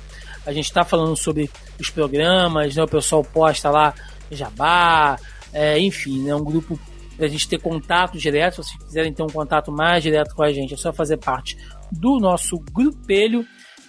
a 0.46 0.52
gente 0.52 0.64
está 0.64 0.84
falando 0.84 1.14
sobre 1.16 1.50
os 1.78 1.90
programas, 1.90 2.74
né? 2.74 2.82
O 2.82 2.88
pessoal 2.88 3.22
posta 3.22 3.70
lá 3.70 3.94
jabá, 4.30 5.18
é, 5.52 5.78
enfim, 5.78 6.22
é 6.22 6.28
né? 6.28 6.34
um 6.34 6.44
grupo 6.44 6.78
para 7.18 7.26
a 7.26 7.28
gente 7.28 7.48
ter 7.48 7.60
contato 7.60 8.16
direto. 8.16 8.62
Se 8.62 8.78
quiserem 8.78 9.12
ter 9.12 9.24
um 9.24 9.28
contato 9.28 9.72
mais 9.72 10.02
direto 10.02 10.34
com 10.34 10.42
a 10.44 10.52
gente, 10.52 10.72
é 10.72 10.76
só 10.76 10.92
fazer 10.92 11.18
parte 11.18 11.58
do 11.90 12.18
nosso 12.18 12.56
grupelho. 12.72 13.44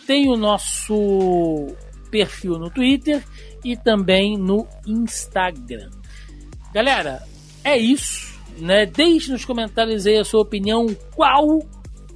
Tem 0.08 0.28
o 0.28 0.36
nosso 0.36 1.68
perfil 2.10 2.54
no 2.54 2.72
Twitter 2.72 3.24
e 3.64 3.78
também 3.78 4.36
no 4.36 4.68
Instagram. 4.88 5.92
Galera, 6.74 7.22
é 7.64 7.78
isso. 7.78 8.38
Né? 8.58 8.88
Deixe 8.88 9.32
nos 9.32 9.46
comentários 9.46 10.08
aí 10.08 10.18
a 10.18 10.26
sua 10.26 10.42
opinião. 10.42 10.88
Qual 11.16 11.60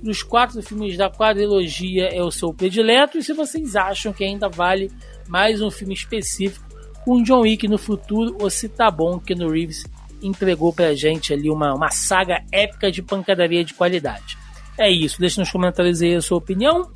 dos 0.01 0.23
quatro 0.23 0.61
filmes 0.63 0.97
da 0.97 1.11
quadrilogia 1.11 2.09
é 2.11 2.23
o 2.23 2.31
seu 2.31 2.51
predileto? 2.51 3.19
E 3.19 3.23
se 3.23 3.33
vocês 3.33 3.75
acham 3.75 4.11
que 4.11 4.23
ainda 4.23 4.49
vale 4.49 4.91
mais 5.27 5.61
um 5.61 5.69
filme 5.69 5.93
específico 5.93 6.65
com 7.05 7.21
John 7.21 7.41
Wick 7.41 7.67
no 7.67 7.77
futuro 7.77 8.35
ou 8.41 8.49
se 8.49 8.67
tá 8.67 8.89
bom 8.89 9.19
que 9.19 9.35
no 9.35 9.49
Reeves 9.49 9.83
entregou 10.23 10.73
pra 10.73 10.95
gente 10.95 11.33
ali 11.33 11.49
uma, 11.49 11.73
uma 11.73 11.89
saga 11.89 12.43
épica 12.51 12.91
de 12.91 13.01
pancadaria 13.01 13.63
de 13.63 13.73
qualidade. 13.73 14.37
É 14.77 14.89
isso, 14.89 15.19
deixe 15.19 15.39
nos 15.39 15.51
comentários 15.51 16.01
aí 16.01 16.15
a 16.15 16.21
sua 16.21 16.37
opinião. 16.37 16.89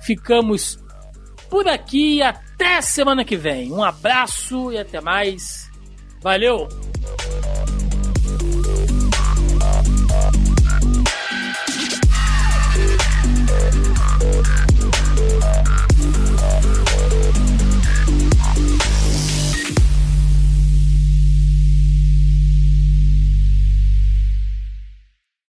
Ficamos 0.00 0.82
por 1.48 1.68
aqui 1.68 2.22
até 2.22 2.80
semana 2.80 3.24
que 3.24 3.36
vem. 3.36 3.72
Um 3.72 3.84
abraço 3.84 4.72
e 4.72 4.78
até 4.78 5.00
mais. 5.00 5.70
Valeu! 6.20 6.68